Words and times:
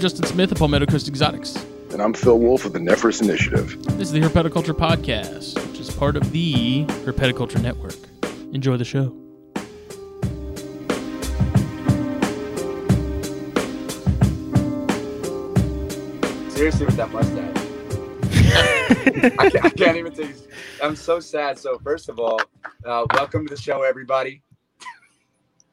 Justin 0.00 0.24
Smith 0.24 0.50
of 0.50 0.58
Palmetto 0.58 0.86
Coast 0.86 1.08
Exotics. 1.08 1.54
And 1.92 2.00
I'm 2.00 2.14
Phil 2.14 2.38
Wolf 2.38 2.64
of 2.64 2.72
the 2.72 2.78
Nephris 2.78 3.20
Initiative. 3.20 3.76
This 3.98 4.08
is 4.08 4.12
the 4.12 4.20
Herpetoculture 4.20 4.72
Podcast, 4.74 5.54
which 5.70 5.78
is 5.78 5.90
part 5.90 6.16
of 6.16 6.32
the 6.32 6.86
Herpetoculture 7.04 7.60
Network. 7.60 7.94
Enjoy 8.54 8.78
the 8.78 8.84
show. 8.84 9.14
Seriously, 16.50 16.84
with 16.86 16.96
that 16.96 17.10
mustache. 17.10 17.56
I, 19.38 19.50
can't, 19.50 19.64
I 19.64 19.70
can't 19.70 19.96
even 19.96 20.12
take. 20.12 20.34
I'm 20.82 20.94
so 20.94 21.20
sad. 21.20 21.58
So 21.58 21.78
first 21.78 22.08
of 22.08 22.18
all, 22.18 22.40
uh, 22.84 23.06
welcome 23.14 23.46
to 23.46 23.54
the 23.54 23.60
show, 23.60 23.82
everybody. 23.82 24.42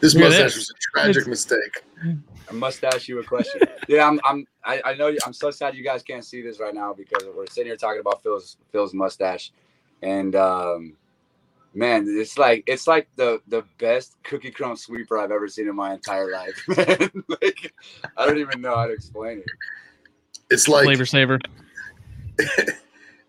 this 0.00 0.14
Look 0.14 0.24
mustache 0.24 0.56
was 0.56 0.70
a 0.70 0.74
tragic 0.92 1.22
It's- 1.22 1.26
mistake. 1.26 1.84
I 2.50 2.52
must 2.52 2.82
ask 2.82 3.06
you 3.08 3.20
a 3.20 3.24
question. 3.24 3.60
yeah, 3.88 4.06
I'm. 4.06 4.20
I'm. 4.24 4.46
I, 4.64 4.82
I 4.84 4.94
know. 4.94 5.06
you- 5.06 5.18
I'm 5.24 5.32
so 5.32 5.50
sad 5.50 5.74
you 5.76 5.84
guys 5.84 6.02
can't 6.02 6.24
see 6.24 6.42
this 6.42 6.58
right 6.58 6.74
now 6.74 6.92
because 6.92 7.24
we're 7.34 7.46
sitting 7.46 7.66
here 7.66 7.76
talking 7.76 8.00
about 8.00 8.22
Phil's 8.22 8.56
Phil's 8.72 8.92
mustache, 8.92 9.52
and 10.02 10.34
um, 10.34 10.96
man, 11.74 12.06
it's 12.08 12.36
like 12.36 12.64
it's 12.66 12.86
like 12.86 13.08
the 13.16 13.40
the 13.48 13.64
best 13.78 14.16
cookie 14.24 14.50
crumb 14.50 14.76
sweeper 14.76 15.18
I've 15.18 15.30
ever 15.30 15.48
seen 15.48 15.68
in 15.68 15.76
my 15.76 15.94
entire 15.94 16.30
life. 16.30 16.62
Man. 16.76 17.10
like, 17.28 17.72
I 18.16 18.26
don't 18.26 18.38
even 18.38 18.60
know 18.60 18.74
how 18.74 18.86
to 18.86 18.92
explain 18.92 19.38
it. 19.38 19.46
It's 20.50 20.66
like 20.68 20.84
Flavor 20.84 21.06
saver. 21.06 21.38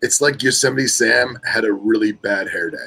it's 0.02 0.20
like 0.20 0.42
Yosemite 0.42 0.88
Sam 0.88 1.38
had 1.44 1.64
a 1.64 1.72
really 1.72 2.12
bad 2.12 2.48
hair 2.48 2.70
day. 2.70 2.78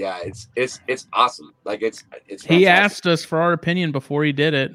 Yeah, 0.00 0.18
it's 0.24 0.48
it's 0.56 0.80
it's 0.88 1.06
awesome. 1.12 1.52
Like 1.64 1.82
it's 1.82 2.04
it's. 2.26 2.42
He 2.42 2.64
fantastic. 2.64 2.68
asked 2.68 3.06
us 3.06 3.22
for 3.22 3.38
our 3.38 3.52
opinion 3.52 3.92
before 3.92 4.24
he 4.24 4.32
did 4.32 4.54
it. 4.54 4.72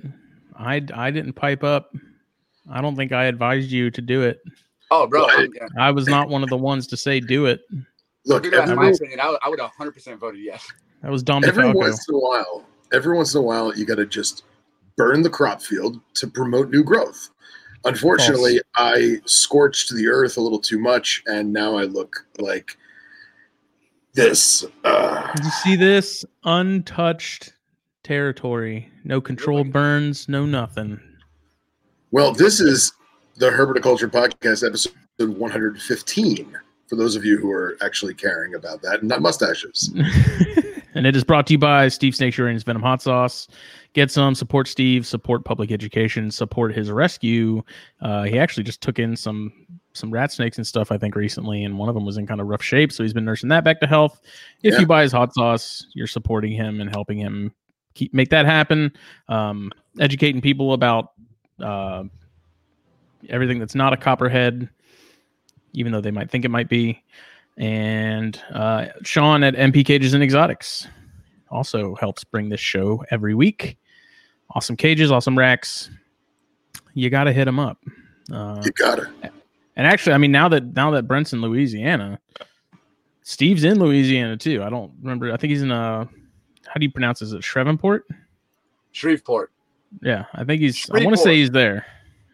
I, 0.58 0.82
I 0.94 1.10
didn't 1.10 1.34
pipe 1.34 1.64
up. 1.64 1.94
I 2.72 2.80
don't 2.80 2.96
think 2.96 3.12
I 3.12 3.26
advised 3.26 3.72
you 3.72 3.90
to 3.90 4.02
do 4.02 4.22
it. 4.22 4.40
Oh, 4.92 5.08
bro. 5.08 5.26
Well, 5.26 5.40
I'm- 5.40 5.52
yeah. 5.56 5.68
I 5.80 5.90
was 5.92 6.08
not 6.08 6.30
one 6.30 6.44
of 6.44 6.50
the 6.50 6.58
ones 6.58 6.86
to 6.88 6.98
say 6.98 7.20
do 7.20 7.48
it. 7.48 7.62
Look, 8.26 8.46
If 8.46 8.54
you 8.54 8.60
ask 8.60 8.74
my 8.76 8.90
opinion, 8.90 9.20
I 9.20 9.30
would, 9.30 9.40
I 9.44 9.50
would 9.50 9.60
100% 9.60 10.18
voted 10.18 10.42
yes. 10.42 10.66
That 11.02 11.12
was 11.12 11.24
Dom 11.24 11.44
every 11.44 11.64
DeFalco. 11.66 11.76
once 11.76 12.08
in 12.08 12.16
a 12.16 12.20
while, 12.20 12.64
every 12.94 13.16
once 13.16 13.34
in 13.36 13.40
a 13.40 13.44
while, 13.44 13.76
you 13.76 13.86
got 13.86 13.96
to 13.96 14.06
just 14.06 14.44
burn 14.96 15.22
the 15.22 15.30
crop 15.30 15.62
field 15.62 16.00
to 16.16 16.28
promote 16.28 16.70
new 16.70 16.84
growth. 16.84 17.30
Unfortunately, 17.84 18.62
I 18.76 19.18
scorched 19.26 19.94
the 19.94 20.08
earth 20.08 20.38
a 20.38 20.42
little 20.42 20.60
too 20.60 20.80
much, 20.80 21.22
and 21.28 21.52
now 21.52 21.76
I 21.78 21.84
look 21.84 22.26
like 22.40 22.78
this. 24.16 24.66
Uh, 24.84 25.32
Did 25.34 25.46
you 25.46 25.52
see 25.52 25.76
this? 25.76 26.26
Untouched 26.44 27.54
territory. 28.04 28.90
No 29.04 29.22
controlled 29.22 29.72
burns, 29.72 30.28
no 30.28 30.46
nothing. 30.46 31.00
well, 32.12 32.34
this 32.34 32.60
is 32.60 32.92
the 33.38 33.50
Herpetoculture 33.50 34.10
Podcast, 34.10 34.66
episode 34.66 34.94
115. 35.20 36.58
For 36.88 36.96
those 36.96 37.16
of 37.16 37.26
you 37.26 37.38
who 37.38 37.52
are 37.52 37.78
actually 37.82 38.14
caring 38.14 38.54
about 38.54 38.82
that, 38.84 39.00
and 39.00 39.10
not 39.10 39.22
mustaches. 39.22 39.92
and 40.94 41.08
it 41.08 41.16
is 41.16 41.24
brought 41.24 41.48
to 41.48 41.54
you 41.54 41.58
by 41.58 41.88
Steve 41.88 42.14
Snaketuary's 42.14 42.62
Venom 42.62 42.84
Hot 42.84 43.02
Sauce. 43.02 43.48
Get 43.94 44.12
some, 44.12 44.36
support 44.36 44.68
Steve, 44.68 45.08
support 45.08 45.46
public 45.46 45.72
education, 45.72 46.30
support 46.30 46.76
his 46.76 46.92
rescue. 46.92 47.64
Uh, 48.02 48.24
he 48.24 48.38
actually 48.38 48.64
just 48.64 48.82
took 48.82 49.00
in 49.00 49.16
some 49.16 49.52
some 49.96 50.12
rat 50.12 50.32
snakes 50.32 50.58
and 50.58 50.68
stuff, 50.68 50.92
I 50.92 50.98
think, 50.98 51.16
recently, 51.16 51.64
and 51.64 51.78
one 51.78 51.90
of 51.90 51.96
them 51.96 52.06
was 52.06 52.18
in 52.18 52.28
kind 52.28 52.42
of 52.42 52.48
rough 52.48 52.62
shape, 52.64 52.92
so 52.92 53.04
he's 53.04 53.14
been 53.14 53.26
nursing 53.26 53.50
that 53.50 53.64
back 53.64 53.80
to 53.80 53.88
health. 53.88 54.22
If 54.64 54.74
Yeah. 54.74 54.80
you 54.82 54.86
buy 54.88 55.02
his 55.04 55.12
hot 55.12 55.34
sauce, 55.34 55.88
you're 55.94 56.08
supporting 56.08 56.52
him 56.52 56.82
and 56.82 56.90
helping 56.90 57.18
him 57.18 57.54
keep 57.94 58.14
make 58.14 58.30
that 58.30 58.46
happen. 58.46 58.92
Um, 59.30 59.72
educating 60.00 60.42
people 60.42 60.74
about 60.74 61.12
uh, 61.62 62.04
everything 63.30 63.60
that's 63.60 63.76
not 63.76 63.94
a 63.94 63.98
copperhead, 63.98 64.70
even 65.74 65.92
though 65.92 66.02
they 66.02 66.12
might 66.12 66.30
think 66.30 66.44
it 66.46 66.50
might 66.50 66.68
be. 66.70 67.02
And 67.58 68.40
uh, 68.54 68.88
Sean 69.04 69.44
at 69.44 69.56
MP 69.56 69.86
Cages 69.86 70.14
and 70.14 70.22
Exotics 70.22 70.88
also 71.50 71.96
helps 71.96 72.24
bring 72.26 72.50
this 72.50 72.60
show 72.60 73.04
every 73.12 73.34
week. 73.34 73.78
Awesome 74.54 74.76
cages, 74.76 75.10
awesome 75.12 75.38
racks. 75.38 75.90
You 76.94 77.10
got 77.10 77.26
to 77.26 77.34
hit 77.34 77.46
them 77.46 77.60
up. 77.60 77.78
Uh, 78.32 78.62
You 78.66 78.72
got 78.72 79.00
it. 79.00 79.08
And 79.76 79.86
actually, 79.88 80.14
I 80.14 80.18
mean, 80.18 80.32
now 80.32 80.48
that 80.50 80.76
now 80.76 80.92
that 80.92 81.08
Brent's 81.08 81.34
in 81.34 81.42
Louisiana, 81.42 82.20
Steve's 83.24 83.64
in 83.64 83.80
Louisiana 83.80 84.38
too. 84.38 84.64
I 84.64 84.70
don't 84.70 84.92
remember. 85.02 85.32
I 85.32 85.38
think 85.38 85.52
he's 85.52 85.62
in 85.64 85.72
uh 85.72 86.06
how 86.68 86.74
do 86.80 86.86
you 86.86 86.92
pronounce 86.92 87.22
it? 87.22 87.26
Is 87.26 87.34
it 87.34 87.44
Shreveport? 87.44 88.08
Shreveport. 88.92 89.52
Yeah, 90.02 90.26
I 90.34 90.44
think 90.44 90.62
he's. 90.62 90.90
I 90.90 91.04
want 91.04 91.16
to 91.16 91.22
say 91.22 91.36
he's 91.38 91.52
there. 91.52 91.86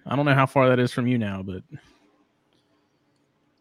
I 0.06 0.16
don't 0.16 0.25
know 0.25 0.34
how 0.34 0.46
far 0.46 0.69
that 0.69 0.79
is 0.79 0.91
from 0.91 1.06
you 1.07 1.18
now, 1.18 1.44
but 1.44 1.62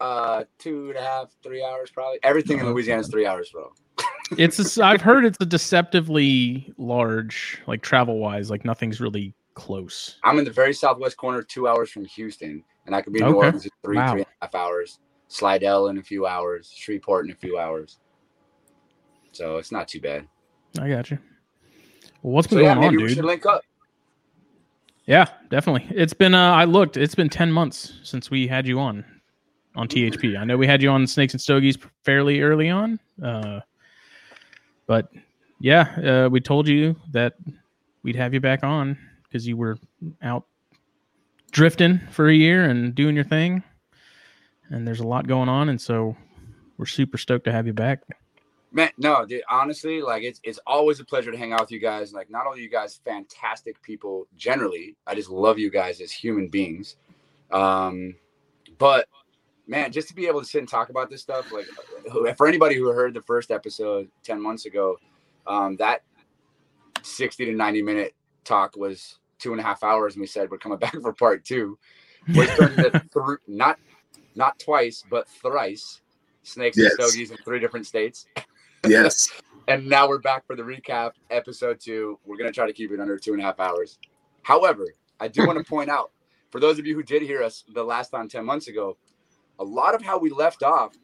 Uh, 0.01 0.45
two 0.59 0.89
and 0.89 0.97
a 0.99 1.03
half, 1.03 1.31
three 1.43 1.63
hours 1.63 1.91
probably. 1.91 2.19
Everything 2.23 2.59
in 2.59 2.65
Uh-huh. 2.65 2.73
Louisiana 2.73 3.01
is 3.03 3.09
three 3.09 3.27
hours, 3.27 3.51
bro. 3.51 3.71
it's. 4.39 4.79
A, 4.79 4.85
I've 4.85 5.03
heard 5.03 5.25
it's 5.25 5.37
a 5.41 5.45
deceptively 5.47 6.73
large, 6.79 7.61
like 7.67 7.83
travel 7.83 8.19
wise. 8.19 8.51
Like 8.51 8.65
nothing's 8.65 9.01
really 9.01 9.35
close. 9.55 10.17
I'm 10.25 10.39
in 10.39 10.45
the 10.45 10.51
very 10.51 10.73
southwest 10.73 11.17
corner, 11.19 11.43
two 11.43 11.69
hours 11.69 11.91
from 11.91 12.05
Houston, 12.07 12.65
and 12.91 12.97
I 12.97 13.03
could 13.03 13.13
be 13.13 13.21
in 13.21 13.27
New 13.27 13.37
Okay. 13.39 13.47
Orleans 13.47 13.65
in 13.67 13.71
three, 13.85 13.99
Wow. 13.99 14.11
three 14.11 14.21
and 14.23 14.27
a 14.43 14.45
half 14.47 14.55
hours. 14.57 14.99
Slidell 15.29 15.87
in 15.89 15.99
a 15.99 16.03
few 16.03 16.27
hours, 16.27 16.73
Shreveport 16.77 17.25
in 17.27 17.31
a 17.31 17.37
few 17.37 17.57
hours. 17.57 18.01
So 19.31 19.59
it's 19.59 19.71
not 19.71 19.87
too 19.87 20.01
bad. 20.01 20.27
I 20.81 20.89
got 20.89 21.09
you. 21.09 21.19
Well, 22.23 22.33
what's 22.33 22.49
been 22.49 22.59
So 22.59 22.65
yeah, 22.65 22.75
going 22.75 22.89
on, 22.89 22.97
we 22.97 23.07
dude? 23.07 23.17
should 23.17 23.25
link 23.25 23.47
up. 23.47 23.63
Yeah, 25.07 25.27
definitely. 25.49 25.87
It's 25.97 26.13
been 26.13 26.35
uh 26.35 26.53
I 26.53 26.65
looked, 26.65 26.97
it's 26.97 27.15
been 27.15 27.29
10 27.29 27.53
months 27.53 27.93
since 28.03 28.29
we 28.29 28.49
had 28.49 28.67
you 28.67 28.81
on 28.81 29.05
on 29.77 29.87
THP. 29.87 30.37
I 30.37 30.43
know 30.43 30.57
we 30.57 30.67
had 30.67 30.83
you 30.83 30.91
on 30.91 31.07
Snakes 31.07 31.33
and 31.33 31.41
Stogies 31.41 31.79
fairly 32.05 32.41
early 32.41 32.71
on. 32.71 32.99
Uh 33.23 33.61
but 34.89 35.13
yeah, 35.61 36.25
uh 36.27 36.29
we 36.29 36.41
told 36.41 36.67
you 36.67 36.97
that 37.13 37.35
we'd 38.03 38.17
have 38.17 38.35
you 38.35 38.41
back 38.41 38.65
on 38.65 38.99
cuz 39.31 39.47
you 39.47 39.57
were 39.57 39.79
out 40.23 40.45
drifting 41.51 42.01
for 42.11 42.29
a 42.29 42.35
year 42.35 42.65
and 42.65 42.95
doing 42.95 43.15
your 43.15 43.25
thing. 43.25 43.63
And 44.71 44.87
there's 44.87 45.01
a 45.01 45.07
lot 45.07 45.27
going 45.27 45.49
on 45.49 45.69
and 45.69 45.81
so 45.81 46.17
we're 46.79 46.87
super 46.87 47.19
stoked 47.19 47.45
to 47.45 47.53
have 47.53 47.67
you 47.67 47.73
back. 47.73 48.03
Man, 48.73 48.91
no, 48.97 49.27
dude, 49.27 49.43
honestly, 49.51 50.01
like 50.01 50.23
it's 50.23 50.41
it's 50.45 50.61
always 50.67 51.01
a 51.01 51.05
pleasure 51.05 51.33
to 51.33 51.37
hang 51.37 51.53
out 51.53 51.63
with 51.63 51.73
you 51.73 51.81
guys. 51.81 52.13
Like 52.13 52.31
not 52.31 52.47
only 52.47 52.63
you 52.63 52.71
guys 52.71 53.01
fantastic 53.05 53.83
people 53.83 54.27
generally, 54.37 54.97
I 55.07 55.15
just 55.15 55.29
love 55.29 55.59
you 55.59 55.71
guys 55.71 56.01
as 56.01 56.13
human 56.13 56.49
beings. 56.49 56.97
Um, 57.51 58.15
but 58.79 59.09
man, 59.71 59.93
just 59.93 60.09
to 60.09 60.15
be 60.15 60.27
able 60.27 60.41
to 60.41 60.47
sit 60.47 60.59
and 60.59 60.69
talk 60.69 60.91
about 60.91 61.11
this 61.11 61.21
stuff, 61.21 61.53
like 61.53 62.37
for 62.37 62.49
anybody 62.49 62.77
who 62.77 62.91
heard 62.93 63.15
the 63.15 63.23
first 63.23 63.51
episode 63.51 64.09
10 64.25 64.43
months 64.43 64.67
ago, 64.67 64.97
um, 65.47 65.77
that 65.77 66.03
60 67.03 67.45
to 67.47 67.53
90 67.53 67.83
minute 67.83 68.15
talk 68.45 68.77
was 68.77 69.20
two 69.41 69.53
and 69.53 69.61
a 69.61 69.65
half 69.65 69.83
hours, 69.83 70.15
and 70.15 70.21
we 70.21 70.27
said 70.27 70.51
we're 70.51 70.59
coming 70.59 70.79
back 70.87 70.95
for 71.01 71.13
part 71.13 71.45
two. 71.45 71.79
Which 72.35 72.51
turned 72.51 72.79
into 72.79 73.01
thr- 73.13 73.35
not 73.49 73.79
not 74.35 74.59
twice, 74.59 75.03
but 75.11 75.27
thrice 75.29 76.03
snakes 76.43 76.77
Yes. 76.77 76.93
and 76.93 77.03
stogies 77.03 77.31
in 77.31 77.37
three 77.39 77.59
different 77.61 77.87
states 77.87 78.27
Yes. 78.87 79.29
and 79.69 79.87
now 79.87 80.09
we're 80.09 80.19
back 80.19 80.47
for 80.47 80.57
the 80.57 80.63
recap 80.63 81.13
episode 81.31 81.79
two 81.81 82.19
we're 82.25 82.39
going 82.39 82.49
to 82.51 82.55
try 82.55 82.67
to 82.67 82.73
keep 82.73 82.93
it 82.93 83.01
under 83.01 83.19
two 83.19 83.33
and 83.35 83.43
a 83.43 83.45
half 83.45 83.61
hours 83.61 83.99
however 84.43 84.87
i 85.21 85.29
do 85.29 85.47
want 85.47 85.59
to 85.59 85.65
point 85.65 85.91
out 85.91 86.13
for 86.51 86.59
those 86.59 86.79
of 86.79 86.87
you 86.87 86.95
who 86.95 87.03
did 87.03 87.21
hear 87.21 87.43
us 87.43 87.63
the 87.75 87.83
last 87.85 88.09
time 88.09 88.27
10 88.27 88.43
months 88.45 88.69
ago 88.69 88.97
a 89.59 89.65
lot 89.65 89.95
of 89.95 90.01
how 90.03 90.19
we 90.19 90.31
left 90.31 90.63
off 90.63 90.95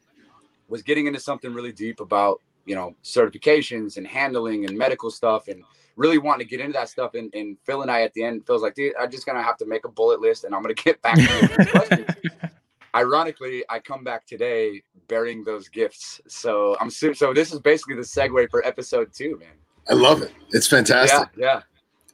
was 0.68 0.82
getting 0.82 1.06
into 1.06 1.20
something 1.20 1.52
really 1.52 1.72
deep 1.72 2.00
about 2.00 2.40
you 2.64 2.74
know 2.74 2.94
certifications 3.04 3.98
and 3.98 4.06
handling 4.06 4.64
and 4.64 4.76
medical 4.76 5.10
stuff 5.10 5.48
and 5.48 5.62
really 5.96 6.18
wanting 6.18 6.46
to 6.46 6.50
get 6.50 6.60
into 6.60 6.72
that 6.74 6.88
stuff 6.88 7.14
and, 7.14 7.34
and 7.34 7.56
phil 7.64 7.82
and 7.82 7.90
i 7.90 8.02
at 8.02 8.12
the 8.14 8.22
end 8.22 8.46
feels 8.46 8.62
like 8.62 8.74
dude 8.74 8.92
i'm 9.00 9.10
just 9.10 9.26
going 9.26 9.36
to 9.36 9.42
have 9.42 9.56
to 9.56 9.66
make 9.66 9.84
a 9.84 9.88
bullet 9.88 10.20
list 10.20 10.44
and 10.44 10.54
i'm 10.54 10.62
going 10.62 10.74
to 10.74 10.82
get 10.82 11.00
back 11.02 11.16
to 11.16 11.56
these 11.56 11.70
questions 11.70 12.06
ironically 12.94 13.64
i 13.68 13.78
come 13.78 14.04
back 14.04 14.26
today 14.26 14.82
bearing 15.08 15.42
those 15.44 15.68
gifts 15.68 16.20
so 16.28 16.76
i'm 16.80 16.90
su- 16.90 17.14
so 17.14 17.32
this 17.34 17.52
is 17.52 17.60
basically 17.60 17.94
the 17.94 18.02
segue 18.02 18.48
for 18.50 18.64
episode 18.66 19.12
two 19.12 19.38
man 19.38 19.48
I 19.88 19.94
love 19.94 20.20
it. 20.22 20.32
It's 20.50 20.66
fantastic. 20.66 21.28
yeah 21.36 21.46
yeah 21.46 21.60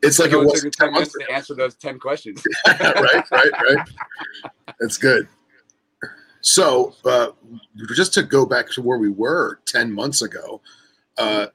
It's 0.03 0.19
like 0.19 0.33
I 0.33 0.35
it 0.35 0.45
was 0.45 0.61
took 0.63 0.73
10 0.73 0.89
10 0.89 0.93
months 0.93 1.15
minutes 1.17 1.29
to 1.31 1.35
answer 1.35 1.55
those 1.55 1.75
10 1.77 1.99
questions 1.99 2.43
right, 2.67 3.25
right, 3.31 3.51
right. 3.53 3.89
That's 4.79 4.99
good. 4.99 5.27
So, 6.43 6.95
uh, 7.05 7.29
just 7.95 8.13
to 8.15 8.23
go 8.25 8.45
back 8.45 8.69
to 8.73 8.83
where 8.83 8.99
we 8.99 9.09
were 9.09 9.61
10 9.67 9.93
months 9.93 10.23
ago, 10.23 10.61
uh, 11.17 11.47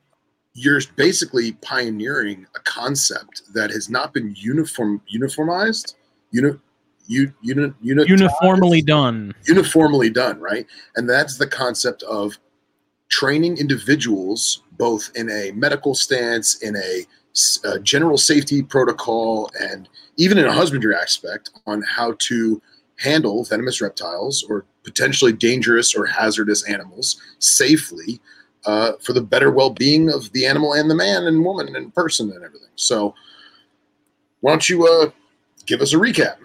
you're 0.58 0.82
basically 0.96 1.52
pioneering 1.62 2.48
a 2.56 2.60
concept 2.62 3.44
that 3.54 3.70
has 3.70 3.90
not 3.90 4.12
been 4.12 4.34
uniform 4.36 5.00
uniformized, 5.14 5.94
uni, 6.32 6.58
you, 7.06 7.32
uni, 7.44 7.72
unitized, 7.84 8.08
Uniformly 8.10 8.82
done. 8.82 9.36
uniformly 9.48 10.10
done, 10.10 10.40
right? 10.40 10.66
And 10.96 11.08
that's 11.08 11.38
the 11.38 11.46
concept 11.46 12.02
of 12.04 12.40
training 13.08 13.58
individuals 13.58 14.64
both 14.72 15.12
in 15.16 15.30
a 15.30 15.52
medical 15.52 15.94
stance, 15.94 16.62
in 16.64 16.76
a 16.76 17.06
uh, 17.64 17.78
general 17.80 18.18
safety 18.18 18.64
protocol, 18.64 19.52
and 19.62 19.88
even 20.18 20.40
in 20.40 20.46
a 20.46 20.52
husbandry 20.52 20.96
aspect 20.96 21.52
on 21.68 21.84
how 21.84 22.16
to 22.18 22.60
handle 22.98 23.44
venomous 23.44 23.80
reptiles 23.80 24.44
or 24.50 24.66
potentially 24.84 25.34
dangerous 25.34 25.94
or 25.94 26.08
hazardous 26.08 26.68
animals 26.68 27.22
safely 27.38 28.20
uh, 28.68 28.94
for 29.02 29.14
the 29.14 29.22
better 29.22 29.50
well-being 29.50 30.12
of 30.12 30.32
the 30.34 30.46
animal 30.46 30.74
and 30.74 30.90
the 30.90 30.96
man 30.96 31.26
and 31.26 31.44
woman 31.44 31.76
and 31.76 31.94
person 31.96 32.30
and 32.32 32.44
everything. 32.44 32.68
So, 32.76 33.16
why 34.42 34.52
don't 34.52 34.70
you 34.70 34.86
uh, 34.86 35.10
give 35.66 35.82
us 35.82 35.94
a 35.94 35.96
recap? 35.96 36.36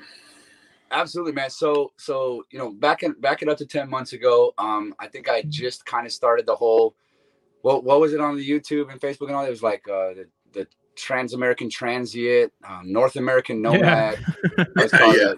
Absolutely, 0.93 1.33
man. 1.33 1.51
So, 1.51 1.93
so 1.97 2.45
you 2.51 2.59
know, 2.59 2.71
back 2.71 3.03
in 3.03 3.13
back 3.21 3.43
it 3.43 3.49
up 3.49 3.59
to 3.59 3.67
ten 3.67 3.91
months 3.91 4.13
ago, 4.13 4.55
um, 4.59 4.95
I 5.01 5.09
think 5.09 5.29
I 5.29 5.43
just 5.49 5.85
kind 5.85 6.07
of 6.07 6.13
started 6.13 6.47
the 6.47 6.55
whole. 6.55 6.95
What 7.63 7.85
what 7.85 8.01
was 8.01 8.13
it 8.15 8.21
on 8.21 8.37
the 8.37 8.49
YouTube 8.49 8.91
and 8.91 9.01
Facebook 9.01 9.27
and 9.27 9.33
all? 9.33 9.45
It 9.45 9.51
was 9.51 9.63
like 9.63 9.87
uh, 9.89 10.15
the 10.15 10.29
the 10.53 10.67
Trans 10.95 11.35
American 11.35 11.69
Transient, 11.69 12.53
um, 12.69 12.93
North 12.93 13.17
American 13.17 13.61
Nomad. 13.61 14.19
Yeah. 14.77 15.13
yeah. 15.15 15.35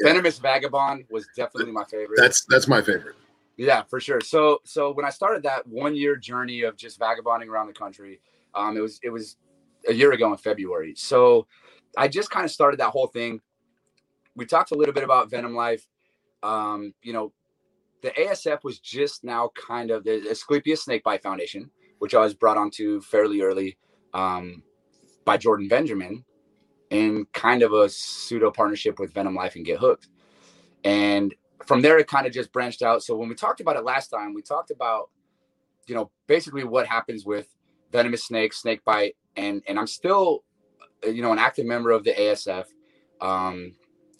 Venomous 0.00 0.38
Vagabond 0.38 1.04
was 1.10 1.28
definitely 1.36 1.72
my 1.72 1.84
favorite. 1.84 2.16
That's 2.16 2.44
that's 2.46 2.66
my 2.66 2.80
favorite. 2.80 3.16
Yeah, 3.56 3.82
for 3.82 4.00
sure. 4.00 4.20
So 4.20 4.60
so 4.64 4.92
when 4.92 5.04
I 5.04 5.10
started 5.10 5.42
that 5.44 5.66
one 5.66 5.94
year 5.94 6.16
journey 6.16 6.62
of 6.62 6.76
just 6.76 6.98
vagabonding 6.98 7.48
around 7.48 7.66
the 7.66 7.72
country, 7.72 8.20
um, 8.54 8.76
it 8.76 8.80
was 8.80 8.98
it 9.02 9.10
was 9.10 9.36
a 9.88 9.92
year 9.92 10.12
ago 10.12 10.30
in 10.30 10.38
February. 10.38 10.94
So 10.96 11.46
I 11.96 12.08
just 12.08 12.30
kind 12.30 12.44
of 12.44 12.50
started 12.50 12.80
that 12.80 12.90
whole 12.90 13.08
thing. 13.08 13.40
We 14.34 14.46
talked 14.46 14.70
a 14.70 14.74
little 14.74 14.94
bit 14.94 15.04
about 15.04 15.30
Venom 15.30 15.54
Life. 15.54 15.86
Um, 16.42 16.94
you 17.02 17.12
know, 17.12 17.32
the 18.02 18.10
ASF 18.10 18.64
was 18.64 18.78
just 18.78 19.24
now 19.24 19.50
kind 19.54 19.90
of 19.90 20.04
the 20.04 20.28
Asclepius 20.30 20.84
Snakebite 20.84 21.22
Foundation, 21.22 21.70
which 21.98 22.14
I 22.14 22.20
was 22.20 22.34
brought 22.34 22.56
onto 22.56 23.00
fairly 23.02 23.42
early 23.42 23.76
um, 24.14 24.62
by 25.24 25.36
Jordan 25.36 25.68
Benjamin 25.68 26.24
in 26.90 27.26
kind 27.32 27.62
of 27.62 27.72
a 27.72 27.88
pseudo 27.88 28.50
partnership 28.50 28.98
with 28.98 29.14
Venom 29.14 29.34
Life 29.34 29.56
and 29.56 29.64
Get 29.64 29.78
Hooked. 29.78 30.08
And 30.84 31.34
from 31.66 31.82
there, 31.82 31.98
it 31.98 32.06
kind 32.06 32.26
of 32.26 32.32
just 32.32 32.52
branched 32.52 32.82
out. 32.82 33.02
So 33.02 33.16
when 33.16 33.28
we 33.28 33.34
talked 33.34 33.60
about 33.60 33.76
it 33.76 33.84
last 33.84 34.08
time, 34.08 34.34
we 34.34 34.42
talked 34.42 34.70
about, 34.70 35.10
you 35.86 35.94
know, 35.94 36.10
basically 36.26 36.64
what 36.64 36.86
happens 36.86 37.24
with 37.24 37.48
venomous 37.90 38.24
snakes, 38.24 38.60
snake 38.60 38.84
bite, 38.84 39.16
and 39.36 39.62
and 39.66 39.78
I'm 39.78 39.86
still, 39.86 40.44
you 41.04 41.22
know, 41.22 41.32
an 41.32 41.38
active 41.38 41.66
member 41.66 41.90
of 41.90 42.04
the 42.04 42.12
ASF. 42.12 42.64
Um, 43.20 43.72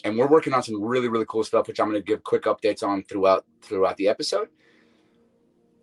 and 0.05 0.19
we're 0.19 0.29
working 0.29 0.53
on 0.53 0.63
some 0.63 0.83
really 0.83 1.09
really 1.09 1.25
cool 1.29 1.45
stuff 1.45 1.69
which 1.69 1.81
i'm 1.81 1.89
going 1.89 2.01
to 2.01 2.05
give 2.05 2.23
quick 2.25 2.45
updates 2.45 2.83
on 2.83 3.03
throughout 3.05 3.45
throughout 3.61 3.97
the 3.97 4.09
episode 4.09 4.49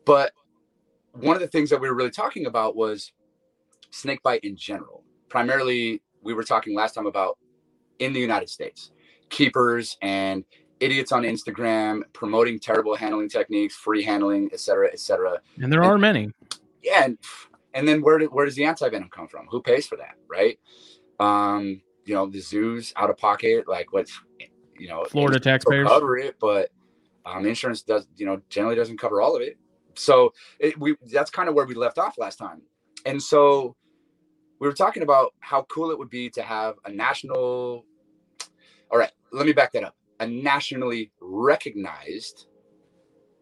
but 0.05 0.31
one 1.13 1.35
of 1.35 1.41
the 1.41 1.47
things 1.47 1.69
that 1.69 1.79
we 1.79 1.89
were 1.89 1.95
really 1.95 2.09
talking 2.09 2.45
about 2.45 2.75
was 2.75 3.11
snake 3.91 4.21
bite 4.23 4.43
in 4.43 4.55
general 4.55 5.03
primarily 5.29 6.01
we 6.21 6.33
were 6.33 6.43
talking 6.43 6.75
last 6.75 6.93
time 6.93 7.05
about 7.05 7.37
in 7.99 8.13
the 8.13 8.19
united 8.19 8.49
states 8.49 8.91
keepers 9.29 9.97
and 10.01 10.43
idiots 10.79 11.11
on 11.11 11.23
instagram 11.23 12.01
promoting 12.13 12.59
terrible 12.59 12.95
handling 12.95 13.29
techniques 13.29 13.75
free 13.75 14.03
handling 14.03 14.49
et 14.53 14.59
cetera, 14.59 14.89
et 14.91 14.99
cetera. 14.99 15.39
and 15.61 15.71
there 15.71 15.81
and, 15.81 15.91
are 15.91 15.97
many. 15.97 16.31
Yeah 16.83 17.05
and, 17.05 17.17
and 17.73 17.87
then 17.87 18.01
where, 18.01 18.17
do, 18.17 18.25
where 18.27 18.45
does 18.45 18.55
the 18.55 18.63
anti-venom 18.65 19.09
come 19.09 19.27
from? 19.27 19.45
Who 19.51 19.61
pays 19.61 19.87
for 19.87 19.97
that 19.97 20.15
right? 20.27 20.59
Um 21.19 21.81
you 22.05 22.15
know 22.15 22.25
the 22.25 22.39
zoos 22.39 22.93
out 22.95 23.09
of 23.09 23.17
pocket 23.17 23.67
like 23.67 23.93
what's 23.93 24.19
you 24.79 24.87
know 24.87 25.05
florida 25.09 25.39
taxpayers. 25.39 25.87
cover 25.87 26.17
it 26.17 26.35
but 26.39 26.71
um, 27.25 27.45
insurance 27.45 27.81
does 27.81 28.07
you 28.15 28.25
know 28.25 28.41
generally 28.49 28.75
doesn't 28.75 28.97
cover 28.97 29.21
all 29.21 29.35
of 29.35 29.41
it. 29.41 29.57
So 29.95 30.33
it, 30.59 30.79
we 30.79 30.95
that's 31.11 31.29
kind 31.29 31.49
of 31.49 31.55
where 31.55 31.65
we 31.65 31.75
left 31.75 31.97
off 31.97 32.17
last 32.17 32.37
time. 32.37 32.61
And 33.05 33.21
so 33.21 33.75
we 34.59 34.67
were 34.67 34.73
talking 34.73 35.03
about 35.03 35.33
how 35.39 35.63
cool 35.63 35.91
it 35.91 35.97
would 35.97 36.09
be 36.09 36.29
to 36.31 36.41
have 36.41 36.75
a 36.85 36.91
national 36.91 37.85
all 38.91 38.97
right 38.97 39.11
let 39.31 39.45
me 39.45 39.53
back 39.53 39.71
that 39.73 39.83
up 39.83 39.95
a 40.19 40.27
nationally 40.27 41.11
recognized 41.19 42.47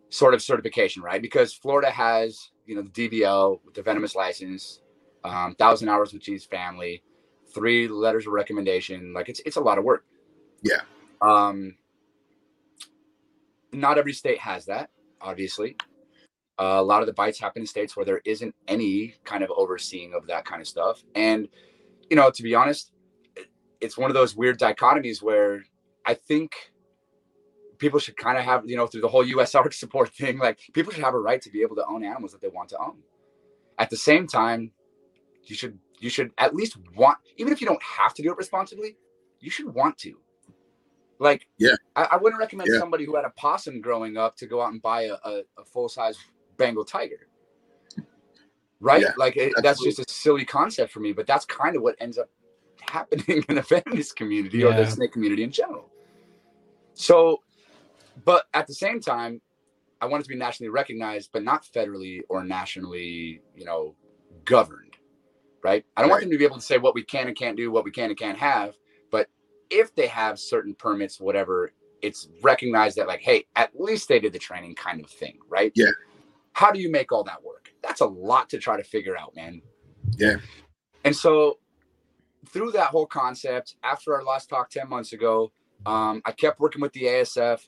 sort 0.10 0.34
of 0.34 0.42
certification 0.42 1.02
right 1.02 1.22
because 1.22 1.54
florida 1.54 1.90
has 1.90 2.52
you 2.66 2.76
know 2.76 2.82
the 2.82 3.10
dvo 3.10 3.60
with 3.66 3.74
the 3.74 3.82
venomous 3.82 4.16
license 4.16 4.82
um, 5.24 5.54
thousand 5.56 5.90
hours 5.90 6.14
with 6.14 6.22
g's 6.22 6.46
family 6.46 7.04
three 7.54 7.88
letters 7.88 8.28
of 8.28 8.34
recommendation. 8.34 9.14
Like 9.14 9.30
it's 9.30 9.42
it's 9.46 9.56
a 9.56 9.62
lot 9.62 9.78
of 9.78 9.84
work. 9.84 10.06
Yeah. 10.64 10.82
Um. 11.22 11.76
Not 13.74 13.98
every 13.98 14.14
state 14.14 14.40
has 14.40 14.66
that, 14.66 14.90
obviously. 15.22 15.76
Uh, 16.60 16.78
a 16.80 16.82
lot 16.82 17.02
of 17.02 17.08
the 17.08 17.14
bites 17.14 17.40
happen 17.40 17.64
in 17.64 17.68
states 17.68 17.96
where 17.96 18.06
there 18.06 18.22
isn't 18.26 18.56
any 18.68 19.16
kind 19.24 19.44
of 19.44 19.52
overseeing 19.56 20.14
of 20.14 20.26
that 20.28 20.46
kind 20.46 20.62
of 20.62 20.68
stuff. 20.68 21.04
And, 21.14 21.48
you 22.10 22.16
know, 22.16 22.32
to 22.32 22.42
be 22.42 22.56
honest, 22.56 22.94
it's 23.80 23.96
one 23.96 24.10
of 24.10 24.16
those 24.16 24.36
weird 24.36 24.58
dichotomies 24.58 25.22
where 25.22 25.64
I 26.08 26.16
think 26.16 26.72
people 27.78 28.00
should 28.00 28.18
kind 28.18 28.38
of 28.38 28.44
have, 28.44 28.68
you 28.68 28.76
know, 28.76 28.88
through 28.88 29.02
the 29.02 29.08
whole 29.08 29.26
US 29.26 29.54
ARC 29.56 29.74
support 29.74 30.10
thing, 30.10 30.40
like 30.40 30.60
people 30.74 30.92
should 30.92 31.04
have 31.04 31.14
a 31.14 31.20
right 31.20 31.42
to 31.42 31.52
be 31.52 31.62
able 31.62 31.76
to 31.76 31.86
own 31.86 32.04
animals 32.04 32.32
that 32.32 32.42
they 32.42 32.48
want 32.48 32.70
to 32.70 32.80
own. 32.80 32.98
At 33.78 33.90
the 33.90 33.98
same 33.98 34.26
time, 34.26 34.72
you 35.44 35.56
should 35.56 35.78
you 36.00 36.10
should 36.10 36.32
at 36.38 36.56
least 36.56 36.78
want, 36.96 37.18
even 37.38 37.54
if 37.54 37.62
you 37.62 37.68
don't 37.68 37.82
have 37.82 38.14
to 38.16 38.22
do 38.24 38.32
it 38.32 38.38
responsibly, 38.38 38.98
you 39.40 39.50
should 39.50 39.72
want 39.74 39.98
to. 40.00 40.14
Like, 41.20 41.48
yeah, 41.58 41.76
I, 41.96 42.10
I 42.12 42.18
wouldn't 42.18 42.40
recommend 42.40 42.70
yeah. 42.72 42.80
somebody 42.80 43.06
who 43.06 43.16
had 43.16 43.26
a 43.26 43.32
possum 43.32 43.82
growing 43.82 44.18
up 44.18 44.36
to 44.38 44.46
go 44.46 44.62
out 44.62 44.72
and 44.72 44.82
buy 44.82 45.04
a, 45.04 45.14
a, 45.14 45.42
a 45.58 45.66
full 45.66 45.90
size 45.90 46.18
Bengal 46.58 46.86
tiger. 46.86 47.28
Right? 48.80 49.02
Yeah, 49.02 49.14
like, 49.18 49.38
it, 49.38 49.54
that's 49.64 49.84
just 49.84 49.98
a 49.98 50.06
silly 50.08 50.46
concept 50.46 50.92
for 50.92 51.00
me, 51.00 51.12
but 51.12 51.26
that's 51.26 51.46
kind 51.46 51.76
of 51.76 51.82
what 51.82 51.96
ends 52.00 52.20
up 52.20 52.30
happening 52.82 53.44
in 53.50 53.56
the 53.56 53.64
feminist 53.86 54.16
community 54.16 54.60
yeah. 54.60 54.68
or 54.68 54.74
the 54.74 54.86
snake 54.86 55.12
community 55.12 55.42
in 55.42 55.52
general. 55.52 55.90
So, 56.98 57.42
but 58.26 58.46
at 58.54 58.68
the 58.68 58.74
same 58.74 59.00
time, 59.00 59.42
I 60.02 60.06
want 60.06 60.22
it 60.22 60.24
to 60.26 60.30
be 60.30 60.36
nationally 60.36 60.70
recognized, 60.70 61.30
but 61.32 61.44
not 61.44 61.66
federally 61.66 62.22
or 62.30 62.44
nationally, 62.44 63.42
you 63.56 63.66
know, 63.66 63.96
governed 64.46 64.88
right? 65.68 65.86
I 65.96 66.02
don't 66.02 66.10
right. 66.10 66.16
want 66.16 66.22
them 66.24 66.32
to 66.32 66.38
be 66.38 66.46
able 66.46 66.56
to 66.56 66.62
say 66.62 66.78
what 66.78 66.96
we 66.96 67.04
can 67.04 67.28
and 67.28 67.36
can't 67.36 67.58
do, 67.58 67.72
what 67.72 67.84
we 67.84 67.92
can 67.92 68.10
and 68.10 68.18
can't 68.18 68.38
have. 68.38 68.76
But 69.12 69.28
if 69.70 69.94
they 69.96 70.08
have 70.08 70.40
certain 70.40 70.74
permits, 70.74 71.20
whatever, 71.20 71.72
it's 72.02 72.30
recognized 72.42 72.98
that, 72.98 73.08
like, 73.08 73.22
hey, 73.22 73.46
at 73.56 73.78
least 73.78 74.08
they 74.08 74.20
did 74.20 74.32
the 74.32 74.40
training 74.40 74.76
kind 74.76 75.04
of 75.04 75.10
thing, 75.10 75.40
right? 75.50 75.72
Yeah. 75.76 75.92
How 76.54 76.72
do 76.72 76.80
you 76.80 76.90
make 76.90 77.12
all 77.12 77.24
that 77.26 77.44
work? 77.44 77.70
That's 77.84 78.02
a 78.02 78.06
lot 78.06 78.50
to 78.52 78.60
try 78.60 78.78
to 78.78 78.84
figure 78.84 79.18
out, 79.18 79.36
man. 79.36 79.62
Yeah. 80.18 80.38
And 81.04 81.16
so 81.16 81.60
through 82.48 82.72
that 82.72 82.88
whole 82.88 83.06
concept, 83.06 83.76
after 83.84 84.16
our 84.16 84.24
last 84.24 84.50
talk 84.50 84.70
10 84.70 84.88
months 84.88 85.14
ago, 85.14 85.52
um, 85.86 86.22
I 86.26 86.32
kept 86.32 86.60
working 86.60 86.82
with 86.82 86.94
the 86.94 87.04
ASF. 87.04 87.62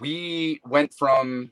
We 0.00 0.60
went 0.64 0.94
from 0.94 1.50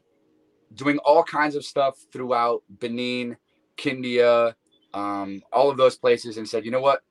doing 0.75 0.99
all 0.99 1.23
kinds 1.23 1.55
of 1.55 1.65
stuff 1.65 1.99
throughout 2.13 2.63
Benin, 2.69 3.37
Kindia, 3.77 4.55
um, 4.93 5.43
all 5.53 5.71
of 5.71 5.77
those 5.77 5.97
places 5.97 6.37
and 6.37 6.49
said, 6.49 6.65
you 6.65 6.71
know 6.71 6.81
what? 6.81 7.03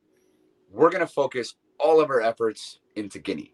We're 0.71 0.89
going 0.89 1.01
to 1.01 1.07
focus 1.07 1.55
all 1.79 1.99
of 1.99 2.09
our 2.09 2.21
efforts 2.21 2.79
into 2.95 3.19
Guinea. 3.19 3.53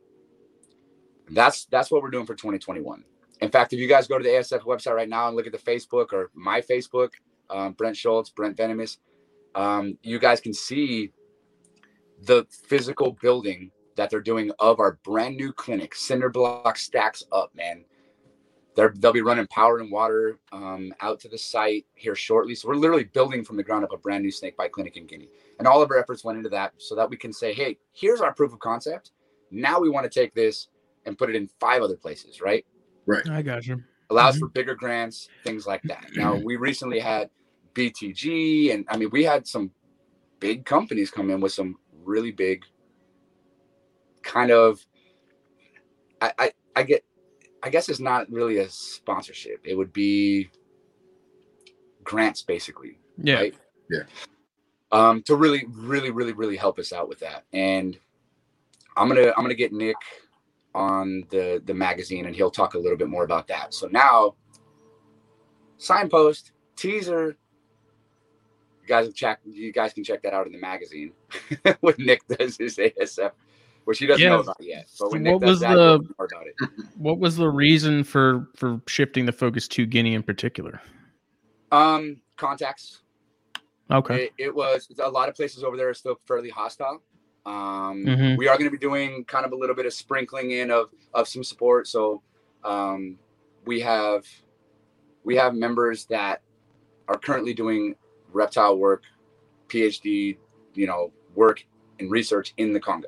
That's 1.31 1.65
that's 1.65 1.91
what 1.91 2.01
we're 2.01 2.09
doing 2.09 2.25
for 2.25 2.35
2021. 2.35 3.03
In 3.41 3.49
fact, 3.49 3.73
if 3.73 3.79
you 3.79 3.87
guys 3.87 4.07
go 4.07 4.17
to 4.17 4.23
the 4.23 4.29
ASF 4.29 4.61
website 4.61 4.95
right 4.95 5.09
now 5.09 5.27
and 5.27 5.35
look 5.35 5.45
at 5.47 5.51
the 5.51 5.57
Facebook 5.57 6.11
or 6.11 6.29
my 6.33 6.61
Facebook, 6.61 7.09
um, 7.49 7.73
Brent 7.73 7.95
Schulze, 7.95 8.29
Brent 8.29 8.57
Venomous, 8.57 8.97
um, 9.55 9.97
you 10.01 10.19
guys 10.19 10.41
can 10.41 10.53
see 10.53 11.11
the 12.23 12.45
physical 12.67 13.13
building 13.21 13.71
that 13.99 14.09
they're 14.09 14.21
doing 14.21 14.51
of 14.59 14.79
our 14.79 14.99
brand 15.03 15.37
new 15.37 15.53
clinic. 15.53 15.93
Cinder 15.93 16.29
block 16.29 16.77
stacks 16.77 17.23
up, 17.31 17.51
man 17.53 17.85
they're, 18.79 18.93
they'll 18.97 19.11
be 19.11 19.21
running 19.21 19.45
power 19.47 19.79
and 19.79 19.91
water 19.91 20.39
um, 20.53 20.93
out 21.01 21.19
to 21.19 21.27
the 21.27 21.37
site 21.37 21.85
here 21.95 22.15
shortly. 22.15 22.55
So 22.55 22.69
we're 22.69 22.75
literally 22.75 23.03
building 23.03 23.43
from 23.43 23.57
the 23.57 23.63
ground 23.63 23.83
up 23.83 23.91
a 23.91 23.97
brand 23.97 24.23
new 24.23 24.31
snake 24.31 24.55
bite 24.55 24.71
clinic 24.71 24.95
in 24.95 25.05
Guinea. 25.05 25.27
And 25.57 25.67
all 25.67 25.81
of 25.81 25.91
our 25.91 25.97
efforts 25.97 26.23
went 26.23 26.37
into 26.37 26.49
that 26.51 26.73
so 26.77 26.95
that 26.95 27.09
we 27.09 27.17
can 27.17 27.33
say, 27.33 27.53
hey, 27.53 27.77
here's 27.91 28.21
our 28.21 28.33
proof 28.33 28.53
of 28.53 28.59
concept. 28.59 29.11
Now 29.51 29.81
we 29.81 29.89
want 29.89 30.09
to 30.09 30.09
take 30.09 30.33
this 30.33 30.69
and 31.05 31.17
put 31.17 31.29
it 31.29 31.35
in 31.35 31.49
five 31.59 31.81
other 31.81 31.97
places, 31.97 32.39
right? 32.39 32.65
Right. 33.05 33.27
I 33.29 33.41
got 33.41 33.67
you. 33.67 33.83
Allows 34.11 34.35
mm-hmm. 34.35 34.45
for 34.45 34.49
bigger 34.49 34.75
grants, 34.75 35.27
things 35.43 35.67
like 35.67 35.81
that. 35.83 36.05
Now 36.15 36.35
we 36.35 36.55
recently 36.55 36.99
had 36.99 37.29
BTG, 37.73 38.73
and 38.73 38.85
I 38.89 38.95
mean, 38.95 39.09
we 39.11 39.25
had 39.25 39.45
some 39.45 39.71
big 40.39 40.63
companies 40.63 41.11
come 41.11 41.29
in 41.29 41.41
with 41.41 41.51
some 41.51 41.75
really 42.05 42.31
big 42.31 42.63
kind 44.23 44.51
of 44.51 44.85
I, 46.21 46.31
I, 46.37 46.51
I 46.75 46.83
get 46.83 47.03
I 47.61 47.69
guess 47.69 47.89
it's 47.89 47.99
not 47.99 48.29
really 48.31 48.59
a 48.59 48.69
sponsorship. 48.69 49.61
It 49.63 49.75
would 49.75 49.91
be 49.91 50.49
grants, 52.03 52.41
basically. 52.41 52.97
Yeah. 53.21 53.35
Right? 53.35 53.55
Yeah. 53.89 54.03
Um, 54.91 55.21
to 55.23 55.35
really, 55.35 55.65
really, 55.69 56.09
really, 56.09 56.33
really 56.33 56.57
help 56.57 56.79
us 56.79 56.93
out 56.93 57.09
with 57.09 57.19
that. 57.19 57.43
And 57.53 57.97
I'm 58.97 59.07
gonna 59.07 59.31
I'm 59.37 59.43
gonna 59.43 59.53
get 59.53 59.71
Nick 59.71 59.95
on 60.73 61.23
the 61.29 61.61
the 61.65 61.73
magazine, 61.73 62.25
and 62.25 62.35
he'll 62.35 62.51
talk 62.51 62.73
a 62.73 62.79
little 62.79 62.97
bit 62.97 63.07
more 63.07 63.23
about 63.23 63.47
that. 63.47 63.73
So 63.73 63.87
now, 63.87 64.35
signpost 65.77 66.53
teaser. 66.75 67.37
You 68.81 68.87
guys 68.87 69.13
check 69.13 69.39
you 69.45 69.71
guys 69.71 69.93
can 69.93 70.03
check 70.03 70.23
that 70.23 70.33
out 70.33 70.47
in 70.47 70.53
the 70.53 70.59
magazine 70.59 71.11
when 71.81 71.93
Nick 71.99 72.27
does 72.27 72.57
his 72.57 72.77
ASF, 72.77 73.31
which 73.85 73.99
he 73.99 74.05
doesn't 74.05 74.21
Yeah. 74.23 74.29
know 74.29 74.39
about 74.41 74.57
yet. 74.59 74.89
But 74.99 75.11
when 75.11 75.23
What 75.23 75.41
Nick 75.41 75.49
was 75.49 75.59
that, 75.61 75.73
the- 75.73 75.79
he'll 75.79 75.97
know 76.03 76.07
more 76.17 76.27
about 76.31 76.47
it. 76.47 76.55
What 76.95 77.19
was 77.19 77.35
the 77.37 77.49
reason 77.49 78.03
for 78.03 78.47
for 78.55 78.81
shifting 78.87 79.25
the 79.25 79.31
focus 79.31 79.67
to 79.69 79.85
Guinea 79.85 80.13
in 80.15 80.23
particular? 80.23 80.81
Um, 81.71 82.21
contacts. 82.37 83.01
Okay. 83.91 84.25
It, 84.25 84.33
it 84.37 84.55
was 84.55 84.87
a 85.01 85.09
lot 85.09 85.29
of 85.29 85.35
places 85.35 85.63
over 85.63 85.75
there 85.77 85.89
are 85.89 85.93
still 85.93 86.15
fairly 86.27 86.49
hostile. 86.49 87.01
Um, 87.45 88.03
Mhm. 88.05 88.37
We 88.37 88.47
are 88.47 88.55
going 88.57 88.69
to 88.69 88.71
be 88.71 88.77
doing 88.77 89.23
kind 89.25 89.45
of 89.45 89.51
a 89.51 89.55
little 89.55 89.75
bit 89.75 89.85
of 89.85 89.93
sprinkling 89.93 90.51
in 90.51 90.69
of 90.71 90.89
of 91.13 91.27
some 91.27 91.43
support. 91.43 91.87
So 91.87 92.21
um, 92.63 93.17
we 93.65 93.79
have 93.79 94.25
we 95.23 95.35
have 95.35 95.55
members 95.55 96.05
that 96.05 96.41
are 97.07 97.17
currently 97.17 97.53
doing 97.53 97.95
reptile 98.31 98.77
work, 98.77 99.03
PhD, 99.67 100.37
you 100.75 100.85
know, 100.87 101.11
work 101.35 101.65
and 101.99 102.11
research 102.11 102.53
in 102.57 102.71
the 102.73 102.79
Congo. 102.79 103.07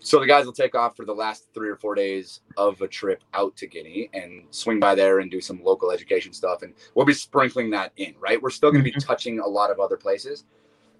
So 0.00 0.20
the 0.20 0.26
guys 0.26 0.46
will 0.46 0.52
take 0.52 0.74
off 0.74 0.96
for 0.96 1.04
the 1.04 1.12
last 1.14 1.48
three 1.52 1.68
or 1.68 1.76
four 1.76 1.94
days 1.94 2.40
of 2.56 2.80
a 2.82 2.88
trip 2.88 3.22
out 3.34 3.56
to 3.56 3.66
Guinea 3.66 4.08
and 4.14 4.44
swing 4.50 4.78
by 4.78 4.94
there 4.94 5.18
and 5.18 5.30
do 5.30 5.40
some 5.40 5.62
local 5.62 5.90
education 5.90 6.32
stuff. 6.32 6.62
And 6.62 6.72
we'll 6.94 7.04
be 7.04 7.12
sprinkling 7.14 7.70
that 7.70 7.92
in, 7.96 8.14
right? 8.20 8.40
We're 8.40 8.50
still 8.50 8.70
going 8.70 8.84
to 8.84 8.90
be 8.90 8.96
Mhm. 8.96 9.04
touching 9.04 9.40
a 9.40 9.46
lot 9.46 9.70
of 9.70 9.80
other 9.80 9.96
places, 9.96 10.44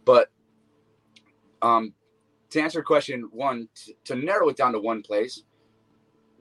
but 0.04 0.30
um, 1.62 1.92
to 2.50 2.60
answer 2.60 2.78
your 2.78 2.84
question, 2.84 3.22
one 3.32 3.68
t- 3.74 3.96
to 4.04 4.14
narrow 4.14 4.48
it 4.48 4.56
down 4.56 4.72
to 4.72 4.80
one 4.80 5.02
place 5.02 5.42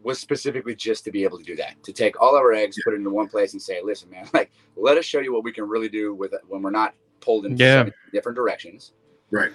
was 0.04 0.20
specifically 0.20 0.76
just 0.76 1.04
to 1.06 1.12
be 1.12 1.24
able 1.24 1.38
to 1.40 1.44
do 1.44 1.56
that. 1.56 1.82
To 1.84 1.92
take 1.92 2.22
all 2.22 2.36
our 2.36 2.54
eggs, 2.54 2.78
put 2.84 2.94
it 2.94 2.98
into 2.98 3.10
one 3.10 3.28
place, 3.28 3.54
and 3.54 3.62
say, 3.62 3.82
"Listen, 3.84 4.10
man, 4.12 4.28
like 4.34 4.52
let 4.76 4.98
us 4.98 5.06
show 5.06 5.20
you 5.20 5.34
what 5.34 5.44
we 5.44 5.52
can 5.52 5.68
really 5.68 5.90
do 5.90 6.14
with 6.14 6.34
it 6.34 6.42
when 6.48 6.62
we're 6.62 6.70
not 6.70 6.94
pulled 7.20 7.46
in 7.48 7.58
Yeah. 7.58 7.90
different 8.14 8.36
directions." 8.36 8.94
Right. 9.32 9.52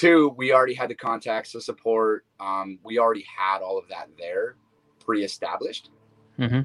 Two, 0.00 0.32
we 0.38 0.50
already 0.54 0.72
had 0.72 0.88
the 0.88 0.94
contacts, 0.94 1.52
the 1.52 1.60
support. 1.60 2.24
Um, 2.40 2.78
we 2.82 2.98
already 2.98 3.26
had 3.36 3.58
all 3.58 3.76
of 3.76 3.86
that 3.88 4.08
there, 4.16 4.56
pre-established. 5.04 5.90
hmm 6.38 6.60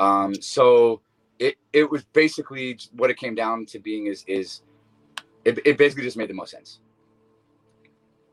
Um, 0.00 0.34
so 0.34 1.00
it 1.38 1.54
it 1.72 1.88
was 1.88 2.02
basically 2.12 2.76
what 2.96 3.08
it 3.08 3.16
came 3.16 3.36
down 3.36 3.64
to 3.66 3.78
being 3.78 4.06
is 4.06 4.24
is 4.26 4.62
it, 5.44 5.60
it 5.64 5.78
basically 5.78 6.02
just 6.02 6.16
made 6.16 6.28
the 6.28 6.34
most 6.34 6.50
sense. 6.50 6.80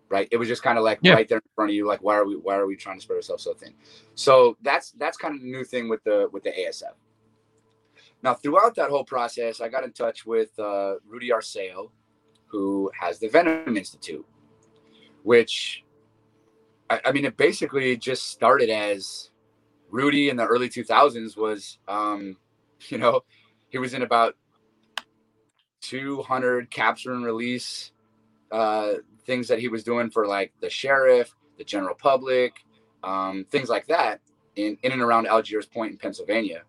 Right. 0.10 0.28
It 0.32 0.38
was 0.38 0.48
just 0.48 0.64
kind 0.64 0.78
of 0.80 0.84
like 0.84 1.00
Yeah. 1.04 1.14
right 1.14 1.28
there 1.30 1.38
in 1.38 1.52
front 1.56 1.70
of 1.70 1.76
you, 1.76 1.86
like 1.86 2.02
why 2.02 2.16
are 2.16 2.26
we 2.26 2.36
why 2.36 2.56
are 2.56 2.66
we 2.66 2.76
trying 2.76 2.98
to 2.98 3.04
spread 3.04 3.18
ourselves 3.18 3.44
so 3.44 3.54
thin? 3.54 3.76
So 4.16 4.58
that's 4.64 4.92
that's 4.94 5.18
kind 5.18 5.36
of 5.36 5.42
the 5.42 5.52
new 5.52 5.66
thing 5.66 5.88
with 5.88 6.04
the 6.04 6.30
with 6.32 6.42
the 6.44 6.52
ASF. 6.52 6.96
Now 8.24 8.34
throughout 8.34 8.74
that 8.76 8.90
whole 8.90 9.04
process, 9.06 9.62
I 9.62 9.68
got 9.70 9.84
in 9.84 9.92
touch 9.94 10.26
with 10.26 10.58
uh, 10.58 10.96
Rudy 11.06 11.30
Arceo, 11.30 11.92
who 12.48 12.90
has 13.00 13.20
the 13.20 13.28
Venom 13.28 13.78
Institute, 13.78 14.26
which 15.28 15.84
I, 16.90 17.02
I 17.04 17.12
mean 17.12 17.26
it 17.26 17.36
basically 17.36 17.98
just 17.98 18.30
started 18.30 18.70
as 18.70 19.30
Rudy 19.90 20.30
in 20.30 20.38
the 20.38 20.46
early 20.46 20.70
2000s 20.70 21.36
was, 21.36 21.80
um, 21.86 22.38
you 22.88 22.98
know, 22.98 23.26
he 23.68 23.78
was 23.78 23.94
in 23.94 24.04
about 24.04 24.36
200 25.82 26.72
capture 26.72 27.12
and 27.12 27.26
release 27.26 27.92
uh, 28.54 28.94
things 29.26 29.50
that 29.50 29.60
he 29.60 29.68
was 29.68 29.84
doing 29.84 30.10
for 30.10 30.26
like 30.26 30.54
the 30.62 30.70
sheriff, 30.70 31.36
the 31.58 31.66
general 31.66 31.96
public, 31.96 32.64
um, 33.04 33.46
things 33.52 33.68
like 33.68 33.86
that 33.88 34.22
in, 34.56 34.78
in 34.82 34.94
and 34.94 35.02
around 35.02 35.28
Algiers 35.28 35.66
Point 35.66 35.92
in 35.92 35.98
Pennsylvania. 35.98 36.64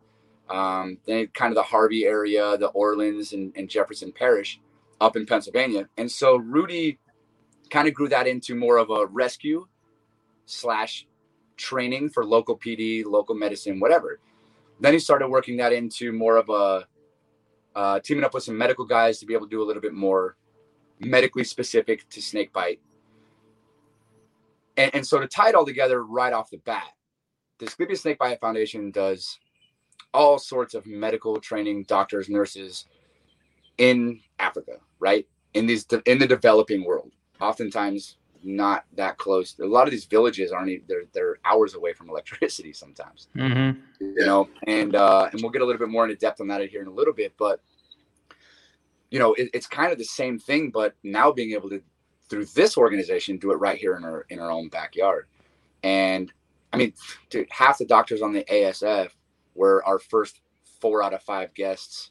Um, 0.50 0.98
then 1.06 1.28
kind 1.28 1.52
of 1.52 1.56
the 1.56 1.62
Harvey 1.62 2.06
area, 2.06 2.56
the 2.58 2.68
Orleans 2.68 3.34
and, 3.34 3.52
and 3.54 3.70
Jefferson 3.70 4.10
Parish 4.10 4.58
up 5.00 5.14
in 5.14 5.26
Pennsylvania. 5.26 5.88
And 5.96 6.10
so 6.10 6.36
Rudy 6.36 6.98
kind 7.70 7.88
of 7.88 7.94
grew 7.94 8.08
that 8.08 8.26
into 8.26 8.54
more 8.54 8.78
of 8.78 8.90
a 8.90 9.06
rescue 9.06 9.66
slash 10.46 11.06
training 11.56 12.08
for 12.10 12.24
local 12.24 12.56
PD, 12.58 13.04
local 13.04 13.34
medicine, 13.34 13.80
whatever. 13.80 14.20
Then 14.80 14.92
he 14.92 14.98
started 14.98 15.28
working 15.28 15.56
that 15.58 15.72
into 15.72 16.12
more 16.12 16.36
of 16.36 16.48
a 16.48 16.86
uh, 17.74 18.00
teaming 18.00 18.24
up 18.24 18.34
with 18.34 18.44
some 18.44 18.56
medical 18.56 18.84
guys 18.84 19.18
to 19.18 19.26
be 19.26 19.34
able 19.34 19.46
to 19.46 19.50
do 19.50 19.62
a 19.62 19.66
little 19.66 19.82
bit 19.82 19.94
more 19.94 20.36
medically 21.00 21.44
specific 21.44 22.08
to 22.10 22.22
snake 22.22 22.52
bite. 22.52 22.80
And, 24.76 24.94
and 24.94 25.06
so 25.06 25.20
to 25.20 25.26
tie 25.26 25.50
it 25.50 25.54
all 25.54 25.66
together 25.66 26.04
right 26.04 26.32
off 26.32 26.50
the 26.50 26.58
bat, 26.58 26.92
the 27.58 27.66
Asclepius 27.66 28.02
Snake 28.02 28.18
Bite 28.18 28.40
Foundation 28.40 28.90
does 28.90 29.38
all 30.14 30.38
sorts 30.38 30.74
of 30.74 30.86
medical 30.86 31.40
training, 31.40 31.84
doctors, 31.84 32.28
nurses 32.28 32.86
in 33.78 34.20
Africa, 34.38 34.76
right? 35.00 35.26
In 35.54 35.66
these 35.66 35.84
in 36.06 36.18
the 36.18 36.26
developing 36.26 36.84
world. 36.84 37.10
Oftentimes 37.40 38.16
not 38.42 38.84
that 38.94 39.18
close. 39.18 39.56
A 39.60 39.66
lot 39.66 39.86
of 39.86 39.90
these 39.90 40.04
villages 40.04 40.52
aren't 40.52 40.68
even 40.68 40.84
they're 40.88 41.04
they're 41.12 41.36
hours 41.44 41.74
away 41.74 41.92
from 41.92 42.08
electricity 42.10 42.72
sometimes. 42.72 43.28
Hmm 43.34 43.72
you 44.00 44.26
know 44.26 44.48
and 44.66 44.94
uh 44.94 45.28
and 45.32 45.40
we'll 45.42 45.50
get 45.50 45.62
a 45.62 45.64
little 45.64 45.78
bit 45.78 45.88
more 45.88 46.04
into 46.04 46.16
depth 46.16 46.40
on 46.40 46.48
that 46.48 46.66
here 46.68 46.82
in 46.82 46.88
a 46.88 46.92
little 46.92 47.12
bit 47.12 47.32
but 47.38 47.60
you 49.10 49.18
know 49.18 49.34
it, 49.34 49.48
it's 49.52 49.66
kind 49.66 49.92
of 49.92 49.98
the 49.98 50.04
same 50.04 50.38
thing 50.38 50.70
but 50.70 50.94
now 51.02 51.32
being 51.32 51.52
able 51.52 51.68
to 51.68 51.82
through 52.28 52.44
this 52.46 52.76
organization 52.76 53.38
do 53.38 53.52
it 53.52 53.56
right 53.56 53.78
here 53.78 53.96
in 53.96 54.04
our 54.04 54.26
in 54.28 54.38
our 54.38 54.50
own 54.50 54.68
backyard. 54.68 55.26
And 55.82 56.32
i 56.72 56.76
mean 56.76 56.92
dude, 57.30 57.48
half 57.50 57.78
the 57.78 57.86
doctors 57.86 58.22
on 58.22 58.32
the 58.32 58.44
asf 58.44 59.10
were 59.54 59.84
our 59.84 59.98
first 59.98 60.40
four 60.80 61.02
out 61.02 61.14
of 61.14 61.22
five 61.22 61.52
guests 61.54 62.10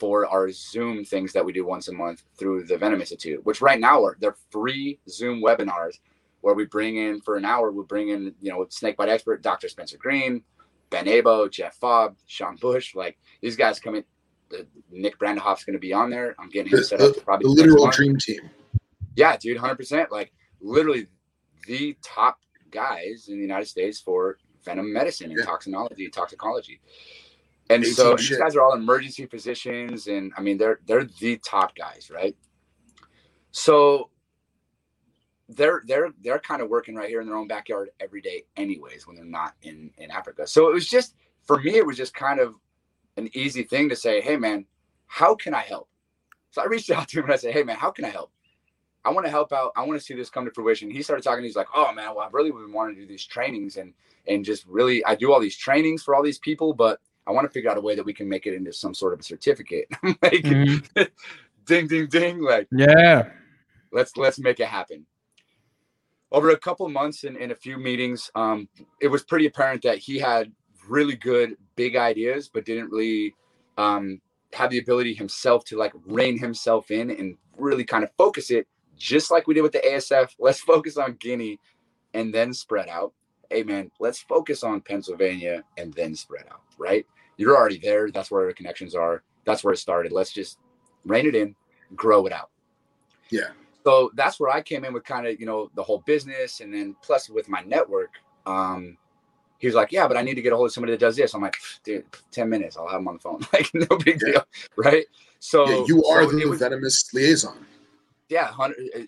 for 0.00 0.26
our 0.26 0.50
zoom 0.50 1.04
things 1.04 1.32
that 1.32 1.44
we 1.44 1.52
do 1.52 1.64
once 1.66 1.88
a 1.88 1.92
month 1.92 2.24
through 2.38 2.64
the 2.64 2.76
venom 2.76 3.00
institute 3.00 3.44
which 3.44 3.60
right 3.60 3.78
now 3.80 4.02
are 4.02 4.16
they're 4.20 4.36
free 4.50 4.98
zoom 5.08 5.42
webinars 5.42 5.98
where 6.40 6.54
we 6.54 6.64
bring 6.64 6.96
in 6.96 7.20
for 7.20 7.36
an 7.36 7.44
hour 7.44 7.70
we 7.70 7.84
bring 7.84 8.08
in 8.08 8.34
you 8.40 8.50
know 8.50 8.66
snakebite 8.70 9.08
expert 9.10 9.42
dr 9.42 9.68
spencer 9.68 9.98
greene 9.98 10.42
Ben 10.90 11.06
Abo, 11.06 11.50
Jeff 11.50 11.78
Fobb, 11.80 12.16
Sean 12.26 12.56
Bush, 12.56 12.94
like 12.94 13.16
these 13.40 13.56
guys 13.56 13.78
coming. 13.78 14.04
Uh, 14.52 14.64
Nick 14.90 15.16
Brandehoff's 15.18 15.62
going 15.62 15.74
to 15.74 15.78
be 15.78 15.92
on 15.92 16.10
there. 16.10 16.34
I'm 16.40 16.50
getting 16.50 16.72
him 16.72 16.82
set 16.82 17.00
up 17.00 17.14
probably 17.24 17.44
the 17.44 17.62
literal 17.62 17.88
dream 17.90 18.16
team. 18.18 18.50
Yeah, 19.14 19.36
dude, 19.36 19.56
hundred 19.56 19.76
percent. 19.76 20.10
Like 20.10 20.32
literally, 20.60 21.06
the 21.68 21.96
top 22.02 22.38
guys 22.72 23.26
in 23.28 23.36
the 23.36 23.42
United 23.42 23.66
States 23.66 24.00
for 24.00 24.38
venom 24.64 24.92
medicine 24.92 25.30
and 25.30 25.38
Yeah. 25.38 25.44
toxinology, 25.44 26.10
toxicology. 26.12 26.80
And 27.70 27.86
so 27.86 28.16
these 28.16 28.36
guys 28.36 28.56
are 28.56 28.62
all 28.62 28.74
emergency 28.74 29.26
physicians, 29.26 30.08
and 30.08 30.32
I 30.36 30.40
mean 30.40 30.58
they're 30.58 30.80
they're 30.86 31.04
the 31.04 31.38
top 31.38 31.76
guys, 31.76 32.10
right? 32.12 32.36
So 33.52 34.10
they're 35.48 35.82
they're 35.86 36.10
they're 36.22 36.40
kind 36.40 36.62
of 36.62 36.68
working 36.68 36.96
right 36.96 37.08
here 37.08 37.20
in 37.20 37.28
their 37.28 37.36
own 37.36 37.46
backyard 37.46 37.90
every 38.00 38.20
day, 38.20 38.44
anyways, 38.56 39.06
when 39.06 39.14
they're 39.14 39.24
not 39.24 39.54
in 39.62 39.90
in 39.98 40.10
Africa. 40.10 40.46
So 40.46 40.68
it 40.68 40.74
was 40.74 40.88
just 40.88 41.14
for 41.44 41.60
me, 41.60 41.76
it 41.76 41.86
was 41.86 41.96
just 41.96 42.12
kind 42.12 42.40
of 42.40 42.56
an 43.16 43.30
easy 43.34 43.62
thing 43.62 43.88
to 43.88 43.96
say, 43.96 44.20
hey 44.20 44.36
man, 44.36 44.66
how 45.06 45.36
can 45.36 45.54
I 45.54 45.60
help? 45.62 45.88
So 46.50 46.62
I 46.62 46.66
reached 46.66 46.90
out 46.90 47.08
to 47.08 47.18
him 47.18 47.24
and 47.24 47.34
I 47.34 47.36
said, 47.36 47.52
hey 47.52 47.62
man, 47.62 47.76
how 47.76 47.90
can 47.92 48.04
I 48.04 48.10
help? 48.10 48.32
I 49.04 49.10
want 49.10 49.24
to 49.26 49.30
help 49.30 49.52
out. 49.52 49.72
I 49.76 49.82
want 49.82 49.98
to 49.98 50.04
see 50.04 50.14
this 50.14 50.28
come 50.28 50.44
to 50.44 50.50
fruition. 50.50 50.90
He 50.90 51.02
started 51.02 51.22
talking. 51.22 51.42
He's 51.42 51.56
like, 51.56 51.68
"Oh 51.74 51.90
man, 51.92 52.14
well, 52.14 52.20
I've 52.20 52.34
really 52.34 52.50
been 52.50 52.72
wanting 52.72 52.96
to 52.96 53.00
do 53.00 53.06
these 53.06 53.24
trainings 53.24 53.76
and 53.76 53.94
and 54.26 54.44
just 54.44 54.66
really, 54.66 55.02
I 55.06 55.14
do 55.14 55.32
all 55.32 55.40
these 55.40 55.56
trainings 55.56 56.02
for 56.02 56.14
all 56.14 56.22
these 56.22 56.38
people, 56.38 56.74
but 56.74 57.00
I 57.26 57.32
want 57.32 57.44
to 57.46 57.52
figure 57.52 57.70
out 57.70 57.78
a 57.78 57.80
way 57.80 57.94
that 57.94 58.04
we 58.04 58.12
can 58.12 58.28
make 58.28 58.46
it 58.46 58.54
into 58.54 58.72
some 58.72 58.94
sort 58.94 59.12
of 59.12 59.20
a 59.20 59.22
certificate. 59.22 59.86
Like, 60.22 60.42
Mhm. 60.44 60.84
ding, 61.66 61.86
ding, 61.86 62.06
ding. 62.08 62.40
Like, 62.40 62.68
Yeah. 62.72 63.30
let's 63.92 64.16
let's 64.16 64.38
make 64.38 64.60
it 64.60 64.66
happen. 64.68 65.06
Over 66.32 66.50
a 66.50 66.58
couple 66.58 66.88
months 66.88 67.24
and, 67.24 67.36
and 67.36 67.50
a 67.50 67.56
few 67.56 67.76
meetings, 67.76 68.30
um, 68.34 68.68
it 69.00 69.08
was 69.08 69.24
pretty 69.24 69.46
apparent 69.46 69.82
that 69.82 69.98
he 69.98 70.18
had 70.18 70.52
really 70.88 71.16
good 71.16 71.56
big 71.74 71.96
ideas, 71.96 72.48
but 72.48 72.64
didn't 72.64 72.90
really 72.90 73.34
um, 73.76 74.20
have 74.52 74.70
the 74.70 74.78
ability 74.78 75.14
himself 75.14 75.64
to 75.66 75.76
like 75.76 75.92
rein 76.06 76.38
himself 76.38 76.90
in 76.90 77.10
and 77.10 77.36
really 77.56 77.84
kind 77.84 78.04
of 78.04 78.10
focus 78.16 78.50
it, 78.50 78.66
just 78.96 79.30
like 79.30 79.46
we 79.46 79.54
did 79.54 79.62
with 79.62 79.72
the 79.72 79.80
ASF. 79.80 80.34
Let's 80.38 80.60
focus 80.60 80.96
on 80.96 81.14
Guinea 81.14 81.58
and 82.14 82.32
then 82.32 82.52
spread 82.54 82.88
out. 82.88 83.12
Hey 83.50 83.64
man, 83.64 83.90
let's 83.98 84.20
focus 84.20 84.62
on 84.62 84.80
Pennsylvania 84.80 85.64
and 85.76 85.92
then 85.94 86.14
spread 86.14 86.44
out. 86.52 86.60
Right? 86.80 87.06
You're 87.36 87.56
already 87.56 87.78
there. 87.78 88.10
That's 88.10 88.30
where 88.30 88.46
the 88.46 88.54
connections 88.54 88.94
are. 88.94 89.22
That's 89.44 89.62
where 89.62 89.72
it 89.74 89.78
started. 89.78 90.12
Let's 90.12 90.32
just 90.32 90.58
rein 91.04 91.26
it 91.26 91.34
in, 91.34 91.54
grow 91.96 92.26
it 92.26 92.32
out 92.32 92.50
Yeah. 93.30 93.50
so 93.84 94.10
that's 94.14 94.38
where 94.40 94.50
I 94.50 94.60
came 94.60 94.84
in 94.84 94.92
with 94.92 95.04
kind 95.04 95.26
of 95.26 95.38
you 95.40 95.46
know 95.46 95.70
the 95.74 95.82
whole 95.82 95.98
business, 96.06 96.60
and 96.60 96.72
then 96.74 96.96
plus 97.02 97.28
with 97.30 97.48
my 97.48 97.60
network. 97.62 98.10
Um, 98.46 98.96
he 99.58 99.66
was 99.66 99.74
like, 99.76 99.92
"Yeah, 99.92 100.08
but 100.08 100.16
I 100.16 100.22
need 100.22 100.34
to 100.36 100.42
get 100.42 100.52
a 100.54 100.56
hold 100.56 100.68
of 100.68 100.72
somebody 100.72 100.92
that 100.94 101.00
does 101.00 101.16
this." 101.16 101.34
I'm 101.34 101.42
like, 101.42 101.56
"Dude, 101.84 102.04
ten 102.30 102.48
minutes, 102.48 102.76
I'll 102.76 102.88
have 102.88 103.00
him 103.00 103.08
on 103.08 103.14
the 103.14 103.20
phone. 103.20 103.40
like, 103.52 103.70
no 103.74 103.96
big 103.98 104.20
Yeah. 104.26 104.32
deal, 104.32 104.44
right?" 104.76 105.06
So 105.38 105.68
yeah, 105.68 105.84
you 105.86 106.04
are 106.04 106.24
so 106.24 106.30
the 106.36 106.46
was- 106.46 106.58
venomous 106.60 107.12
liaison. 107.14 107.64
yeah, 108.28 108.52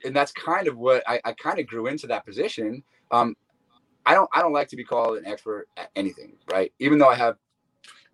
and 0.05 0.14
that's 0.17 0.33
kind 0.33 0.67
of 0.69 0.76
what 0.79 1.02
I, 1.07 1.21
I 1.25 1.33
kind 1.33 1.59
of 1.59 1.67
grew 1.67 1.87
into 1.88 2.07
that 2.09 2.25
position. 2.26 2.83
Um, 3.11 3.37
I 4.07 4.14
don't 4.14 4.29
I 4.33 4.41
don't 4.41 4.52
like 4.52 4.69
to 4.69 4.76
be 4.76 4.85
called 4.85 5.19
an 5.19 5.26
expert 5.26 5.69
at 5.76 5.91
anything, 5.97 6.33
right? 6.50 6.73
Even 6.79 6.99
though 6.99 7.09
I 7.09 7.14
have 7.17 7.37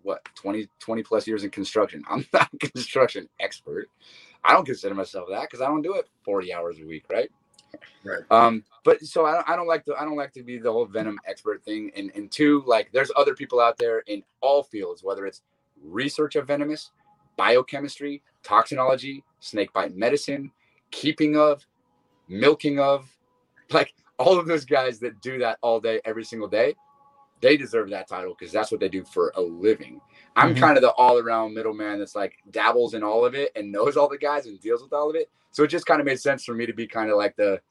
what 0.01 0.23
20 0.35 0.67
20 0.79 1.03
plus 1.03 1.27
years 1.27 1.43
in 1.43 1.49
construction. 1.49 2.03
I'm 2.09 2.25
not 2.33 2.49
a 2.53 2.57
construction 2.57 3.27
expert. 3.39 3.89
I 4.43 4.53
don't 4.53 4.65
consider 4.65 4.95
myself 4.95 5.27
that 5.29 5.41
because 5.41 5.61
I 5.61 5.67
don't 5.67 5.81
do 5.81 5.95
it 5.95 6.07
40 6.23 6.53
hours 6.53 6.77
a 6.79 6.85
week, 6.85 7.05
right? 7.09 7.29
Right. 8.03 8.21
Um, 8.31 8.63
but 8.83 9.01
so 9.01 9.25
I 9.25 9.33
don't, 9.33 9.49
I 9.49 9.55
don't 9.55 9.67
like 9.67 9.85
to 9.85 9.95
I 9.95 10.03
don't 10.05 10.15
like 10.15 10.33
to 10.33 10.43
be 10.43 10.57
the 10.57 10.71
whole 10.71 10.85
venom 10.85 11.19
expert 11.27 11.63
thing. 11.63 11.91
And 11.95 12.11
and 12.15 12.31
two, 12.31 12.63
like 12.65 12.91
there's 12.91 13.11
other 13.15 13.35
people 13.35 13.59
out 13.59 13.77
there 13.77 13.99
in 14.07 14.23
all 14.41 14.63
fields, 14.63 15.03
whether 15.03 15.25
it's 15.25 15.41
research 15.83 16.35
of 16.35 16.47
venomous, 16.47 16.91
biochemistry, 17.37 18.23
toxinology, 18.43 19.23
snake 19.39 19.71
bite 19.73 19.95
medicine, 19.95 20.51
keeping 20.91 21.37
of, 21.37 21.65
milking 22.27 22.79
of, 22.79 23.07
like 23.71 23.93
all 24.17 24.39
of 24.39 24.47
those 24.47 24.65
guys 24.65 24.99
that 24.99 25.21
do 25.21 25.37
that 25.39 25.57
all 25.61 25.79
day, 25.79 26.01
every 26.05 26.23
single 26.23 26.47
day, 26.47 26.75
they 27.41 27.57
deserve 27.57 27.89
that 27.89 28.07
title 28.07 28.35
because 28.37 28.51
that's 28.51 28.71
what 28.71 28.79
they 28.79 28.89
do 28.89 29.03
for 29.03 29.31
a 29.35 29.41
living. 29.41 30.01
I'm 30.35 30.53
Mhm. 30.53 30.59
kind 30.59 30.77
of 30.77 30.81
the 30.81 30.91
all 30.91 31.17
around 31.17 31.53
middleman 31.53 31.99
that's 31.99 32.15
like 32.15 32.37
dabbles 32.51 32.93
in 32.93 33.03
all 33.03 33.25
of 33.25 33.35
it 33.35 33.51
and 33.55 33.71
knows 33.71 33.97
all 33.97 34.09
the 34.09 34.17
guys 34.17 34.45
and 34.45 34.59
deals 34.59 34.81
with 34.83 34.93
all 34.93 35.09
of 35.09 35.15
it. 35.15 35.29
So 35.51 35.63
it 35.63 35.67
just 35.67 35.85
kind 35.85 35.99
of 35.99 36.05
made 36.05 36.19
sense 36.19 36.43
for 36.43 36.53
me 36.53 36.65
to 36.65 36.73
be 36.73 36.85
kind 36.85 37.09
of 37.09 37.17
like 37.17 37.35
the, 37.35 37.61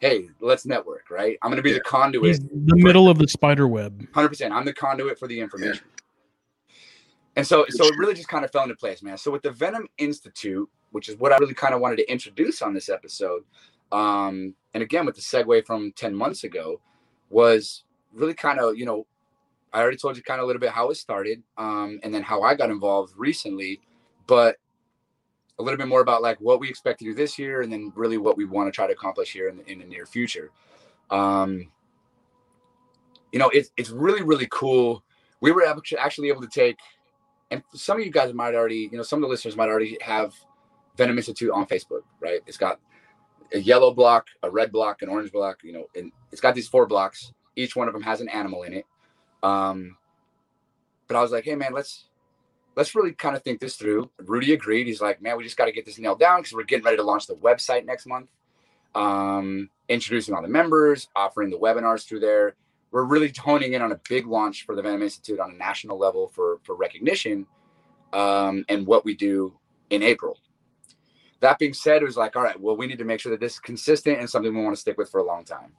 hey, 0.00 0.28
let's 0.40 0.66
network, 0.66 1.10
right? 1.10 1.38
I'm 1.42 1.50
going 1.50 1.56
to 1.58 1.62
be 1.62 1.72
the 1.72 1.80
conduit. 1.80 2.26
He's 2.26 2.40
the 2.40 2.76
middle 2.76 3.08
of 3.08 3.18
the 3.18 3.28
spider 3.28 3.68
web. 3.68 4.06
Hundred 4.12 4.30
percent. 4.30 4.52
I'm 4.52 4.64
the 4.64 4.72
conduit 4.72 5.18
for 5.18 5.28
the 5.28 5.38
information. 5.40 5.84
And 7.36 7.46
so, 7.46 7.64
so 7.68 7.86
it 7.86 7.96
really 7.96 8.14
just 8.14 8.28
kind 8.28 8.44
of 8.44 8.50
fell 8.50 8.64
into 8.64 8.74
place, 8.74 9.02
man. 9.02 9.16
So 9.16 9.30
with 9.30 9.42
the 9.42 9.52
Venom 9.52 9.86
Institute, 9.98 10.68
which 10.90 11.08
is 11.08 11.16
what 11.16 11.32
I 11.32 11.38
really 11.38 11.54
kind 11.54 11.74
of 11.74 11.80
wanted 11.80 11.96
to 11.96 12.10
introduce 12.10 12.60
on 12.60 12.74
this 12.74 12.88
episode, 12.88 13.44
um, 13.92 14.54
and 14.74 14.82
again 14.82 15.06
with 15.06 15.14
the 15.14 15.22
segue 15.22 15.64
from 15.64 15.92
ten 15.92 16.14
months 16.14 16.44
ago, 16.44 16.80
was 17.30 17.84
really 18.12 18.34
kind 18.34 18.58
of 18.58 18.76
you 18.76 18.86
know, 18.86 19.06
I 19.72 19.80
already 19.80 19.96
told 19.96 20.16
you 20.16 20.22
kind 20.22 20.40
of 20.40 20.44
a 20.44 20.46
little 20.46 20.60
bit 20.60 20.70
how 20.70 20.90
it 20.90 20.96
started, 20.96 21.42
um, 21.56 22.00
and 22.02 22.14
then 22.14 22.22
how 22.22 22.42
I 22.42 22.54
got 22.54 22.70
involved 22.70 23.14
recently, 23.16 23.80
but 24.26 24.56
a 25.58 25.62
little 25.62 25.78
bit 25.78 25.88
more 25.88 26.00
about 26.00 26.22
like 26.22 26.40
what 26.40 26.58
we 26.58 26.68
expect 26.68 26.98
to 27.00 27.04
do 27.04 27.14
this 27.14 27.38
year, 27.38 27.62
and 27.62 27.72
then 27.72 27.92
really 27.94 28.18
what 28.18 28.36
we 28.36 28.44
want 28.44 28.66
to 28.66 28.72
try 28.72 28.86
to 28.86 28.92
accomplish 28.92 29.32
here 29.32 29.48
in 29.48 29.58
the, 29.58 29.70
in 29.70 29.78
the 29.78 29.84
near 29.84 30.06
future. 30.06 30.50
Um, 31.10 31.70
you 33.32 33.38
know, 33.38 33.50
it's 33.50 33.70
it's 33.76 33.90
really 33.90 34.22
really 34.22 34.48
cool. 34.50 35.04
We 35.40 35.52
were 35.52 35.64
actu- 35.64 35.96
actually 35.96 36.28
able 36.28 36.42
to 36.42 36.48
take, 36.48 36.78
and 37.50 37.62
some 37.74 37.98
of 37.98 38.04
you 38.04 38.12
guys 38.12 38.32
might 38.34 38.54
already, 38.54 38.88
you 38.90 38.98
know, 38.98 39.02
some 39.02 39.18
of 39.18 39.22
the 39.22 39.28
listeners 39.28 39.56
might 39.56 39.68
already 39.68 39.98
have 40.02 40.34
Venom 40.96 41.16
Institute 41.16 41.50
on 41.50 41.66
Facebook, 41.66 42.02
right? 42.20 42.40
It's 42.46 42.58
got 42.58 42.80
a 43.52 43.58
yellow 43.58 43.92
block, 43.92 44.26
a 44.42 44.50
red 44.50 44.72
block, 44.72 45.02
an 45.02 45.08
orange 45.08 45.32
block, 45.32 45.58
you 45.62 45.72
know, 45.72 45.86
and 45.94 46.12
it's 46.32 46.40
got 46.40 46.54
these 46.54 46.68
four 46.68 46.86
blocks. 46.86 47.32
Each 47.56 47.76
one 47.76 47.88
of 47.88 47.94
them 47.94 48.02
has 48.02 48.20
an 48.20 48.28
animal 48.28 48.62
in 48.62 48.74
it. 48.74 48.86
Um, 49.42 49.96
but 51.08 51.16
I 51.16 51.22
was 51.22 51.32
like, 51.32 51.44
hey 51.44 51.54
man, 51.54 51.72
let's 51.72 52.06
let's 52.76 52.94
really 52.94 53.12
kind 53.12 53.36
of 53.36 53.42
think 53.42 53.60
this 53.60 53.76
through. 53.76 54.10
Rudy 54.24 54.52
agreed. 54.52 54.86
He's 54.86 55.00
like, 55.00 55.20
man, 55.20 55.36
we 55.36 55.44
just 55.44 55.56
got 55.56 55.66
to 55.66 55.72
get 55.72 55.84
this 55.84 55.98
nailed 55.98 56.20
down 56.20 56.40
because 56.40 56.52
we're 56.52 56.64
getting 56.64 56.84
ready 56.84 56.96
to 56.96 57.02
launch 57.02 57.26
the 57.26 57.34
website 57.34 57.84
next 57.84 58.06
month. 58.06 58.30
Um, 58.94 59.70
introducing 59.88 60.34
all 60.34 60.42
the 60.42 60.48
members, 60.48 61.08
offering 61.14 61.50
the 61.50 61.58
webinars 61.58 62.06
through 62.06 62.20
there. 62.20 62.54
We're 62.90 63.04
really 63.04 63.32
honing 63.38 63.74
in 63.74 63.82
on 63.82 63.92
a 63.92 64.00
big 64.08 64.26
launch 64.26 64.64
for 64.64 64.74
the 64.74 64.82
Venom 64.82 65.02
Institute 65.02 65.38
on 65.38 65.50
a 65.50 65.54
national 65.54 65.98
level 65.98 66.28
for 66.28 66.58
for 66.62 66.74
recognition 66.74 67.46
um, 68.12 68.64
and 68.68 68.86
what 68.86 69.04
we 69.04 69.14
do 69.14 69.54
in 69.90 70.02
April. 70.02 70.38
That 71.40 71.58
being 71.58 71.72
said, 71.72 72.02
it 72.02 72.04
was 72.04 72.16
like, 72.16 72.36
all 72.36 72.42
right, 72.42 72.60
well, 72.60 72.76
we 72.76 72.86
need 72.86 72.98
to 72.98 73.04
make 73.04 73.20
sure 73.20 73.30
that 73.30 73.40
this 73.40 73.54
is 73.54 73.58
consistent 73.60 74.18
and 74.18 74.28
something 74.28 74.54
we 74.54 74.62
want 74.62 74.76
to 74.76 74.80
stick 74.80 74.98
with 74.98 75.10
for 75.10 75.20
a 75.20 75.24
long 75.24 75.44
time. 75.44 75.72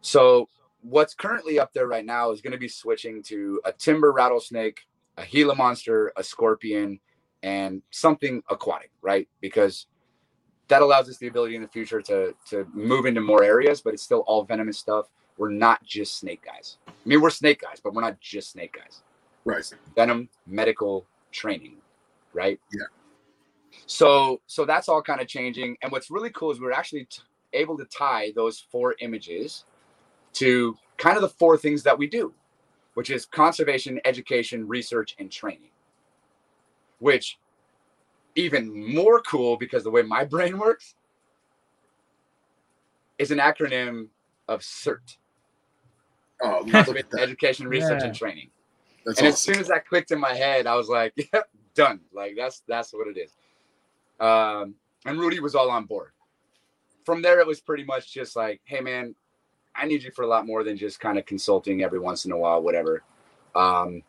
So, 0.00 0.48
what's 0.82 1.14
currently 1.14 1.58
up 1.58 1.72
there 1.72 1.86
right 1.86 2.04
now 2.04 2.30
is 2.30 2.40
going 2.40 2.52
to 2.52 2.58
be 2.58 2.68
switching 2.68 3.22
to 3.24 3.60
a 3.64 3.72
timber 3.72 4.12
rattlesnake, 4.12 4.80
a 5.16 5.26
Gila 5.26 5.54
monster, 5.54 6.12
a 6.16 6.22
scorpion, 6.22 7.00
and 7.42 7.82
something 7.90 8.42
aquatic, 8.50 8.90
right? 9.02 9.28
Because 9.40 9.86
that 10.68 10.82
allows 10.82 11.08
us 11.08 11.18
the 11.18 11.28
ability 11.28 11.56
in 11.56 11.62
the 11.62 11.68
future 11.68 12.02
to 12.02 12.34
to 12.50 12.66
move 12.72 13.06
into 13.06 13.20
more 13.20 13.42
areas, 13.44 13.80
but 13.80 13.94
it's 13.94 14.02
still 14.02 14.24
all 14.26 14.44
venomous 14.44 14.78
stuff. 14.78 15.06
We're 15.38 15.50
not 15.50 15.82
just 15.84 16.18
snake 16.18 16.42
guys. 16.44 16.78
I 16.88 16.92
mean, 17.04 17.20
we're 17.20 17.30
snake 17.30 17.60
guys, 17.60 17.80
but 17.82 17.94
we're 17.94 18.00
not 18.02 18.18
just 18.20 18.52
snake 18.52 18.72
guys 18.76 19.02
Right. 19.44 19.64
venom 19.94 20.28
medical 20.46 21.06
training 21.30 21.76
right 22.32 22.58
Yeah. 22.72 22.86
so 23.86 24.40
so 24.46 24.64
that's 24.64 24.88
all 24.88 25.00
kind 25.02 25.20
of 25.20 25.28
changing 25.28 25.76
and 25.82 25.92
what's 25.92 26.10
really 26.10 26.30
cool 26.30 26.50
is 26.50 26.60
we're 26.60 26.72
actually 26.72 27.04
t- 27.04 27.22
able 27.52 27.76
to 27.78 27.84
tie 27.86 28.32
those 28.34 28.58
four 28.58 28.96
images 29.00 29.64
to 30.36 30.76
kind 30.98 31.16
of 31.16 31.22
the 31.22 31.28
four 31.28 31.56
things 31.58 31.82
that 31.82 31.98
we 31.98 32.06
do 32.06 32.32
which 32.94 33.10
is 33.10 33.26
conservation 33.26 34.00
education 34.04 34.66
research 34.66 35.14
and 35.18 35.30
training 35.30 35.70
which 37.00 37.38
even 38.36 38.94
more 38.94 39.20
cool 39.22 39.56
because 39.56 39.84
the 39.84 39.90
way 39.90 40.02
my 40.02 40.24
brain 40.34 40.58
works 40.58 40.94
is 43.18 43.30
an 43.30 43.38
acronym 43.38 44.08
of 44.48 44.60
cert 44.60 45.16
Oh, 46.42 46.62
look 46.66 46.98
at 46.98 47.10
that. 47.12 47.20
education 47.22 47.66
research 47.68 48.00
Yeah. 48.00 48.06
and 48.08 48.14
training 48.14 48.50
That's 49.06 49.18
and 49.18 49.28
as 49.28 49.38
soon 49.40 49.58
as 49.58 49.68
that 49.68 49.86
clicked 49.86 50.10
in 50.10 50.20
my 50.20 50.34
head, 50.34 50.66
I 50.66 50.74
was 50.76 50.88
like, 50.88 51.14
"Yep, 51.32 51.48
done." 51.74 52.00
Like 52.12 52.34
that's 52.36 52.62
that's 52.68 52.92
what 52.92 53.08
it 53.08 53.18
is. 53.18 53.32
Um, 54.20 54.74
and 55.06 55.18
Rudy 55.18 55.40
was 55.40 55.54
all 55.54 55.70
on 55.70 55.84
board. 55.86 56.10
From 57.04 57.22
there, 57.22 57.40
it 57.40 57.46
was 57.46 57.60
pretty 57.60 57.84
much 57.84 58.12
just 58.12 58.36
like, 58.36 58.60
"Hey, 58.64 58.80
man, 58.80 59.14
I 59.76 59.86
need 59.86 60.02
you 60.02 60.10
for 60.10 60.22
a 60.22 60.26
lot 60.26 60.46
more 60.46 60.64
than 60.64 60.76
just 60.76 61.00
kind 61.00 61.18
of 61.18 61.26
consulting 61.26 61.82
every 61.82 61.98
once 61.98 62.24
in 62.24 62.32
a 62.32 62.36
while, 62.36 62.62
whatever." 62.62 63.02
Um, 63.54 64.02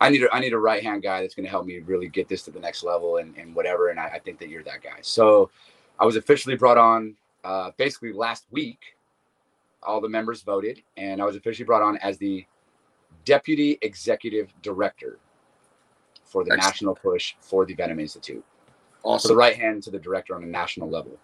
I 0.00 0.08
need 0.08 0.24
a, 0.24 0.34
I 0.34 0.40
need 0.40 0.52
a 0.52 0.58
right 0.58 0.82
hand 0.82 1.02
guy 1.02 1.20
that's 1.20 1.34
going 1.34 1.44
to 1.44 1.50
help 1.50 1.64
me 1.64 1.78
really 1.78 2.08
get 2.08 2.28
this 2.28 2.42
to 2.42 2.50
the 2.50 2.58
next 2.58 2.82
level 2.82 3.18
and, 3.18 3.36
and 3.36 3.54
whatever. 3.54 3.90
And 3.90 4.00
I, 4.00 4.06
I 4.06 4.18
think 4.18 4.40
that 4.40 4.48
you're 4.48 4.64
that 4.64 4.82
guy. 4.82 4.98
So 5.02 5.50
I 5.98 6.04
was 6.04 6.16
officially 6.16 6.56
brought 6.56 6.78
on 6.78 7.14
uh, 7.44 7.70
basically 7.76 8.12
last 8.12 8.46
week. 8.50 8.80
All 9.84 10.00
the 10.00 10.08
members 10.08 10.42
voted, 10.42 10.80
and 10.96 11.20
I 11.20 11.24
was 11.24 11.34
officially 11.34 11.66
brought 11.66 11.82
on 11.82 11.96
as 11.98 12.16
the 12.18 12.46
deputy 13.24 13.78
executive 13.82 14.52
director 14.62 15.18
for 16.24 16.44
the 16.44 16.52
Excellent. 16.52 16.72
national 16.72 16.94
push 16.94 17.34
for 17.40 17.66
the 17.66 17.74
Venom 17.74 17.98
Institute. 18.00 18.44
So 19.18 19.28
the 19.28 19.36
right 19.36 19.56
hand 19.56 19.82
to 19.84 19.90
the 19.90 19.98
director 19.98 20.36
on 20.36 20.44
a 20.44 20.46
national 20.46 20.88
level. 20.88 21.18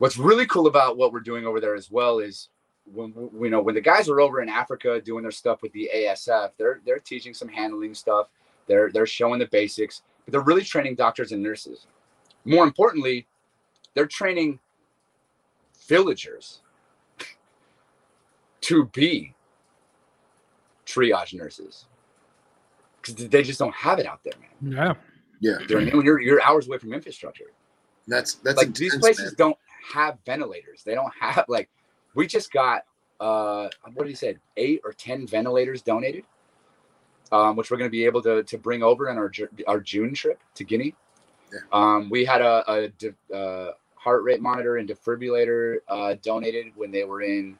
What's 0.00 0.16
really 0.16 0.46
cool 0.46 0.66
about 0.66 0.96
what 0.96 1.12
we're 1.12 1.20
doing 1.20 1.44
over 1.44 1.60
there 1.60 1.74
as 1.74 1.90
well 1.90 2.20
is 2.20 2.48
when 2.90 3.12
we 3.34 3.50
know 3.50 3.60
when 3.60 3.74
the 3.74 3.82
guys 3.82 4.08
are 4.08 4.18
over 4.18 4.40
in 4.40 4.48
Africa 4.48 4.98
doing 4.98 5.20
their 5.20 5.30
stuff 5.30 5.60
with 5.60 5.72
the 5.72 5.90
ASF, 5.94 6.52
they're 6.56 6.80
they're 6.86 6.98
teaching 6.98 7.34
some 7.34 7.48
handling 7.48 7.92
stuff. 7.92 8.28
They're 8.66 8.90
they're 8.90 9.04
showing 9.04 9.40
the 9.40 9.46
basics, 9.52 10.00
but 10.24 10.32
they're 10.32 10.40
really 10.40 10.64
training 10.64 10.94
doctors 10.94 11.32
and 11.32 11.42
nurses. 11.42 11.86
More 12.46 12.64
importantly, 12.64 13.26
they're 13.92 14.06
training 14.06 14.58
villagers 15.86 16.62
to 18.62 18.86
be 18.86 19.34
triage 20.86 21.34
nurses 21.34 21.84
because 23.02 23.28
they 23.28 23.42
just 23.42 23.58
don't 23.58 23.74
have 23.74 23.98
it 23.98 24.06
out 24.06 24.24
there, 24.24 24.32
man. 24.40 24.72
Yeah. 24.72 24.94
Yeah. 25.42 25.58
You 25.60 25.66
know 25.66 25.74
what 25.74 25.82
I 25.82 25.84
mean? 25.84 25.96
When 25.98 26.06
You're, 26.06 26.20
you're 26.20 26.42
hours 26.42 26.68
away 26.68 26.78
from 26.78 26.94
infrastructure. 26.94 27.52
That's 28.08 28.36
that's 28.36 28.56
like 28.56 28.74
these 28.74 28.96
places 28.96 29.26
man. 29.26 29.34
don't 29.36 29.56
have 29.92 30.18
ventilators. 30.24 30.82
They 30.82 30.94
don't 30.94 31.12
have 31.18 31.44
like 31.48 31.68
we 32.14 32.26
just 32.26 32.52
got 32.52 32.84
uh 33.20 33.68
what 33.94 34.04
did 34.04 34.10
he 34.10 34.14
say 34.14 34.36
eight 34.56 34.80
or 34.84 34.92
ten 34.92 35.26
ventilators 35.26 35.82
donated, 35.82 36.24
um, 37.32 37.56
which 37.56 37.70
we're 37.70 37.76
going 37.76 37.90
to 37.90 37.92
be 37.92 38.04
able 38.04 38.22
to 38.22 38.42
to 38.42 38.58
bring 38.58 38.82
over 38.82 39.08
in 39.08 39.18
our 39.18 39.30
our 39.66 39.80
June 39.80 40.14
trip 40.14 40.40
to 40.54 40.64
Guinea. 40.64 40.94
Yeah. 41.52 41.58
Um, 41.72 42.08
we 42.10 42.24
had 42.24 42.42
a, 42.42 42.70
a 42.70 42.88
de- 42.88 43.34
uh, 43.34 43.72
heart 43.96 44.22
rate 44.22 44.40
monitor 44.40 44.76
and 44.76 44.88
defibrillator 44.88 45.78
uh, 45.88 46.14
donated 46.22 46.66
when 46.76 46.92
they 46.92 47.02
were 47.02 47.22
in, 47.22 47.58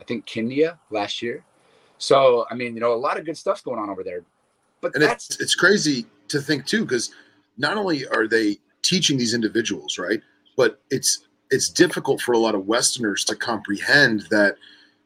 I 0.00 0.04
think 0.04 0.26
Kenya 0.26 0.80
last 0.90 1.22
year. 1.22 1.44
So 1.98 2.46
I 2.50 2.54
mean, 2.54 2.74
you 2.74 2.80
know, 2.80 2.92
a 2.92 2.96
lot 2.96 3.18
of 3.18 3.24
good 3.24 3.36
stuff's 3.36 3.62
going 3.62 3.78
on 3.78 3.88
over 3.88 4.02
there. 4.02 4.22
But 4.80 4.94
and 4.94 5.02
that's 5.02 5.30
it's 5.30 5.40
it's 5.40 5.54
crazy 5.54 6.06
to 6.28 6.40
think 6.40 6.66
too 6.66 6.84
because 6.84 7.10
not 7.56 7.76
only 7.76 8.06
are 8.08 8.26
they 8.26 8.58
teaching 8.82 9.16
these 9.16 9.32
individuals 9.32 9.98
right 9.98 10.20
but 10.56 10.80
it's 10.90 11.26
it's 11.50 11.68
difficult 11.68 12.20
for 12.20 12.32
a 12.32 12.38
lot 12.38 12.54
of 12.54 12.66
westerners 12.66 13.24
to 13.24 13.36
comprehend 13.36 14.22
that 14.30 14.56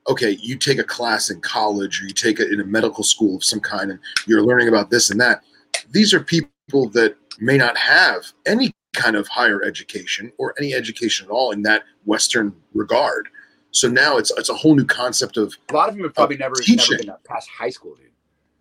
okay 0.08 0.38
you 0.40 0.56
take 0.56 0.78
a 0.78 0.84
class 0.84 1.30
in 1.30 1.40
college 1.40 2.00
or 2.00 2.04
you 2.06 2.12
take 2.14 2.40
it 2.40 2.52
in 2.52 2.60
a 2.60 2.64
medical 2.64 3.04
school 3.04 3.36
of 3.36 3.44
some 3.44 3.60
kind 3.60 3.90
and 3.90 4.00
you're 4.26 4.42
learning 4.42 4.68
about 4.68 4.90
this 4.90 5.10
and 5.10 5.20
that 5.20 5.42
these 5.90 6.14
are 6.14 6.20
people 6.20 6.88
that 6.90 7.16
may 7.40 7.56
not 7.56 7.76
have 7.76 8.24
any 8.46 8.72
kind 8.94 9.16
of 9.16 9.28
higher 9.28 9.62
education 9.62 10.32
or 10.38 10.54
any 10.58 10.74
education 10.74 11.26
at 11.26 11.30
all 11.30 11.50
in 11.50 11.62
that 11.62 11.82
western 12.04 12.54
regard 12.74 13.28
so 13.70 13.86
now 13.88 14.16
it's 14.16 14.30
it's 14.38 14.48
a 14.48 14.54
whole 14.54 14.74
new 14.74 14.84
concept 14.86 15.36
of 15.36 15.54
a 15.70 15.74
lot 15.74 15.88
of 15.88 15.94
them 15.94 16.04
have 16.04 16.14
probably 16.14 16.36
never 16.36 16.54
never 16.54 16.62
teaching. 16.62 16.96
been 16.98 17.12
past 17.24 17.48
high 17.50 17.68
school, 17.68 17.94
dude. 17.96 18.06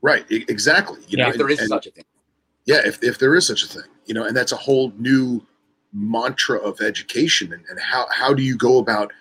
right 0.02 0.26
exactly 0.30 1.00
you 1.08 1.18
Yeah, 1.18 1.26
know 1.26 1.30
if 1.32 1.38
there 1.38 1.50
is 1.50 1.60
and- 1.60 1.70
such 1.70 1.88
a 1.88 1.92
thing. 1.92 2.04
yeah 2.66 2.82
if, 2.86 3.02
if 3.04 3.18
there 3.20 3.36
is 3.36 3.48
such 3.48 3.64
a 3.64 3.68
thing 3.68 3.90
you 4.06 4.14
know 4.14 4.26
and 4.26 4.36
that's 4.36 4.52
a 4.52 4.58
whole 4.58 4.92
new 4.98 5.42
mantra 5.94 6.58
of 6.60 6.82
education 6.82 7.54
and, 7.54 7.64
and 7.70 7.80
how 7.80 8.06
how 8.12 8.34
do 8.34 8.44
you 8.44 8.58
go 8.58 8.78
about 8.78 9.12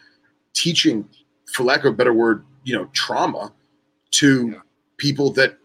teaching 0.52 1.08
for 1.52 1.62
lack 1.62 1.80
of 1.84 1.92
a 1.92 1.96
better 1.96 2.12
word 2.12 2.44
you 2.64 2.74
know 2.76 2.86
trauma 2.92 3.52
to 4.10 4.48
Yeah. 4.50 4.58
people 4.96 5.30
that 5.32 5.58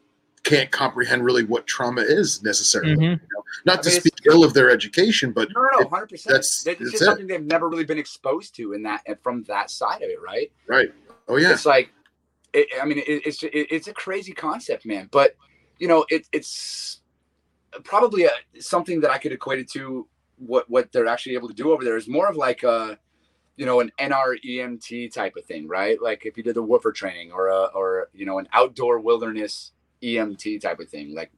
can't 0.43 0.71
comprehend 0.71 1.23
really 1.23 1.43
what 1.43 1.67
trauma 1.67 2.01
is 2.01 2.41
necessarily. 2.43 2.95
Mhm. 2.95 3.01
You 3.01 3.09
know? 3.09 3.43
Not 3.65 3.79
I 3.79 3.81
to 3.83 3.89
mean, 3.89 3.99
speak 3.99 4.13
ill 4.25 4.43
of 4.43 4.55
their 4.55 4.71
education, 4.71 5.31
but 5.31 5.49
No, 5.53 5.61
no, 5.61 5.79
no, 5.81 5.87
hundred 5.89 6.09
percent. 6.09 6.31
that's- 6.33 6.55
It's 6.55 6.79
that's 6.79 6.79
just 6.91 6.95
it. 6.95 7.05
something 7.05 7.27
they've 7.27 7.43
never 7.45 7.69
really 7.69 7.83
been 7.85 7.99
exposed 7.99 8.55
to 8.55 8.73
in 8.73 8.81
that 8.83 9.03
from 9.21 9.43
that 9.43 9.69
side 9.69 10.01
of 10.01 10.09
it, 10.09 10.19
right? 10.21 10.51
right. 10.67 10.91
Oh 11.27 11.37
yeah. 11.37 11.51
It's 11.51 11.65
like, 11.65 11.91
it, 12.53 12.67
I 12.81 12.85
mean, 12.85 12.97
it, 12.97 13.03
it's 13.25 13.43
it, 13.43 13.49
it's 13.53 13.87
a 13.87 13.93
crazy 13.93 14.33
concept, 14.33 14.85
man. 14.85 15.07
But 15.11 15.35
you 15.77 15.87
know, 15.87 16.05
it, 16.09 16.27
it's 16.31 17.01
probably 17.83 18.23
a, 18.25 18.31
something 18.59 18.99
that 19.01 19.11
I 19.11 19.19
could 19.19 19.31
equate 19.31 19.59
it 19.59 19.69
to 19.73 20.07
what 20.41 20.69
what 20.69 20.91
they're 20.93 21.07
actually 21.07 21.35
able 21.35 21.49
to 21.49 21.55
do 21.55 21.73
over 21.73 21.85
there 21.85 21.97
is 21.97 22.09
more 22.09 22.29
of 22.29 22.37
like 22.37 22.63
a, 22.63 22.99
you 23.57 23.65
know, 23.65 23.81
an 23.81 23.91
NREMT 23.99 25.13
type 25.13 25.35
of 25.37 25.45
thing, 25.45 25.67
right? 25.67 26.01
Like 26.01 26.25
if 26.25 26.37
you 26.37 26.43
did 26.43 26.55
the 26.55 26.63
woofer 26.63 26.91
training 26.93 27.31
or 27.33 27.49
a 27.49 27.65
or 27.75 28.09
you 28.13 28.25
know 28.25 28.39
an 28.39 28.49
outdoor 28.53 28.99
wilderness 28.99 29.73
EMT 30.03 30.61
type 30.61 30.79
of 30.79 30.89
thing, 30.89 31.15
like 31.15 31.31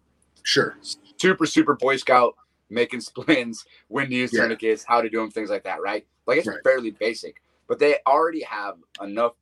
Sure. 0.44 0.78
super 1.20 1.48
super 1.48 1.76
boy 1.76 1.98
scout 1.98 2.36
making 2.72 3.02
splints 3.02 3.66
when 3.90 4.10
to 4.10 4.16
use 4.16 4.34
Yeah. 4.34 4.42
tourniquets 4.42 4.86
how 4.88 5.02
to 5.02 5.10
do 5.10 5.20
them 5.20 5.32
things 5.32 5.52
like 5.52 5.64
that 5.66 5.82
right 5.82 6.06
like 6.28 6.40
it's 6.40 6.50
Right. 6.50 6.60
fairly 6.64 6.92
basic 6.92 7.42
but 7.68 7.80
they 7.80 7.98
already 8.08 8.44
have 8.44 8.76
enough 9.02 9.34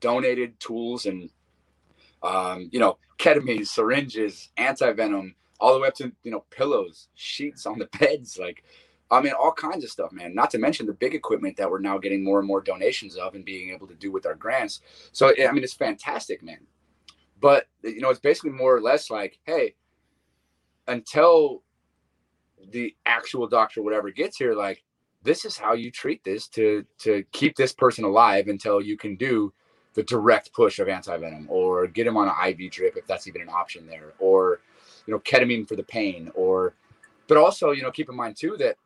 donated 0.00 0.58
tools 0.60 1.06
and 1.06 1.30
um, 2.22 2.68
you 2.72 2.80
know 2.80 2.98
ketamine 3.18 3.66
syringes 3.66 4.50
anti-venom 4.58 5.34
all 5.60 5.74
the 5.74 5.80
way 5.80 5.88
up 5.88 5.94
to 5.94 6.12
you 6.22 6.30
know 6.30 6.44
pillows 6.50 7.08
sheets 7.14 7.66
on 7.66 7.78
the 7.78 7.88
beds 7.98 8.38
like 8.38 8.64
i 9.10 9.20
mean 9.20 9.32
all 9.32 9.52
kinds 9.52 9.84
of 9.84 9.90
stuff 9.90 10.12
man. 10.12 10.34
Not 10.34 10.50
to 10.50 10.58
mention 10.58 10.86
the 10.86 10.92
big 10.92 11.14
equipment 11.14 11.56
that 11.56 11.70
we're 11.70 11.80
now 11.80 11.98
getting 11.98 12.22
more 12.22 12.38
and 12.38 12.48
more 12.48 12.60
donations 12.60 13.16
of 13.16 13.34
and 13.34 13.44
being 13.44 13.70
able 13.70 13.86
to 13.86 13.94
do 13.94 14.12
with 14.12 14.26
our 14.26 14.34
grants. 14.34 14.80
So 15.12 15.28
i 15.28 15.52
mean 15.52 15.64
it's 15.64 15.74
fantastic 15.74 16.42
man. 16.42 16.66
But 17.40 17.66
you 17.82 18.00
know 18.00 18.10
it's 18.10 18.20
basically 18.20 18.50
more 18.50 18.74
or 18.74 18.80
less 18.80 19.10
like 19.10 19.38
hey 19.44 19.74
until 20.86 21.62
the 22.72 22.94
actual 23.06 23.46
doctor 23.46 23.82
whatever 23.82 24.10
gets 24.10 24.36
here 24.36 24.54
like 24.54 24.82
this 25.22 25.44
is 25.44 25.56
how 25.56 25.74
you 25.74 25.90
treat 25.90 26.22
this 26.24 26.48
to 26.48 26.84
to 26.98 27.24
keep 27.32 27.56
this 27.56 27.72
person 27.72 28.04
alive 28.04 28.48
until 28.48 28.80
you 28.80 28.96
can 28.96 29.16
do 29.16 29.52
the 29.94 30.02
direct 30.04 30.52
push 30.52 30.78
of 30.78 30.88
anti-venom 30.88 31.46
or 31.50 31.86
get 31.86 32.06
him 32.06 32.16
on 32.16 32.28
an 32.28 32.34
iv 32.48 32.70
drip 32.70 32.96
if 32.96 33.06
that's 33.06 33.26
even 33.26 33.42
an 33.42 33.48
option 33.48 33.86
there 33.86 34.12
or 34.18 34.60
you 35.08 35.12
know 35.14 35.20
ketamine 35.20 35.66
for 35.66 35.74
the 35.74 35.82
pain 35.82 36.30
or 36.36 36.74
but 37.26 37.36
also 37.36 37.72
you 37.72 37.82
know 37.82 37.90
keep 37.90 38.08
in 38.08 38.14
mind 38.14 38.36
too 38.36 38.56
that 38.56 38.76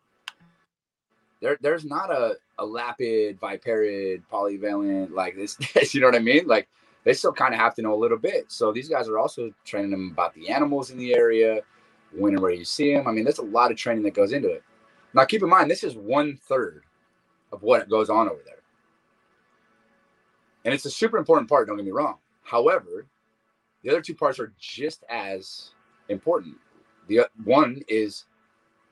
there 1.42 1.58
there's 1.60 1.84
not 1.84 2.10
a, 2.10 2.36
a 2.58 2.64
lapid 2.64 3.38
viperid 3.38 4.22
polyvalent 4.32 5.10
like 5.10 5.36
this 5.36 5.58
you 5.94 6.00
know 6.00 6.06
what 6.06 6.16
i 6.16 6.20
mean 6.20 6.46
like 6.46 6.66
they 7.04 7.12
still 7.12 7.32
kind 7.32 7.52
of 7.52 7.60
have 7.60 7.74
to 7.74 7.82
know 7.82 7.92
a 7.92 8.02
little 8.02 8.16
bit 8.16 8.50
so 8.50 8.72
these 8.72 8.88
guys 8.88 9.08
are 9.08 9.18
also 9.18 9.52
training 9.66 9.90
them 9.90 10.10
about 10.12 10.32
the 10.34 10.48
animals 10.48 10.90
in 10.90 10.96
the 10.96 11.14
area 11.14 11.60
when 12.14 12.34
and 12.34 12.42
where 12.42 12.52
you 12.52 12.64
see 12.64 12.94
them. 12.94 13.08
I 13.08 13.12
mean, 13.12 13.24
there's 13.24 13.38
a 13.38 13.42
lot 13.42 13.70
of 13.70 13.76
training 13.76 14.02
that 14.04 14.14
goes 14.14 14.32
into 14.32 14.50
it. 14.50 14.62
Now, 15.14 15.24
keep 15.24 15.42
in 15.42 15.48
mind, 15.48 15.70
this 15.70 15.84
is 15.84 15.94
one 15.94 16.38
third 16.48 16.84
of 17.52 17.62
what 17.62 17.88
goes 17.88 18.10
on 18.10 18.28
over 18.28 18.40
there. 18.44 18.56
And 20.64 20.72
it's 20.72 20.86
a 20.86 20.90
super 20.90 21.18
important 21.18 21.48
part, 21.48 21.66
don't 21.66 21.76
get 21.76 21.84
me 21.84 21.92
wrong. 21.92 22.16
However, 22.42 23.06
the 23.82 23.90
other 23.90 24.00
two 24.00 24.14
parts 24.14 24.38
are 24.38 24.52
just 24.58 25.04
as 25.10 25.70
important. 26.12 26.56
The 27.08 27.20
uh, 27.20 27.24
one 27.44 27.82
is 27.88 28.26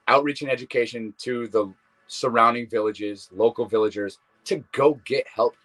outreach 0.08 0.42
and 0.42 0.50
education 0.50 1.14
to 1.18 1.48
the 1.48 1.72
surrounding 2.08 2.68
villages, 2.68 3.28
local 3.32 3.66
villagers 3.66 4.18
to 4.44 4.64
go 4.72 5.00
get 5.04 5.26
help. 5.28 5.54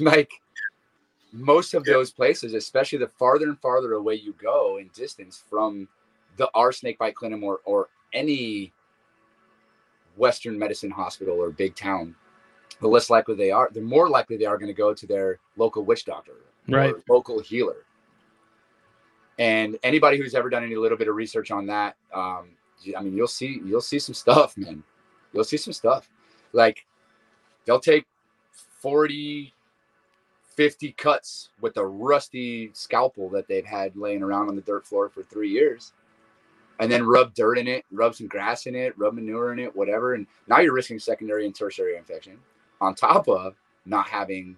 Like 0.00 0.32
most 1.32 1.74
of 1.74 1.84
Yeah. 1.86 1.94
those 1.94 2.10
places, 2.10 2.52
especially 2.54 2.98
the 2.98 3.06
farther 3.06 3.46
and 3.46 3.58
farther 3.60 3.92
away 3.92 4.14
you 4.14 4.32
go 4.42 4.78
in 4.78 4.88
distance 4.94 5.42
from 5.48 5.86
the 6.36 6.50
our 6.54 6.72
snakebite 6.72 7.14
clinic 7.14 7.42
or, 7.42 7.60
or 7.64 7.88
any 8.12 8.72
Western 10.16 10.58
medicine 10.58 10.90
hospital 10.90 11.40
or 11.40 11.50
big 11.50 11.74
town, 11.76 12.14
the 12.80 12.88
less 12.88 13.10
likely 13.10 13.34
they 13.34 13.50
are, 13.50 13.68
the 13.72 13.80
more 13.80 14.08
likely 14.08 14.36
they 14.36 14.44
are 14.46 14.58
going 14.58 14.68
to 14.68 14.74
go 14.74 14.94
to 14.94 15.06
their 15.06 15.38
local 15.56 15.84
witch 15.84 16.04
doctor 16.04 16.34
Right. 16.68 16.94
or 16.94 17.02
local 17.08 17.40
healer. 17.40 17.84
And 19.38 19.78
anybody 19.82 20.18
who's 20.18 20.34
ever 20.34 20.48
done 20.48 20.62
any 20.62 20.76
little 20.76 20.98
bit 20.98 21.08
of 21.08 21.16
research 21.16 21.50
on 21.50 21.66
that, 21.66 21.96
um, 22.12 22.50
I 22.96 23.02
mean, 23.02 23.16
you'll 23.16 23.26
see 23.26 23.60
you'll 23.64 23.80
see 23.80 23.98
some 23.98 24.14
stuff, 24.14 24.56
man. 24.56 24.82
You'll 25.32 25.44
see 25.44 25.56
some 25.56 25.72
stuff. 25.72 26.08
Like 26.52 26.86
they'll 27.64 27.80
take 27.80 28.06
40, 28.80 29.52
50 30.54 30.92
cuts 30.92 31.50
with 31.60 31.76
a 31.76 31.84
rusty 31.84 32.70
scalpel 32.74 33.28
that 33.30 33.48
they've 33.48 33.64
had 33.64 33.96
laying 33.96 34.22
around 34.22 34.48
on 34.48 34.56
the 34.56 34.62
dirt 34.62 34.86
floor 34.86 35.08
for 35.08 35.22
three 35.22 35.50
years 35.50 35.92
and 36.80 36.90
then 36.90 37.06
rub 37.06 37.34
dirt 37.34 37.58
in 37.58 37.68
it, 37.68 37.84
rub 37.92 38.14
some 38.14 38.26
grass 38.26 38.66
in 38.66 38.74
it, 38.74 38.96
rub 38.98 39.14
manure 39.14 39.52
in 39.52 39.58
it, 39.58 39.74
whatever. 39.74 40.14
And 40.14 40.26
now 40.48 40.60
you're 40.60 40.74
risking 40.74 40.98
secondary 40.98 41.46
and 41.46 41.54
tertiary 41.54 41.96
infection 41.96 42.38
on 42.80 42.94
top 42.94 43.28
of 43.28 43.54
not 43.86 44.08
having 44.08 44.56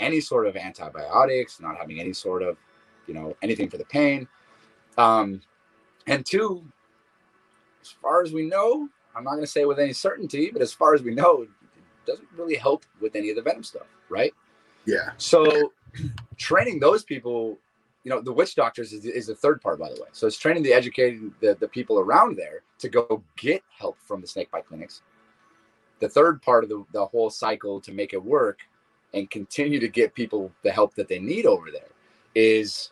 any 0.00 0.20
sort 0.20 0.46
of 0.46 0.56
antibiotics, 0.56 1.60
not 1.60 1.76
having 1.76 2.00
any 2.00 2.12
sort 2.12 2.42
of, 2.42 2.56
you 3.06 3.14
know, 3.14 3.36
anything 3.42 3.68
for 3.68 3.78
the 3.78 3.84
pain. 3.84 4.28
Um, 4.96 5.40
and 6.06 6.24
two, 6.24 6.64
as 7.82 7.90
far 7.90 8.22
as 8.22 8.32
we 8.32 8.46
know, 8.46 8.88
I'm 9.14 9.24
not 9.24 9.32
going 9.32 9.42
to 9.44 9.50
say 9.50 9.64
with 9.64 9.78
any 9.78 9.92
certainty, 9.92 10.50
but 10.52 10.62
as 10.62 10.72
far 10.72 10.94
as 10.94 11.02
we 11.02 11.14
know, 11.14 11.42
it 11.42 11.48
doesn't 12.06 12.28
really 12.36 12.56
help 12.56 12.84
with 13.00 13.16
any 13.16 13.30
of 13.30 13.36
the 13.36 13.42
venom 13.42 13.62
stuff, 13.62 13.86
right? 14.08 14.34
Yeah. 14.86 15.10
So 15.16 15.72
training 16.36 16.80
those 16.80 17.04
people, 17.04 17.58
you 18.02 18.10
know, 18.10 18.20
the 18.20 18.32
witch 18.32 18.54
doctors 18.54 18.92
is, 18.92 19.04
is 19.04 19.26
the 19.26 19.34
third 19.34 19.60
part, 19.60 19.78
by 19.78 19.88
the 19.88 20.00
way. 20.00 20.08
So 20.12 20.26
it's 20.26 20.36
training 20.36 20.62
the 20.62 20.72
educating 20.72 21.34
the, 21.40 21.56
the 21.58 21.68
people 21.68 21.98
around 21.98 22.36
there 22.36 22.62
to 22.80 22.88
go 22.88 23.22
get 23.36 23.62
help 23.76 23.96
from 23.98 24.20
the 24.20 24.26
snake 24.26 24.50
bite 24.50 24.66
clinics. 24.66 25.02
The 26.00 26.08
third 26.08 26.42
part 26.42 26.64
of 26.64 26.70
the, 26.70 26.84
the 26.92 27.06
whole 27.06 27.30
cycle 27.30 27.80
to 27.80 27.92
make 27.92 28.12
it 28.12 28.22
work 28.22 28.60
and 29.14 29.30
continue 29.30 29.80
to 29.80 29.88
get 29.88 30.14
people 30.14 30.52
the 30.62 30.72
help 30.72 30.94
that 30.96 31.08
they 31.08 31.20
need 31.20 31.46
over 31.46 31.70
there 31.70 31.88
is 32.34 32.90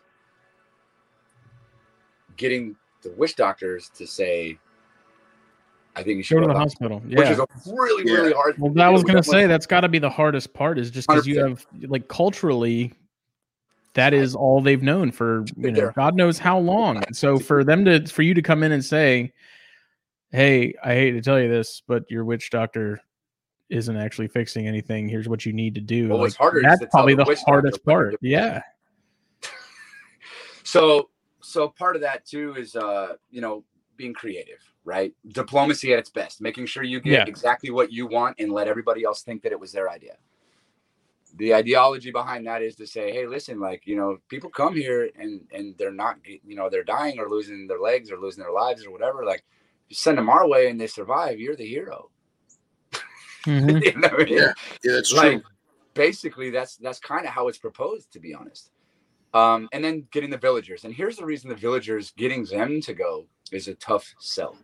getting 2.37 2.75
the 3.01 3.11
witch 3.11 3.35
doctors 3.35 3.89
to 3.95 4.07
say, 4.07 4.57
I 5.95 6.03
think 6.03 6.17
you 6.17 6.23
should 6.23 6.35
Go 6.35 6.41
to 6.41 6.47
the 6.47 6.53
to 6.53 6.59
hospital. 6.59 6.99
which 7.01 7.29
is 7.29 7.39
a 7.39 7.45
really, 7.67 8.03
Yeah. 8.11 8.17
really 8.19 8.33
hard. 8.33 8.55
Well, 8.57 8.71
thing 8.73 8.81
I 8.81 8.89
was 8.89 9.03
gonna 9.03 9.23
say 9.23 9.45
that's 9.45 9.67
got 9.67 9.81
to 9.81 9.89
be 9.89 9.99
the 9.99 10.09
hardest 10.09 10.53
part 10.53 10.79
is 10.79 10.89
just 10.89 11.07
because 11.07 11.27
you 11.27 11.39
have 11.39 11.65
like 11.87 12.07
culturally, 12.07 12.93
that 13.93 14.13
is 14.13 14.35
all 14.35 14.59
they've 14.61 14.81
known 14.81 15.11
for 15.11 15.45
you 15.55 15.71
know 15.71 15.91
God 15.95 16.15
knows 16.15 16.39
how 16.39 16.57
long. 16.57 17.03
So 17.13 17.37
for 17.37 17.63
them 17.63 17.85
to 17.85 18.05
for 18.07 18.23
you 18.23 18.33
to 18.33 18.41
come 18.41 18.63
in 18.63 18.71
and 18.71 18.83
say, 18.83 19.33
"Hey, 20.31 20.73
I 20.83 20.93
hate 20.95 21.11
to 21.11 21.21
tell 21.21 21.39
you 21.39 21.47
this, 21.47 21.83
but 21.87 22.09
your 22.09 22.25
witch 22.25 22.49
doctor 22.49 22.99
isn't 23.69 23.95
actually 23.95 24.29
fixing 24.29 24.67
anything. 24.67 25.07
Here's 25.07 25.29
what 25.29 25.45
you 25.45 25.53
need 25.53 25.75
to 25.75 25.81
do." 25.81 26.09
Well, 26.09 26.19
like, 26.21 26.33
harder 26.33 26.61
that's 26.63 26.79
to 26.79 26.87
probably 26.87 27.13
the 27.13 27.23
the 27.25 27.35
hardest 27.45 27.85
part. 27.85 28.15
Yeah. 28.19 28.63
so 30.63 31.09
so 31.43 31.67
part 31.69 31.95
of 31.95 32.01
that 32.01 32.25
too 32.25 32.55
is 32.55 32.75
uh 32.75 33.13
you 33.29 33.41
know 33.41 33.63
being 33.97 34.13
creative 34.13 34.59
right 34.85 35.13
diplomacy 35.27 35.93
at 35.93 35.99
its 35.99 36.09
best 36.09 36.41
making 36.41 36.65
sure 36.65 36.83
you 36.83 36.99
get 36.99 37.13
Yeah. 37.13 37.25
exactly 37.27 37.69
what 37.69 37.91
you 37.91 38.07
want 38.07 38.35
and 38.39 38.51
let 38.51 38.67
everybody 38.67 39.03
else 39.03 39.21
think 39.21 39.43
that 39.43 39.51
it 39.51 39.59
was 39.59 39.71
their 39.71 39.89
idea 39.89 40.17
the 41.35 41.53
ideology 41.53 42.11
behind 42.11 42.45
that 42.47 42.61
is 42.61 42.75
to 42.75 42.85
say 42.87 43.11
hey 43.11 43.25
listen 43.27 43.59
like 43.59 43.85
you 43.85 43.95
know 43.95 44.17
people 44.29 44.49
come 44.49 44.75
here 44.75 45.09
and 45.17 45.41
and 45.51 45.75
they're 45.77 45.91
not 45.91 46.17
you 46.25 46.55
know 46.55 46.69
they're 46.69 46.83
dying 46.83 47.19
or 47.19 47.29
losing 47.29 47.67
their 47.67 47.79
legs 47.79 48.11
or 48.11 48.17
losing 48.19 48.43
their 48.43 48.51
lives 48.51 48.85
or 48.85 48.91
whatever 48.91 49.25
like 49.25 49.43
you 49.89 49.95
send 49.95 50.17
them 50.17 50.29
our 50.29 50.47
way 50.47 50.69
and 50.69 50.79
they 50.79 50.87
survive 50.87 51.39
you're 51.39 51.55
the 51.55 51.65
hero 51.65 52.09
Mhm. 53.45 53.83
you 53.85 53.99
know 53.99 54.07
what 54.07 54.21
I 54.21 54.25
mean? 54.25 54.37
Yeah. 54.37 54.53
Yeah, 54.83 54.91
that's 54.93 55.11
like 55.11 55.41
true. 55.41 55.41
basically 55.93 56.49
that's 56.49 56.77
that's 56.77 56.99
kind 56.99 57.25
of 57.25 57.33
how 57.33 57.47
it's 57.49 57.57
proposed 57.57 58.11
to 58.13 58.19
be 58.19 58.33
honest 58.33 58.69
um 59.33 59.67
and 59.71 59.83
then 59.83 60.07
getting 60.11 60.29
the 60.29 60.37
villagers 60.37 60.83
and 60.85 60.93
here's 60.93 61.17
the 61.17 61.25
reason 61.25 61.49
the 61.49 61.55
villagers 61.55 62.11
getting 62.17 62.45
them 62.45 62.81
to 62.81 62.93
go 62.93 63.25
is 63.51 63.67
a 63.67 63.75
tough 63.75 64.13
sell 64.19 64.55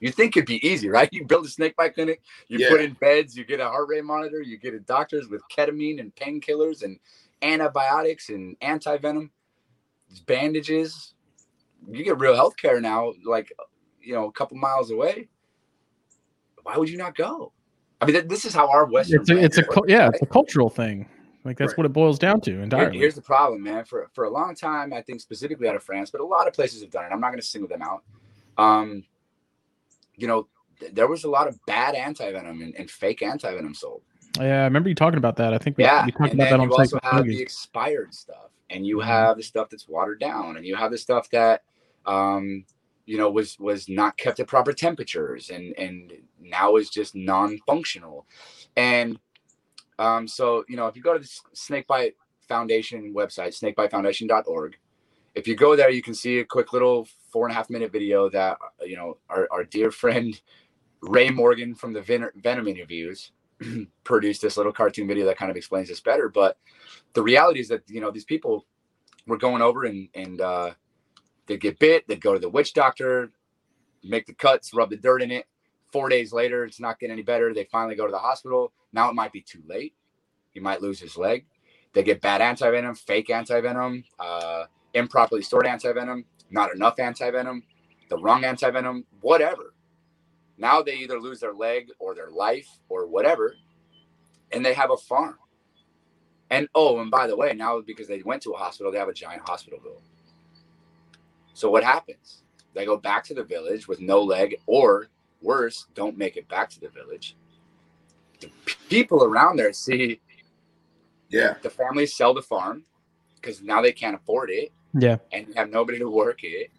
you 0.00 0.10
think 0.10 0.36
it'd 0.36 0.46
be 0.46 0.64
easy 0.66 0.88
right 0.88 1.08
you 1.12 1.24
build 1.24 1.46
a 1.46 1.48
snake 1.48 1.74
bite 1.76 1.94
clinic 1.94 2.20
you 2.48 2.58
Yeah. 2.58 2.68
put 2.68 2.80
in 2.80 2.92
beds 2.94 3.36
you 3.36 3.44
get 3.44 3.60
a 3.60 3.64
heart 3.64 3.88
rate 3.88 4.04
monitor 4.04 4.42
you 4.42 4.58
get 4.58 4.74
a 4.74 4.80
doctors 4.80 5.28
with 5.28 5.42
ketamine 5.54 6.00
and 6.00 6.14
painkillers 6.16 6.82
and 6.82 6.98
antibiotics 7.42 8.28
and 8.30 8.56
anti-venom 8.60 9.30
bandages 10.26 11.14
you 11.90 12.04
get 12.04 12.18
real 12.18 12.34
health 12.34 12.56
care 12.56 12.80
now 12.80 13.12
like 13.24 13.52
you 14.00 14.14
know 14.14 14.26
a 14.26 14.32
couple 14.32 14.56
miles 14.56 14.90
away 14.90 15.28
why 16.62 16.76
would 16.76 16.88
you 16.88 16.96
not 16.98 17.14
go 17.16 17.52
i 18.00 18.06
mean 18.06 18.14
th- 18.14 18.28
this 18.28 18.44
is 18.44 18.54
how 18.54 18.68
our 18.70 18.86
western 18.86 19.20
It's 19.20 19.30
a, 19.30 19.36
it's 19.44 19.58
a 19.58 19.62
work, 19.62 19.88
yeah, 19.88 20.06
right? 20.06 20.14
it's 20.14 20.22
a 20.22 20.26
cultural 20.26 20.70
thing. 20.70 21.06
Like 21.46 21.56
that's 21.58 21.72
Right. 21.72 21.78
what 21.78 21.86
it 21.86 21.92
boils 21.92 22.18
down 22.18 22.40
to 22.42 22.50
Here- 22.52 22.60
entirely. 22.62 22.98
here's 22.98 23.14
the 23.14 23.22
problem, 23.22 23.62
man. 23.62 23.84
For 23.84 24.08
for 24.12 24.24
a 24.24 24.30
long 24.30 24.54
time, 24.54 24.92
I 24.92 25.00
think 25.02 25.20
specifically 25.20 25.68
out 25.68 25.76
of 25.76 25.82
France, 25.82 26.10
but 26.10 26.20
a 26.20 26.24
lot 26.24 26.46
of 26.48 26.52
places 26.52 26.82
have 26.82 26.90
done 26.90 27.04
it. 27.04 27.12
I'm 27.12 27.20
not 27.20 27.28
going 27.28 27.40
to 27.40 27.46
single 27.46 27.68
them 27.68 27.82
out. 27.82 28.02
Um, 28.58 29.04
you 30.16 30.26
know, 30.26 30.48
th- 30.80 30.92
there 30.94 31.08
was 31.08 31.24
a 31.24 31.30
lot 31.30 31.46
of 31.48 31.58
bad 31.66 31.94
anti 31.94 32.30
venom 32.32 32.62
and, 32.62 32.74
and 32.76 32.90
fake 32.90 33.22
anti 33.22 33.52
venom 33.54 33.74
sold. 33.74 34.02
yeah, 34.38 34.62
I 34.62 34.64
remember 34.64 34.88
you 34.88 34.94
talking 34.94 35.18
about 35.18 35.36
that. 35.36 35.54
I 35.54 35.58
think 35.58 35.76
we, 35.78 35.84
Yeah, 35.84 36.04
we 36.04 36.12
talked 36.12 36.32
and 36.32 36.40
about 36.40 36.50
that 36.50 36.60
on 36.60 36.68
you 36.68 36.74
also 36.76 36.98
have 37.02 37.24
Boogie. 37.24 37.28
the 37.28 37.42
expired 37.42 38.12
stuff. 38.14 38.50
and 38.70 38.84
you 38.86 38.98
have 39.00 39.36
the 39.36 39.42
stuff 39.42 39.68
that's 39.70 39.86
watered 39.88 40.18
down 40.20 40.56
and 40.56 40.66
you 40.66 40.74
have 40.74 40.90
the 40.90 40.98
stuff 40.98 41.30
that 41.30 41.62
um, 42.06 42.64
you 43.04 43.16
know 43.16 43.30
was 43.30 43.58
was 43.60 43.88
not 43.88 44.16
kept 44.16 44.40
at 44.40 44.48
proper 44.48 44.72
temperatures 44.72 45.50
and 45.50 45.72
and 45.78 46.12
now 46.40 46.74
is 46.76 46.90
just 46.90 47.14
non-functional 47.14 48.26
and 48.76 49.18
um, 49.98 50.26
so 50.26 50.64
you 50.68 50.76
know 50.76 50.86
if 50.86 50.96
you 50.96 51.02
go 51.02 51.12
to 51.12 51.18
the 51.18 51.40
snakebite 51.52 52.14
foundation 52.48 53.12
website 53.14 53.48
snakebitefoundation.org 53.48 54.76
if 55.34 55.48
you 55.48 55.54
go 55.54 55.76
there 55.76 55.90
you 55.90 56.02
can 56.02 56.14
see 56.14 56.38
a 56.38 56.44
quick 56.44 56.72
little 56.72 57.06
four 57.30 57.46
and 57.46 57.52
a 57.52 57.56
half 57.56 57.70
minute 57.70 57.92
video 57.92 58.28
that 58.28 58.58
you 58.84 58.96
know 58.96 59.16
our, 59.28 59.48
our 59.50 59.64
dear 59.64 59.90
friend 59.90 60.40
ray 61.02 61.30
morgan 61.30 61.74
from 61.74 61.92
the 61.92 62.00
Ven- 62.00 62.30
venom 62.36 62.68
interviews 62.68 63.32
produced 64.04 64.42
this 64.42 64.56
little 64.56 64.72
cartoon 64.72 65.08
video 65.08 65.24
that 65.26 65.38
kind 65.38 65.50
of 65.50 65.56
explains 65.56 65.88
this 65.88 66.00
better 66.00 66.28
but 66.28 66.58
the 67.14 67.22
reality 67.22 67.60
is 67.60 67.68
that 67.68 67.82
you 67.88 68.00
know 68.00 68.10
these 68.10 68.24
people 68.24 68.64
were 69.26 69.36
going 69.38 69.62
over 69.62 69.84
and 69.84 70.08
and 70.14 70.40
uh, 70.40 70.70
they'd 71.46 71.60
get 71.60 71.78
bit, 71.78 72.06
they'd 72.06 72.20
go 72.20 72.34
to 72.34 72.38
the 72.38 72.48
witch 72.48 72.74
doctor, 72.74 73.30
make 74.02 74.26
the 74.26 74.34
cuts, 74.34 74.74
rub 74.74 74.90
the 74.90 74.96
dirt 74.96 75.22
in 75.22 75.30
it. 75.30 75.46
Four 75.92 76.08
days 76.08 76.32
later, 76.32 76.64
it's 76.64 76.80
not 76.80 76.98
getting 76.98 77.12
any 77.12 77.22
better. 77.22 77.54
They 77.54 77.64
finally 77.64 77.96
go 77.96 78.06
to 78.06 78.12
the 78.12 78.18
hospital. 78.18 78.72
Now 78.92 79.08
it 79.08 79.14
might 79.14 79.32
be 79.32 79.40
too 79.40 79.62
late. 79.66 79.94
He 80.52 80.60
might 80.60 80.82
lose 80.82 81.00
his 81.00 81.16
leg. 81.16 81.46
They 81.92 82.02
get 82.02 82.20
bad 82.20 82.40
antivenom, 82.40 82.98
fake 82.98 83.28
antivenom, 83.28 84.04
uh, 84.18 84.64
improperly 84.94 85.42
stored 85.42 85.66
antivenom, 85.66 86.24
not 86.50 86.74
enough 86.74 86.96
antivenom, 86.96 87.62
the 88.08 88.18
wrong 88.18 88.42
antivenom, 88.42 89.04
whatever. 89.20 89.74
Now 90.58 90.82
they 90.82 90.96
either 90.96 91.20
lose 91.20 91.40
their 91.40 91.54
leg 91.54 91.88
or 91.98 92.14
their 92.14 92.30
life 92.30 92.68
or 92.88 93.06
whatever, 93.06 93.54
and 94.52 94.64
they 94.64 94.74
have 94.74 94.90
a 94.90 94.96
farm. 94.96 95.38
And 96.50 96.68
oh, 96.74 97.00
and 97.00 97.10
by 97.10 97.26
the 97.26 97.36
way, 97.36 97.52
now 97.54 97.80
because 97.80 98.08
they 98.08 98.22
went 98.22 98.42
to 98.42 98.52
a 98.52 98.56
hospital, 98.56 98.92
they 98.92 98.98
have 98.98 99.08
a 99.08 99.14
giant 99.14 99.48
hospital 99.48 99.78
bill. 99.82 100.00
So 101.54 101.70
what 101.70 101.82
happens? 101.82 102.42
They 102.74 102.84
go 102.84 102.96
back 102.96 103.24
to 103.24 103.34
the 103.34 103.42
village 103.42 103.88
with 103.88 104.00
no 104.00 104.22
leg, 104.22 104.56
or 104.66 105.08
worse, 105.42 105.86
don't 105.94 106.16
make 106.18 106.36
it 106.36 106.48
back 106.48 106.70
to 106.70 106.80
the 106.80 106.88
village. 106.88 107.36
The 108.40 108.50
people 108.88 109.24
around 109.24 109.56
there 109.56 109.72
see 109.72 110.20
Yeah. 111.28 111.54
the 111.62 111.70
families 111.70 112.14
sell 112.16 112.34
the 112.34 112.42
farm 112.42 112.84
because 113.36 113.62
now 113.62 113.82
they 113.82 113.92
can't 113.92 114.14
afford 114.16 114.50
it 114.50 114.72
Yeah. 114.94 115.18
and 115.32 115.54
have 115.56 115.70
nobody 115.70 115.98
to 115.98 116.08
work 116.10 116.44
it. 116.44 116.70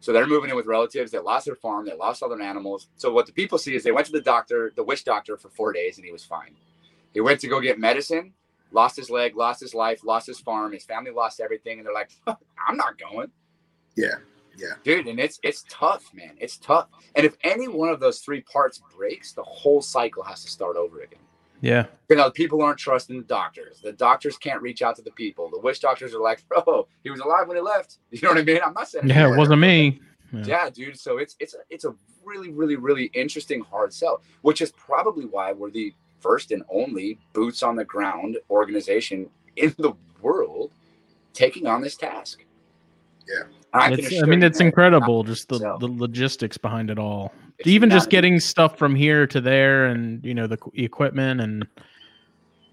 So 0.00 0.12
they're 0.12 0.26
moving 0.26 0.50
in 0.50 0.56
with 0.56 0.66
relatives 0.66 1.12
that 1.12 1.24
lost 1.24 1.46
their 1.46 1.54
farm, 1.54 1.86
they 1.86 1.94
lost 1.94 2.22
all 2.22 2.28
their 2.28 2.40
animals. 2.42 2.88
So 2.96 3.12
what 3.12 3.26
the 3.26 3.32
people 3.32 3.56
see 3.58 3.74
is 3.74 3.82
they 3.82 3.92
went 3.92 4.06
to 4.06 4.12
the 4.12 4.20
doctor, 4.20 4.72
the 4.76 4.84
witch 4.84 5.04
doctor, 5.04 5.36
for 5.38 5.48
four 5.48 5.72
days, 5.72 5.96
and 5.96 6.04
he 6.04 6.12
was 6.12 6.24
fine. 6.24 6.54
He 7.14 7.20
went 7.20 7.40
to 7.40 7.48
go 7.48 7.60
get 7.60 7.78
medicine, 7.78 8.34
lost 8.70 8.96
his 8.96 9.08
leg, 9.08 9.34
lost 9.36 9.60
his 9.60 9.74
life, 9.74 10.04
lost 10.04 10.26
his 10.26 10.40
farm, 10.40 10.72
his 10.72 10.84
family 10.84 11.10
lost 11.10 11.40
everything, 11.40 11.78
and 11.78 11.86
they're 11.86 11.94
like, 11.94 12.10
"I'm 12.26 12.76
not 12.76 12.98
going." 12.98 13.32
Yeah. 13.96 14.16
Yeah. 14.56 14.74
dude 14.84 15.08
and 15.08 15.18
it's 15.18 15.38
it's 15.42 15.64
tough 15.68 16.04
man 16.14 16.36
it's 16.38 16.56
tough 16.58 16.88
and 17.16 17.26
if 17.26 17.36
any 17.42 17.66
one 17.68 17.88
of 17.88 17.98
those 18.00 18.20
three 18.20 18.40
parts 18.42 18.80
breaks 18.96 19.32
the 19.32 19.42
whole 19.42 19.82
cycle 19.82 20.22
has 20.22 20.44
to 20.44 20.50
start 20.50 20.76
over 20.76 21.00
again 21.00 21.18
Yeah. 21.60 21.86
you 22.08 22.16
know 22.16 22.24
the 22.26 22.30
people 22.32 22.62
aren't 22.62 22.78
trusting 22.78 23.16
the 23.16 23.24
doctors 23.24 23.80
the 23.82 23.92
doctors 23.92 24.36
can't 24.38 24.62
reach 24.62 24.80
out 24.82 24.94
to 24.96 25.02
the 25.02 25.10
people 25.12 25.50
the 25.50 25.58
witch 25.58 25.80
doctors 25.80 26.14
are 26.14 26.20
like 26.20 26.46
bro 26.48 26.62
oh, 26.66 26.86
he 27.02 27.10
was 27.10 27.20
alive 27.20 27.48
when 27.48 27.56
he 27.56 27.62
left 27.62 27.98
you 28.10 28.20
know 28.22 28.28
what 28.28 28.38
i 28.38 28.42
mean 28.44 28.60
i'm 28.64 28.74
not 28.74 28.88
saying 28.88 29.08
Yeah. 29.08 29.32
It 29.32 29.36
wasn't 29.36 29.60
me. 29.60 30.00
yeah 30.44 30.70
dude 30.70 30.98
so 30.98 31.18
it's 31.18 31.34
it's 31.40 31.54
a, 31.54 31.58
it's 31.70 31.84
a 31.84 31.94
really 32.24 32.50
really 32.50 32.76
really 32.76 33.06
interesting 33.14 33.60
hard 33.60 33.92
sell 33.92 34.22
which 34.42 34.60
is 34.60 34.70
probably 34.72 35.24
why 35.26 35.52
we're 35.52 35.70
the 35.70 35.92
first 36.20 36.52
and 36.52 36.62
only 36.72 37.18
boots 37.32 37.62
on 37.62 37.76
the 37.76 37.84
ground 37.84 38.38
organization 38.50 39.28
in 39.56 39.74
the 39.78 39.92
world 40.22 40.70
taking 41.32 41.66
on 41.66 41.82
this 41.82 41.96
task 41.96 42.44
Yeah. 43.28 43.44
I, 43.74 43.86
I 43.86 44.26
mean, 44.26 44.42
it's 44.42 44.58
that. 44.58 44.64
incredible 44.64 45.24
just 45.24 45.48
the, 45.48 45.58
So- 45.58 45.76
the 45.80 45.88
logistics 45.88 46.56
behind 46.56 46.90
it 46.90 46.98
all. 46.98 47.32
It's 47.58 47.68
Even 47.68 47.88
just 47.90 48.10
getting 48.10 48.40
stuff 48.40 48.78
from 48.78 48.94
here 48.94 49.26
to 49.28 49.40
there 49.40 49.86
and, 49.86 50.24
you 50.24 50.34
know, 50.34 50.46
the 50.46 50.58
equipment 50.74 51.40
and, 51.40 51.66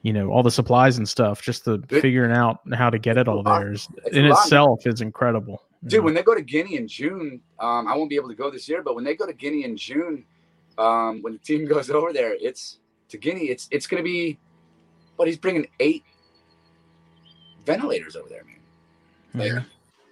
you 0.02 0.12
know, 0.14 0.30
all 0.32 0.42
the 0.42 0.50
supplies 0.52 0.98
and 0.98 1.08
stuff, 1.08 1.42
just 1.42 1.66
the 1.66 1.84
It- 1.90 2.02
figuring 2.02 2.32
out 2.32 2.60
how 2.74 2.90
to 2.90 2.98
get 2.98 3.18
it 3.18 3.28
all 3.28 3.44
there 3.44 3.72
is 3.72 3.88
It's 4.06 4.16
in 4.16 4.26
itself 4.26 4.86
is 4.88 5.02
incredible. 5.02 5.62
Dude, 5.86 6.00
know. 6.00 6.06
when 6.06 6.14
they 6.14 6.24
go 6.24 6.34
to 6.36 6.42
Guinea 6.42 6.78
in 6.78 6.88
June, 6.88 7.42
um, 7.60 7.88
I 7.88 7.96
won't 7.96 8.10
be 8.10 8.16
able 8.16 8.30
to 8.30 8.36
go 8.36 8.50
this 8.52 8.68
year, 8.70 8.82
but 8.84 8.96
when 8.96 9.04
they 9.04 9.16
go 9.16 9.26
to 9.26 9.34
Guinea 9.34 9.64
in 9.66 9.76
June, 9.78 10.24
um, 10.78 11.22
when 11.22 11.34
the 11.34 11.40
team 11.40 11.66
goes 11.74 11.90
over 11.90 12.14
there, 12.14 12.36
it's 12.40 12.80
to 13.10 13.18
Guinea. 13.18 13.46
It's 13.50 13.68
it's 13.72 13.86
going 13.88 14.02
to 14.02 14.04
be, 14.04 14.40
but 15.18 15.28
he's 15.28 15.38
bringing 15.38 15.68
eight 15.80 16.04
ventilators 17.66 18.16
over 18.16 18.30
there, 18.30 18.44
man. 18.46 18.56
Like, 19.34 19.52
Yeah. 19.52 19.64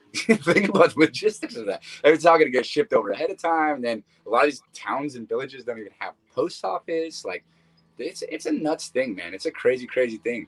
think 0.16 0.70
about 0.70 0.94
the 0.94 1.00
logistics 1.00 1.56
of 1.56 1.66
that. 1.68 1.84
It's 2.04 2.26
all 2.26 2.38
going 2.38 2.52
to 2.52 2.58
get 2.58 2.66
shipped 2.66 2.94
over 2.94 3.12
ahead 3.12 3.30
of 3.30 3.38
time. 3.38 3.76
And 3.76 3.84
then 3.84 4.04
a 4.26 4.30
lot 4.30 4.46
of 4.46 4.52
these 4.52 4.62
towns 4.74 5.16
and 5.16 5.28
villages 5.28 5.64
don't 5.64 5.80
even 5.80 5.92
have 6.00 6.14
post 6.34 6.64
office. 6.66 7.24
Like, 7.24 7.44
it's 7.98 8.24
it's 8.24 8.46
a 8.46 8.52
nuts 8.52 8.88
thing, 8.88 9.16
man. 9.16 9.34
It's 9.34 9.46
a 9.46 9.52
crazy, 9.52 9.86
crazy 9.86 10.18
thing. 10.18 10.48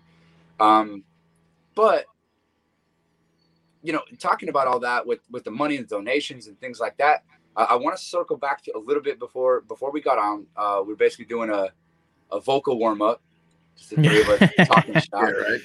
Um, 0.60 1.04
but 1.76 2.06
you 3.84 3.94
know, 3.94 4.02
talking 4.20 4.50
about 4.50 4.68
all 4.68 4.80
that 4.80 5.06
with 5.06 5.20
with 5.30 5.44
the 5.44 5.52
money 5.52 5.78
and 5.78 5.88
the 5.88 5.96
donations 5.96 6.48
and 6.48 6.60
things 6.60 6.80
like 6.80 6.98
that, 6.98 7.24
I, 7.56 7.64
I 7.64 7.76
want 7.76 7.98
to 7.98 8.04
circle 8.04 8.38
back 8.38 8.64
to 8.64 8.78
a 8.78 8.80
little 8.80 9.04
bit 9.04 9.20
before 9.20 9.62
before 9.62 9.92
we 9.92 10.02
got 10.02 10.18
on. 10.18 10.46
Uh, 10.56 10.82
we're 10.86 10.96
basically 10.96 11.26
doing 11.26 11.50
a 11.50 11.70
a 12.32 12.40
vocal 12.40 12.80
warm 12.80 13.02
up, 13.02 13.22
just 13.78 13.90
the 13.92 13.96
three 13.98 14.22
of 14.22 14.30
us 14.30 14.50
talking 14.68 14.94
shop. 14.94 15.14
Right. 15.14 15.62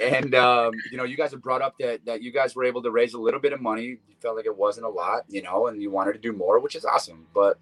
And 0.00 0.34
um, 0.34 0.72
you 0.90 0.96
know, 0.96 1.04
you 1.04 1.16
guys 1.16 1.30
have 1.30 1.42
brought 1.42 1.62
up 1.62 1.74
that 1.80 2.04
that 2.04 2.22
you 2.22 2.32
guys 2.32 2.54
were 2.54 2.64
able 2.64 2.82
to 2.82 2.90
raise 2.90 3.14
a 3.14 3.18
little 3.18 3.40
bit 3.40 3.52
of 3.52 3.60
money. 3.60 3.84
You 3.84 3.98
felt 4.20 4.36
like 4.36 4.46
it 4.46 4.56
wasn't 4.56 4.86
a 4.86 4.88
lot, 4.88 5.22
you 5.28 5.42
know, 5.42 5.68
and 5.68 5.80
you 5.80 5.90
wanted 5.90 6.14
to 6.14 6.18
do 6.18 6.32
more, 6.32 6.58
which 6.58 6.74
is 6.74 6.84
awesome. 6.84 7.26
But 7.34 7.58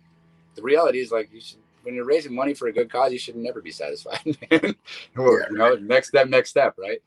the 0.55 0.63
reality 0.63 1.01
is, 1.01 1.11
like, 1.13 1.33
you 1.33 1.41
should 1.41 1.59
when 1.83 1.95
you're 1.95 2.05
raising 2.05 2.35
money 2.35 2.55
for 2.55 2.69
a 2.69 2.73
good 2.73 2.91
cause, 2.91 3.13
you 3.13 3.19
should 3.19 3.37
never 3.37 3.61
be 3.61 3.71
satisfied. 3.71 4.21
Yeah. 5.15 5.47
You 5.51 5.59
know, 5.59 5.75
next 5.75 6.09
step, 6.09 6.29
next 6.29 6.51
step, 6.51 6.75
right? 6.79 7.03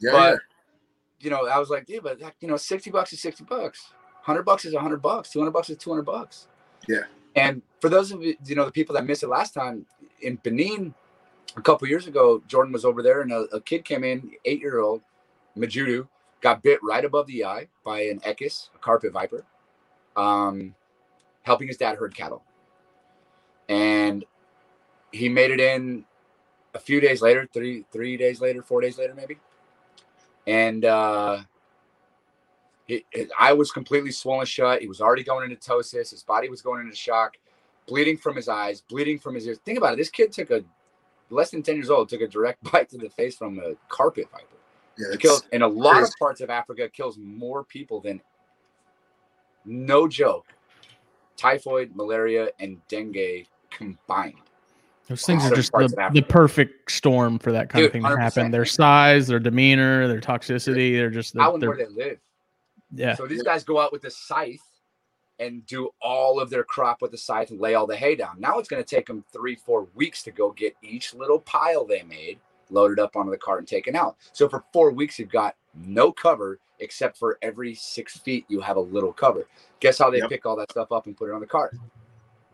Yeah. 0.00 0.12
but 0.12 0.38
you 1.20 1.30
know, 1.30 1.46
I 1.46 1.58
was 1.58 1.70
like, 1.70 1.86
dude, 1.86 2.02
but 2.02 2.20
you 2.40 2.48
know, 2.48 2.56
sixty 2.56 2.90
bucks 2.90 3.12
is 3.12 3.20
sixty 3.20 3.44
bucks. 3.44 3.92
Hundred 4.22 4.44
bucks 4.44 4.64
is 4.64 4.74
hundred 4.74 5.02
bucks. 5.02 5.30
Two 5.30 5.40
hundred 5.40 5.52
bucks 5.52 5.70
is 5.70 5.78
two 5.78 5.90
hundred 5.90 6.04
bucks. 6.04 6.46
Yeah. 6.86 7.04
And 7.34 7.62
for 7.80 7.88
those 7.88 8.12
of 8.12 8.22
you, 8.22 8.36
you 8.44 8.54
know, 8.54 8.64
the 8.64 8.72
people 8.72 8.94
that 8.94 9.04
missed 9.04 9.22
it 9.22 9.28
last 9.28 9.54
time 9.54 9.86
in 10.20 10.36
Benin, 10.36 10.94
a 11.56 11.62
couple 11.62 11.88
years 11.88 12.06
ago, 12.06 12.42
Jordan 12.46 12.72
was 12.72 12.84
over 12.84 13.02
there, 13.02 13.22
and 13.22 13.32
a, 13.32 13.40
a 13.52 13.60
kid 13.60 13.84
came 13.84 14.04
in, 14.04 14.32
eight 14.44 14.60
year 14.60 14.80
old, 14.80 15.02
Majudu, 15.56 16.06
got 16.40 16.62
bit 16.62 16.78
right 16.82 17.04
above 17.04 17.26
the 17.26 17.44
eye 17.44 17.68
by 17.84 18.02
an 18.02 18.20
Echis, 18.20 18.70
a 18.74 18.78
carpet 18.78 19.12
viper, 19.12 19.44
um, 20.16 20.74
helping 21.42 21.68
his 21.68 21.76
dad 21.76 21.96
herd 21.96 22.14
cattle, 22.14 22.42
and 23.68 24.24
he 25.12 25.28
made 25.28 25.50
it 25.50 25.60
in 25.60 26.04
a 26.74 26.78
few 26.78 27.00
days 27.00 27.22
later, 27.22 27.48
three 27.52 27.84
three 27.90 28.16
days 28.16 28.40
later, 28.40 28.62
four 28.62 28.80
days 28.80 28.98
later, 28.98 29.14
maybe 29.14 29.38
and 30.48 30.86
uh, 30.86 31.42
he, 32.86 33.04
his 33.10 33.30
eye 33.38 33.52
was 33.52 33.70
completely 33.70 34.10
swollen 34.10 34.46
shut. 34.46 34.80
He 34.80 34.88
was 34.88 35.00
already 35.00 35.22
going 35.22 35.50
into 35.50 35.56
ptosis. 35.56 36.10
His 36.10 36.22
body 36.22 36.48
was 36.48 36.62
going 36.62 36.80
into 36.80 36.96
shock, 36.96 37.36
bleeding 37.86 38.16
from 38.16 38.34
his 38.34 38.48
eyes, 38.48 38.80
bleeding 38.80 39.18
from 39.18 39.34
his 39.34 39.46
ears. 39.46 39.58
Think 39.64 39.76
about 39.76 39.92
it. 39.92 39.96
This 39.98 40.08
kid 40.08 40.32
took 40.32 40.50
a 40.50 40.64
less 41.30 41.50
than 41.50 41.62
ten 41.62 41.76
years 41.76 41.90
old, 41.90 42.08
took 42.08 42.20
a 42.20 42.28
direct 42.28 42.62
bite 42.72 42.88
to 42.90 42.98
the 42.98 43.10
face 43.10 43.36
from 43.36 43.58
a 43.58 43.74
carpet 43.88 44.28
viper. 44.32 44.44
yeah, 44.96 45.14
It 45.14 45.20
kills 45.20 45.42
in 45.52 45.62
a 45.62 45.68
lot 45.68 45.94
crazy. 45.96 46.04
of 46.08 46.14
parts 46.18 46.40
of 46.40 46.50
Africa. 46.50 46.88
Kills 46.88 47.18
more 47.18 47.64
people 47.64 48.00
than 48.00 48.20
no 49.64 50.08
joke. 50.08 50.46
Typhoid, 51.36 51.94
malaria, 51.94 52.50
and 52.58 52.78
dengue 52.88 53.46
combined. 53.70 54.34
Those 55.08 55.24
things 55.24 55.44
are 55.50 55.54
just 55.54 55.72
the, 55.72 56.10
the 56.12 56.20
perfect 56.20 56.90
storm 56.90 57.38
for 57.38 57.50
that 57.52 57.70
kind 57.70 57.84
of 57.86 57.92
thing 57.92 58.02
to 58.02 58.18
happen. 58.18 58.50
Their 58.50 58.66
size, 58.66 59.26
their 59.26 59.38
demeanor, 59.38 60.06
their 60.06 60.20
toxicity, 60.20 60.96
they're 60.96 61.08
just 61.10 61.34
How 61.38 61.54
and 61.54 61.62
they're, 61.62 61.70
where 61.70 61.78
they 61.78 61.86
live. 61.86 62.18
yeah. 62.94 63.14
So 63.14 63.26
these 63.26 63.42
guys 63.42 63.64
go 63.64 63.78
out 63.80 63.90
with 63.90 64.04
a 64.04 64.10
scythe 64.10 64.60
and 65.40 65.64
do 65.66 65.90
all 66.00 66.40
of 66.40 66.50
their 66.50 66.64
crop 66.64 67.00
with 67.00 67.10
the 67.10 67.18
scythe 67.18 67.50
and 67.50 67.60
lay 67.60 67.74
all 67.74 67.86
the 67.86 67.96
hay 67.96 68.16
down. 68.16 68.36
Now 68.38 68.58
it's 68.58 68.68
going 68.68 68.82
to 68.82 68.96
take 68.96 69.06
them 69.06 69.24
three, 69.32 69.54
four 69.54 69.86
weeks 69.94 70.22
to 70.24 70.30
go 70.30 70.50
get 70.50 70.76
each 70.82 71.14
little 71.14 71.40
pile 71.40 71.84
they 71.84 72.02
made 72.02 72.38
loaded 72.70 72.98
up 72.98 73.16
onto 73.16 73.30
the 73.30 73.38
cart 73.38 73.60
and 73.60 73.68
taken 73.68 73.96
out. 73.96 74.16
So 74.32 74.48
for 74.48 74.64
four 74.72 74.90
weeks, 74.90 75.18
you've 75.18 75.30
got 75.30 75.56
no 75.74 76.12
cover 76.12 76.58
except 76.80 77.18
for 77.18 77.38
every 77.42 77.74
six 77.74 78.18
feet, 78.18 78.44
you 78.48 78.60
have 78.60 78.76
a 78.76 78.80
little 78.80 79.12
cover. 79.12 79.46
Guess 79.80 79.98
how 79.98 80.10
they 80.10 80.18
Yep. 80.18 80.28
pick 80.28 80.46
all 80.46 80.56
that 80.56 80.70
stuff 80.70 80.92
up 80.92 81.06
and 81.06 81.16
put 81.16 81.28
it 81.28 81.32
on 81.32 81.40
the 81.40 81.46
cart? 81.46 81.74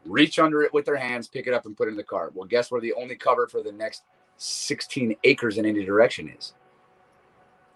Reach 0.07 0.39
under 0.39 0.63
it 0.63 0.73
with 0.73 0.85
their 0.85 0.97
hands, 0.97 1.29
pick 1.29 1.47
it 1.47 1.53
up 1.53 1.67
and 1.67 1.77
put 1.77 1.89
it 1.89 1.91
in 1.93 1.97
the 1.97 2.05
cart. 2.05 2.35
Well, 2.35 2.47
guess 2.47 2.71
where 2.71 2.81
the 2.81 2.95
only 2.95 3.17
cover 3.17 3.47
for 3.47 3.63
the 3.63 3.73
next 3.73 4.03
16 4.39 5.17
acres 5.25 5.59
in 5.59 5.67
any 5.67 5.85
direction 5.85 6.29
is? 6.29 6.55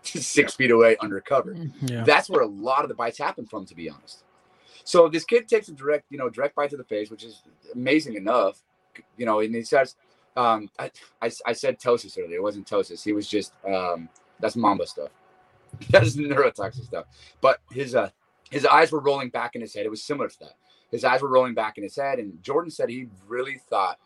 Six 0.02 0.54
feet 0.54 0.70
away 0.70 0.96
under 0.98 1.20
cover 1.20 1.54
mm-hmm. 1.54 1.86
Yeah. 1.86 2.04
that's 2.04 2.30
where 2.30 2.42
a 2.42 2.46
lot 2.46 2.82
of 2.82 2.88
the 2.88 2.94
bites 2.94 3.18
happen 3.18 3.46
from 3.46 3.66
to 3.66 3.74
be 3.74 3.90
honest 3.90 4.22
so 4.88 5.09
this 5.09 5.24
kid 5.24 5.48
takes 5.48 5.68
a 5.68 5.72
direct 5.72 6.05
you 6.11 6.18
know 6.18 6.29
direct 6.29 6.55
bite 6.57 6.70
to 6.70 6.77
the 6.77 6.85
face 6.85 7.11
which 7.11 7.24
is 7.24 7.42
amazing 7.74 8.14
enough 8.14 8.62
you 9.16 9.27
know 9.27 9.40
and 9.40 9.55
he 9.55 9.62
starts 9.62 9.96
um 10.37 10.68
i 10.79 10.90
i, 11.20 11.31
I 11.46 11.53
said 11.53 11.79
ptosis 11.79 12.18
earlier 12.18 12.37
it 12.37 12.42
wasn't 12.42 12.66
ptosis 12.66 13.05
he 13.05 13.12
was 13.12 13.29
just 13.29 13.53
um 13.66 14.09
that's 14.40 14.57
mamba 14.57 14.87
stuff 14.87 15.11
That's 15.90 16.16
neurotoxic 16.16 16.85
stuff. 16.85 17.07
But 17.40 17.61
his 17.70 17.94
uh 17.94 18.11
his 18.51 18.64
eyes 18.64 18.90
were 18.90 19.01
rolling 19.01 19.31
back 19.31 19.55
in 19.55 19.61
his 19.61 19.74
head. 19.74 19.87
It 19.87 19.90
was 19.90 20.03
similar 20.03 20.29
to 20.29 20.38
that. 20.40 20.55
His 20.90 21.05
eyes 21.05 21.20
were 21.20 21.29
rolling 21.29 21.55
back 21.55 21.77
in 21.77 21.85
his 21.85 21.96
head, 21.96 22.18
and 22.18 22.42
Jordan 22.42 22.70
said 22.70 22.88
he 22.88 23.09
really 23.27 23.61
thought. 23.68 23.98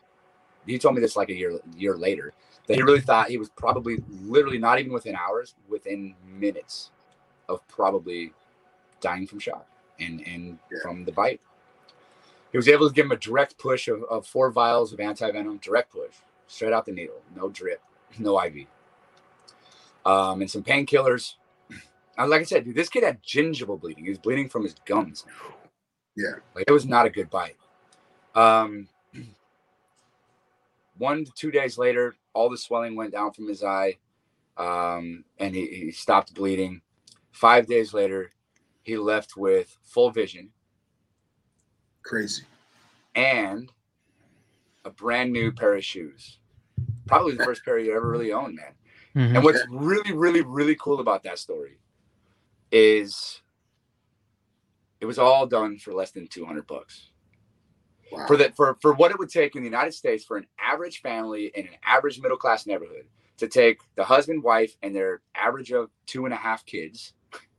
He 0.65 0.79
told 0.79 0.95
me 0.95 1.01
this 1.01 1.15
like 1.15 1.29
a 1.29 1.33
year 1.33 1.59
year 1.75 1.97
later 1.97 2.33
that 2.67 2.75
he 2.75 2.83
really 2.83 3.01
thought 3.01 3.29
he 3.29 3.37
was 3.37 3.49
probably 3.49 3.97
literally 4.21 4.57
not 4.57 4.79
even 4.79 4.93
within 4.93 5.15
hours, 5.15 5.55
within 5.67 6.15
minutes 6.25 6.91
of 7.49 7.65
probably 7.67 8.31
dying 9.01 9.27
from 9.27 9.39
shock 9.39 9.67
and 9.99 10.21
and 10.27 10.59
Yeah. 10.71 10.79
from 10.81 11.05
the 11.05 11.11
bite. 11.11 11.41
He 12.51 12.57
was 12.57 12.67
able 12.67 12.87
to 12.87 12.93
give 12.93 13.05
him 13.05 13.11
a 13.11 13.17
direct 13.17 13.57
push 13.57 13.87
of, 13.87 14.03
of 14.03 14.27
four 14.27 14.51
vials 14.51 14.93
of 14.93 14.99
anti-venom, 14.99 15.57
direct 15.57 15.91
push, 15.91 16.13
straight 16.47 16.71
out 16.71 16.85
the 16.85 16.91
needle, 16.91 17.19
no 17.35 17.49
drip, 17.49 17.81
no 18.19 18.39
IV. 18.43 18.67
Um, 20.05 20.41
and 20.41 20.51
some 20.51 20.61
painkillers. 20.63 21.33
And 22.17 22.29
like 22.29 22.41
I 22.41 22.43
said, 22.43 22.65
dude, 22.65 22.75
this 22.75 22.89
kid 22.89 23.03
had 23.03 23.23
gingival 23.23 23.81
bleeding. 23.81 24.03
He 24.03 24.09
was 24.11 24.19
bleeding 24.19 24.49
from 24.49 24.63
his 24.63 24.75
gums. 24.85 25.25
Yeah. 26.15 26.35
Like 26.53 26.65
it 26.67 26.71
was 26.71 26.85
not 26.85 27.07
a 27.07 27.09
good 27.09 27.29
bite. 27.31 27.57
Um, 28.35 28.87
one 30.97 31.25
to 31.25 31.31
two 31.31 31.49
days 31.49 31.77
later, 31.79 32.15
all 32.33 32.49
the 32.49 32.57
swelling 32.57 32.95
went 32.95 33.13
down 33.13 33.31
from 33.31 33.47
his 33.47 33.63
eye, 33.63 33.97
um, 34.57 35.23
and 35.39 35.55
he, 35.55 35.65
he 35.67 35.91
stopped 35.91 36.33
bleeding. 36.35 36.81
Five 37.31 37.65
days 37.65 37.93
later, 37.95 38.31
he 38.83 38.97
left 38.97 39.35
with 39.35 39.77
full 39.83 40.11
vision 40.11 40.49
Crazy. 42.03 42.43
and 43.15 43.71
a 44.85 44.89
brand 44.89 45.31
new 45.31 45.51
pair 45.51 45.75
of 45.75 45.83
shoes. 45.83 46.39
Probably 47.07 47.35
the 47.35 47.43
first 47.43 47.63
pair 47.63 47.79
you 47.79 47.95
ever 47.95 48.09
really 48.09 48.33
owned, 48.33 48.55
man. 48.55 48.73
Mhm. 49.15 49.35
And 49.35 49.43
what's 49.43 49.63
really, 49.69 50.11
really, 50.13 50.41
really 50.41 50.75
cool 50.75 50.99
about 50.99 51.23
that 51.23 51.39
story 51.39 51.79
is 52.71 53.41
it 54.99 55.05
was 55.05 55.19
all 55.19 55.45
done 55.45 55.77
for 55.77 55.93
less 55.93 56.11
than 56.11 56.27
200 56.27 56.65
bucks. 56.65 57.09
Wow. 58.11 58.25
For 58.27 58.37
that, 58.37 58.55
for, 58.55 58.77
for 58.81 58.93
what 58.93 59.11
it 59.11 59.19
would 59.19 59.29
take 59.29 59.55
in 59.55 59.61
the 59.63 59.67
United 59.69 59.93
States 59.93 60.23
for 60.23 60.37
an 60.37 60.47
average 60.59 61.01
family 61.01 61.51
in 61.55 61.67
an 61.67 61.73
average 61.83 62.19
middle 62.21 62.37
class 62.37 62.65
neighborhood 62.65 63.05
to 63.37 63.47
take 63.47 63.79
the 63.95 64.03
husband, 64.03 64.43
wife, 64.43 64.75
and 64.81 64.95
their 64.95 65.21
average 65.35 65.71
of 65.71 65.89
two 66.05 66.25
and 66.25 66.33
a 66.33 66.37
half 66.37 66.65
kids. 66.65 67.13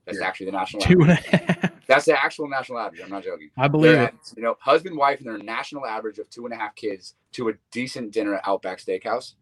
That's 0.05 0.19
Yeah. 0.19 0.27
actually 0.27 0.47
the 0.47 0.53
national 0.53 0.83
Two 0.83 1.03
average. 1.03 1.25
and 1.33 1.41
a 1.41 1.53
half. 1.53 1.87
That's 1.87 2.05
the 2.07 2.23
actual 2.23 2.49
national 2.49 2.79
average. 2.79 3.01
I'm 3.03 3.11
not 3.11 3.25
joking. 3.25 3.51
I 3.57 3.69
believe 3.69 3.93
They're 3.93 4.05
it. 4.09 4.15
you 4.37 4.43
know, 4.43 4.57
husband, 4.61 4.97
wife, 4.97 5.19
and 5.21 5.27
their 5.29 5.39
national 5.39 5.87
average 5.87 6.19
of 6.19 6.29
two 6.31 6.45
and 6.47 6.55
a 6.55 6.57
half 6.57 6.75
kids 6.75 7.15
to 7.33 7.49
a 7.51 7.53
decent 7.71 8.13
dinner 8.13 8.35
at 8.35 8.47
Outback 8.47 8.79
Steakhouse, 8.79 9.35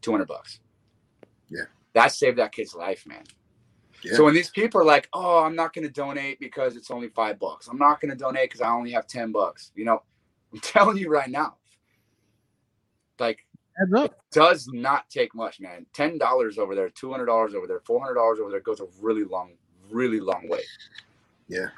two 0.00 0.10
hundred 0.10 0.28
bucks. 0.28 0.60
Yeah. 1.50 1.64
that 1.94 2.08
saved 2.12 2.38
that 2.38 2.52
kid's 2.52 2.74
life, 2.74 3.06
man. 3.06 3.24
Yeah. 4.02 4.14
So 4.14 4.24
when 4.24 4.34
these 4.34 4.50
people 4.50 4.80
are 4.80 4.84
like, 4.84 5.08
"Oh, 5.12 5.38
I'm 5.42 5.56
not 5.56 5.72
going 5.74 5.86
to 5.86 5.92
donate 5.92 6.38
because 6.38 6.76
it's 6.76 6.90
only 6.90 7.08
five 7.08 7.38
bucks. 7.40 7.66
I'm 7.68 7.78
not 7.78 8.00
going 8.00 8.10
to 8.10 8.16
donate 8.16 8.48
because 8.50 8.60
I 8.60 8.68
only 8.70 8.92
have 8.92 9.06
ten 9.06 9.32
bucks," 9.32 9.72
you 9.74 9.84
know, 9.84 10.02
I'm 10.52 10.60
telling 10.62 10.96
you 10.98 11.08
right 11.08 11.28
now, 11.28 11.56
like 13.18 13.44
Heads 13.78 13.92
up. 13.94 14.18
does 14.32 14.68
not 14.72 15.08
take 15.08 15.34
much, 15.34 15.60
man. 15.60 15.86
Ten 15.92 16.18
dollars 16.18 16.58
over 16.58 16.74
there, 16.74 16.88
two 16.90 17.10
hundred 17.10 17.26
dollars 17.26 17.54
over 17.54 17.66
there, 17.66 17.80
four 17.80 18.00
hundred 18.00 18.14
dollars 18.14 18.40
over 18.40 18.50
there 18.50 18.60
goes 18.60 18.80
a 18.80 18.86
really 19.00 19.24
long, 19.24 19.52
really 19.90 20.20
long 20.20 20.48
way. 20.48 20.62
Yeah. 21.48 21.68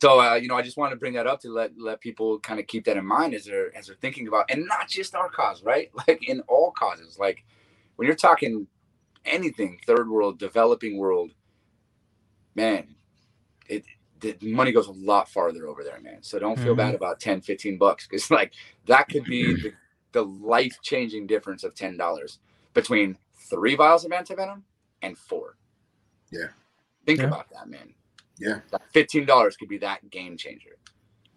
So 0.00 0.20
uh, 0.20 0.34
you 0.34 0.48
know, 0.48 0.56
I 0.56 0.62
just 0.62 0.76
wanted 0.76 0.90
to 0.90 0.96
bring 1.00 1.14
that 1.14 1.26
up 1.26 1.40
to 1.40 1.52
let 1.52 1.72
let 1.78 2.00
people 2.00 2.38
kind 2.40 2.60
of 2.60 2.66
keep 2.66 2.84
that 2.84 2.96
in 2.96 3.06
mind 3.06 3.34
as 3.34 3.44
they're 3.44 3.76
as 3.76 3.86
they're 3.86 3.96
thinking 3.96 4.28
about, 4.28 4.50
and 4.50 4.66
not 4.66 4.88
just 4.88 5.14
our 5.14 5.28
cause, 5.28 5.62
right? 5.62 5.90
Like 6.08 6.28
in 6.28 6.40
all 6.42 6.70
causes, 6.72 7.18
like 7.18 7.44
when 7.96 8.06
you're 8.06 8.16
talking 8.16 8.66
anything 9.24 9.78
third 9.86 10.08
world, 10.08 10.38
developing 10.38 10.98
world, 10.98 11.32
man, 12.54 12.94
it 13.68 13.84
the 14.20 14.36
money 14.42 14.72
goes 14.72 14.86
a 14.86 14.92
lot 14.92 15.28
farther 15.28 15.66
over 15.66 15.84
there, 15.84 16.00
man. 16.00 16.22
So 16.22 16.38
don't 16.38 16.58
feel 16.58 16.74
Mhm. 16.74 16.78
bad 16.78 16.94
about 16.94 17.20
10, 17.20 17.40
15 17.42 17.76
bucks 17.78 18.06
because 18.06 18.30
like 18.30 18.52
that 18.86 19.08
could 19.08 19.24
be 19.24 19.54
the, 19.62 19.72
the 20.14 20.22
life 20.24 20.78
changing 20.82 21.26
difference 21.26 21.62
of 21.64 21.74
ten 21.74 21.98
dollars 21.98 22.38
between 22.72 23.18
three 23.50 23.74
vials 23.76 24.06
of 24.06 24.12
antivenom 24.12 24.62
and 25.02 25.18
four. 25.18 25.56
Yeah. 26.32 26.46
Think 27.04 27.18
Yeah. 27.20 27.26
about 27.26 27.50
that, 27.50 27.68
man. 27.68 27.92
Yeah. 28.38 28.60
That 28.70 28.82
fifteen 28.92 29.26
dollars 29.26 29.56
could 29.58 29.68
be 29.68 29.76
that 29.78 30.08
game 30.10 30.38
changer. 30.38 30.76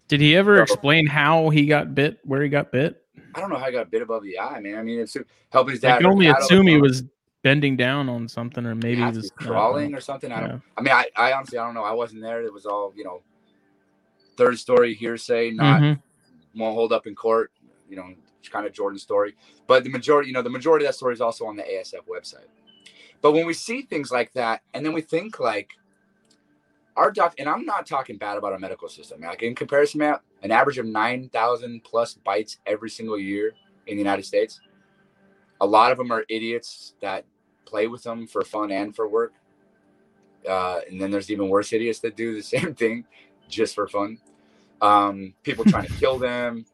Did 0.08 0.22
he 0.22 0.38
ever 0.38 0.56
So- 0.58 0.64
explain 0.64 1.06
how 1.06 1.50
he 1.50 1.66
got 1.66 1.94
bit, 1.94 2.20
where 2.24 2.42
he 2.42 2.48
got 2.48 2.72
bit? 2.72 3.04
I 3.36 3.42
don't 3.42 3.50
know 3.50 3.58
how 3.58 3.66
I 3.66 3.72
got 3.72 3.92
bit 3.92 4.02
above 4.02 4.24
the 4.24 4.40
eye, 4.40 4.60
man. 4.62 4.78
I 4.78 4.84
mean, 4.84 5.00
it's 5.00 5.18
helping 5.52 5.72
his 5.72 5.82
dad. 5.82 5.88
I 5.90 5.92
dad. 5.96 5.98
can 6.04 6.06
only 6.12 6.28
assume 6.28 6.66
he 6.68 6.80
was 6.80 7.04
bending 7.44 7.76
down 7.76 8.08
on 8.10 8.28
something, 8.28 8.66
or 8.66 8.74
maybe 8.76 8.90
he 8.90 8.96
he 8.96 9.02
has 9.02 9.14
to 9.16 9.22
was 9.22 9.32
crawling 9.32 9.94
or 9.94 10.00
something. 10.00 10.32
I 10.32 10.40
don't. 10.40 10.50
Yeah. 10.50 10.60
I 10.78 10.82
mean, 10.82 10.94
I, 10.94 11.06
I 11.16 11.34
honestly 11.34 11.58
I 11.58 11.66
don't 11.66 11.74
know. 11.74 11.84
I 11.84 11.92
wasn't 11.92 12.22
there. 12.22 12.42
It 12.44 12.54
was 12.54 12.66
all 12.66 12.94
you 12.96 13.04
know, 13.04 13.22
third 14.38 14.58
story 14.58 14.94
hearsay, 14.94 15.52
not 15.52 15.82
Mhm. 15.82 16.02
won't 16.56 16.76
hold 16.76 16.94
up 16.94 17.06
in 17.08 17.16
court. 17.16 17.52
You 17.90 17.98
know, 17.98 18.06
it's 18.10 18.27
kind 18.52 18.66
of 18.66 18.74
Jordan's 18.74 19.04
story. 19.04 19.36
But 19.68 19.84
the 19.84 19.90
majority, 19.90 20.28
you 20.30 20.34
know, 20.34 20.42
the 20.42 20.50
majority 20.50 20.86
of 20.86 20.90
that 20.90 20.96
story 20.96 21.14
is 21.14 21.22
also 21.22 21.46
on 21.46 21.56
the 21.56 21.64
ASF 21.64 22.08
website. 22.10 22.48
But 23.22 23.32
when 23.32 23.46
we 23.46 23.54
see 23.54 23.82
things 23.82 24.12
like 24.12 24.32
that, 24.34 24.62
and 24.74 24.86
then 24.86 24.94
we 24.94 25.02
think 25.02 25.40
like 25.40 25.72
our 26.96 27.12
doc, 27.12 27.36
and 27.38 27.48
I'm 27.48 27.66
not 27.66 27.86
talking 27.86 28.18
bad 28.18 28.38
about 28.38 28.54
our 28.54 28.60
medical 28.60 28.90
system. 28.90 29.22
Like 29.22 29.44
in 29.44 29.56
comparison, 29.56 30.00
Matt, 30.00 30.22
an 30.42 30.52
average 30.52 30.78
of 30.78 30.86
nine 30.86 31.30
thousand 31.30 31.84
plus 31.84 32.16
bites 32.16 32.58
every 32.66 32.90
single 32.90 33.18
year 33.18 33.54
in 33.86 33.96
the 33.96 34.04
United 34.04 34.26
States. 34.26 34.60
A 35.62 35.66
lot 35.66 35.92
of 35.92 35.98
them 35.98 36.12
are 36.12 36.26
idiots 36.30 36.94
that 37.02 37.26
play 37.66 37.88
with 37.88 38.04
them 38.04 38.28
for 38.28 38.44
fun 38.44 38.72
and 38.72 38.96
for 38.96 39.08
work. 39.08 39.34
Uh, 40.48 40.80
and 40.90 41.02
then 41.02 41.12
there's 41.12 41.30
even 41.32 41.50
worse 41.50 41.74
idiots 41.74 42.00
that 42.00 42.16
do 42.16 42.36
the 42.36 42.44
same 42.58 42.74
thing 42.74 43.06
just 43.50 43.76
for 43.76 43.88
fun. 43.88 44.20
Um, 44.82 45.34
people 45.44 45.66
trying 45.66 45.88
to 45.88 45.94
kill 45.94 46.20
them, 46.20 46.66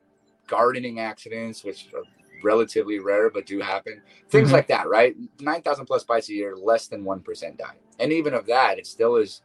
gardening 0.54 1.00
accidents, 1.00 1.64
which 1.64 1.88
are 1.96 2.04
relatively 2.44 3.00
rare 3.00 3.30
but 3.32 3.46
do 3.48 3.60
happen. 3.60 4.02
Things 4.30 4.50
Mhm. 4.50 4.54
like 4.54 4.68
that, 4.68 4.88
right? 4.88 5.16
9,000 5.40 5.86
plus 5.88 6.04
bites 6.04 6.30
a 6.30 6.34
year, 6.34 6.56
less 6.56 6.88
than 6.88 7.04
1% 7.04 7.58
die. 7.58 7.76
And 8.00 8.12
even 8.14 8.36
of 8.36 8.46
that, 8.46 8.78
it 8.78 8.86
still 8.86 9.16
is, 9.16 9.42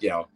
you 0.00 0.08
know, 0.08 0.26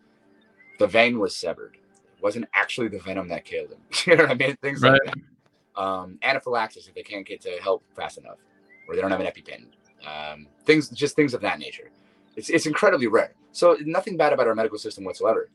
the 0.79 0.87
vein 0.87 1.19
was 1.19 1.35
severed. 1.35 1.77
It 2.17 2.23
wasn't 2.23 2.47
actually 2.55 2.89
the 2.89 3.01
venom 3.01 3.27
that 3.29 3.45
killed 3.45 3.71
him. 3.73 3.81
you 4.07 4.17
know 4.17 4.25
what 4.25 4.31
I 4.31 4.35
mean? 4.35 4.57
Things 4.63 4.83
like 4.83 5.01
that. 5.05 5.83
Um, 5.83 6.19
anaphylaxis 6.23 6.87
if 6.87 6.95
they 6.95 7.03
can't 7.03 7.27
get 7.27 7.41
to 7.43 7.51
help 7.61 7.83
fast 7.97 8.19
enough, 8.19 8.39
or 8.87 8.95
they 8.95 9.01
don't 9.01 9.11
have 9.11 9.21
an 9.21 9.27
EpiPen. 9.27 9.67
Um, 10.07 10.47
things, 10.65 10.89
just 10.91 11.17
things 11.17 11.35
of 11.35 11.41
that 11.41 11.59
nature. 11.59 11.91
It's, 12.37 12.51
it's 12.51 12.67
incredibly 12.67 13.09
rare. 13.09 13.33
So 13.51 13.77
nothing 13.85 14.17
bad 14.17 14.33
about 14.33 14.47
our 14.47 14.55
medical 14.55 14.79
system 14.79 15.03
whatsoever. 15.05 15.49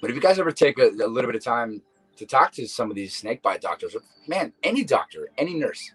But 0.00 0.10
if 0.10 0.16
you 0.16 0.22
guys 0.22 0.38
ever 0.40 0.50
take 0.50 0.78
a, 0.78 0.88
a 0.88 1.06
little 1.06 1.30
bit 1.30 1.36
of 1.36 1.44
time 1.44 1.82
to 2.16 2.26
talk 2.26 2.52
to 2.52 2.66
some 2.66 2.90
of 2.90 2.96
these 2.96 3.16
snake 3.16 3.42
bite 3.42 3.60
doctors, 3.60 3.94
or 3.94 4.00
man, 4.26 4.52
any 4.62 4.84
doctor, 4.84 5.30
any 5.38 5.54
nurse, 5.54 5.92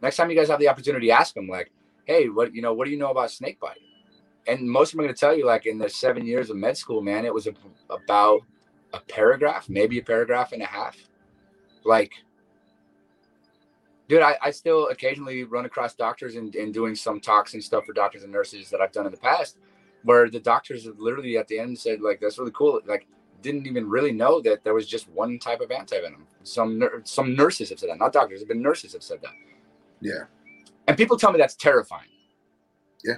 next 0.00 0.16
time 0.16 0.30
you 0.30 0.36
guys 0.36 0.48
have 0.48 0.60
the 0.60 0.68
opportunity, 0.68 1.10
ask 1.10 1.34
them 1.34 1.48
like, 1.48 1.70
"Hey, 2.04 2.28
what 2.28 2.54
you 2.54 2.62
know? 2.62 2.72
What 2.72 2.86
do 2.86 2.90
you 2.90 2.98
know 2.98 3.10
about 3.10 3.30
snake 3.30 3.60
bite?" 3.60 3.78
And 4.46 4.68
most 4.68 4.88
of 4.88 4.96
them 4.96 5.00
are 5.00 5.04
going 5.04 5.14
to 5.14 5.20
tell 5.20 5.36
you, 5.36 5.46
like, 5.46 5.66
in 5.66 5.78
their 5.78 5.88
seven 5.88 6.26
years 6.26 6.50
of 6.50 6.56
med 6.56 6.76
school, 6.76 7.00
man, 7.00 7.24
it 7.24 7.32
was 7.32 7.46
a, 7.46 7.54
about 7.90 8.42
a 8.92 8.98
paragraph, 8.98 9.68
maybe 9.68 9.98
a 9.98 10.02
paragraph 10.02 10.52
and 10.52 10.60
a 10.60 10.66
half. 10.66 10.96
Like, 11.84 12.12
dude, 14.08 14.20
I, 14.20 14.36
I 14.42 14.50
still 14.50 14.88
occasionally 14.88 15.44
run 15.44 15.64
across 15.64 15.94
doctors 15.94 16.34
and, 16.34 16.52
doing 16.74 16.96
some 16.96 17.20
talks 17.20 17.54
and 17.54 17.62
stuff 17.62 17.86
for 17.86 17.92
doctors 17.92 18.24
and 18.24 18.32
nurses 18.32 18.68
that 18.70 18.80
I've 18.80 18.90
done 18.90 19.06
in 19.06 19.12
the 19.12 19.18
past, 19.18 19.58
where 20.02 20.28
the 20.28 20.40
doctors 20.40 20.86
have 20.86 20.98
literally 20.98 21.38
at 21.38 21.46
the 21.46 21.60
end 21.60 21.78
said, 21.78 22.00
like, 22.00 22.20
that's 22.20 22.38
really 22.38 22.50
cool. 22.52 22.80
Like, 22.84 23.06
didn't 23.42 23.66
even 23.66 23.88
really 23.88 24.12
know 24.12 24.40
that 24.42 24.64
there 24.64 24.74
was 24.74 24.86
just 24.86 25.08
one 25.10 25.38
type 25.38 25.60
of 25.60 25.68
antivenom. 25.70 26.22
Some 26.44 26.78
nur- 26.78 27.02
some 27.04 27.34
nurses 27.34 27.68
have 27.70 27.78
said 27.78 27.90
that, 27.90 27.98
not 27.98 28.12
doctors, 28.12 28.40
have 28.40 28.48
been 28.48 28.62
nurses 28.62 28.92
have 28.92 29.02
said 29.02 29.20
that. 29.22 29.32
Yeah. 30.00 30.24
And 30.88 30.96
people 30.96 31.16
tell 31.18 31.32
me 31.32 31.38
that's 31.38 31.54
terrifying. 31.54 32.08
Yeah. 33.04 33.16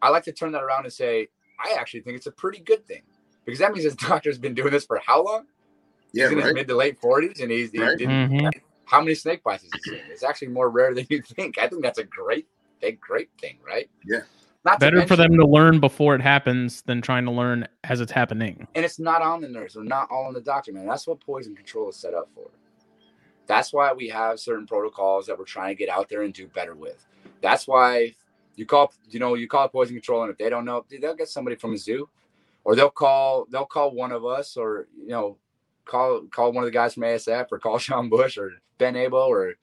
I 0.00 0.08
like 0.10 0.24
to 0.24 0.32
turn 0.32 0.52
that 0.52 0.62
around 0.62 0.84
and 0.84 0.92
say, 0.92 1.28
I 1.58 1.74
actually 1.78 2.00
think 2.00 2.16
it's 2.16 2.26
a 2.26 2.32
pretty 2.32 2.58
good 2.60 2.84
thing 2.86 3.02
because 3.44 3.58
that 3.60 3.72
means 3.72 3.84
this 3.84 3.94
doctor's 4.08 4.38
been 4.38 4.54
doing 4.54 4.70
this 4.72 4.84
for 4.84 5.00
how 5.04 5.24
long? 5.24 5.46
Yeah. 6.12 6.24
he's 6.28 6.32
in 6.38 6.44
his 6.44 6.52
mid 6.54 6.68
to 6.68 6.74
late 6.76 7.00
40s 7.00 7.40
and 7.40 7.50
he's 7.50 7.70
he 7.72 7.80
Right. 7.80 7.96
didn't, 7.96 8.30
Mhm. 8.30 8.50
how 8.84 9.00
many 9.00 9.14
snake 9.14 9.42
bites 9.42 9.62
has 9.64 9.70
he 9.84 9.90
seen? 9.92 10.00
It's 10.10 10.22
actually 10.22 10.48
more 10.48 10.68
rare 10.70 10.94
than 10.94 11.06
you 11.08 11.22
think. 11.36 11.58
I 11.58 11.68
think 11.68 11.82
that's 11.82 11.98
a 11.98 12.04
great, 12.04 12.46
big, 12.80 13.00
great 13.00 13.30
thing, 13.40 13.58
right? 13.66 13.88
Yeah. 14.04 14.20
Not 14.64 14.78
Better 14.78 15.04
for 15.06 15.16
them 15.16 15.36
to 15.36 15.46
learn 15.46 15.80
before 15.80 16.14
it 16.14 16.20
happens 16.20 16.82
than 16.82 17.02
trying 17.02 17.24
to 17.24 17.32
learn 17.32 17.66
as 17.82 18.00
it's 18.00 18.12
happening. 18.12 18.68
and 18.76 18.84
it's 18.84 19.00
not 19.00 19.20
on 19.20 19.40
the 19.40 19.48
nurse 19.48 19.76
or 19.76 19.82
not 19.82 20.08
all 20.10 20.26
on 20.26 20.34
the 20.34 20.40
doctor, 20.40 20.72
man. 20.72 20.86
That's 20.86 21.06
what 21.06 21.20
poison 21.20 21.56
control 21.56 21.88
is 21.90 21.96
set 21.96 22.14
up 22.14 22.28
for. 22.34 22.48
That's 23.46 23.72
why 23.72 23.92
we 23.92 24.08
have 24.08 24.38
certain 24.38 24.66
protocols 24.66 25.26
that 25.26 25.36
we're 25.36 25.44
trying 25.44 25.74
to 25.74 25.78
get 25.78 25.88
out 25.88 26.08
there 26.08 26.22
and 26.22 26.32
do 26.32 26.46
better 26.46 26.76
with. 26.76 27.04
That's 27.40 27.66
why 27.66 28.14
you 28.54 28.66
call, 28.66 28.92
you 29.10 29.18
know, 29.18 29.34
you 29.34 29.48
call 29.48 29.68
poison 29.68 29.96
control, 29.96 30.22
and 30.22 30.30
if 30.30 30.38
they 30.38 30.48
don't 30.48 30.64
know, 30.64 30.84
they'll 31.00 31.16
get 31.16 31.28
somebody 31.28 31.56
from 31.56 31.74
a 31.74 31.78
zoo, 31.78 32.08
or 32.64 32.76
they'll 32.76 32.90
call, 32.90 33.46
they'll 33.50 33.66
call 33.66 33.90
one 33.92 34.12
of 34.12 34.24
us, 34.24 34.56
or 34.56 34.86
you 34.96 35.08
know, 35.08 35.38
call 35.84 36.22
call 36.30 36.52
one 36.52 36.62
of 36.62 36.68
the 36.68 36.72
guys 36.72 36.94
from 36.94 37.02
ASF, 37.02 37.46
or 37.50 37.58
call 37.58 37.78
Sean 37.80 38.08
Bush, 38.08 38.38
or 38.38 38.52
Ben 38.78 38.94
Abel, 38.94 39.18
or 39.18 39.54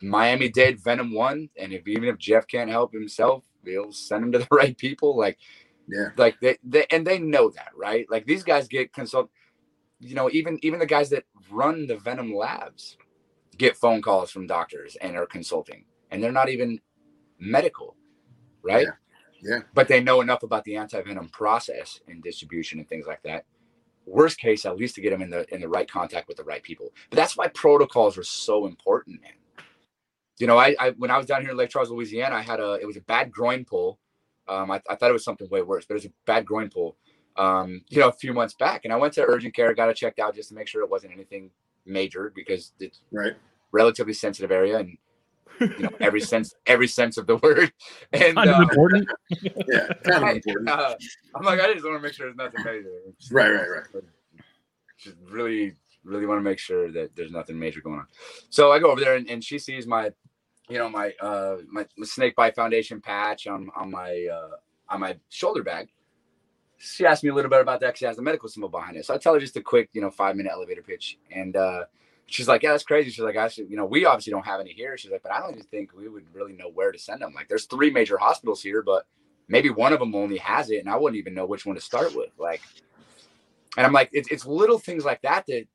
Miami 0.00 0.48
Dade 0.48 0.80
Venom 0.80 1.12
One. 1.12 1.50
And 1.58 1.74
if 1.74 1.86
even 1.86 2.08
if 2.08 2.16
Jeff 2.16 2.46
can't 2.46 2.70
help 2.70 2.94
himself, 2.94 3.44
we'll 3.66 3.92
send 3.92 4.24
them 4.24 4.32
to 4.32 4.38
the 4.38 4.48
right 4.52 4.76
people. 4.78 5.16
Like, 5.16 5.38
Yeah. 5.88 6.10
like 6.16 6.38
they, 6.40 6.58
they 6.64 6.86
and 6.90 7.06
they 7.06 7.18
know 7.18 7.50
that, 7.50 7.70
right? 7.76 8.06
Like 8.10 8.26
these 8.26 8.44
guys 8.44 8.68
get 8.68 8.92
consult. 8.92 9.30
You 10.00 10.14
know, 10.14 10.30
even 10.32 10.58
even 10.62 10.78
the 10.78 10.86
guys 10.86 11.10
that 11.10 11.24
run 11.50 11.86
the 11.86 11.96
Venom 11.96 12.34
labs 12.34 12.98
get 13.58 13.76
phone 13.76 14.02
calls 14.02 14.30
from 14.30 14.46
doctors 14.46 14.96
and 15.00 15.16
are 15.16 15.26
consulting, 15.26 15.84
and 16.10 16.22
they're 16.22 16.32
not 16.32 16.50
even 16.50 16.80
medical, 17.38 17.96
right? 18.62 18.86
Yeah. 19.42 19.60
But 19.74 19.88
they 19.88 20.00
know 20.02 20.20
enough 20.22 20.42
about 20.42 20.64
the 20.64 20.76
anti 20.76 21.00
venom 21.02 21.28
process 21.28 22.00
and 22.08 22.22
distribution 22.22 22.78
and 22.78 22.88
things 22.88 23.06
like 23.06 23.22
that. 23.24 23.44
Worst 24.06 24.38
case, 24.38 24.64
at 24.66 24.76
least 24.76 24.94
to 24.96 25.00
get 25.00 25.10
them 25.10 25.22
in 25.22 25.30
the 25.30 25.46
in 25.54 25.60
the 25.60 25.68
right 25.68 25.90
contact 25.90 26.28
with 26.28 26.36
the 26.38 26.44
right 26.44 26.62
people. 26.62 26.92
But 27.10 27.16
that's 27.16 27.36
why 27.36 27.48
protocols 27.48 28.18
are 28.18 28.24
so 28.24 28.66
important, 28.66 29.20
man. 29.22 29.32
You 30.38 30.46
know, 30.46 30.58
I, 30.58 30.74
I 30.78 30.90
when 30.90 31.10
I 31.10 31.16
was 31.16 31.26
down 31.26 31.40
here 31.42 31.50
in 31.52 31.56
Lake 31.56 31.70
Charles, 31.70 31.90
Louisiana, 31.90 32.34
I 32.36 32.42
had 32.42 32.60
a 32.60 32.74
it 32.74 32.86
was 32.86 32.96
a 32.96 33.00
bad 33.02 33.30
groin 33.32 33.64
pull. 33.64 33.98
Um, 34.48 34.70
I, 34.70 34.80
I 34.88 34.94
thought 34.94 35.10
it 35.10 35.12
was 35.14 35.24
something 35.24 35.48
way 35.48 35.62
worse, 35.62 35.86
but 35.86 35.94
it 35.94 35.98
was 35.98 36.04
a 36.06 36.12
bad 36.26 36.44
groin 36.46 36.68
pull. 36.70 36.96
Um, 37.36 37.82
you 37.88 38.00
know, 38.00 38.08
a 38.08 38.12
few 38.12 38.32
months 38.32 38.54
back, 38.54 38.82
and 38.84 38.92
I 38.92 38.96
went 38.96 39.12
to 39.14 39.22
urgent 39.24 39.54
care, 39.54 39.74
got 39.74 39.88
it 39.90 39.96
checked 39.96 40.18
out 40.18 40.34
just 40.34 40.48
to 40.50 40.54
make 40.54 40.68
sure 40.68 40.82
it 40.82 40.90
wasn't 40.90 41.12
anything 41.12 41.50
major 41.84 42.32
because 42.34 42.72
it's 42.80 43.00
Right. 43.12 43.34
relatively 43.72 44.12
sensitive 44.12 44.50
area 44.50 44.78
and 44.78 44.96
you 45.60 45.78
know 45.84 45.90
every 46.00 46.20
sense 46.32 46.54
every 46.66 46.88
sense 46.88 47.16
of 47.18 47.26
the 47.26 47.36
word. 47.36 47.72
And 48.12 48.36
Kind 48.36 48.50
of 48.50 48.56
uh, 48.58 48.62
important. 48.62 49.08
Yeah. 49.68 49.88
Kind 50.04 50.16
of 50.16 50.22
I- 50.24 50.32
important. 50.32 50.68
uh, 50.68 50.94
I'm 51.34 51.44
like, 51.44 51.60
I 51.60 51.72
just 51.72 51.84
want 51.84 51.96
to 51.96 52.02
make 52.02 52.12
sure 52.14 52.26
there's 52.26 52.36
nothing 52.36 52.62
major. 52.64 52.90
Right, 53.30 53.50
right, 53.52 53.68
right. 53.94 54.04
Just 54.98 55.16
really, 55.28 55.74
really 56.06 56.26
want 56.26 56.38
to 56.38 56.42
make 56.42 56.58
sure 56.58 56.90
that 56.92 57.14
there's 57.14 57.32
nothing 57.32 57.58
major 57.58 57.80
going 57.80 57.98
on. 57.98 58.06
So 58.50 58.72
I 58.72 58.78
go 58.78 58.90
over 58.90 59.00
there 59.00 59.16
and, 59.16 59.28
and 59.28 59.42
she 59.42 59.58
sees 59.58 59.86
my, 59.86 60.12
you 60.68 60.78
know, 60.78 60.88
my 60.88 61.12
uh 61.20 61.58
my, 61.68 61.86
my 61.96 62.06
snake 62.06 62.36
bite 62.36 62.54
foundation 62.54 63.00
patch 63.00 63.46
on 63.46 63.70
on 63.76 63.90
my 63.90 64.26
uh 64.32 64.56
on 64.88 65.00
my 65.00 65.16
shoulder 65.28 65.62
bag. 65.62 65.88
She 66.78 67.06
asked 67.06 67.24
me 67.24 67.30
a 67.30 67.34
little 67.34 67.50
bit 67.50 67.60
about 67.60 67.80
that 67.80 67.96
she 67.96 68.04
has 68.04 68.16
the 68.16 68.22
medical 68.22 68.48
symbol 68.48 68.68
behind 68.68 68.96
it. 68.96 69.06
So 69.06 69.14
I 69.14 69.18
tell 69.18 69.34
her 69.34 69.40
just 69.40 69.56
a 69.56 69.62
quick, 69.62 69.88
you 69.92 70.00
know, 70.00 70.10
five 70.10 70.36
minute 70.36 70.52
elevator 70.52 70.82
pitch. 70.82 71.18
And 71.30 71.56
uh 71.56 71.84
she's 72.26 72.48
like, 72.48 72.62
Yeah, 72.62 72.72
that's 72.72 72.84
crazy. 72.84 73.10
She's 73.10 73.24
like, 73.24 73.36
actually, 73.36 73.66
you 73.68 73.76
know, 73.76 73.86
we 73.86 74.04
obviously 74.04 74.32
don't 74.32 74.46
have 74.46 74.60
any 74.60 74.72
here. 74.72 74.96
She's 74.96 75.10
like, 75.10 75.22
but 75.22 75.32
I 75.32 75.40
don't 75.40 75.52
even 75.52 75.64
think 75.64 75.92
we 75.94 76.08
would 76.08 76.24
really 76.34 76.52
know 76.52 76.70
where 76.70 76.92
to 76.92 76.98
send 76.98 77.22
them. 77.22 77.32
Like 77.34 77.48
there's 77.48 77.66
three 77.66 77.90
major 77.90 78.18
hospitals 78.18 78.62
here, 78.62 78.82
but 78.82 79.06
maybe 79.48 79.70
one 79.70 79.92
of 79.92 80.00
them 80.00 80.14
only 80.14 80.38
has 80.38 80.70
it, 80.70 80.78
and 80.78 80.88
I 80.88 80.96
wouldn't 80.96 81.18
even 81.18 81.34
know 81.34 81.46
which 81.46 81.66
one 81.66 81.76
to 81.76 81.80
start 81.80 82.14
with. 82.14 82.30
Like, 82.38 82.60
and 83.76 83.86
I'm 83.86 83.92
like, 83.92 84.10
it's, 84.12 84.30
it's 84.30 84.46
little 84.46 84.78
things 84.78 85.04
like 85.04 85.22
that 85.22 85.46
that 85.46 85.66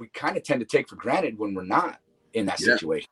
we 0.00 0.08
kind 0.08 0.36
of 0.36 0.42
tend 0.44 0.60
to 0.60 0.66
take 0.66 0.88
for 0.88 0.96
granted 0.96 1.38
when 1.38 1.54
we're 1.54 1.64
not 1.64 2.00
in 2.34 2.46
that 2.46 2.60
Yeah. 2.60 2.74
situation. 2.74 3.08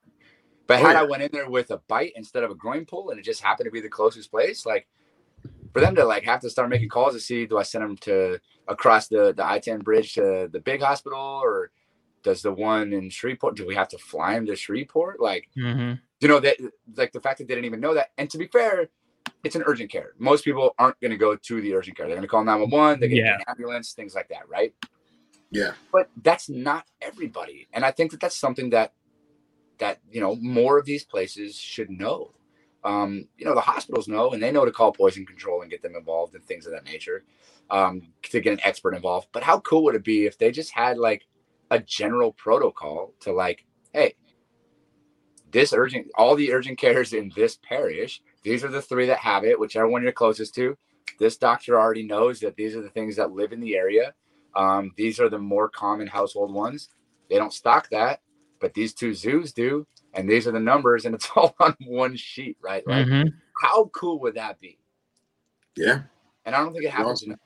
But 0.66 0.80
Oh, 0.80 0.86
had 0.86 0.93
yeah. 0.93 1.01
I 1.01 1.05
went 1.05 1.22
in 1.22 1.30
there 1.32 1.51
with 1.51 1.70
a 1.70 1.78
bite 1.89 2.12
instead 2.16 2.45
of 2.45 2.51
a 2.51 2.55
groin 2.55 2.86
pull, 2.86 3.11
and 3.11 3.18
it 3.20 3.24
just 3.24 3.43
happened 3.43 3.66
to 3.66 3.70
be 3.70 3.80
the 3.80 3.89
closest 3.89 4.30
place, 4.30 4.66
like 4.66 4.89
for 5.72 5.80
them 5.80 5.95
to 5.97 6.05
like 6.05 6.24
have 6.24 6.41
to 6.41 6.51
start 6.51 6.70
making 6.70 6.89
calls 6.89 7.14
to 7.14 7.20
see 7.20 7.47
do 7.47 7.59
I 7.59 7.62
send 7.62 7.84
them 7.84 7.97
to 7.99 8.41
across 8.68 9.09
the 9.09 9.32
the 9.34 9.47
I-10 9.47 9.84
bridge 9.84 10.14
to 10.14 10.49
the 10.53 10.61
big 10.61 10.82
hospital 10.82 11.18
or 11.20 11.70
does 12.22 12.43
the 12.43 12.53
one 12.53 12.93
in 12.93 13.11
Shreveport 13.11 13.57
do 13.57 13.66
we 13.66 13.74
have 13.76 13.89
to 13.89 13.99
fly 13.99 14.34
them 14.34 14.47
to 14.47 14.57
Shreveport? 14.57 15.20
Like 15.20 15.49
hmm 15.57 15.95
you 16.20 16.28
know 16.28 16.41
that 16.41 16.57
like 16.97 17.12
the 17.12 17.20
fact 17.20 17.39
that 17.39 17.49
they 17.49 17.55
didn't 17.55 17.66
even 17.66 17.80
know 17.80 17.95
that 17.95 18.09
and 18.18 18.28
to 18.30 18.39
be 18.39 18.47
fair 18.49 18.89
it's 19.45 19.55
an 19.57 19.62
urgent 19.66 19.91
care 19.91 20.12
most 20.18 20.45
people 20.45 20.74
aren't 20.78 20.99
going 21.01 21.11
to 21.11 21.16
go 21.16 21.36
to 21.36 21.61
the 21.61 21.74
urgent 21.74 21.97
care 21.97 22.07
they're 22.07 22.16
going 22.16 22.22
to 22.22 22.28
call 22.28 22.45
911 22.45 22.99
they're 23.01 23.09
going 23.09 23.22
to 23.22 23.22
Yeah. 23.22 23.30
get 23.30 23.41
an 23.41 23.45
ambulance 23.49 23.93
things 23.93 24.14
like 24.14 24.28
that 24.28 24.49
right 24.49 24.74
Yeah. 25.51 25.72
but 25.92 26.11
that's 26.22 26.49
not 26.49 26.86
everybody. 27.03 27.68
And 27.72 27.84
i 27.84 27.90
think 27.92 28.12
that 28.12 28.20
that's 28.20 28.36
something 28.36 28.70
that 28.70 28.92
that 29.78 30.01
you 30.11 30.20
know 30.20 30.36
more 30.36 30.78
of 30.78 30.84
these 30.86 31.05
places 31.05 31.57
should 31.57 31.90
know. 31.90 32.32
Um, 32.84 33.28
you 33.38 33.44
know 33.46 33.55
the 33.55 33.61
hospitals 33.62 34.09
know 34.09 34.30
and 34.32 34.42
they 34.42 34.53
know 34.53 34.64
to 34.64 34.70
call 34.72 34.92
poison 34.92 35.26
control 35.26 35.62
and 35.62 35.70
get 35.70 35.82
them 35.82 35.96
involved 35.96 36.34
and 36.34 36.44
things 36.44 36.66
of 36.66 36.72
that 36.72 36.84
nature 36.84 37.24
um, 37.70 38.03
to 38.24 38.40
get 38.40 38.53
an 38.53 38.61
expert 38.62 38.94
involved. 38.94 39.28
But 39.32 39.42
how 39.42 39.61
cool 39.61 39.84
would 39.84 39.94
it 39.96 40.05
be 40.05 40.26
if 40.26 40.38
they 40.38 40.51
just 40.53 40.72
had 40.72 40.99
like 40.99 41.26
a 41.70 41.80
general 41.80 42.32
protocol 42.32 43.14
to 43.20 43.32
like 43.32 43.64
hey 43.92 44.14
this 45.51 45.72
urgent 45.72 46.09
all 46.16 46.36
the 46.36 46.53
urgent 46.53 46.78
cares 46.78 47.12
in 47.12 47.32
this 47.36 47.59
parish 47.62 48.22
these 48.42 48.64
are 48.64 48.68
the 48.68 48.82
three 48.82 49.07
that 49.07 49.18
have 49.18 49.44
it 49.44 49.59
whichever 49.61 49.88
one 49.88 50.03
you're 50.03 50.12
closest 50.12 50.55
to 50.55 50.76
this 51.18 51.36
doctor 51.36 51.78
already 51.78 52.05
knows 52.05 52.40
that 52.40 52.57
these 52.57 52.76
are 52.76 52.82
the 52.82 52.90
things 52.90 53.16
that 53.16 53.32
live 53.32 53.53
in 53.53 53.61
the 53.61 53.76
area 53.76 54.14
um, 54.59 54.93
these 54.99 55.19
are 55.21 55.31
the 55.31 55.39
more 55.39 55.69
common 55.71 56.07
household 56.07 56.53
ones 56.53 56.91
they 57.31 57.37
don't 57.37 57.53
stock 57.55 57.89
that 57.91 58.21
but 58.61 58.75
these 58.75 58.93
two 58.93 59.15
zoos 59.15 59.53
do 59.55 59.87
and 60.15 60.29
these 60.29 60.47
are 60.47 60.53
the 60.53 60.61
numbers 60.61 61.05
and 61.07 61.15
it's 61.15 61.31
all 61.37 61.55
on 61.61 61.75
one 61.87 62.15
sheet 62.17 62.57
right 62.61 62.87
like 62.87 63.07
hmm 63.07 63.29
how 63.63 63.87
cool 63.95 64.21
would 64.21 64.35
that 64.35 64.61
be 64.61 64.79
Yeah. 65.77 66.03
and 66.45 66.55
I 66.55 66.59
don't 66.61 66.73
think 66.73 66.85
it 66.85 66.91
happens 66.91 67.23
Awesome. 67.23 67.31
enough. 67.31 67.41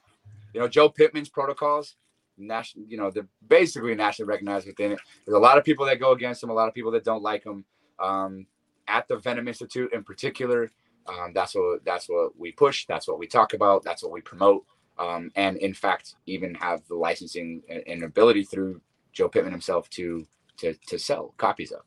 You 0.55 0.61
know, 0.61 0.69
Joe 0.69 0.91
Pittman's 0.91 1.31
protocols, 1.31 1.97
national, 2.37 2.85
you 2.87 2.99
know, 2.99 3.11
they're 3.11 3.27
basically 3.49 3.95
nationally 3.95 4.29
recognized 4.29 4.67
within 4.67 4.93
it. 4.93 4.99
There's 5.25 5.37
a 5.37 5.41
lot 5.41 5.57
of 5.57 5.65
people 5.65 5.87
that 5.87 5.99
go 6.01 6.13
against 6.13 6.43
him, 6.43 6.51
a 6.51 6.53
lot 6.53 6.69
of 6.69 6.75
people 6.75 6.91
that 6.93 7.05
don't 7.05 7.23
like 7.23 7.45
him. 7.45 7.65
Um, 7.99 8.47
at 8.89 9.09
the 9.09 9.17
Venom 9.17 9.49
Institute 9.49 9.91
in 9.95 10.05
particular, 10.05 10.71
um, 11.07 11.33
that's 11.35 11.55
what 11.55 11.83
that's 11.85 12.07
what 12.11 12.39
we 12.39 12.53
push. 12.53 12.85
That's 12.87 13.09
what 13.09 13.19
we 13.19 13.27
talk 13.27 13.55
about. 13.55 13.83
That's 13.85 14.03
what 14.03 14.13
we 14.13 14.21
promote. 14.21 14.67
Um, 14.99 15.31
and 15.37 15.57
in 15.57 15.75
fact, 15.75 16.17
even 16.27 16.55
have 16.57 16.87
the 16.89 16.95
licensing 16.95 17.63
and, 17.87 18.03
ability 18.05 18.45
through 18.45 18.81
Joe 19.13 19.29
Pittman 19.29 19.53
himself 19.53 19.89
to 19.91 20.27
to 20.59 20.75
to 20.89 20.99
sell 20.99 21.35
copies 21.39 21.73
of. 21.73 21.83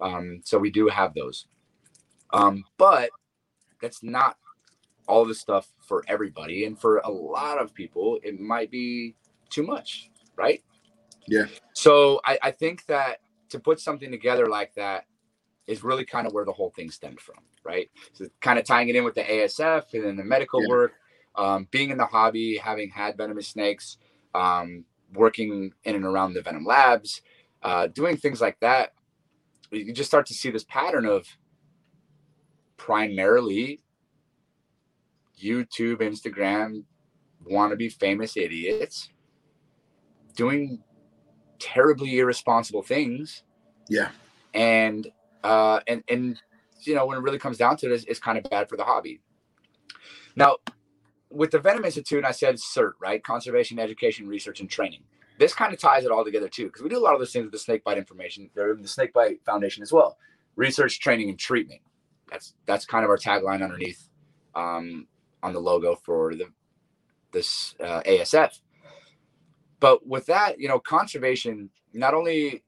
Um, 0.00 0.40
so 0.44 0.58
we 0.58 0.70
do 0.70 0.88
have 0.88 1.14
those. 1.14 1.46
Um, 2.32 2.64
but 2.78 3.10
that's 3.80 4.02
not 4.02 4.36
all 5.06 5.24
this 5.24 5.40
stuff 5.40 5.68
for 5.80 6.04
everybody 6.06 6.64
and 6.64 6.78
for 6.78 6.98
a 6.98 7.10
lot 7.10 7.60
of 7.60 7.74
people 7.74 8.18
it 8.22 8.38
might 8.38 8.70
be 8.70 9.16
too 9.48 9.64
much 9.64 10.10
right 10.36 10.62
Yeah. 11.26 11.46
so 11.72 12.20
i, 12.24 12.38
I 12.42 12.50
think 12.52 12.86
that 12.86 13.18
to 13.48 13.58
put 13.58 13.80
something 13.80 14.10
together 14.10 14.46
like 14.46 14.72
that 14.74 15.06
is 15.66 15.82
really 15.82 16.04
kind 16.04 16.26
of 16.28 16.32
where 16.32 16.44
the 16.44 16.52
whole 16.52 16.70
thing 16.70 16.90
stemmed 16.92 17.20
from 17.20 17.36
right 17.64 17.90
so 18.12 18.26
kind 18.40 18.58
of 18.58 18.64
tying 18.64 18.88
it 18.88 18.94
in 18.94 19.02
with 19.02 19.14
the 19.16 19.22
asf 19.24 19.92
and 19.94 20.04
then 20.04 20.16
the 20.16 20.24
medical 20.24 20.62
Yeah. 20.62 20.68
work 20.68 20.92
um, 21.40 21.66
being 21.70 21.90
in 21.90 21.98
the 21.98 22.06
hobby 22.06 22.56
having 22.56 22.90
had 22.90 23.16
venomous 23.16 23.48
snakes 23.48 23.96
um, 24.34 24.84
working 25.14 25.72
in 25.84 25.94
and 25.94 26.04
around 26.04 26.34
the 26.34 26.42
venom 26.42 26.64
labs 26.64 27.22
uh, 27.62 27.86
doing 27.88 28.16
things 28.16 28.40
like 28.40 28.58
that 28.60 28.92
you 29.70 29.92
just 29.92 30.10
start 30.10 30.26
to 30.26 30.34
see 30.34 30.50
this 30.50 30.64
pattern 30.64 31.06
of 31.06 31.26
primarily 32.76 33.80
YouTube, 35.40 36.00
Instagram, 36.00 36.84
wannabe 37.50 37.92
famous 37.92 38.36
idiots 38.36 39.08
doing 40.36 40.82
terribly 41.58 42.18
irresponsible 42.18 42.82
things. 42.82 43.42
Yeah. 43.88 44.10
And 44.54 45.10
uh 45.42 45.80
and 45.86 46.02
and 46.08 46.40
you 46.82 46.94
know 46.94 47.06
when 47.06 47.16
it 47.16 47.22
really 47.22 47.38
comes 47.38 47.56
down 47.56 47.76
to 47.78 47.86
it, 47.86 47.92
it's, 47.92 48.04
it's 48.04 48.20
kind 48.20 48.38
of 48.38 48.44
bad 48.50 48.68
for 48.68 48.76
the 48.76 48.84
hobby. 48.84 49.20
Now, 50.36 50.56
with 51.30 51.50
the 51.50 51.58
Venom 51.58 51.84
Institute, 51.84 52.18
and 52.18 52.26
I 52.26 52.32
said 52.32 52.56
CERT, 52.56 52.92
right? 53.00 53.22
Conservation, 53.22 53.78
Education, 53.78 54.26
Research, 54.26 54.60
and 54.60 54.68
Training. 54.68 55.02
This 55.38 55.54
kind 55.54 55.72
of 55.72 55.80
ties 55.80 56.04
it 56.04 56.10
all 56.10 56.24
together 56.24 56.48
too, 56.48 56.66
because 56.66 56.82
we 56.82 56.90
do 56.90 56.98
a 56.98 57.00
lot 57.00 57.14
of 57.14 57.20
those 57.20 57.32
things 57.32 57.44
with 57.44 57.52
the 57.52 57.58
Snakebite 57.58 57.96
Information, 57.96 58.50
or 58.56 58.74
the 58.74 58.88
Snakebite 58.88 59.44
Foundation 59.44 59.82
as 59.82 59.92
well. 59.92 60.18
Research, 60.56 61.00
training, 61.00 61.30
and 61.30 61.38
treatment. 61.38 61.80
That's 62.30 62.54
that's 62.66 62.84
kind 62.84 63.04
of 63.04 63.10
our 63.10 63.16
tagline 63.16 63.62
underneath 63.62 64.08
um, 64.54 65.06
on 65.42 65.52
the 65.52 65.60
logo 65.60 65.96
for 66.04 66.34
the 66.34 66.46
this 67.32 67.74
uh, 67.80 68.02
ASF. 68.02 68.58
But 69.78 70.06
with 70.06 70.26
that, 70.26 70.60
you 70.60 70.68
know, 70.68 70.78
conservation 70.78 71.70
not 71.94 72.12
only 72.12 72.62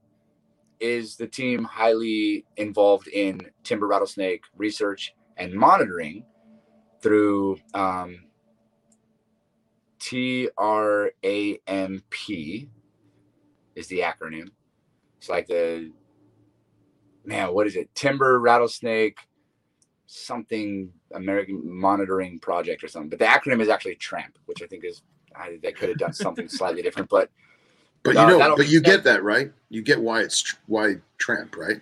is 0.80 1.16
the 1.16 1.26
team 1.26 1.64
highly 1.64 2.44
involved 2.56 3.06
in 3.08 3.40
timber 3.62 3.86
rattlesnake 3.86 4.42
research 4.56 5.14
and 5.36 5.52
monitoring 5.52 6.24
through 7.00 7.58
um, 7.74 8.24
TRAMP 10.03 11.12
is 13.74 13.86
the 13.88 14.00
acronym. 14.00 14.50
It's 15.18 15.28
like 15.28 15.46
the 15.46 15.92
man, 17.24 17.55
what 17.55 17.66
is 17.66 17.76
it? 17.76 17.94
Timber 17.94 18.40
rattlesnake 18.40 19.18
something 20.07 20.92
American 21.14 21.62
Monitoring 21.64 22.38
Project 22.38 22.84
or 22.84 22.88
something. 22.88 23.09
But 23.09 23.18
the 23.18 23.24
acronym 23.24 23.61
is 23.62 23.68
actually 23.68 23.94
TRAMP, 23.96 24.38
which 24.46 24.62
I 24.62 24.66
think 24.66 24.84
is 24.84 25.03
I, 25.34 25.59
they 25.62 25.72
could 25.72 25.88
have 25.88 25.98
done 25.98 26.12
something 26.12 26.48
slightly 26.50 26.82
different. 26.82 27.09
But 27.09 27.30
But 28.03 28.14
No, 28.14 28.28
you 28.28 28.34
uh, 28.34 28.48
know, 28.48 28.57
but 28.57 28.68
you 28.68 28.80
get 28.80 29.05
that 29.05 29.22
right. 29.22 29.53
You 29.68 29.82
get 29.82 30.00
why 30.00 30.20
it's 30.20 30.42
tr- 30.42 30.57
why 30.66 30.96
tramp, 31.18 31.57
right? 31.57 31.80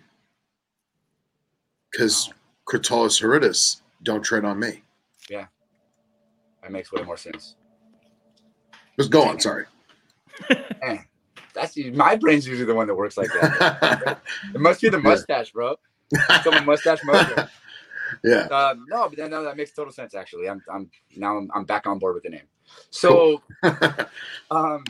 Because 1.91 2.33
Crotalus 2.66 3.21
horridus, 3.21 3.83
don't 4.03 4.23
tread 4.23 4.45
on 4.45 4.61
me. 4.61 4.83
Yeah, 5.29 5.47
that 6.62 6.71
makes 6.71 6.93
way 6.93 7.03
more 7.03 7.16
sense. 7.16 7.57
Just 9.01 9.11
go 9.11 9.22
on. 9.22 9.40
Sorry. 9.40 9.64
Man, 10.82 11.07
that's 11.55 11.74
my 11.94 12.16
brain's 12.16 12.46
usually 12.46 12.66
the 12.66 12.74
one 12.74 12.86
that 12.86 12.94
works 12.94 13.16
like 13.16 13.30
that. 13.40 14.20
It 14.55 14.61
must 14.61 14.82
be 14.82 14.90
the 14.90 14.98
mustache, 14.98 15.53
bro. 15.53 15.76
The 16.11 16.62
mustache 16.66 17.01
mojo. 17.01 17.48
Yeah. 18.24 18.46
Um, 18.46 18.86
no, 18.88 19.09
but 19.09 19.16
then, 19.16 19.30
no, 19.30 19.44
that 19.44 19.57
makes 19.57 19.70
total 19.70 19.92
sense. 19.92 20.16
Actually, 20.16 20.48
I'm, 20.48 20.61
I'm 20.70 20.90
now 21.16 21.38
I'm, 21.38 21.48
I'm 21.55 21.64
back 21.64 21.86
on 21.86 22.01
board 22.01 22.14
with 22.14 22.24
the 22.24 22.30
name. 22.30 22.48
So, 22.90 23.40
um, 24.51 24.82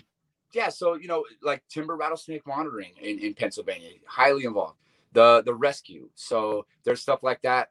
yeah, 0.54 0.70
so 0.70 0.94
you 0.94 1.06
know, 1.06 1.24
like 1.42 1.62
timber 1.68 1.96
rattlesnake 1.96 2.46
monitoring 2.46 2.92
in, 3.00 3.18
in 3.18 3.34
Pennsylvania, 3.34 3.90
highly 4.06 4.44
involved. 4.44 4.78
The 5.12 5.42
the 5.44 5.54
rescue. 5.54 6.08
So 6.14 6.64
there's 6.82 7.02
stuff 7.02 7.22
like 7.22 7.42
that. 7.42 7.68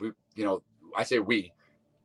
We, 0.00 0.10
you 0.34 0.44
know, 0.44 0.62
I 0.96 1.04
say 1.04 1.20
we, 1.20 1.52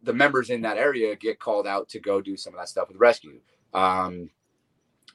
the 0.04 0.14
members 0.14 0.50
in 0.50 0.62
that 0.62 0.78
area 0.78 1.16
get 1.16 1.40
called 1.40 1.68
out 1.68 1.90
to 1.90 2.00
go 2.00 2.22
do 2.22 2.38
some 2.38 2.54
of 2.54 2.60
that 2.60 2.70
stuff 2.70 2.88
with 2.90 2.98
rescue. 2.98 3.42
Um, 3.74 4.30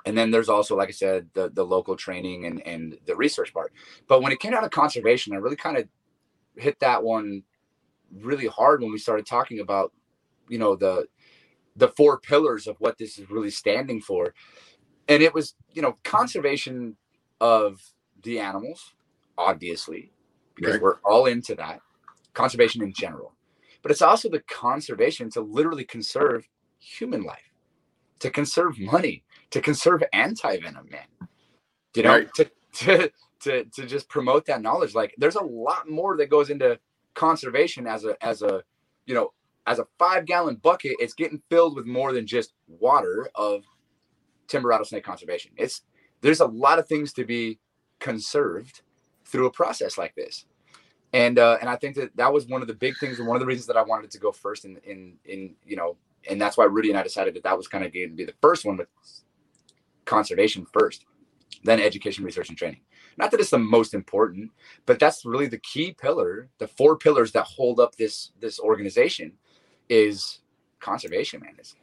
and 0.06 0.16
then 0.18 0.30
there's 0.30 0.48
also, 0.50 0.76
like 0.76 0.88
I 0.88 0.92
said, 0.92 1.30
the 1.34 1.50
the 1.50 1.64
local 1.64 1.96
training 1.96 2.46
and 2.46 2.66
and 2.66 2.98
the 3.06 3.16
research 3.16 3.54
part. 3.54 3.72
But 4.08 4.22
when 4.22 4.32
it 4.32 4.40
came 4.40 4.52
down 4.52 4.62
to 4.62 4.68
conservation, 4.68 5.32
I 5.34 5.38
really 5.38 5.56
kind 5.56 5.78
of 5.78 5.88
hit 6.56 6.80
that 6.80 7.02
one 7.02 7.44
really 8.12 8.46
hard 8.46 8.82
when 8.82 8.92
we 8.92 8.98
started 8.98 9.26
talking 9.26 9.60
about, 9.60 9.92
you 10.48 10.58
know, 10.58 10.76
the 10.76 11.08
the 11.76 11.88
four 11.96 12.20
pillars 12.20 12.66
of 12.66 12.76
what 12.80 12.98
this 12.98 13.18
is 13.18 13.30
really 13.30 13.50
standing 13.50 14.00
for. 14.00 14.34
And 15.08 15.22
it 15.22 15.34
was, 15.34 15.54
you 15.72 15.82
know, 15.82 15.98
conservation 16.04 16.96
of 17.40 17.80
the 18.22 18.40
animals, 18.40 18.94
obviously, 19.38 20.12
because 20.56 20.74
Right. 20.74 20.82
we're 20.82 21.00
all 21.04 21.26
into 21.26 21.54
that. 21.56 21.80
Conservation 22.34 22.82
in 22.82 22.92
general. 22.94 23.33
But 23.84 23.92
it's 23.92 24.02
also 24.02 24.30
the 24.30 24.40
conservation 24.42 25.30
to 25.32 25.42
literally 25.42 25.84
conserve 25.86 26.48
human 26.80 27.24
life, 27.24 27.52
to 28.20 28.30
conserve 28.30 28.78
money, 28.78 29.24
to 29.50 29.60
conserve 29.62 30.02
anti-venom, 30.12 30.88
man. 30.90 31.06
You 31.94 32.02
know, 32.04 32.10
Right. 32.10 32.30
to, 32.36 32.50
to 32.74 33.12
to 33.42 33.64
to 33.64 33.86
just 33.86 34.08
promote 34.08 34.46
that 34.46 34.62
knowledge. 34.62 34.94
Like 34.94 35.14
there's 35.18 35.36
a 35.36 35.44
lot 35.44 35.88
more 35.90 36.16
that 36.18 36.30
goes 36.30 36.50
into 36.50 36.78
conservation 37.14 37.86
as 37.86 38.04
a 38.04 38.22
as 38.24 38.42
a 38.42 38.62
you 39.06 39.14
know 39.14 39.32
as 39.66 39.78
a 39.80 39.86
five 39.98 40.26
gallon 40.26 40.56
bucket, 40.56 40.96
it's 41.00 41.14
getting 41.14 41.42
filled 41.50 41.76
with 41.76 41.86
more 41.86 42.12
than 42.12 42.26
just 42.26 42.54
water 42.68 43.28
of 43.36 43.64
timber 44.48 44.68
rattlesnake 44.70 45.04
conservation. 45.04 45.52
It's 45.56 45.82
there's 46.22 46.40
a 46.40 46.46
lot 46.46 46.78
of 46.78 46.88
things 46.88 47.12
to 47.14 47.24
be 47.24 47.58
conserved 48.00 48.82
through 49.26 49.46
a 49.46 49.52
process 49.52 49.98
like 49.98 50.14
this. 50.14 50.46
And 51.14 51.38
uh, 51.40 51.58
and 51.62 51.70
I 51.70 51.76
think 51.76 51.96
that 51.96 52.16
that 52.18 52.32
was 52.34 52.48
one 52.48 52.62
of 52.62 52.68
the 52.68 52.74
big 52.74 52.98
things 52.98 53.20
and 53.20 53.28
one 53.28 53.36
of 53.36 53.40
the 53.40 53.46
reasons 53.46 53.68
that 53.68 53.78
I 53.78 53.82
wanted 53.84 54.12
to 54.12 54.20
go 54.20 54.32
first 54.32 54.66
in 54.66 54.78
in 54.84 55.14
in 55.26 55.56
you 55.66 55.76
know 55.76 55.96
and 56.28 56.42
that's 56.42 56.58
why 56.58 56.66
Rudy 56.66 56.90
and 56.90 56.98
I 56.98 57.04
decided 57.04 57.34
that 57.36 57.44
that 57.44 57.56
was 57.56 57.68
kind 57.68 57.84
of 57.86 57.94
going 57.94 58.10
to 58.10 58.16
be 58.16 58.26
the 58.26 58.34
first 58.42 58.66
one 58.66 58.78
with 58.78 58.88
conservation 60.06 60.66
first, 60.72 61.06
then 61.64 61.80
education, 61.80 62.24
research, 62.24 62.50
and 62.50 62.58
training. 62.58 62.82
Not 63.18 63.30
that 63.32 63.40
it's 63.40 63.50
the 63.50 63.58
most 63.58 63.94
important, 63.94 64.52
but 64.86 64.98
that's 64.98 65.24
really 65.24 65.48
the 65.48 65.58
key 65.58 65.92
pillar, 65.92 66.48
the 66.58 66.68
four 66.68 66.98
pillars 66.98 67.32
that 67.32 67.44
hold 67.44 67.80
up 67.80 67.96
this 67.96 68.32
this 68.40 68.60
organization 68.60 69.34
is 69.88 70.40
conservation, 70.80 71.40
man. 71.40 71.54
It's, 71.58 71.76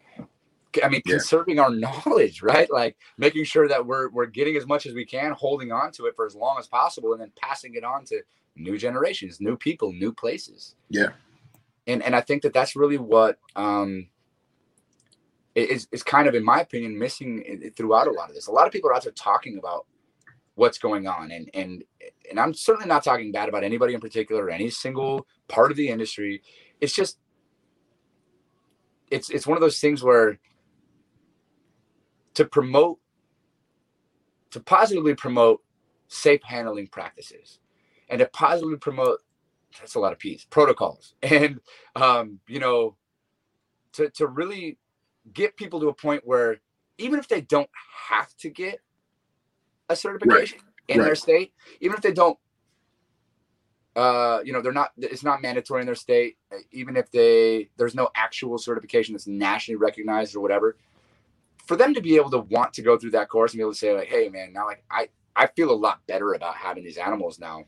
I 0.84 0.90
mean, 0.90 1.02
Yeah. 1.06 1.16
conserving 1.16 1.60
our 1.60 1.70
knowledge, 1.86 2.44
right? 2.44 2.72
Like 2.72 2.98
making 3.18 3.46
sure 3.46 3.68
that 3.70 3.86
we're 3.86 4.10
we're 4.10 4.28
getting 4.28 4.58
as 4.58 4.68
much 4.68 4.86
as 4.86 4.94
we 4.94 5.06
can, 5.06 5.34
holding 5.34 5.72
on 5.72 5.92
to 5.94 6.08
it 6.08 6.16
for 6.16 6.26
as 6.26 6.36
long 6.36 6.58
as 6.60 6.68
possible, 6.68 7.14
and 7.14 7.22
then 7.22 7.32
passing 7.42 7.76
it 7.76 7.84
on 7.86 8.06
to 8.06 8.22
new 8.56 8.78
generations, 8.78 9.40
new 9.40 9.58
people, 9.58 9.92
new 9.94 10.14
places. 10.14 10.76
Yeah. 10.90 11.10
And 11.88 12.04
and 12.04 12.16
I 12.16 12.22
think 12.22 12.44
that 12.44 12.54
that's 12.54 12.76
really 12.76 12.98
what 12.98 13.40
um 13.56 14.08
is 15.56 15.88
is 15.92 16.04
kind 16.04 16.28
of, 16.28 16.36
in 16.36 16.44
my 16.44 16.62
opinion, 16.62 16.98
missing 16.98 17.72
throughout 17.76 18.08
a 18.08 18.12
lot 18.12 18.30
of 18.30 18.36
this. 18.36 18.48
A 18.48 18.52
lot 18.52 18.68
of 18.68 18.74
people 18.74 18.90
are 18.90 18.96
out 18.96 19.04
there 19.04 19.12
talking 19.12 19.58
about 19.58 19.86
what's 20.56 20.78
going 20.78 21.08
on, 21.08 21.32
and 21.32 21.50
and 21.54 21.84
and 22.30 22.40
I'm 22.40 22.54
certainly 22.54 22.88
not 22.88 23.04
talking 23.04 23.32
bad 23.32 23.50
about 23.50 23.64
anybody 23.64 23.94
in 23.94 24.00
particular 24.00 24.46
or 24.46 24.50
any 24.50 24.70
single 24.70 25.28
part 25.48 25.72
of 25.72 25.78
the 25.78 25.90
industry. 25.90 26.42
It's 26.80 26.94
just 26.94 27.18
it's 29.10 29.30
it's 29.30 29.46
one 29.46 29.58
of 29.58 29.62
those 29.62 29.80
things 29.80 30.04
where 30.04 30.40
to 32.36 32.46
promote 32.46 33.00
to 34.52 34.60
positively 34.60 35.16
promote 35.16 35.62
safe 36.08 36.42
handling 36.44 36.88
practices 36.88 37.60
and 38.12 38.20
to 38.20 38.28
positively 38.28 38.78
promote 38.78 39.20
that's 39.80 39.96
a 39.96 40.00
lot 40.00 40.12
of 40.12 40.20
P's 40.20 40.46
protocols. 40.46 41.16
And 41.24 41.60
um, 41.96 42.40
you 42.48 42.60
know 42.60 42.96
to 43.94 44.10
to 44.12 44.28
really 44.28 44.78
get 45.34 45.58
people 45.58 45.80
to 45.80 45.90
a 45.90 45.94
point 45.94 46.22
where 46.26 46.58
even 46.98 47.20
if 47.20 47.28
they 47.28 47.42
don't 47.42 47.70
have 48.10 48.36
to 48.38 48.50
get 48.50 48.80
a 49.90 49.96
certification 49.96 50.60
in 50.88 51.00
their 51.00 51.16
state, 51.16 51.54
even 51.80 51.96
if 51.96 52.02
they 52.02 52.14
don't 52.14 52.38
uh 53.98 54.40
you 54.46 54.54
know 54.54 54.62
they're 54.62 54.72
not 54.72 54.92
it's 54.98 55.24
not 55.24 55.42
mandatory 55.42 55.82
in 55.82 55.86
their 55.86 55.96
state 55.96 56.38
uh, 56.54 56.58
even 56.72 56.96
if 56.96 57.12
they 57.12 57.70
there's 57.76 57.94
no 57.94 58.08
actual 58.16 58.58
certification 58.58 59.14
that's 59.14 59.28
nationally 59.28 59.76
recognized 59.76 60.34
or 60.34 60.40
whatever 60.40 60.78
for 61.66 61.76
them 61.76 61.94
to 61.94 62.00
be 62.00 62.16
able 62.16 62.30
to 62.30 62.40
want 62.40 62.72
to 62.72 62.82
go 62.82 62.98
through 62.98 63.12
that 63.12 63.28
course 63.28 63.52
and 63.52 63.58
be 63.58 63.62
able 63.62 63.74
to 63.74 63.78
say 63.78 63.94
like 63.94 64.08
hey 64.08 64.30
man 64.30 64.54
now 64.54 64.66
like 64.66 64.82
i 64.90 65.10
i 65.36 65.46
feel 65.46 65.70
a 65.70 65.76
lot 65.76 66.00
better 66.08 66.36
about 66.36 66.56
having 66.56 66.86
these 66.86 66.98
animals 66.98 67.38
now 67.38 67.66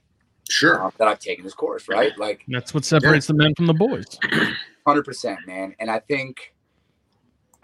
Sure. 0.53 0.83
uh, 0.85 0.91
that 0.99 1.07
i've 1.07 1.19
taken 1.19 1.43
this 1.43 1.53
course 1.53 1.87
right 1.87 2.17
like 2.17 2.43
That's 2.47 2.73
what 2.73 2.85
separates 2.85 3.27
the 3.27 3.33
men 3.33 3.53
from 3.55 3.65
the 3.67 3.73
boys. 3.73 4.05
Hundred 4.87 5.03
percent, 5.05 5.39
man. 5.47 5.73
And 5.79 5.89
I 5.89 5.99
think, 5.99 6.53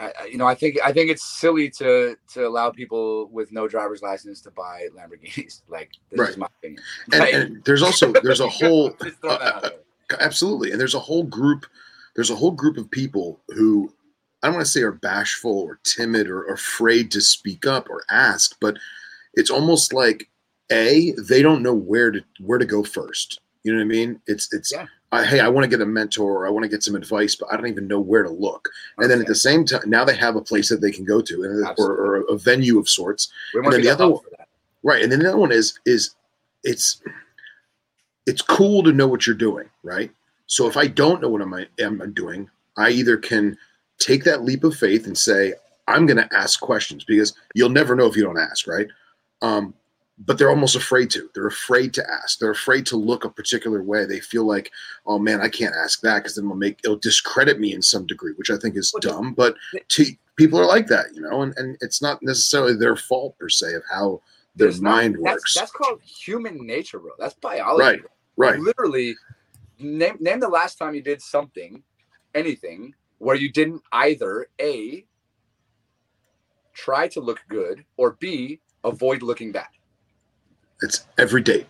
I, 0.00 0.12
I- 0.20 0.24
you 0.24 0.38
know, 0.38 0.46
I 0.46 0.54
think 0.54 0.78
I 0.82 0.90
think 0.92 1.10
it's 1.10 1.24
silly 1.38 1.68
to 1.78 2.16
to 2.32 2.46
allow 2.48 2.70
people 2.70 3.28
with 3.30 3.52
no 3.52 3.68
driver's 3.68 4.00
license 4.02 4.40
to 4.42 4.50
buy 4.50 4.88
Lamborghinis. 4.96 5.62
Like, 5.68 5.90
this 6.10 6.18
Right. 6.18 6.30
is 6.30 6.36
my 6.38 6.46
opinion. 6.58 6.82
And, 7.12 7.20
Like, 7.20 7.34
and 7.34 7.64
there's 7.64 7.82
also 7.82 8.12
there's 8.22 8.40
a 8.40 8.48
whole 8.48 8.90
just 9.02 9.20
throw 9.20 9.30
that 9.30 9.42
out 9.42 9.54
uh, 9.54 9.56
uh, 9.58 9.60
there. 9.60 9.70
Uh, 10.12 10.16
absolutely 10.24 10.72
and 10.72 10.80
there's 10.80 10.94
a 10.96 10.98
whole 10.98 11.22
group 11.24 11.66
there's 12.16 12.30
a 12.30 12.34
whole 12.34 12.50
group 12.50 12.76
of 12.76 12.90
people 12.90 13.40
who 13.50 13.92
i 14.42 14.46
don't 14.48 14.54
want 14.56 14.64
to 14.66 14.72
say 14.72 14.82
are 14.82 14.90
bashful 14.90 15.56
or 15.60 15.78
timid 15.84 16.26
or 16.28 16.46
afraid 16.46 17.12
to 17.12 17.20
speak 17.20 17.64
up 17.64 17.88
or 17.88 18.02
ask 18.10 18.56
but 18.60 18.76
it's 19.34 19.50
almost 19.50 19.92
like 19.92 20.28
a 20.70 21.12
they 21.28 21.42
don't 21.42 21.62
know 21.62 21.74
where 21.74 22.10
to 22.10 22.20
where 22.40 22.58
to 22.58 22.64
go 22.64 22.82
first 22.82 23.40
you 23.62 23.72
know 23.72 23.78
what 23.78 23.84
i 23.84 23.88
mean 23.88 24.20
it's 24.26 24.52
it's 24.52 24.72
Yeah. 24.72 24.86
I, 25.12 25.24
hey 25.24 25.40
i 25.40 25.48
want 25.48 25.64
to 25.64 25.68
get 25.68 25.80
a 25.80 25.86
mentor 25.86 26.42
or 26.42 26.46
i 26.46 26.50
want 26.50 26.62
to 26.62 26.68
get 26.68 26.82
some 26.82 26.94
advice 26.94 27.34
but 27.34 27.52
i 27.52 27.56
don't 27.56 27.66
even 27.66 27.88
know 27.88 28.00
where 28.00 28.22
to 28.22 28.30
look 28.30 28.68
and 28.98 29.10
then 29.10 29.20
at 29.20 29.26
the 29.26 29.34
same 29.34 29.64
time 29.64 29.82
now 29.86 30.04
they 30.04 30.16
have 30.16 30.36
a 30.36 30.40
place 30.40 30.68
that 30.68 30.80
they 30.80 30.92
can 30.92 31.04
go 31.04 31.20
to 31.20 31.42
and, 31.42 31.66
or, 31.78 31.92
or 31.92 32.16
a 32.28 32.38
venue 32.38 32.78
of 32.78 32.88
sorts 32.88 33.32
we 33.54 33.60
want 33.60 33.72
then 33.72 33.80
to 33.80 33.88
the 33.88 33.96
the 33.96 34.04
other 34.04 34.18
that. 34.38 34.48
Right. 34.82 35.02
And 35.02 35.12
then 35.12 35.20
the 35.20 35.28
other 35.28 35.38
one 35.38 35.52
is 35.52 35.78
is 35.84 36.14
it's 36.64 37.02
it's 38.26 38.42
cool 38.42 38.82
to 38.82 38.92
know 38.92 39.08
what 39.08 39.26
you're 39.26 39.36
doing, 39.36 39.68
right? 39.82 40.10
So 40.46 40.66
if 40.66 40.76
I 40.76 40.86
don't 40.86 41.20
know 41.20 41.28
what 41.28 41.42
I'm, 41.42 41.54
I 41.54 41.66
am 41.78 42.12
doing, 42.12 42.48
I 42.76 42.90
either 42.90 43.16
can 43.16 43.56
take 43.98 44.24
that 44.24 44.42
leap 44.42 44.64
of 44.64 44.76
faith 44.76 45.06
and 45.06 45.16
say, 45.16 45.54
I'm 45.86 46.06
gonna 46.06 46.28
ask 46.32 46.60
questions 46.60 47.04
because 47.04 47.34
you'll 47.54 47.70
never 47.70 47.94
know 47.94 48.06
if 48.06 48.16
you 48.16 48.22
don't 48.22 48.38
ask, 48.38 48.66
right? 48.66 48.88
Um, 49.42 49.74
but 50.26 50.36
they're 50.36 50.50
almost 50.50 50.76
afraid 50.76 51.10
to. 51.10 51.30
They're 51.34 51.46
afraid 51.46 51.94
to 51.94 52.10
ask. 52.10 52.38
They're 52.38 52.50
afraid 52.50 52.84
to 52.86 52.96
look 52.96 53.24
a 53.24 53.30
particular 53.30 53.82
way. 53.82 54.04
They 54.04 54.20
feel 54.20 54.44
like, 54.44 54.70
oh 55.06 55.18
man, 55.18 55.40
I 55.40 55.48
can't 55.48 55.74
ask 55.74 56.00
that 56.02 56.18
because 56.18 56.34
then 56.36 56.44
it'll 56.44 56.56
make 56.56 56.78
it'll 56.84 56.96
discredit 56.98 57.58
me 57.58 57.72
in 57.72 57.80
some 57.80 58.06
degree, 58.06 58.32
which 58.36 58.50
I 58.50 58.58
think 58.58 58.76
is 58.76 58.92
Well, 58.92 59.00
dumb. 59.00 59.32
But 59.34 59.56
to, 59.88 60.04
people 60.36 60.60
are 60.60 60.66
like 60.66 60.86
that, 60.88 61.06
you 61.14 61.22
know, 61.22 61.42
and, 61.42 61.54
and 61.56 61.76
it's 61.80 62.02
not 62.02 62.22
necessarily 62.22 62.74
their 62.76 62.96
fault 62.96 63.38
per 63.38 63.48
se 63.48 63.74
of 63.74 63.82
how 63.90 64.20
their 64.56 64.66
There's 64.68 64.82
not- 64.82 64.90
mind 64.90 65.14
that's, 65.14 65.22
works. 65.22 65.54
That's 65.54 65.72
called 65.72 66.02
human 66.02 66.66
nature, 66.66 66.98
bro. 66.98 67.12
That's 67.18 67.34
biology. 67.34 67.82
Right, 67.82 68.00
bro. 68.36 68.48
right. 68.50 68.60
Literally, 68.60 69.14
name 69.78 70.18
name 70.20 70.40
the 70.40 70.48
last 70.48 70.76
time 70.76 70.94
you 70.94 71.02
did 71.02 71.22
something, 71.22 71.82
anything, 72.34 72.94
where 73.18 73.36
you 73.36 73.50
didn't 73.50 73.82
either 73.92 74.48
a 74.60 75.04
try 76.74 77.08
to 77.08 77.20
look 77.20 77.40
good 77.48 77.84
or 77.96 78.12
b 78.20 78.60
avoid 78.84 79.22
looking 79.22 79.50
bad. 79.52 79.66
It's 80.82 81.06
every 81.18 81.42
day. 81.42 81.66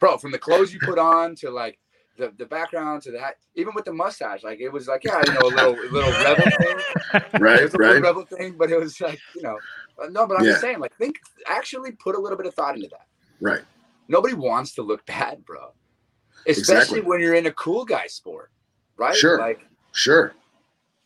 bro 0.00 0.16
from 0.18 0.30
the 0.32 0.38
clothes 0.38 0.72
you 0.72 0.80
put 0.80 0.98
on 0.98 1.34
to 1.36 1.50
like 1.50 1.78
the, 2.18 2.32
the 2.38 2.46
background 2.46 3.02
to 3.02 3.10
that 3.12 3.34
even 3.56 3.74
with 3.74 3.84
the 3.84 3.92
mustache 3.92 4.42
like 4.42 4.58
it 4.60 4.70
was 4.70 4.88
like 4.88 5.02
yeah 5.04 5.22
you 5.26 5.32
know 5.34 5.40
a 5.40 5.48
little 5.48 5.74
a 5.74 5.88
little 5.92 6.10
rebel 6.24 6.44
thing 6.44 6.78
it 7.14 7.40
Right, 7.40 7.62
was 7.62 7.74
a 7.74 7.78
right. 7.78 8.02
rebel 8.02 8.24
thing 8.24 8.56
but 8.58 8.70
it 8.70 8.78
was 8.78 8.98
like 9.02 9.20
you 9.34 9.42
know 9.42 9.58
no 10.10 10.26
but 10.26 10.38
i'm 10.38 10.44
just 10.44 10.60
saying 10.62 10.78
like 10.78 10.94
think 10.96 11.16
actually 11.46 11.92
put 11.92 12.14
a 12.14 12.18
little 12.18 12.38
bit 12.38 12.46
of 12.46 12.54
thought 12.54 12.74
into 12.74 12.88
that 12.88 13.06
Right. 13.40 13.60
nobody 14.08 14.32
wants 14.34 14.74
to 14.76 14.82
look 14.82 15.04
bad 15.04 15.44
bro 15.44 15.72
especially 16.46 16.72
Exactly. 16.80 17.00
when 17.02 17.20
you're 17.20 17.34
in 17.34 17.46
a 17.46 17.52
cool 17.52 17.84
guy 17.84 18.06
sport 18.06 18.50
right 18.96 19.14
Sure. 19.14 19.38
like 19.38 19.60
Sure. 19.92 20.32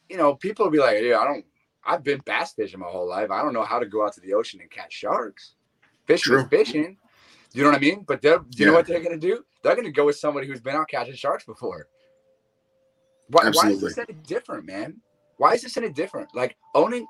you 0.08 0.16
know 0.16 0.34
people 0.36 0.64
will 0.66 0.70
be 0.72 0.78
like 0.78 1.00
yeah 1.02 1.18
i 1.18 1.24
don't 1.24 1.44
i've 1.84 2.04
been 2.04 2.20
bass 2.24 2.52
fishing 2.52 2.78
my 2.78 2.86
whole 2.86 3.08
life 3.08 3.32
i 3.32 3.42
don't 3.42 3.52
know 3.52 3.64
how 3.64 3.80
to 3.80 3.86
go 3.86 4.04
out 4.06 4.12
to 4.12 4.20
the 4.20 4.32
ocean 4.34 4.60
and 4.60 4.70
catch 4.70 4.92
sharks 4.92 5.54
fishing 6.10 6.34
is 6.34 6.40
True. 6.42 6.48
fishing 6.48 6.96
you 7.52 7.62
know 7.62 7.68
what 7.70 7.76
i 7.76 7.80
mean 7.80 8.04
but 8.06 8.20
they're 8.22 8.40
you 8.56 8.66
know 8.66 8.72
what 8.72 8.86
they're 8.86 9.00
gonna 9.00 9.16
do 9.16 9.44
they're 9.62 9.76
gonna 9.76 9.90
go 9.90 10.06
with 10.06 10.16
somebody 10.16 10.46
who's 10.46 10.60
been 10.60 10.76
out 10.76 10.88
catching 10.88 11.14
sharks 11.14 11.44
before 11.44 11.86
why, 13.28 13.50
why 13.52 13.70
is 13.70 13.80
this 13.80 13.98
any 13.98 14.14
different 14.26 14.64
man 14.66 14.96
why 15.38 15.54
is 15.54 15.62
this 15.62 15.76
any 15.76 15.90
different 15.90 16.28
like 16.34 16.56
owning 16.74 17.06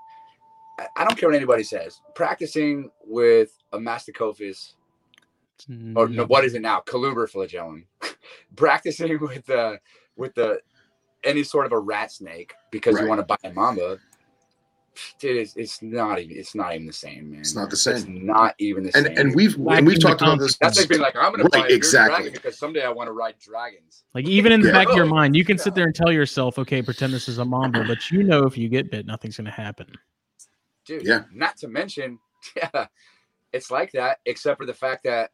I- 0.96 1.04
don't 1.04 1.16
care 1.18 1.28
what 1.28 1.36
anybody 1.36 1.62
says 1.62 2.00
practicing 2.14 2.90
with 3.04 3.50
a 3.72 3.78
masticophis 3.78 4.74
or 5.94 6.08
no, 6.08 6.24
what 6.24 6.44
is 6.46 6.54
it 6.54 6.62
now? 6.62 6.82
Coluber 6.86 7.28
flagellum. 7.28 7.84
practicing 8.56 9.18
with 9.20 9.44
the 9.44 9.78
with 10.16 10.34
the 10.34 10.60
any 11.22 11.42
sort 11.42 11.66
of 11.66 11.72
a 11.72 11.78
rat 11.78 12.10
snake 12.10 12.54
because 12.70 12.94
Right. 12.94 13.02
you 13.02 13.08
want 13.08 13.20
to 13.20 13.26
buy 13.26 13.36
a 13.44 13.52
mamba. 13.52 13.98
Dude, 15.18 15.36
it's, 15.36 15.56
it's 15.56 15.82
not 15.82 16.18
even 16.20 16.36
it's 16.36 16.54
not 16.54 16.74
even 16.74 16.86
the 16.86 16.92
same, 16.92 17.30
man. 17.30 17.40
It's 17.40 17.54
not 17.54 17.70
the 17.70 17.76
same. 17.76 17.94
It's 17.96 18.06
not 18.08 18.54
even 18.58 18.82
the 18.84 18.96
And 18.96 19.06
same. 19.06 19.18
and 19.18 19.34
we've 19.34 19.56
Like 19.58 19.78
and 19.78 19.86
we've 19.86 20.00
talked 20.00 20.22
about 20.22 20.38
this. 20.38 20.56
that's 20.58 20.78
like 20.78 20.88
being 20.88 21.00
like, 21.00 21.16
I'm 21.16 21.30
gonna 21.32 21.44
Right, 21.44 21.62
buy 21.62 21.68
a 21.68 21.72
exactly. 21.74 22.16
dragon 22.16 22.32
because 22.32 22.58
someday 22.58 22.84
I 22.84 22.90
want 22.90 23.08
to 23.08 23.12
ride 23.12 23.34
dragons. 23.40 24.04
Like 24.14 24.26
even 24.26 24.52
in 24.52 24.60
the 24.60 24.68
Yeah. 24.68 24.72
back 24.72 24.88
of 24.88 24.96
your 24.96 25.06
mind, 25.06 25.36
you 25.36 25.44
can 25.44 25.58
sit 25.58 25.74
there 25.74 25.84
and 25.84 25.94
tell 25.94 26.10
yourself, 26.12 26.58
"Okay, 26.58 26.82
pretend 26.82 27.12
this 27.12 27.28
is 27.28 27.38
a 27.38 27.44
mamba," 27.44 27.84
but 27.84 28.10
you 28.10 28.22
know 28.22 28.44
if 28.44 28.56
you 28.58 28.68
get 28.68 28.90
bit, 28.90 29.06
nothing's 29.06 29.36
going 29.36 29.46
to 29.46 29.50
happen. 29.50 29.86
dude. 30.86 31.06
Yeah. 31.06 31.24
Not 31.32 31.56
to 31.58 31.68
mention, 31.68 32.18
yeah, 32.56 32.86
it's 33.52 33.70
like 33.70 33.92
that, 33.92 34.18
except 34.26 34.58
for 34.58 34.66
the 34.66 34.74
fact 34.74 35.04
that 35.04 35.30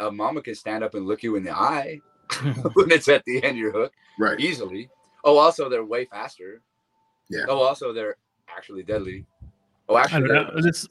a 0.00 0.10
mamba 0.10 0.40
can 0.42 0.54
stand 0.54 0.82
up 0.82 0.94
and 0.94 1.06
look 1.06 1.22
you 1.22 1.36
in 1.36 1.44
the 1.44 1.52
eye 1.54 2.00
when 2.74 2.90
it's 2.90 3.08
at 3.08 3.22
the 3.26 3.36
end 3.44 3.52
of 3.52 3.56
your 3.58 3.72
hook 3.72 3.92
right. 4.18 4.40
easily. 4.40 4.88
Oh, 5.24 5.36
also 5.36 5.68
they're 5.68 5.84
way 5.84 6.06
faster. 6.06 6.62
Yeah. 7.28 7.44
Oh, 7.48 7.58
also 7.62 7.92
they're 7.92 8.16
actually 8.56 8.82
deadly. 8.82 9.26
Oh, 9.88 9.96
actually 9.98 10.28
don't 10.28 10.54
know. 10.54 10.60
they're 10.62 10.68
It's, 10.68 10.88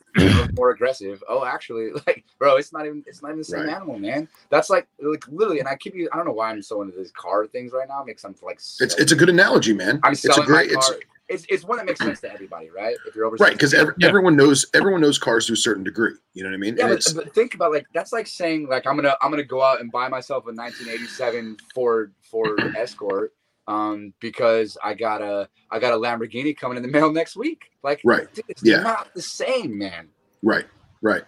more 0.57 0.71
aggressive. 0.71 1.23
Oh, 1.29 1.45
actually, 1.45 1.91
like, 2.07 2.25
bro, 2.37 2.57
it's 2.57 2.73
not 2.73 2.85
even 2.85 3.03
it's 3.07 3.21
not 3.21 3.29
even 3.29 3.39
the 3.39 3.43
same 3.45 3.61
Right. 3.61 3.69
animal, 3.75 3.97
man. 3.97 4.27
That's 4.49 4.69
like 4.69 4.87
like 5.01 5.25
literally, 5.29 5.59
and 5.59 5.69
I 5.69 5.75
keep 5.77 5.95
you. 5.95 6.09
I 6.11 6.17
don't 6.17 6.25
know 6.25 6.33
why 6.33 6.49
I'm 6.49 6.61
so 6.61 6.81
into 6.81 6.97
these 6.97 7.11
car 7.11 7.47
things 7.47 7.71
right 7.71 7.87
now. 7.87 8.03
Makes 8.03 8.25
I'm 8.25 8.35
like 8.41 8.57
It's 8.57 8.95
it's 8.95 9.11
a 9.11 9.15
good 9.15 9.29
analogy, 9.29 9.73
man. 9.73 9.99
I'm 10.03 10.13
It's 10.13 10.25
a 10.25 10.41
great. 10.41 10.69
my 10.71 10.75
It's 10.77 10.87
car. 10.87 10.97
It's, 11.29 11.45
it's 11.47 11.63
one 11.63 11.77
that 11.77 11.85
makes 11.85 11.99
sense 11.99 12.19
to 12.21 12.31
everybody, 12.33 12.71
right? 12.71 12.97
If 13.05 13.15
you're 13.15 13.25
over 13.25 13.37
right 13.39 13.53
because 13.53 13.75
every, 13.75 13.93
Yeah. 13.99 14.07
everyone 14.07 14.35
knows 14.35 14.65
everyone 14.73 14.99
knows 14.99 15.19
cars 15.19 15.45
to 15.45 15.53
a 15.53 15.55
certain 15.55 15.83
degree. 15.83 16.13
You 16.33 16.43
know 16.43 16.49
what 16.49 16.55
I 16.55 16.57
mean? 16.57 16.75
Yeah, 16.75 16.85
And 16.85 16.89
but, 16.91 16.97
it's 16.97 17.13
but 17.13 17.33
think 17.35 17.53
about 17.53 17.71
like 17.71 17.85
that's 17.93 18.11
like 18.11 18.25
saying 18.25 18.67
like 18.67 18.87
I'm 18.87 18.95
gonna 18.95 19.15
I'm 19.21 19.29
gonna 19.29 19.43
go 19.43 19.61
out 19.61 19.79
and 19.79 19.91
buy 19.91 20.09
myself 20.09 20.45
a 20.45 20.51
1987 20.51 21.57
Ford 21.75 22.13
Ford 22.23 22.65
Escort 22.75 23.33
um 23.69 24.13
because 24.19 24.77
I 24.83 24.93
got 24.95 25.21
a 25.21 25.47
I 25.71 25.79
got 25.79 25.93
a 25.93 25.97
Lamborghini 25.97 26.57
coming 26.57 26.75
in 26.77 26.83
the 26.83 26.89
mail 26.97 27.11
next 27.11 27.37
week. 27.37 27.61
Like 27.83 28.01
Right. 28.03 28.27
it's 28.49 28.63
Yeah. 28.63 28.81
not 28.81 29.13
the 29.13 29.21
same, 29.21 29.77
man. 29.77 30.09
right, 30.43 30.65
right, 31.01 31.23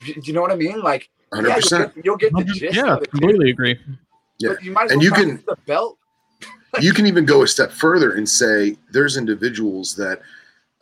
Do 0.00 0.14
do 0.14 0.20
you 0.24 0.32
know 0.32 0.40
what 0.40 0.52
I 0.52 0.56
mean? 0.56 0.80
Like 0.80 1.10
hundred 1.34 1.48
yeah, 1.48 1.54
you'll 1.56 1.62
percent. 1.62 1.94
get, 1.96 2.04
you'll 2.04 2.16
get 2.16 2.32
the 2.32 2.44
gist 2.44 2.76
yeah, 2.76 2.94
of 2.94 3.02
it. 3.02 3.04
too, 3.06 3.10
completely 3.18 3.50
agree. 3.50 3.78
Yeah. 4.38 4.50
But 4.50 4.62
you 4.64 4.70
might 4.72 4.84
as 4.86 4.92
And 4.92 5.00
well 5.00 5.04
you 5.04 5.12
can- 5.12 5.44
the 5.46 5.56
belt. 5.66 5.98
You 6.80 6.92
can 6.92 7.06
even 7.06 7.24
go 7.24 7.42
a 7.42 7.48
step 7.48 7.72
further 7.72 8.12
and 8.16 8.28
say 8.28 8.76
there's 8.92 9.16
individuals 9.16 9.94
that, 9.96 10.20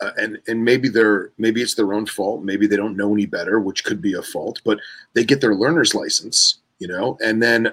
uh, 0.01 0.11
and 0.17 0.37
and 0.47 0.61
maybe 0.63 0.89
they're 0.89 1.31
maybe 1.37 1.61
it's 1.61 1.73
their 1.75 1.93
own 1.93 2.05
fault. 2.05 2.43
Maybe 2.43 2.67
they 2.67 2.75
don't 2.75 2.97
know 2.97 3.13
any 3.13 3.25
better, 3.25 3.61
which 3.61 3.85
could 3.85 4.01
be 4.01 4.13
a 4.13 4.21
fault. 4.21 4.59
But 4.65 4.79
they 5.13 5.23
get 5.23 5.39
their 5.39 5.55
learner's 5.55 5.95
license, 5.95 6.57
you 6.79 6.89
know, 6.89 7.17
and 7.23 7.41
then 7.41 7.71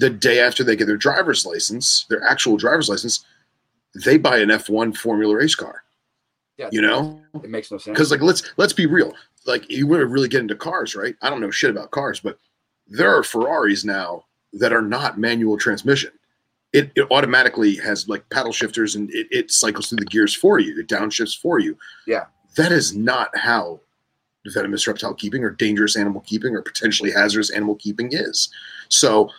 the 0.00 0.10
day 0.10 0.40
after 0.40 0.64
they 0.64 0.76
get 0.76 0.86
their 0.86 0.96
driver's 0.96 1.44
license, 1.44 2.06
their 2.08 2.22
actual 2.24 2.56
driver's 2.56 2.88
license, 2.88 3.24
they 4.04 4.16
buy 4.16 4.38
an 4.38 4.48
F1 4.48 4.96
Formula 4.96 5.34
race 5.34 5.54
car. 5.54 5.82
Yeah, 6.56 6.68
You 6.72 6.82
know, 6.82 7.20
it 7.42 7.50
makes 7.50 7.70
no 7.70 7.78
sense. 7.78 7.94
because 7.94 8.10
like 8.10 8.20
let's 8.20 8.42
let's 8.56 8.72
be 8.74 8.86
real. 8.86 9.14
Like 9.46 9.70
you 9.70 9.86
want 9.86 10.00
to 10.00 10.06
really 10.06 10.28
get 10.28 10.40
into 10.42 10.54
cars 10.54 10.94
right? 10.94 11.16
I 11.22 11.30
don't 11.30 11.40
know 11.40 11.50
shit 11.50 11.70
about 11.70 11.90
cars 11.90 12.20
but 12.20 12.38
there 12.86 13.14
are 13.16 13.22
ferraris 13.22 13.84
now 13.84 14.24
that 14.54 14.72
are 14.72 14.82
not 14.82 15.18
manual 15.18 15.56
transmission. 15.56 16.10
It, 16.72 16.90
it 16.94 17.06
automatically 17.10 17.76
has 17.76 18.08
like 18.08 18.28
paddle 18.30 18.52
shifters 18.52 18.94
and 18.94 19.10
it, 19.10 19.26
it 19.30 19.50
cycles 19.50 19.88
through 19.88 19.98
the 19.98 20.04
gears 20.04 20.34
for 20.34 20.58
you. 20.60 20.78
It 20.78 20.88
downshifts 20.88 21.36
for 21.38 21.58
you. 21.60 21.76
Yeah. 22.06 22.26
that 22.56 22.72
is 22.72 22.94
not 22.94 23.30
how 23.36 23.80
venomous 24.54 24.86
reptile 24.86 25.14
keeping 25.14 25.42
or 25.44 25.50
dangerous 25.50 25.96
animal 25.96 26.20
keeping 26.22 26.54
or 26.54 26.62
potentially 26.62 27.10
hazardous 27.10 27.50
animal 27.50 27.74
keeping 27.76 28.10
is. 28.12 28.50
So 28.88 29.30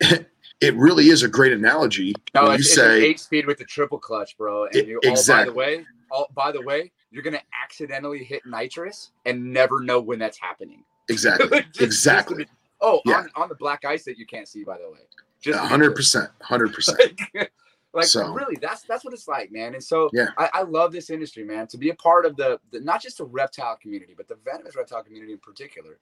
it 0.00 0.74
really 0.76 1.08
is 1.08 1.22
a 1.22 1.28
great 1.28 1.52
analogy 1.52 2.14
No, 2.34 2.42
when 2.44 2.50
you 2.52 2.54
it's, 2.56 2.66
it's 2.68 2.74
say 2.76 3.02
eight 3.04 3.20
speed 3.20 3.46
with 3.46 3.58
the 3.58 3.64
triple 3.64 3.98
clutch, 3.98 4.36
bro. 4.36 4.66
And 4.66 4.86
you, 4.88 5.00
oh, 5.04 5.14
by 5.26 5.44
the 5.44 5.52
way, 5.52 5.84
all, 6.10 6.28
by 6.34 6.52
the 6.52 6.62
way, 6.62 6.92
you're 7.10 7.22
gonna 7.22 7.42
accidentally 7.62 8.24
hit 8.24 8.42
nitrous 8.46 9.12
and 9.26 9.52
never 9.52 9.80
know 9.80 10.00
when 10.00 10.18
that's 10.18 10.38
happening. 10.38 10.84
exactly 11.08 11.48
Just- 11.50 11.72
just 11.74 11.80
exactly 11.82 12.44
be- 12.44 12.50
oh, 12.80 13.00
Yeah. 13.04 13.18
on, 13.18 13.30
on 13.36 13.48
the 13.48 13.54
black 13.56 13.84
ice 13.84 14.04
that 14.04 14.18
you 14.18 14.26
can't 14.26 14.48
see, 14.48 14.64
by 14.64 14.78
the 14.78 14.90
way. 14.90 14.98
Just 15.40 15.58
hundred 15.58 15.94
percent, 15.94 16.30
hundred 16.40 16.72
percent. 16.72 16.98
like, 17.34 17.52
like, 17.92 18.04
So- 18.06 18.32
really, 18.32 18.56
that's 18.60 18.82
that's 18.82 19.04
what 19.04 19.12
it's 19.14 19.28
like, 19.28 19.52
man. 19.52 19.74
And 19.74 19.82
so 19.84 20.08
Yeah. 20.12 20.28
I, 20.38 20.48
I 20.54 20.62
love 20.62 20.92
this 20.92 21.10
industry, 21.10 21.44
man. 21.44 21.66
To 21.68 21.78
be 21.78 21.90
a 21.90 21.94
part 21.96 22.24
of 22.26 22.36
the, 22.36 22.58
the 22.72 22.80
not 22.80 23.02
just 23.02 23.18
the 23.18 23.24
reptile 23.26 23.76
community, 23.76 24.14
but 24.16 24.26
the 24.28 24.36
venomous 24.44 24.74
reptile 24.76 25.02
community 25.02 25.32
in 25.32 25.38
particular. 25.38 25.98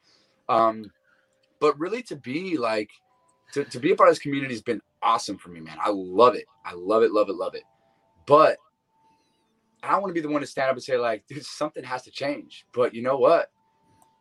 Um, 0.48 0.90
but 1.60 1.78
really 1.78 2.02
to 2.04 2.16
be 2.16 2.56
like 2.56 2.90
to, 3.52 3.64
to 3.64 3.78
be 3.78 3.92
a 3.92 3.96
part 3.96 4.08
of 4.08 4.14
this 4.14 4.22
community 4.22 4.54
has 4.54 4.62
been 4.62 4.80
awesome 5.02 5.38
for 5.38 5.50
me, 5.50 5.60
man. 5.60 5.76
I 5.80 5.90
love 5.90 6.34
it. 6.34 6.44
I 6.64 6.74
love 6.74 7.02
it, 7.02 7.12
love 7.12 7.28
it, 7.28 7.36
love 7.36 7.54
it. 7.54 7.64
But 8.26 8.56
I 9.82 9.92
don't 9.92 10.02
want 10.02 10.10
to 10.10 10.14
be 10.14 10.20
the 10.20 10.32
one 10.32 10.40
to 10.40 10.46
stand 10.46 10.70
up 10.70 10.76
and 10.76 10.82
say, 10.82 10.96
like, 10.96 11.26
dude, 11.26 11.44
something 11.44 11.84
has 11.84 12.02
to 12.02 12.10
change. 12.10 12.66
But 12.72 12.94
you 12.94 13.02
know 13.02 13.16
what? 13.16 13.50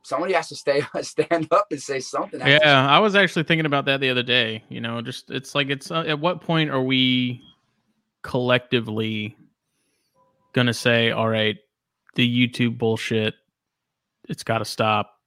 Somebody 0.04 0.34
has 0.34 0.50
to 0.50 0.56
stay 0.56 0.82
stand 1.02 1.48
up 1.52 1.68
and 1.72 1.82
say 1.82 2.00
something. 2.00 2.40
Yeah, 2.40 2.88
I 2.90 3.00
was 3.00 3.16
actually 3.16 3.44
thinking 3.44 3.68
about 3.68 3.86
that 3.86 4.00
the 4.00 4.10
other 4.10 4.24
day. 4.24 4.64
You 4.70 4.82
know, 4.82 5.02
just 5.02 5.30
it's 5.30 5.54
like 5.54 5.70
it's 5.70 5.92
uh, 5.92 6.04
at 6.08 6.20
what 6.20 6.42
point 6.42 6.72
are 6.72 6.82
we 6.82 7.44
collectively 8.24 9.38
gonna 10.54 10.74
say, 10.74 11.12
all 11.12 11.30
right, 11.30 11.58
the 12.16 12.28
YouTube 12.28 12.78
bullshit, 12.78 13.36
it's 14.28 14.44
got 14.44 14.58
to 14.60 14.66
stop. 14.66 15.21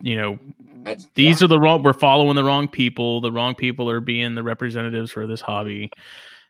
You 0.00 0.16
know, 0.16 0.38
That's- 0.84 1.06
these 1.14 1.42
are 1.42 1.46
the 1.46 1.58
wrong. 1.60 1.82
We're 1.82 1.92
following 1.92 2.36
the 2.36 2.44
wrong 2.44 2.68
people. 2.68 3.20
The 3.20 3.32
wrong 3.32 3.54
people 3.54 3.88
are 3.90 4.00
being 4.00 4.34
the 4.34 4.42
representatives 4.42 5.10
for 5.12 5.26
this 5.26 5.40
hobby. 5.40 5.90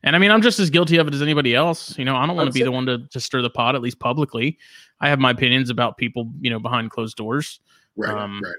And 0.03 0.17
I 0.17 0.19
mean, 0.19 0.31
I'm 0.31 0.41
just 0.41 0.59
as 0.61 0.71
guilty 0.71 0.97
of 0.97 1.09
it 1.09 1.15
as 1.15 1.21
anybody 1.21 1.55
else. 1.55 1.99
You 1.99 2.05
know, 2.07 2.17
I 2.17 2.27
don't 2.27 2.37
want 2.37 2.49
to 2.49 2.53
be 2.55 2.63
it. 2.63 2.65
the 2.65 2.73
one 2.73 2.87
to, 2.87 3.07
to 3.09 3.21
stir 3.21 3.43
the 3.43 3.51
pot, 3.51 3.75
at 3.75 3.83
least 3.83 3.99
publicly. 3.99 4.57
I 5.01 5.09
have 5.09 5.19
my 5.19 5.31
opinions 5.33 5.69
about 5.69 5.99
people, 5.99 6.31
you 6.41 6.49
know, 6.49 6.59
behind 6.59 6.91
closed 6.91 7.17
doors 7.17 7.61
Right, 7.97 8.17
Um, 8.17 8.41
right. 8.43 8.55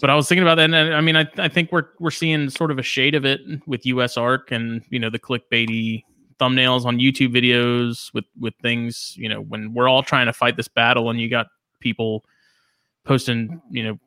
but 0.00 0.08
I 0.08 0.14
was 0.14 0.28
thinking 0.28 0.42
about 0.44 0.54
that, 0.54 0.64
and 0.64 0.76
I 0.76 0.96
I 0.96 1.00
mean, 1.02 1.16
I, 1.16 1.26
I 1.36 1.48
think 1.48 1.72
we're 1.72 1.88
we're 1.98 2.10
seeing 2.10 2.48
sort 2.48 2.70
of 2.70 2.78
a 2.78 2.82
shade 2.82 3.14
of 3.14 3.24
it 3.26 3.40
with 3.66 3.82
USARK 3.82 4.50
and 4.52 4.82
you 4.88 4.98
know 4.98 5.10
the 5.10 5.18
clickbaity 5.18 6.04
thumbnails 6.40 6.84
on 6.86 6.98
YouTube 6.98 7.34
videos 7.34 8.14
with 8.14 8.24
with 8.38 8.54
things. 8.62 9.14
You 9.18 9.28
know, 9.28 9.40
when 9.42 9.74
we're 9.74 9.88
all 9.88 10.02
trying 10.02 10.26
to 10.26 10.32
fight 10.32 10.56
this 10.56 10.68
battle, 10.68 11.10
and 11.10 11.20
you 11.20 11.28
got 11.28 11.48
people 11.80 12.24
posting, 13.04 13.60
you 13.70 13.82
know, 13.82 13.98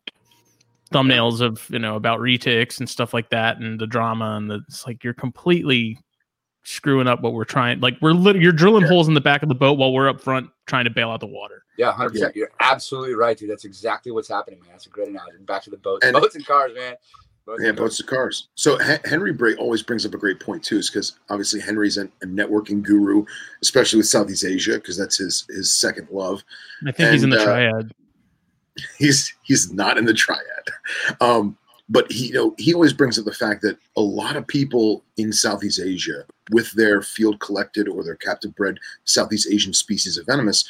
thumbnails 0.92 1.42
of 1.42 1.68
you 1.70 1.80
know 1.80 1.96
about 1.96 2.20
retics 2.20 2.80
and 2.80 2.90
stuff 2.90 3.14
like 3.14 3.30
that, 3.30 3.58
and 3.58 3.80
the 3.80 3.88
drama, 3.88 4.36
and 4.38 4.50
the, 4.50 4.62
it's 4.68 4.86
like 4.86 5.04
you're 5.04 5.14
completely 5.14 5.98
screwing 6.64 7.08
up 7.08 7.22
what 7.22 7.34
we're 7.34 7.44
trying. 7.44 7.80
Like 7.80 7.98
we're 8.02 8.12
lit- 8.14 8.36
you're 8.36 8.52
drilling 8.52 8.84
Yeah. 8.84 8.90
holes 8.90 9.08
in 9.08 9.14
the 9.16 9.22
back 9.22 9.42
of 9.44 9.50
the 9.50 9.56
boat 9.56 9.78
while 9.80 9.92
we're 9.94 10.08
up 10.10 10.22
front 10.22 10.50
trying 10.68 10.84
to 10.86 10.92
bail 10.92 11.10
out 11.10 11.20
the 11.20 11.26
water. 11.28 11.64
Yeah, 11.78 11.92
hundred 11.92 12.12
percent. 12.12 12.36
You're 12.36 12.52
absolutely 12.60 13.16
right, 13.16 13.36
dude. 13.38 13.50
That's 13.50 13.66
exactly 13.66 14.12
what's 14.12 14.28
happening, 14.30 14.60
man. 14.60 14.70
That's 14.72 14.86
a 14.86 14.90
great 14.90 15.08
analogy. 15.08 15.38
Back 15.42 15.64
to 15.64 15.70
the 15.72 15.78
boats, 15.78 16.06
And- 16.06 16.14
boats 16.14 16.36
and 16.36 16.46
cars, 16.46 16.72
man. 16.76 16.96
Boats 17.48 17.64
Yeah, 17.64 17.70
and 17.70 17.78
boats 17.78 18.00
and 18.00 18.08
cars. 18.08 18.50
So 18.54 18.78
Hen- 18.78 19.00
Henry 19.04 19.34
Bray 19.34 19.56
always 19.56 19.82
brings 19.82 20.06
up 20.06 20.14
a 20.14 20.18
great 20.20 20.40
point 20.40 20.64
too, 20.64 20.78
is 20.78 20.92
because 20.92 21.18
obviously 21.32 21.60
Henry's 21.60 21.98
a, 21.98 22.04
a 22.22 22.28
networking 22.28 22.84
guru, 22.84 23.26
especially 23.64 23.98
with 23.98 24.06
Southeast 24.08 24.46
Asia, 24.46 24.74
because 24.76 24.96
that's 24.96 25.18
his 25.18 25.48
his 25.50 25.72
second 25.76 26.08
love. 26.12 26.44
I 26.86 26.92
think 26.92 27.10
he's 27.12 27.24
in 27.24 27.34
And, 27.34 27.40
the 27.40 27.42
uh, 27.42 27.46
triad. 27.46 27.92
He's 28.98 29.34
he's 29.44 29.72
not 29.72 29.98
in 29.98 30.06
the 30.06 30.14
triad, 30.14 30.42
um, 31.20 31.58
but 31.90 32.12
he 32.12 32.28
you 32.28 32.34
know 32.34 32.56
he 32.58 32.74
always 32.74 32.94
brings 32.94 33.18
up 33.20 33.26
the 33.26 33.34
fact 33.34 33.62
that 33.64 33.78
a 33.96 34.02
lot 34.02 34.36
of 34.36 34.48
people 34.48 35.04
in 35.18 35.34
Southeast 35.34 35.80
Asia, 35.80 36.26
with 36.52 36.72
their 36.74 37.02
field 37.02 37.40
collected 37.40 37.88
or 37.88 38.04
their 38.04 38.16
captive 38.16 38.56
bred 38.56 38.78
Southeast 39.06 39.48
Asian 39.52 39.74
species 39.74 40.18
of 40.18 40.26
venomous, 40.26 40.68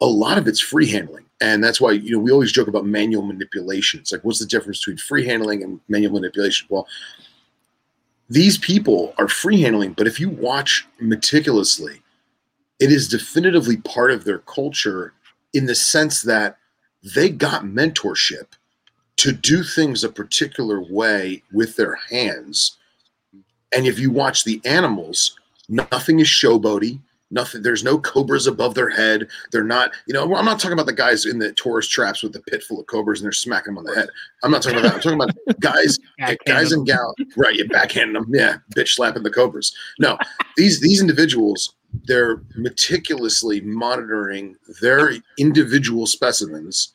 a 0.00 0.06
lot 0.06 0.38
of 0.38 0.46
it's 0.46 0.60
free 0.60 0.88
handling, 0.88 1.24
and 1.40 1.62
that's 1.62 1.80
why 1.80 1.92
you 1.92 2.10
know 2.10 2.18
we 2.18 2.30
always 2.30 2.52
joke 2.52 2.68
about 2.68 2.86
manual 2.86 3.22
manipulation. 3.22 4.00
It's 4.00 4.12
like 4.12 4.24
what's 4.24 4.40
the 4.40 4.46
difference 4.46 4.80
between 4.80 4.98
free 4.98 5.26
handling 5.26 5.62
and 5.62 5.80
manual 5.88 6.14
manipulation? 6.14 6.66
Well, 6.70 6.86
these 8.28 8.58
people 8.58 9.14
are 9.18 9.28
free 9.28 9.60
handling, 9.60 9.92
but 9.92 10.06
if 10.06 10.18
you 10.18 10.30
watch 10.30 10.86
meticulously, 11.00 12.02
it 12.80 12.90
is 12.90 13.08
definitively 13.08 13.78
part 13.78 14.10
of 14.10 14.24
their 14.24 14.38
culture 14.40 15.14
in 15.54 15.66
the 15.66 15.74
sense 15.74 16.22
that 16.22 16.58
they 17.14 17.28
got 17.28 17.64
mentorship 17.64 18.46
to 19.16 19.32
do 19.32 19.62
things 19.62 20.04
a 20.04 20.08
particular 20.08 20.80
way 20.80 21.42
with 21.52 21.76
their 21.76 21.94
hands. 21.94 22.76
And 23.74 23.86
if 23.86 23.98
you 23.98 24.10
watch 24.10 24.44
the 24.44 24.60
animals, 24.64 25.38
nothing 25.68 26.20
is 26.20 26.26
showboaty. 26.26 27.00
Nothing. 27.28 27.62
There's 27.62 27.82
no 27.82 27.98
cobras 27.98 28.46
above 28.46 28.76
their 28.76 28.88
head. 28.88 29.26
They're 29.50 29.64
not. 29.64 29.90
You 30.06 30.14
know, 30.14 30.36
I'm 30.36 30.44
not 30.44 30.60
talking 30.60 30.74
about 30.74 30.86
the 30.86 30.92
guys 30.92 31.26
in 31.26 31.40
the 31.40 31.52
tourist 31.54 31.90
traps 31.90 32.22
with 32.22 32.32
the 32.32 32.40
pit 32.42 32.62
full 32.62 32.78
of 32.78 32.86
cobras 32.86 33.18
and 33.18 33.24
they're 33.24 33.32
smacking 33.32 33.74
them 33.74 33.78
on 33.78 33.84
the 33.84 33.96
head. 33.96 34.08
I'm 34.44 34.52
not 34.52 34.62
talking 34.62 34.78
about 34.78 34.88
that. 34.88 34.94
I'm 34.94 35.00
talking 35.00 35.20
about 35.20 35.34
guys 35.60 35.98
guys 36.46 36.72
and 36.72 36.86
gal 36.86 37.14
right 37.36 37.54
you 37.54 37.68
backhand 37.68 38.14
them 38.14 38.26
yeah 38.32 38.56
bitch 38.74 38.90
slapping 38.90 39.22
the 39.22 39.30
cobras 39.30 39.74
no 39.98 40.16
these 40.56 40.80
these 40.80 41.00
individuals 41.00 41.74
they're 42.04 42.42
meticulously 42.56 43.60
monitoring 43.60 44.56
their 44.80 45.12
individual 45.38 46.06
specimens 46.06 46.94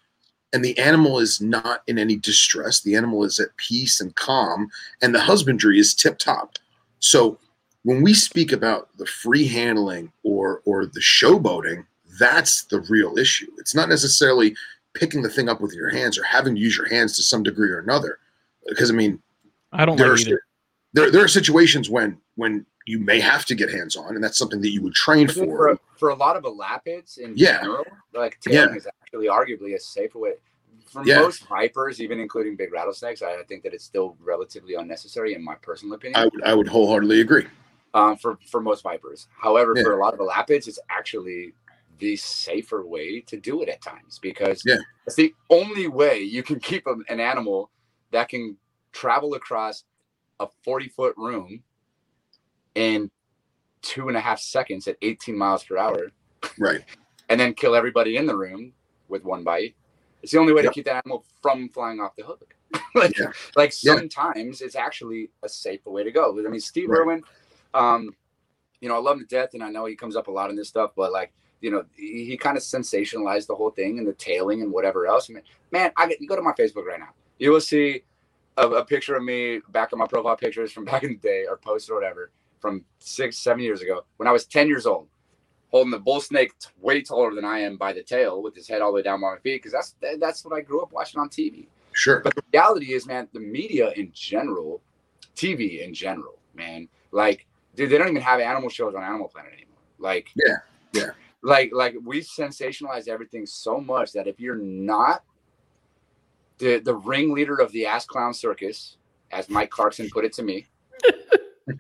and 0.53 0.63
the 0.63 0.77
animal 0.77 1.19
is 1.19 1.39
not 1.41 1.81
in 1.87 1.97
any 1.97 2.15
distress. 2.15 2.81
The 2.81 2.95
animal 2.95 3.23
is 3.23 3.39
at 3.39 3.55
peace 3.57 4.01
and 4.01 4.13
calm, 4.15 4.69
and 5.01 5.13
the 5.15 5.19
husbandry 5.19 5.79
is 5.79 5.93
tip 5.93 6.17
top. 6.17 6.55
So 6.99 7.37
when 7.83 8.01
we 8.03 8.13
speak 8.13 8.51
about 8.51 8.89
the 8.97 9.05
free 9.05 9.47
handling 9.47 10.11
or 10.23 10.61
or 10.65 10.85
the 10.85 10.99
showboating, 10.99 11.85
that's 12.19 12.63
the 12.65 12.81
real 12.81 13.17
issue. 13.17 13.49
It's 13.57 13.73
not 13.75 13.89
necessarily 13.89 14.55
picking 14.93 15.21
the 15.21 15.29
thing 15.29 15.47
up 15.49 15.61
with 15.61 15.73
your 15.73 15.89
hands 15.89 16.17
or 16.17 16.23
having 16.23 16.55
to 16.55 16.61
use 16.61 16.77
your 16.77 16.89
hands 16.89 17.15
to 17.15 17.23
some 17.23 17.43
degree 17.43 17.71
or 17.71 17.79
another. 17.79 18.19
Because 18.67 18.91
I 18.91 18.93
mean, 18.93 19.21
I 19.71 19.85
don't 19.85 19.95
there 19.97 20.09
like 20.09 20.19
are, 20.19 20.21
either. 20.29 20.41
there, 20.93 21.11
there 21.11 21.23
are 21.23 21.29
situations 21.29 21.89
when 21.89 22.17
when 22.35 22.65
you 22.87 22.99
may 22.99 23.19
have 23.19 23.45
to 23.45 23.55
get 23.55 23.69
hands 23.71 23.95
on, 23.95 24.15
and 24.15 24.23
that's 24.23 24.37
something 24.37 24.59
that 24.61 24.69
you 24.71 24.81
would 24.81 24.93
train 24.95 25.29
I 25.29 25.33
think 25.33 25.47
for. 25.49 25.75
for, 25.75 25.79
for 25.97 26.09
a 26.09 26.15
lot 26.15 26.35
of 26.35 26.43
elapids 26.43 27.17
in 27.19 27.33
Yeah. 27.37 27.61
general, 27.61 27.85
like 28.13 28.37
Yeah. 28.47 28.73
is 28.73 28.87
actually 29.11 29.27
arguably 29.27 29.75
a 29.75 29.79
safer 29.79 30.19
way. 30.19 30.33
For 30.85 31.03
Yeah. 31.05 31.19
most 31.21 31.47
vipers, 31.47 32.01
even 32.01 32.19
including 32.19 32.55
big 32.55 32.71
rattlesnakes, 32.71 33.21
I 33.21 33.35
I 33.39 33.43
think 33.43 33.63
that 33.63 33.73
it's 33.73 33.83
still 33.83 34.17
relatively 34.21 34.75
unnecessary 34.75 35.33
in 35.33 35.43
my 35.43 35.55
personal 35.55 35.95
opinion. 35.95 36.19
I 36.19 36.25
would 36.25 36.43
I 36.43 36.53
would 36.53 36.67
wholeheartedly 36.67 37.21
agree. 37.21 37.47
um, 37.93 38.15
for 38.15 38.37
for 38.49 38.61
most 38.61 38.83
vipers. 38.83 39.27
However, 39.37 39.73
Yeah. 39.75 39.83
for 39.83 39.93
a 39.93 39.99
lot 40.01 40.13
of 40.13 40.19
the 40.19 40.25
elapids, 40.25 40.67
it's 40.67 40.79
actually 40.89 41.53
the 41.99 42.15
safer 42.15 42.85
way 42.85 43.19
to 43.19 43.37
do 43.37 43.61
it 43.61 43.67
at 43.69 43.81
times 43.81 44.17
because 44.19 44.63
Yeah. 44.65 44.77
it's 45.05 45.17
the 45.17 45.35
only 45.49 45.87
way 45.89 46.19
you 46.21 46.41
can 46.41 46.59
keep 46.61 46.87
a- 46.87 47.03
an 47.09 47.19
animal 47.19 47.69
that 48.11 48.29
can 48.29 48.57
travel 48.93 49.33
across 49.35 49.83
a 50.39 50.47
40 50.63 50.87
foot 50.87 51.15
room 51.17 51.63
in 52.75 53.11
two 53.81 54.07
and 54.07 54.15
a 54.15 54.21
half 54.21 54.39
seconds 54.39 54.87
at 54.87 54.95
18 55.01 55.37
miles 55.37 55.63
per 55.65 55.77
hour 55.77 56.11
Right. 56.57 56.83
and 57.29 57.39
then 57.39 57.53
kill 57.53 57.75
everybody 57.75 58.15
in 58.15 58.25
the 58.25 58.35
room 58.37 58.73
with 59.11 59.23
one 59.23 59.43
bite. 59.43 59.75
It's 60.23 60.31
the 60.31 60.39
only 60.39 60.53
way 60.53 60.63
Yep. 60.63 60.71
to 60.71 60.73
keep 60.75 60.85
that 60.85 61.03
animal 61.05 61.25
from 61.41 61.69
flying 61.69 61.99
off 61.99 62.15
the 62.15 62.23
hook. 62.23 62.55
like, 62.95 63.17
Yeah. 63.17 63.31
like 63.55 63.73
Yeah. 63.81 63.95
sometimes 63.95 64.61
it's 64.61 64.75
actually 64.75 65.29
a 65.43 65.49
safer 65.49 65.91
way 65.91 66.03
to 66.03 66.11
go. 66.11 66.37
I 66.39 66.49
mean, 66.49 66.59
Steve 66.61 66.89
Right. 66.89 66.99
Irwin, 67.01 67.23
um, 67.73 68.15
you 68.79 68.89
know, 68.89 68.95
I 68.95 68.99
love 68.99 69.17
him 69.17 69.21
to 69.21 69.27
death, 69.27 69.53
and 69.53 69.63
I 69.63 69.69
know 69.69 69.85
he 69.85 69.95
comes 69.95 70.15
up 70.15 70.27
a 70.27 70.31
lot 70.31 70.49
in 70.49 70.55
this 70.55 70.69
stuff, 70.69 70.91
but 70.95 71.11
like, 71.11 71.31
you 71.59 71.69
know, 71.69 71.83
he, 71.95 72.25
he 72.25 72.37
kind 72.37 72.57
of 72.57 72.63
sensationalized 72.63 73.47
the 73.47 73.55
whole 73.55 73.69
thing 73.69 73.99
and 73.99 74.07
the 74.07 74.13
tailing 74.13 74.61
and 74.61 74.71
whatever 74.71 75.05
else. 75.05 75.29
Man, 75.29 75.43
man 75.71 75.91
I 75.97 76.07
get, 76.07 76.19
you 76.21 76.27
go 76.27 76.35
to 76.35 76.41
my 76.41 76.53
Facebook 76.53 76.85
right 76.85 76.99
now, 76.99 77.09
you 77.37 77.51
will 77.51 77.61
see 77.61 78.03
a, 78.57 78.67
a 78.67 78.85
picture 78.85 79.15
of 79.15 79.23
me 79.23 79.59
back 79.69 79.93
on 79.93 79.99
my 79.99 80.07
profile 80.07 80.35
pictures 80.35 80.71
from 80.71 80.85
back 80.91 81.03
in 81.03 81.09
the 81.11 81.17
day 81.17 81.45
or 81.47 81.57
post 81.57 81.89
or 81.89 81.95
whatever 81.95 82.31
from 82.59 82.83
six, 82.99 83.37
seven 83.37 83.61
years 83.61 83.81
ago 83.81 84.03
when 84.17 84.27
I 84.27 84.31
was 84.31 84.45
10 84.45 84.67
years 84.67 84.85
old, 84.85 85.07
holding 85.71 85.91
the 85.91 85.99
bull 85.99 86.19
snake 86.21 86.51
way 86.79 87.01
taller 87.01 87.33
than 87.33 87.45
I 87.45 87.59
am 87.59 87.77
by 87.77 87.93
the 87.93 88.03
tail 88.03 88.41
with 88.43 88.53
his 88.55 88.67
head 88.67 88.81
all 88.81 88.91
the 88.91 88.95
way 88.97 89.01
down 89.01 89.21
by 89.21 89.31
my 89.33 89.39
feet. 89.39 89.63
Cause 89.63 89.71
that's, 89.71 89.95
that- 90.01 90.19
that's 90.19 90.43
what 90.45 90.53
I 90.55 90.61
grew 90.61 90.81
up 90.81 90.91
watching 90.91 91.19
on 91.19 91.29
TV. 91.29 91.67
Sure. 91.93 92.19
But 92.21 92.35
the 92.35 92.43
reality 92.53 92.93
is, 92.93 93.05
man, 93.05 93.27
the 93.33 93.39
media 93.39 93.91
in 93.91 94.11
general, 94.13 94.81
TV 95.35 95.81
in 95.85 95.93
general, 95.93 96.37
man, 96.53 96.87
like, 97.11 97.45
dude, 97.75 97.89
they 97.89 97.97
don't 97.97 98.09
even 98.09 98.21
have 98.21 98.39
animal 98.39 98.69
shows 98.69 98.95
on 98.95 99.03
Animal 99.03 99.27
Planet 99.27 99.51
anymore. 99.53 99.67
Like, 99.99 100.29
Yeah, 100.35 100.55
yeah. 100.93 101.09
like, 101.41 101.71
like 101.73 101.95
we 102.03 102.21
sensationalize 102.21 103.07
everything 103.07 103.45
so 103.45 103.79
much 103.79 104.11
that 104.13 104.27
if 104.27 104.39
you're 104.39 104.55
not 104.57 105.23
the 106.59 106.77
the 106.79 106.95
ringleader 106.95 107.57
of 107.57 107.71
the 107.71 107.85
ass 107.85 108.05
clown 108.05 108.33
circus, 108.33 108.97
as 109.31 109.49
Mike 109.49 109.69
Clarkson 109.69 110.09
put 110.11 110.23
it 110.25 110.33
to 110.33 110.43
me, 110.43 110.67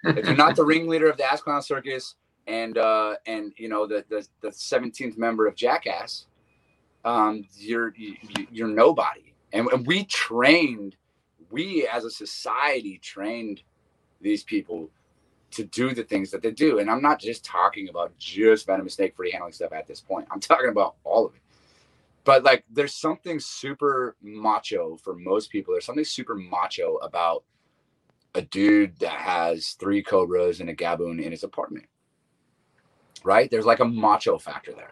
if 0.03 0.25
you're 0.25 0.35
not 0.35 0.55
the 0.55 0.63
ringleader 0.65 1.09
of 1.09 1.17
the 1.17 1.23
ass 1.23 1.41
clown 1.41 1.61
circus 1.61 2.15
and 2.51 2.77
uh 2.77 3.15
and 3.25 3.53
you 3.55 3.69
know 3.69 3.87
the 3.87 4.03
the, 4.09 4.27
the 4.41 4.49
17th 4.49 5.17
member 5.17 5.47
of 5.47 5.55
jackass 5.55 6.25
um 7.05 7.45
you're 7.57 7.93
you, 7.95 8.15
you're 8.51 8.67
nobody. 8.67 9.33
And, 9.53 9.67
and 9.69 9.87
we 9.87 10.03
trained 10.05 10.95
we 11.49 11.87
as 11.87 12.05
a 12.05 12.11
society 12.11 12.99
trained 13.01 13.63
these 14.21 14.43
people 14.43 14.89
to 15.51 15.63
do 15.65 15.93
the 15.93 16.03
things 16.03 16.29
that 16.31 16.41
they 16.41 16.51
do. 16.51 16.79
And 16.79 16.89
i'm 16.91 17.01
not 17.01 17.19
just 17.19 17.45
talking 17.45 17.89
about 17.89 18.17
just 18.19 18.67
venomous 18.67 18.95
snake 18.95 19.15
free 19.15 19.31
handling 19.31 19.53
stuff 19.53 19.71
at 19.71 19.87
this 19.87 20.01
point. 20.01 20.27
I'm 20.29 20.41
talking 20.41 20.69
about 20.69 20.95
all 21.03 21.25
of 21.25 21.33
it. 21.35 21.41
But 22.25 22.43
like 22.43 22.65
there's 22.69 22.93
something 22.93 23.39
super 23.39 24.15
macho 24.21 24.97
for 24.97 25.15
most 25.15 25.49
people. 25.51 25.73
There's 25.73 25.85
something 25.85 26.03
super 26.03 26.35
macho 26.35 26.97
about 26.97 27.43
a 28.35 28.41
dude 28.41 28.97
that 28.99 29.11
has 29.11 29.71
three 29.71 30.03
cobras 30.03 30.59
and 30.59 30.69
a 30.69 30.75
gaboon 30.75 31.21
in 31.23 31.31
his 31.31 31.43
apartment. 31.43 31.85
Right? 33.23 33.49
There's 33.51 33.65
like 33.65 33.79
a 33.79 33.85
macho 33.85 34.37
factor 34.37 34.71
there. 34.73 34.91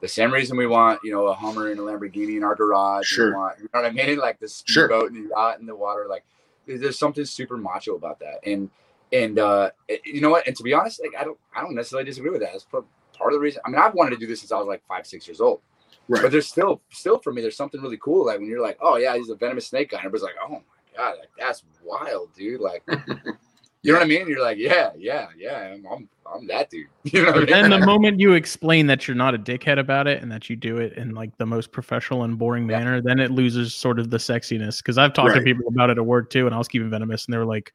The 0.00 0.08
same 0.08 0.32
reason 0.32 0.56
we 0.56 0.66
want, 0.66 1.00
you 1.04 1.12
know, 1.12 1.26
a 1.26 1.34
Hummer 1.34 1.70
and 1.70 1.78
a 1.78 1.82
Lamborghini 1.82 2.36
in 2.38 2.42
our 2.44 2.54
garage. 2.54 3.06
Sure. 3.06 3.34
want- 3.36 3.58
you 3.58 3.68
know 3.74 3.82
what 3.82 3.84
I 3.86 3.90
mean? 3.92 4.18
Like 4.18 4.40
the 4.40 4.48
Sure. 4.48 4.86
speedboat 4.88 5.12
and 5.12 5.24
the 5.26 5.28
yacht 5.30 5.60
in 5.60 5.66
the 5.66 5.74
water. 5.76 6.06
Like 6.08 6.24
there's 6.66 6.98
something 6.98 7.24
super 7.24 7.56
macho 7.58 7.96
about 7.96 8.18
that. 8.20 8.40
And 8.46 8.70
and 9.12 9.38
uh 9.38 9.70
you 10.04 10.20
know 10.20 10.30
what? 10.30 10.46
And 10.46 10.56
to 10.56 10.62
be 10.62 10.72
honest, 10.72 11.00
like 11.02 11.12
I 11.20 11.24
don't 11.24 11.38
I 11.54 11.60
don't 11.60 11.74
necessarily 11.74 12.06
disagree 12.06 12.30
with 12.30 12.40
that. 12.40 12.52
That's 12.52 12.64
part 12.64 12.84
part 13.12 13.32
of 13.32 13.36
the 13.38 13.40
reason. 13.40 13.60
I 13.66 13.68
mean, 13.70 13.78
I've 13.80 13.92
wanted 13.94 14.10
to 14.10 14.16
do 14.16 14.26
this 14.26 14.40
since 14.40 14.52
I 14.52 14.56
was 14.58 14.66
like 14.68 14.82
five, 14.88 15.06
six 15.06 15.28
years 15.28 15.40
old. 15.40 15.60
Right. 16.08 16.22
But 16.22 16.32
there's 16.32 16.46
still 16.48 16.80
still 16.90 17.18
for 17.18 17.32
me, 17.32 17.42
there's 17.42 17.56
something 17.56 17.80
really 17.82 17.98
cool. 17.98 18.24
Like 18.26 18.38
when 18.38 18.48
you're 18.48 18.62
like, 18.62 18.78
oh 18.80 18.96
yeah, 18.96 19.14
he's 19.16 19.28
a 19.28 19.34
venomous 19.34 19.66
snake 19.66 19.90
guy. 19.90 19.98
And 19.98 20.06
everybody's 20.06 20.22
like, 20.24 20.36
oh 20.42 20.48
my 20.48 20.60
god, 20.96 21.16
like 21.18 21.28
that's 21.38 21.62
wild, 21.84 22.32
dude. 22.34 22.60
Like 22.62 22.82
you 23.82 23.92
know 23.92 23.98
what 23.98 24.04
I 24.04 24.08
mean? 24.08 24.28
You're 24.28 24.42
like, 24.42 24.58
yeah, 24.58 24.90
yeah, 24.96 25.28
yeah, 25.36 25.58
I'm 25.74 25.86
I'm, 25.86 26.08
I'm 26.32 26.46
that 26.48 26.70
dude. 26.70 26.86
You 27.04 27.22
know 27.24 27.32
what 27.32 27.48
But 27.48 27.52
I 27.54 27.62
mean? 27.62 27.70
the 27.70 27.86
moment 27.86 28.20
you 28.20 28.34
explain 28.34 28.86
that 28.88 29.08
you're 29.08 29.14
not 29.14 29.34
a 29.34 29.38
dickhead 29.38 29.78
about 29.78 30.06
it 30.06 30.22
and 30.22 30.30
that 30.30 30.50
you 30.50 30.56
do 30.56 30.76
it 30.78 30.94
in 30.94 31.14
like 31.14 31.34
the 31.38 31.46
most 31.46 31.72
professional 31.72 32.24
and 32.24 32.38
boring 32.38 32.68
Yeah. 32.68 32.78
manner, 32.78 33.00
then 33.00 33.18
it 33.20 33.30
loses 33.30 33.74
sort 33.74 33.98
of 33.98 34.10
the 34.10 34.18
sexiness. 34.18 34.78
Because 34.78 34.98
I've 34.98 35.14
talked 35.14 35.34
to 35.34 35.40
people 35.42 35.66
about 35.68 35.88
it 35.88 35.96
at 35.96 36.04
work 36.04 36.28
too, 36.28 36.44
and 36.46 36.54
I 36.54 36.58
was 36.58 36.68
keeping 36.68 36.90
venomous, 36.90 37.24
and 37.24 37.32
they 37.32 37.38
were 37.38 37.46
like, 37.46 37.72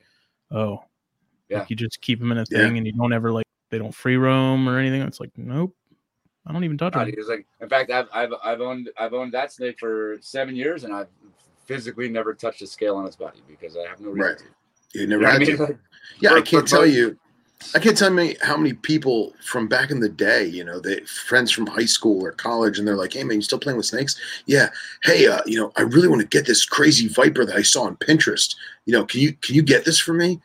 "Oh, 0.51 0.83
Yeah. 1.49 1.59
like 1.59 1.69
you 1.71 1.75
just 1.75 2.01
keep 2.01 2.19
them 2.19 2.31
in 2.31 2.37
a 2.37 2.45
Yeah. 2.49 2.59
thing, 2.59 2.77
and 2.77 2.85
you 2.85 2.93
don't 2.93 3.13
ever 3.13 3.31
like 3.31 3.45
they 3.71 3.79
don't 3.79 3.95
free 3.95 4.17
roam 4.17 4.69
or 4.69 4.77
anything." 4.77 5.01
It's 5.01 5.19
like, 5.19 5.31
nope, 5.37 5.75
I 6.45 6.53
don't 6.53 6.63
even 6.63 6.77
touch 6.77 6.93
God, 6.93 7.07
them. 7.07 7.15
he 7.17 7.23
like, 7.23 7.47
in 7.61 7.69
fact, 7.69 7.89
I've, 7.89 8.07
I've 8.13 8.33
I've 8.43 8.61
owned 8.61 8.91
I've 8.99 9.13
owned 9.15 9.33
that 9.33 9.51
snake 9.51 9.79
for 9.79 10.17
seven 10.21 10.55
years, 10.55 10.83
and 10.83 10.93
I've 10.93 11.09
physically 11.65 12.09
never 12.09 12.35
touched 12.35 12.61
a 12.61 12.67
scale 12.67 12.95
on 12.95 13.07
its 13.07 13.15
body 13.15 13.41
because 13.47 13.75
I 13.75 13.87
have 13.89 13.99
no 13.99 14.09
reason 14.11 14.29
Right. 14.29 14.37
to. 14.37 14.45
You 14.95 15.01
You 15.01 15.07
know 15.07 15.17
what 15.19 15.35
I 15.35 15.37
mean? 15.39 15.57
to. 15.57 15.63
Like, 15.63 15.77
Yeah, 16.21 16.29
For- 16.31 16.37
I 16.37 16.41
can't 16.41 16.67
tell 16.67 16.81
both- 16.81 16.93
you. 16.93 17.17
I 17.73 17.79
can't 17.79 17.97
tell 17.97 18.11
me 18.11 18.35
how 18.41 18.55
many 18.55 18.73
people 18.73 19.33
from 19.43 19.67
back 19.67 19.89
in 19.89 19.99
the 19.99 20.07
day, 20.09 20.45
you 20.45 20.63
know, 20.63 20.79
they 20.79 20.99
friends 21.01 21.51
from 21.51 21.65
high 21.65 21.85
school 21.85 22.23
or 22.23 22.31
college, 22.31 22.77
and 22.77 22.87
they're 22.87 22.95
like, 22.95 23.13
"Hey, 23.13 23.23
man, 23.23 23.37
you 23.37 23.41
still 23.41 23.57
playing 23.59 23.75
with 23.77 23.87
snakes?" 23.87 24.15
Yeah. 24.45 24.69
Hey, 25.03 25.25
uh, 25.27 25.41
you 25.47 25.59
know, 25.59 25.71
I 25.75 25.81
really 25.81 26.07
want 26.07 26.21
to 26.21 26.27
get 26.27 26.45
this 26.45 26.63
crazy 26.63 27.07
viper 27.07 27.43
that 27.45 27.55
I 27.55 27.63
saw 27.63 27.83
on 27.83 27.95
Pinterest. 27.97 28.55
You 28.85 28.93
know, 28.93 29.03
can 29.05 29.19
you 29.19 29.33
can 29.33 29.55
you 29.55 29.63
get 29.63 29.83
this 29.83 29.97
for 29.99 30.13
me? 30.13 30.39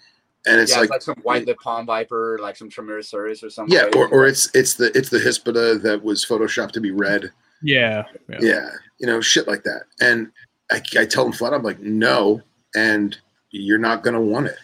And 0.47 0.59
it's 0.59 0.73
yeah, 0.73 0.79
like, 0.79 0.85
it's 0.85 0.91
like 1.09 1.17
some 1.17 1.23
white 1.23 1.47
lip 1.47 1.59
palm 1.63 1.85
viper, 1.85 2.39
like 2.41 2.57
some 2.57 2.71
Trimeresurus 2.71 3.45
or 3.45 3.51
something. 3.51 3.77
yeah, 3.77 3.91
or, 3.95 4.09
or 4.09 4.27
it's 4.27 4.49
it's 4.55 4.75
the 4.75 4.97
it's 4.97 5.11
the 5.11 5.19
Hispida 5.19 5.81
that 5.83 6.03
was 6.03 6.25
photoshopped 6.25 6.73
to 6.73 6.81
be 6.81 6.91
red. 6.91 7.31
Yeah, 7.63 8.05
yeah. 8.31 8.39
Yeah, 8.41 8.71
you 8.99 9.07
know, 9.07 9.21
shit 9.21 9.47
like 9.47 9.63
that. 9.65 9.83
And 10.01 10.33
I, 10.73 10.81
I 10.99 11.05
tell 11.05 11.25
them 11.25 11.33
flat, 11.35 11.53
I'm 11.53 11.63
like, 11.63 11.81
no, 11.81 12.41
and 12.75 13.19
you're 13.51 13.79
not 13.79 14.03
going 14.03 14.15
to 14.15 14.21
want 14.21 14.47
it. 14.47 14.57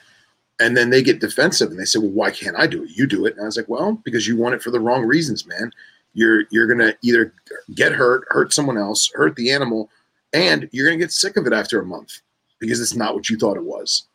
And 0.59 0.76
then 0.76 0.89
they 0.91 1.03
get 1.03 1.20
defensive 1.20 1.70
and 1.70 1.78
they 1.78 1.84
say, 1.84 1.99
well, 1.99 2.11
why 2.11 2.30
can't 2.30 2.57
I 2.59 2.66
do 2.66 2.84
it? 2.84 2.91
You 2.97 3.07
do 3.07 3.26
it. 3.26 3.34
And 3.34 3.43
I 3.43 3.45
was 3.47 3.57
like, 3.57 3.68
well, 3.68 4.01
because 4.05 4.26
you 4.26 4.37
want 4.37 4.55
it 4.55 4.62
for 4.62 4.70
the 4.70 4.80
wrong 4.80 5.05
reasons, 5.05 5.47
man. 5.47 5.70
You're 6.14 6.45
you're 6.51 6.66
going 6.66 6.78
to 6.78 6.97
either 7.03 7.34
get 7.74 7.93
hurt, 7.93 8.24
hurt 8.30 8.55
someone 8.55 8.78
else, 8.78 9.11
hurt 9.14 9.37
the 9.37 9.51
animal, 9.51 9.91
and 10.32 10.66
you're 10.72 10.87
going 10.87 10.99
to 10.99 11.05
get 11.05 11.12
sick 11.12 11.37
of 11.37 11.47
it 11.47 11.53
after 11.53 11.78
a 11.78 11.84
month 11.84 12.20
because 12.59 12.80
it's 12.80 12.95
not 12.97 13.14
what 13.14 13.28
you 13.28 13.37
thought 13.37 13.59
it 13.59 13.62
was. 13.64 14.07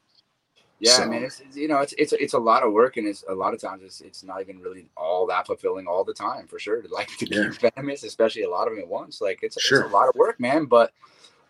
Yeah, 0.80 0.93
So- 0.97 1.03
I 1.03 1.05
mean, 1.05 1.22
it's, 1.24 1.41
it's 1.41 1.55
you 1.55 1.67
know, 1.67 1.78
it's 1.82 1.93
it's 1.99 2.11
it's 2.13 2.34
a 2.34 2.39
lot 2.39 2.63
of 2.63 2.74
work, 2.74 2.97
and 2.97 3.07
it's 3.07 3.24
a 3.30 3.36
lot 3.36 3.53
of 3.53 3.61
times 3.61 3.84
it's 3.84 4.01
it's 4.01 4.24
not 4.24 4.41
even 4.41 4.59
really 4.61 4.88
all 4.97 5.28
that 5.28 5.45
fulfilling 5.45 5.86
all 5.86 6.03
the 6.03 6.13
time 6.15 6.47
for 6.47 6.57
sure. 6.57 6.82
To 6.82 6.88
like 6.91 7.07
to 7.19 7.28
Yeah. 7.30 7.49
keep 7.61 7.72
venomous, 7.76 8.03
especially 8.03 8.41
a 8.41 8.49
lot 8.49 8.67
of 8.67 8.74
them 8.74 8.82
at 8.82 8.88
once, 8.88 9.22
like 9.22 9.39
it's, 9.43 9.61
Sure. 9.61 9.82
it's 9.82 9.89
a 9.91 9.93
lot 9.93 10.09
of 10.09 10.15
work, 10.15 10.39
man. 10.39 10.65
But 10.65 10.91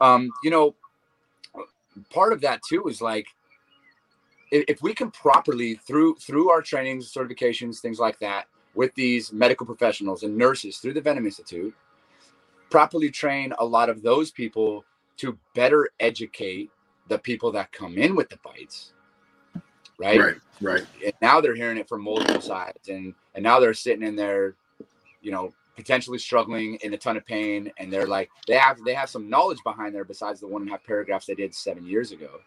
um, 0.01 0.29
you 0.43 0.49
know, 0.51 0.75
part 2.09 2.33
of 2.33 2.41
that 2.41 2.61
too 2.67 2.87
is 2.87 3.01
like 3.01 3.27
if, 4.51 4.81
we 4.81 4.93
can 4.93 5.11
properly 5.11 5.75
through 5.75 6.15
through 6.15 6.49
our 6.49 6.61
trainings, 6.61 7.13
certifications, 7.13 7.79
things 7.79 7.99
like 7.99 8.19
that, 8.19 8.47
with 8.75 8.93
these 8.95 9.31
medical 9.31 9.65
professionals 9.65 10.23
and 10.23 10.37
nurses 10.37 10.77
through 10.77 10.93
the 10.93 11.01
Venom 11.01 11.25
Institute, 11.25 11.73
properly 12.69 13.09
train 13.09 13.53
a 13.59 13.65
lot 13.65 13.89
of 13.89 14.01
those 14.01 14.31
people 14.31 14.83
to 15.17 15.37
better 15.55 15.89
educate 15.99 16.69
the 17.07 17.17
people 17.17 17.51
that 17.51 17.71
come 17.71 17.97
in 17.97 18.15
with 18.15 18.29
the 18.29 18.39
bites 18.43 18.93
right? 20.01 20.19
Right, 20.19 20.35
right. 20.61 20.85
And 21.03 21.13
now 21.21 21.39
they're 21.39 21.55
hearing 21.55 21.77
it 21.77 21.87
from 21.87 22.03
multiple 22.03 22.41
sides, 22.41 22.89
and 22.89 23.13
and 23.35 23.43
now 23.43 23.59
they're 23.59 23.73
sitting 23.73 24.03
in 24.05 24.15
there, 24.15 24.55
you 25.21 25.31
know, 25.31 25.53
potentially 25.75 26.17
struggling 26.17 26.75
in 26.81 26.93
a 26.93 26.97
ton 26.97 27.17
of 27.17 27.25
pain, 27.25 27.71
and 27.77 27.91
they're 27.91 28.07
like 28.07 28.29
they 28.47 28.55
have 28.55 28.83
they 28.83 28.93
have 28.93 29.09
some 29.09 29.29
knowledge 29.29 29.59
behind 29.63 29.95
there 29.95 30.05
besides 30.05 30.39
the 30.39 30.47
one 30.47 30.61
and 30.61 30.69
a 30.69 30.73
half 30.73 30.83
paragraphs 30.83 31.25
they 31.25 31.35
did 31.35 31.53
seven 31.53 31.85
years 31.85 32.11
ago. 32.11 32.39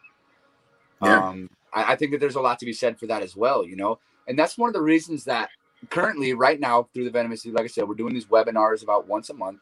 Yeah. 1.03 1.29
Um, 1.29 1.51
I, 1.73 1.93
I 1.93 1.97
think 1.97 2.13
that 2.13 2.21
there's 2.21 2.37
a 2.37 2.41
lot 2.41 2.59
to 2.61 2.67
be 2.67 2.73
said 2.73 2.99
for 2.99 3.07
that 3.07 3.23
as 3.23 3.37
well, 3.37 3.67
you 3.67 3.77
know, 3.77 3.99
and 4.29 4.39
that's 4.39 4.57
one 4.57 4.69
of 4.69 4.75
the 4.75 4.83
reasons 4.83 5.25
that 5.25 5.51
currently, 5.91 6.33
right 6.35 6.59
now, 6.59 6.89
through 6.95 7.05
the 7.05 7.11
Venomous, 7.11 7.45
like 7.47 7.65
I 7.65 7.69
said, 7.69 7.89
we're 7.89 7.95
doing 7.95 8.15
these 8.15 8.27
webinars 8.27 8.83
about 8.83 9.07
once 9.09 9.31
a 9.31 9.35
month. 9.35 9.61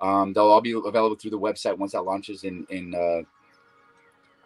Um, 0.00 0.32
they'll 0.32 0.44
all 0.44 0.60
be 0.60 0.72
available 0.72 1.16
through 1.16 1.32
the 1.32 1.38
website 1.38 1.76
once 1.76 1.92
that 1.92 2.02
launches 2.02 2.44
in 2.44 2.66
in 2.70 2.94
uh, 2.94 3.22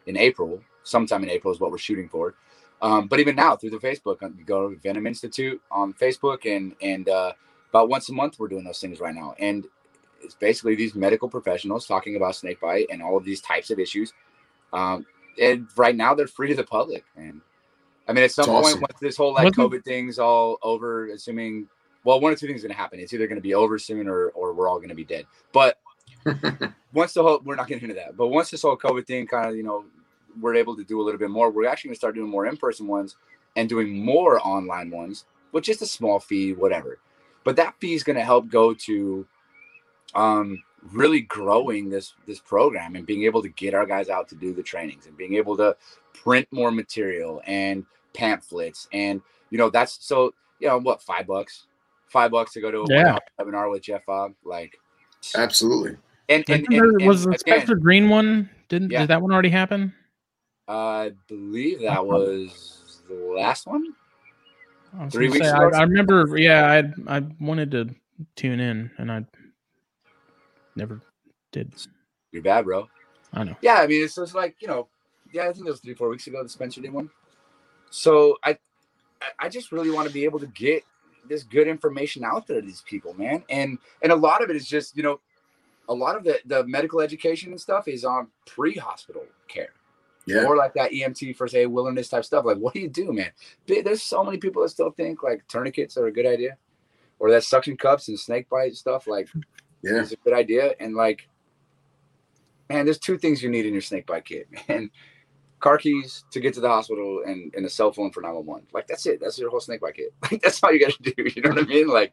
in 0.07 0.17
April. 0.17 0.61
Sometime 0.85 1.23
in 1.23 1.31
April 1.31 1.53
is 1.53 1.61
what 1.61 1.71
we're 1.71 1.79
shooting 1.79 2.09
for. 2.09 2.35
Um, 2.81 3.07
but 3.07 3.21
even 3.21 3.37
now 3.37 3.55
through 3.55 3.71
the 3.71 3.79
Facebook, 3.79 4.23
uh, 4.23 4.31
you 4.37 4.45
go 4.45 4.71
to 4.71 4.77
Venom 4.77 5.07
Institute 5.07 5.61
on 5.71 5.93
Facebook, 5.93 6.47
and 6.47 6.75
and 6.81 7.09
uh, 7.09 7.33
about 7.73 7.89
once 7.89 8.11
a 8.11 8.13
month 8.13 8.39
we're 8.39 8.49
doing 8.49 8.65
those 8.65 8.81
things 8.81 9.01
right 9.01 9.15
now. 9.15 9.35
And 9.39 9.67
it's 10.23 10.35
basically 10.35 10.75
these 10.75 10.95
medical 10.95 11.29
professionals 11.29 11.87
talking 11.87 12.17
about 12.17 12.37
snake 12.37 12.61
bite 12.61 12.87
and 12.91 13.03
all 13.03 13.17
of 13.17 13.25
these 13.25 13.41
types 13.41 13.71
of 13.71 13.79
issues. 13.79 14.13
Um, 14.75 15.07
and 15.41 15.67
right 15.77 15.97
now 15.97 16.15
they're 16.15 16.27
free 16.27 16.49
to 16.49 16.55
the 16.55 16.65
public, 16.65 17.05
and 17.17 17.41
I 18.07 18.13
mean, 18.13 18.25
at 18.25 18.33
some 18.33 18.51
It's 18.51 18.73
point, 18.73 18.83
once 18.83 19.01
this 19.01 19.17
whole 19.17 19.33
like 19.33 19.57
Wasn't- 19.57 19.73
COVID 19.73 19.85
thing's 19.85 20.19
all 20.19 20.59
over, 20.63 21.09
assuming 21.09 21.69
well, 22.05 22.21
one 22.21 22.33
or 22.33 22.37
two 22.37 22.47
things 22.47 22.59
is 22.59 22.63
going 22.65 22.75
to 22.75 22.81
happen. 22.81 22.99
It's 22.99 23.15
either 23.15 23.27
going 23.27 23.37
to 23.37 23.43
be 23.43 23.55
over 23.55 23.79
soon, 23.79 24.09
or 24.09 24.29
or 24.31 24.53
we're 24.53 24.69
all 24.69 24.77
going 24.77 24.91
to 24.91 24.95
be 24.95 25.05
dead. 25.05 25.25
But 25.53 25.79
once 26.93 27.15
the 27.15 27.23
whole 27.23 27.41
we're 27.45 27.55
not 27.55 27.69
getting 27.69 27.85
into 27.85 27.95
that, 27.95 28.17
but 28.17 28.29
once 28.29 28.51
this 28.51 28.63
whole 28.63 28.77
COVID 28.77 29.07
thing 29.07 29.27
kind 29.27 29.49
of 29.49 29.57
you 29.57 29.63
know 29.63 29.85
we're 30.41 30.55
able 30.55 30.77
to 30.77 30.85
do 30.85 31.01
a 31.01 31.03
little 31.03 31.19
bit 31.19 31.31
more, 31.31 31.51
we're 31.51 31.67
actually 31.67 31.89
going 31.89 31.95
to 31.95 31.99
start 31.99 32.15
doing 32.15 32.29
more 32.29 32.47
in 32.47 32.57
person 32.57 32.87
ones 32.87 33.17
and 33.57 33.69
doing 33.69 34.05
more 34.05 34.41
online 34.47 34.91
ones 34.91 35.25
with 35.53 35.65
just 35.65 35.83
a 35.83 35.87
small 35.87 36.19
fee, 36.19 36.53
whatever. 36.53 36.99
But 37.45 37.57
that 37.57 37.75
fee 37.81 37.95
is 37.95 38.03
going 38.03 38.17
to 38.17 38.25
help 38.25 38.49
go 38.49 38.75
to 38.75 39.27
um 40.15 40.63
really 40.91 41.21
growing 41.23 41.89
this 41.89 42.15
this 42.27 42.41
program 42.41 42.97
and 42.97 43.07
being 43.07 43.23
able 43.25 43.43
to 43.43 43.49
get 43.51 43.75
our 43.75 43.87
guys 43.87 44.09
out 44.09 44.29
to 44.29 44.35
do 44.35 44.53
the 44.53 44.63
trainings 44.63 45.07
and 45.07 45.17
being 45.17 45.35
able 45.35 45.57
to 45.57 45.77
print 46.13 46.47
more 46.51 46.71
material 46.71 47.41
and 47.47 47.87
pamphlets 48.15 48.89
and 48.93 49.23
you 49.51 49.59
know 49.59 49.71
that's 49.71 50.05
so 50.05 50.35
you 50.59 50.67
know 50.69 50.79
what 50.79 51.01
five 51.03 51.27
bucks 51.27 51.67
five 52.09 52.31
bucks 52.31 52.53
to 52.53 52.61
go 52.61 52.71
to 52.71 52.81
a 52.83 52.87
Yeah. 52.91 53.13
one-hour 53.39 53.47
webinar 53.47 53.71
with 53.71 53.83
jeff 53.83 54.05
Fobb, 54.05 54.35
like 54.45 54.79
Absolutely. 55.37 55.97
and 56.29 56.45
and, 56.49 56.67
Didn't 56.67 57.01
and, 57.01 57.07
was 57.07 57.23
the 57.23 57.31
and 57.31 57.41
again, 57.41 57.59
Spencer 57.61 57.77
Greene 57.77 58.09
one? 58.09 58.51
Didn't 58.69 58.91
Yeah. 58.91 59.01
did 59.01 59.09
that 59.11 59.23
one 59.23 59.33
already 59.33 59.51
happen? 59.51 59.95
i 60.69 61.13
believe 61.29 61.81
that 61.81 62.05
was 62.05 63.03
the 63.09 63.15
last 63.15 63.67
one 63.67 63.95
I 64.99 65.09
Three 65.09 65.29
weeks 65.29 65.47
say, 65.47 65.53
ago? 65.53 65.71
I, 65.73 65.79
I 65.79 65.83
remember. 65.83 66.37
Yeah, 66.39 66.83
I 67.09 67.17
I 67.19 67.23
wanted 67.41 67.71
to 67.73 67.89
tune 68.37 68.61
in, 68.61 68.91
and 68.99 69.11
I 69.11 69.25
never 70.77 71.01
did. 71.53 71.73
you're 72.31 72.43
bad 72.43 72.65
bro 72.65 72.89
I 73.35 73.45
know. 73.45 73.57
yeah 73.61 73.75
i 73.77 73.87
mean 73.87 74.03
it's 74.03 74.15
just 74.15 74.35
like 74.35 74.57
you 74.61 74.67
know 74.69 74.89
yeah 75.33 75.43
i 75.49 75.53
think 75.53 75.67
it 75.67 75.71
was 75.71 75.81
three 75.81 75.93
four 75.93 76.09
weeks 76.09 76.27
ago 76.27 76.43
the 76.43 76.49
spencer 76.49 76.81
did 76.81 76.91
one 76.93 77.11
so 77.91 78.39
i 78.43 78.57
I- 79.21 79.27
i 79.41 79.49
just 79.51 79.71
really 79.71 79.91
want 79.91 80.09
to 80.09 80.15
be 80.15 80.25
able 80.25 80.39
to 80.41 80.47
get 80.47 80.83
this 81.29 81.43
good 81.43 81.69
information 81.69 82.25
out 82.25 82.47
there 82.47 82.61
to 82.63 82.67
these 82.67 82.81
people 82.83 83.13
man 83.15 83.45
and 83.51 83.77
and 84.03 84.13
a 84.13 84.17
lot 84.17 84.43
of 84.43 84.49
it 84.49 84.57
is 84.57 84.67
just 84.67 84.97
you 84.97 85.03
know 85.03 85.21
a 85.91 85.95
lot 85.95 86.17
of 86.17 86.25
the 86.25 86.39
the 86.47 86.65
medical 86.67 87.03
education 87.03 87.51
and 87.51 87.61
stuff 87.61 87.87
is 87.87 88.03
on 88.05 88.29
pre-hospital 88.47 89.27
care 89.49 89.75
Yeah. 90.27 90.45
or 90.45 90.57
like 90.57 90.75
that 90.75 90.93
EMT 90.93 91.37
first 91.37 91.55
aid 91.55 91.67
wilderness 91.67 92.09
type 92.09 92.25
stuff. 92.25 92.45
Like, 92.45 92.59
what 92.59 92.75
do 92.75 92.81
you 92.81 92.89
do, 92.89 93.13
man? 93.13 93.31
There's 93.67 94.03
so 94.03 94.23
many 94.23 94.39
people 94.39 94.63
that 94.63 94.69
still 94.69 94.91
think 94.91 95.23
like 95.23 95.47
tourniquets 95.49 95.97
are 95.97 96.07
a 96.07 96.13
good 96.13 96.27
idea, 96.27 96.57
or 97.19 97.31
that 97.31 97.45
suction 97.45 97.77
cups 97.77 98.09
and 98.09 98.19
snake 98.19 98.49
bite 98.49 98.75
stuff 98.77 99.07
like 99.07 99.29
Yeah. 99.83 100.01
is 100.01 100.13
a 100.13 100.17
good 100.17 100.33
idea. 100.35 100.75
And 100.79 100.95
like, 100.95 101.29
man, 102.71 102.85
there's 102.85 102.99
two 102.99 103.19
things 103.19 103.43
you 103.43 103.51
need 103.51 103.67
in 103.67 103.73
your 103.73 103.83
snake 103.83 104.07
bite 104.07 104.25
kit, 104.25 104.49
man: 104.69 104.91
car 105.61 105.79
keys 105.79 106.25
to 106.31 106.41
get 106.41 106.55
to 106.55 106.61
the 106.61 106.69
hospital 106.69 107.23
and, 107.27 107.53
and 107.55 107.65
a 107.67 107.71
cell 107.71 107.93
phone 107.93 108.11
for 108.11 108.21
911. 108.21 108.67
Like, 108.73 108.87
that's 108.89 109.07
it. 109.07 109.21
That's 109.21 109.39
your 109.39 109.51
whole 109.51 109.61
snake 109.61 109.81
bite 109.81 109.95
kit. 109.95 110.13
Like, 110.31 110.43
that's 110.43 110.63
all 110.63 110.73
you 110.73 110.81
got 110.81 110.93
to 110.93 111.03
do. 111.03 111.25
You 111.35 111.43
know 111.43 111.51
what 111.51 111.59
I 111.59 111.63
mean? 111.67 111.89
Like, 111.89 112.13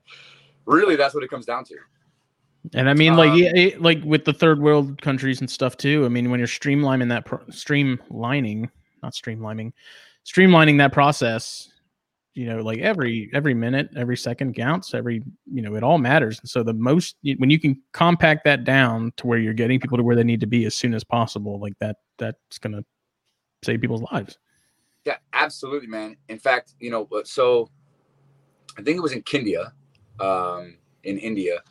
really, 0.66 0.96
that's 0.96 1.14
what 1.14 1.24
it 1.24 1.30
comes 1.30 1.46
down 1.46 1.64
to. 1.66 1.76
And 2.74 2.90
I 2.90 2.94
mean, 2.94 3.16
like, 3.16 3.32
Um, 3.32 3.56
it, 3.56 3.82
like 3.82 4.04
with 4.04 4.26
the 4.26 4.34
third 4.34 4.60
world 4.60 5.02
countries 5.02 5.40
and 5.40 5.50
stuff 5.50 5.78
too. 5.78 6.06
I 6.06 6.10
mean, 6.10 6.30
when 6.30 6.40
you're 6.40 6.48
streamlining 6.48 7.10
that 7.10 7.26
pro- 7.26 7.46
streamlining, 7.46 8.70
not 9.02 9.14
streamlining, 9.14 9.72
streamlining 10.26 10.78
that 10.80 10.92
process, 10.92 11.72
you 12.34 12.46
know, 12.46 12.62
like 12.62 12.80
every 12.80 13.30
every 13.34 13.54
minute, 13.54 13.90
every 13.96 14.18
second 14.18 14.56
counts. 14.56 14.94
Every 14.94 15.24
you 15.52 15.62
know, 15.62 15.76
it 15.76 15.84
all 15.84 15.98
matters. 15.98 16.40
And 16.40 16.50
so 16.50 16.64
the 16.64 16.74
most 16.74 17.16
when 17.38 17.50
you 17.50 17.60
can 17.60 17.82
compact 17.94 18.44
that 18.46 18.66
down 18.66 19.14
to 19.18 19.28
where 19.28 19.40
you're 19.40 19.54
getting 19.54 19.80
people 19.80 19.98
to 19.98 20.04
where 20.04 20.16
they 20.16 20.24
need 20.24 20.42
to 20.42 20.48
be 20.48 20.66
as 20.66 20.76
soon 20.76 20.94
as 20.94 21.04
possible, 21.04 21.60
like 21.60 21.74
that, 21.80 21.98
that's 22.18 22.58
gonna 22.60 22.84
save 23.64 23.82
people's 23.82 24.04
lives. 24.12 24.38
Yeah, 25.06 25.18
absolutely, 25.34 25.88
man. 25.88 26.18
In 26.28 26.40
fact, 26.40 26.76
you 26.80 26.92
know, 26.92 27.08
uh, 27.16 27.24
so 27.24 27.70
I 28.78 28.84
think 28.84 28.98
it 28.98 29.02
was 29.02 29.14
in 29.14 29.24
Kindia, 29.24 29.72
um, 30.20 30.78
in 31.04 31.18
India. 31.18 31.62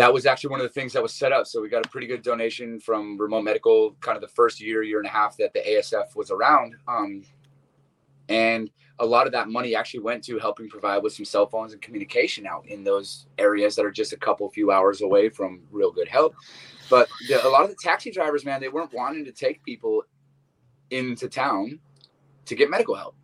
That 0.00 0.14
was 0.14 0.24
actually 0.24 0.52
one 0.52 0.60
of 0.60 0.64
the 0.64 0.72
things 0.72 0.94
that 0.94 1.02
was 1.02 1.12
set 1.12 1.30
up. 1.30 1.46
So 1.46 1.60
we 1.60 1.68
got 1.68 1.84
a 1.84 1.88
pretty 1.90 2.06
good 2.06 2.22
donation 2.22 2.80
from 2.80 3.18
Remote 3.18 3.42
Medical, 3.42 3.94
kind 4.00 4.16
of 4.16 4.22
the 4.22 4.28
first 4.28 4.58
year, 4.58 4.82
year 4.82 4.96
and 4.96 5.06
a 5.06 5.10
half 5.10 5.36
that 5.36 5.52
the 5.52 5.60
ASF 5.60 6.16
was 6.16 6.30
around. 6.30 6.74
Um, 6.88 7.22
and 8.30 8.70
a 8.98 9.04
lot 9.04 9.26
of 9.26 9.32
that 9.34 9.50
money 9.50 9.74
actually 9.74 10.00
went 10.00 10.24
to 10.24 10.38
helping 10.38 10.70
provide 10.70 11.02
with 11.02 11.12
some 11.12 11.26
cell 11.26 11.46
phones 11.46 11.74
and 11.74 11.82
communication 11.82 12.46
out 12.46 12.66
in 12.66 12.82
those 12.82 13.26
areas 13.36 13.76
that 13.76 13.84
are 13.84 13.90
just 13.90 14.14
a 14.14 14.16
couple 14.16 14.48
few 14.48 14.70
hours 14.70 15.02
away 15.02 15.28
from 15.28 15.60
real 15.70 15.92
good 15.92 16.08
help. 16.08 16.34
But 16.88 17.10
the, 17.28 17.46
a 17.46 17.50
lot 17.50 17.64
of 17.64 17.68
the 17.68 17.76
taxi 17.78 18.10
drivers, 18.10 18.42
man, 18.42 18.58
they 18.58 18.70
weren't 18.70 18.94
wanting 18.94 19.26
to 19.26 19.32
take 19.32 19.62
people 19.64 20.04
into 20.88 21.28
town 21.28 21.78
to 22.46 22.54
get 22.54 22.70
medical 22.70 22.94
help 22.94 23.16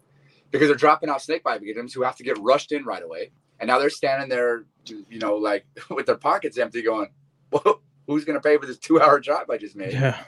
because 0.51 0.68
they're 0.68 0.77
dropping 0.77 1.09
out 1.09 1.22
snake 1.22 1.43
bite 1.43 1.62
victims 1.62 1.95
who 1.95 2.03
have 2.03 2.16
to 2.16 2.22
get 2.22 2.37
rushed 2.39 2.72
in 2.72 2.85
right 2.85 3.03
away. 3.03 3.31
And 3.61 3.69
now 3.69 3.79
they're 3.79 3.91
standing 3.91 4.29
there, 4.29 4.65
you 4.87 5.19
know, 5.19 5.37
like 5.37 5.67
with 5.91 6.07
their 6.07 6.17
pockets 6.17 6.59
empty, 6.59 6.83
going, 6.83 7.09
well, 7.51 7.81
who's 8.07 8.25
going 8.25 8.39
to 8.39 8.41
pay 8.41 8.57
for 8.59 8.67
this 8.67 8.79
two 8.79 9.01
hour 9.01 9.21
drive 9.21 9.51
I 9.51 9.57
just 9.57 9.77
made? 9.77 9.93
Yeah, 9.93 10.21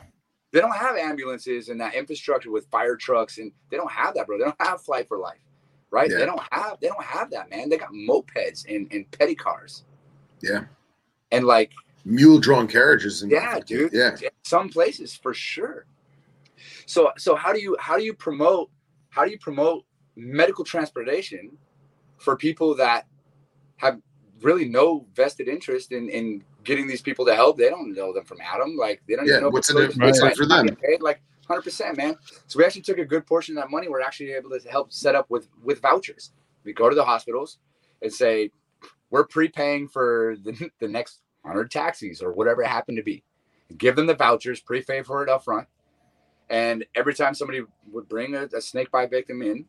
They 0.52 0.60
don't 0.60 0.76
have 0.76 0.96
ambulances 0.96 1.68
and 1.68 1.80
that 1.80 1.94
infrastructure 1.94 2.50
with 2.50 2.66
fire 2.70 2.96
trucks, 2.96 3.38
and 3.38 3.52
they 3.70 3.76
don't 3.76 3.90
have 3.90 4.14
that, 4.14 4.26
bro. 4.26 4.38
They 4.38 4.44
don't 4.44 4.56
have 4.60 4.80
flight 4.82 5.08
for 5.08 5.18
life, 5.18 5.40
right? 5.90 6.10
Yeah. 6.10 6.18
They 6.18 6.26
don't 6.26 6.42
have, 6.50 6.78
they 6.80 6.88
don't 6.88 7.04
have 7.04 7.30
that, 7.30 7.50
man. 7.50 7.68
They 7.68 7.78
got 7.78 7.92
mopeds 7.92 8.64
and, 8.68 8.90
and 8.92 9.10
petty 9.10 9.34
cars. 9.34 9.84
Yeah. 10.40 10.64
And 11.30 11.44
like, 11.44 11.72
Mule 12.04 12.38
drawn 12.38 12.66
carriages. 12.66 13.22
And, 13.22 13.30
yeah, 13.30 13.60
dude. 13.60 13.92
Yeah. 13.92 14.16
Some 14.42 14.70
places 14.70 15.14
for 15.14 15.34
sure. 15.34 15.84
So 16.86 17.12
so 17.18 17.34
how 17.34 17.52
do 17.52 17.60
you 17.60 17.76
how 17.78 17.96
do 17.98 18.04
you 18.04 18.14
promote 18.14 18.70
how 19.10 19.24
do 19.24 19.30
you 19.30 19.38
promote 19.38 19.84
medical 20.16 20.64
transportation 20.64 21.56
for 22.16 22.36
people 22.36 22.74
that 22.76 23.06
have 23.78 24.00
really 24.42 24.68
no 24.68 25.06
vested 25.14 25.48
interest 25.48 25.90
in 25.92 26.08
in 26.10 26.44
getting 26.64 26.86
these 26.86 27.02
people 27.02 27.24
to 27.26 27.34
help? 27.34 27.56
They 27.58 27.70
don't 27.70 27.94
know 27.94 28.12
them 28.12 28.24
from 28.24 28.38
Adam. 28.40 28.76
Like 28.76 29.02
they 29.08 29.16
don't 29.16 29.26
Yeah, 29.26 29.34
even 29.34 29.44
know 29.44 29.50
what's 29.50 29.70
in 29.70 29.78
it- 29.78 29.96
what's 29.96 30.18
in 30.20 30.24
it 30.24 30.28
right. 30.28 30.36
for 30.36 30.46
them? 30.46 30.66
Paid, 30.76 31.02
like 31.02 31.20
hundred 31.48 31.62
percent, 31.62 31.96
man. 31.96 32.14
So 32.46 32.58
we 32.58 32.64
actually 32.64 32.82
took 32.82 32.98
a 32.98 33.04
good 33.04 33.26
portion 33.26 33.56
of 33.56 33.64
that 33.64 33.70
money. 33.70 33.88
We're 33.88 34.02
actually 34.02 34.32
able 34.32 34.50
to 34.50 34.60
help 34.68 34.92
set 34.92 35.14
up 35.14 35.26
with 35.30 35.48
with 35.62 35.80
vouchers. 35.80 36.32
We 36.64 36.72
go 36.72 36.88
to 36.88 36.94
the 36.94 37.04
hospitals 37.04 37.58
and 38.02 38.12
say 38.12 38.50
we're 39.10 39.26
prepaying 39.26 39.88
for 39.88 40.36
the, 40.44 40.70
the 40.80 40.88
next 40.88 41.22
100 41.42 41.70
taxis 41.70 42.20
or 42.22 42.32
whatever 42.32 42.62
it 42.62 42.68
happened 42.68 42.98
to 42.98 43.02
be. 43.02 43.24
Give 43.76 43.96
them 43.96 44.06
the 44.06 44.14
vouchers, 44.14 44.60
prepay 44.60 45.02
for 45.02 45.22
it 45.22 45.28
up 45.28 45.44
front. 45.44 45.66
And 46.50 46.84
every 46.94 47.14
time 47.14 47.34
somebody 47.34 47.62
would 47.90 48.08
bring 48.08 48.34
a, 48.34 48.48
a 48.54 48.60
snake 48.60 48.90
bite 48.90 49.10
victim 49.10 49.42
in, 49.42 49.66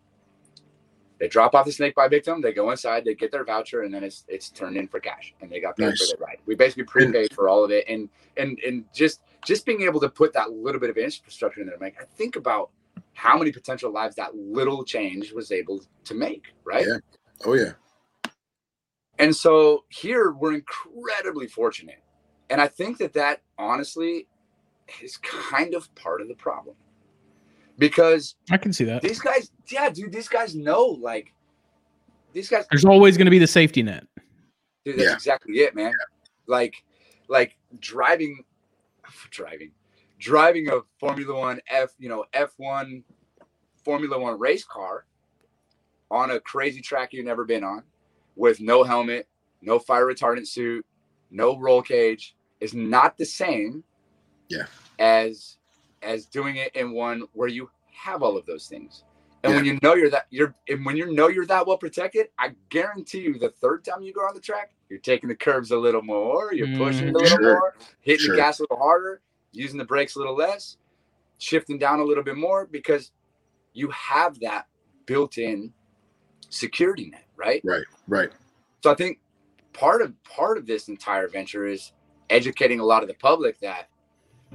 they 1.20 1.28
drop 1.28 1.54
off 1.54 1.66
the 1.66 1.72
snake 1.72 1.96
bite 1.96 2.10
victim, 2.10 2.42
they 2.42 2.54
go 2.54 2.72
inside, 2.72 3.04
they 3.06 3.14
get 3.14 3.32
their 3.32 3.44
voucher, 3.44 3.84
and 3.84 3.94
then 3.94 4.04
it's 4.04 4.24
it's 4.28 4.50
turned 4.50 4.78
in 4.78 4.88
for 4.88 5.00
cash, 5.00 5.34
and 5.42 5.50
they 5.52 5.60
got 5.60 5.76
paid 5.78 5.90
Nice. 5.90 6.10
for 6.12 6.18
the 6.18 6.24
ride. 6.24 6.38
We 6.46 6.56
basically 6.56 6.86
prepaid 6.86 7.34
for 7.34 7.50
all 7.50 7.64
of 7.64 7.72
it, 7.72 7.86
and 7.88 8.10
and 8.38 8.58
and 8.66 8.86
just 8.94 9.22
just 9.46 9.66
being 9.66 9.82
able 9.82 10.00
to 10.00 10.10
put 10.10 10.34
that 10.34 10.52
little 10.52 10.80
bit 10.80 10.90
of 10.90 10.98
infrastructure 10.98 11.62
in 11.62 11.68
there, 11.68 11.78
like 11.80 11.98
I 12.02 12.06
think 12.06 12.36
about 12.36 12.72
how 13.14 13.38
many 13.38 13.52
potential 13.52 13.92
lives 13.92 14.16
that 14.16 14.36
little 14.36 14.84
change 14.84 15.34
was 15.34 15.52
able 15.52 15.82
to 16.06 16.14
make, 16.14 16.54
right? 16.64 16.86
Yeah. 16.88 16.98
Oh 17.46 17.54
yeah. 17.54 17.74
And 19.18 19.36
so 19.36 19.84
here 19.90 20.32
we're 20.32 20.54
incredibly 20.54 21.48
fortunate. 21.48 22.02
And 22.50 22.62
I 22.62 22.68
think 22.68 22.98
that 23.00 23.14
that 23.14 23.42
honestly 23.58 24.28
is 25.02 25.18
kind 25.18 25.76
of 25.76 25.94
part 25.96 26.22
of 26.22 26.30
the 26.30 26.34
problem. 26.36 26.76
Because 27.80 28.36
I 28.52 28.58
can 28.58 28.72
see 28.74 28.84
that. 28.84 29.02
these 29.02 29.20
guys, 29.20 29.50
yeah, 29.72 29.90
dude, 29.90 30.12
these 30.12 30.28
guys 30.28 30.54
know 30.54 30.84
like 30.84 31.34
these 32.34 32.50
guys, 32.50 32.66
There's 32.70 32.86
always 32.86 33.18
going 33.18 33.26
to 33.26 33.32
be 33.32 33.40
the 33.40 33.48
safety 33.48 33.82
net. 33.82 34.06
dude, 34.86 34.98
that's 35.00 35.08
Yeah. 35.08 35.14
exactly 35.16 35.60
it, 35.62 35.74
man. 35.76 35.94
Like, 36.46 36.76
like 37.30 37.58
driving, 37.80 38.44
driving, 39.32 39.72
driving 40.20 40.70
a 40.70 40.82
Formula 41.00 41.34
One 41.40 41.60
F, 41.70 41.92
you 41.98 42.10
know, 42.10 42.26
F1 42.34 43.02
Formula 43.84 44.20
One 44.20 44.38
race 44.38 44.66
car 44.66 45.06
on 46.12 46.32
a 46.32 46.40
crazy 46.40 46.82
track 46.82 47.14
you've 47.14 47.26
never 47.26 47.46
been 47.46 47.64
on 47.64 47.84
with 48.36 48.60
no 48.60 48.84
helmet, 48.84 49.28
no 49.62 49.80
fire 49.80 50.06
retardant 50.06 50.48
suit, 50.48 50.86
no 51.32 51.58
roll 51.58 51.82
cage 51.82 52.36
is 52.60 52.74
not 52.74 53.18
the 53.18 53.26
same 53.26 53.84
Yeah. 54.50 54.66
as 54.98 55.59
as 56.04 56.26
doing 56.28 56.58
it 56.58 56.76
in 56.76 56.92
one 56.92 57.24
where 57.34 57.48
you 57.50 57.70
have 57.94 58.24
all 58.24 58.38
of 58.38 58.46
those 58.46 58.68
things 58.68 59.04
And 59.44 59.54
Yeah. 59.54 59.58
when 59.58 59.66
you 59.66 59.80
know 59.84 59.96
you're 59.96 60.10
that 60.12 60.28
you're 60.32 60.56
and 60.70 60.86
when 60.86 60.98
you 60.98 61.12
know 61.14 61.30
you're 61.30 61.46
that 61.48 61.66
well 61.68 61.78
protected, 61.78 62.30
I 62.40 62.56
guarantee 62.70 63.22
you 63.22 63.40
the 63.40 63.50
third 63.62 63.86
time 63.86 64.02
you 64.04 64.14
go 64.14 64.22
on 64.22 64.36
the 64.36 64.42
track, 64.42 64.72
you're 64.90 65.00
taking 65.00 65.30
the 65.30 65.36
curves 65.36 65.72
a 65.72 65.78
little 65.78 66.02
more, 66.02 66.54
you're 66.54 66.68
pushing 66.68 67.08
it 67.08 67.16
a 67.16 67.20
Mm, 67.20 67.24
little 67.24 67.38
sure. 67.38 67.54
more, 67.54 67.76
hitting 68.02 68.26
Sure. 68.26 68.36
the 68.36 68.42
gas 68.42 68.60
a 68.60 68.64
little 68.64 68.78
harder, 68.80 69.22
using 69.54 69.78
the 69.78 69.86
brakes 69.86 70.16
a 70.16 70.20
little 70.20 70.36
less, 70.36 70.78
shifting 71.40 71.78
down 71.80 72.00
a 72.02 72.04
little 72.04 72.24
bit 72.24 72.38
more 72.38 72.68
because 72.68 73.12
you 73.74 73.90
have 73.92 74.40
that 74.42 74.68
built-in 75.06 75.74
security 76.50 77.10
net, 77.12 77.26
right? 77.38 77.64
Right. 77.66 77.86
Right. 78.08 78.32
So 78.84 78.92
I 78.92 78.96
think 78.96 79.20
part 79.74 80.02
of 80.02 80.14
part 80.24 80.58
of 80.58 80.68
this 80.68 80.90
entire 80.90 81.28
venture 81.30 81.68
is 81.68 81.94
educating 82.30 82.80
a 82.80 82.86
lot 82.86 83.04
of 83.04 83.10
the 83.10 83.16
public 83.16 83.60
that, 83.62 83.90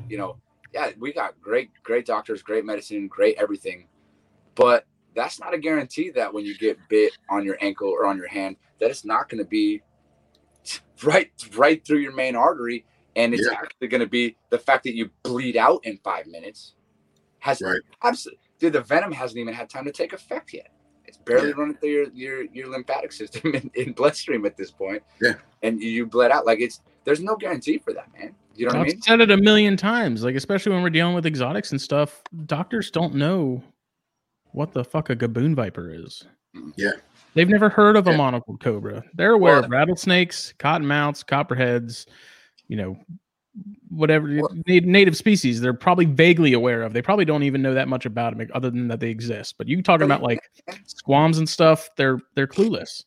you 0.08 0.18
know, 0.18 0.36
yeah, 0.74 0.90
we 0.98 1.12
got 1.12 1.40
great, 1.40 1.70
great 1.84 2.04
doctors, 2.04 2.42
great 2.42 2.64
medicine, 2.64 3.06
great 3.06 3.36
everything, 3.38 3.86
but 4.56 4.84
that's 5.14 5.38
not 5.38 5.54
a 5.54 5.58
guarantee 5.58 6.10
that 6.10 6.34
when 6.34 6.44
you 6.44 6.58
get 6.58 6.76
bit 6.88 7.12
on 7.30 7.44
your 7.44 7.56
ankle 7.60 7.88
or 7.88 8.04
on 8.06 8.16
your 8.18 8.26
hand, 8.26 8.56
that 8.80 8.90
it's 8.90 9.04
not 9.04 9.28
going 9.28 9.38
to 9.38 9.48
be 9.48 9.80
right, 11.04 11.30
right 11.56 11.84
through 11.86 11.98
your 11.98 12.12
main 12.12 12.34
artery, 12.34 12.84
and 13.14 13.32
it's 13.32 13.46
Yeah. 13.48 13.52
actually 13.56 13.86
going 13.88 14.00
to 14.00 14.08
be 14.08 14.36
the 14.50 14.58
fact 14.58 14.82
that 14.84 14.94
you 14.94 15.10
bleed 15.22 15.56
out 15.56 15.84
in 15.86 15.98
five 16.02 16.26
minutes. 16.26 16.74
Has 17.38 17.60
Right. 17.62 17.80
absolutely, 18.02 18.40
dude. 18.58 18.72
The 18.72 18.80
venom 18.80 19.12
hasn't 19.12 19.38
even 19.38 19.54
had 19.54 19.70
time 19.70 19.84
to 19.84 19.92
take 19.92 20.12
effect 20.12 20.52
yet. 20.52 20.68
It's 21.04 21.18
barely 21.18 21.50
Yeah. 21.50 21.54
running 21.58 21.76
through 21.76 21.90
your 21.90 22.08
your, 22.12 22.42
your 22.52 22.68
lymphatic 22.68 23.12
system 23.12 23.54
in, 23.54 23.70
in 23.74 23.92
bloodstream 23.92 24.44
at 24.46 24.56
this 24.56 24.72
point. 24.72 25.02
Yeah. 25.20 25.34
And 25.62 25.80
you 25.80 26.06
bled 26.06 26.32
out. 26.32 26.46
Like 26.46 26.60
it's 26.60 26.80
there's 27.04 27.20
no 27.20 27.36
guarantee 27.36 27.78
for 27.78 27.92
that, 27.92 28.08
man. 28.18 28.34
You 28.56 28.66
know 28.66 28.70
what 28.70 28.76
I 28.76 28.80
I've 28.82 28.86
mean? 28.88 29.02
said 29.02 29.20
it 29.20 29.30
a 29.30 29.36
million 29.36 29.76
times. 29.76 30.22
Like 30.22 30.36
especially 30.36 30.72
when 30.72 30.82
we're 30.82 30.90
dealing 30.90 31.14
with 31.14 31.26
exotics 31.26 31.70
and 31.72 31.80
stuff, 31.80 32.22
doctors 32.46 32.90
don't 32.90 33.14
know 33.14 33.62
what 34.52 34.72
the 34.72 34.84
fuck 34.84 35.10
a 35.10 35.16
gaboon 35.16 35.54
viper 35.54 35.90
is. 35.90 36.22
Mm-hmm. 36.56 36.70
Yeah. 36.76 36.92
They've 37.34 37.48
never 37.48 37.68
heard 37.68 37.96
of 37.96 38.06
a 38.06 38.12
Yeah. 38.12 38.16
monocled 38.18 38.60
cobra. 38.60 39.02
They're 39.14 39.32
aware 39.32 39.54
Well- 39.54 39.64
of 39.64 39.70
rattlesnakes, 39.70 40.54
cottonmouths, 40.58 41.26
copperheads, 41.26 42.06
you 42.68 42.76
know, 42.76 42.96
whatever 43.88 44.28
Well- 44.28 44.54
native 44.66 45.16
species. 45.16 45.60
They're 45.60 45.74
probably 45.74 46.04
vaguely 46.04 46.52
aware 46.52 46.82
of. 46.82 46.92
They 46.92 47.02
probably 47.02 47.24
don't 47.24 47.42
even 47.42 47.60
know 47.62 47.74
that 47.74 47.88
much 47.88 48.06
about 48.06 48.36
them, 48.36 48.48
other 48.54 48.70
than 48.70 48.86
that 48.88 49.00
they 49.00 49.10
exist. 49.10 49.56
But 49.58 49.66
you 49.68 49.82
talking 49.82 50.04
about 50.04 50.22
like 50.22 50.38
squams 50.86 51.38
and 51.38 51.48
stuff, 51.48 51.88
they're 51.96 52.18
they're 52.36 52.46
clueless. 52.46 53.04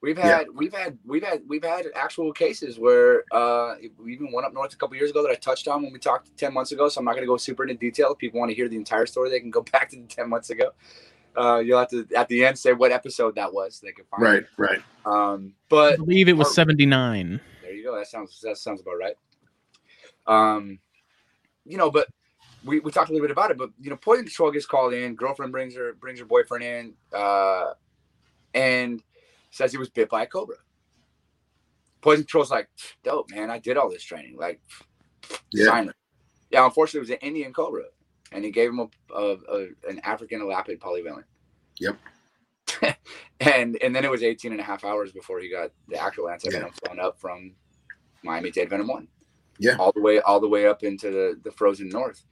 We've 0.00 0.16
Yeah. 0.16 0.38
had 0.38 0.46
we've 0.54 0.72
had 0.72 0.96
we've 1.04 1.24
had 1.24 1.42
we've 1.48 1.64
had 1.64 1.86
actual 1.94 2.32
cases 2.32 2.78
where 2.78 3.24
uh 3.32 3.74
we 3.98 4.12
even 4.12 4.30
went 4.32 4.46
up 4.46 4.54
north 4.54 4.72
a 4.72 4.76
couple 4.76 4.96
years 4.96 5.10
ago 5.10 5.22
that 5.22 5.30
I 5.30 5.34
touched 5.34 5.66
on 5.66 5.82
when 5.82 5.92
we 5.92 5.98
talked 5.98 6.36
ten 6.36 6.54
months 6.54 6.70
ago. 6.70 6.88
So 6.88 7.00
I'm 7.00 7.04
not 7.04 7.12
going 7.12 7.22
to 7.24 7.26
go 7.26 7.36
super 7.36 7.64
into 7.64 7.74
detail. 7.74 8.12
If 8.12 8.18
people 8.18 8.38
want 8.38 8.50
to 8.50 8.54
hear 8.54 8.68
the 8.68 8.76
entire 8.76 9.06
story, 9.06 9.28
they 9.30 9.40
can 9.40 9.50
go 9.50 9.62
back 9.72 9.88
to 9.90 9.96
the 9.96 10.06
ten 10.06 10.28
months 10.28 10.50
ago. 10.50 10.70
Uh, 11.36 11.58
you'll 11.58 11.78
have 11.78 11.88
to 11.90 12.06
at 12.16 12.28
the 12.28 12.44
end 12.44 12.58
say 12.58 12.72
what 12.72 12.90
episode 12.92 13.34
that 13.36 13.52
was. 13.52 13.76
So 13.76 13.86
They 13.86 13.92
can 13.92 14.04
find. 14.06 14.22
Right. 14.22 14.44
Right. 14.56 14.78
It. 14.78 14.82
Um, 15.06 15.52
I 15.54 15.64
but 15.68 15.96
believe 15.98 16.28
it 16.28 16.34
was 16.36 16.48
or- 16.48 16.52
seventy 16.52 16.86
nine. 16.86 17.40
there 17.62 17.72
you 17.74 17.82
go. 17.84 17.96
That 17.96 18.06
sounds 18.06 18.40
that 18.42 18.56
sounds 18.56 18.80
about 18.80 18.98
right. 18.98 19.16
Um, 20.26 20.78
you 21.64 21.76
know, 21.76 21.90
but 21.90 22.08
we, 22.64 22.80
we 22.80 22.90
talked 22.90 23.10
a 23.10 23.12
little 23.12 23.26
bit 23.26 23.32
about 23.32 23.50
it. 23.50 23.58
But 23.58 23.70
you 23.80 23.90
know, 23.90 23.96
poison 23.96 24.24
control 24.24 24.50
gets 24.50 24.66
called 24.66 24.92
in. 24.94 25.14
Girlfriend 25.16 25.52
brings 25.52 25.74
her 25.74 25.92
brings 25.94 26.18
her 26.20 26.24
boyfriend 26.24 26.64
in, 26.64 26.94
uh, 27.12 27.72
and 28.54 29.02
says 29.58 29.72
he 29.72 29.76
was 29.76 29.90
bit 29.90 30.08
by 30.08 30.22
a 30.22 30.26
cobra. 30.26 30.56
Poison 32.00 32.22
control's 32.22 32.50
like, 32.50 32.68
dope, 33.02 33.30
man. 33.30 33.50
I 33.50 33.58
did 33.58 33.76
all 33.76 33.90
this 33.90 34.04
training. 34.04 34.36
Like, 34.38 34.60
Yeah. 35.52 35.90
Yeah, 36.50 36.64
unfortunately, 36.64 36.98
it 36.98 37.10
was 37.10 37.10
an 37.10 37.28
Indian 37.28 37.52
cobra, 37.52 37.82
and 38.32 38.42
he 38.42 38.50
gave 38.50 38.70
him 38.70 38.78
a, 38.78 38.88
a, 39.14 39.34
a 39.34 39.66
an 39.86 40.00
African 40.02 40.40
elapid 40.40 40.80
polyvalent. 40.80 41.24
Yep. 41.78 41.98
and 43.40 43.76
and 43.82 43.94
then 43.94 44.04
it 44.04 44.10
was 44.10 44.22
18 44.22 44.52
and 44.52 44.60
a 44.60 44.64
half 44.64 44.84
hours 44.84 45.12
before 45.12 45.40
he 45.40 45.50
got 45.50 45.72
the 45.88 46.00
actual 46.00 46.24
antivenom 46.24 46.72
flown 46.82 47.00
up 47.00 47.20
from 47.20 47.52
Miami 48.22 48.50
Dade 48.50 48.70
Venom 48.70 48.86
One. 48.86 49.08
Yeah. 49.58 49.76
All 49.78 49.92
the 49.92 50.00
way 50.00 50.20
all 50.20 50.40
the 50.40 50.48
way 50.48 50.66
up 50.66 50.84
into 50.84 51.10
the, 51.10 51.40
the 51.42 51.50
frozen 51.50 51.90
north. 51.90 52.24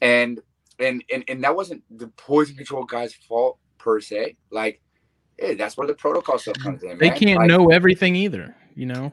And 0.00 0.40
and 0.80 1.04
and 1.12 1.22
and 1.28 1.44
that 1.44 1.54
wasn't 1.54 1.84
the 1.96 2.08
poison 2.08 2.56
control 2.56 2.84
guy's 2.84 3.14
fault 3.14 3.58
per 3.78 4.00
se. 4.00 4.36
Like, 4.50 4.80
hey, 5.40 5.54
that's 5.54 5.76
where 5.76 5.86
the 5.86 5.94
protocol 5.94 6.38
stuff 6.38 6.58
comes 6.58 6.82
in. 6.82 6.98
They 6.98 7.08
man. 7.08 7.18
can't 7.18 7.38
Like, 7.40 7.48
know 7.48 7.70
everything 7.70 8.14
either. 8.14 8.54
You 8.74 8.86
know. 8.86 9.12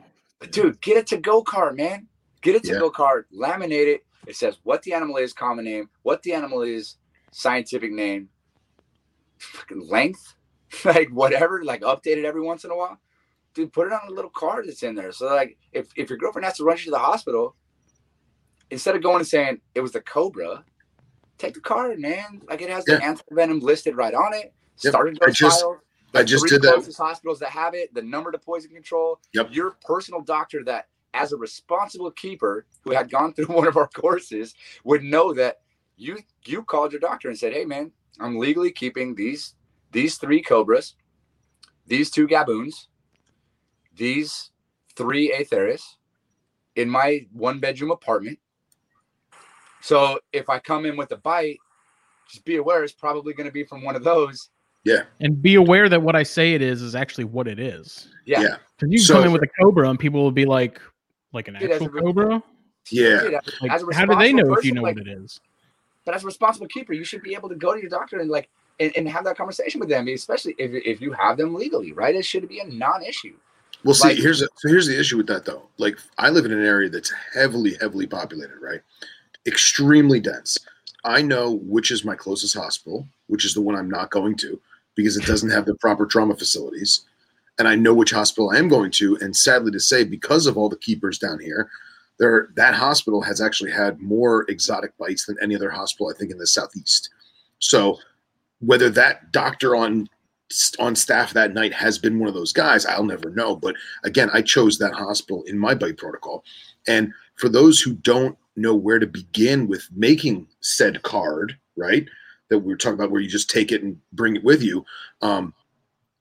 dude, 0.51 0.79
get 0.81 0.97
it 0.97 1.07
to 1.07 1.17
go 1.17 1.41
card, 1.41 1.77
man. 1.77 2.07
Get 2.41 2.55
it 2.55 2.63
to 2.65 2.73
Yeah. 2.73 2.79
go 2.79 2.89
card, 2.91 3.25
laminate 3.33 3.87
it. 3.87 4.05
It 4.27 4.35
says 4.35 4.57
what 4.63 4.83
the 4.83 4.93
animal 4.93 5.17
is, 5.17 5.33
common 5.33 5.65
name, 5.65 5.89
what 6.03 6.21
the 6.23 6.33
animal 6.33 6.61
is, 6.61 6.97
scientific 7.31 7.91
name, 7.91 8.29
fucking 9.39 9.87
length, 9.87 10.35
like 10.85 11.09
whatever, 11.09 11.63
like 11.63 11.81
updated 11.81 12.23
every 12.25 12.41
once 12.41 12.63
in 12.65 12.71
a 12.71 12.75
while. 12.77 12.99
Dude, 13.53 13.73
put 13.73 13.87
it 13.87 13.93
on 13.93 14.07
a 14.07 14.11
little 14.11 14.29
card 14.29 14.67
that's 14.67 14.83
in 14.83 14.93
there. 14.95 15.11
So 15.11 15.25
like 15.33 15.57
if, 15.71 15.87
if 15.95 16.09
your 16.09 16.17
girlfriend 16.19 16.45
has 16.45 16.57
to 16.57 16.63
run 16.63 16.77
you 16.77 16.83
to 16.85 16.91
the 16.91 16.99
hospital, 16.99 17.55
instead 18.69 18.95
of 18.95 19.01
going 19.01 19.17
and 19.19 19.27
saying 19.27 19.59
it 19.75 19.81
was 19.81 19.93
the 19.93 20.01
cobra, 20.01 20.63
take 21.37 21.53
the 21.55 21.61
card, 21.61 21.99
man. 21.99 22.41
Like 22.47 22.61
it 22.61 22.69
has 22.69 22.85
the 22.85 22.97
antivenom 22.97 23.61
listed 23.61 23.95
right 23.95 24.13
on 24.13 24.33
it. 24.33 24.53
Yep. 24.83 24.91
Started 24.91 25.19
I 25.21 25.27
those 25.27 25.35
just- 25.37 25.61
files. 25.61 25.77
I 26.17 26.23
just 26.23 26.47
did 26.47 26.61
that. 26.63 26.73
closest 26.73 26.97
hospitals 26.97 27.39
that 27.39 27.49
have 27.49 27.73
it, 27.73 27.93
the 27.93 28.01
number 28.01 28.31
to 28.31 28.37
poison 28.37 28.71
control. 28.71 29.19
Yep. 29.33 29.49
Your 29.51 29.71
personal 29.85 30.21
doctor 30.21 30.63
that, 30.65 30.87
as 31.13 31.31
a 31.31 31.37
responsible 31.37 32.11
keeper 32.11 32.65
who 32.83 32.91
had 32.91 33.09
gone 33.09 33.33
through 33.35 33.45
one 33.45 33.67
of 33.67 33.77
our 33.77 33.87
courses, 33.87 34.55
would 34.83 35.03
know 35.03 35.33
that 35.33 35.61
you 35.95 36.19
you 36.45 36.63
called 36.63 36.91
your 36.91 36.99
doctor 36.99 37.29
and 37.29 37.37
said, 37.37 37.53
"Hey, 37.53 37.65
man, 37.65 37.91
I'm 38.19 38.37
legally 38.37 38.71
keeping 38.71 39.15
these 39.15 39.55
these 39.91 40.17
three 40.17 40.41
cobras, 40.41 40.95
these 41.85 42.11
two 42.11 42.27
gaboons, 42.27 42.87
these 43.95 44.51
three 44.95 45.31
Atheris 45.31 45.83
in 46.75 46.89
my 46.89 47.25
one 47.31 47.59
bedroom 47.59 47.91
apartment. 47.91 48.39
So 49.81 50.19
if 50.33 50.49
I 50.49 50.59
come 50.59 50.85
in 50.85 50.97
with 50.97 51.11
a 51.11 51.17
bite, 51.17 51.59
just 52.29 52.45
be 52.45 52.57
aware 52.57 52.83
it's 52.83 52.93
probably 52.93 53.33
going 53.33 53.47
to 53.47 53.53
be 53.53 53.63
from 53.63 53.83
one 53.83 53.95
of 53.95 54.03
those." 54.03 54.49
And 55.19 55.41
be 55.41 55.55
aware 55.55 55.89
that 55.89 56.01
what 56.01 56.15
I 56.15 56.23
say 56.23 56.53
it 56.53 56.61
is 56.61 56.81
is 56.81 56.95
actually 56.95 57.25
what 57.25 57.47
it 57.47 57.59
is. 57.59 58.09
Yeah. 58.25 58.41
Yeah. 58.41 58.55
Because 58.77 58.91
you 58.91 58.97
can 58.99 59.05
So- 59.05 59.13
come 59.15 59.25
in 59.25 59.31
with 59.31 59.43
a 59.43 59.47
cobra 59.61 59.89
and 59.89 59.99
people 59.99 60.21
will 60.21 60.31
be 60.31 60.45
like, 60.45 60.79
like 61.33 61.47
an 61.47 61.55
Dude, 61.55 61.71
actual 61.71 61.87
a- 61.87 62.01
cobra. 62.01 62.43
Yeah. 62.89 63.19
Dude, 63.21 63.33
Like, 63.61 63.93
how 63.93 64.05
do 64.05 64.15
they 64.15 64.31
know 64.33 64.43
responsible 64.43 64.57
if 64.57 64.65
you 64.65 64.71
know 64.73 64.81
like, 64.83 64.97
what 64.97 65.07
it 65.07 65.11
is? 65.23 65.39
but 66.05 66.15
as 66.15 66.23
a 66.23 66.25
responsible 66.25 66.67
keeper, 66.67 66.93
you 66.93 67.03
should 67.03 67.21
be 67.21 67.33
able 67.35 67.49
to 67.49 67.55
go 67.55 67.73
to 67.73 67.81
your 67.81 67.89
doctor 67.89 68.19
and 68.19 68.29
like 68.29 68.47
and, 68.79 68.93
and 68.95 69.09
have 69.09 69.25
that 69.25 69.35
conversation 69.35 69.79
with 69.79 69.89
them, 69.89 70.07
especially 70.07 70.55
if, 70.59 70.71
if 70.85 71.01
you 71.01 71.11
have 71.11 71.35
them 71.35 71.53
legally, 71.55 71.91
right? 71.93 72.15
It 72.15 72.23
should 72.23 72.47
be 72.47 72.59
a 72.59 72.65
non-issue. 72.67 73.33
Well, 73.83 73.93
see, 73.95 74.09
Like- 74.09 74.17
here's 74.17 74.41
a, 74.41 74.47
so 74.55 74.69
here's 74.69 74.87
the 74.87 74.97
issue 74.97 75.17
with 75.17 75.27
that 75.27 75.45
though. 75.45 75.63
Like, 75.77 75.97
I 76.17 76.29
live 76.29 76.45
in 76.45 76.51
an 76.53 76.63
area 76.63 76.87
that's 76.89 77.11
heavily, 77.33 77.75
heavily 77.81 78.05
populated, 78.07 78.57
right? 78.61 78.81
Extremely 79.45 80.19
dense. 80.19 80.57
I 81.03 81.21
know 81.21 81.51
which 81.63 81.91
is 81.91 82.03
my 82.05 82.15
closest 82.15 82.55
hospital, 82.55 83.07
which 83.27 83.45
is 83.45 83.53
the 83.53 83.61
one 83.61 83.75
I'm 83.75 83.89
not 83.89 84.11
going 84.11 84.35
to 84.37 84.59
because 84.97 85.15
it 85.15 85.25
doesn't 85.25 85.51
have 85.51 85.65
the 85.65 85.75
proper 85.75 86.05
trauma 86.05 86.35
facilities, 86.35 87.05
and 87.57 87.67
I 87.67 87.75
know 87.75 87.93
which 87.93 88.11
hospital 88.11 88.51
I 88.51 88.57
am 88.57 88.67
going 88.67 88.91
to. 88.91 89.17
And 89.21 89.35
sadly 89.35 89.71
to 89.71 89.79
say, 89.79 90.03
because 90.03 90.45
of 90.45 90.57
all 90.57 90.67
the 90.67 90.75
keepers 90.77 91.17
down 91.17 91.39
here, 91.39 91.69
there 92.19 92.49
that 92.55 92.73
hospital 92.73 93.21
has 93.21 93.39
actually 93.39 93.71
had 93.71 94.01
more 94.01 94.43
exotic 94.49 94.97
bites 94.97 95.25
than 95.25 95.37
any 95.41 95.55
other 95.55 95.69
hospital 95.69 96.11
I 96.13 96.17
think 96.17 96.31
in 96.31 96.37
the 96.37 96.47
southeast. 96.47 97.11
So, 97.59 97.99
whether 98.59 98.89
that 98.89 99.31
doctor 99.31 99.75
on 99.75 100.09
on 100.79 100.95
staff 100.95 101.33
that 101.33 101.53
night 101.53 101.73
has 101.73 101.97
been 101.97 102.19
one 102.19 102.29
of 102.29 102.33
those 102.33 102.53
guys, 102.53 102.85
I'll 102.85 103.03
never 103.03 103.29
know. 103.29 103.55
But 103.55 103.75
again, 104.03 104.29
I 104.33 104.41
chose 104.41 104.77
that 104.79 104.93
hospital 104.93 105.43
in 105.43 105.57
my 105.57 105.75
bite 105.75 105.97
protocol. 105.97 106.43
And 106.87 107.13
for 107.35 107.49
those 107.49 107.81
who 107.81 107.93
don't 107.93 108.37
know 108.55 108.73
where 108.73 108.97
to 108.97 109.05
begin 109.05 109.67
with 109.67 109.87
making 109.95 110.47
said 110.61 111.03
card, 111.03 111.57
right? 111.75 112.07
That 112.49 112.59
we 112.59 112.73
were 112.73 112.77
talking 112.77 112.95
about 112.95 113.11
where 113.11 113.21
you 113.21 113.27
just 113.27 113.49
take 113.49 113.71
it 113.71 113.83
and 113.83 113.99
bring 114.13 114.35
it 114.35 114.43
with 114.43 114.61
you. 114.61 114.85
Um, 115.21 115.53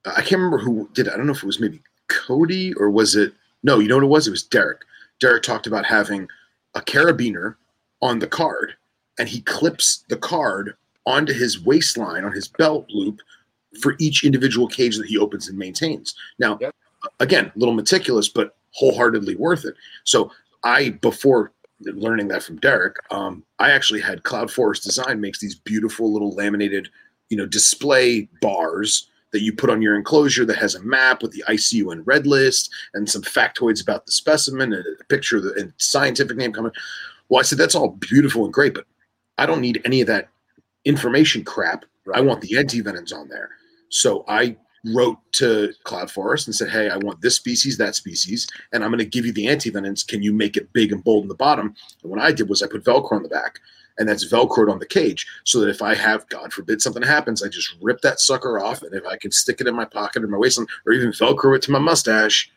I 0.04 0.20
can't 0.22 0.40
remember 0.40 0.58
who 0.58 0.88
did 0.92 1.06
it. 1.06 1.12
I 1.12 1.16
don't 1.16 1.26
know 1.26 1.32
if 1.32 1.42
it 1.42 1.46
was 1.46 1.60
maybe 1.60 1.80
Cody 2.08 2.72
or 2.74 2.90
was 2.90 3.16
it 3.16 3.32
no, 3.62 3.78
you 3.78 3.88
know 3.88 3.96
what 3.96 4.04
it 4.04 4.08
was? 4.08 4.28
It 4.28 4.32
was 4.32 4.42
Derek. 4.42 4.82
Derek 5.20 5.42
talked 5.42 5.66
about 5.66 5.84
having 5.84 6.28
a 6.74 6.80
carabiner 6.80 7.56
on 8.02 8.18
the 8.18 8.26
card 8.26 8.74
and 9.18 9.28
he 9.28 9.40
clips 9.40 10.04
the 10.08 10.16
card 10.16 10.74
onto 11.06 11.32
his 11.32 11.64
waistline 11.64 12.24
on 12.24 12.32
his 12.32 12.48
belt 12.48 12.86
loop 12.90 13.20
for 13.80 13.96
each 13.98 14.24
individual 14.24 14.68
cage 14.68 14.96
that 14.96 15.06
he 15.06 15.18
opens 15.18 15.48
and 15.48 15.58
maintains. 15.58 16.14
Now, 16.38 16.58
Yep. 16.60 16.74
again, 17.20 17.46
a 17.54 17.58
little 17.58 17.74
meticulous, 17.74 18.28
but 18.28 18.56
wholeheartedly 18.72 19.36
worth 19.36 19.64
it. 19.64 19.74
So 20.04 20.30
I, 20.64 20.90
before 20.90 21.52
learning 21.80 22.28
that 22.28 22.42
from 22.42 22.56
Derek, 22.56 22.96
um, 23.10 23.44
I 23.58 23.70
actually 23.70 24.00
had 24.00 24.22
Cloud 24.22 24.50
Forest 24.50 24.84
Design 24.84 25.20
makes 25.20 25.38
these 25.40 25.54
beautiful 25.54 26.12
little 26.12 26.32
laminated, 26.32 26.88
you 27.28 27.36
know, 27.36 27.46
display 27.46 28.28
bars 28.40 29.08
that 29.32 29.42
you 29.42 29.52
put 29.52 29.70
on 29.70 29.82
your 29.82 29.96
enclosure 29.96 30.44
that 30.46 30.56
has 30.56 30.74
a 30.74 30.82
map 30.82 31.22
with 31.22 31.32
the 31.32 31.44
ICUN 31.48 32.02
red 32.06 32.26
list 32.26 32.72
and 32.94 33.10
some 33.10 33.22
factoids 33.22 33.82
about 33.82 34.06
the 34.06 34.12
specimen 34.12 34.72
and 34.72 34.84
a 35.00 35.04
picture 35.04 35.36
of 35.36 35.42
the 35.42 35.52
and 35.54 35.72
scientific 35.78 36.36
name 36.36 36.52
coming. 36.52 36.72
Well, 37.28 37.40
I 37.40 37.42
said 37.42 37.58
that's 37.58 37.74
all 37.74 37.88
beautiful 37.88 38.44
and 38.44 38.52
great, 38.52 38.74
but 38.74 38.86
I 39.36 39.44
don't 39.44 39.60
need 39.60 39.82
any 39.84 40.00
of 40.00 40.06
that 40.06 40.28
information 40.84 41.44
crap 41.44 41.84
I 42.14 42.20
want 42.20 42.40
the 42.40 42.54
antivenoms 42.56 43.14
on 43.14 43.28
there. 43.28 43.50
So 43.88 44.24
I 44.28 44.56
wrote 44.94 45.18
to 45.32 45.72
Cloud 45.84 46.10
Forest 46.10 46.46
and 46.46 46.54
said, 46.54 46.70
Hey, 46.70 46.90
I 46.90 46.96
want 46.98 47.20
this 47.20 47.36
species, 47.36 47.78
that 47.78 47.94
species, 47.94 48.46
and 48.72 48.84
I'm 48.84 48.90
going 48.90 48.98
to 48.98 49.04
give 49.04 49.26
you 49.26 49.32
the 49.32 49.46
antivenoms. 49.46 50.06
Can 50.06 50.22
you 50.22 50.32
make 50.32 50.56
it 50.56 50.72
big 50.72 50.92
and 50.92 51.02
bold 51.02 51.22
in 51.22 51.28
the 51.28 51.34
bottom? 51.34 51.74
And 52.02 52.10
what 52.10 52.20
I 52.20 52.32
did 52.32 52.48
was 52.48 52.62
I 52.62 52.68
put 52.68 52.84
Velcro 52.84 53.12
on 53.12 53.22
the 53.22 53.28
back, 53.28 53.60
and 53.98 54.08
that's 54.08 54.30
Velcroed 54.30 54.70
on 54.70 54.78
the 54.78 54.86
cage, 54.86 55.26
so 55.44 55.60
that 55.60 55.68
if 55.68 55.82
I 55.82 55.94
have, 55.94 56.28
God 56.28 56.52
forbid, 56.52 56.82
something 56.82 57.02
happens, 57.02 57.42
I 57.42 57.48
just 57.48 57.76
rip 57.80 58.00
that 58.02 58.20
sucker 58.20 58.58
off, 58.58 58.82
and 58.82 58.94
if 58.94 59.04
I 59.06 59.16
can 59.16 59.30
stick 59.30 59.60
it 59.60 59.66
in 59.66 59.74
my 59.74 59.84
pocket 59.84 60.22
or 60.22 60.28
my 60.28 60.38
waistline, 60.38 60.68
or 60.86 60.92
even 60.92 61.10
Velcro 61.10 61.56
it 61.56 61.62
to 61.62 61.72
my 61.72 61.78
mustache, 61.78 62.50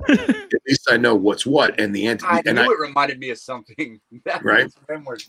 at 0.08 0.62
least 0.66 0.88
I 0.88 0.96
know 0.96 1.14
what's 1.14 1.44
what. 1.44 1.78
And 1.80 1.94
the 1.94 2.06
anti, 2.06 2.26
I 2.26 2.42
and 2.46 2.56
knew 2.56 2.62
I, 2.62 2.66
it 2.66 2.80
reminded 2.80 3.18
me 3.18 3.30
of 3.30 3.38
something. 3.38 4.00
That 4.24 4.44
Right. 4.44 4.70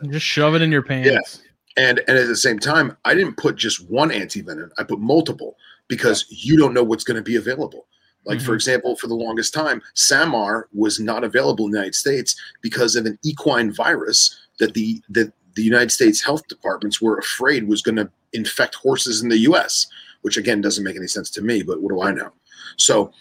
Just 0.09 0.25
shove 0.25 0.55
it 0.55 0.61
in 0.61 0.71
your 0.71 0.83
pants. 0.83 1.41
and 1.77 1.99
and 2.07 2.17
at 2.17 2.27
the 2.27 2.35
same 2.35 2.59
time, 2.59 2.95
I 3.05 3.15
didn't 3.15 3.37
put 3.37 3.55
just 3.55 3.89
one 3.89 4.09
antivenom. 4.09 4.69
I 4.77 4.83
put 4.83 4.99
multiple 4.99 5.55
because 5.89 6.25
you 6.29 6.55
don't 6.55 6.73
know 6.73 6.83
what's 6.83 7.03
going 7.03 7.17
to 7.17 7.21
be 7.23 7.35
available. 7.35 7.87
Like 8.25 8.39
for 8.41 8.51
Mhm. 8.51 8.55
example, 8.55 8.95
for 8.95 9.07
the 9.07 9.15
longest 9.15 9.53
time, 9.53 9.81
SAIMR 9.95 10.65
was 10.73 10.99
not 10.99 11.23
available 11.23 11.65
in 11.65 11.71
the 11.71 11.77
United 11.77 11.95
States 11.95 12.35
because 12.61 12.95
of 12.95 13.05
an 13.05 13.17
equine 13.23 13.71
virus 13.73 14.37
that 14.59 14.73
the 14.73 15.01
that 15.09 15.33
the 15.55 15.63
United 15.63 15.91
States 15.91 16.21
health 16.21 16.47
departments 16.47 17.01
were 17.01 17.17
afraid 17.17 17.67
was 17.67 17.81
going 17.81 17.95
to 17.95 18.09
infect 18.33 18.75
horses 18.75 19.21
in 19.21 19.29
the 19.29 19.39
U.S. 19.39 19.87
Which 20.21 20.37
again 20.37 20.61
doesn't 20.61 20.83
make 20.83 20.95
any 20.97 21.07
sense 21.07 21.29
to 21.31 21.41
me, 21.41 21.63
but 21.63 21.81
what 21.81 21.89
do 21.89 22.01
I 22.01 22.11
know? 22.11 22.31
So 22.77 23.11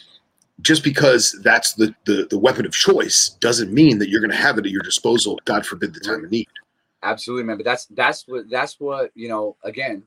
just 0.60 0.82
because 0.82 1.38
that's 1.42 1.74
the 1.74 1.94
the, 2.04 2.26
the 2.28 2.38
weapon 2.38 2.66
of 2.66 2.72
choice 2.72 3.30
doesn't 3.40 3.72
mean 3.72 3.98
that 4.00 4.08
you're 4.08 4.20
going 4.20 4.32
to 4.32 4.36
have 4.36 4.58
it 4.58 4.66
at 4.66 4.72
your 4.72 4.82
disposal. 4.82 5.38
God 5.44 5.64
forbid 5.64 5.94
the 5.94 6.00
time 6.00 6.24
of 6.24 6.30
need. 6.30 6.48
Absolutely, 7.04 7.44
man. 7.44 7.56
But 7.56 7.64
that's 7.64 7.86
that's 7.86 8.26
what 8.26 8.50
that's 8.50 8.78
what 8.80 9.12
you 9.14 9.28
know. 9.28 9.56
Again, 9.62 10.02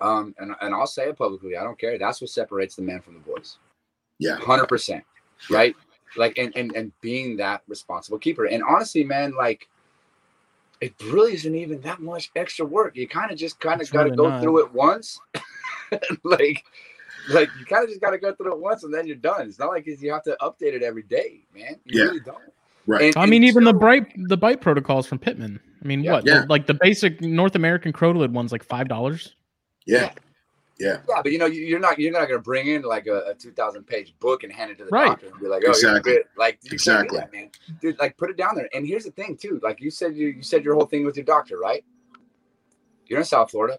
um, 0.00 0.34
and 0.38 0.54
and 0.60 0.74
I'll 0.74 0.86
say 0.86 1.08
it 1.08 1.16
publicly. 1.18 1.56
I 1.56 1.62
don't 1.62 1.78
care. 1.78 1.98
That's 1.98 2.20
what 2.20 2.30
separates 2.30 2.76
the 2.76 2.82
man 2.82 3.00
from 3.00 3.14
the 3.14 3.20
boys. 3.20 3.58
Yeah. 4.18 4.36
hundred 4.36 4.66
percent. 4.66 5.04
Right. 5.50 5.74
Like 6.16 6.38
and 6.38 6.52
and 6.56 6.74
and 6.76 6.92
being 7.00 7.36
that 7.38 7.62
responsible 7.68 8.18
keeper. 8.18 8.44
And 8.46 8.62
honestly, 8.62 9.04
man, 9.04 9.34
like 9.36 9.68
it 10.80 10.92
really 11.04 11.34
isn't 11.34 11.54
even 11.54 11.80
that 11.82 12.00
much 12.00 12.30
extra 12.36 12.64
work. 12.66 12.96
You 12.96 13.08
kind 13.08 13.30
of 13.30 13.38
just 13.38 13.58
kind 13.60 13.80
of 13.80 13.90
got 13.90 14.04
to 14.04 14.04
really 14.10 14.16
go 14.16 14.28
not. 14.28 14.42
through 14.42 14.64
it 14.64 14.72
once. 14.72 15.18
like 16.24 16.64
like 17.30 17.48
you 17.58 17.64
kind 17.64 17.82
of 17.84 17.88
just 17.88 18.00
got 18.00 18.10
to 18.10 18.18
go 18.18 18.34
through 18.34 18.52
it 18.52 18.60
once 18.60 18.84
and 18.84 18.92
then 18.92 19.06
you're 19.06 19.16
done. 19.16 19.48
It's 19.48 19.58
not 19.58 19.70
like 19.70 19.86
you 19.86 20.12
have 20.12 20.24
to 20.24 20.36
update 20.40 20.74
it 20.74 20.82
every 20.82 21.02
day, 21.04 21.40
man. 21.54 21.76
You 21.84 22.00
Yeah. 22.00 22.04
really 22.08 22.20
don't. 22.20 22.38
Right. 22.86 23.02
And- 23.04 23.16
I 23.16 23.26
mean, 23.26 23.42
and 23.42 23.46
even 23.46 23.64
the 23.64 23.72
two- 23.72 23.78
bright 23.78 24.12
the 24.28 24.36
bite 24.36 24.60
protocols 24.60 25.06
from 25.06 25.18
Pittman. 25.18 25.58
I 25.82 25.86
mean, 25.86 26.04
Yeah. 26.04 26.12
what? 26.12 26.26
Yeah. 26.26 26.44
Like 26.48 26.66
the 26.66 26.74
basic 26.74 27.20
North 27.22 27.54
American 27.54 27.92
crotalid 27.92 28.30
one's 28.30 28.52
like 28.52 28.62
five 28.62 28.88
dollars. 28.88 29.34
Yeah. 29.86 30.12
Yeah. 30.78 30.98
Yeah, 31.08 31.22
but 31.22 31.30
you 31.30 31.38
know, 31.38 31.46
you- 31.46 31.62
you're 31.64 31.78
not 31.78 31.98
you're 32.00 32.12
not 32.12 32.26
gonna 32.28 32.40
bring 32.40 32.66
in 32.66 32.82
like 32.82 33.06
a, 33.06 33.18
a 33.30 33.34
two 33.34 33.52
thousand 33.52 33.84
page 33.86 34.14
book 34.18 34.42
and 34.42 34.52
hand 34.52 34.72
it 34.72 34.78
to 34.78 34.84
the 34.84 34.90
Right. 34.90 35.06
doctor 35.06 35.26
and 35.28 35.38
be 35.40 35.46
like, 35.46 35.62
oh, 35.66 35.70
Exactly. 35.70 36.12
you're 36.12 36.18
good. 36.22 36.26
Like, 36.36 36.58
you 36.62 36.70
Exactly. 36.72 37.18
that, 37.18 37.32
man. 37.32 37.50
Dude, 37.80 37.96
like, 38.00 38.16
put 38.16 38.28
it 38.30 38.36
down 38.36 38.56
there. 38.56 38.68
And 38.74 38.84
here's 38.86 39.04
the 39.04 39.12
thing, 39.12 39.36
too. 39.36 39.60
Like 39.62 39.80
you 39.80 39.90
said, 39.90 40.16
you 40.16 40.28
you 40.28 40.42
said 40.42 40.64
your 40.64 40.74
whole 40.74 40.86
thing 40.86 41.04
with 41.04 41.16
your 41.16 41.24
doctor, 41.24 41.58
right? 41.58 41.84
You're 43.06 43.20
in 43.20 43.24
South 43.24 43.50
Florida. 43.52 43.78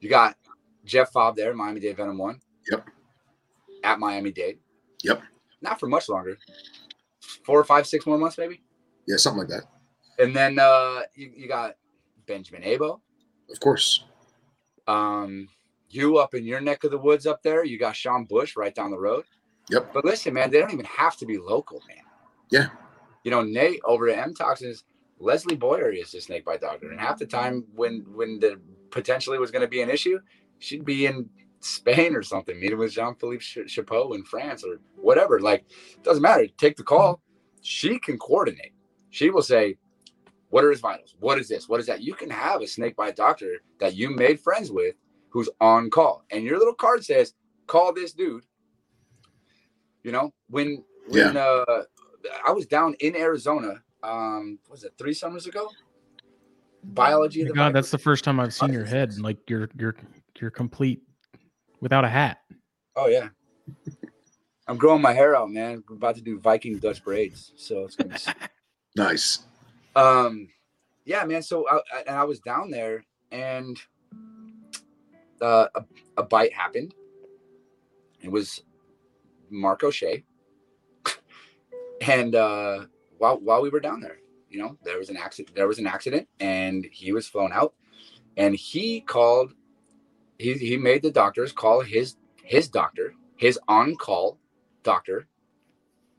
You 0.00 0.10
got 0.10 0.36
Jeff 0.84 1.12
Fobb 1.12 1.36
there, 1.36 1.54
Miami 1.54 1.80
Dade 1.80 1.96
Venom 1.96 2.18
One. 2.18 2.40
Yep. 2.70 2.86
At 3.82 3.98
Miami 3.98 4.30
Dade. 4.30 4.58
Yep. 5.04 5.22
Not 5.62 5.80
for 5.80 5.86
much 5.86 6.08
longer. 6.08 6.36
Four 7.44 7.58
or 7.58 7.64
five, 7.64 7.86
six 7.86 8.04
more 8.06 8.18
months, 8.18 8.36
maybe. 8.38 8.60
Yeah. 9.06 9.16
Something 9.16 9.40
like 9.40 9.48
that. 9.48 9.64
And 10.22 10.34
then 10.34 10.58
uh 10.58 11.02
you, 11.14 11.32
you 11.34 11.48
got 11.48 11.76
Benjamin 12.26 12.62
Abo. 12.62 13.00
Of 13.50 13.60
course. 13.60 14.04
Um, 14.86 15.48
you 15.88 16.18
up 16.18 16.34
in 16.34 16.44
your 16.44 16.60
neck 16.60 16.84
of 16.84 16.90
the 16.90 16.98
woods 16.98 17.26
up 17.26 17.42
there, 17.42 17.64
you 17.64 17.78
got 17.78 17.96
Sean 17.96 18.24
Bush 18.24 18.56
right 18.56 18.74
down 18.74 18.90
the 18.90 18.98
road. 18.98 19.24
Yep. 19.70 19.92
But 19.92 20.04
listen, 20.04 20.34
man, 20.34 20.50
they 20.50 20.60
don't 20.60 20.72
even 20.72 20.84
have 20.86 21.16
to 21.18 21.26
be 21.26 21.38
local, 21.38 21.82
man. 21.88 22.04
Yeah. 22.50 22.68
You 23.24 23.30
know, 23.30 23.42
Nate 23.42 23.80
over 23.84 24.08
at 24.08 24.18
M 24.18 24.34
Toxins, 24.34 24.84
Leslie 25.18 25.56
Boyer 25.56 25.90
is 25.90 26.12
the 26.12 26.20
snake 26.20 26.44
bite 26.44 26.60
doctor. 26.60 26.90
And 26.90 27.00
half 27.00 27.18
the 27.18 27.26
time 27.26 27.64
when 27.74 28.04
when 28.14 28.38
the 28.38 28.60
potentially 28.90 29.38
was 29.38 29.50
going 29.50 29.62
to 29.62 29.68
be 29.68 29.82
an 29.82 29.90
issue, 29.90 30.20
she'd 30.58 30.84
be 30.84 31.06
in 31.06 31.28
Spain 31.60 32.14
or 32.14 32.22
something, 32.22 32.58
meeting 32.60 32.78
with 32.78 32.92
Jean 32.92 33.14
Philippe 33.16 33.42
Chippaux 33.42 34.12
in 34.14 34.22
France 34.24 34.62
or 34.62 34.80
whatever. 34.94 35.40
Like, 35.40 35.64
doesn't 36.02 36.22
matter. 36.22 36.46
Take 36.58 36.76
the 36.76 36.84
call. 36.84 37.20
She 37.62 37.98
can 37.98 38.18
coordinate. 38.18 38.72
She 39.10 39.30
will 39.30 39.42
say, 39.42 39.76
What 40.50 40.64
are 40.64 40.70
his 40.70 40.80
vitals? 40.80 41.14
What 41.18 41.38
is 41.38 41.48
this? 41.48 41.68
What 41.68 41.80
is 41.80 41.86
that? 41.86 42.02
You 42.02 42.14
can 42.14 42.30
have 42.30 42.62
a 42.62 42.66
snake 42.66 42.96
bite 42.96 43.16
doctor 43.16 43.62
that 43.80 43.94
you 43.94 44.10
made 44.10 44.40
friends 44.40 44.70
with 44.70 44.94
who's 45.28 45.48
on 45.60 45.90
call. 45.90 46.24
And 46.30 46.44
your 46.44 46.58
little 46.58 46.74
card 46.74 47.04
says, 47.04 47.34
Call 47.66 47.92
this 47.92 48.12
dude. 48.12 48.44
You 50.04 50.12
know, 50.12 50.32
when 50.48 50.84
when 51.08 51.36
uh 51.36 51.64
I 52.44 52.52
was 52.52 52.66
down 52.66 52.94
in 53.00 53.16
Arizona, 53.16 53.82
um, 54.02 54.58
what 54.66 54.76
was 54.76 54.84
it 54.84 54.94
three 54.98 55.14
summers 55.14 55.46
ago? 55.46 55.68
Biology 56.84 57.42
of 57.42 57.48
the 57.48 57.54
God, 57.54 57.64
Viper. 57.64 57.72
that's 57.72 57.90
the 57.90 57.98
first 57.98 58.22
time 58.22 58.38
I've 58.38 58.54
seen 58.54 58.72
your 58.72 58.84
head. 58.84 59.18
Like 59.18 59.38
you're 59.48 59.68
you're 59.76 59.96
you're 60.40 60.50
complete 60.50 61.02
without 61.80 62.04
a 62.04 62.08
hat. 62.08 62.38
Oh 62.94 63.08
yeah. 63.08 63.28
I'm 64.68 64.76
growing 64.76 65.02
my 65.02 65.12
hair 65.12 65.36
out, 65.36 65.50
man. 65.50 65.82
I'm 65.88 65.96
about 65.96 66.16
to 66.16 66.22
do 66.22 66.38
Viking 66.38 66.78
Dutch 66.78 67.04
braids, 67.04 67.52
so 67.56 67.84
it's 67.84 67.96
gonna. 67.96 68.14
Be... 68.14 68.32
Nice. 68.96 69.40
Um, 69.96 70.48
yeah, 71.04 71.24
man. 71.24 71.42
So 71.42 71.66
I, 71.68 71.76
I, 71.76 72.00
and 72.06 72.16
I 72.16 72.24
was 72.24 72.40
down 72.40 72.70
there, 72.70 73.04
and 73.32 73.80
uh, 75.40 75.66
a, 75.74 75.84
a 76.18 76.22
bite 76.22 76.52
happened. 76.52 76.94
It 78.20 78.30
was 78.30 78.62
Mark 79.50 79.82
O'Shea, 79.82 80.24
and 82.02 82.34
uh, 82.34 82.84
while 83.18 83.38
while 83.40 83.62
we 83.62 83.70
were 83.70 83.80
down 83.80 84.00
there, 84.00 84.18
you 84.50 84.58
know, 84.58 84.76
there 84.84 84.98
was 84.98 85.08
an 85.10 85.16
accident. 85.16 85.56
There 85.56 85.68
was 85.68 85.78
an 85.78 85.86
accident, 85.86 86.28
and 86.40 86.86
he 86.92 87.12
was 87.12 87.26
flown 87.26 87.52
out, 87.52 87.74
and 88.36 88.54
he 88.54 89.00
called. 89.00 89.52
He 90.38 90.52
he 90.54 90.76
made 90.76 91.02
the 91.02 91.10
doctors 91.10 91.52
call 91.52 91.80
his 91.80 92.16
his 92.42 92.68
doctor, 92.68 93.14
his 93.36 93.58
on 93.68 93.96
call 93.96 94.38
doctor, 94.82 95.26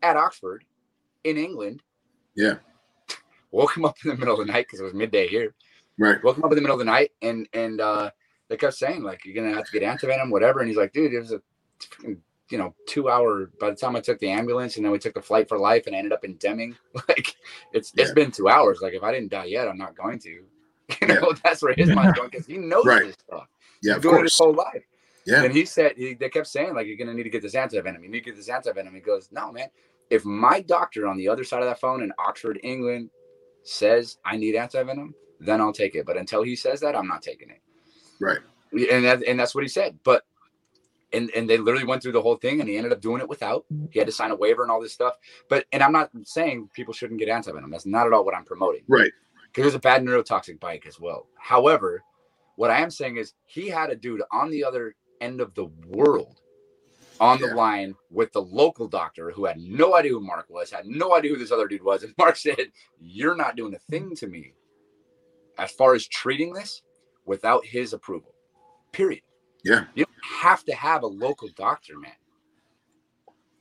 at 0.01 0.17
Oxford, 0.17 0.63
in 1.23 1.37
England. 1.37 1.83
Yeah. 2.35 2.55
Woke 3.51 3.77
him 3.77 3.85
up 3.85 3.95
in 4.03 4.09
the 4.11 4.17
middle 4.17 4.39
of 4.39 4.45
the 4.45 4.51
night 4.51 4.65
because 4.67 4.79
it 4.79 4.83
was 4.83 4.93
midday 4.93 5.27
here 5.27 5.53
Right. 5.99 6.23
woke 6.23 6.37
him 6.37 6.43
up 6.43 6.51
in 6.51 6.55
the 6.55 6.61
middle 6.61 6.75
of 6.75 6.79
the 6.79 6.85
night 6.85 7.11
and 7.23 7.47
and 7.53 7.81
uh 7.81 8.11
they 8.49 8.57
kept 8.57 8.75
saying 8.75 9.01
like 9.03 9.25
you're 9.25 9.33
gonna 9.35 9.55
have 9.55 9.65
to 9.65 9.79
get 9.79 9.81
antivenom 9.81 10.29
whatever 10.29 10.59
and 10.59 10.67
he's 10.67 10.77
like 10.77 10.93
dude 10.93 11.13
it 11.13 11.19
was 11.19 11.31
a 11.31 11.41
you 12.49 12.57
know 12.57 12.73
two 12.87 13.09
hour 13.09 13.49
by 13.59 13.69
the 13.69 13.75
time 13.75 13.95
i 13.95 13.99
took 13.99 14.19
the 14.19 14.29
ambulance 14.29 14.75
and 14.75 14.85
then 14.85 14.91
we 14.91 14.99
took 14.99 15.13
the 15.15 15.21
flight 15.21 15.49
for 15.49 15.57
life 15.57 15.87
and 15.87 15.95
I 15.95 15.99
ended 15.99 16.13
up 16.13 16.23
in 16.23 16.35
deming 16.35 16.75
like 17.07 17.35
it's 17.73 17.91
it's 17.97 18.09
Yeah. 18.09 18.13
been 18.13 18.31
two 18.31 18.47
hours 18.47 18.79
like 18.81 18.93
if 18.93 19.03
i 19.03 19.11
didn't 19.11 19.31
die 19.31 19.45
yet 19.45 19.67
i'm 19.67 19.77
not 19.77 19.95
going 19.97 20.19
to 20.19 20.29
you 21.01 21.07
know 21.07 21.33
that's 21.43 21.61
where 21.61 21.73
his 21.75 21.89
mind's 21.89 22.15
going 22.15 22.29
because 22.29 22.45
he 22.45 22.57
knows 22.57 22.85
Right. 22.85 23.03
this 23.03 23.15
stuff 23.27 23.47
Yeah. 23.81 23.93
he's 23.93 23.97
Of 23.97 24.01
doing 24.03 24.19
it 24.19 24.23
his 24.23 24.37
whole 24.37 24.53
life 24.53 24.83
Yeah. 25.25 25.43
and 25.43 25.51
he 25.53 25.65
said 25.65 25.93
he, 25.97 26.13
they 26.13 26.29
kept 26.29 26.47
saying 26.47 26.75
like 26.75 26.87
you're 26.87 26.97
gonna 26.97 27.13
need 27.13 27.23
to 27.23 27.29
get 27.29 27.41
this 27.41 27.55
antivenom 27.55 28.03
you 28.03 28.09
need 28.09 28.23
to 28.23 28.31
get 28.31 28.35
this 28.37 28.49
antivenom 28.49 28.93
he 28.93 29.01
goes 29.01 29.29
no 29.31 29.51
man 29.51 29.67
if 30.09 30.23
my 30.23 30.61
doctor 30.61 31.07
on 31.07 31.17
the 31.17 31.27
other 31.27 31.43
side 31.43 31.61
of 31.61 31.67
that 31.67 31.79
phone 31.81 32.01
in 32.03 32.13
oxford 32.19 32.59
england 32.63 33.09
says 33.67 34.17
i 34.25 34.35
need 34.37 34.55
antivenom 34.55 35.13
then 35.39 35.61
i'll 35.61 35.73
take 35.73 35.95
it. 35.95 36.05
But 36.05 36.17
until 36.17 36.43
he 36.43 36.55
says 36.55 36.79
that 36.81 36.95
i'm 36.95 37.07
not 37.07 37.21
taking 37.21 37.49
it. 37.49 37.61
Right. 38.19 38.39
and 38.71 39.05
that, 39.05 39.23
and 39.23 39.39
that's 39.39 39.53
what 39.53 39.63
he 39.63 39.67
said. 39.67 39.99
But 40.03 40.23
and 41.13 41.29
and 41.35 41.49
they 41.49 41.57
literally 41.57 41.85
went 41.85 42.01
through 42.01 42.13
the 42.13 42.21
whole 42.21 42.35
thing 42.37 42.59
and 42.59 42.67
he 42.67 42.75
ended 42.75 42.91
up 42.91 43.01
doing 43.01 43.21
it 43.21 43.29
without. 43.29 43.65
He 43.91 43.99
had 43.99 44.07
to 44.07 44.11
sign 44.11 44.31
a 44.31 44.35
waiver 44.35 44.63
and 44.63 44.71
all 44.71 44.81
this 44.81 44.93
stuff. 44.93 45.15
But 45.47 45.65
and 45.71 45.83
i'm 45.83 45.91
not 45.91 46.09
saying 46.23 46.69
people 46.73 46.93
shouldn't 46.93 47.19
get 47.19 47.29
antivenom 47.29 47.71
that's 47.71 47.85
not 47.85 48.07
at 48.07 48.13
all 48.13 48.25
what 48.25 48.35
i'm 48.35 48.45
promoting. 48.45 48.81
Right. 48.87 49.11
because 49.47 49.63
there's 49.63 49.75
a 49.75 49.79
bad 49.79 50.03
neurotoxic 50.03 50.59
bite 50.59 50.85
as 50.87 50.99
well. 50.99 51.27
However, 51.37 52.03
what 52.55 52.71
I 52.71 52.81
am 52.81 52.89
saying 52.89 53.17
is 53.17 53.33
he 53.45 53.69
had 53.69 53.91
a 53.91 53.95
dude 53.95 54.23
on 54.31 54.49
the 54.49 54.63
other 54.63 54.95
end 55.21 55.39
of 55.39 55.53
the 55.53 55.65
world 55.85 56.41
on 57.19 57.39
the 57.39 57.47
Yeah. 57.47 57.53
line 57.53 57.95
with 58.09 58.31
the 58.31 58.41
local 58.41 58.87
doctor 58.87 59.31
who 59.31 59.45
had 59.45 59.57
no 59.57 59.95
idea 59.95 60.11
who 60.11 60.19
Mark 60.19 60.49
was, 60.49 60.71
had 60.71 60.85
no 60.85 61.15
idea 61.15 61.31
who 61.31 61.37
this 61.37 61.51
other 61.51 61.67
dude 61.67 61.83
was. 61.83 62.03
And 62.03 62.13
Mark 62.17 62.35
said, 62.37 62.71
You're 62.99 63.35
not 63.35 63.55
doing 63.55 63.73
a 63.75 63.79
thing 63.91 64.15
to 64.15 64.27
me 64.27 64.53
as 65.57 65.71
far 65.71 65.93
as 65.95 66.07
treating 66.07 66.53
this 66.53 66.81
without 67.25 67.65
his 67.65 67.93
approval. 67.93 68.33
Period. 68.91 69.21
Yeah. 69.63 69.85
You 69.95 70.05
don't 70.05 70.41
have 70.41 70.63
to 70.65 70.73
have 70.73 71.03
a 71.03 71.07
local 71.07 71.49
doctor, 71.55 71.97
man, 71.99 72.11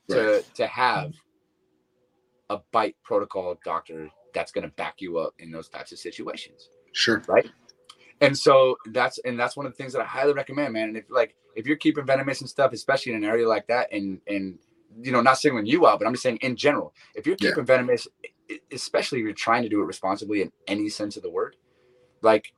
to, 0.09 0.43
to 0.53 0.67
have 0.67 1.09
mm-hmm. 1.09 2.55
a 2.55 2.61
bite 2.71 2.95
protocol 3.03 3.57
doctor 3.65 4.09
that's 4.33 4.51
going 4.51 4.63
to 4.63 4.73
back 4.75 5.01
you 5.01 5.17
up 5.17 5.33
in 5.39 5.51
those 5.51 5.67
types 5.69 5.91
of 5.91 5.97
situations 5.97 6.69
Sure. 6.97 7.21
And 8.21 8.37
so 8.37 8.77
that's 8.87 9.19
and 9.19 9.39
that's 9.39 9.55
one 9.55 9.65
of 9.65 9.71
the 9.71 9.77
things 9.77 9.93
that 9.93 10.01
I 10.01 10.05
highly 10.05 10.33
recommend, 10.33 10.73
man. 10.73 10.89
And 10.89 10.97
if 10.97 11.05
like 11.09 11.35
if 11.55 11.65
you're 11.67 11.77
keeping 11.77 12.05
venomous 12.05 12.41
and 12.41 12.49
stuff, 12.49 12.73
especially 12.73 13.13
in 13.13 13.17
an 13.17 13.23
area 13.23 13.47
like 13.47 13.67
that, 13.67 13.91
and 13.91 14.19
and 14.27 14.57
you 15.01 15.11
know, 15.11 15.21
not 15.21 15.37
singling 15.37 15.65
you 15.65 15.85
out, 15.87 15.99
but 15.99 16.07
I'm 16.07 16.13
just 16.13 16.23
saying 16.23 16.37
in 16.37 16.55
general, 16.55 16.93
if 17.15 17.25
you're 17.27 17.35
Yeah. 17.39 17.49
keeping 17.49 17.65
venomous, 17.65 18.07
e- 18.49 18.59
especially 18.71 19.19
if 19.19 19.25
you're 19.25 19.33
trying 19.33 19.63
to 19.63 19.69
do 19.69 19.81
it 19.81 19.85
responsibly 19.85 20.41
in 20.41 20.51
any 20.67 20.89
sense 20.89 21.17
of 21.17 21.23
the 21.23 21.29
word, 21.29 21.55
like 22.21 22.53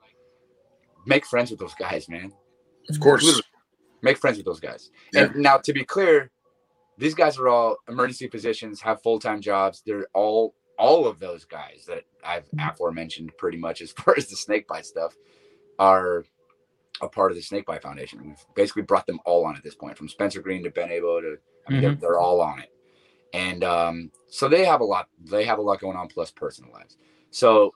make 1.06 1.26
friends 1.26 1.52
with 1.52 1.60
those 1.60 1.74
guys, 1.76 2.08
man. 2.08 2.32
Of 2.90 3.00
course. 3.00 3.24
Literally. 3.24 3.44
Make 4.02 4.18
friends 4.18 4.38
with 4.38 4.46
those 4.46 4.62
guys. 4.62 4.92
Yeah. 5.14 5.24
And 5.24 5.36
now, 5.38 5.58
to 5.58 5.74
be 5.74 5.84
clear, 5.84 6.32
these 6.98 7.14
guys 7.14 7.38
are 7.38 7.50
all 7.50 7.78
emergency 7.90 8.28
physicians, 8.28 8.80
have 8.82 9.02
full 9.02 9.20
time 9.20 9.42
jobs. 9.42 9.84
They're 9.86 10.08
all 10.14 10.56
all 10.78 11.06
of 11.06 11.20
those 11.20 11.44
guys 11.44 11.84
that 11.88 12.04
I've 12.24 12.46
mm-hmm. 12.46 12.70
aforementioned, 12.70 13.32
pretty 13.38 13.58
much 13.58 13.82
as 13.82 13.92
far 13.92 14.16
as 14.18 14.28
the 14.28 14.36
snake 14.36 14.68
bite 14.68 14.86
stuff, 14.86 15.16
are 15.80 16.26
a 17.02 17.08
part 17.08 17.32
of 17.32 17.38
the 17.38 17.42
Snake 17.42 17.66
Bite 17.66 17.82
Foundation. 17.82 18.22
We've 18.24 18.46
basically 18.56 18.82
brought 18.84 19.08
them 19.08 19.20
all 19.26 19.46
on 19.46 19.56
at 19.56 19.64
this 19.64 19.76
point, 19.76 19.98
from 19.98 20.10
Spencer 20.10 20.42
Greene 20.42 20.64
to 20.64 20.70
Ben 20.70 20.90
Abo 20.90 21.22
to 21.22 21.38
I 21.68 21.72
mean, 21.72 21.82
they're, 21.82 21.96
they're 21.96 22.20
all 22.20 22.42
on 22.42 22.60
it, 22.60 22.72
and 23.34 23.64
um, 23.64 24.12
so 24.28 24.48
they 24.50 24.66
have 24.66 24.82
a 24.82 24.86
lot. 24.86 25.08
They 25.24 25.46
have 25.46 25.60
a 25.60 25.62
lot 25.62 25.80
going 25.80 25.96
on, 25.98 26.08
plus 26.08 26.32
personal 26.32 26.72
lives. 26.74 26.98
So 27.32 27.74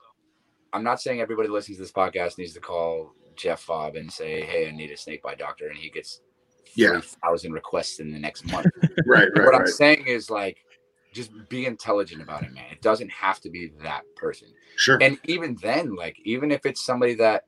I'm 0.72 0.82
not 0.84 1.00
saying 1.00 1.20
everybody 1.20 1.48
that 1.48 1.54
listens 1.54 1.78
to 1.78 1.82
this 1.84 1.92
podcast 1.92 2.38
needs 2.38 2.52
to 2.54 2.60
call 2.60 3.14
Jeff 3.36 3.64
Fobb 3.64 3.98
and 3.98 4.12
say, 4.12 4.42
"Hey, 4.42 4.68
I 4.68 4.72
need 4.72 4.90
a 4.90 4.96
snake 4.96 5.22
bite 5.22 5.38
doctor," 5.38 5.68
and 5.68 5.78
he 5.78 5.90
gets 5.90 6.20
Yeah. 6.74 7.00
thousand 7.22 7.52
requests 7.52 8.00
in 8.00 8.12
the 8.12 8.18
next 8.18 8.44
month. 8.46 8.66
Right, 9.06 9.28
right, 9.36 9.44
what 9.44 9.54
I'm 9.54 9.66
saying 9.66 10.06
is 10.06 10.30
like, 10.30 10.58
just 11.12 11.30
be 11.48 11.66
intelligent 11.66 12.20
about 12.22 12.42
it, 12.42 12.52
man. 12.52 12.64
It 12.72 12.80
doesn't 12.82 13.10
have 13.10 13.38
to 13.40 13.50
be 13.50 13.70
that 13.82 14.02
person 14.16 14.48
Sure. 14.76 14.98
and 15.00 15.18
even 15.24 15.56
then 15.62 15.94
like 15.94 16.16
even 16.24 16.50
if 16.50 16.64
it's 16.66 16.84
somebody 16.84 17.14
that 17.14 17.44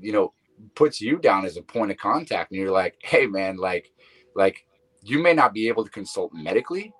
you 0.00 0.12
know 0.12 0.32
puts 0.74 1.00
you 1.00 1.18
down 1.18 1.44
as 1.44 1.56
a 1.56 1.62
point 1.62 1.90
of 1.90 1.96
contact 1.96 2.50
and 2.50 2.60
you're 2.60 2.70
like 2.70 2.96
hey 3.02 3.26
man 3.26 3.56
like 3.56 3.92
like 4.34 4.64
you 5.02 5.18
may 5.18 5.32
not 5.32 5.52
be 5.52 5.68
able 5.68 5.84
to 5.84 5.90
consult 5.90 6.32
medically 6.32 6.92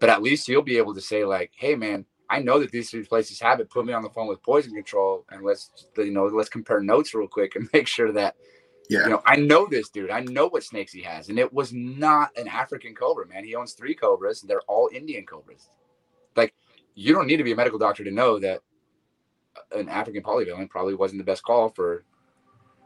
but 0.00 0.10
at 0.10 0.22
least 0.22 0.48
you'll 0.48 0.62
be 0.62 0.78
able 0.78 0.94
to 0.94 1.00
say 1.00 1.24
like 1.24 1.52
hey 1.56 1.74
man 1.74 2.04
i 2.30 2.38
know 2.38 2.58
that 2.58 2.70
these 2.70 2.90
three 2.90 3.04
places 3.04 3.40
have 3.40 3.60
it. 3.60 3.70
Put 3.70 3.86
me 3.86 3.92
on 3.92 4.02
the 4.02 4.10
phone 4.10 4.26
with 4.26 4.42
poison 4.42 4.74
control 4.74 5.24
and 5.30 5.44
let's 5.44 5.70
you 5.96 6.10
know 6.10 6.26
let's 6.26 6.48
compare 6.48 6.80
notes 6.80 7.14
real 7.14 7.28
quick 7.28 7.56
and 7.56 7.68
make 7.72 7.86
sure 7.86 8.12
that 8.12 8.36
yeah. 8.88 9.04
you 9.04 9.10
know 9.10 9.22
i 9.26 9.36
know 9.36 9.66
this 9.66 9.88
dude. 9.88 10.10
I 10.10 10.20
know 10.20 10.48
what 10.48 10.64
snakes 10.64 10.92
he 10.92 11.02
has 11.02 11.28
and 11.28 11.38
it 11.38 11.52
was 11.52 11.72
not 11.72 12.36
an 12.36 12.48
african 12.48 12.94
cobra 12.94 13.26
man. 13.26 13.44
He 13.44 13.54
owns 13.54 13.72
three 13.72 13.94
cobras 13.94 14.42
and 14.42 14.50
they're 14.50 14.60
all 14.62 14.90
indian 14.92 15.24
cobras. 15.24 15.70
Like 16.34 16.54
you 16.94 17.12
don't 17.12 17.26
need 17.26 17.36
to 17.36 17.44
be 17.44 17.52
a 17.52 17.56
medical 17.56 17.78
doctor 17.78 18.04
to 18.04 18.10
know 18.10 18.38
that 18.40 18.60
an 19.72 19.88
african 19.88 20.22
polyvalent 20.22 20.68
probably 20.68 20.94
wasn't 20.94 21.18
the 21.18 21.24
best 21.24 21.42
call 21.42 21.70
for 21.70 22.04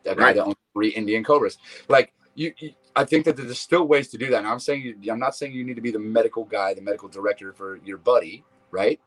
a 0.06 0.14
guy 0.14 0.22
Right. 0.24 0.36
that 0.36 0.44
owns 0.44 0.56
three 0.72 0.88
indian 0.90 1.22
cobras. 1.24 1.58
Like 1.88 2.12
you, 2.34 2.52
you 2.58 2.72
i 2.96 3.04
think 3.04 3.24
that 3.24 3.36
there's 3.36 3.58
still 3.58 3.86
ways 3.86 4.08
to 4.08 4.18
do 4.18 4.30
that. 4.30 4.38
And 4.38 4.46
i'm 4.46 4.58
saying 4.60 5.02
i'm 5.10 5.18
not 5.18 5.34
saying 5.36 5.52
you 5.52 5.64
need 5.64 5.76
to 5.76 5.82
be 5.82 5.90
the 5.90 5.98
medical 5.98 6.44
guy 6.44 6.74
the 6.74 6.80
medical 6.82 7.08
director 7.08 7.52
for 7.52 7.78
your 7.84 7.98
buddy 7.98 8.44
right? 8.70 9.00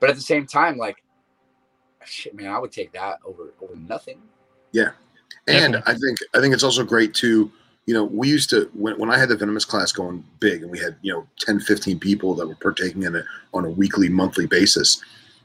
But 0.00 0.10
at 0.10 0.16
the 0.16 0.22
same 0.22 0.46
time 0.46 0.76
like 0.76 1.02
shit 2.04 2.34
man 2.34 2.48
i 2.48 2.58
would 2.58 2.72
take 2.72 2.92
that 2.92 3.18
over 3.24 3.52
over 3.62 3.74
nothing. 3.76 4.20
Yeah, 4.72 4.90
And 5.48 5.76
I 5.86 5.94
think 5.94 6.18
I 6.34 6.40
think 6.40 6.52
it's 6.52 6.62
also 6.64 6.84
great 6.84 7.14
to, 7.14 7.50
you 7.86 7.94
know, 7.94 8.04
we 8.04 8.28
used 8.28 8.50
to 8.50 8.68
when, 8.74 8.98
when 8.98 9.10
I 9.10 9.16
had 9.18 9.28
the 9.28 9.36
venomous 9.36 9.64
class 9.64 9.90
going 9.92 10.22
big 10.40 10.62
and 10.62 10.70
we 10.70 10.78
had, 10.78 10.96
you 11.02 11.12
know, 11.12 11.26
10, 11.40 11.60
15 11.60 11.98
people 11.98 12.34
that 12.34 12.46
were 12.46 12.56
partaking 12.56 13.04
in 13.04 13.14
it 13.14 13.24
on 13.54 13.64
a 13.64 13.70
weekly, 13.70 14.08
monthly 14.08 14.46
basis. 14.46 15.02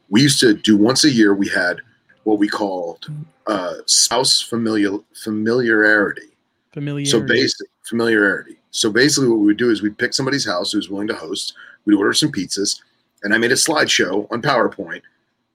We 0.10 0.22
used 0.22 0.40
to 0.42 0.54
do 0.54 0.76
once 0.76 1.04
a 1.06 1.10
year 1.10 1.34
we 1.34 1.48
had 1.48 1.82
what 2.24 2.40
we 2.40 2.48
called 2.48 3.08
uh 3.48 3.76
spouse 3.86 4.42
familial 4.42 5.04
familiarity. 5.14 6.30
Familiarity. 6.72 7.10
So 7.10 7.22
basic 7.22 7.68
familiarity. 7.84 8.58
So 8.72 8.92
basically, 8.92 9.30
what 9.30 9.40
we 9.40 9.48
would 9.48 9.58
do 9.58 9.70
is 9.70 9.82
we'd 9.82 9.98
pick 9.98 10.14
somebody's 10.14 10.46
house 10.46 10.72
who's 10.72 10.90
willing 10.90 11.08
to 11.08 11.16
host. 11.16 11.54
We'd 11.86 11.98
order 11.98 12.14
some 12.14 12.32
pizzas, 12.32 12.82
and 13.24 13.34
I 13.34 13.38
made 13.38 13.52
a 13.52 13.56
slideshow 13.56 14.32
on 14.32 14.42
PowerPoint 14.42 15.02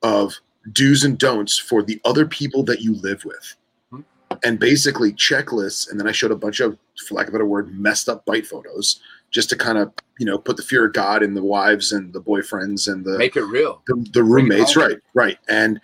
of 0.02 0.34
do's 0.72 1.04
and 1.04 1.18
don'ts 1.18 1.56
for 1.56 1.82
the 1.82 2.00
other 2.04 2.26
people 2.26 2.62
that 2.64 2.80
you 2.80 2.94
live 2.96 3.24
with, 3.24 4.04
and 4.44 4.58
basically 4.58 5.12
checklists. 5.12 5.90
And 5.90 5.98
then 5.98 6.06
I 6.06 6.12
showed 6.12 6.32
a 6.32 6.36
bunch 6.36 6.60
of, 6.60 6.76
for 7.06 7.14
lack 7.14 7.28
of 7.28 7.30
a 7.30 7.38
better 7.38 7.46
word, 7.46 7.72
messed 7.78 8.08
up 8.08 8.26
bite 8.26 8.46
photos, 8.46 9.00
just 9.30 9.48
to 9.50 9.56
kind 9.56 9.78
of 9.78 9.92
you 10.18 10.26
know 10.26 10.38
put 10.38 10.56
the 10.56 10.62
fear 10.62 10.86
of 10.86 10.92
God 10.92 11.22
in 11.22 11.34
the 11.34 11.42
wives 11.42 11.92
and 11.92 12.12
the 12.12 12.20
boyfriends 12.20 12.90
and 12.90 13.04
the 13.04 13.18
make 13.18 13.36
it 13.36 13.44
real 13.44 13.82
the, 13.86 14.06
the 14.12 14.22
roommates 14.22 14.76
right 14.76 14.98
right 15.14 15.38
and 15.48 15.80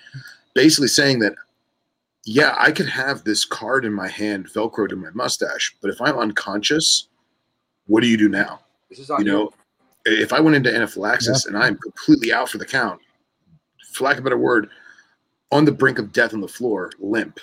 basically 0.55 0.89
saying 0.89 1.19
that 1.19 1.35
yeah 2.25 2.55
i 2.59 2.71
could 2.71 2.89
have 2.89 3.25
this 3.25 3.45
card 3.45 3.85
in 3.85 3.93
my 3.93 4.09
hand 4.09 4.47
velcroed 4.47 4.89
to 4.89 4.97
my 4.97 5.11
mustache 5.15 5.75
but 5.81 5.91
if 5.91 6.01
i'm 6.01 6.19
unconscious 6.19 7.09
what 7.89 8.01
do 8.01 8.07
you 8.07 8.17
do 8.17 8.29
now? 8.29 8.61
This 8.89 9.01
is 9.01 9.11
on 9.11 9.25
you 9.25 9.31
know 9.31 9.51
if 10.05 10.33
i 10.33 10.41
went 10.41 10.57
into 10.57 10.75
anaphylaxis 10.75 11.47
and 11.47 11.57
i'm 11.57 11.77
completely 11.79 12.33
out 12.33 12.49
for 12.49 12.59
the 12.59 12.67
count 12.67 13.01
for 13.93 14.05
lack 14.05 14.15
of 14.15 14.21
a 14.21 14.25
better 14.25 14.39
word 14.39 14.69
on 15.51 15.65
the 15.65 15.73
brink 15.73 15.99
of 15.99 16.13
death 16.13 16.33
on 16.33 16.41
the 16.41 16.49
floor 16.49 16.91
limp 16.99 17.39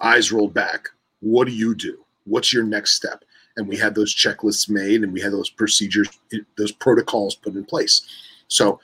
eyes 0.00 0.32
rolled 0.32 0.54
back 0.54 0.88
what 1.22 1.46
do 1.46 1.54
you 1.54 1.74
do? 1.74 2.04
What's 2.24 2.52
your 2.52 2.64
next 2.64 2.94
step? 2.94 3.24
And 3.56 3.66
we 3.66 3.76
had 3.76 3.94
those 3.94 4.14
checklists 4.14 4.68
made 4.68 5.02
and 5.02 5.12
we 5.12 5.20
had 5.20 5.32
those 5.32 5.50
procedures 5.50 6.08
those 6.56 6.72
protocols 6.72 7.34
put 7.34 7.54
in 7.54 7.64
place. 7.64 8.02
So 8.48 8.80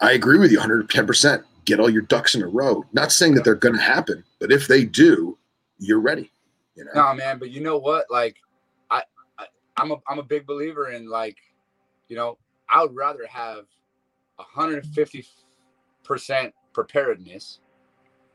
i 0.00 0.12
agree 0.12 0.38
with 0.38 0.52
you 0.52 0.58
110% 0.58 1.44
get 1.64 1.80
all 1.80 1.90
your 1.90 2.02
ducks 2.02 2.34
in 2.34 2.42
a 2.42 2.46
row 2.46 2.84
not 2.92 3.12
saying 3.12 3.34
that 3.34 3.44
they're 3.44 3.54
going 3.54 3.74
to 3.74 3.80
happen 3.80 4.24
but 4.40 4.52
if 4.52 4.66
they 4.68 4.84
do 4.84 5.38
you're 5.78 6.00
ready 6.00 6.30
you 6.74 6.84
know 6.84 6.90
No, 6.94 7.14
man, 7.14 7.38
but 7.38 7.50
you 7.50 7.60
know 7.60 7.78
what? 7.78 8.06
Like, 8.10 8.36
I, 8.90 9.02
I 9.38 9.46
I'm 9.76 9.92
a 9.92 9.96
I'm 10.08 10.18
a 10.18 10.22
big 10.22 10.46
believer 10.46 10.90
in 10.90 11.08
like, 11.08 11.38
you 12.08 12.16
know, 12.16 12.38
I 12.68 12.82
would 12.82 12.94
rather 12.94 13.26
have 13.26 13.64
150 14.36 15.26
percent 16.04 16.54
preparedness 16.72 17.60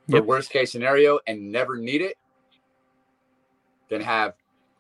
for 0.09 0.17
Yep. 0.17 0.25
worst 0.25 0.49
case 0.51 0.71
scenario 0.71 1.19
and 1.27 1.51
never 1.51 1.77
need 1.77 2.01
it 2.01 2.17
than 3.89 4.01
have 4.01 4.33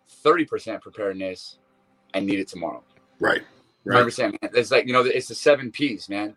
30 0.09 0.45
percent 0.45 0.81
preparedness 0.81 1.59
and 2.13 2.25
need 2.25 2.39
it 2.39 2.47
tomorrow. 2.47 2.83
right 3.19 3.41
You 3.91 3.91
right 3.91 3.99
understand? 3.99 4.37
Man? 4.41 4.51
It's 4.55 4.71
like 4.71 4.87
you 4.87 4.93
know, 4.93 5.03
it's 5.03 5.27
the 5.27 5.35
seven 5.35 5.71
P's, 5.71 6.09
man. 6.09 6.35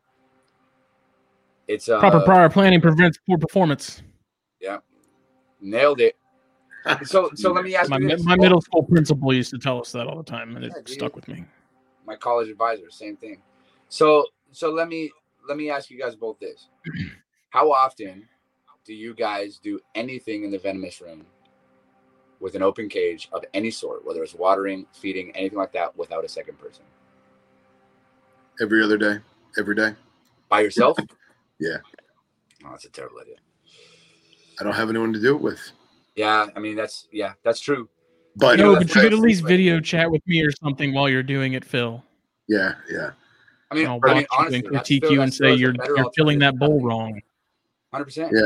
It's 1.70 1.88
uh, 1.88 2.00
Proper 2.00 2.20
prior 2.22 2.48
planning 2.48 2.80
prevents 2.80 3.16
poor 3.28 3.38
performance. 3.38 4.02
Yeah, 4.60 4.78
nailed 5.60 6.00
it. 6.00 6.16
So 7.04 7.30
so 7.36 7.52
let 7.52 7.62
me 7.62 7.74
ask 7.76 7.88
My, 7.88 7.98
you 7.98 8.08
this. 8.08 8.24
my 8.24 8.34
middle 8.34 8.60
school 8.60 8.82
principal 8.82 9.32
used 9.32 9.52
to 9.52 9.58
tell 9.58 9.78
us 9.80 9.92
that 9.92 10.08
all 10.08 10.16
the 10.16 10.28
time, 10.28 10.56
and 10.56 10.64
it 10.64 10.72
dude. 10.84 10.88
stuck 10.88 11.14
with 11.14 11.28
me. 11.28 11.44
my 12.04 12.16
college 12.16 12.48
advisor, 12.48 12.90
same 12.90 13.16
thing. 13.16 13.40
So 13.88 14.26
so 14.50 14.72
let 14.72 14.88
me 14.88 15.12
let 15.48 15.56
me 15.56 15.70
ask 15.70 15.90
you 15.90 15.98
guys 16.00 16.16
both 16.16 16.40
this. 16.40 16.66
How 17.50 17.70
often 17.70 18.26
do 18.84 18.92
you 18.92 19.14
guys 19.14 19.60
do 19.62 19.78
anything 19.94 20.42
in 20.42 20.50
the 20.50 20.58
venomous 20.58 21.00
room 21.00 21.24
with 22.40 22.56
an 22.56 22.62
open 22.62 22.88
cage 22.88 23.28
of 23.32 23.44
any 23.54 23.70
sort, 23.70 24.04
whether 24.04 24.24
it's 24.24 24.34
watering, 24.34 24.86
feeding, 24.92 25.30
anything 25.36 25.58
like 25.58 25.72
that, 25.74 25.96
without 25.96 26.24
a 26.24 26.28
second 26.28 26.58
person? 26.58 26.82
every 28.60 28.82
other 28.82 28.98
day 28.98 29.18
every 29.56 29.76
day 29.76 29.94
By 30.48 30.62
yourself? 30.62 30.98
Yeah. 31.60 31.76
Oh, 32.64 32.70
that's 32.70 32.84
a 32.86 32.90
terrible 32.90 33.20
idea. 33.20 33.36
i 34.60 34.64
don't 34.64 34.74
have 34.74 34.90
anyone 34.90 35.12
to 35.12 35.20
do 35.20 35.34
it 35.36 35.40
with 35.42 35.60
Yeah, 36.16 36.46
I 36.56 36.58
mean 36.60 36.76
that's 36.76 37.06
yeah, 37.12 37.32
that's 37.44 37.60
true. 37.60 37.88
but 38.36 38.58
You 38.58 38.64
No, 38.64 38.74
but 38.76 38.88
you 38.94 39.00
could 39.02 39.12
at 39.12 39.18
least 39.18 39.40
thinking. 39.40 39.56
video 39.56 39.80
chat 39.80 40.10
with 40.10 40.26
me 40.26 40.42
or 40.42 40.50
something 40.62 40.92
while 40.94 41.08
you're 41.08 41.22
doing 41.22 41.52
it, 41.54 41.64
Phil. 41.64 42.02
yeah 42.48 42.74
yeah 42.90 43.10
I 43.70 43.76
mean, 43.76 43.86
I'll 43.86 44.00
I 44.02 44.06
watch 44.08 44.14
mean 44.16 44.16
you 44.22 44.26
honestly, 44.38 44.58
and 44.58 44.68
critique 44.68 45.04
still- 45.04 45.12
you 45.12 45.22
and 45.22 45.32
say 45.32 45.54
you're 45.54 45.74
you're 45.96 46.10
filling 46.16 46.40
that 46.40 46.54
alternative. 46.54 46.58
bowl 46.58 46.82
wrong. 46.82 47.22
100%. 47.94 48.30
Yeah. 48.32 48.40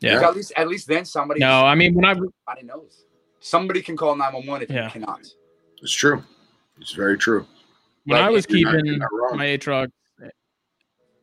Yeah. 0.00 0.28
At 0.28 0.34
least 0.36 0.52
at 0.56 0.68
least 0.68 0.86
then 0.88 1.04
somebody 1.04 1.40
No, 1.40 1.64
I 1.64 1.74
mean 1.74 1.94
when 1.94 2.04
I 2.04 2.14
somebody 2.14 2.62
knows. 2.64 3.04
Somebody 3.40 3.82
can 3.82 3.96
call 3.96 4.14
911 4.16 4.62
if 4.62 4.70
Yeah. 4.70 4.84
you 4.84 4.90
cannot. 4.90 5.20
it's 5.82 5.92
true 5.92 6.22
it's 6.80 6.92
very 6.92 7.18
true 7.18 7.46
when 8.04 8.18
Like, 8.20 8.28
I 8.28 8.30
was 8.30 8.46
you're 8.48 8.64
not- 8.64 8.72
keeping 8.76 8.86
you're 8.86 9.28
not 9.30 9.36
my 9.36 9.46
Atrox 9.46 9.88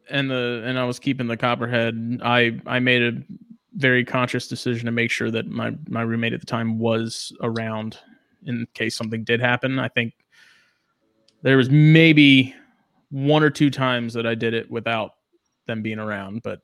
and 0.10 0.30
the 0.30 0.64
and 0.66 0.78
I 0.80 0.86
was 0.86 1.00
keeping 1.00 1.28
the 1.28 1.38
copperhead, 1.38 2.20
I 2.24 2.60
I 2.66 2.80
made 2.80 3.02
a 3.02 3.14
very 3.76 4.04
conscious 4.04 4.48
decision 4.48 4.86
to 4.86 4.92
make 4.92 5.12
sure 5.12 5.30
that 5.32 5.48
my 5.48 5.76
my 5.88 6.02
roommate 6.02 6.34
at 6.34 6.40
the 6.40 6.46
time 6.46 6.80
was 6.80 7.32
around 7.42 7.98
in 8.46 8.68
case 8.74 8.96
something 8.96 9.24
did 9.24 9.40
happen. 9.40 9.80
I 9.80 9.88
think 9.88 10.14
there 11.44 11.58
was 11.58 11.70
maybe 11.70 12.56
one 13.10 13.44
or 13.44 13.50
two 13.50 13.70
times 13.70 14.14
that 14.14 14.26
I 14.26 14.36
did 14.36 14.54
it 14.54 14.70
without 14.70 15.12
them 15.66 15.82
being 15.82 16.00
around, 16.00 16.42
but 16.44 16.62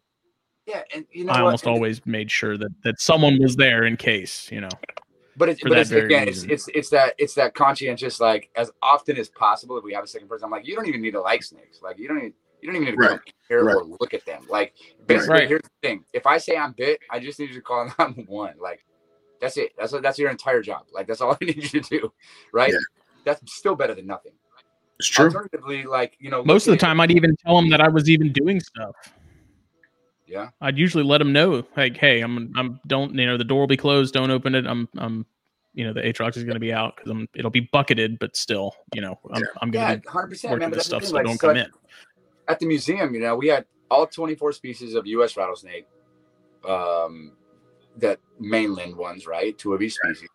Yeah, 0.65 0.81
and 0.93 1.05
you 1.11 1.25
know 1.25 1.31
I 1.33 1.41
what? 1.41 1.45
almost 1.45 1.65
And- 1.65 1.73
always 1.75 2.05
made 2.05 2.31
sure 2.31 2.57
that 2.57 2.71
that 2.83 2.99
someone 2.99 3.37
was 3.41 3.55
there 3.55 3.83
in 3.83 3.97
case, 3.97 4.51
you 4.51 4.61
know. 4.61 4.69
But 5.35 5.49
it's 5.49 5.63
but 5.63 5.77
it's 5.77 5.91
again, 5.91 6.27
it's, 6.27 6.43
it's 6.43 6.67
it's 6.75 6.89
that 6.89 7.15
it's 7.17 7.33
that 7.35 7.55
conscientious 7.55 8.19
like 8.19 8.49
as 8.55 8.71
often 8.83 9.17
as 9.17 9.29
possible. 9.29 9.77
If 9.77 9.83
we 9.83 9.91
have 9.93 10.03
a 10.03 10.07
second 10.07 10.27
person, 10.27 10.45
I'm 10.45 10.51
like, 10.51 10.67
you 10.67 10.75
don't 10.75 10.87
even 10.87 11.01
need 11.01 11.11
to 11.11 11.21
like 11.21 11.41
snakes. 11.43 11.81
Like 11.81 11.97
you 11.97 12.07
don't 12.07 12.17
even 12.19 12.33
you 12.63 12.67
don't 12.71 12.75
even 12.81 12.85
need 12.85 12.91
to 12.91 12.97
Right, 12.97 13.09
come 13.09 13.19
here 13.49 13.63
right. 13.65 13.75
or 13.75 13.83
look 13.83 14.13
at 14.13 14.25
them. 14.25 14.45
Like 14.49 14.73
basically, 15.05 15.33
Right. 15.39 15.47
here's 15.47 15.61
the 15.61 15.69
thing: 15.87 16.05
if 16.13 16.25
I 16.25 16.37
say 16.37 16.55
I'm 16.57 16.71
bit, 16.73 16.99
I 17.11 17.19
just 17.19 17.39
need 17.39 17.49
you 17.49 17.55
to 17.55 17.61
call 17.61 17.85
911. 17.99 18.59
Like 18.59 18.83
that's 19.41 19.57
it. 19.57 19.73
That's 19.77 19.91
that's 20.01 20.17
your 20.17 20.29
entire 20.31 20.61
job. 20.61 20.85
Like 20.93 21.05
that's 21.07 21.21
all 21.21 21.37
I 21.39 21.45
need 21.45 21.57
you 21.73 21.81
to 21.81 21.81
do, 21.81 22.13
right? 22.53 22.71
Yeah. 22.71 22.77
That's 23.25 23.53
still 23.53 23.75
better 23.75 23.93
than 23.93 24.07
nothing. 24.07 24.31
it's 24.99 25.07
true 25.09 25.25
Alternatively, 25.25 25.83
like 25.83 26.15
you 26.19 26.29
know, 26.31 26.43
Most 26.43 26.63
of 26.63 26.65
the 26.67 26.71
looking 26.71 26.85
at- 26.85 26.87
time 26.87 27.01
I'd 27.01 27.11
even 27.11 27.35
tell 27.37 27.55
them 27.57 27.69
that 27.69 27.81
I 27.81 27.87
was 27.89 28.09
even 28.09 28.31
doing 28.31 28.59
stuff. 28.59 28.95
Yeah. 30.25 30.49
I'd 30.61 30.77
usually 30.77 31.03
let 31.03 31.17
them 31.19 31.31
know, 31.33 31.63
like, 31.77 31.97
hey, 31.97 32.21
I'm, 32.21 32.51
I'm, 32.55 32.79
don't, 32.87 33.13
you 33.13 33.25
know, 33.25 33.37
the 33.37 33.43
door 33.43 33.59
will 33.59 33.67
be 33.67 33.77
closed. 33.77 34.13
Don't 34.13 34.31
open 34.31 34.55
it. 34.55 34.65
I'm, 34.65 34.87
I'm, 34.97 35.25
you 35.73 35.85
know, 35.85 35.93
the 35.93 36.01
Atrox 36.01 36.37
is 36.37 36.43
going 36.43 36.55
to 36.55 36.59
be 36.59 36.73
out 36.73 36.95
because 36.95 37.11
I'm, 37.11 37.27
it'll 37.35 37.51
be 37.51 37.69
bucketed, 37.71 38.17
but 38.19 38.35
still, 38.35 38.73
you 38.95 39.01
know, 39.01 39.19
I'm, 39.31 39.41
Yeah. 39.41 39.47
I'm 39.61 39.69
going 39.71 40.01
to 40.01 40.09
hundred 40.09 40.27
be 40.27 40.31
percent, 40.31 40.51
working 40.53 40.69
man. 40.69 40.71
This 40.71 40.83
the 40.83 40.83
stuff 40.87 41.01
thing, 41.01 41.09
so 41.09 41.15
like, 41.17 41.25
don't 41.25 41.39
so 41.39 41.47
come 41.49 41.57
at- 41.57 41.65
in. 41.67 41.71
At 42.47 42.59
the 42.59 42.65
museum, 42.65 43.13
you 43.13 43.21
know, 43.21 43.35
we 43.35 43.47
had 43.47 43.65
all 43.89 44.07
24 44.07 44.53
species 44.53 44.95
of 44.95 45.07
U.S. 45.07 45.37
rattlesnake, 45.37 45.87
um, 46.67 47.33
that 47.97 48.19
mainland 48.39 48.95
ones, 48.95 49.27
right? 49.27 49.57
Two 49.57 49.73
of 49.73 49.81
each 49.81 49.93
species. 49.93 50.29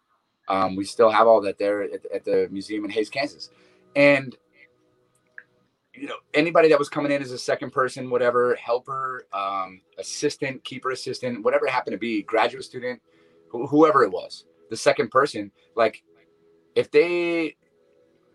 Um, 0.48 0.76
we 0.76 0.84
still 0.84 1.10
have 1.10 1.26
all 1.26 1.40
that 1.42 1.58
there 1.58 1.82
at, 1.82 2.06
at 2.14 2.24
the 2.24 2.48
museum 2.50 2.84
in 2.84 2.90
Hays, 2.90 3.10
Kansas, 3.10 3.50
and 3.94 4.34
you 5.94 6.06
know, 6.06 6.16
anybody 6.32 6.68
that 6.68 6.78
was 6.78 6.88
coming 6.88 7.10
in 7.10 7.20
as 7.20 7.32
a 7.32 7.38
second 7.38 7.72
person, 7.72 8.08
whatever, 8.08 8.54
helper, 8.54 9.26
um, 9.32 9.80
assistant, 9.98 10.62
keeper 10.62 10.92
assistant, 10.92 11.44
whatever 11.44 11.66
it 11.66 11.70
happened 11.70 11.92
to 11.94 11.98
be, 11.98 12.22
graduate 12.22 12.64
student, 12.64 13.02
wh- 13.52 13.68
whoever 13.68 14.04
it 14.04 14.10
was, 14.10 14.44
the 14.70 14.76
second 14.76 15.10
person, 15.10 15.50
like 15.74 16.02
if 16.76 16.90
they 16.90 17.56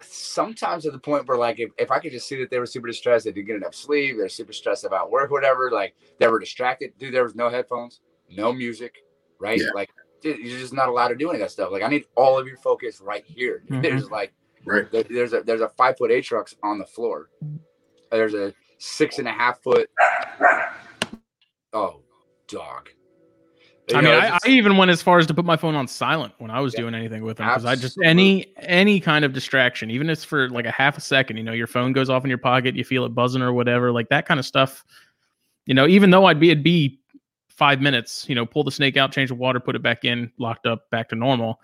sometimes 0.06 0.86
at 0.86 0.94
the 0.94 1.00
point 1.00 1.28
where 1.28 1.38
like 1.38 1.60
if, 1.60 1.72
if 1.78 1.92
I 1.92 2.00
could 2.00 2.12
just 2.12 2.28
see 2.28 2.38
that 2.38 2.50
they 2.50 2.60
were 2.60 2.66
super 2.66 2.88
distressed, 2.88 3.26
they 3.26 3.32
didn't 3.32 3.48
get 3.48 3.56
enough 3.56 3.76
sleep, 3.76 4.18
they're 4.18 4.30
super 4.30 4.54
stressed 4.54 4.84
about 4.86 5.12
work, 5.12 5.32
whatever, 5.32 5.70
like 5.72 5.96
they 6.20 6.28
were 6.28 6.40
distracted. 6.40 6.94
Dude, 6.98 7.14
there 7.14 7.24
was 7.24 7.36
no 7.36 7.50
headphones, 7.50 8.02
no 8.30 8.52
music, 8.54 8.98
right? 9.40 9.60
Yeah. 9.60 9.68
Like 9.76 9.90
dude, 10.22 10.40
you're 10.40 10.60
just 10.60 10.74
not 10.74 10.88
allowed 10.90 11.10
to 11.10 11.16
do 11.16 11.30
any 11.30 11.40
of 11.40 11.46
that 11.46 11.52
stuff. 11.52 11.72
Like 11.72 11.84
I 11.84 11.88
need 11.88 12.06
all 12.16 12.38
of 12.40 12.48
your 12.48 12.58
focus 12.58 13.02
right 13.02 13.24
here. 13.26 13.64
Mhm. 13.70 13.82
There's 13.82 14.10
like 14.10 14.34
Right. 14.66 14.90
there- 14.92 15.04
there's 15.04 15.34
a 15.34 15.42
there's 15.44 15.62
a 15.62 15.70
five 15.70 15.98
foot 15.98 16.12
eight 16.12 16.24
trucks 16.24 16.56
on 16.64 16.80
the 16.80 16.86
floor. 16.86 17.30
There's 18.12 18.34
a 18.34 18.54
six 18.78 19.20
and 19.20 19.28
a 19.28 19.32
half 19.32 19.62
foot. 19.62 19.90
Oh, 21.74 22.02
dog. 22.48 22.90
You 23.90 23.98
I 23.98 24.02
mean, 24.02 24.12
know, 24.12 24.18
I, 24.18 24.36
it's 24.36 24.46
I 24.46 24.50
even 24.50 24.78
went 24.78 24.92
as 24.92 25.02
far 25.02 25.20
as 25.20 25.28
to 25.28 25.34
put 25.34 25.44
my 25.44 25.58
phone 25.58 25.76
on 25.76 25.88
silent 25.90 26.34
when 26.38 26.50
I 26.50 26.62
was 26.62 26.74
Yeah. 26.74 26.82
doing 26.82 26.96
anything 26.96 27.22
with 27.24 27.38
them 27.38 27.48
because 27.48 27.66
I 27.66 27.76
just 27.76 27.98
any 28.02 28.54
any 28.58 29.00
kind 29.02 29.26
of 29.26 29.34
distraction, 29.34 29.92
even 29.92 30.10
if 30.10 30.14
it's 30.14 30.24
for 30.24 30.50
like 30.50 30.66
a 30.66 30.72
half 30.72 30.98
a 30.98 31.02
second, 31.02 31.36
you 31.36 31.44
know, 31.44 31.52
your 31.52 31.68
phone 31.68 31.92
goes 31.92 32.10
off 32.10 32.24
in 32.24 32.30
your 32.30 32.38
pocket, 32.38 32.76
you 32.76 32.86
feel 32.86 33.04
it 33.04 33.10
buzzing 33.10 33.42
or 33.42 33.52
whatever, 33.52 33.92
like 33.92 34.08
that 34.10 34.26
kind 34.26 34.40
of 34.40 34.46
stuff. 34.46 34.86
You 35.66 35.74
know, 35.74 35.86
even 35.86 36.12
though 36.12 36.26
I'd 36.26 36.40
be 36.40 36.50
it'd 36.50 36.64
be 36.64 37.02
five 37.50 37.82
minutes, 37.82 38.26
you 38.30 38.36
know, 38.36 38.46
pull 38.46 38.64
the 38.64 38.72
snake 38.72 38.96
out, 38.96 39.12
change 39.12 39.30
the 39.30 39.36
water, 39.36 39.60
put 39.60 39.76
it 39.76 39.82
back 39.84 40.06
in, 40.06 40.32
locked 40.38 40.66
up, 40.66 40.90
back 40.90 41.10
to 41.10 41.16
normal. 41.16 41.60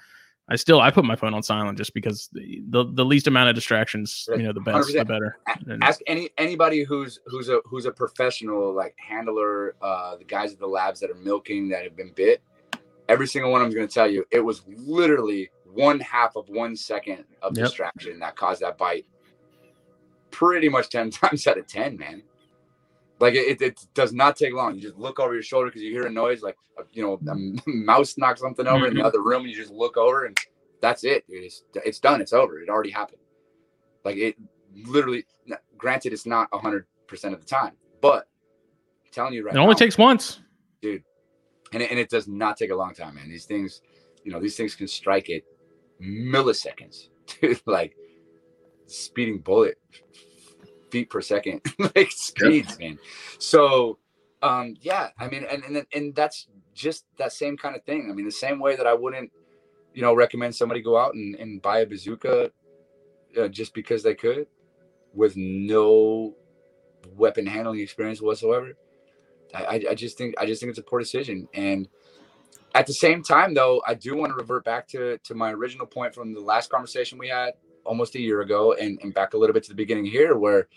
I 0.51 0.55
still 0.55 0.81
I 0.81 0.89
put 0.91 1.05
my 1.05 1.15
phone 1.15 1.33
on 1.33 1.43
silent 1.43 1.77
just 1.77 1.93
because 1.93 2.29
the 2.33 2.61
the, 2.69 2.83
the 2.91 3.05
least 3.05 3.27
amount 3.27 3.49
of 3.49 3.55
distractions, 3.55 4.27
you 4.29 4.43
know, 4.43 4.51
the 4.51 4.59
best, 4.61 4.91
the 4.91 4.99
100%. 4.99 5.07
better. 5.07 5.37
And- 5.67 5.83
ask 5.83 6.01
any 6.07 6.29
anybody 6.37 6.83
who's 6.83 7.19
who's 7.27 7.49
a 7.49 7.61
who's 7.65 7.85
a 7.85 7.91
professional 7.91 8.73
like 8.73 8.95
handler 8.97 9.75
uh 9.81 10.15
the 10.17 10.23
guys 10.25 10.51
at 10.53 10.59
the 10.59 10.67
labs 10.67 10.99
that 11.01 11.09
are 11.11 11.15
milking 11.15 11.69
that 11.69 11.83
have 11.83 11.95
been 11.95 12.11
bit 12.15 12.41
every 13.07 13.27
single 13.27 13.51
one 13.51 13.61
of 13.61 13.65
them's 13.65 13.75
going 13.75 13.87
to 13.87 13.93
tell 13.93 14.09
you 14.09 14.25
it 14.31 14.39
was 14.39 14.63
literally 14.67 15.49
one 15.65 15.99
half 15.99 16.35
of 16.35 16.49
one 16.49 16.75
second 16.75 17.23
of 17.43 17.55
Yep. 17.55 17.65
distraction 17.67 18.19
that 18.19 18.35
caused 18.35 18.61
that 18.61 18.77
bite 18.77 19.05
pretty 20.31 20.69
much 20.69 20.89
10 20.89 21.09
times 21.21 21.45
out 21.47 21.57
of 21.57 21.67
10 21.67 21.97
man 21.97 22.23
like 23.19 23.33
it, 23.35 23.61
it 23.61 23.85
does 23.93 24.13
not 24.13 24.35
take 24.37 24.53
long 24.53 24.75
you 24.75 24.81
just 24.81 24.97
look 24.97 25.19
over 25.19 25.33
your 25.33 25.43
shoulder 25.43 25.67
because 25.67 25.81
you 25.81 25.91
hear 25.91 26.05
a 26.07 26.09
noise 26.09 26.41
like 26.41 26.57
you 26.93 27.03
know 27.03 27.19
a 27.31 27.69
mouse 27.69 28.17
knocks 28.17 28.41
something 28.41 28.65
over 28.67 28.87
in 28.87 28.93
the 28.95 29.01
Mhm. 29.01 29.05
other 29.05 29.21
room 29.21 29.41
and 29.43 29.49
you 29.51 29.55
just 29.55 29.71
look 29.71 29.97
over 29.97 30.25
and 30.25 30.37
that's 30.81 31.03
it. 31.03 31.25
It's, 31.27 31.63
it's 31.85 31.99
done 31.99 32.21
it's 32.21 32.33
over 32.33 32.59
it 32.59 32.69
already 32.69 32.91
happened 32.91 33.21
like 34.05 34.15
it 34.17 34.35
literally 34.87 35.25
granted 35.77 36.13
it's 36.13 36.25
not 36.25 36.49
100% 36.51 36.85
of 37.33 37.39
the 37.41 37.45
time 37.45 37.73
but 38.01 38.27
I'm 39.05 39.11
telling 39.11 39.33
you 39.33 39.43
right 39.45 39.55
it 39.55 39.57
only 39.59 39.73
now, 39.73 39.77
takes 39.79 39.97
once. 39.97 40.39
Dude. 40.81 41.03
And 41.73 41.83
it, 41.83 41.91
and 41.91 41.99
it 41.99 42.09
does 42.09 42.27
not 42.27 42.55
take 42.57 42.71
a 42.71 42.75
long 42.75 42.93
time 42.93 43.15
man 43.15 43.27
these 43.29 43.45
things 43.45 43.81
you 44.23 44.31
know 44.31 44.39
these 44.39 44.55
things 44.55 44.75
can 44.75 44.87
strike 44.87 45.29
at 45.29 45.41
milliseconds 46.01 47.09
dude 47.41 47.61
like 47.65 47.95
speeding 48.87 49.39
bullet 49.39 49.77
feet 50.91 51.09
per 51.09 51.21
second. 51.21 51.61
Like 51.79 52.11
speeds 52.11 52.77
man. 52.79 52.99
So 53.39 53.99
um 54.41 54.75
yeah 54.81 55.09
i 55.19 55.27
mean 55.27 55.45
and, 55.51 55.63
and 55.65 55.85
and 55.93 56.15
that's 56.15 56.47
just 56.73 57.05
that 57.17 57.33
same 57.33 57.57
kind 57.57 57.75
of 57.75 57.83
thing. 57.83 58.09
I 58.09 58.13
mean 58.13 58.25
the 58.25 58.31
same 58.31 58.59
way 58.59 58.75
that 58.75 58.87
i 58.87 58.93
wouldn't 58.93 59.31
you 59.93 60.01
know 60.01 60.13
recommend 60.13 60.55
somebody 60.55 60.81
go 60.81 60.97
out 60.97 61.13
and, 61.15 61.35
and 61.35 61.61
buy 61.61 61.79
a 61.79 61.85
bazooka 61.85 62.51
uh, 63.39 63.47
just 63.49 63.73
because 63.73 64.03
they 64.03 64.15
could 64.15 64.47
with 65.13 65.35
no 65.37 66.35
weapon 67.15 67.45
handling 67.45 67.79
experience 67.79 68.21
whatsoever. 68.21 68.73
I, 69.53 69.65
I- 69.65 69.85
I 69.91 69.95
just 69.95 70.17
think 70.17 70.35
I 70.37 70.45
just 70.45 70.61
think 70.61 70.69
it's 70.71 70.79
a 70.79 70.83
poor 70.83 70.99
decision. 70.99 71.47
And 71.53 71.87
at 72.75 72.87
the 72.87 72.93
same 72.93 73.23
time, 73.23 73.53
though, 73.53 73.81
I 73.87 73.95
do 73.95 74.15
want 74.15 74.31
to 74.31 74.35
revert 74.35 74.63
back 74.65 74.87
to 74.89 75.17
to 75.19 75.35
my 75.35 75.51
original 75.53 75.87
point 75.87 76.13
from 76.13 76.33
the 76.33 76.41
last 76.41 76.69
conversation 76.69 77.17
we 77.17 77.29
had 77.29 77.53
almost 77.89 78.13
a 78.13 78.21
year 78.21 78.41
ago, 78.41 78.73
and, 78.73 78.99
and 79.01 79.15
back 79.15 79.33
a 79.33 79.37
little 79.37 79.53
bit 79.53 79.63
to 79.63 79.69
the 79.69 79.75
beginning 79.75 80.05
here, 80.05 80.37
where 80.37 80.67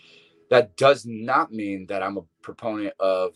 that 0.49 0.75
does 0.75 1.05
not 1.05 1.53
mean 1.53 1.85
that 1.85 2.01
I'm 2.01 2.17
a 2.17 2.23
proponent 2.41 2.95
of 2.99 3.35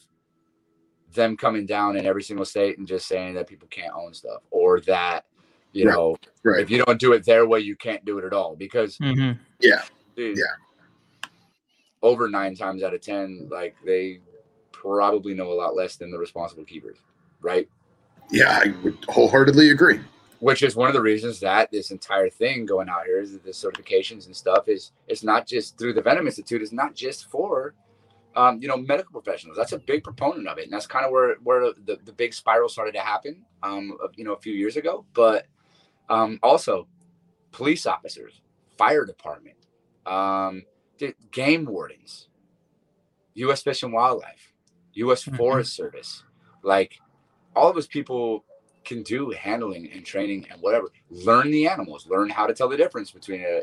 them 1.13 1.37
coming 1.37 1.67
down 1.67 1.95
in 1.95 2.05
every 2.05 2.23
single 2.23 2.43
state 2.43 2.79
and 2.79 2.87
just 2.87 3.07
saying 3.07 3.35
that 3.35 3.47
people 3.47 3.67
can't 3.69 3.93
own 3.95 4.13
stuff 4.15 4.41
or 4.49 4.81
that 4.81 5.25
you 5.73 5.85
Right. 5.85 5.93
know 5.93 6.15
Right. 6.43 6.59
if 6.59 6.71
you 6.71 6.83
don't 6.83 6.99
do 6.99 7.13
it 7.13 7.23
their 7.23 7.45
way, 7.45 7.59
you 7.59 7.75
can't 7.75 8.03
do 8.03 8.17
it 8.17 8.25
at 8.25 8.33
all 8.33 8.55
because 8.55 8.97
Mhm. 8.97 9.37
dude, 10.15 10.37
Yeah. 10.37 10.43
over 12.01 12.27
nine 12.27 12.55
times 12.55 12.81
out 12.81 12.95
of 12.95 13.01
ten, 13.01 13.47
like 13.49 13.75
they 13.85 14.21
probably 14.71 15.35
know 15.35 15.51
a 15.51 15.53
lot 15.53 15.75
less 15.75 15.97
than 15.97 16.09
the 16.11 16.17
responsible 16.17 16.65
keepers, 16.65 16.97
right? 17.41 17.69
Yeah, 18.31 18.59
I 18.63 18.73
would 18.83 18.97
wholeheartedly 19.07 19.69
agree. 19.69 19.99
Which 20.39 20.61
is 20.61 20.76
one 20.76 20.88
of 20.88 20.93
the 20.93 21.01
reasons 21.01 21.39
that 21.39 21.72
this 21.72 21.89
entire 21.91 22.30
thing 22.30 22.65
going 22.65 22.89
out 22.89 23.05
here 23.05 23.19
is 23.19 23.39
the 23.39 23.49
certifications 23.51 24.27
and 24.27 24.35
stuff 24.35 24.68
is 24.68 24.91
it's 25.07 25.23
not 25.23 25.47
just 25.47 25.77
through 25.77 25.93
the 25.93 26.01
Venom 26.01 26.27
Institute, 26.27 26.61
it's 26.61 26.72
not 26.72 26.95
just 26.95 27.30
for 27.30 27.73
um, 28.35 28.61
you 28.61 28.68
know, 28.68 28.77
medical 28.77 29.11
professionals. 29.11 29.57
That's 29.57 29.72
a 29.72 29.80
big 29.80 30.03
proponent 30.03 30.47
of 30.47 30.59
it. 30.59 30.65
And 30.65 30.73
that's 30.73 30.85
kind 30.85 31.05
of 31.05 31.11
where 31.11 31.35
where 31.43 31.72
the, 31.85 31.97
the 32.05 32.14
big 32.14 32.34
spiral 32.34 32.69
started 32.69 32.93
to 32.93 32.99
happen 32.99 33.43
um, 33.64 33.97
you 34.15 34.23
know, 34.23 34.34
a 34.34 34.39
few 34.39 34.53
years 34.53 34.77
ago. 34.77 35.05
But 35.14 35.47
um 36.09 36.39
also 36.43 36.88
police 37.51 37.85
officers, 37.88 38.41
fire 38.77 39.05
department, 39.05 39.57
um, 40.05 40.64
game 41.31 41.65
wardens, 41.65 42.30
U.S. 43.34 43.64
Fish 43.64 43.84
and 43.84 43.91
Wildlife, 43.93 44.53
U.S. 44.93 45.23
Mhm. 45.26 45.38
Forest 45.38 45.76
Service, 45.76 46.23
like 46.64 46.99
all 47.55 47.69
of 47.69 47.76
those 47.76 47.88
people 47.88 48.45
can 48.88 49.03
do 49.03 49.30
handling 49.31 49.91
and 49.91 50.05
training 50.05 50.47
and 50.49 50.61
whatever. 50.61 50.88
Learn 51.11 51.51
the 51.51 51.68
animals, 51.68 52.07
learn 52.07 52.30
how 52.30 52.47
to 52.47 52.53
tell 52.53 52.69
the 52.69 52.77
difference 52.77 53.11
between 53.11 53.41
a, 53.41 53.61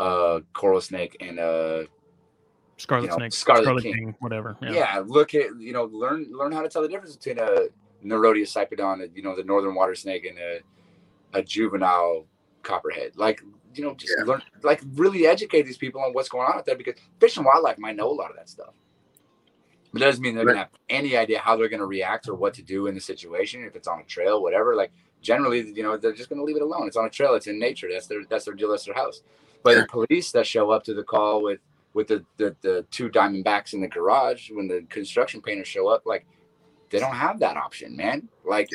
a, 0.00 0.04
a 0.04 0.42
coral 0.54 0.80
snake 0.80 1.16
and 1.20 1.38
a 1.38 1.86
Scarlet 2.78 3.02
You 3.02 3.08
know, 3.10 3.16
Snake, 3.16 3.32
Scarlet 3.32 3.62
Scarlet, 3.64 3.82
King. 3.82 3.94
King. 3.94 4.14
whatever. 4.20 4.56
Yeah. 4.62 4.72
yeah. 4.72 5.04
Look 5.04 5.34
at 5.34 5.46
you 5.58 5.72
know 5.72 5.84
learn 5.84 6.26
learn 6.30 6.52
how 6.52 6.62
to 6.62 6.68
tell 6.68 6.82
the 6.82 6.88
difference 6.88 7.16
between 7.16 7.38
a 7.38 7.66
Nerodia 8.04 8.46
sipedon, 8.46 9.10
you 9.14 9.22
know 9.22 9.36
the 9.36 9.44
northern 9.44 9.74
water 9.74 9.94
snake, 9.94 10.24
and 10.24 10.38
a 10.38 10.60
a 11.34 11.42
juvenile 11.42 12.24
copperhead. 12.62 13.12
Like 13.16 13.42
you 13.74 13.84
know 13.84 13.94
just 13.94 14.14
Yeah. 14.16 14.24
learn 14.24 14.42
like 14.62 14.80
really 14.94 15.26
educate 15.26 15.62
these 15.62 15.76
people 15.76 16.00
on 16.00 16.12
what's 16.12 16.28
going 16.28 16.46
on 16.46 16.58
out 16.58 16.66
there 16.66 16.76
because 16.76 16.94
fish 17.20 17.36
and 17.36 17.44
wildlife 17.44 17.78
might 17.78 17.96
know 17.96 18.10
a 18.10 18.14
lot 18.14 18.30
of 18.30 18.36
that 18.36 18.48
stuff. 18.48 18.74
But 19.98 20.06
doesn't 20.06 20.22
mean 20.22 20.36
they're 20.36 20.46
Right. 20.46 20.52
gonna 20.54 20.64
have 20.64 20.70
any 20.90 21.16
idea 21.16 21.40
how 21.40 21.56
they're 21.56 21.68
gonna 21.70 21.86
react 21.86 22.28
or 22.28 22.34
what 22.34 22.54
to 22.54 22.62
do 22.62 22.86
in 22.88 22.94
the 22.94 23.00
situation 23.00 23.64
if 23.64 23.76
it's 23.76 23.88
on 23.88 24.00
a 24.00 24.04
trail, 24.04 24.42
whatever. 24.42 24.76
Like 24.76 24.92
generally, 25.22 25.70
you 25.72 25.82
know, 25.82 25.96
they're 25.96 26.12
just 26.14 26.30
gonna 26.30 26.44
leave 26.44 26.56
it 26.56 26.62
alone. 26.62 26.88
It's 26.88 26.96
on 26.96 27.06
a 27.06 27.10
trail. 27.10 27.34
It's 27.34 27.48
in 27.48 27.58
nature. 27.58 27.88
That's 27.90 28.08
their 28.08 28.24
that's 28.26 28.46
their 28.46 28.54
deal. 28.54 28.70
That's 28.70 28.84
their 28.86 28.94
house. 28.94 29.22
But 29.64 29.76
Yeah. 29.76 29.82
the 29.82 29.86
police 29.88 30.32
that 30.32 30.46
show 30.46 30.70
up 30.70 30.84
to 30.84 30.94
the 30.94 31.04
call 31.04 31.42
with 31.42 31.60
with 31.94 32.08
the, 32.08 32.24
the 32.38 32.56
the 32.62 32.86
two 32.90 33.10
diamondbacks 33.10 33.74
in 33.74 33.80
the 33.82 33.88
garage 33.88 34.50
when 34.52 34.68
the 34.68 34.82
construction 34.90 35.42
painters 35.42 35.68
show 35.68 35.88
up, 35.88 36.04
like 36.06 36.26
they 36.90 37.00
don't 37.00 37.14
have 37.16 37.40
that 37.40 37.56
option, 37.56 37.96
man. 37.96 38.28
Like 38.44 38.70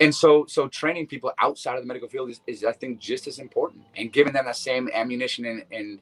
and 0.00 0.14
so 0.14 0.44
so 0.48 0.68
training 0.68 1.06
people 1.06 1.32
outside 1.40 1.76
of 1.76 1.82
the 1.82 1.86
medical 1.86 2.08
field 2.08 2.30
is, 2.30 2.40
is 2.46 2.64
I 2.64 2.72
think 2.72 2.98
just 2.98 3.26
as 3.26 3.38
important 3.38 3.84
and 3.96 4.12
giving 4.12 4.32
them 4.32 4.44
that 4.46 4.56
same 4.56 4.90
ammunition 4.92 5.44
and 5.46 5.64
and, 5.72 6.00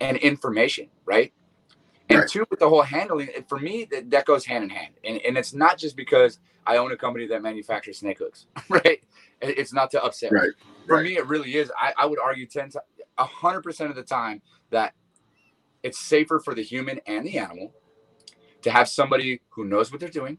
and 0.00 0.16
information, 0.18 0.88
right? 1.06 1.32
And 2.10 2.20
Right. 2.20 2.28
two, 2.28 2.46
with 2.50 2.60
the 2.60 2.68
whole 2.68 2.82
handling, 2.82 3.30
for 3.48 3.58
me, 3.58 3.86
that, 3.90 4.10
that 4.10 4.26
goes 4.26 4.46
hand 4.46 4.64
in 4.64 4.70
hand. 4.70 4.94
And, 5.04 5.20
and 5.26 5.38
it's 5.38 5.54
not 5.54 5.78
just 5.78 5.96
because 5.96 6.38
I 6.66 6.78
own 6.78 6.92
a 6.92 6.96
company 6.96 7.26
that 7.28 7.42
manufactures 7.42 7.98
snake 8.00 8.18
hooks, 8.18 8.46
right? 8.70 9.02
It's 9.42 9.72
not 9.74 9.90
to 9.92 10.04
upset. 10.04 10.32
Right, 10.32 10.50
For 10.88 10.96
right. 10.96 11.04
me, 11.04 11.16
it 11.18 11.26
really 11.26 11.56
is. 11.56 11.72
I, 11.78 11.94
I 11.98 12.06
would 12.06 12.20
argue 12.20 12.46
10 12.46 12.70
to 12.72 12.82
100% 13.18 13.90
of 13.90 13.96
the 13.96 14.04
time 14.04 14.42
that 14.70 14.94
it's 15.82 16.00
safer 16.00 16.40
for 16.40 16.54
the 16.54 16.62
human 16.62 17.00
and 17.06 17.26
the 17.26 17.38
animal 17.38 17.74
to 18.62 18.70
have 18.70 18.88
somebody 18.88 19.40
who 19.50 19.64
knows 19.64 19.90
what 19.92 20.00
they're 20.00 20.08
doing 20.10 20.38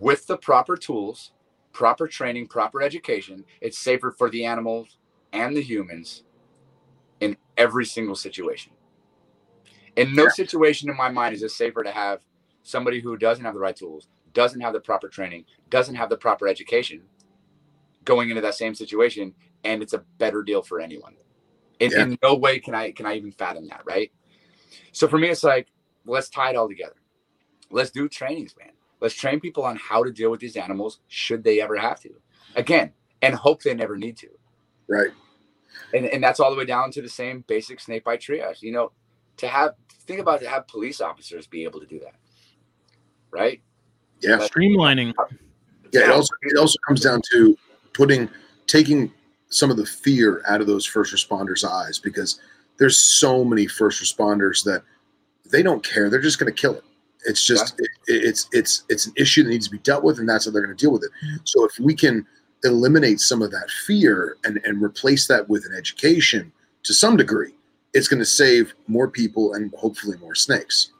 with 0.00 0.26
the 0.26 0.36
proper 0.38 0.76
tools, 0.76 1.32
proper 1.72 2.08
training, 2.08 2.48
proper 2.48 2.82
education. 2.82 3.44
It's 3.60 3.78
safer 3.78 4.12
for 4.12 4.30
the 4.30 4.44
animals 4.46 4.98
and 5.32 5.56
the 5.56 5.62
humans 5.62 6.24
in 7.20 7.36
every 7.58 7.86
single 7.86 8.16
situation. 8.16 8.72
In 9.98 10.14
no 10.14 10.28
situation 10.28 10.88
in 10.88 10.96
my 10.96 11.08
mind 11.10 11.34
is 11.34 11.42
it 11.42 11.50
safer 11.50 11.82
to 11.82 11.90
have 11.90 12.20
somebody 12.62 13.00
who 13.00 13.16
doesn't 13.16 13.44
have 13.44 13.54
the 13.54 13.60
right 13.60 13.76
tools, 13.76 14.08
doesn't 14.32 14.60
have 14.60 14.72
the 14.72 14.80
proper 14.80 15.08
training, 15.08 15.44
doesn't 15.70 15.94
have 15.94 16.08
the 16.08 16.16
proper 16.16 16.46
education 16.46 17.02
going 18.04 18.30
into 18.30 18.40
that 18.40 18.54
same 18.54 18.74
situation 18.74 19.34
and 19.64 19.82
it's 19.82 19.92
a 19.92 20.04
better 20.18 20.42
deal 20.42 20.62
for 20.62 20.80
anyone. 20.80 21.14
In, 21.80 21.90
Yeah. 21.90 22.02
in 22.02 22.18
no 22.22 22.34
way 22.34 22.58
can 22.58 22.74
I 22.74 22.92
can 22.92 23.06
I 23.06 23.16
even 23.16 23.32
fathom 23.32 23.68
that, 23.68 23.82
right? 23.84 24.12
So 24.92 25.08
for 25.08 25.18
me, 25.18 25.28
it's 25.28 25.44
like 25.44 25.68
let's 26.06 26.28
tie 26.28 26.50
it 26.50 26.56
all 26.56 26.68
together. 26.68 26.96
Let's 27.70 27.90
do 27.90 28.08
trainings, 28.08 28.54
man. 28.58 28.72
Let's 29.00 29.14
train 29.14 29.40
people 29.40 29.64
on 29.64 29.76
how 29.76 30.02
to 30.02 30.10
deal 30.10 30.30
with 30.30 30.40
these 30.40 30.56
animals 30.56 31.00
should 31.08 31.44
they 31.44 31.60
ever 31.60 31.76
have 31.76 32.00
to. 32.00 32.10
Again, 32.56 32.92
and 33.22 33.34
hope 33.34 33.62
they 33.62 33.74
never 33.74 33.96
need 33.96 34.16
to. 34.18 34.28
Right. 34.88 35.10
And 35.92 36.06
and 36.06 36.22
that's 36.22 36.40
all 36.40 36.50
the 36.50 36.56
way 36.56 36.64
down 36.64 36.90
to 36.92 37.02
the 37.02 37.08
same 37.08 37.44
basic 37.46 37.80
snake 37.80 38.04
bite 38.04 38.20
triage. 38.20 38.62
You 38.62 38.72
know, 38.72 38.92
to 39.38 39.48
have 39.48 39.74
think 40.06 40.20
about 40.20 40.40
to 40.40 40.48
have 40.48 40.66
police 40.68 41.00
officers 41.00 41.46
be 41.46 41.64
able 41.64 41.80
to 41.80 41.86
do 41.86 41.98
that. 42.00 42.14
Right? 43.30 43.60
Yeah. 44.20 44.38
Streamlining. 44.38 45.14
Uh, 45.18 45.24
yeah. 45.92 46.02
It 46.02 46.10
also 46.10 46.34
it 46.42 46.58
also 46.58 46.78
comes 46.86 47.00
down 47.00 47.22
to 47.32 47.56
putting 47.92 48.28
taking 48.66 49.12
some 49.50 49.70
of 49.70 49.76
the 49.76 49.86
fear 49.86 50.42
out 50.46 50.60
of 50.60 50.66
those 50.66 50.84
first 50.84 51.14
responders' 51.14 51.64
eyes 51.66 51.98
because 51.98 52.40
there's 52.78 52.98
so 52.98 53.44
many 53.44 53.66
first 53.66 54.02
responders 54.02 54.62
that 54.64 54.82
they 55.50 55.62
don't 55.62 55.82
care. 55.82 56.10
They're 56.10 56.20
just 56.20 56.38
going 56.38 56.52
to 56.52 56.60
kill 56.60 56.74
it. 56.74 56.84
It's 57.26 57.44
just 57.44 57.78
it, 57.80 57.88
it's 58.06 58.48
it's 58.52 58.84
it's 58.88 59.06
an 59.06 59.12
issue 59.16 59.42
that 59.42 59.50
needs 59.50 59.66
to 59.66 59.72
be 59.72 59.78
dealt 59.78 60.04
with, 60.04 60.18
and 60.18 60.28
that's 60.28 60.44
how 60.44 60.52
they're 60.52 60.64
going 60.64 60.76
to 60.76 60.80
deal 60.80 60.92
with 60.92 61.04
it. 61.04 61.10
So 61.44 61.64
if 61.64 61.78
we 61.78 61.94
can 61.94 62.26
eliminate 62.64 63.20
some 63.20 63.42
of 63.42 63.50
that 63.50 63.70
fear 63.86 64.36
and 64.44 64.60
and 64.64 64.82
replace 64.82 65.26
that 65.26 65.48
with 65.48 65.64
an 65.66 65.74
education 65.76 66.52
to 66.84 66.94
some 66.94 67.16
degree, 67.16 67.54
it's 67.98 68.06
going 68.08 68.20
to 68.20 68.24
save 68.24 68.74
more 68.86 69.10
people 69.10 69.54
and 69.54 69.74
hopefully 69.74 70.16
more 70.18 70.34
snakes. 70.34 70.92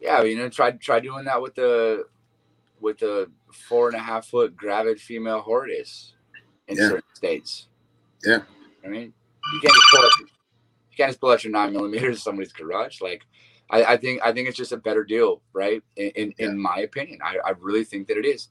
Yeah, 0.00 0.22
you 0.22 0.36
know, 0.36 0.48
try 0.48 0.72
try 0.72 0.98
doing 1.00 1.24
that 1.26 1.40
with 1.40 1.54
the 1.54 2.06
with 2.80 2.98
the 2.98 3.30
four 3.52 3.88
and 3.88 3.96
a 3.96 4.00
half 4.00 4.26
foot 4.26 4.56
gravid 4.56 5.00
female 5.00 5.40
horridus 5.40 6.14
in 6.68 6.76
Yeah. 6.76 6.88
certain 6.88 7.14
states. 7.14 7.68
Yeah. 8.24 8.40
I 8.84 8.88
mean, 8.88 9.14
you 9.52 9.60
can't 9.60 9.72
just 9.74 9.86
pull 9.94 10.04
up, 10.04 10.12
you 10.18 10.96
can't 10.96 11.08
just 11.10 11.20
pull 11.20 11.30
out 11.30 11.44
your 11.44 11.52
nine 11.52 11.72
millimeters 11.72 12.16
in 12.16 12.20
somebody's 12.20 12.52
garage. 12.52 13.00
Like, 13.00 13.22
I, 13.70 13.84
I 13.84 13.96
think 13.96 14.20
I 14.22 14.32
think 14.32 14.48
it's 14.48 14.58
just 14.58 14.72
a 14.72 14.76
better 14.76 15.04
deal, 15.04 15.40
right? 15.52 15.82
In 15.96 16.10
in, 16.10 16.34
in 16.38 16.58
my 16.58 16.78
opinion, 16.78 17.20
I, 17.22 17.38
I 17.46 17.50
really 17.60 17.84
think 17.84 18.08
that 18.08 18.18
it 18.18 18.26
is. 18.26 18.48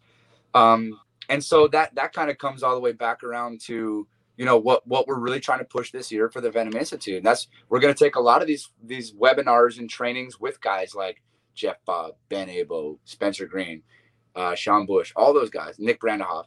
Um, 0.53 0.99
and 1.29 1.43
so 1.43 1.67
that 1.67 1.93
that 1.95 2.13
kind 2.13 2.31
of 2.31 2.37
comes 2.37 2.63
all 2.63 2.73
the 2.75 2.81
way 2.81 2.93
back 2.93 3.23
around 3.23 3.59
to 3.61 4.07
you 4.37 4.45
know 4.45 4.57
what 4.57 4.85
what 4.87 5.07
we're 5.07 5.19
really 5.19 5.39
trying 5.39 5.59
to 5.59 5.65
push 5.65 5.91
this 5.91 6.11
year 6.11 6.29
for 6.29 6.41
the 6.41 6.49
Venom 6.51 6.75
Institute. 6.75 7.17
And 7.17 7.25
that's 7.25 7.47
we're 7.69 7.79
going 7.79 7.93
to 7.93 7.97
take 8.03 8.15
a 8.15 8.19
lot 8.21 8.41
of 8.41 8.47
these 8.47 8.69
these 8.83 9.13
webinars 9.13 9.77
and 9.79 9.89
trainings 9.89 10.39
with 10.39 10.59
guys 10.61 10.95
like 10.95 11.21
Jeff 11.55 11.77
Fobb, 11.87 12.13
Ben 12.29 12.47
Abo, 12.47 12.97
Spencer 13.05 13.45
Greene, 13.45 13.83
uh, 14.35 14.55
Sean 14.55 14.85
Bush, 14.87 15.13
all 15.15 15.33
those 15.33 15.49
guys, 15.51 15.75
Nick 15.77 15.99
Brandehoff, 16.01 16.45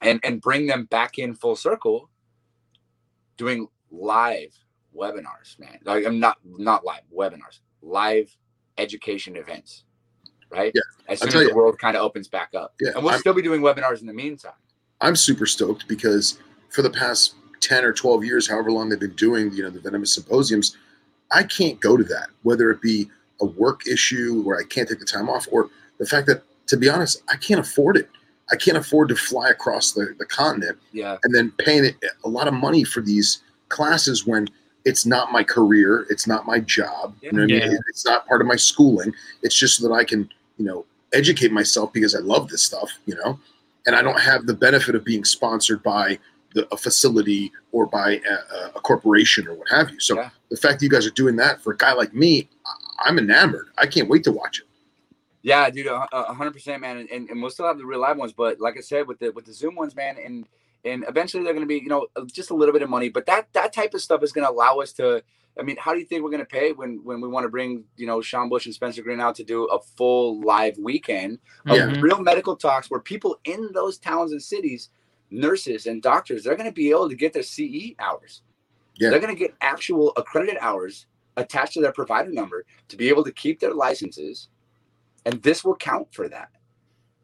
and 0.00 0.20
and 0.22 0.40
bring 0.40 0.66
them 0.66 0.84
back 0.86 1.18
in 1.18 1.34
full 1.34 1.56
circle, 1.56 2.08
doing 3.36 3.66
live 3.90 4.54
webinars, 4.96 5.58
man. 5.58 5.78
Like 5.84 6.06
I'm 6.06 6.20
not 6.20 6.38
not 6.44 6.84
live 6.84 7.02
webinars, 7.14 7.60
live 7.82 8.34
education 8.78 9.36
events, 9.36 9.84
right? 10.50 10.72
Yeah, 10.74 10.80
As 11.08 11.18
soon 11.20 11.28
as 11.28 11.34
the 11.34 11.40
you. 11.46 11.54
world 11.54 11.78
kind 11.78 11.96
of 11.96 12.02
opens 12.02 12.28
back 12.28 12.50
up, 12.54 12.74
Yeah, 12.80 12.90
and 12.94 13.02
we'll 13.02 13.10
I'm- 13.12 13.20
still 13.20 13.34
be 13.34 13.42
doing 13.42 13.60
webinars 13.60 14.00
in 14.00 14.06
the 14.06 14.12
meantime. 14.14 14.52
I'm 15.00 15.16
super 15.16 15.46
stoked 15.46 15.88
because 15.88 16.38
for 16.72 16.82
the 16.82 16.90
past 16.90 17.34
10 17.60 17.84
or 17.84 17.92
12 17.92 18.24
years, 18.24 18.48
however 18.48 18.72
long 18.72 18.88
they've 18.88 18.98
been 18.98 19.14
doing, 19.14 19.52
you 19.52 19.62
know, 19.62 19.70
the 19.70 19.80
venomous 19.80 20.14
symposiums, 20.14 20.76
I 21.30 21.44
can't 21.44 21.78
go 21.80 21.96
to 21.96 22.04
that, 22.04 22.28
whether 22.42 22.70
it 22.70 22.80
be 22.80 23.08
a 23.40 23.44
work 23.46 23.86
issue 23.86 24.42
where 24.42 24.58
I 24.58 24.64
can't 24.64 24.88
take 24.88 24.98
the 24.98 25.04
time 25.04 25.28
off 25.28 25.46
or 25.52 25.68
the 25.98 26.06
fact 26.06 26.26
that, 26.26 26.42
to 26.68 26.76
be 26.76 26.88
honest, 26.88 27.22
I 27.28 27.36
can't 27.36 27.60
afford 27.60 27.96
it. 27.96 28.08
I 28.50 28.56
can't 28.56 28.76
afford 28.76 29.08
to 29.10 29.16
fly 29.16 29.50
across 29.50 29.92
the, 29.92 30.14
the 30.18 30.26
continent 30.26 30.78
Yeah, 30.92 31.16
and 31.22 31.34
then 31.34 31.52
paying 31.58 31.84
it 31.84 31.96
a 32.24 32.28
lot 32.28 32.48
of 32.48 32.54
money 32.54 32.84
for 32.84 33.00
these 33.00 33.42
classes 33.68 34.26
when 34.26 34.48
it's 34.84 35.06
not 35.06 35.30
my 35.30 35.44
career, 35.44 36.06
it's 36.10 36.26
not 36.26 36.46
my 36.46 36.58
job, 36.58 37.14
you 37.22 37.32
know 37.32 37.42
what 37.42 37.52
I 37.52 37.54
Yeah. 37.54 37.68
mean? 37.68 37.78
It's 37.88 38.04
not 38.04 38.26
part 38.26 38.40
of 38.40 38.46
my 38.46 38.56
schooling. 38.56 39.14
It's 39.42 39.54
just 39.54 39.76
so 39.76 39.88
that 39.88 39.94
I 39.94 40.04
can, 40.04 40.28
you 40.58 40.64
know, 40.64 40.84
educate 41.12 41.52
myself 41.52 41.92
because 41.92 42.14
I 42.14 42.18
love 42.18 42.48
this 42.48 42.62
stuff, 42.62 42.90
you 43.06 43.14
know, 43.14 43.38
and 43.86 43.94
I 43.94 44.02
don't 44.02 44.20
have 44.20 44.46
the 44.46 44.54
benefit 44.54 44.94
of 44.94 45.04
being 45.04 45.24
sponsored 45.24 45.82
by 45.82 46.18
the, 46.54 46.66
a 46.72 46.76
facility 46.76 47.52
or 47.72 47.86
by 47.86 48.20
a, 48.28 48.66
a 48.76 48.80
corporation 48.80 49.46
or 49.48 49.54
what 49.54 49.68
have 49.68 49.90
you. 49.90 50.00
So 50.00 50.16
Yeah. 50.16 50.30
the 50.50 50.56
fact 50.56 50.80
that 50.80 50.84
you 50.84 50.90
guys 50.90 51.06
are 51.06 51.10
doing 51.10 51.36
that 51.36 51.60
for 51.60 51.72
a 51.72 51.76
guy 51.76 51.92
like 51.92 52.14
me, 52.14 52.48
I'm 53.00 53.18
enamored. 53.18 53.68
I 53.78 53.86
can't 53.86 54.08
wait 54.08 54.24
to 54.24 54.32
watch 54.32 54.60
it. 54.60 54.66
Yeah, 55.44 55.68
dude, 55.70 55.88
hundred 55.88 56.52
percent, 56.52 56.80
man, 56.82 56.98
and, 56.98 57.10
and, 57.10 57.28
and 57.28 57.42
we'll 57.42 57.50
still 57.50 57.66
have 57.66 57.76
the 57.76 57.84
real 57.84 57.98
live 58.00 58.16
ones, 58.16 58.32
but 58.32 58.60
like 58.60 58.76
I 58.76 58.80
said, 58.80 59.08
with 59.08 59.18
the 59.18 59.30
with 59.32 59.44
the 59.44 59.52
Zoom 59.52 59.74
ones, 59.74 59.96
man, 59.96 60.16
and 60.24 60.46
and 60.84 61.04
eventually 61.08 61.42
they're 61.42 61.52
going 61.52 61.64
to 61.64 61.68
be, 61.68 61.80
you 61.80 61.88
know, 61.88 62.06
uh, 62.14 62.24
just 62.26 62.50
a 62.50 62.54
little 62.54 62.72
bit 62.72 62.82
of 62.82 62.88
money, 62.90 63.08
but 63.08 63.26
that 63.26 63.52
that 63.52 63.72
type 63.72 63.92
of 63.94 64.00
stuff 64.00 64.22
is 64.22 64.30
going 64.32 64.46
to 64.46 64.50
allow 64.52 64.78
us 64.78 64.92
to. 64.94 65.22
I 65.58 65.62
mean, 65.62 65.76
how 65.78 65.92
do 65.92 65.98
you 65.98 66.06
think 66.06 66.22
we're 66.22 66.30
going 66.30 66.40
to 66.40 66.46
pay 66.46 66.72
when 66.72 67.00
when 67.04 67.20
we 67.20 67.26
want 67.28 67.42
to 67.44 67.48
bring, 67.50 67.82
you 67.96 68.06
know, 68.06 68.20
Sean 68.22 68.48
Bush 68.48 68.66
and 68.66 68.74
Spencer 68.74 69.02
Greene 69.02 69.20
out 69.20 69.34
to 69.34 69.44
do 69.44 69.64
a 69.64 69.80
full 69.80 70.40
live 70.42 70.78
weekend 70.78 71.40
of 71.66 71.76
Yeah. 71.76 72.00
Real 72.00 72.20
medical 72.20 72.54
talks 72.56 72.88
where 72.90 73.00
people 73.00 73.36
in 73.44 73.68
those 73.74 73.98
towns 73.98 74.30
and 74.32 74.40
cities, 74.42 74.90
nurses 75.32 75.86
and 75.86 76.02
doctors, 76.02 76.44
they're 76.44 76.56
going 76.56 76.68
to 76.68 76.74
be 76.74 76.90
able 76.90 77.08
to 77.08 77.14
get 77.14 77.32
their 77.32 77.42
CE 77.42 77.94
hours. 77.98 78.42
Yeah. 78.96 79.10
They're 79.10 79.20
going 79.20 79.34
to 79.34 79.38
get 79.38 79.54
actual 79.60 80.12
accredited 80.16 80.58
hours 80.60 81.06
attached 81.36 81.72
to 81.74 81.80
their 81.80 81.92
provider 81.92 82.30
number 82.30 82.64
to 82.88 82.96
be 82.96 83.08
able 83.08 83.24
to 83.24 83.32
keep 83.32 83.58
their 83.58 83.74
licenses, 83.74 84.48
and 85.24 85.42
this 85.42 85.64
will 85.64 85.76
count 85.76 86.08
for 86.12 86.28
that. 86.28 86.50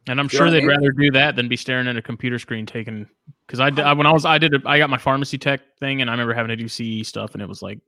And 0.08 0.18
I'm 0.18 0.28
You 0.32 0.38
sure 0.38 0.50
they'd 0.50 0.60
mean? 0.60 0.68
rather 0.68 0.90
do 0.90 1.10
that 1.10 1.36
than 1.36 1.48
be 1.48 1.56
staring 1.56 1.86
at 1.86 1.96
a 1.96 2.02
computer 2.02 2.38
screen 2.38 2.64
taking. 2.64 3.06
Because 3.46 3.60
I, 3.60 3.70
oh. 3.76 3.82
I 3.82 3.92
when 3.92 4.06
I 4.06 4.12
was 4.12 4.24
I 4.24 4.38
did 4.38 4.54
a, 4.54 4.60
I 4.66 4.78
got 4.78 4.88
my 4.88 4.96
pharmacy 4.96 5.36
tech 5.36 5.60
thing 5.78 6.00
and 6.00 6.08
I 6.08 6.14
remember 6.14 6.32
having 6.32 6.48
to 6.48 6.56
do 6.56 6.68
CE 6.68 7.06
stuff 7.06 7.34
and 7.34 7.42
it 7.42 7.48
was 7.48 7.60
like 7.60 7.78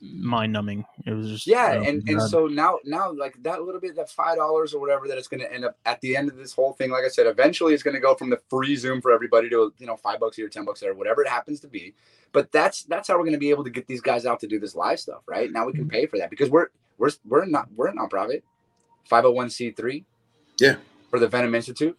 mind 0.00 0.52
numbing. 0.52 0.84
It 1.06 1.12
was 1.12 1.28
just 1.28 1.46
Yeah, 1.46 1.76
oh, 1.78 1.82
and 1.82 2.02
and 2.08 2.18
God. 2.18 2.30
so 2.30 2.46
now 2.46 2.78
now 2.84 3.12
like 3.12 3.42
that 3.42 3.62
little 3.62 3.80
bit 3.80 3.96
that 3.96 4.10
five 4.10 4.36
dollars 4.36 4.74
or 4.74 4.80
whatever 4.80 5.08
that 5.08 5.18
it's 5.18 5.28
going 5.28 5.40
to 5.40 5.52
end 5.52 5.64
up 5.64 5.76
at 5.86 6.00
the 6.00 6.16
end 6.16 6.28
of 6.28 6.36
this 6.36 6.52
whole 6.52 6.72
thing. 6.74 6.90
Like 6.90 7.04
I 7.04 7.08
said, 7.08 7.26
eventually 7.26 7.74
it's 7.74 7.82
going 7.82 7.94
to 7.94 8.00
go 8.00 8.14
from 8.14 8.30
the 8.30 8.40
free 8.50 8.76
Zoom 8.76 9.00
for 9.00 9.12
everybody 9.12 9.48
to 9.50 9.72
you 9.78 9.86
know 9.86 9.96
five 9.96 10.20
bucks 10.20 10.36
here, 10.36 10.48
ten 10.48 10.64
bucks 10.64 10.80
there, 10.80 10.94
whatever 10.94 11.22
it 11.22 11.28
happens 11.28 11.60
to 11.60 11.68
be. 11.68 11.94
But 12.32 12.52
that's 12.52 12.82
that's 12.84 13.08
how 13.08 13.14
we're 13.14 13.24
going 13.24 13.32
to 13.32 13.38
be 13.38 13.50
able 13.50 13.64
to 13.64 13.70
get 13.70 13.86
these 13.86 14.00
guys 14.00 14.26
out 14.26 14.40
to 14.40 14.46
do 14.46 14.58
this 14.60 14.74
live 14.74 15.00
stuff, 15.00 15.22
right? 15.26 15.50
Now 15.50 15.66
we 15.66 15.72
Mm-hmm. 15.72 15.82
can 15.82 15.88
pay 15.88 16.06
for 16.06 16.18
that 16.18 16.30
because 16.30 16.50
we're 16.50 16.68
we're 16.98 17.10
we're 17.24 17.44
not 17.46 17.68
we're 17.74 17.88
a 17.88 17.94
nonprofit, 17.94 18.42
five 19.04 19.24
hundred 19.24 19.34
one 19.36 19.50
c 19.50 19.70
three. 19.70 20.04
Yeah. 20.60 20.76
For 21.10 21.18
the 21.20 21.28
Venom 21.28 21.54
Institute, 21.54 21.96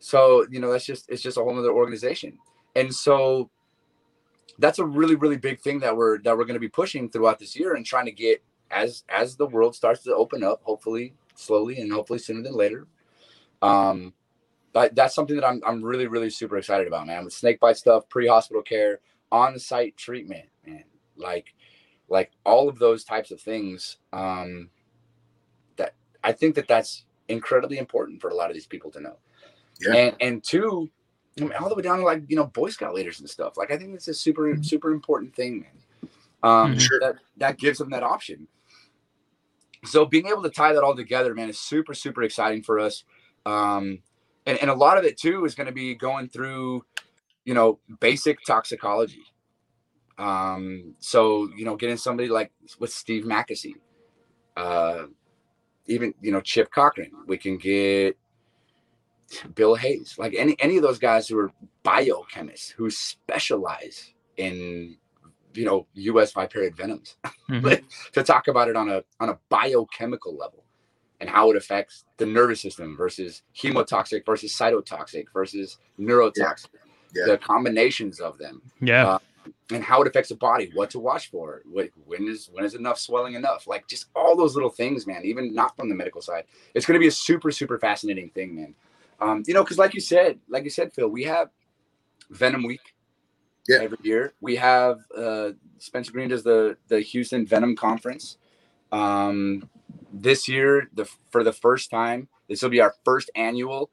so 0.00 0.46
you 0.50 0.60
know 0.60 0.70
that's 0.72 0.84
just 0.84 1.08
it's 1.08 1.22
just 1.22 1.38
a 1.38 1.40
whole 1.40 1.56
other 1.58 1.70
organization, 1.70 2.36
and 2.74 2.92
so 2.94 3.50
that's 4.58 4.78
a 4.78 4.84
really 4.84 5.14
really 5.14 5.36
big 5.36 5.60
thing 5.60 5.80
that 5.80 5.96
we're 5.96 6.18
that 6.18 6.36
we're 6.36 6.44
going 6.44 6.54
to 6.54 6.60
be 6.60 6.68
pushing 6.68 7.08
throughout 7.08 7.38
this 7.38 7.56
year 7.56 7.74
and 7.74 7.86
trying 7.86 8.06
to 8.06 8.12
get 8.12 8.42
as 8.70 9.04
as 9.08 9.36
the 9.36 9.46
world 9.46 9.74
starts 9.74 10.02
to 10.02 10.14
open 10.14 10.42
up 10.42 10.60
hopefully 10.62 11.14
slowly 11.34 11.80
and 11.80 11.92
hopefully 11.92 12.18
sooner 12.18 12.42
than 12.42 12.54
later. 12.54 12.86
Um 13.62 14.14
that, 14.74 14.94
that's 14.94 15.14
something 15.14 15.34
that 15.36 15.46
I'm, 15.46 15.62
I'm 15.66 15.82
really 15.82 16.06
really 16.06 16.30
super 16.30 16.58
excited 16.58 16.86
about 16.86 17.06
man. 17.06 17.24
With 17.24 17.32
snake 17.32 17.60
bite 17.60 17.76
stuff 17.76 18.08
pre-hospital 18.08 18.62
care 18.62 19.00
on-site 19.32 19.96
treatment 19.96 20.48
man. 20.66 20.84
Like 21.16 21.54
like 22.08 22.32
all 22.44 22.68
of 22.68 22.78
those 22.78 23.04
types 23.04 23.30
of 23.30 23.40
things 23.40 23.98
um 24.12 24.70
that 25.76 25.94
i 26.24 26.32
think 26.32 26.54
that 26.54 26.66
that's 26.66 27.04
incredibly 27.28 27.76
important 27.78 28.20
for 28.20 28.30
a 28.30 28.34
lot 28.34 28.50
of 28.50 28.54
these 28.54 28.66
people 28.66 28.90
to 28.90 29.00
know. 29.00 29.16
Yeah. 29.80 29.94
and 29.94 30.16
and 30.20 30.44
two 30.44 30.90
I 31.40 31.44
mean, 31.44 31.52
all 31.54 31.68
the 31.68 31.74
way 31.74 31.82
down 31.82 31.98
to 31.98 32.04
like 32.04 32.22
you 32.28 32.36
know 32.36 32.46
Boy 32.46 32.70
Scout 32.70 32.94
leaders 32.94 33.20
and 33.20 33.28
stuff. 33.28 33.56
Like 33.56 33.70
I 33.70 33.76
think 33.76 33.94
it's 33.94 34.08
a 34.08 34.14
super 34.14 34.56
super 34.62 34.92
important 34.92 35.34
thing, 35.34 35.60
man. 35.60 35.70
Um, 36.42 36.74
Mhm. 36.74 36.80
Sure. 36.80 37.00
that 37.00 37.16
that 37.38 37.58
gives 37.58 37.78
them 37.78 37.90
that 37.90 38.02
option. 38.02 38.46
So 39.84 40.04
being 40.04 40.26
able 40.26 40.42
to 40.42 40.50
tie 40.50 40.72
that 40.72 40.82
all 40.82 40.96
together, 40.96 41.34
man, 41.34 41.48
is 41.48 41.58
super 41.58 41.94
super 41.94 42.22
exciting 42.22 42.62
for 42.62 42.78
us. 42.78 43.04
Um, 43.46 44.02
and 44.46 44.58
and 44.58 44.70
a 44.70 44.74
lot 44.74 44.98
of 44.98 45.04
it 45.04 45.18
too 45.18 45.44
is 45.44 45.54
going 45.54 45.66
to 45.66 45.72
be 45.72 45.94
going 45.94 46.28
through, 46.28 46.84
you 47.44 47.54
know, 47.54 47.78
basic 48.00 48.44
toxicology. 48.44 49.22
Um, 50.18 50.94
so 50.98 51.48
you 51.56 51.64
know, 51.64 51.76
getting 51.76 51.96
somebody 51.96 52.28
like 52.28 52.50
with 52.78 52.92
Steve 52.92 53.24
Mackessy, 53.24 53.74
uh, 54.56 55.04
even 55.86 56.12
you 56.20 56.32
know 56.32 56.40
Chip 56.40 56.70
Cochran, 56.72 57.12
we 57.26 57.38
can 57.38 57.56
get 57.56 58.16
Bill 59.54 59.74
Hayes, 59.74 60.16
like 60.18 60.34
any 60.34 60.56
any 60.58 60.76
of 60.76 60.82
those 60.82 60.98
guys 60.98 61.28
who 61.28 61.38
are 61.38 61.52
biochemists 61.84 62.70
who 62.72 62.90
specialize 62.90 64.12
in 64.36 64.96
you 65.54 65.64
know 65.64 65.86
U.S. 65.94 66.32
viperid 66.32 66.74
venoms 66.76 67.16
Mhm. 67.48 67.82
to 68.12 68.22
talk 68.22 68.48
about 68.48 68.68
it 68.68 68.76
on 68.76 68.88
a 68.88 69.02
on 69.20 69.28
a 69.30 69.38
biochemical 69.48 70.36
level 70.36 70.64
and 71.20 71.28
how 71.28 71.50
it 71.50 71.56
affects 71.56 72.04
the 72.18 72.26
nervous 72.26 72.60
system 72.60 72.96
versus 72.96 73.42
hemotoxic 73.56 74.24
versus 74.24 74.52
cytotoxic 74.56 75.24
versus 75.32 75.78
neurotoxic, 75.98 76.68
Yeah. 77.14 77.26
the 77.26 77.38
combinations 77.38 78.20
of 78.20 78.38
them. 78.38 78.62
yeah, 78.80 79.18
and 79.70 79.82
how 79.82 80.00
it 80.02 80.06
affects 80.06 80.28
the 80.28 80.36
body, 80.36 80.70
what 80.74 80.90
to 80.90 80.98
watch 80.98 81.30
for, 81.30 81.62
what, 81.64 81.88
when 82.04 82.28
is 82.28 82.48
when 82.52 82.64
is 82.64 82.74
enough 82.74 82.98
swelling 82.98 83.34
enough, 83.34 83.66
like 83.66 83.86
just 83.88 84.06
all 84.14 84.36
those 84.36 84.54
little 84.54 84.70
things, 84.70 85.06
man. 85.06 85.24
Even 85.24 85.52
not 85.54 85.74
from 85.76 85.88
the 85.88 85.94
medical 85.94 86.20
side, 86.22 86.44
it's 86.74 86.86
going 86.86 86.94
to 86.94 87.00
be 87.00 87.08
a 87.08 87.10
super 87.10 87.50
super 87.50 87.78
fascinating 87.78 88.30
thing, 88.30 88.54
man. 88.54 88.74
Um, 89.20 89.42
you 89.46 89.54
know, 89.54 89.64
because 89.64 89.78
like 89.78 89.94
you 89.94 90.00
said, 90.00 90.38
like 90.48 90.64
you 90.64 90.70
said, 90.70 90.92
Phil, 90.92 91.08
we 91.08 91.24
have 91.24 91.50
Venom 92.30 92.64
Week 92.64 92.94
Yeah. 93.68 93.78
every 93.82 93.98
year. 94.02 94.34
We 94.40 94.56
have 94.56 94.98
uh, 95.16 95.50
Spencer 95.78 96.12
Greene 96.12 96.28
does 96.28 96.42
the 96.44 96.76
the 96.88 97.00
Houston 97.00 97.46
Venom 97.46 97.76
Conference. 97.76 98.38
Um, 98.92 99.68
this 100.12 100.48
year, 100.48 100.88
the 100.94 101.04
for 101.30 101.44
the 101.44 101.52
first 101.52 101.90
time, 101.90 102.28
this 102.48 102.62
will 102.62 102.70
be 102.70 102.80
our 102.80 102.94
first 103.04 103.30
annual. 103.34 103.90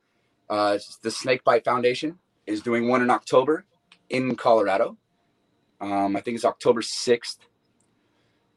Uh, 0.50 0.78
the 1.02 1.12
Snakebite 1.12 1.66
Foundation 1.66 2.20
is 2.46 2.62
doing 2.62 2.88
one 2.88 3.02
in 3.02 3.10
October 3.10 3.66
in 4.10 4.36
Colorado. 4.36 4.98
Um, 5.82 6.16
I 6.16 6.22
think 6.22 6.36
it's 6.36 6.46
October 6.46 6.82
sixth. 6.82 7.40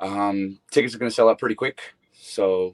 Um, 0.01 0.61
tickets 0.71 0.95
are 0.95 0.99
going 0.99 1.11
to 1.11 1.15
sell 1.15 1.29
out 1.29 1.39
pretty 1.39 1.57
quick, 1.57 1.81
so 2.13 2.73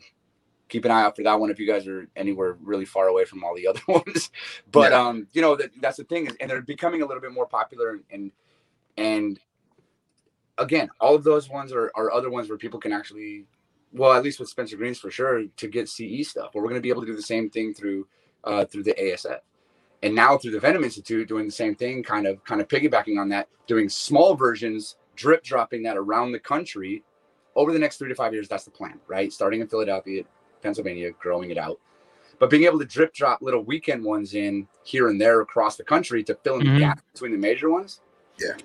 keep 0.68 0.84
an 0.84 0.90
eye 0.90 1.02
out 1.02 1.16
for 1.16 1.22
that 1.22 1.38
one 1.38 1.50
if 1.50 1.58
you 1.58 1.66
guys 1.66 1.86
are 1.86 2.08
anywhere 2.16 2.56
really 2.62 2.84
far 2.84 3.08
away 3.08 3.24
from 3.24 3.44
all 3.44 3.54
the 3.54 3.66
other 3.66 3.80
ones. 3.88 4.30
But 4.70 4.92
Yeah. 4.92 5.00
um, 5.00 5.26
you 5.32 5.42
know 5.42 5.56
that 5.56 5.70
that's 5.80 5.98
the 5.98 6.04
thing 6.04 6.26
is, 6.26 6.36
and 6.40 6.50
they're 6.50 6.62
becoming 6.62 7.02
a 7.02 7.06
little 7.06 7.20
bit 7.20 7.32
more 7.32 7.46
popular 7.46 8.00
and 8.10 8.32
and 8.96 9.40
again, 10.58 10.88
all 11.00 11.14
of 11.14 11.24
those 11.24 11.48
ones 11.48 11.72
are, 11.72 11.90
are 11.94 12.12
other 12.12 12.30
ones 12.30 12.48
where 12.48 12.58
people 12.58 12.78
can 12.80 12.92
actually, 12.92 13.44
well, 13.92 14.12
at 14.12 14.22
least 14.22 14.40
with 14.40 14.48
Spencer 14.48 14.76
Greene's 14.76 14.98
for 15.00 15.10
sure, 15.10 15.44
to 15.56 15.68
get 15.68 15.88
CE 15.88 16.22
stuff. 16.28 16.50
But 16.52 16.60
we're 16.60 16.68
going 16.68 16.76
to 16.76 16.80
be 16.80 16.90
able 16.90 17.02
to 17.02 17.06
do 17.06 17.16
the 17.16 17.22
same 17.22 17.50
thing 17.50 17.74
through 17.74 18.06
uh, 18.44 18.64
through 18.64 18.82
the 18.82 18.94
ASF, 18.94 19.38
and 20.02 20.14
now 20.14 20.36
through 20.36 20.50
the 20.50 20.60
Venom 20.60 20.84
Institute, 20.84 21.26
doing 21.28 21.46
the 21.46 21.52
same 21.52 21.74
thing, 21.74 22.02
kind 22.02 22.26
of 22.26 22.42
kind 22.44 22.60
of 22.60 22.68
piggybacking 22.68 23.18
on 23.18 23.28
that, 23.30 23.48
doing 23.66 23.88
small 23.88 24.34
versions, 24.34 24.96
drip 25.16 25.42
dropping 25.42 25.82
that 25.84 25.96
around 25.96 26.32
the 26.32 26.38
country 26.38 27.02
over 27.56 27.72
the 27.72 27.78
next 27.78 27.96
three 27.96 28.08
to 28.08 28.14
five 28.14 28.32
years. 28.34 28.48
That's 28.48 28.64
the 28.64 28.70
plan, 28.70 29.00
right? 29.06 29.32
Starting 29.32 29.60
in 29.60 29.68
Philadelphia, 29.68 30.24
Pennsylvania, 30.64 31.12
growing 31.20 31.50
it 31.50 31.58
out. 31.58 31.78
But 32.40 32.50
being 32.50 32.64
able 32.64 32.80
to 32.80 32.84
drip 32.84 33.12
drop 33.14 33.42
little 33.42 33.62
weekend 33.62 34.02
ones 34.02 34.34
in 34.34 34.66
here 34.82 35.08
and 35.08 35.20
there 35.20 35.40
across 35.42 35.76
the 35.76 35.84
country 35.84 36.24
to 36.24 36.34
fill 36.42 36.58
in 36.58 36.66
Mhm. 36.66 36.74
the 36.74 36.80
gap 36.80 37.00
between 37.12 37.30
the 37.30 37.38
major 37.38 37.70
ones. 37.70 38.00
Yeah. 38.40 38.56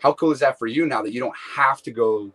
How 0.00 0.12
cool 0.12 0.32
is 0.32 0.40
that 0.40 0.58
for 0.58 0.66
you 0.66 0.84
now 0.84 1.00
that 1.02 1.12
you 1.12 1.20
don't 1.20 1.36
have 1.36 1.80
to 1.82 1.90
go 1.92 2.30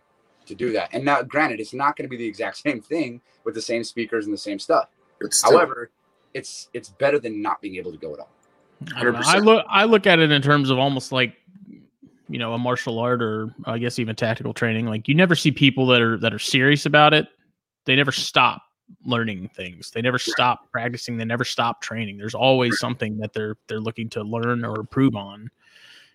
to 0.46 0.54
do 0.54 0.72
that? 0.72 0.88
And 0.92 1.04
now, 1.04 1.22
granted, 1.22 1.60
it's 1.60 1.74
not 1.74 1.96
going 1.96 2.06
to 2.06 2.08
be 2.08 2.16
the 2.16 2.26
exact 2.26 2.56
same 2.66 2.80
thing 2.80 3.20
with 3.44 3.54
the 3.54 3.62
same 3.62 3.84
speakers 3.84 4.24
and 4.24 4.32
the 4.34 4.38
same 4.38 4.58
stuff. 4.58 4.88
But 5.20 5.34
still, 5.34 5.52
However, 5.52 5.90
it's 6.34 6.68
it's 6.72 6.88
better 6.88 7.18
than 7.18 7.40
not 7.42 7.60
being 7.60 7.76
able 7.76 7.92
to 7.92 7.98
go 7.98 8.14
at 8.14 8.20
all. 8.20 8.30
I, 8.96 9.04
don't 9.04 9.12
know. 9.14 9.20
I 9.24 9.38
look 9.38 9.66
I 9.68 9.84
look 9.84 10.06
at 10.06 10.18
it 10.18 10.30
in 10.30 10.40
terms 10.42 10.70
of 10.70 10.78
almost 10.78 11.10
like 11.12 11.34
you 12.28 12.38
know 12.38 12.54
a 12.54 12.58
martial 12.58 12.98
art 12.98 13.22
or 13.22 13.52
I 13.64 13.78
guess 13.78 13.98
even 13.98 14.14
tactical 14.16 14.54
training. 14.54 14.86
Like 14.86 15.06
you 15.08 15.14
never 15.14 15.34
see 15.34 15.50
people 15.50 15.86
that 15.88 16.00
are 16.00 16.16
that 16.18 16.32
are 16.32 16.38
serious 16.38 16.86
about 16.86 17.12
it. 17.14 17.28
They 17.88 17.96
never 17.96 18.12
stop 18.12 18.60
learning 19.06 19.48
things. 19.54 19.90
They 19.90 20.02
never 20.02 20.18
stop 20.18 20.70
practicing. 20.70 21.16
They 21.16 21.24
never 21.24 21.42
stop 21.42 21.80
training. 21.80 22.18
There's 22.18 22.34
always 22.34 22.78
something 22.78 23.16
that 23.16 23.32
they're 23.32 23.56
they're 23.66 23.80
looking 23.80 24.10
to 24.10 24.22
learn 24.22 24.62
or 24.62 24.78
improve 24.78 25.16
on. 25.16 25.48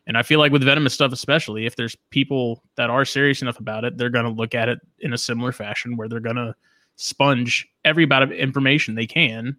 And 0.06 0.16
I 0.16 0.22
feel 0.22 0.38
like 0.38 0.52
with 0.52 0.64
venomous 0.64 0.94
stuff, 0.94 1.12
especially 1.12 1.66
if 1.66 1.76
there's 1.76 1.96
people 2.12 2.62
that 2.76 2.92
are 2.92 3.06
serious 3.06 3.42
enough 3.42 3.60
about 3.60 3.86
it, 3.86 3.98
they're 3.98 4.12
going 4.12 4.26
to 4.26 4.30
look 4.30 4.54
at 4.54 4.70
it 4.70 4.80
in 5.00 5.14
a 5.14 5.18
similar 5.18 5.52
fashion 5.52 5.98
where 5.98 6.08
they're 6.08 6.20
going 6.20 6.36
to 6.36 6.54
sponge 6.96 7.68
every 7.84 8.06
bit 8.06 8.22
of 8.22 8.32
information 8.32 8.94
they 8.94 9.08
can, 9.08 9.58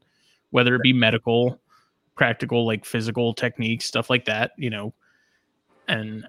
whether 0.51 0.77
it 0.77 0.83
be 0.83 0.93
medical, 0.93 1.61
practical, 2.15 2.65
like 2.65 2.85
physical 2.85 3.35
techniques, 3.35 3.87
stuff 3.87 4.09
like 4.09 4.27
that, 4.27 4.53
you 4.57 4.71
know. 4.71 4.95
And 5.89 6.25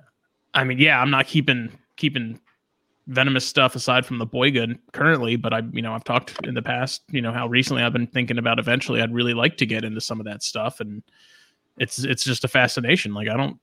I 0.55 0.63
mean, 0.63 0.79
yeah, 0.79 0.99
I'm 0.99 1.11
not 1.11 1.27
keeping 1.27 1.77
keeping 1.95 2.39
venomous 3.07 3.45
stuff 3.45 3.75
aside 3.75 4.05
from 4.05 4.17
the 4.17 4.25
boy 4.25 4.51
gun 4.51 4.79
currently, 4.91 5.35
but 5.35 5.53
I, 5.53 5.61
you 5.71 5.81
know, 5.81 5.93
I've 5.93 6.03
talked 6.03 6.45
in 6.45 6.55
the 6.55 6.61
past, 6.61 7.03
you 7.11 7.21
know, 7.21 7.31
how 7.31 7.47
recently 7.47 7.83
I've 7.83 7.93
been 7.93 8.07
thinking 8.07 8.37
about 8.37 8.57
eventually 8.59 9.01
I'd 9.01 9.13
really 9.13 9.33
like 9.33 9.57
to 9.57 9.65
get 9.65 9.83
into 9.83 10.01
some 10.01 10.19
of 10.19 10.25
that 10.25 10.41
stuff, 10.43 10.79
and 10.79 11.03
it's 11.77 12.03
it's 12.03 12.23
just 12.23 12.43
a 12.43 12.47
fascination. 12.47 13.13
Like 13.13 13.27
I 13.29 13.37
don't 13.37 13.59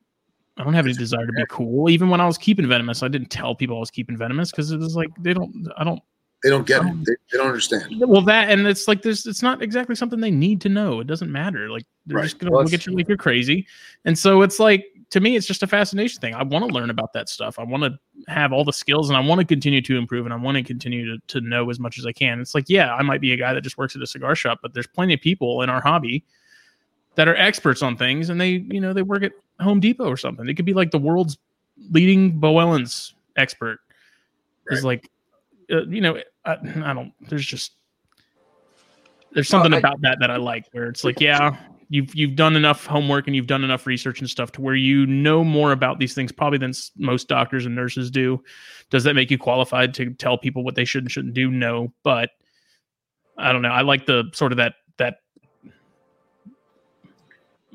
I 0.58 0.64
don't 0.64 0.74
have 0.74 0.84
any 0.86 0.94
desire 0.94 1.26
to 1.26 1.32
be 1.32 1.44
cool. 1.48 1.88
Even 1.90 2.08
when 2.10 2.20
I 2.20 2.26
was 2.26 2.38
keeping 2.38 2.68
venomous, 2.68 3.02
I 3.02 3.08
didn't 3.08 3.30
tell 3.30 3.54
people 3.54 3.76
I 3.76 3.80
was 3.80 3.90
keeping 3.90 4.16
venomous 4.16 4.50
because 4.50 4.70
it 4.70 4.78
was 4.78 4.94
like 4.94 5.08
they 5.18 5.32
don't 5.34 5.66
I 5.76 5.82
don't 5.84 6.00
they 6.44 6.50
don't 6.50 6.66
get 6.66 6.80
Um, 6.80 6.88
it. 7.02 7.06
They, 7.06 7.12
they 7.32 7.38
don't 7.38 7.46
understand. 7.48 7.84
well, 8.00 8.20
that 8.22 8.50
and 8.50 8.66
it's 8.66 8.86
like 8.86 9.02
there's 9.02 9.26
it's 9.26 9.42
not 9.42 9.62
exactly 9.62 9.94
something 9.94 10.20
they 10.20 10.30
need 10.30 10.60
to 10.62 10.68
know. 10.68 11.00
It 11.00 11.06
doesn't 11.06 11.32
matter. 11.32 11.70
Like 11.70 11.84
they're 12.06 12.18
Right. 12.18 12.24
just 12.24 12.38
gonna 12.38 12.52
look 12.56 12.72
at 12.72 12.84
you 12.86 12.94
like 12.94 13.08
you're 13.08 13.16
crazy. 13.16 13.66
And 14.04 14.18
so 14.18 14.42
it's 14.42 14.58
like 14.60 14.84
to 15.12 15.20
me, 15.20 15.36
it's 15.36 15.46
just 15.46 15.62
a 15.62 15.66
fascination 15.66 16.22
thing. 16.22 16.34
I 16.34 16.42
want 16.42 16.66
to 16.66 16.72
learn 16.74 16.88
about 16.88 17.12
that 17.12 17.28
stuff. 17.28 17.58
I 17.58 17.64
want 17.64 17.82
to 17.82 17.98
have 18.32 18.50
all 18.50 18.64
the 18.64 18.72
skills 18.72 19.10
and 19.10 19.16
I 19.16 19.20
want 19.20 19.40
to 19.40 19.44
continue 19.46 19.82
to 19.82 19.98
improve 19.98 20.24
and 20.24 20.32
I 20.32 20.38
want 20.38 20.56
to 20.56 20.62
continue 20.62 21.04
to, 21.04 21.22
to 21.38 21.46
know 21.46 21.68
as 21.68 21.78
much 21.78 21.98
as 21.98 22.06
I 22.06 22.12
can. 22.12 22.40
It's 22.40 22.54
like, 22.54 22.64
yeah, 22.68 22.94
I 22.94 23.02
might 23.02 23.20
be 23.20 23.34
a 23.34 23.36
guy 23.36 23.52
that 23.52 23.60
just 23.60 23.76
works 23.76 23.94
at 23.94 24.00
a 24.00 24.06
cigar 24.06 24.34
shop, 24.34 24.60
but 24.62 24.72
there's 24.72 24.86
plenty 24.86 25.12
of 25.12 25.20
people 25.20 25.60
in 25.60 25.68
our 25.68 25.82
hobby 25.82 26.24
that 27.16 27.28
are 27.28 27.36
experts 27.36 27.82
on 27.82 27.94
things 27.94 28.30
and 28.30 28.40
they, 28.40 28.64
you 28.70 28.80
know, 28.80 28.94
they 28.94 29.02
work 29.02 29.22
at 29.22 29.32
Home 29.60 29.80
Depot 29.80 30.06
or 30.06 30.16
something. 30.16 30.48
It 30.48 30.54
could 30.54 30.64
be 30.64 30.72
like 30.72 30.92
the 30.92 30.98
world's 30.98 31.36
leading 31.90 32.40
Boelens 32.40 33.12
expert 33.36 33.80
is 34.68 34.82
like, 34.82 35.10
uh, 35.70 35.84
you 35.88 36.00
know, 36.00 36.18
I, 36.46 36.52
I 36.84 36.94
don't, 36.94 37.12
there's 37.28 37.44
just, 37.44 37.72
there's 39.32 39.48
something 39.48 39.74
I- 39.74 39.78
about 39.78 40.00
that 40.00 40.20
that 40.20 40.30
I 40.30 40.36
like 40.36 40.64
where 40.72 40.86
it's 40.86 41.04
like, 41.04 41.20
yeah, 41.20 41.54
you've 41.92 42.14
you've 42.14 42.36
done 42.36 42.56
enough 42.56 42.86
homework 42.86 43.26
and 43.26 43.36
you've 43.36 43.46
done 43.46 43.62
enough 43.62 43.86
research 43.86 44.20
and 44.20 44.30
stuff 44.30 44.50
to 44.50 44.62
where 44.62 44.74
you 44.74 45.04
know 45.04 45.44
more 45.44 45.72
about 45.72 45.98
these 45.98 46.14
things 46.14 46.32
probably 46.32 46.56
than 46.56 46.72
most 46.96 47.28
doctors 47.28 47.66
and 47.66 47.74
nurses 47.74 48.10
do. 48.10 48.42
Does 48.88 49.04
that 49.04 49.12
make 49.12 49.30
you 49.30 49.36
qualified 49.36 49.92
to 49.94 50.14
tell 50.14 50.38
people 50.38 50.64
what 50.64 50.74
they 50.74 50.86
should 50.86 51.04
and 51.04 51.12
shouldn't 51.12 51.34
do? 51.34 51.50
No, 51.50 51.92
but 52.02 52.30
I 53.36 53.52
don't 53.52 53.60
know. 53.60 53.68
I 53.68 53.82
like 53.82 54.06
the 54.06 54.30
sort 54.32 54.52
of 54.52 54.56
that 54.56 54.76
that 54.96 55.18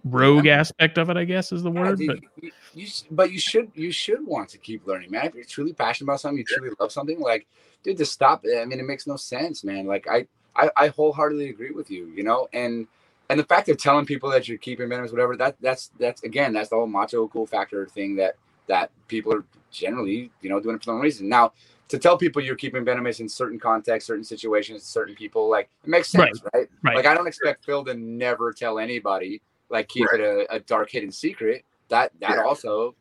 rogue 0.03 0.48
aspect 0.48 0.98
of 0.98 1.11
it. 1.11 1.18
I 1.18 1.23
guess 1.23 1.52
is 1.52 1.61
the 1.61 1.69
Yeah, 1.72 1.80
word. 1.80 1.99
dude, 1.99 2.07
But 2.07 2.44
you, 2.44 2.52
you, 2.73 2.88
but 3.11 3.31
you 3.31 3.39
should 3.39 3.72
you 3.76 3.91
should 3.91 4.26
want 4.26 4.49
to 4.49 4.57
keep 4.57 4.88
learning, 4.88 5.11
man. 5.11 5.27
If 5.27 5.35
you're 5.35 5.44
truly 5.44 5.73
passionate 5.73 6.07
about 6.07 6.22
something, 6.22 6.39
you 6.39 6.44
truly 6.44 6.76
love 6.80 6.91
something, 6.91 7.19
like 7.19 7.45
dude, 7.84 7.98
to 7.98 8.06
stop. 8.06 8.44
I 8.52 8.65
mean, 8.65 8.80
it 8.80 8.88
makes 8.88 9.06
no 9.06 9.15
sense, 9.15 9.64
man. 9.64 9.85
Like 9.85 10.07
I, 10.10 10.26
I, 10.56 10.72
I 10.76 10.88
wholeheartedly 10.88 11.49
agree 11.52 11.69
with 11.69 11.91
you. 11.91 12.07
You 12.07 12.23
know, 12.23 12.48
and 12.52 12.88
and 13.29 13.39
the 13.39 13.45
fact 13.45 13.69
of 13.69 13.77
telling 13.77 14.05
people 14.05 14.29
that 14.31 14.47
you're 14.47 14.57
keeping 14.57 14.89
venomous, 14.89 15.11
whatever, 15.11 15.35
that 15.37 15.57
that's 15.61 15.91
that's 15.99 16.23
again, 16.23 16.53
that's 16.53 16.69
the 16.69 16.75
whole 16.75 16.87
macho 16.87 17.27
cool 17.27 17.45
factor 17.47 17.85
thing 17.87 18.15
that 18.17 18.35
that 18.67 18.91
people 19.07 19.33
are 19.33 19.45
generally, 19.71 20.31
you 20.41 20.49
know, 20.49 20.59
doing 20.59 20.75
it 20.75 20.79
for 20.79 20.85
some 20.85 21.01
reason. 21.01 21.29
Now, 21.29 21.53
to 21.89 21.99
tell 21.99 22.17
people 22.17 22.41
you're 22.41 22.55
keeping 22.55 22.85
venomous 22.85 23.19
in 23.19 23.29
certain 23.29 23.59
contexts, 23.59 24.07
certain 24.07 24.23
situations, 24.23 24.83
certain 24.83 25.15
people, 25.15 25.49
like 25.49 25.69
it 25.83 25.89
makes 25.89 26.09
sense, 26.09 26.41
right? 26.53 26.67
right, 26.83 26.95
Like 26.95 27.05
I 27.05 27.13
don't 27.15 27.27
expect 27.27 27.65
Phil 27.65 27.83
to 27.85 27.93
never 27.95 28.53
tell 28.53 28.79
anybody, 28.79 29.41
like 29.69 29.87
keep 29.89 30.13
it 30.13 30.21
a, 30.21 30.47
a 30.53 30.59
dark 30.61 30.89
hidden 30.91 31.11
secret. 31.11 31.63
That 31.89 32.11
that 32.21 32.37
Yeah. 32.37 32.43
also 32.43 32.95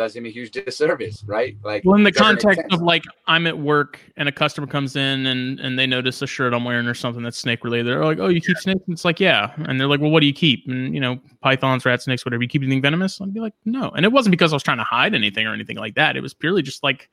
does 0.00 0.16
him 0.16 0.24
a 0.24 0.30
huge 0.30 0.50
disservice, 0.50 1.22
right? 1.26 1.56
Like 1.62 1.84
well, 1.84 1.94
in 1.94 2.04
the 2.04 2.10
context 2.10 2.62
of 2.72 2.80
like 2.80 3.04
I'm 3.26 3.46
at 3.46 3.58
work 3.58 4.00
and 4.16 4.30
a 4.30 4.32
customer 4.32 4.66
comes 4.66 4.96
in 4.96 5.26
and 5.26 5.60
and 5.60 5.78
they 5.78 5.86
notice 5.86 6.22
a 6.22 6.26
shirt 6.26 6.54
I'm 6.54 6.64
wearing 6.64 6.86
or 6.86 6.94
something 6.94 7.22
that's 7.22 7.36
snake 7.36 7.64
related. 7.64 7.86
They're 7.86 8.04
like, 8.04 8.18
"Oh, 8.18 8.28
you 8.28 8.40
keep 8.40 8.56
snakes?" 8.56 8.80
And 8.86 8.94
it's 8.94 9.04
like, 9.04 9.20
"Yeah." 9.20 9.52
And 9.58 9.78
they're 9.78 9.86
like, 9.86 10.00
"Well, 10.00 10.10
what 10.10 10.20
do 10.20 10.26
you 10.26 10.32
keep?" 10.32 10.66
And 10.66 10.94
you 10.94 11.00
know, 11.00 11.20
pythons, 11.42 11.84
rat 11.84 12.00
snakes, 12.00 12.24
whatever. 12.24 12.42
You 12.42 12.48
keep 12.48 12.62
anything 12.62 12.80
venomous? 12.80 13.20
I'd 13.20 13.34
be 13.34 13.40
like, 13.40 13.52
"No." 13.66 13.90
And 13.90 14.06
it 14.06 14.12
wasn't 14.12 14.30
because 14.30 14.54
I 14.54 14.56
was 14.56 14.62
trying 14.62 14.78
to 14.78 14.84
hide 14.84 15.14
anything 15.14 15.46
or 15.46 15.52
anything 15.52 15.76
like 15.76 15.96
that. 15.96 16.16
It 16.16 16.22
was 16.22 16.32
purely 16.32 16.62
just 16.62 16.82
like 16.82 17.10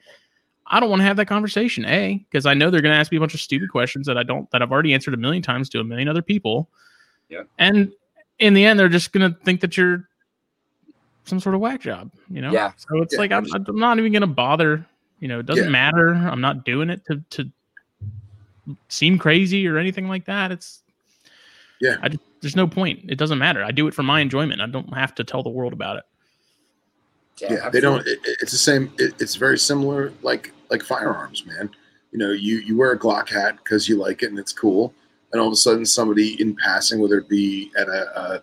I 0.67 0.79
don't 0.79 0.89
want 0.89 1.01
to 1.01 1.05
have 1.05 1.17
that 1.17 1.27
conversation. 1.27 1.85
A, 1.85 2.25
because 2.29 2.45
I 2.45 2.53
know 2.53 2.69
they're 2.69 2.81
going 2.81 2.93
to 2.93 2.99
ask 2.99 3.11
me 3.11 3.17
a 3.17 3.19
bunch 3.19 3.33
of 3.33 3.41
stupid 3.41 3.69
questions 3.69 4.07
that 4.07 4.17
I 4.17 4.23
don't 4.23 4.49
that 4.51 4.61
I've 4.61 4.71
already 4.71 4.93
answered 4.93 5.13
a 5.13 5.17
million 5.17 5.43
times 5.43 5.67
to 5.69 5.79
a 5.79 5.83
million 5.83 6.07
other 6.07 6.21
people. 6.21 6.69
Yeah. 7.27 7.43
And 7.57 7.91
in 8.39 8.53
the 8.53 8.65
end, 8.65 8.79
they're 8.79 8.89
just 8.89 9.11
going 9.11 9.33
to 9.33 9.37
think 9.43 9.59
that 9.61 9.75
you're 9.75 10.07
some 11.27 11.39
sort 11.39 11.55
of 11.55 11.61
whack 11.61 11.81
job, 11.81 12.11
you 12.29 12.41
know? 12.41 12.51
Yeah. 12.51 12.71
So 12.77 13.01
it's 13.01 13.13
Yeah, 13.13 13.19
like 13.19 13.31
I'm, 13.31 13.45
I'm 13.53 13.77
not 13.79 13.99
even 13.99 14.11
going 14.11 14.21
to 14.21 14.27
bother. 14.27 14.85
You 15.19 15.27
know, 15.27 15.39
it 15.39 15.45
doesn't 15.45 15.65
Yeah. 15.65 15.69
matter. 15.69 16.13
I'm 16.13 16.41
not 16.41 16.65
doing 16.65 16.89
it 16.89 17.05
to 17.05 17.23
to 17.31 17.51
seem 18.89 19.17
crazy 19.17 19.67
or 19.67 19.77
anything 19.77 20.07
like 20.07 20.25
that. 20.25 20.51
It's 20.51 20.83
Yeah. 21.79 21.97
I 22.01 22.09
just, 22.09 22.21
there's 22.41 22.55
no 22.55 22.67
point. 22.67 23.09
It 23.09 23.17
doesn't 23.17 23.37
matter. 23.37 23.63
I 23.63 23.71
do 23.71 23.87
it 23.87 23.93
for 23.93 24.03
my 24.03 24.19
enjoyment. 24.21 24.61
I 24.61 24.67
don't 24.67 24.93
have 24.93 25.15
to 25.15 25.23
tell 25.23 25.43
the 25.43 25.49
world 25.49 25.73
about 25.73 25.97
it. 25.97 26.03
yeah 27.39 27.69
they 27.69 27.79
don't 27.79 28.05
it, 28.07 28.19
it's 28.41 28.51
the 28.51 28.57
same 28.57 28.91
it, 28.97 29.13
it's 29.21 29.35
very 29.35 29.57
similar 29.59 30.11
like 30.23 30.51
like 30.71 30.81
firearms 30.81 31.45
man 31.45 31.69
you 32.11 32.17
know 32.17 32.31
you 32.31 32.57
you 32.57 32.75
wear 32.75 32.91
a 32.93 32.99
glock 32.99 33.29
hat 33.29 33.57
because 33.57 33.87
you 33.87 33.95
like 33.95 34.23
it 34.23 34.29
and 34.31 34.39
it's 34.39 34.51
cool 34.53 34.91
and 35.31 35.39
all 35.39 35.47
of 35.47 35.53
a 35.53 35.55
sudden 35.55 35.85
somebody 35.85 36.39
in 36.41 36.55
passing 36.55 36.99
whether 36.99 37.19
it 37.19 37.29
be 37.29 37.71
at 37.77 37.87
a, 37.87 38.17
uh 38.17 38.39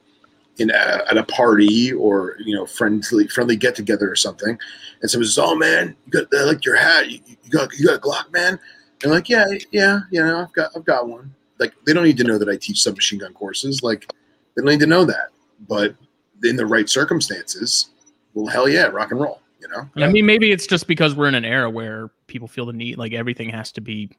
in 0.59 0.71
a, 0.71 1.05
at 1.11 1.17
a 1.17 1.25
party 1.25 1.93
or 1.93 2.37
you 2.39 2.55
know 2.55 2.67
friendly 2.67 3.27
friendly 3.29 3.57
get 3.57 3.75
together 3.75 4.11
or 4.11 4.17
something 4.17 4.57
and 5.03 5.11
someone 5.11 5.27
says 5.27 5.39
oh 5.39 5.57
man 5.57 5.97
you 6.07 6.13
got 6.13 6.27
I 6.33 6.45
like 6.45 6.65
your 6.65 6.77
hat 6.77 7.11
you, 7.11 7.21
you 7.43 7.51
got 7.51 7.77
you 7.79 7.87
got 7.87 7.97
a 7.97 8.01
glock 8.01 8.33
man 8.33 8.59
and 9.03 9.13
like 9.13 9.29
yeah 9.29 9.47
yeah 9.73 10.01
you 10.11 10.23
know 10.23 10.43
i've 10.43 10.53
got 10.53 10.71
i've 10.77 10.85
got 10.85 11.09
one 11.09 11.35
like 11.59 11.75
they 11.85 11.93
don't 11.93 12.05
need 12.05 12.17
to 12.19 12.25
know 12.25 12.39
that 12.39 12.49
i 12.49 12.57
teach 12.57 12.83
submachine 12.83 13.19
gun 13.19 13.35
courses 13.35 13.83
like 13.83 14.13
they 14.55 14.63
don't 14.63 14.71
need 14.71 14.81
to 14.81 14.87
know 14.87 15.05
that 15.05 15.31
but 15.69 15.97
in 16.45 16.57
the 16.57 16.67
right 16.67 16.89
circumstances 16.89 17.91
well, 18.35 18.47
hell 18.47 18.69
yeah, 18.69 18.87
rock 18.87 19.13
and 19.13 19.21
roll. 19.21 19.41
You 19.61 19.69
know, 19.69 19.89
I 20.05 20.13
mean, 20.13 20.27
maybe 20.27 20.53
it's 20.53 20.67
just 20.67 20.87
because 20.87 21.15
we're 21.15 21.29
in 21.29 21.35
an 21.35 21.45
era 21.45 21.71
where 21.71 22.11
people 22.27 22.47
feel 22.47 22.67
the 22.67 22.75
need, 22.75 22.99
like 22.99 23.15
everything 23.15 23.49
has 23.49 23.73
to 23.73 23.81
be 23.81 24.11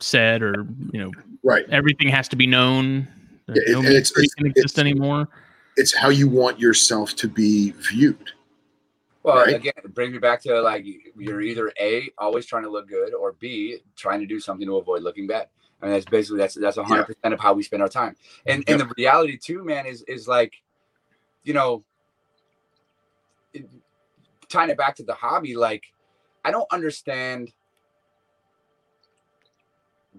said, 0.00 0.42
or 0.42 0.66
you 0.92 1.00
know, 1.00 1.12
right? 1.44 1.64
everything 1.70 2.08
has 2.08 2.26
to 2.28 2.36
be 2.36 2.46
known. 2.46 3.06
Yeah, 3.54 3.72
no 3.74 3.80
it's- 3.82 4.10
it's- 4.12 4.34
can 4.34 4.46
exist 4.46 4.78
it's- 4.78 4.78
anymore. 4.78 5.28
It's 5.76 5.94
how 5.94 6.08
you 6.10 6.28
want 6.28 6.58
yourself 6.58 7.14
to 7.16 7.28
be 7.28 7.70
viewed. 7.72 8.32
Well, 9.22 9.36
Right. 9.36 9.54
again, 9.54 9.72
bring 9.90 10.12
me 10.12 10.18
back 10.18 10.42
to 10.42 10.60
like 10.60 10.84
you're 11.16 11.40
either 11.42 11.72
a 11.78 12.10
always 12.18 12.46
trying 12.46 12.64
to 12.64 12.70
look 12.70 12.88
good, 12.88 13.14
or 13.14 13.32
b 13.32 13.78
trying 13.96 14.20
to 14.20 14.26
do 14.26 14.40
something 14.40 14.66
to 14.66 14.76
avoid 14.78 15.02
looking 15.02 15.26
bad. 15.26 15.48
I 15.80 15.86
mean, 15.86 15.92
that's 15.94 16.06
basically 16.06 16.38
that's 16.38 16.54
that's 16.54 16.76
a 16.76 16.84
hundred 16.84 17.04
percent 17.04 17.32
of 17.34 17.40
how 17.40 17.52
we 17.54 17.62
spend 17.62 17.82
our 17.82 17.88
time. 17.88 18.16
And 18.46 18.64
and 18.66 18.80
the 18.80 18.92
reality 18.96 19.36
too, 19.38 19.62
man, 19.64 19.86
is 19.86 20.02
is 20.02 20.26
like, 20.26 20.54
you 21.44 21.54
know, 21.54 21.84
it, 23.54 23.66
tying 24.48 24.70
it 24.70 24.76
back 24.76 24.96
to 24.96 25.04
the 25.04 25.14
hobby. 25.14 25.54
Like, 25.56 25.84
I 26.44 26.50
don't 26.50 26.66
understand 26.72 27.52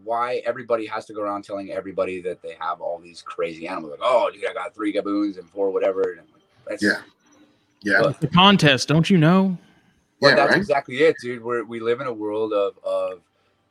why 0.04 0.42
everybody 0.46 0.86
has 0.88 1.06
to 1.06 1.14
go 1.14 1.22
around 1.22 1.44
telling 1.44 1.72
everybody 1.72 2.22
that 2.22 2.42
they 2.42 2.56
have 2.60 2.82
all 2.82 3.00
these 3.00 3.22
crazy 3.22 3.68
animals. 3.68 3.92
Like, 3.92 4.00
oh, 4.04 4.30
dude, 4.34 4.46
I 4.48 4.54
got 4.54 4.74
three 4.76 4.94
gaboons 4.94 5.38
and 5.38 5.50
four 5.50 5.72
whatever. 5.72 6.02
And 6.20 6.28
like, 6.34 6.44
that's, 6.68 6.84
Yeah. 6.84 7.02
Yeah, 7.84 8.02
But- 8.02 8.16
It's 8.16 8.24
a 8.24 8.28
contest, 8.28 8.88
don't 8.88 9.10
you 9.10 9.18
know? 9.18 9.58
But 10.20 10.28
yeah, 10.30 10.36
that's 10.36 10.50
right. 10.52 10.58
exactly 10.60 10.98
it, 10.98 11.16
dude. 11.22 11.44
We're, 11.44 11.64
we 11.64 11.80
live 11.80 12.00
in 12.00 12.06
a 12.08 12.14
world 12.14 12.54
of 12.54 12.78
of 12.84 13.22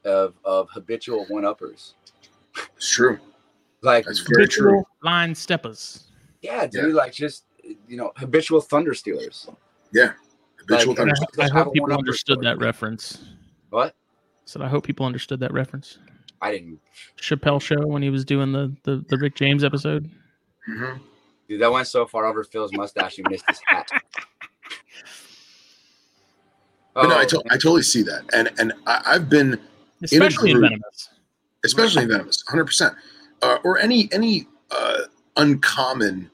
of, 0.05 0.35
of 0.45 0.69
habitual 0.71 1.25
one 1.29 1.45
uppers. 1.45 1.95
It's 2.77 2.91
true. 2.91 3.19
Like, 3.83 4.05
That's 4.07 4.19
very 4.21 4.49
true. 4.49 4.65
Habitual 4.71 4.89
line 5.05 5.35
steppers. 5.35 6.11
yeah, 6.43 6.67
dude. 6.67 6.95
Like, 6.95 7.13
just 7.13 7.45
you 7.87 7.97
know, 7.97 8.11
habitual 8.17 8.61
thunder 8.61 8.95
stealers. 8.95 9.47
Yeah. 9.93 10.13
Habitual 10.59 10.95
Like, 10.95 10.97
thunder. 10.99 11.15
Just 11.15 11.39
I 11.39 11.49
hope 11.57 11.73
people 11.73 11.93
understood 11.93 12.39
story. 12.39 12.47
that 12.47 12.59
reference. 12.59 13.23
What? 13.71 13.95
So 14.45 14.61
I 14.61 14.67
hope 14.69 14.85
people 14.85 15.07
understood 15.07 15.39
that 15.41 15.53
reference. 15.53 15.99
I 16.43 16.53
didn't. 16.53 16.79
Chappelle 17.21 17.61
show 17.61 17.87
when 17.87 18.03
he 18.03 18.11
was 18.11 18.25
doing 18.25 18.53
the 18.53 18.75
the, 18.85 19.05
the 19.09 19.17
Rick 19.19 19.35
James 19.35 19.63
episode. 19.65 20.11
Mhm. 20.69 21.01
Dude, 21.49 21.61
that 21.61 21.71
went 21.73 21.87
so 21.89 22.07
far 22.07 22.27
over 22.27 22.45
Phil's 22.45 22.73
mustache, 22.73 23.17
he 23.17 23.25
missed 23.29 23.45
his 23.49 23.61
hat. 23.67 23.89
But 26.95 27.09
no, 27.09 27.17
I, 27.17 27.23
Oh, 27.23 27.27
to- 27.27 27.43
I 27.51 27.55
totally 27.55 27.83
see 27.83 28.03
that, 28.03 28.23
and 28.33 28.51
and 28.59 28.73
I, 28.87 29.03
I've 29.07 29.29
been 29.29 29.59
Especially 30.03 30.51
in 30.51 30.57
group. 30.59 30.71
Venomous. 30.71 31.11
especially 31.65 32.07
venomous 32.07 32.43
100% 32.49 32.97
uh, 33.43 33.59
or 33.65 33.79
any 33.79 34.09
any 34.13 34.47
uh, 34.71 35.01
uncommon 35.37 36.31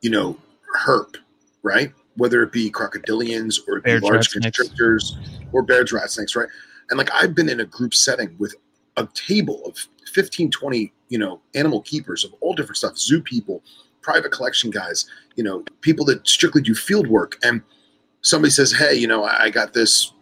you 0.00 0.10
know 0.10 0.36
herp 0.78 1.16
right 1.64 1.92
whether 2.16 2.42
it 2.44 2.52
be 2.52 2.70
crocodilians 2.70 3.58
or 3.66 3.80
be 3.80 3.98
large 3.98 4.32
rat 4.36 4.42
constrictors 4.44 5.16
or 5.52 5.62
Baird's 5.64 5.92
rat 5.92 6.08
snakes 6.10 6.36
right 6.36 6.48
and 6.90 6.98
like 6.98 7.10
i've 7.12 7.34
been 7.34 7.48
in 7.48 7.58
a 7.60 7.64
group 7.64 7.94
setting 7.94 8.36
with 8.38 8.54
a 8.96 9.08
table 9.14 9.62
of 9.66 9.76
15 10.12 10.50
20 10.50 10.92
you 11.08 11.18
know 11.18 11.40
animal 11.54 11.80
keepers 11.82 12.24
of 12.24 12.32
all 12.40 12.54
different 12.54 12.76
stuff 12.76 12.96
zoo 12.96 13.20
people 13.20 13.62
private 14.02 14.30
collection 14.30 14.70
guys 14.70 15.06
you 15.36 15.42
know 15.44 15.64
people 15.80 16.04
that 16.04 16.26
strictly 16.26 16.62
do 16.62 16.74
field 16.74 17.06
work 17.08 17.36
and 17.42 17.62
somebody 18.20 18.50
says 18.50 18.72
hey 18.72 18.94
you 18.94 19.06
know 19.08 19.24
i 19.24 19.44
I 19.44 19.50
got 19.50 19.72
this 19.72 20.12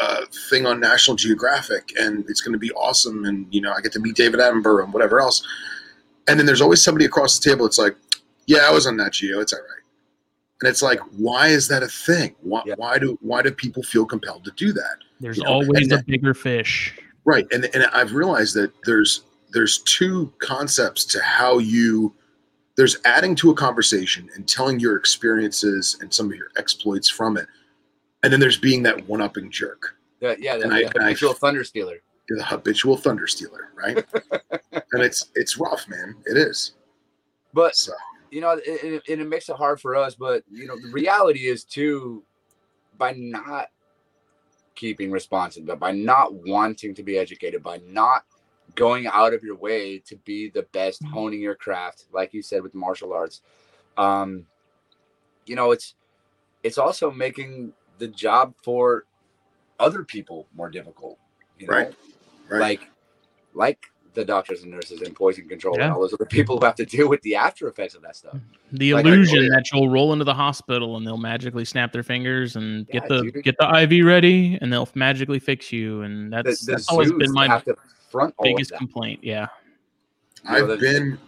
uh, 0.00 0.22
thing 0.50 0.66
on 0.66 0.80
National 0.80 1.14
Geographic, 1.16 1.92
and 1.96 2.24
it's 2.28 2.40
going 2.40 2.54
to 2.54 2.58
be 2.58 2.72
awesome. 2.72 3.24
And 3.24 3.46
you 3.54 3.60
know, 3.60 3.72
I 3.72 3.80
get 3.80 3.92
to 3.92 4.00
meet 4.00 4.16
David 4.16 4.40
Attenborough 4.40 4.82
and 4.82 4.92
whatever 4.92 5.20
else. 5.20 5.46
And 6.26 6.40
then 6.40 6.46
there's 6.46 6.62
always 6.62 6.82
somebody 6.82 7.04
across 7.04 7.38
the 7.38 7.48
table. 7.48 7.66
It's 7.66 7.78
like, 7.78 7.94
yeah, 8.48 8.60
I 8.66 8.72
was 8.72 8.84
on 8.88 8.96
Nat 8.96 9.12
Geo. 9.12 9.38
It's 9.38 9.52
all 9.52 9.60
right. 9.60 9.82
And 10.60 10.68
it's 10.68 10.82
like, 10.82 10.98
why 11.16 11.48
is 11.48 11.68
that 11.68 11.84
a 11.84 11.88
thing? 11.88 12.34
Why, 12.40 12.62
Yeah. 12.66 12.74
why 12.78 12.98
do 12.98 13.16
why 13.20 13.42
do 13.42 13.52
people 13.52 13.84
feel 13.84 14.04
compelled 14.04 14.44
to 14.46 14.50
do 14.56 14.72
that? 14.72 14.96
There's 15.20 15.36
You 15.36 15.44
know, 15.44 15.50
always 15.50 15.82
and 15.84 15.92
a 15.92 15.96
that- 15.98 16.06
bigger 16.06 16.34
fish. 16.34 16.98
Right. 17.24 17.46
And 17.52 17.66
and 17.74 17.84
I've 17.92 18.12
realized 18.14 18.54
that 18.56 18.72
there's 18.84 19.22
there's 19.50 19.78
two 19.78 20.32
concepts 20.38 21.04
to 21.06 21.22
how 21.22 21.58
you 21.58 22.14
there's 22.76 22.96
adding 23.04 23.34
to 23.36 23.50
a 23.50 23.54
conversation 23.54 24.28
and 24.34 24.48
telling 24.48 24.80
your 24.80 24.96
experiences 24.96 25.98
and 26.00 26.12
some 26.12 26.30
of 26.30 26.36
your 26.36 26.48
exploits 26.56 27.08
from 27.10 27.36
it. 27.36 27.46
And 28.22 28.32
then 28.32 28.40
there's 28.40 28.56
being 28.56 28.82
that 28.84 29.06
one-upping 29.08 29.50
jerk. 29.50 29.96
the, 30.20 30.36
yeah, 30.40 30.56
the, 30.56 30.64
and 30.64 30.72
I- 30.72 30.78
the 30.84 30.86
I- 31.00 31.04
habitual 31.04 31.34
thunder 31.34 31.64
stealer. 31.64 31.98
The 32.28 32.42
habitual 32.44 32.96
thunder 32.96 33.26
stealer, 33.26 33.72
right? 33.74 34.02
and 34.72 35.02
it's 35.02 35.30
it's 35.34 35.58
rough, 35.58 35.86
man. 35.88 36.14
It 36.24 36.36
is. 36.38 36.72
But 37.52 37.76
So 37.76 37.92
you 38.30 38.40
know, 38.40 38.52
it, 38.52 38.62
it, 38.64 39.02
it 39.20 39.28
makes 39.28 39.50
it 39.50 39.56
hard 39.56 39.80
for 39.80 39.94
us. 39.96 40.14
But 40.14 40.42
you 40.50 40.66
know, 40.66 40.76
the 40.80 40.88
reality 40.92 41.48
is 41.48 41.64
too, 41.64 42.22
by 42.96 43.12
not 43.18 43.68
keeping 44.74 45.10
responsive, 45.10 45.66
but 45.66 45.78
by 45.78 45.92
not 45.92 46.34
wanting 46.34 46.94
to 46.94 47.02
be 47.02 47.18
educated, 47.18 47.62
by 47.62 47.78
not 47.86 48.24
going 48.74 49.06
out 49.06 49.34
of 49.34 49.42
your 49.42 49.56
way 49.56 49.98
to 49.98 50.16
be 50.16 50.48
the 50.48 50.62
best, 50.72 51.02
honing 51.04 51.40
your 51.40 51.54
craft, 51.54 52.06
like 52.12 52.32
you 52.32 52.42
said 52.42 52.62
with 52.62 52.74
martial 52.74 53.12
arts, 53.12 53.42
um, 53.98 54.46
you 55.46 55.56
know, 55.56 55.72
it's 55.72 55.94
it's 56.62 56.78
also 56.78 57.10
making 57.10 57.72
the 57.98 58.08
job 58.08 58.54
for 58.62 59.04
other 59.78 60.04
people 60.04 60.46
more 60.54 60.70
difficult. 60.70 61.18
You 61.58 61.66
know? 61.66 61.74
Right. 61.74 61.94
right. 62.48 62.60
like 62.60 62.90
like 63.54 63.91
the 64.14 64.24
doctors 64.24 64.62
and 64.62 64.70
nurses 64.70 65.00
and 65.00 65.14
poison 65.14 65.48
control 65.48 65.74
Yeah. 65.78 65.84
and 65.86 65.92
all 65.94 66.00
those 66.00 66.12
other 66.12 66.26
people 66.26 66.58
who 66.58 66.64
have 66.66 66.74
to 66.76 66.84
deal 66.84 67.08
with 67.08 67.22
the 67.22 67.34
after 67.34 67.66
effects 67.68 67.94
of 67.94 68.02
that 68.02 68.14
stuff. 68.16 68.36
The 68.72 68.94
Like, 68.94 69.04
illusion 69.06 69.48
that 69.48 69.70
you'll 69.72 69.88
roll 69.88 70.12
into 70.12 70.24
the 70.24 70.34
hospital 70.34 70.96
and 70.96 71.06
they'll 71.06 71.16
magically 71.16 71.64
snap 71.64 71.92
their 71.92 72.02
fingers 72.02 72.56
and 72.56 72.86
get 72.88 73.08
the 73.08 73.22
dude. 73.22 73.42
get 73.44 73.56
the 73.58 73.68
IV 73.82 74.04
ready 74.04 74.58
and 74.60 74.72
they'll 74.72 74.88
magically 74.94 75.38
fix 75.38 75.72
you. 75.72 76.02
And 76.02 76.32
that's 76.32 76.64
the 76.66 76.72
that's 76.72 76.88
always 76.88 77.10
been 77.12 77.32
my 77.32 77.62
front 78.10 78.34
biggest 78.42 78.72
complaint. 78.74 79.20
Yeah. 79.22 79.46
I've 80.46 80.68
the- 80.68 80.76
been 80.76 81.18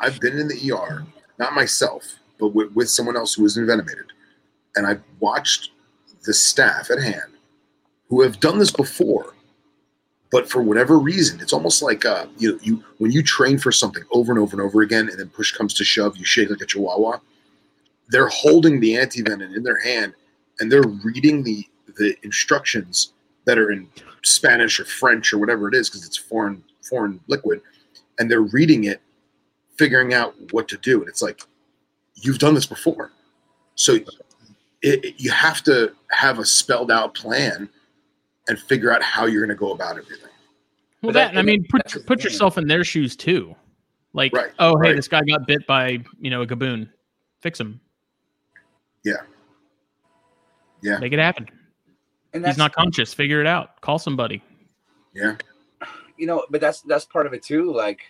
I've 0.00 0.20
been 0.20 0.38
in 0.38 0.48
the 0.48 0.70
ER, 0.72 1.04
not 1.38 1.54
myself, 1.54 2.04
but 2.38 2.48
with, 2.54 2.72
with 2.72 2.88
someone 2.88 3.16
else 3.16 3.34
who 3.34 3.42
was 3.42 3.58
envenomated, 3.58 4.06
and 4.76 4.86
I've 4.86 5.02
watched 5.20 5.70
the 6.24 6.32
staff 6.32 6.90
at 6.90 7.00
hand 7.02 7.32
who 8.08 8.22
have 8.22 8.38
done 8.38 8.58
this 8.58 8.70
before, 8.70 9.34
but 10.32 10.50
for 10.50 10.62
whatever 10.62 10.98
reason, 10.98 11.38
it's 11.40 11.52
almost 11.52 11.82
like 11.82 12.04
uh, 12.04 12.26
you 12.38 12.58
you 12.62 12.82
when 12.98 13.12
you 13.12 13.22
train 13.22 13.58
for 13.58 13.70
something 13.70 14.02
over 14.10 14.32
and 14.32 14.40
over 14.40 14.56
and 14.56 14.62
over 14.62 14.80
again, 14.80 15.08
and 15.10 15.18
then 15.18 15.28
push 15.28 15.52
comes 15.52 15.74
to 15.74 15.84
shove, 15.84 16.16
you 16.16 16.24
shake 16.24 16.50
like 16.50 16.62
a 16.62 16.66
chihuahua. 16.66 17.18
They're 18.08 18.28
holding 18.28 18.80
the 18.80 18.94
antivenom 18.94 19.54
in 19.54 19.62
their 19.62 19.80
hand, 19.80 20.14
and 20.58 20.72
they're 20.72 20.82
reading 21.04 21.42
the 21.44 21.64
the 21.98 22.16
instructions 22.22 23.12
that 23.44 23.58
are 23.58 23.70
in 23.70 23.86
Spanish 24.22 24.80
or 24.80 24.86
French 24.86 25.32
or 25.32 25.38
whatever 25.38 25.68
it 25.68 25.74
is 25.74 25.90
because 25.90 26.06
it's 26.06 26.16
foreign 26.16 26.64
foreign 26.88 27.20
liquid, 27.28 27.60
and 28.18 28.30
they're 28.30 28.40
reading 28.40 28.84
it, 28.84 29.00
figuring 29.76 30.14
out 30.14 30.34
what 30.52 30.66
to 30.68 30.78
do. 30.78 31.00
And 31.00 31.08
it's 31.08 31.22
like, 31.22 31.42
you've 32.14 32.38
done 32.38 32.54
this 32.54 32.66
before, 32.66 33.12
so 33.74 33.94
it, 33.94 34.08
it- 35.04 35.14
you 35.18 35.30
have 35.30 35.62
to 35.64 35.92
have 36.10 36.38
a 36.38 36.44
spelled 36.46 36.90
out 36.90 37.14
plan 37.14 37.68
and 38.48 38.58
figure 38.58 38.92
out 38.92 39.02
how 39.02 39.26
you're 39.26 39.44
going 39.44 39.56
to 39.56 39.60
go 39.60 39.72
about 39.72 39.92
everything. 39.98 40.28
Well, 41.02 41.08
But 41.08 41.12
that, 41.14 41.32
that- 41.34 41.38
I 41.38 41.42
mean, 41.42 41.64
put 41.68 41.82
put 42.06 42.20
thing. 42.20 42.24
yourself 42.24 42.58
in 42.58 42.66
their 42.66 42.84
shoes 42.84 43.16
too. 43.16 43.54
Like, 44.14 44.32
Right, 44.34 44.50
oh, 44.58 44.76
hey, 44.76 44.88
right. 44.88 44.96
this 44.96 45.08
guy 45.08 45.22
got 45.22 45.46
bit 45.46 45.66
by 45.66 45.98
you 46.20 46.30
know 46.30 46.42
a 46.42 46.46
gaboon. 46.46 46.88
Fix 47.40 47.58
him. 47.58 47.80
Yeah. 49.04 49.14
Yeah. 50.82 50.98
Make 50.98 51.12
it 51.12 51.18
happen. 51.18 51.48
and 52.34 52.44
He's 52.46 52.58
not 52.58 52.72
conscious. 52.74 53.14
Figure 53.14 53.40
it 53.40 53.46
out. 53.46 53.80
Call 53.80 53.98
somebody. 53.98 54.42
Yeah, 55.14 55.36
you 56.16 56.26
know, 56.26 56.44
but 56.50 56.60
that's 56.60 56.80
that's 56.82 57.04
part 57.04 57.26
of 57.26 57.32
it 57.34 57.42
too. 57.42 57.72
Like, 57.72 58.00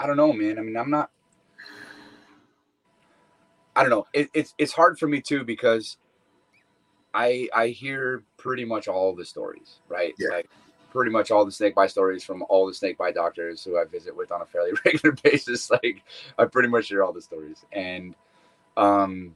I 0.00 0.06
don't 0.06 0.16
know, 0.16 0.32
man. 0.32 0.58
I 0.58 0.62
mean, 0.62 0.76
I'm 0.76 0.90
not. 0.90 1.10
I 3.76 3.82
don't 3.82 3.90
know. 3.90 4.06
It, 4.12 4.28
it's 4.34 4.54
it's 4.58 4.72
hard 4.72 4.98
for 4.98 5.06
me 5.06 5.20
too 5.20 5.44
because 5.44 5.96
I 7.14 7.48
I 7.54 7.68
hear 7.68 8.24
pretty 8.38 8.64
much 8.64 8.88
all 8.88 9.14
the 9.14 9.24
stories, 9.24 9.80
right? 9.88 10.14
Yeah. 10.18 10.28
Like 10.30 10.48
pretty 10.90 11.10
much 11.10 11.30
all 11.30 11.44
the 11.44 11.52
snake 11.52 11.74
bite 11.74 11.90
stories 11.90 12.24
from 12.24 12.42
all 12.48 12.66
the 12.66 12.72
snake 12.72 12.96
bite 12.96 13.14
doctors 13.14 13.62
who 13.62 13.78
I 13.78 13.84
visit 13.84 14.16
with 14.16 14.32
on 14.32 14.40
a 14.40 14.46
fairly 14.46 14.72
regular 14.84 15.14
basis. 15.22 15.70
Like 15.70 16.02
I 16.38 16.46
pretty 16.46 16.68
much 16.68 16.88
hear 16.88 17.02
all 17.02 17.12
the 17.12 17.20
stories, 17.20 17.64
and 17.72 18.14
um, 18.76 19.34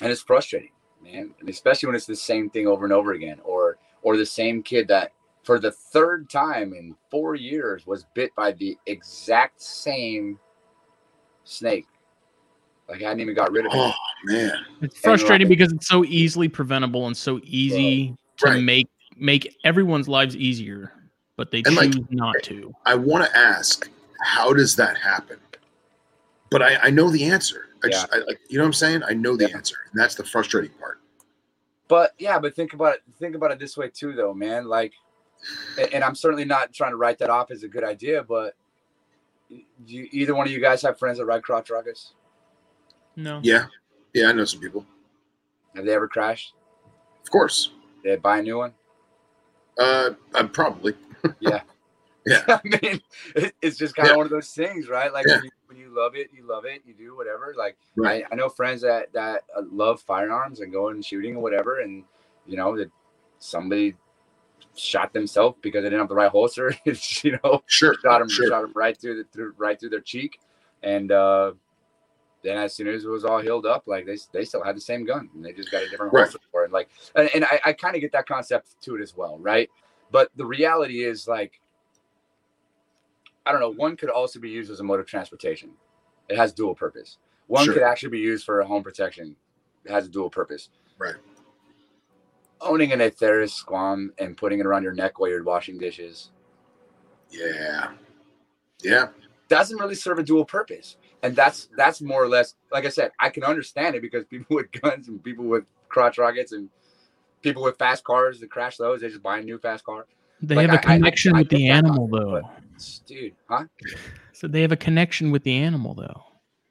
and 0.00 0.10
it's 0.10 0.22
frustrating, 0.22 0.70
man. 1.02 1.34
And 1.40 1.48
especially 1.48 1.88
when 1.88 1.96
it's 1.96 2.06
the 2.06 2.16
same 2.16 2.48
thing 2.48 2.66
over 2.66 2.84
and 2.84 2.92
over 2.92 3.12
again, 3.12 3.40
or 3.44 3.76
or 4.02 4.16
the 4.16 4.26
same 4.26 4.62
kid 4.62 4.88
that 4.88 5.12
for 5.44 5.58
the 5.58 5.72
third 5.72 6.30
time 6.30 6.72
in 6.72 6.94
four 7.10 7.34
years 7.34 7.86
was 7.86 8.06
bit 8.14 8.34
by 8.34 8.52
the 8.52 8.78
exact 8.86 9.60
same 9.60 10.38
snake. 11.44 11.86
Like 12.92 13.00
I 13.02 13.08
hadn't 13.08 13.20
even 13.20 13.34
got 13.34 13.50
rid 13.52 13.64
of 13.64 13.72
it. 13.72 13.78
Oh 13.78 13.92
man, 14.24 14.52
It's 14.82 14.98
frustrating 14.98 15.48
like- 15.48 15.56
because 15.56 15.72
it's 15.72 15.88
so 15.88 16.04
easily 16.04 16.46
preventable 16.46 17.06
and 17.06 17.16
so 17.16 17.40
easy 17.42 18.14
to 18.36 18.46
Right. 18.50 18.62
make 18.62 18.88
make 19.16 19.56
everyone's 19.64 20.08
lives 20.08 20.36
easier, 20.36 20.92
but 21.36 21.50
they 21.50 21.62
And, 21.64 21.74
like, 21.74 21.92
choose 21.92 22.04
not 22.10 22.34
to. 22.42 22.74
I 22.84 22.94
want 22.96 23.24
to 23.24 23.34
ask, 23.36 23.88
how 24.20 24.52
does 24.52 24.76
that 24.76 24.98
happen? 24.98 25.38
But 26.50 26.60
I, 26.62 26.76
I 26.82 26.90
know 26.90 27.08
the 27.08 27.24
answer. 27.24 27.68
I 27.82 27.88
just, 27.88 28.12
I, 28.12 28.18
like, 28.18 28.40
you 28.50 28.58
know 28.58 28.64
what 28.64 28.68
I'm 28.68 28.72
saying? 28.74 29.02
I 29.04 29.14
know 29.14 29.36
the 29.36 29.48
Yeah. 29.48 29.56
answer, 29.56 29.76
and 29.90 29.98
that's 29.98 30.14
the 30.14 30.24
frustrating 30.24 30.76
part. 30.78 31.00
But 31.88 32.12
yeah, 32.18 32.38
but 32.38 32.54
think 32.54 32.74
about 32.74 32.96
it. 32.96 33.02
Think 33.18 33.34
about 33.36 33.52
it 33.52 33.58
this 33.58 33.74
way 33.78 33.88
too, 33.88 34.12
though, 34.12 34.34
man. 34.34 34.66
Like, 34.66 34.92
and 35.94 36.04
I'm 36.04 36.14
certainly 36.14 36.44
not 36.44 36.74
trying 36.74 36.90
to 36.90 36.96
write 36.96 37.18
that 37.20 37.30
off 37.30 37.50
as 37.50 37.62
a 37.62 37.68
good 37.68 37.84
idea, 37.84 38.22
but 38.22 38.54
you, 39.86 40.08
either 40.12 40.34
one 40.34 40.46
of 40.46 40.52
you 40.52 40.60
guys 40.60 40.82
have 40.82 40.98
friends 40.98 41.16
that 41.18 41.24
ride 41.24 41.42
crotch 41.42 41.70
rockets? 41.70 42.12
No. 43.16 43.40
Yeah, 43.42 43.66
yeah, 44.14 44.28
I 44.28 44.32
know 44.32 44.44
some 44.44 44.60
people. 44.60 44.86
Have 45.74 45.84
they 45.84 45.94
ever 45.94 46.08
crashed? 46.08 46.54
Of 47.22 47.30
course. 47.30 47.70
Did 48.02 48.12
they 48.12 48.16
buy 48.16 48.38
a 48.38 48.42
new 48.42 48.58
one? 48.58 48.72
Uh, 49.78 50.10
I'm 50.34 50.48
probably. 50.48 50.94
Yeah. 51.40 51.62
Yeah. 52.26 52.42
I 52.48 52.60
mean, 52.64 53.00
it's 53.62 53.76
just 53.76 53.94
kind 53.96 54.10
of 54.10 54.16
one 54.16 54.26
of 54.26 54.30
those 54.30 54.50
things, 54.50 54.88
right? 54.88 55.12
Like 55.12 55.26
Yeah. 55.26 55.36
when, 55.36 55.44
you, 55.44 55.50
when 55.66 55.76
you 55.78 55.94
love 55.96 56.14
it, 56.16 56.30
you 56.32 56.46
love 56.46 56.64
it, 56.64 56.82
you 56.86 56.94
do 56.94 57.16
whatever. 57.16 57.54
Like 57.56 57.76
Right. 57.96 58.24
I, 58.30 58.32
I 58.32 58.36
know 58.36 58.48
friends 58.48 58.82
that 58.82 59.12
that 59.12 59.42
uh, 59.56 59.62
love 59.72 60.00
firearms 60.00 60.60
and 60.60 60.72
going 60.72 60.94
and 60.96 61.04
shooting 61.04 61.36
or 61.36 61.42
whatever, 61.42 61.80
and 61.80 62.04
you 62.46 62.56
know 62.56 62.76
that 62.76 62.90
somebody 63.38 63.94
shot 64.76 65.12
themselves 65.12 65.58
because 65.62 65.82
they 65.82 65.88
didn't 65.90 66.00
have 66.00 66.08
the 66.08 66.14
right 66.14 66.30
holster. 66.30 66.74
you 66.84 67.38
know, 67.42 67.62
Sure. 67.66 67.94
shot 68.02 68.18
them, 68.20 68.28
Sure. 68.28 68.48
shot 68.48 68.62
them 68.62 68.72
right 68.74 68.96
through 69.00 69.18
the 69.18 69.24
through 69.32 69.54
right 69.56 69.78
through 69.78 69.90
their 69.90 70.00
cheek, 70.00 70.38
and 70.82 71.10
uh, 71.12 71.52
then 72.42 72.56
as 72.58 72.74
soon 72.74 72.88
as 72.88 73.04
it 73.04 73.08
was 73.08 73.24
all 73.24 73.38
healed 73.40 73.66
up, 73.66 73.84
like 73.86 74.06
they 74.06 74.18
they 74.32 74.44
still 74.44 74.62
had 74.62 74.76
the 74.76 74.80
same 74.80 75.04
gun, 75.04 75.28
and 75.34 75.44
they 75.44 75.52
just 75.52 75.70
got 75.70 75.82
a 75.82 75.88
different 75.88 76.12
Right. 76.12 76.22
holster 76.24 76.38
for 76.50 76.64
it. 76.64 76.72
Like, 76.72 76.88
and, 77.14 77.30
and 77.34 77.44
I, 77.44 77.60
I 77.66 77.72
kind 77.72 77.94
of 77.94 78.00
get 78.00 78.12
that 78.12 78.26
concept 78.26 78.80
to 78.82 78.96
it 78.96 79.00
as 79.02 79.16
well, 79.16 79.38
right? 79.38 79.68
But 80.10 80.30
the 80.36 80.46
reality 80.46 81.04
is 81.04 81.26
like. 81.28 81.60
I 83.44 83.50
don't 83.50 83.60
know. 83.60 83.72
One 83.72 83.96
could 83.96 84.08
also 84.08 84.38
be 84.38 84.50
used 84.50 84.70
as 84.70 84.78
a 84.78 84.84
mode 84.84 85.00
of 85.00 85.06
transportation. 85.06 85.70
It 86.28 86.36
has 86.36 86.52
dual 86.52 86.76
purpose. 86.76 87.18
One 87.48 87.64
Sure. 87.64 87.74
could 87.74 87.82
actually 87.82 88.10
be 88.10 88.20
used 88.20 88.44
for 88.44 88.62
home 88.62 88.84
protection. 88.84 89.34
It 89.84 89.90
has 89.90 90.06
a 90.06 90.08
dual 90.08 90.30
purpose. 90.30 90.68
Right. 90.96 91.16
Owning 92.60 92.92
an 92.92 93.00
Atheris 93.00 93.50
Squam 93.50 94.12
and 94.18 94.36
putting 94.36 94.60
it 94.60 94.66
around 94.66 94.84
your 94.84 94.94
neck 94.94 95.18
while 95.18 95.28
you're 95.28 95.42
washing 95.42 95.76
dishes 95.76 96.30
Yeah. 97.30 97.94
Yeah. 98.80 99.08
doesn't 99.48 99.78
really 99.78 99.96
serve 99.96 100.20
a 100.20 100.22
dual 100.22 100.44
purpose. 100.44 100.96
And 101.22 101.36
that's 101.36 101.68
that's 101.76 102.00
more 102.00 102.22
or 102.22 102.28
less 102.28 102.54
like 102.72 102.84
I 102.84 102.88
said, 102.88 103.12
I 103.20 103.28
can 103.30 103.44
understand 103.44 103.94
it 103.94 104.02
because 104.02 104.24
people 104.24 104.56
with 104.56 104.72
guns 104.72 105.08
and 105.08 105.22
people 105.22 105.44
with 105.44 105.64
crotch 105.88 106.18
rockets 106.18 106.52
and 106.52 106.68
people 107.42 107.62
with 107.62 107.76
fast 107.78 108.04
cars 108.04 108.40
that 108.40 108.50
crash 108.50 108.76
those, 108.76 109.00
they 109.00 109.08
just 109.08 109.22
buy 109.22 109.38
a 109.38 109.42
new 109.42 109.58
fast 109.58 109.84
car. 109.84 110.06
They 110.40 110.56
Like, 110.56 110.70
have 110.70 110.84
a 110.84 110.88
I- 110.88 110.92
I- 110.94 110.96
connection 110.96 111.34
I 111.36 111.38
with 111.40 111.48
get 111.50 111.56
the 111.58 111.68
animal, 111.68 112.08
concept, 112.08 113.04
though. 113.08 113.14
Dude, 113.14 113.34
huh? 113.48 113.64
So 114.32 114.48
they 114.48 114.62
have 114.62 114.72
a 114.72 114.76
connection 114.76 115.30
with 115.30 115.44
the 115.44 115.56
animal, 115.56 115.94
though. 115.94 116.24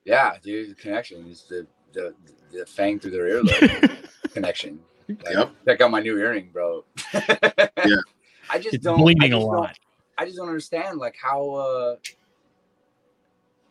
Yeah, 0.04 0.36
dude, 0.44 0.72
the 0.72 0.76
connection 0.76 1.26
is 1.28 1.44
the 1.50 1.66
the 1.94 2.14
the 2.52 2.66
fang 2.66 3.00
through 3.00 3.12
their 3.12 3.30
earlobe 3.44 4.08
connection. 4.34 4.80
Like, 5.08 5.20
Yep. 5.34 5.52
Check 5.66 5.82
out 5.82 5.92
my 5.92 6.02
new 6.02 6.18
earring, 6.18 6.50
bro. 6.52 6.84
Yeah. 7.14 7.22
I 8.50 8.60
just 8.60 8.76
it's 8.76 8.84
don't 8.84 9.00
I 9.00 9.02
bleeding 9.04 9.24
a 9.34 9.36
just 9.38 9.48
don't- 9.48 9.56
lot. 9.56 9.78
I 10.18 10.26
just 10.26 10.38
don't 10.38 10.48
understand 10.50 10.98
like 11.00 11.16
how 11.22 11.50
uh 11.52 11.96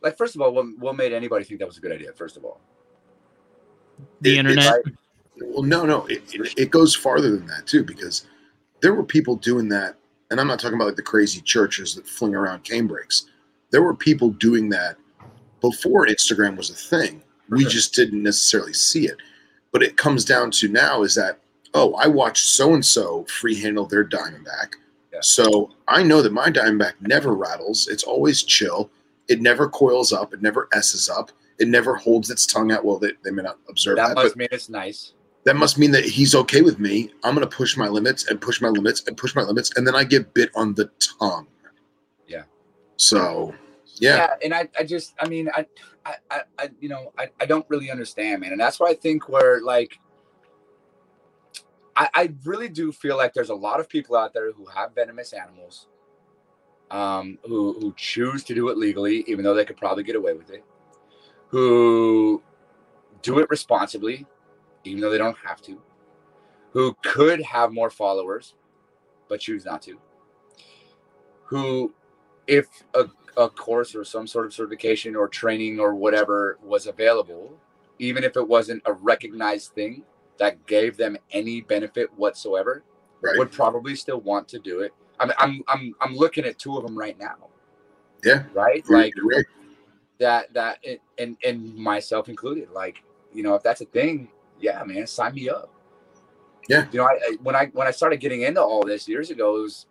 like 0.02 0.16
first 0.16 0.34
of 0.34 0.40
all, 0.40 0.52
what, 0.52 0.66
what 0.78 0.96
made 0.96 1.12
anybody 1.12 1.44
think 1.44 1.60
that 1.60 1.66
was 1.66 1.78
a 1.78 1.80
good 1.80 1.92
idea, 1.92 2.12
first 2.12 2.36
of 2.36 2.44
all? 2.44 2.60
The 4.20 4.34
It- 4.34 4.38
internet. 4.38 4.72
Right? 4.84 4.94
Well, 5.42 5.62
no, 5.62 5.86
no, 5.86 6.04
it, 6.06 6.22
it, 6.34 6.52
it 6.58 6.70
goes 6.70 6.94
farther 6.94 7.30
than 7.30 7.46
that 7.46 7.66
too, 7.66 7.82
because 7.82 8.26
there 8.82 8.92
were 8.92 9.04
people 9.04 9.36
doing 9.36 9.68
that, 9.70 9.96
and 10.30 10.38
I'm 10.38 10.46
not 10.46 10.60
talking 10.60 10.74
about 10.74 10.86
like 10.88 10.96
the 10.96 11.02
crazy 11.02 11.40
churches 11.40 11.94
that 11.94 12.06
fling 12.06 12.34
around 12.34 12.62
canebrakes. 12.64 13.24
There 13.70 13.82
were 13.82 13.94
people 13.94 14.30
doing 14.30 14.68
that 14.70 14.96
before 15.62 16.06
Instagram 16.06 16.56
was 16.56 16.68
a 16.70 16.74
thing. 16.74 17.22
We 17.48 17.62
sure. 17.62 17.70
just 17.70 17.94
didn't 17.94 18.22
necessarily 18.22 18.74
see 18.74 19.06
it. 19.06 19.16
But 19.72 19.82
it 19.82 19.96
comes 19.96 20.24
down 20.24 20.50
to 20.52 20.68
now 20.68 21.02
is 21.02 21.14
that 21.14 21.38
oh, 21.72 21.94
I 21.94 22.06
watched 22.06 22.48
so 22.48 22.74
and 22.74 22.84
so 22.84 23.24
free 23.24 23.54
handle 23.54 23.86
their 23.86 24.04
Diamondback, 24.04 24.74
Yeah. 25.12 25.20
so 25.22 25.70
I 25.86 26.02
know 26.02 26.20
that 26.20 26.32
my 26.32 26.50
Diamondback 26.50 26.94
never 27.00 27.34
rattles. 27.34 27.88
It's 27.88 28.02
always 28.02 28.42
chill. 28.42 28.90
It 29.30 29.40
never 29.40 29.68
coils 29.68 30.12
up. 30.12 30.34
It 30.34 30.42
never 30.42 30.68
s's 30.74 31.08
up. 31.08 31.30
It 31.58 31.68
never 31.68 31.94
holds 31.94 32.30
its 32.30 32.46
tongue 32.46 32.72
out. 32.72 32.84
Well, 32.84 32.98
they, 32.98 33.12
they 33.24 33.30
may 33.30 33.42
not 33.42 33.58
observe 33.68 33.96
that, 33.96 34.08
That 34.08 34.16
must 34.16 34.36
mean 34.36 34.48
it's 34.50 34.68
nice. 34.68 35.12
that 35.44 35.56
must 35.56 35.78
mean 35.78 35.90
that 35.92 36.04
he's 36.04 36.34
okay 36.34 36.62
with 36.62 36.78
me. 36.78 37.12
I'm 37.22 37.34
going 37.34 37.48
to 37.48 37.56
push 37.56 37.76
my 37.76 37.88
limits 37.88 38.28
and 38.28 38.40
push 38.40 38.60
my 38.60 38.68
limits 38.68 39.04
and 39.06 39.16
push 39.16 39.34
my 39.34 39.42
limits, 39.42 39.70
and 39.76 39.86
then 39.86 39.94
I 39.94 40.04
get 40.04 40.34
bit 40.34 40.50
on 40.54 40.74
the 40.74 40.90
tongue. 41.18 41.46
Yeah. 42.26 42.42
So, 42.96 43.54
yeah, 43.96 44.16
yeah. 44.16 44.34
and 44.44 44.54
I, 44.54 44.68
I 44.78 44.84
just 44.84 45.14
I 45.20 45.28
mean 45.28 45.48
I, 45.54 45.66
I 46.06 46.40
I 46.58 46.70
you 46.80 46.88
know 46.88 47.12
I, 47.18 47.28
I 47.40 47.46
don't 47.46 47.66
really 47.68 47.90
understand 47.90 48.40
man 48.40 48.52
and 48.52 48.60
that's 48.60 48.80
why 48.80 48.88
I 48.88 48.94
think 48.94 49.28
where 49.28 49.60
like 49.60 49.98
I, 51.96 52.08
I 52.14 52.34
really 52.44 52.68
do 52.68 52.92
feel 52.92 53.16
like 53.18 53.34
there's 53.34 53.50
a 53.50 53.54
lot 53.54 53.78
of 53.78 53.88
people 53.88 54.16
out 54.16 54.32
there 54.32 54.52
who 54.52 54.64
have 54.66 54.94
venomous 54.94 55.32
animals 55.34 55.86
um 56.90 57.38
who 57.44 57.74
who 57.80 57.94
choose 57.96 58.42
to 58.44 58.54
do 58.54 58.68
it 58.68 58.76
legally 58.76 59.24
even 59.26 59.44
though 59.44 59.54
they 59.54 59.64
could 59.64 59.76
probably 59.76 60.02
get 60.02 60.16
away 60.16 60.32
with 60.32 60.50
it 60.50 60.64
who 61.48 62.42
do 63.22 63.38
it 63.38 63.48
responsibly 63.50 64.26
even 64.84 65.00
though 65.00 65.10
they 65.10 65.18
don't 65.18 65.36
have 65.44 65.60
to 65.60 65.80
who 66.72 66.96
could 67.02 67.40
have 67.42 67.72
more 67.72 67.90
followers 67.90 68.54
but 69.28 69.40
choose 69.40 69.64
not 69.64 69.82
to 69.82 69.98
who 71.44 71.92
if 72.46 72.66
a 72.94 73.04
a 73.36 73.48
course 73.48 73.94
or 73.94 74.04
some 74.04 74.26
sort 74.26 74.46
of 74.46 74.52
certification 74.52 75.16
or 75.16 75.28
training 75.28 75.80
or 75.80 75.94
whatever 75.94 76.58
was 76.62 76.86
available, 76.86 77.56
even 77.98 78.24
if 78.24 78.36
it 78.36 78.46
wasn't 78.46 78.82
a 78.86 78.92
recognized 78.92 79.72
thing 79.72 80.02
that 80.38 80.66
gave 80.66 80.96
them 80.96 81.16
any 81.32 81.60
benefit 81.60 82.08
whatsoever, 82.16 82.84
right. 83.22 83.36
would 83.38 83.52
probably 83.52 83.94
still 83.94 84.20
want 84.20 84.48
to 84.48 84.58
do 84.58 84.80
it. 84.80 84.92
I'm 85.20 85.32
I'm 85.38 85.62
I'm 85.68 85.94
I'm 86.00 86.14
looking 86.16 86.44
at 86.44 86.58
two 86.58 86.76
of 86.76 86.84
them 86.84 86.98
right 86.98 87.18
now. 87.18 87.36
Yeah. 88.24 88.44
Right. 88.52 88.84
Like 88.88 89.14
that 90.18 90.52
that 90.54 90.78
and 91.18 91.36
and 91.44 91.74
myself 91.76 92.28
included. 92.28 92.70
Like 92.70 93.02
you 93.32 93.42
know, 93.42 93.54
if 93.54 93.62
that's 93.62 93.80
a 93.80 93.86
thing, 93.86 94.28
yeah, 94.58 94.82
man, 94.84 95.06
sign 95.06 95.34
me 95.34 95.48
up. 95.48 95.70
Yeah. 96.68 96.86
You 96.92 96.98
know, 96.98 97.04
I, 97.04 97.12
I 97.12 97.36
when 97.42 97.54
I 97.54 97.66
when 97.66 97.86
I 97.86 97.90
started 97.90 98.18
getting 98.18 98.42
into 98.42 98.60
all 98.62 98.82
this 98.82 99.06
years 99.08 99.30
ago, 99.30 99.56
it 99.56 99.62
was 99.62 99.86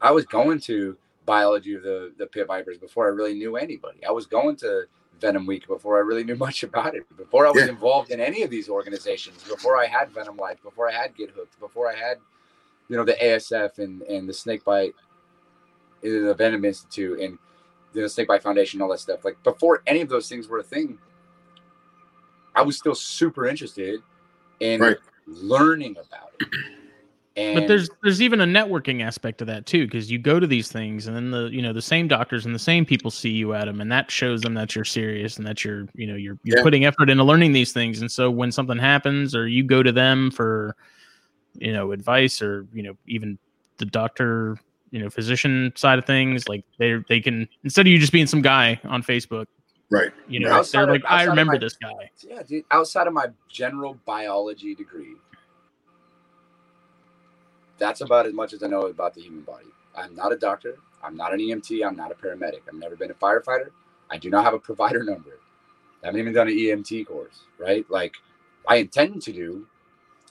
I 0.00 0.10
was 0.10 0.24
going 0.26 0.60
to 0.60 0.96
biology 1.26 1.74
of 1.74 1.82
the 1.82 2.12
the 2.18 2.26
pit 2.26 2.46
vipers 2.46 2.78
before 2.78 3.06
I 3.06 3.10
really 3.10 3.34
knew 3.34 3.56
anybody. 3.56 4.04
I 4.06 4.10
was 4.10 4.26
going 4.26 4.56
to 4.56 4.84
Venom 5.20 5.46
Week 5.46 5.66
before 5.66 5.96
I 5.96 6.00
really 6.00 6.24
knew 6.28 6.36
much 6.36 6.62
about 6.62 6.94
it. 6.94 7.04
Before 7.16 7.46
I 7.46 7.50
was 7.50 7.64
Yeah. 7.64 7.70
involved 7.70 8.10
in 8.10 8.20
any 8.20 8.42
of 8.42 8.50
these 8.50 8.68
organizations. 8.68 9.42
Before 9.44 9.76
I 9.76 9.86
had 9.86 10.10
Venom 10.10 10.36
Life. 10.36 10.62
Before 10.62 10.88
I 10.88 10.92
had 10.92 11.16
Get 11.16 11.30
Hooked. 11.30 11.58
Before 11.60 11.90
I 11.90 11.94
had, 11.94 12.18
you 12.88 12.96
know, 12.96 13.04
the 13.04 13.14
ASF 13.14 13.78
and 13.78 14.02
and 14.02 14.28
the 14.28 14.32
Snake 14.32 14.64
Bite, 14.64 14.94
uh, 16.04 16.08
the 16.08 16.34
Venom 16.36 16.64
Institute 16.64 17.20
and 17.20 17.38
the 17.92 18.08
Snake 18.08 18.28
Bite 18.28 18.42
Foundation, 18.42 18.78
and 18.78 18.82
all 18.84 18.90
that 18.90 19.00
stuff. 19.00 19.24
Like 19.24 19.42
before 19.42 19.82
any 19.86 20.00
of 20.00 20.08
those 20.08 20.28
things 20.28 20.48
were 20.48 20.58
a 20.58 20.62
thing, 20.64 20.98
I 22.54 22.62
was 22.62 22.76
still 22.76 22.94
super 22.94 23.46
interested 23.46 24.00
in 24.60 24.80
Right. 24.80 24.96
learning 25.26 25.92
about 25.98 26.30
it. 26.40 26.48
And 27.36 27.54
But 27.54 27.68
there's 27.68 27.88
there's 28.02 28.20
even 28.20 28.40
a 28.40 28.44
networking 28.44 29.00
aspect 29.00 29.38
to 29.38 29.44
that 29.44 29.64
too, 29.64 29.86
because 29.86 30.10
you 30.10 30.18
go 30.18 30.40
to 30.40 30.46
these 30.46 30.72
things, 30.72 31.06
and 31.06 31.14
then 31.14 31.30
the 31.30 31.48
you 31.52 31.62
know 31.62 31.72
the 31.72 31.80
same 31.80 32.08
doctors 32.08 32.44
and 32.46 32.54
the 32.54 32.58
same 32.58 32.84
people 32.84 33.12
see 33.12 33.30
you 33.30 33.54
at 33.54 33.66
them, 33.66 33.80
and 33.80 33.90
that 33.92 34.10
shows 34.10 34.42
them 34.42 34.54
that 34.54 34.74
you're 34.74 34.84
serious 34.84 35.36
and 35.38 35.46
that 35.46 35.64
you're 35.64 35.86
you 35.94 36.06
know 36.08 36.16
you're 36.16 36.36
you're 36.42 36.56
Yeah. 36.56 36.62
putting 36.62 36.84
effort 36.84 37.08
into 37.08 37.22
learning 37.22 37.52
these 37.52 37.72
things. 37.72 38.00
And 38.00 38.10
so 38.10 38.28
when 38.30 38.50
something 38.50 38.76
happens, 38.76 39.36
or 39.36 39.46
you 39.46 39.62
go 39.62 39.84
to 39.84 39.92
them 39.92 40.30
for 40.32 40.74
you 41.54 41.72
know 41.72 41.92
advice, 41.92 42.40
or 42.42 42.66
you 42.72 42.82
know 42.82 42.96
even 43.06 43.38
the 43.78 43.84
doctor 43.86 44.58
you 44.90 45.00
know 45.02 45.10
physician 45.10 45.72
side 45.76 45.98
of 45.98 46.06
things, 46.06 46.48
like 46.48 46.64
they 46.78 46.96
they 47.08 47.20
can 47.20 47.48
instead 47.64 47.86
of 47.86 47.92
you 47.92 47.98
just 47.98 48.12
being 48.12 48.26
some 48.26 48.42
guy 48.42 48.80
on 48.84 49.02
Facebook, 49.02 49.46
Right. 49.90 50.10
you 50.28 50.40
know 50.40 50.50
Outside 50.50 50.80
they're 50.80 50.94
of- 50.94 51.02
like 51.02 51.10
I 51.10 51.24
remember 51.24 51.52
my- 51.54 51.58
this 51.58 51.76
guy. 51.76 52.10
Yeah, 52.26 52.42
dude. 52.42 52.64
Outside 52.70 53.06
of 53.06 53.12
my 53.12 53.26
general 53.48 53.98
biology 54.06 54.74
degree, 54.74 55.14
that's 57.78 58.00
about 58.00 58.26
as 58.26 58.32
much 58.34 58.52
as 58.52 58.62
I 58.62 58.66
know 58.66 58.86
about 58.86 59.14
the 59.14 59.20
human 59.22 59.42
body. 59.42 59.66
I'm 59.96 60.14
not 60.14 60.32
a 60.32 60.36
doctor. 60.36 60.76
I'm 61.02 61.16
not 61.16 61.32
an 61.32 61.38
EMT. 61.40 61.86
I'm 61.86 61.96
not 61.96 62.10
a 62.10 62.14
paramedic. 62.14 62.60
I've 62.68 62.74
never 62.74 62.96
been 62.96 63.10
a 63.10 63.14
firefighter. 63.14 63.70
I 64.10 64.18
do 64.18 64.30
not 64.30 64.44
have 64.44 64.54
a 64.54 64.58
provider 64.58 65.02
number. 65.12 65.38
I 66.02 66.06
haven't 66.06 66.20
even 66.20 66.32
done 66.32 66.48
an 66.48 66.54
EMT 66.54 67.06
course, 67.06 67.40
right? 67.58 67.84
Like, 67.90 68.14
I 68.68 68.76
intend 68.76 69.22
to 69.22 69.32
do 69.32 69.66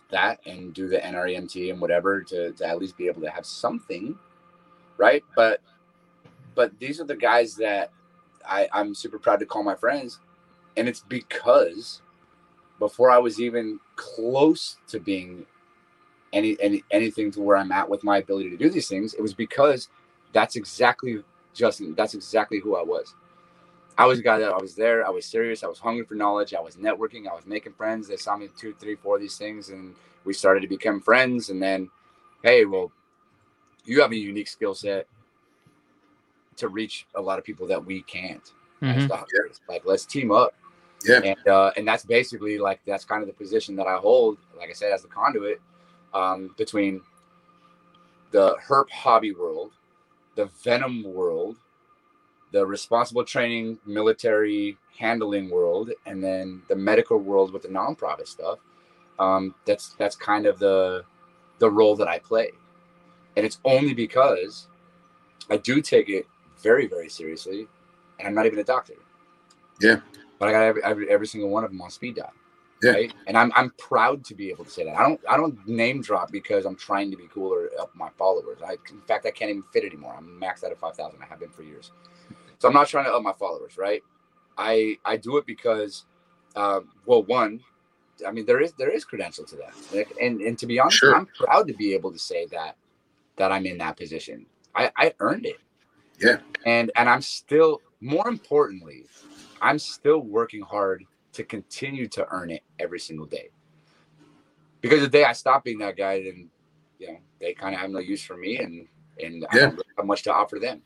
that 0.10 0.40
and 0.46 0.74
do 0.74 0.88
the 0.88 0.98
NREMT 1.00 1.72
and 1.72 1.82
whatever 1.82 2.22
to, 2.24 2.52
to 2.54 2.68
at 2.68 2.80
least 2.80 2.98
be 2.98 3.08
able 3.08 3.22
to 3.22 3.30
have 3.30 3.46
something, 3.46 4.18
right? 4.98 5.24
But 5.36 5.62
but 6.56 6.78
these 6.80 7.00
are 7.00 7.06
the 7.06 7.16
guys 7.16 7.56
that 7.56 7.92
I, 8.48 8.68
I'm 8.74 8.96
super 8.96 9.20
proud 9.20 9.40
to 9.42 9.46
call 9.46 9.64
my 9.64 9.76
friends 9.76 10.20
and 10.78 10.88
it's 10.88 11.02
because 11.02 12.02
before 12.80 13.12
I 13.12 13.18
was 13.18 13.42
even 13.42 13.80
close 13.96 14.78
to 14.90 15.00
being 15.00 15.46
any, 16.34 16.58
any 16.62 16.84
anything 16.92 17.32
to 17.32 17.42
where 17.42 17.58
I'm 17.58 17.72
at 17.72 17.90
with 17.90 18.04
my 18.04 18.18
ability 18.18 18.50
to 18.52 18.58
do 18.58 18.70
these 18.70 18.88
things, 18.88 19.14
it 19.14 19.22
was 19.22 19.34
because 19.34 19.90
that's 20.34 20.56
exactly 20.56 21.24
Justin. 21.54 21.96
That's 21.96 22.14
exactly 22.14 22.60
who 22.60 22.76
I 22.76 22.84
was. 22.84 23.16
I 23.98 24.06
was 24.06 24.20
a 24.20 24.22
guy 24.22 24.38
that 24.40 24.52
I 24.52 24.58
was 24.58 24.76
there. 24.76 25.06
I 25.06 25.10
was 25.10 25.26
serious. 25.26 25.64
I 25.64 25.68
was 25.68 25.80
hungry 25.80 26.06
for 26.06 26.16
knowledge. 26.16 26.54
I 26.54 26.62
was 26.62 26.76
networking. 26.76 27.28
I 27.28 27.34
was 27.34 27.46
making 27.46 27.74
friends. 27.74 28.08
They 28.08 28.18
saw 28.18 28.38
me 28.38 28.50
two, 28.58 28.74
three, 28.80 28.96
four 28.96 29.16
of 29.16 29.22
these 29.22 29.38
things, 29.38 29.70
and 29.70 29.96
we 30.24 30.34
started 30.34 30.62
to 30.62 30.68
become 30.68 31.02
friends. 31.02 31.50
And 31.50 31.62
then, 31.62 31.90
hey, 32.44 32.66
well, 32.66 32.92
you 33.86 34.02
have 34.02 34.12
a 34.12 34.16
unique 34.16 34.48
skill 34.48 34.76
set 34.76 35.08
to 36.58 36.68
reach 36.68 37.08
a 37.16 37.22
lot 37.22 37.40
of 37.40 37.46
people 37.46 37.66
that 37.68 37.84
we 37.84 38.02
can't. 38.04 38.52
Mhm. 38.82 39.10
Like, 39.68 39.84
let's 39.86 40.06
team 40.06 40.32
up. 40.32 40.54
Yeah. 41.06 41.22
And 41.24 41.48
uh, 41.48 41.72
and 41.78 41.88
that's 41.88 42.06
basically 42.06 42.58
like 42.58 42.82
that's 42.86 43.06
kind 43.06 43.22
of 43.22 43.28
the 43.28 43.34
position 43.34 43.76
that 43.78 43.88
I 43.88 43.98
hold. 43.98 44.38
Like 44.58 44.70
I 44.70 44.74
said, 44.74 44.92
as 44.92 45.04
the 45.04 45.08
conduit 45.08 45.62
um, 46.14 46.54
between 46.58 47.02
the 48.32 48.58
herp 48.68 48.90
hobby 48.90 49.32
world, 49.32 49.72
the 50.36 50.46
venom 50.64 51.04
world, 51.04 51.58
the 52.58 52.66
responsible 52.66 53.24
training, 53.24 53.78
military 53.86 54.78
handling 54.98 55.50
world, 55.50 55.92
and 56.08 56.24
then 56.24 56.62
the 56.70 56.76
medical 56.76 57.20
world 57.20 57.54
with 57.54 57.62
the 57.62 57.68
nonprofit 57.68 58.28
stuff. 58.28 58.58
Um, 59.20 59.54
that's 59.66 59.90
that's 60.00 60.16
kind 60.16 60.46
of 60.48 60.58
the 60.58 61.04
the 61.60 61.70
role 61.70 61.96
that 61.96 62.08
I 62.08 62.18
play, 62.20 62.50
and 63.36 63.46
it's 63.46 63.60
only 63.64 63.94
because 63.94 64.68
I 65.52 65.58
do 65.58 65.82
take 65.82 66.10
it 66.10 66.26
very 66.64 66.88
very 66.88 67.10
seriously, 67.10 67.68
and 68.18 68.28
I'm 68.28 68.34
not 68.34 68.48
even 68.48 68.60
a 68.60 68.64
doctor. 68.64 68.94
Yeah. 69.80 69.98
But 70.40 70.50
I 70.50 70.52
got 70.52 70.64
every, 70.64 70.84
every, 70.84 71.10
every 71.10 71.28
single 71.28 71.50
one 71.50 71.64
of 71.64 71.72
them 71.72 71.82
on 71.82 71.92
speed 71.92 72.16
dial. 72.16 72.34
Yeah. 72.82 72.92
Right? 72.92 73.14
And 73.28 73.38
I'm 73.38 73.52
I'm 73.56 73.72
proud 73.78 74.24
to 74.26 74.36
be 74.36 74.50
able 74.50 74.66
to 74.66 74.72
say 74.72 74.84
that. 74.84 74.96
I 74.96 75.04
don't 75.04 75.22
I 75.30 75.38
don't 75.38 75.56
name 75.68 76.02
drop 76.02 76.32
because 76.32 76.66
I'm 76.66 76.76
trying 76.76 77.12
to 77.12 77.18
be 77.18 77.28
cool 77.32 77.54
or 77.54 77.70
up 77.80 77.92
my 77.96 78.10
followers. 78.18 78.60
I 78.66 78.78
in 78.90 79.02
fact 79.08 79.28
I 79.28 79.32
can't 79.32 79.52
even 79.52 79.64
fit 79.74 79.84
anymore. 79.84 80.16
I'm 80.18 80.40
maxed 80.42 80.64
out 80.64 80.72
at 80.72 80.80
five 80.80 80.96
thousand. 80.96 81.22
I 81.22 81.26
have 81.26 81.40
been 81.40 81.50
for 81.50 81.64
years. 81.64 81.92
So 82.60 82.68
I'm 82.68 82.74
not 82.74 82.88
trying 82.88 83.06
to 83.06 83.14
up 83.14 83.24
my 83.24 83.34
followers, 83.34 83.78
right? 83.78 84.04
I 84.58 84.98
I 85.06 85.18
do 85.18 85.38
it 85.38 85.46
because 85.46 86.06
uh, 86.56 86.82
well 87.06 87.24
one, 87.24 87.62
I 88.28 88.32
mean 88.32 88.46
there 88.46 88.62
is 88.62 88.74
there 88.74 88.90
is 88.90 89.06
credential 89.06 89.46
to 89.46 89.58
that. 89.58 90.08
And 90.22 90.42
and 90.42 90.58
to 90.60 90.66
be 90.68 90.80
honest, 90.80 90.96
Sure. 90.96 91.16
I'm 91.16 91.28
proud 91.28 91.68
to 91.68 91.74
be 91.74 91.94
able 91.94 92.12
to 92.14 92.20
say 92.20 92.48
that 92.52 92.78
that 93.38 93.52
I'm 93.52 93.66
in 93.66 93.78
that 93.80 93.98
position. 93.98 94.46
I, 94.76 94.92
I 94.98 95.14
earned 95.20 95.46
it. 95.46 95.62
Yeah. 96.20 96.38
And 96.66 96.92
and 96.96 97.10
I'm 97.10 97.22
still 97.22 97.82
more 98.02 98.28
importantly, 98.28 99.10
I'm 99.62 99.80
still 99.80 100.20
working 100.20 100.62
hard 100.62 101.06
to 101.34 101.44
continue 101.44 102.08
to 102.10 102.28
earn 102.32 102.52
it 102.52 102.64
every 102.80 103.00
single 103.00 103.26
day. 103.26 103.50
Because 104.82 105.02
the 105.02 105.08
day 105.08 105.24
I 105.24 105.34
stop 105.34 105.64
being 105.64 105.80
that 105.80 105.98
guy, 105.98 106.24
then 106.24 106.50
you 107.00 107.08
know 107.14 107.18
they 107.40 107.54
kind 107.54 107.76
of 107.76 107.82
have 107.82 107.92
no 107.92 108.00
use 108.00 108.24
for 108.24 108.38
me, 108.38 108.58
and 108.58 108.88
and 109.22 109.46
I 109.52 109.56
Yeah. 109.56 109.62
don't 109.64 109.74
really 109.74 109.86
have 109.98 110.06
much 110.06 110.24
to 110.24 110.34
offer 110.34 110.60
them. 110.60 110.82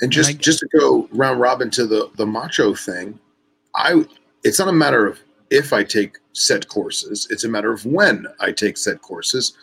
And 0.00 0.10
just 0.12 0.30
I- 0.30 0.34
just 0.34 0.58
to 0.60 0.68
go 0.78 1.08
round 1.12 1.40
robin 1.40 1.70
to 1.70 1.86
the 1.86 2.10
the 2.16 2.26
macho 2.26 2.74
thing, 2.74 3.18
I 3.74 4.04
it's 4.42 4.58
not 4.58 4.68
a 4.68 4.72
matter 4.72 5.06
of 5.06 5.18
if 5.50 5.72
I 5.72 5.84
take 5.84 6.18
set 6.32 6.68
courses, 6.68 7.26
it's 7.30 7.44
a 7.44 7.48
matter 7.48 7.72
of 7.72 7.84
when 7.86 8.26
I 8.40 8.50
take 8.52 8.76
set 8.76 9.00
courses. 9.02 9.56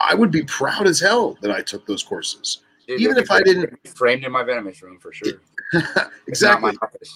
I 0.00 0.14
would 0.14 0.30
be 0.30 0.42
proud 0.44 0.86
as 0.86 1.00
hell 1.00 1.36
that 1.42 1.50
I 1.50 1.60
took 1.60 1.84
those 1.86 2.02
courses. 2.04 2.60
Dude, 2.86 3.00
Even 3.00 3.18
if 3.18 3.30
I 3.30 3.42
didn't- 3.42 3.76
framed 3.88 4.24
in 4.24 4.32
my 4.32 4.42
venomous 4.44 4.80
room 4.82 4.98
for 5.00 5.12
sure. 5.12 5.34
It's 5.72 5.86
exactly. 6.28 6.72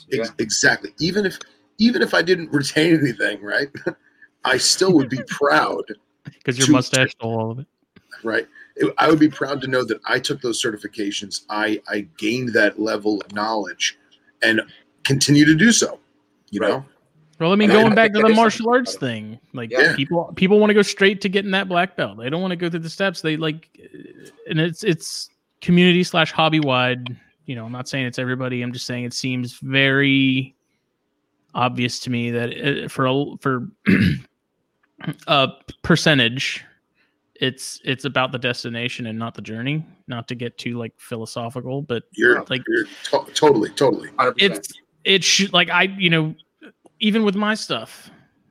Yeah. 0.08 0.20
Ex- 0.22 0.32
exactly. 0.38 0.92
Even 0.98 1.24
if 1.24 1.38
even 1.78 2.02
if 2.02 2.12
I 2.12 2.20
didn't 2.22 2.52
retain 2.52 2.98
anything, 2.98 3.40
right? 3.42 3.68
I 4.44 4.58
still 4.58 4.92
would 4.94 5.08
be 5.08 5.20
proud, 5.28 5.84
because 6.24 6.58
your 6.58 6.68
mustache 6.70 7.12
stole 7.12 7.38
all 7.40 7.50
of 7.52 7.58
it. 7.60 7.66
right? 8.24 8.46
It- 8.82 8.94
I 8.98 9.08
would 9.08 9.18
be 9.20 9.28
proud 9.28 9.60
to 9.62 9.66
know 9.68 9.84
that 9.84 10.00
I 10.06 10.18
took 10.18 10.40
those 10.40 10.62
certifications. 10.62 11.44
I 11.48 11.80
I 11.88 12.06
gained 12.18 12.52
that 12.54 12.78
level 12.80 13.20
of 13.20 13.32
knowledge, 13.32 13.96
and 14.42 14.60
continue 15.04 15.44
to 15.44 15.54
do 15.54 15.72
so. 15.72 15.98
You 16.50 16.60
Right. 16.60 16.68
know, 16.70 16.84
Well, 17.40 17.50
I 17.52 17.56
mean, 17.56 17.70
And 17.70 17.78
I 17.78 17.82
going 17.82 17.94
back 17.94 18.12
think 18.12 18.24
to 18.24 18.28
the 18.28 18.36
martial 18.36 18.70
arts 18.70 18.94
thing, 18.96 19.40
like 19.52 19.70
Yeah. 19.72 19.96
people 19.96 20.32
people 20.36 20.60
want 20.60 20.70
to 20.70 20.74
go 20.74 20.82
straight 20.82 21.20
to 21.22 21.28
getting 21.28 21.50
that 21.52 21.68
black 21.68 21.96
belt. 21.96 22.18
They 22.18 22.30
don't 22.30 22.40
want 22.42 22.52
to 22.52 22.56
go 22.56 22.68
through 22.70 22.80
the 22.80 22.90
steps. 22.90 23.20
They 23.20 23.36
like, 23.36 23.68
and 24.48 24.60
it's 24.60 24.84
it's 24.84 25.28
community 25.60 26.04
slash 26.04 26.30
hobby 26.30 26.60
wide. 26.60 27.16
You 27.46 27.56
know, 27.56 27.64
I'm 27.64 27.72
not 27.72 27.88
saying 27.88 28.06
it's 28.06 28.18
everybody. 28.20 28.62
I'm 28.62 28.72
just 28.72 28.86
saying 28.86 29.04
it 29.04 29.12
seems 29.14 29.54
very 29.54 30.54
obvious 31.54 31.98
to 32.00 32.10
me 32.10 32.30
that 32.30 32.50
it, 32.50 32.90
for 32.90 33.06
a 33.06 33.24
for 33.40 33.68
a 35.26 35.48
percentage, 35.82 36.64
it's 37.42 37.80
it's 37.84 38.04
about 38.04 38.30
the 38.32 38.38
destination 38.38 39.06
and 39.06 39.18
not 39.18 39.34
the 39.34 39.42
journey. 39.42 39.84
Not 40.06 40.28
to 40.28 40.34
get 40.34 40.56
too 40.58 40.78
like 40.78 40.92
philosophical, 40.96 41.82
but 41.82 42.04
you're 42.12 42.42
Like- 42.48 42.62
you're 42.68 42.84
to- 42.84 43.26
totally 43.34 43.70
totally 43.70 44.08
100%. 44.10 44.34
it's 44.38 44.72
it 45.04 45.24
should 45.24 45.52
like 45.52 45.68
I 45.68 45.82
you 45.98 46.08
know 46.08 46.34
even 47.00 47.24
with 47.24 47.34
my 47.34 47.54
stuff 47.54 48.08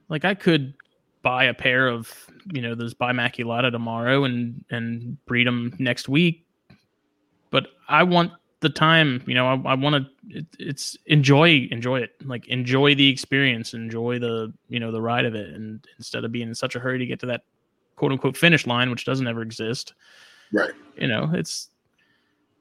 like 0.09 0.25
I 0.25 0.33
could 0.35 0.73
buy 1.21 1.45
a 1.45 1.53
pair 1.53 1.87
of 1.87 2.11
you 2.53 2.61
know 2.61 2.75
those 2.75 2.93
bimaculata 2.93 3.71
tomorrow 3.71 4.25
and 4.25 4.65
and 4.71 5.17
breed 5.25 5.47
them 5.47 5.73
next 5.79 6.09
week 6.09 6.45
but 7.51 7.67
I 7.87 8.03
want 8.03 8.33
the 8.59 8.69
time 8.69 9.23
you 9.25 9.35
know 9.35 9.47
I, 9.47 9.71
I 9.71 9.73
want 9.75 9.95
to 10.03 10.37
it, 10.37 10.45
it's 10.59 10.97
enjoy 11.05 11.67
enjoy 11.71 12.01
it 12.01 12.11
like 12.25 12.47
enjoy 12.49 12.95
the 12.95 13.07
experience 13.07 13.73
enjoy 13.73 14.19
the 14.19 14.51
you 14.67 14.79
know 14.81 14.91
the 14.91 15.01
ride 15.01 15.25
of 15.25 15.33
it 15.35 15.53
and 15.53 15.85
instead 15.97 16.25
of 16.25 16.31
being 16.33 16.49
in 16.49 16.55
such 16.55 16.75
a 16.75 16.79
hurry 16.79 16.99
to 16.99 17.05
get 17.05 17.19
to 17.21 17.27
that 17.27 17.43
quote 18.01 18.11
unquote 18.11 18.35
finish 18.35 18.65
line 18.65 18.89
which 18.89 19.05
doesn't 19.05 19.27
ever 19.27 19.43
exist 19.43 19.93
right. 20.53 20.71
you 20.97 21.07
know 21.07 21.29
it's 21.35 21.69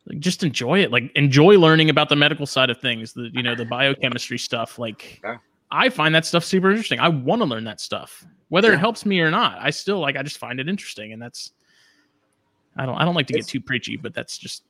like 0.04 0.18
just 0.18 0.42
enjoy 0.44 0.78
it 0.78 0.90
like 0.92 1.10
enjoy 1.16 1.58
learning 1.58 1.88
about 1.88 2.10
the 2.10 2.14
medical 2.16 2.44
side 2.44 2.68
of 2.68 2.78
things 2.78 3.14
the 3.14 3.30
you 3.32 3.42
know 3.42 3.54
the 3.54 3.64
biochemistry 3.64 4.36
stuff 4.36 4.78
like 4.78 5.18
Yeah. 5.24 5.38
i 5.70 5.88
find 5.88 6.14
that 6.14 6.26
stuff 6.26 6.44
super 6.44 6.68
interesting 6.68 7.00
i 7.00 7.08
want 7.08 7.40
to 7.40 7.46
learn 7.46 7.64
that 7.64 7.80
stuff 7.80 8.26
whether 8.50 8.68
Yeah. 8.68 8.74
it 8.74 8.80
helps 8.80 9.06
me 9.06 9.18
or 9.20 9.30
not 9.30 9.56
i 9.62 9.70
still 9.70 9.98
like 9.98 10.14
i 10.14 10.22
just 10.22 10.36
find 10.36 10.60
it 10.60 10.68
interesting 10.68 11.14
and 11.14 11.22
that's 11.22 11.52
i 12.76 12.84
don't 12.84 12.96
i 12.96 13.06
don't 13.06 13.14
like 13.14 13.26
to 13.28 13.32
get 13.32 13.46
too 13.46 13.62
preachy 13.62 13.96
but 13.96 14.12
that's 14.12 14.36
just 14.36 14.64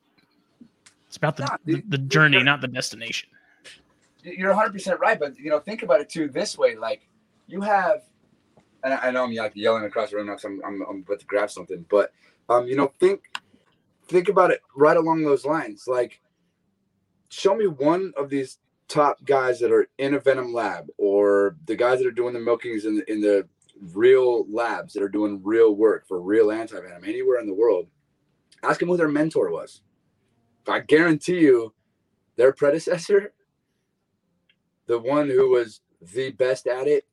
it's 1.08 1.16
about 1.16 1.36
the 1.36 1.42
Nah, 1.42 1.56
the, 1.64 1.82
the 1.88 1.98
journey 1.98 2.40
not 2.44 2.60
the 2.60 2.68
destination 2.68 3.28
you're 4.22 4.54
100% 4.54 5.00
right 5.00 5.18
but 5.18 5.36
you 5.36 5.50
know 5.50 5.58
think 5.58 5.82
about 5.82 6.00
it 6.00 6.08
too 6.08 6.28
this 6.28 6.56
way 6.56 6.76
like 6.76 7.08
you 7.48 7.60
have 7.60 8.02
and 8.84 8.94
i 8.94 9.10
know 9.10 9.24
i'm 9.24 9.34
like 9.34 9.52
yelling 9.54 9.84
across 9.84 10.10
the 10.10 10.16
room 10.16 10.26
now 10.26 10.32
'cause 10.34 10.44
I'm, 10.46 10.60
I'm, 10.64 10.82
I'm 10.88 11.04
about 11.06 11.20
to 11.20 11.26
grab 11.26 11.50
something 11.50 11.84
but 11.88 12.12
um 12.48 12.66
you 12.66 12.76
know 12.76 12.92
think 13.00 13.22
think 14.10 14.28
about 14.28 14.50
it 14.50 14.60
right 14.74 14.96
along 14.96 15.22
those 15.22 15.46
lines. 15.46 15.84
Like 15.86 16.20
show 17.30 17.54
me 17.54 17.66
one 17.66 18.12
of 18.16 18.28
these 18.28 18.58
top 18.88 19.24
guys 19.24 19.60
that 19.60 19.70
are 19.70 19.88
in 19.98 20.14
a 20.14 20.20
venom 20.20 20.52
lab 20.52 20.88
or 20.98 21.56
the 21.66 21.76
guys 21.76 22.00
that 22.00 22.08
are 22.08 22.12
doing 22.12 22.34
the 22.34 22.40
milkings 22.40 22.84
in 22.84 22.96
the, 22.96 23.10
in 23.10 23.20
the 23.20 23.48
real 23.94 24.44
labs 24.52 24.92
that 24.92 25.02
are 25.02 25.08
doing 25.08 25.40
real 25.44 25.74
work 25.74 26.06
for 26.08 26.20
real 26.20 26.50
anti-venom 26.50 27.04
anywhere 27.04 27.38
in 27.38 27.46
the 27.46 27.54
world. 27.54 27.86
Ask 28.62 28.80
them 28.80 28.88
who 28.88 28.96
their 28.96 29.08
mentor 29.08 29.50
was. 29.50 29.80
I 30.68 30.80
guarantee 30.80 31.38
you 31.40 31.72
their 32.36 32.52
predecessor 32.52 33.32
the 34.86 34.98
one 34.98 35.28
who 35.28 35.50
was 35.50 35.80
the 36.14 36.30
best 36.32 36.66
at 36.66 36.88
it 36.88 37.06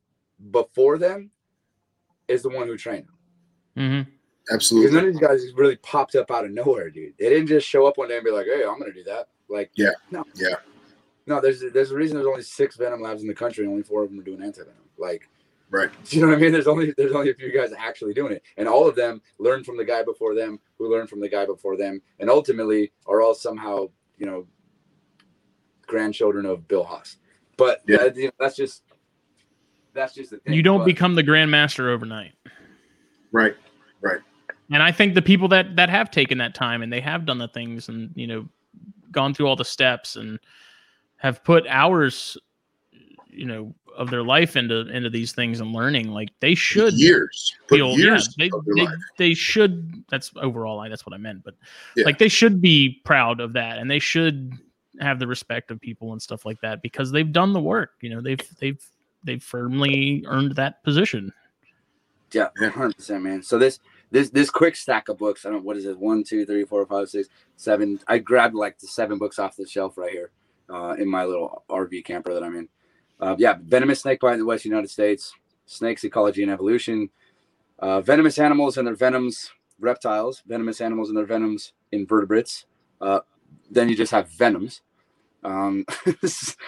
before 0.50 0.98
them 0.98 1.30
is 2.28 2.42
the 2.42 2.48
one 2.50 2.66
who 2.68 2.76
trained 2.76 3.06
them. 3.08 4.04
hmm 4.04 4.10
Because 4.42 4.54
Absolutely. 4.54 4.94
none 4.94 5.06
of 5.06 5.12
these 5.12 5.20
guys 5.20 5.52
really 5.54 5.76
popped 5.76 6.14
up 6.14 6.30
out 6.30 6.44
of 6.44 6.50
nowhere, 6.50 6.90
dude. 6.90 7.14
They 7.18 7.28
didn't 7.28 7.48
just 7.48 7.66
show 7.68 7.86
up 7.86 7.98
one 7.98 8.08
day 8.08 8.16
and 8.16 8.24
be 8.24 8.30
like, 8.30 8.46
"Hey, 8.46 8.64
I'm 8.64 8.78
gonna 8.78 8.92
do 8.92 9.04
that." 9.04 9.28
Like, 9.48 9.70
Yeah. 9.74 9.90
no, 10.10 10.24
Yeah. 10.34 10.56
no. 11.26 11.40
There's 11.40 11.60
there's 11.72 11.90
a 11.90 11.96
reason 11.96 12.16
there's 12.16 12.26
only 12.26 12.42
six 12.42 12.76
venom 12.76 13.00
labs 13.02 13.22
in 13.22 13.28
the 13.28 13.34
country, 13.34 13.64
and 13.64 13.70
only 13.72 13.82
four 13.82 14.02
of 14.02 14.10
them 14.10 14.20
are 14.20 14.22
doing 14.22 14.42
anti 14.42 14.62
venom. 14.62 14.76
Like, 14.98 15.28
Right. 15.70 15.90
do 16.04 16.16
you 16.16 16.22
know 16.22 16.28
what 16.28 16.38
I 16.38 16.40
mean? 16.40 16.52
There's 16.52 16.66
only 16.66 16.92
there's 16.96 17.12
only 17.12 17.30
a 17.30 17.34
few 17.34 17.50
guys 17.52 17.72
actually 17.76 18.14
doing 18.14 18.32
it, 18.32 18.42
and 18.56 18.68
all 18.68 18.86
of 18.88 18.94
them 18.94 19.20
learned 19.38 19.66
from 19.66 19.76
the 19.76 19.84
guy 19.84 20.02
before 20.02 20.34
them, 20.34 20.58
who 20.78 20.90
learned 20.90 21.08
from 21.10 21.20
the 21.20 21.28
guy 21.28 21.44
before 21.46 21.76
them, 21.76 22.00
and 22.18 22.28
ultimately 22.30 22.92
are 23.06 23.20
all 23.22 23.34
somehow 23.34 23.88
you 24.18 24.26
know 24.26 24.46
grandchildren 25.86 26.44
of 26.46 26.68
Bill 26.68 26.84
Haast. 26.84 27.16
But 27.56 27.82
Yeah. 27.86 27.98
that- 27.98 28.16
you 28.16 28.26
know, 28.26 28.32
that's 28.38 28.56
just 28.56 28.82
that's 29.94 30.14
just 30.14 30.30
the 30.30 30.38
thing. 30.38 30.54
you 30.54 30.62
don't 30.62 30.78
But- 30.80 30.84
become 30.86 31.14
the 31.14 31.24
grandmaster 31.24 31.88
overnight 31.90 32.32
Right. 33.32 33.54
Right. 34.00 34.20
And 34.70 34.82
i 34.82 34.90
think 34.92 35.14
the 35.14 35.22
people 35.22 35.48
that 35.48 35.76
that 35.76 35.88
have 35.90 36.10
taken 36.10 36.38
that 36.38 36.54
time 36.54 36.82
and 36.82 36.92
they 36.92 37.00
have 37.00 37.26
done 37.26 37.38
the 37.38 37.48
things 37.48 37.88
and 37.88 38.10
you 38.14 38.26
know 38.26 38.48
gone 39.10 39.32
through 39.34 39.46
all 39.46 39.56
the 39.56 39.64
steps 39.64 40.16
and 40.16 40.38
have 41.16 41.42
put 41.44 41.66
hours 41.68 42.36
you 43.30 43.46
know 43.46 43.74
of 43.96 44.10
their 44.10 44.22
life 44.22 44.54
into 44.56 44.86
into 44.94 45.10
these 45.10 45.32
things 45.32 45.60
and 45.60 45.72
learning 45.72 46.08
like 46.12 46.28
they 46.40 46.54
should 46.54 46.94
years. 46.94 47.56
Put 47.68 47.76
feel 47.78 47.98
years 47.98 48.32
yeah 48.38 48.46
they, 48.66 48.84
they, 48.84 48.86
they 49.16 49.34
should 49.34 50.04
that's 50.08 50.30
overall 50.36 50.78
I, 50.80 50.88
that's 50.88 51.04
what 51.04 51.14
i 51.14 51.16
meant 51.18 51.42
but 51.44 51.54
Yeah. 51.96 52.04
like 52.04 52.18
they 52.18 52.28
should 52.28 52.60
be 52.60 53.00
proud 53.04 53.40
of 53.40 53.52
that 53.54 53.78
and 53.78 53.90
they 53.90 53.98
should 53.98 54.52
have 55.00 55.18
the 55.18 55.26
respect 55.26 55.70
of 55.70 55.80
people 55.80 56.12
and 56.12 56.22
stuff 56.22 56.44
like 56.46 56.60
that 56.60 56.80
because 56.82 57.10
they've 57.10 57.32
done 57.32 57.52
the 57.52 57.60
work 57.60 57.92
you 58.02 58.10
know 58.10 58.20
they've 58.20 58.40
they've 58.60 58.80
they've 59.24 59.42
firmly 59.42 60.24
earned 60.28 60.56
that 60.56 60.82
position 60.84 61.32
Yeah, 62.32 62.48
hundred 62.60 62.96
percent, 62.96 63.24
man. 63.24 63.42
So 63.42 63.58
this 63.58 63.80
this 64.12 64.30
this 64.30 64.50
quick 64.50 64.76
stack 64.76 65.08
of 65.08 65.18
books. 65.18 65.46
I 65.46 65.50
don't 65.50 65.64
what 65.64 65.76
is 65.78 65.86
it? 65.86 65.98
One, 65.98 66.24
two, 66.24 66.46
three, 66.46 66.64
four, 66.64 66.86
five, 66.86 67.08
six, 67.10 67.28
seven. 67.56 68.00
I 68.08 68.18
grabbed 68.18 68.54
like 68.54 68.78
the 68.78 68.88
seven 68.88 69.18
books 69.18 69.38
off 69.38 69.56
the 69.56 69.66
shelf 69.66 69.98
right 69.98 70.12
here. 70.12 70.30
uh, 70.70 70.96
in 70.98 71.08
my 71.08 71.24
little 71.24 71.64
RV 71.70 72.04
camper 72.04 72.34
that 72.34 72.42
I'm 72.42 72.56
in. 72.56 72.68
Uh, 73.20 73.34
yeah, 73.38 73.56
venomous 73.62 74.02
snake 74.02 74.20
bite 74.20 74.34
in 74.34 74.38
the 74.40 74.44
West 74.44 74.64
United 74.64 74.90
States, 74.90 75.34
snakes 75.66 76.04
ecology 76.04 76.42
and 76.42 76.52
evolution, 76.52 77.10
uh, 77.80 78.00
venomous 78.00 78.38
animals 78.38 78.78
and 78.78 78.86
their 78.86 78.94
venoms, 78.94 79.50
reptiles, 79.80 80.42
venomous 80.46 80.80
animals 80.80 81.08
and 81.08 81.18
their 81.18 81.26
venoms, 81.26 81.72
invertebrates. 81.92 82.66
Uh, 83.00 83.20
then 83.70 83.88
you 83.88 83.96
just 83.96 84.12
have 84.12 84.30
venoms, 84.30 84.82
um, 85.44 85.84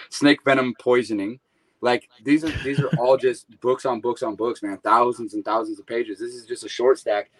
snake 0.09 0.43
venom 0.45 0.73
poisoning. 0.79 1.39
Like 1.81 2.09
these 2.23 2.43
are 2.43 2.51
these 2.63 2.79
are 2.79 2.89
all 2.99 3.17
just 3.17 3.59
books 3.59 3.85
on 3.85 3.99
books 4.01 4.21
on 4.23 4.35
books, 4.35 4.61
man. 4.61 4.77
Thousands 4.77 5.33
and 5.33 5.43
thousands 5.43 5.79
of 5.79 5.85
pages. 5.87 6.19
This 6.19 6.35
is 6.35 6.45
just 6.45 6.63
a 6.63 6.69
short 6.69 6.99
stack, 6.99 7.31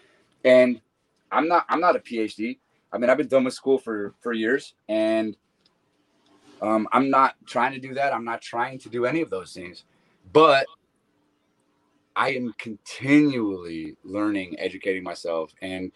and 0.44 0.80
I'm 1.30 1.48
not 1.48 1.64
I'm 1.68 1.80
not 1.80 1.96
a 1.96 2.00
PhD. 2.00 2.58
I 2.92 2.98
mean, 2.98 3.08
I've 3.08 3.16
been 3.16 3.28
done 3.28 3.44
with 3.44 3.54
school 3.54 3.78
for 3.78 4.14
for 4.20 4.32
years, 4.32 4.74
and 4.88 5.36
um, 6.60 6.88
I'm 6.92 7.08
not 7.08 7.36
trying 7.46 7.72
to 7.72 7.78
do 7.78 7.94
that. 7.94 8.12
I'm 8.12 8.24
not 8.24 8.42
trying 8.42 8.78
to 8.80 8.88
do 8.88 9.06
any 9.06 9.20
of 9.20 9.30
those 9.30 9.52
things, 9.52 9.84
but 10.32 10.66
I 12.16 12.30
am 12.30 12.52
continually 12.58 13.96
learning, 14.04 14.56
educating 14.58 15.02
myself, 15.02 15.52
and 15.62 15.92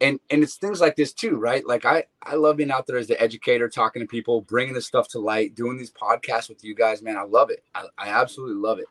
and 0.00 0.20
and 0.30 0.42
it's 0.42 0.56
things 0.56 0.80
like 0.80 0.96
this 0.96 1.12
too, 1.12 1.36
right? 1.36 1.66
Like 1.66 1.84
I 1.84 2.04
I 2.22 2.34
love 2.34 2.56
being 2.56 2.70
out 2.70 2.86
there 2.86 2.98
as 2.98 3.08
the 3.08 3.20
educator, 3.20 3.68
talking 3.68 4.00
to 4.00 4.06
people, 4.06 4.40
bringing 4.42 4.74
this 4.74 4.86
stuff 4.86 5.08
to 5.08 5.18
light, 5.18 5.54
doing 5.54 5.76
these 5.76 5.90
podcasts 5.90 6.48
with 6.48 6.62
you 6.64 6.74
guys, 6.74 7.02
man. 7.02 7.16
I 7.16 7.22
love 7.22 7.50
it. 7.50 7.64
I, 7.74 7.86
I 7.96 8.08
absolutely 8.08 8.56
love 8.56 8.78
it. 8.78 8.86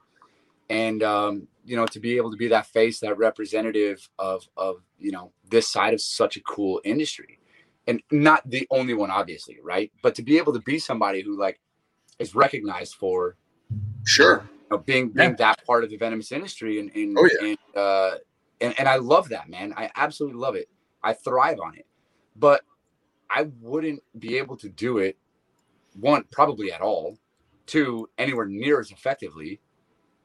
And 0.69 1.01
um, 1.03 1.47
you 1.65 1.75
know, 1.75 1.85
to 1.87 1.99
be 1.99 2.17
able 2.17 2.31
to 2.31 2.37
be 2.37 2.49
that 2.49 2.67
face, 2.67 2.99
that 2.99 3.17
representative 3.17 4.07
of 4.19 4.47
of 4.57 4.81
you 4.99 5.11
know 5.11 5.31
this 5.49 5.67
side 5.67 5.93
of 5.93 6.01
such 6.01 6.35
a 6.35 6.41
cool 6.41 6.81
industry, 6.83 7.39
and 7.87 8.01
not 8.11 8.47
the 8.49 8.67
only 8.69 8.93
one, 8.93 9.11
obviously, 9.11 9.57
right? 9.63 9.91
But 10.01 10.15
to 10.15 10.23
be 10.23 10.37
able 10.37 10.53
to 10.53 10.59
be 10.59 10.79
somebody 10.79 11.21
who 11.21 11.39
like 11.39 11.59
is 12.19 12.35
recognized 12.35 12.95
for 12.95 13.37
sure 14.03 14.49
you 14.69 14.77
know, 14.77 14.83
being 14.83 15.09
being 15.09 15.29
yeah. 15.31 15.35
that 15.37 15.65
part 15.65 15.83
of 15.85 15.89
the 15.89 15.97
venomous 15.97 16.31
industry, 16.31 16.79
and 16.79 16.91
and 16.93 17.17
oh, 17.17 17.29
yeah. 17.39 17.47
and, 17.47 17.57
uh, 17.75 18.15
and 18.59 18.75
and 18.77 18.89
I 18.89 18.97
love 18.97 19.29
that, 19.29 19.49
man. 19.49 19.73
I 19.77 19.89
absolutely 19.95 20.39
love 20.39 20.55
it. 20.55 20.67
I 21.03 21.13
thrive 21.13 21.59
on 21.59 21.75
it. 21.75 21.85
But 22.35 22.61
I 23.29 23.49
wouldn't 23.61 24.03
be 24.19 24.37
able 24.37 24.57
to 24.57 24.69
do 24.69 24.99
it, 24.99 25.17
one, 25.99 26.23
probably 26.31 26.71
at 26.71 26.81
all, 26.81 27.17
two, 27.65 28.09
anywhere 28.17 28.45
near 28.45 28.79
as 28.79 28.91
effectively 28.91 29.59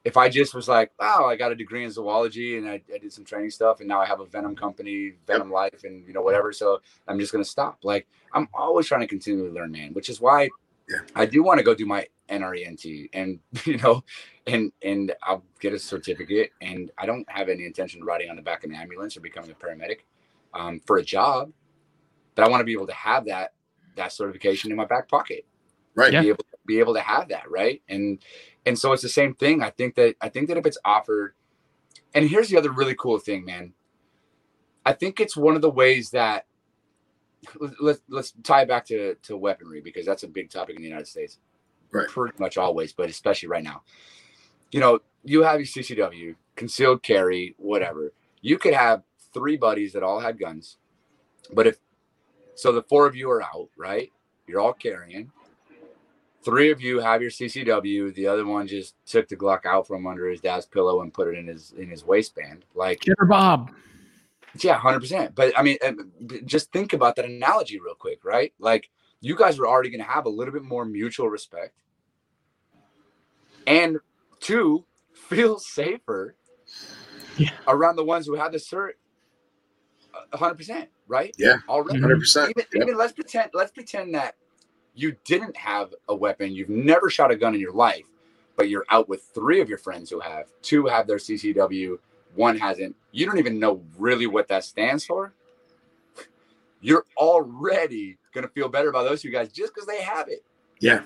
if 0.03 0.17
I 0.17 0.27
just 0.27 0.53
was 0.53 0.67
like, 0.67 0.91
wow, 0.99 1.25
I 1.25 1.35
got 1.35 1.51
a 1.51 1.55
degree 1.55 1.83
in 1.83 1.91
zoology 1.91 2.57
and 2.57 2.67
I, 2.67 2.81
I, 2.93 2.97
did 2.97 3.13
some 3.13 3.23
training 3.23 3.51
stuff 3.51 3.79
and 3.79 3.87
now 3.87 4.01
I 4.01 4.05
have 4.05 4.19
a 4.19 4.25
venom 4.25 4.55
company, 4.55 5.13
Venom. 5.25 5.49
Life, 5.49 5.83
and 5.83 6.05
you 6.05 6.13
know, 6.13 6.21
whatever. 6.21 6.51
So 6.51 6.81
I'm 7.07 7.19
just 7.19 7.31
gonna 7.31 7.45
stop. 7.45 7.79
Like 7.83 8.07
I'm 8.33 8.47
always 8.53 8.87
trying 8.87 9.01
to 9.01 9.07
continually 9.07 9.51
learn, 9.51 9.71
man, 9.71 9.93
which 9.93 10.09
is 10.09 10.19
why 10.19 10.49
yeah. 10.89 10.99
I 11.15 11.25
do 11.25 11.43
want 11.43 11.59
to 11.59 11.63
go 11.63 11.73
do 11.73 11.85
my 11.85 12.07
NREMT 12.29 13.09
and 13.13 13.39
you 13.65 13.77
know, 13.77 14.03
and 14.47 14.71
and 14.81 15.13
I'll 15.23 15.43
get 15.59 15.73
a 15.73 15.79
certificate 15.79 16.51
and 16.61 16.91
I 16.97 17.05
don't 17.05 17.29
have 17.29 17.47
any 17.47 17.65
intention 17.65 18.01
of 18.01 18.07
riding 18.07 18.29
on 18.29 18.35
the 18.35 18.41
back 18.41 18.63
of 18.63 18.71
an 18.71 18.75
ambulance 18.75 19.15
or 19.15 19.21
becoming 19.21 19.51
a 19.51 19.53
paramedic 19.53 19.99
um, 20.53 20.81
for 20.85 20.97
a 20.97 21.03
job, 21.03 21.51
but 22.35 22.45
I 22.45 22.49
want 22.49 22.61
to 22.61 22.65
be 22.65 22.73
able 22.73 22.87
to 22.87 22.93
have 22.93 23.25
that 23.25 23.53
that 23.95 24.11
certification 24.11 24.71
in 24.71 24.77
my 24.77 24.85
back 24.85 25.07
pocket. 25.07 25.45
Right. 25.95 26.11
Be 26.11 26.29
able 26.29 26.45
be 26.65 26.79
able 26.79 26.93
to 26.93 27.01
have 27.01 27.29
that, 27.29 27.49
right? 27.49 27.81
And 27.89 28.19
and 28.65 28.77
so 28.77 28.93
it's 28.93 29.03
the 29.03 29.09
same 29.09 29.35
thing. 29.35 29.61
I 29.61 29.69
think 29.69 29.95
that 29.95 30.15
I 30.21 30.29
think 30.29 30.47
that 30.47 30.57
if 30.57 30.65
it's 30.65 30.77
offered, 30.83 31.35
and 32.13 32.27
here's 32.27 32.49
the 32.49 32.57
other 32.57 32.71
really 32.71 32.95
cool 32.95 33.19
thing, 33.19 33.45
man. 33.45 33.73
I 34.85 34.93
think 34.93 35.19
it's 35.19 35.37
one 35.37 35.55
of 35.55 35.61
the 35.61 35.69
ways 35.69 36.11
that 36.11 36.45
let's 37.79 38.01
let's 38.09 38.33
tie 38.43 38.61
it 38.61 38.67
back 38.67 38.85
to 38.87 39.15
to 39.23 39.37
weaponry 39.37 39.81
because 39.81 40.05
that's 40.05 40.23
a 40.23 40.27
big 40.27 40.49
topic 40.49 40.75
in 40.75 40.81
the 40.81 40.87
United 40.87 41.07
States. 41.07 41.39
Right. 41.91 42.07
Pretty 42.07 42.35
much 42.39 42.57
always, 42.57 42.93
but 42.93 43.09
especially 43.09 43.49
right 43.49 43.63
now. 43.63 43.83
You 44.71 44.79
know, 44.79 44.99
you 45.23 45.43
have 45.43 45.59
your 45.59 45.67
CCW, 45.67 46.35
concealed 46.55 47.03
carry, 47.03 47.53
whatever. 47.57 48.13
You 48.41 48.57
could 48.57 48.73
have 48.73 49.03
three 49.33 49.57
buddies 49.57 49.93
that 49.93 50.03
all 50.03 50.19
had 50.19 50.39
guns. 50.39 50.77
But 51.51 51.67
if 51.67 51.77
so, 52.55 52.71
the 52.71 52.83
four 52.83 53.07
of 53.07 53.15
you 53.15 53.29
are 53.31 53.41
out, 53.41 53.69
right? 53.77 54.11
You're 54.47 54.61
all 54.61 54.73
carrying. 54.73 55.31
Three 56.43 56.71
of 56.71 56.81
you 56.81 56.99
have 56.99 57.21
your 57.21 57.31
CCW. 57.31 58.13
The 58.13 58.27
other 58.27 58.45
one 58.45 58.67
just 58.67 58.95
took 59.05 59.27
the 59.29 59.37
Glock 59.37 59.65
out 59.65 59.87
from 59.87 60.05
under 60.05 60.29
his 60.29 60.41
dad's 60.41 60.65
pillow 60.65 61.01
and 61.01 61.13
put 61.13 61.27
it 61.27 61.37
in 61.37 61.47
his 61.47 61.73
in 61.77 61.89
his 61.89 62.03
waistband. 62.03 62.65
Like 62.75 62.99
Killer 62.99 63.25
Bob. 63.27 63.71
Yeah, 64.59 64.77
hundred 64.77 64.99
percent. 64.99 65.35
But 65.35 65.57
I 65.57 65.63
mean, 65.63 65.77
just 66.45 66.71
think 66.71 66.93
about 66.93 67.15
that 67.15 67.25
analogy 67.25 67.79
real 67.79 67.95
quick, 67.95 68.23
right? 68.23 68.53
Like 68.59 68.89
you 69.21 69.35
guys 69.35 69.57
are 69.57 69.65
already 69.65 69.89
going 69.89 70.03
to 70.03 70.09
have 70.09 70.25
a 70.25 70.29
little 70.29 70.53
bit 70.53 70.63
more 70.63 70.85
mutual 70.85 71.29
respect, 71.29 71.73
and 73.65 73.97
two, 74.39 74.85
feel 75.13 75.57
safer 75.59 76.35
yeah. 77.37 77.51
around 77.67 77.95
the 77.95 78.03
ones 78.03 78.27
who 78.27 78.35
have 78.35 78.51
the 78.51 78.57
cert 78.57 78.91
hundred 80.33 80.55
percent, 80.55 80.89
right? 81.07 81.33
Yeah, 81.37 81.57
already. 81.67 81.99
Hundred 81.99 82.19
percent. 82.19 82.51
Even, 82.51 82.65
yep. 82.73 82.83
even 82.83 82.97
let's 82.97 83.13
pretend 83.13 83.51
let's 83.53 83.71
pretend 83.71 84.13
that 84.15 84.35
you 84.95 85.15
didn't 85.25 85.55
have 85.57 85.93
a 86.09 86.15
weapon, 86.15 86.51
you've 86.51 86.69
never 86.69 87.09
shot 87.09 87.31
a 87.31 87.35
gun 87.35 87.55
in 87.55 87.59
your 87.59 87.73
life, 87.73 88.05
but 88.55 88.69
you're 88.69 88.85
out 88.89 89.09
with 89.09 89.23
three 89.33 89.59
of 89.59 89.69
your 89.69 89.77
friends 89.77 90.09
who 90.09 90.19
have. 90.19 90.47
Two 90.61 90.85
have 90.85 91.07
their 91.07 91.17
CCW, 91.17 91.97
one 92.35 92.57
hasn't. 92.57 92.95
You 93.11 93.25
don't 93.25 93.39
even 93.39 93.59
know 93.59 93.81
really 93.97 94.27
what 94.27 94.47
that 94.49 94.63
stands 94.63 95.05
for. 95.05 95.33
You're 96.81 97.05
already 97.17 98.17
gonna 98.33 98.49
feel 98.49 98.69
better 98.69 98.89
about 98.89 99.03
those 99.03 99.21
two 99.21 99.31
guys 99.31 99.51
just 99.51 99.73
because 99.73 99.87
they 99.87 100.01
have 100.01 100.27
it. 100.27 100.43
Yeah. 100.79 101.01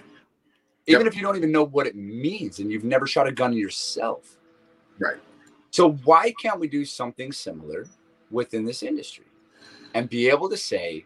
Even 0.87 1.01
yep. 1.05 1.13
if 1.13 1.15
you 1.15 1.21
don't 1.21 1.35
even 1.35 1.51
know 1.51 1.63
what 1.63 1.85
it 1.85 1.95
means 1.95 2.59
and 2.59 2.71
you've 2.71 2.85
never 2.85 3.05
shot 3.05 3.27
a 3.27 3.31
gun 3.31 3.53
yourself. 3.53 4.37
Right. 4.99 5.17
So 5.71 5.91
why 6.05 6.33
can't 6.41 6.59
we 6.59 6.67
do 6.67 6.85
something 6.85 7.31
similar 7.31 7.85
within 8.31 8.65
this 8.65 8.83
industry 8.83 9.25
and 9.93 10.09
be 10.09 10.29
able 10.29 10.49
to 10.49 10.57
say, 10.57 11.05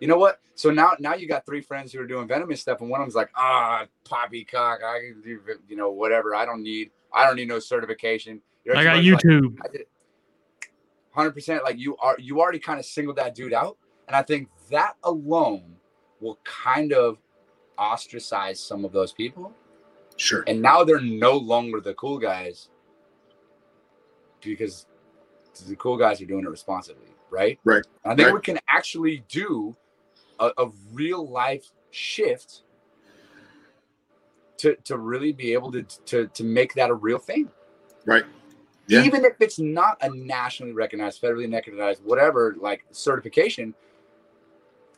you 0.00 0.08
know 0.08 0.18
what? 0.18 0.40
So 0.54 0.70
now, 0.70 0.92
now 1.00 1.14
you 1.14 1.26
got 1.26 1.46
three 1.46 1.60
friends 1.60 1.92
who 1.92 2.00
are 2.00 2.06
doing 2.06 2.28
venomous 2.28 2.60
stuff, 2.60 2.80
and 2.80 2.90
one 2.90 3.00
of 3.00 3.06
them's 3.06 3.14
like, 3.14 3.30
ah, 3.36 3.86
poppycock, 4.04 4.80
I 4.84 5.00
can 5.00 5.22
do, 5.22 5.40
you 5.68 5.76
know, 5.76 5.90
whatever. 5.90 6.34
I 6.34 6.44
don't 6.44 6.62
need, 6.62 6.90
I 7.12 7.26
don't 7.26 7.36
need 7.36 7.48
no 7.48 7.58
certification. 7.58 8.40
Your 8.64 8.76
I 8.76 8.84
got 8.84 8.96
YouTube. 8.98 9.56
Hundred 11.10 11.28
like, 11.28 11.34
percent. 11.34 11.64
Like 11.64 11.78
you 11.78 11.96
are, 11.98 12.16
you 12.18 12.40
already 12.40 12.58
kind 12.58 12.78
of 12.78 12.86
singled 12.86 13.16
that 13.16 13.34
dude 13.34 13.52
out, 13.52 13.78
and 14.06 14.16
I 14.16 14.22
think 14.22 14.48
that 14.70 14.94
alone 15.02 15.76
will 16.20 16.38
kind 16.44 16.92
of 16.92 17.18
ostracize 17.78 18.60
some 18.60 18.84
of 18.84 18.92
those 18.92 19.12
people. 19.12 19.52
Sure. 20.16 20.44
And 20.46 20.62
now 20.62 20.84
they're 20.84 21.00
no 21.00 21.36
longer 21.36 21.80
the 21.80 21.94
cool 21.94 22.18
guys 22.18 22.68
because 24.40 24.86
the 25.60 25.76
cool 25.76 25.96
guys 25.96 26.20
are 26.20 26.26
doing 26.26 26.44
it 26.44 26.50
responsibly, 26.50 27.08
right? 27.30 27.58
Right. 27.64 27.84
And 28.04 28.12
I 28.12 28.16
think 28.16 28.26
right. 28.26 28.34
we 28.34 28.40
can 28.40 28.58
actually 28.68 29.24
do 29.28 29.76
a, 30.40 30.50
a, 30.58 30.68
real 30.92 31.28
life 31.28 31.66
shift 31.90 32.62
to 34.58 34.76
to 34.84 34.98
really 34.98 35.32
be 35.32 35.52
able 35.52 35.70
to 35.72 35.82
to 35.82 36.26
to 36.28 36.44
make 36.44 36.74
that 36.74 36.90
a 36.90 36.94
real 36.94 37.18
thing. 37.18 37.48
Right. 38.06 38.24
Yeah. 38.86 39.02
Even 39.02 39.24
if 39.24 39.40
it's 39.40 39.58
not 39.58 39.96
a 40.02 40.10
nationally 40.10 40.72
recognized, 40.72 41.22
federally 41.22 41.50
recognized, 41.50 42.04
whatever, 42.04 42.54
like 42.60 42.84
certification, 42.90 43.74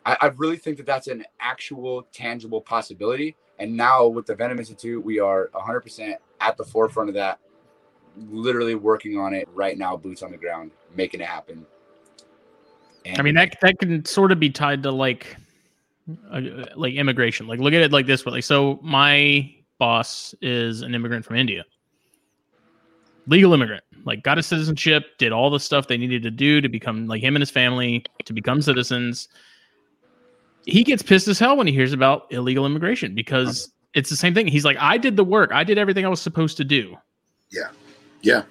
I, 0.05 0.17
I 0.21 0.27
really 0.37 0.57
think 0.57 0.77
that 0.79 0.87
that's 0.87 1.07
an 1.07 1.25
actual 1.39 2.07
tangible 2.13 2.61
possibility. 2.61 3.37
And 3.59 3.77
now 3.77 4.07
with 4.07 4.27
the 4.27 4.35
Venom 4.35 4.59
Institute, 4.59 5.05
we 5.05 5.21
are 5.21 5.51
100% 5.55 6.15
at 6.41 6.57
the 6.57 6.65
forefront 6.65 7.11
of 7.11 7.15
that 7.15 7.39
literally 8.17 8.75
working 8.75 9.19
on 9.19 9.35
it 9.35 9.49
right 9.55 9.77
now, 9.77 9.97
boots 9.97 10.23
on 10.23 10.31
the 10.31 10.37
ground, 10.37 10.71
making 10.95 11.21
it 11.21 11.27
happen. 11.27 11.67
And 13.05 13.19
I 13.19 13.23
mean 13.23 13.35
that 13.35 13.57
that 13.63 13.79
can 13.79 14.05
sort 14.05 14.33
of 14.33 14.41
be 14.41 14.51
tied 14.51 14.83
to 14.83 14.91
like 14.91 15.37
uh, 16.31 16.41
like 16.75 16.95
immigration. 16.95 17.47
Like 17.47 17.61
look 17.61 17.73
at 17.73 17.81
it 17.81 17.93
like 17.93 18.07
this 18.07 18.25
way. 18.25 18.33
Like 18.33 18.45
so 18.45 18.79
my 18.83 19.53
boss 19.79 20.35
is 20.41 20.83
an 20.83 20.95
immigrant 20.95 21.25
from 21.25 21.37
India. 21.37 21.65
Legal 23.27 23.53
immigrant. 23.55 23.85
Like 24.05 24.23
got 24.23 24.39
a 24.39 24.43
citizenship, 24.43 25.19
did 25.19 25.33
all 25.33 25.51
the 25.51 25.61
stuff 25.61 25.89
they 25.89 25.97
needed 25.97 26.23
to 26.23 26.31
do 26.31 26.61
to 26.61 26.69
become 26.69 27.07
like 27.07 27.23
him 27.23 27.37
and 27.37 27.43
his 27.43 27.51
family 27.51 28.05
to 28.25 28.33
become 28.33 28.63
citizens. 28.63 29.29
He 30.65 30.83
gets 30.83 31.03
pissed 31.03 31.29
as 31.29 31.39
hell 31.39 31.57
when 31.57 31.67
he 31.67 31.73
hears 31.73 31.93
about 31.93 32.27
illegal 32.31 32.67
immigration 32.67 33.15
because 33.15 33.73
it's 33.95 34.11
the 34.11 34.17
same 34.17 34.35
thing. 34.35 34.47
He's 34.47 34.65
like, 34.65 34.77
I 34.81 34.99
did 34.99 35.17
the 35.17 35.25
work. 35.25 35.53
I 35.53 35.65
did 35.65 35.79
everything 35.79 36.05
I 36.05 36.09
was 36.09 36.21
supposed 36.21 36.57
to 36.59 36.65
do. 36.65 36.97
Yeah. 37.51 37.69
Yeah. 38.27 38.43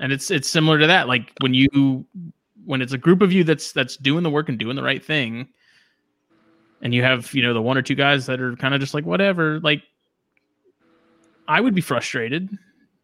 And 0.00 0.12
it's 0.12 0.30
it's 0.30 0.48
similar 0.48 0.78
to 0.78 0.86
that. 0.86 1.06
Like 1.06 1.32
when 1.40 1.52
you 1.52 2.06
when 2.64 2.80
it's 2.80 2.92
a 2.92 2.98
group 2.98 3.20
of 3.20 3.32
you 3.32 3.44
that's 3.44 3.72
that's 3.72 3.96
doing 3.96 4.22
the 4.22 4.30
work 4.30 4.48
and 4.48 4.58
doing 4.58 4.74
the 4.74 4.82
right 4.82 5.04
thing, 5.04 5.48
and 6.80 6.94
you 6.94 7.02
have, 7.02 7.32
you 7.34 7.42
know, 7.42 7.52
the 7.52 7.62
one 7.62 7.76
or 7.76 7.82
two 7.82 7.94
guys 7.94 8.24
that 8.26 8.40
are 8.40 8.56
kind 8.56 8.74
of 8.74 8.80
just 8.80 8.94
like 8.94 9.04
whatever, 9.04 9.60
like 9.60 9.82
I 11.46 11.60
would 11.60 11.74
be 11.74 11.82
frustrated. 11.82 12.48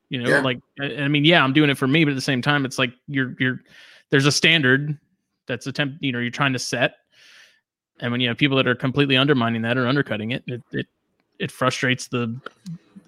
You 0.08 0.22
know, 0.22 0.30
yeah. 0.30 0.40
like 0.40 0.60
I, 0.80 0.84
I 0.96 1.08
mean, 1.08 1.26
yeah, 1.26 1.44
I'm 1.44 1.52
doing 1.52 1.68
it 1.68 1.76
for 1.76 1.86
me, 1.86 2.04
but 2.04 2.12
at 2.12 2.16
the 2.16 2.22
same 2.22 2.40
time, 2.40 2.64
it's 2.64 2.78
like 2.78 2.92
you're 3.06 3.36
you're 3.38 3.60
there's 4.08 4.26
a 4.26 4.32
standard 4.32 4.96
that's 5.46 5.66
attempt, 5.66 6.02
you 6.02 6.12
know, 6.12 6.18
you're 6.18 6.30
trying 6.30 6.54
to 6.54 6.58
set 6.58 6.96
And 8.00 8.12
when 8.12 8.20
you 8.20 8.28
have 8.28 8.38
people 8.38 8.56
that 8.56 8.66
are 8.66 8.74
completely 8.74 9.16
undermining 9.16 9.62
that 9.62 9.76
or 9.76 9.86
undercutting 9.86 10.30
it, 10.30 10.42
it 10.46 10.62
it, 10.72 10.86
it 11.38 11.50
frustrates 11.50 12.08
the 12.08 12.34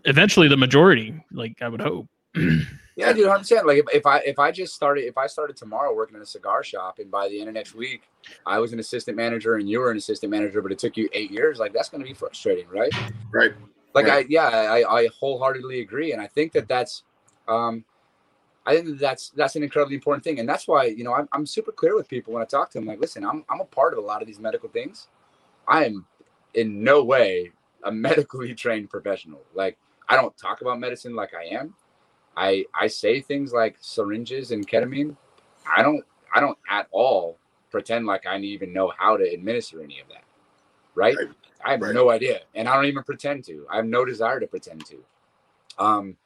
eventually 0.04 0.48
the 0.48 0.56
majority. 0.56 1.14
Like 1.32 1.62
I 1.62 1.68
would 1.68 1.80
hope. 1.80 2.08
Yeah, 3.00 3.12
dude, 3.12 3.28
I'm 3.28 3.42
saying 3.42 3.66
like 3.66 3.78
if, 3.78 3.86
if 3.94 4.06
I 4.06 4.18
if 4.18 4.38
I 4.38 4.50
just 4.50 4.74
started 4.74 5.04
if 5.04 5.16
I 5.16 5.26
started 5.26 5.56
tomorrow 5.56 5.94
working 5.94 6.16
in 6.16 6.22
a 6.22 6.26
cigar 6.26 6.62
shop 6.62 6.98
and 6.98 7.10
by 7.10 7.28
the 7.28 7.40
end 7.40 7.48
of 7.48 7.54
next 7.54 7.74
week 7.74 8.02
I 8.46 8.58
was 8.58 8.72
an 8.72 8.78
assistant 8.78 9.16
manager 9.16 9.54
and 9.56 9.68
you 9.68 9.80
were 9.80 9.90
an 9.90 9.96
assistant 9.96 10.30
manager, 10.30 10.60
but 10.60 10.70
it 10.70 10.78
took 10.78 10.96
you 10.96 11.08
eight 11.12 11.30
years, 11.30 11.58
like 11.58 11.72
that's 11.72 11.88
going 11.88 12.02
to 12.02 12.06
be 12.06 12.14
frustrating, 12.14 12.68
right? 12.68 12.92
Right. 13.32 13.52
Like 13.94 14.06
Right. 14.06 14.26
I 14.26 14.28
yeah 14.28 14.48
I, 14.48 15.00
I 15.00 15.08
wholeheartedly 15.18 15.80
agree, 15.80 16.12
and 16.12 16.20
I 16.20 16.26
think 16.26 16.52
that 16.52 16.68
that's 16.68 17.04
um 17.48 17.84
I 18.66 18.74
think 18.74 18.86
that 18.86 18.98
that's 18.98 19.30
that's 19.30 19.56
an 19.56 19.62
incredibly 19.62 19.94
important 19.94 20.22
thing, 20.22 20.38
and 20.38 20.48
that's 20.48 20.68
why 20.68 20.84
you 20.84 21.02
know 21.02 21.14
I'm 21.14 21.28
I'm 21.32 21.46
super 21.46 21.72
clear 21.72 21.96
with 21.96 22.08
people 22.08 22.34
when 22.34 22.42
I 22.42 22.46
talk 22.46 22.70
to 22.70 22.78
them. 22.78 22.86
Like, 22.86 23.00
listen, 23.00 23.24
I'm 23.24 23.44
I'm 23.48 23.60
a 23.60 23.64
part 23.64 23.94
of 23.94 23.98
a 23.98 24.06
lot 24.06 24.20
of 24.20 24.28
these 24.28 24.38
medical 24.38 24.68
things. 24.68 25.08
I 25.66 25.86
am 25.86 26.06
in 26.54 26.82
no 26.84 27.02
way 27.02 27.52
a 27.82 27.92
medically 28.08 28.54
trained 28.54 28.90
professional. 28.90 29.40
Like 29.54 29.78
I 30.08 30.16
don't 30.16 30.36
talk 30.36 30.60
about 30.60 30.78
medicine 30.78 31.14
like 31.14 31.32
I 31.34 31.54
am. 31.54 31.74
I 32.36 32.66
I 32.74 32.86
say 32.86 33.20
things 33.20 33.52
like 33.52 33.76
syringes 33.80 34.50
and 34.50 34.66
ketamine. 34.66 35.16
I 35.66 35.82
don't 35.82 36.04
I 36.34 36.40
don't 36.40 36.58
at 36.68 36.88
all 36.90 37.38
pretend 37.70 38.06
like 38.06 38.26
I 38.26 38.38
even 38.38 38.72
know 38.72 38.92
how 38.96 39.16
to 39.16 39.24
administer 39.24 39.82
any 39.82 40.00
of 40.00 40.08
that. 40.08 40.24
Right? 40.94 41.16
Right. 41.16 41.28
I 41.64 41.72
have 41.72 41.82
Right. 41.82 41.94
no 41.94 42.10
idea, 42.10 42.40
and 42.54 42.68
I 42.68 42.74
don't 42.74 42.86
even 42.86 43.02
pretend 43.02 43.44
to. 43.44 43.66
I 43.70 43.76
have 43.76 43.86
no 43.86 44.04
desire 44.04 44.40
to 44.40 44.46
pretend 44.46 44.86
to. 44.86 45.04
Um, 45.78 46.16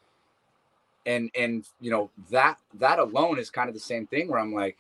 and 1.06 1.31
and 1.35 1.66
you 1.81 1.90
know 1.90 2.10
that 2.31 2.59
that 2.74 2.98
alone 2.98 3.39
is 3.39 3.51
kind 3.51 3.68
of 3.68 3.74
the 3.74 3.81
same 3.81 4.06
thing 4.06 4.28
where 4.28 4.39
I'm 4.39 4.55
like, 4.55 4.76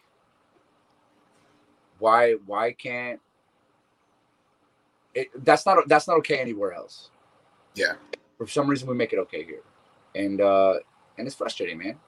why 1.98 2.34
why 2.46 2.72
can't 2.72 3.20
it? 5.14 5.28
That's 5.44 5.66
not 5.66 5.86
that's 5.88 6.08
not 6.08 6.18
okay 6.18 6.38
anywhere 6.38 6.72
else. 6.72 7.10
Yeah. 7.74 7.94
For 8.38 8.46
some 8.46 8.68
reason, 8.68 8.88
we 8.88 8.94
make 8.94 9.12
it 9.12 9.18
okay 9.20 9.44
here, 9.44 9.62
and 10.14 10.40
uh, 10.40 10.74
and 11.18 11.26
it's 11.26 11.36
frustrating, 11.36 11.78
man. 11.78 11.98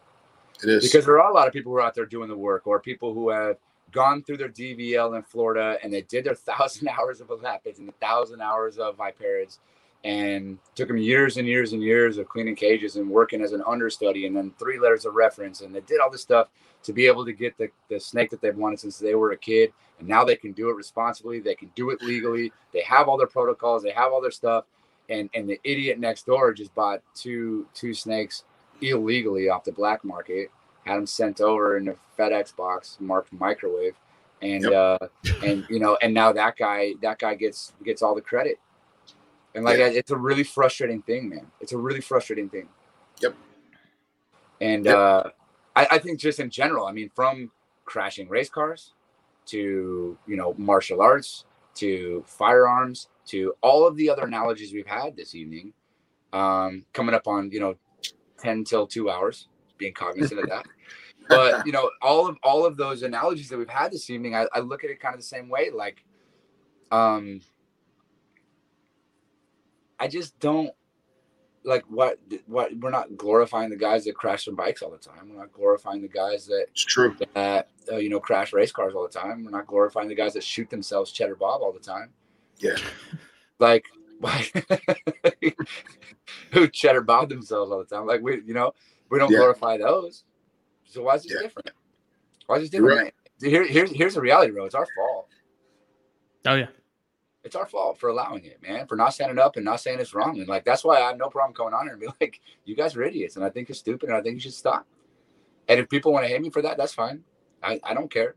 It 0.62 0.70
is. 0.70 0.84
because 0.84 1.04
there 1.04 1.20
are 1.20 1.30
a 1.30 1.34
lot 1.34 1.46
of 1.46 1.52
people 1.52 1.70
who 1.70 1.78
are 1.78 1.82
out 1.82 1.94
there 1.94 2.06
doing 2.06 2.28
the 2.28 2.36
work 2.36 2.66
or 2.66 2.80
people 2.80 3.12
who 3.12 3.28
have 3.28 3.56
gone 3.92 4.22
through 4.22 4.38
their 4.38 4.48
DVL 4.48 5.16
in 5.16 5.22
Florida 5.22 5.78
and 5.82 5.92
they 5.92 6.02
did 6.02 6.24
their 6.24 6.34
thousand 6.34 6.88
hours 6.88 7.20
of 7.20 7.28
Elapids 7.28 7.78
and 7.78 7.88
a 7.88 7.92
thousand 7.92 8.40
hours 8.40 8.78
of 8.78 8.96
Viperids 8.96 9.58
and 10.04 10.58
took 10.74 10.88
them 10.88 10.96
years 10.96 11.36
and 11.36 11.46
years 11.46 11.72
and 11.72 11.82
years 11.82 12.16
of 12.16 12.28
cleaning 12.28 12.54
cages 12.54 12.96
and 12.96 13.08
working 13.08 13.42
as 13.42 13.52
an 13.52 13.62
understudy 13.66 14.26
and 14.26 14.36
then 14.36 14.52
three 14.58 14.78
letters 14.78 15.04
of 15.04 15.14
reference 15.14 15.60
and 15.60 15.74
they 15.74 15.80
did 15.80 16.00
all 16.00 16.10
this 16.10 16.22
stuff 16.22 16.48
to 16.86 16.92
be 16.92 17.06
able 17.06 17.24
to 17.24 17.32
get 17.32 17.58
the, 17.58 17.68
the 17.90 17.98
snake 17.98 18.30
that 18.30 18.40
they've 18.40 18.56
wanted 18.56 18.78
since 18.78 18.98
they 18.98 19.16
were 19.16 19.32
a 19.32 19.36
kid. 19.36 19.72
And 19.98 20.06
now 20.06 20.24
they 20.24 20.36
can 20.36 20.52
do 20.52 20.70
it 20.70 20.76
responsibly. 20.76 21.40
They 21.40 21.56
can 21.56 21.70
do 21.74 21.90
it 21.90 22.00
legally. 22.00 22.52
They 22.72 22.82
have 22.82 23.08
all 23.08 23.16
their 23.16 23.26
protocols. 23.26 23.82
They 23.82 23.90
have 23.90 24.12
all 24.12 24.20
their 24.20 24.30
stuff. 24.30 24.66
And 25.08 25.28
and 25.34 25.48
the 25.48 25.60
idiot 25.64 25.98
next 25.98 26.26
door 26.26 26.52
just 26.52 26.74
bought 26.74 27.02
two 27.14 27.66
two 27.74 27.94
snakes 27.94 28.44
illegally 28.80 29.48
off 29.48 29.64
the 29.64 29.72
black 29.72 30.04
market 30.04 30.50
had 30.86 30.96
them 30.96 31.06
sent 31.06 31.40
over 31.40 31.76
in 31.76 31.88
a 31.88 31.94
FedEx 32.18 32.54
box 32.54 32.96
marked 33.00 33.32
microwave, 33.32 33.94
and 34.40 34.62
Yep. 34.64 34.72
uh, 34.72 34.98
and 35.42 35.66
you 35.68 35.80
know, 35.80 35.98
and 36.00 36.14
now 36.14 36.32
that 36.32 36.56
guy 36.56 36.94
that 37.02 37.18
guy 37.18 37.34
gets 37.34 37.72
gets 37.84 38.02
all 38.02 38.14
the 38.14 38.20
credit, 38.20 38.58
and 39.54 39.64
like 39.64 39.78
it's 39.78 40.10
a 40.10 40.16
really 40.16 40.44
frustrating 40.44 41.02
thing, 41.02 41.28
man. 41.28 41.46
It's 41.60 41.72
a 41.72 41.78
really 41.78 42.00
frustrating 42.00 42.48
thing. 42.48 42.68
Yep. 43.20 43.34
And 44.60 44.86
Yep. 44.86 44.96
uh, 44.96 45.22
I, 45.74 45.86
I 45.92 45.98
think 45.98 46.20
just 46.20 46.38
in 46.40 46.50
general, 46.50 46.86
I 46.86 46.92
mean, 46.92 47.10
from 47.14 47.50
crashing 47.84 48.28
race 48.28 48.48
cars 48.48 48.92
to 49.46 50.16
you 50.26 50.36
know 50.36 50.54
martial 50.56 51.00
arts 51.00 51.44
to 51.76 52.24
firearms 52.26 53.08
to 53.26 53.54
all 53.60 53.86
of 53.86 53.96
the 53.96 54.08
other 54.08 54.24
analogies 54.24 54.72
we've 54.72 54.86
had 54.86 55.16
this 55.16 55.34
evening, 55.34 55.72
um, 56.32 56.84
coming 56.92 57.14
up 57.14 57.26
on 57.26 57.50
you 57.50 57.60
know 57.60 57.74
ten 58.38 58.64
till 58.64 58.86
two 58.86 59.10
hours, 59.10 59.48
being 59.78 59.92
cognizant 59.94 60.40
of 60.40 60.48
that 60.50 60.66
but 61.28 61.66
you 61.66 61.72
know 61.72 61.90
all 62.02 62.26
of 62.28 62.36
all 62.42 62.64
of 62.64 62.76
those 62.76 63.02
analogies 63.02 63.48
that 63.48 63.58
we've 63.58 63.68
had 63.68 63.90
this 63.92 64.10
evening 64.10 64.34
I, 64.34 64.46
I 64.52 64.60
look 64.60 64.84
at 64.84 64.90
it 64.90 65.00
kind 65.00 65.14
of 65.14 65.20
the 65.20 65.26
same 65.26 65.48
way 65.48 65.70
like 65.70 66.04
um 66.92 67.40
i 69.98 70.06
just 70.06 70.38
don't 70.38 70.70
like 71.64 71.84
what 71.88 72.18
what 72.46 72.70
we're 72.78 72.90
not 72.90 73.16
glorifying 73.16 73.70
the 73.70 73.76
guys 73.76 74.04
that 74.04 74.14
crash 74.14 74.44
their 74.44 74.54
bikes 74.54 74.82
all 74.82 74.90
the 74.90 74.98
time 74.98 75.28
we're 75.30 75.40
not 75.40 75.52
glorifying 75.52 76.00
the 76.00 76.08
guys 76.08 76.46
that 76.46 76.66
it's 76.70 76.84
true. 76.84 77.16
that 77.34 77.68
uh, 77.90 77.96
you 77.96 78.08
know 78.08 78.20
crash 78.20 78.52
race 78.52 78.70
cars 78.70 78.94
all 78.94 79.02
the 79.02 79.08
time 79.08 79.44
we're 79.44 79.50
not 79.50 79.66
glorifying 79.66 80.08
the 80.08 80.14
guys 80.14 80.32
that 80.34 80.44
shoot 80.44 80.70
themselves 80.70 81.10
cheddar 81.10 81.34
bob 81.34 81.60
all 81.62 81.72
the 81.72 81.80
time 81.80 82.10
Yeah. 82.58 82.76
like 83.58 83.84
who 86.52 86.68
cheddar 86.68 87.02
bob 87.02 87.28
themselves 87.28 87.70
all 87.70 87.78
the 87.78 87.84
time. 87.84 88.06
Like 88.06 88.22
we 88.22 88.42
you 88.42 88.54
know 88.54 88.72
we 89.10 89.18
don't 89.18 89.30
Yeah. 89.30 89.38
glorify 89.38 89.76
those. 89.78 90.24
So 90.84 91.02
why 91.02 91.16
is 91.16 91.24
this 91.24 91.32
Yeah. 91.32 91.40
different? 91.40 91.70
Why 92.46 92.56
is 92.56 92.70
this 92.70 92.78
You're 92.80 92.88
different? 92.88 93.14
Here, 93.40 93.66
here's 93.66 93.90
here's 93.90 94.14
the 94.14 94.20
reality 94.20 94.52
bro. 94.52 94.64
It's 94.64 94.74
our 94.74 94.86
fault. 94.86 95.28
Oh 96.46 96.54
yeah. 96.54 96.68
it's 97.44 97.56
our 97.56 97.66
fault 97.66 97.98
for 97.98 98.08
allowing 98.08 98.44
it 98.44 98.60
man 98.62 98.86
for 98.86 98.96
not 98.96 99.12
standing 99.14 99.38
up 99.38 99.56
and 99.56 99.64
not 99.64 99.80
saying 99.80 100.00
it's 100.00 100.14
wrong. 100.14 100.38
And 100.38 100.48
like 100.48 100.64
that's 100.64 100.84
why 100.84 100.96
i 100.96 101.08
have 101.08 101.18
no 101.18 101.28
problem 101.28 101.54
coming 101.54 101.74
on 101.74 101.84
here 101.86 101.92
and 101.92 102.00
be 102.00 102.08
like 102.20 102.40
you 102.64 102.74
guys 102.74 102.96
are 102.96 103.02
idiots 103.02 103.36
and 103.36 103.44
i 103.44 103.50
think 103.50 103.68
you're 103.68 103.76
stupid 103.76 104.08
and 104.08 104.16
i 104.16 104.22
think 104.22 104.34
you 104.34 104.40
should 104.40 104.54
stop. 104.54 104.86
And 105.68 105.78
if 105.80 105.88
people 105.88 106.12
want 106.12 106.24
to 106.24 106.28
hate 106.28 106.40
me 106.40 106.50
for 106.50 106.62
that 106.62 106.76
that's 106.76 106.94
fine. 106.94 107.22
I, 107.62 107.80
I 107.82 107.94
don't 107.94 108.10
care. 108.10 108.34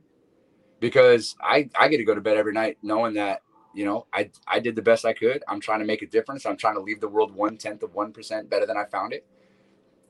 Because 0.80 1.35
i 1.41 1.69
i 1.80 1.88
get 1.88 1.97
to 1.97 2.03
go 2.03 2.15
to 2.15 2.22
bed 2.22 2.38
every 2.38 2.53
night 2.53 2.77
knowing 2.81 3.14
that 3.15 3.41
you 3.74 3.86
know 3.86 4.08
i 4.14 4.30
i 4.48 4.60
did 4.60 4.76
the 4.76 4.82
best 4.84 5.06
i 5.06 5.14
could. 5.14 5.44
I'm 5.48 5.62
trying 5.62 5.80
to 5.80 5.86
make 5.86 6.02
a 6.04 6.08
difference. 6.08 6.46
I'm 6.46 6.58
trying 6.58 6.76
to 6.76 6.82
leave 6.82 7.02
the 7.02 7.10
world 7.10 7.34
one 7.36 7.58
tenth 7.58 7.84
of 7.84 7.94
one 7.96 8.14
percent 8.14 8.50
better 8.50 8.66
than 8.68 8.78
i 8.78 8.86
found 8.86 9.14
it. 9.14 9.26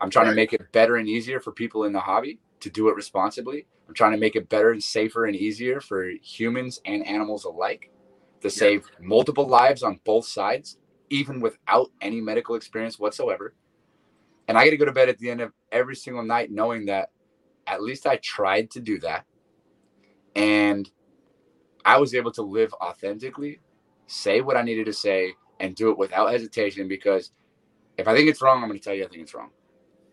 I'm 0.02 0.12
trying 0.12 0.28
Right. 0.28 0.34
to 0.34 0.38
make 0.38 0.54
it 0.54 0.72
better 0.74 0.98
and 0.98 1.10
easier 1.10 1.40
for 1.42 1.52
people 1.54 1.86
in 1.86 1.94
the 1.94 2.02
hobby 2.02 2.40
to 2.62 2.70
do 2.72 2.90
it 2.90 2.96
responsibly. 2.96 3.68
I'm 3.88 3.96
trying 3.96 4.14
to 4.14 4.20
make 4.20 4.36
it 4.38 4.50
better 4.50 4.72
and 4.72 4.84
safer 4.84 5.26
and 5.26 5.36
easier 5.36 5.82
for 5.82 6.10
humans 6.22 6.82
and 6.86 7.06
animals 7.08 7.46
alike 7.46 7.92
to 8.42 8.50
save 8.52 8.86
multiple 9.02 9.48
lives 9.48 9.84
on 9.84 10.00
both 10.06 10.28
sides 10.28 10.78
even 11.10 11.42
without 11.42 11.92
any 12.02 12.22
medical 12.22 12.56
experience 12.56 13.00
whatsoever. 13.00 13.56
And 14.48 14.58
i 14.58 14.66
get 14.66 14.72
to 14.72 14.78
go 14.78 14.86
to 14.86 14.94
bed 14.94 15.10
at 15.10 15.20
the 15.20 15.32
end 15.32 15.42
of 15.42 15.54
every 15.72 15.96
single 15.96 16.24
night 16.24 16.52
knowing 16.52 16.88
that 16.88 17.12
at 17.68 17.84
least 17.84 18.08
i 18.08 18.18
tried 18.18 18.72
to 18.72 18.82
do 18.82 19.00
that. 19.02 19.26
And 20.36 20.90
I 21.90 21.98
was 21.98 22.14
able 22.14 22.32
to 22.34 22.44
live 22.44 22.74
authentically, 22.76 23.62
say 24.08 24.42
what 24.42 24.58
I 24.58 24.62
needed 24.62 24.86
to 24.88 24.94
say, 24.94 25.34
and 25.60 25.76
do 25.76 25.90
it 25.92 25.98
without 25.98 26.32
hesitation. 26.32 26.88
Because 26.88 27.32
if 27.98 28.08
I 28.08 28.16
think 28.16 28.30
it's 28.30 28.42
wrong, 28.42 28.62
I'm 28.62 28.70
going 28.70 28.80
to 28.80 28.84
tell 28.84 28.94
you 28.94 29.06
I 29.06 29.08
think 29.08 29.24
it's 29.24 29.34
wrong, 29.34 29.52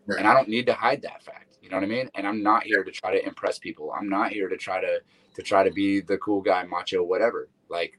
Right. 0.07 0.19
and 0.19 0.29
I 0.29 0.35
don't 0.35 0.49
need 0.49 0.67
to 0.67 0.75
hide 0.75 1.03
that 1.03 1.23
fact. 1.23 1.59
You 1.63 1.71
know 1.71 1.77
what 1.77 1.85
I 1.85 1.89
mean? 1.89 2.11
And 2.15 2.27
I'm 2.27 2.43
not 2.43 2.65
here 2.65 2.85
to 2.85 2.91
try 2.93 3.13
to 3.13 3.27
impress 3.27 3.59
people. 3.59 3.93
I'm 3.99 4.09
not 4.09 4.33
here 4.33 4.49
to 4.49 4.57
try 4.57 4.81
to 4.81 5.01
to 5.35 5.43
try 5.43 5.65
to 5.65 5.71
be 5.73 6.01
the 6.01 6.19
cool 6.19 6.41
guy, 6.43 6.65
macho, 6.65 7.03
whatever. 7.03 7.49
Like, 7.69 7.99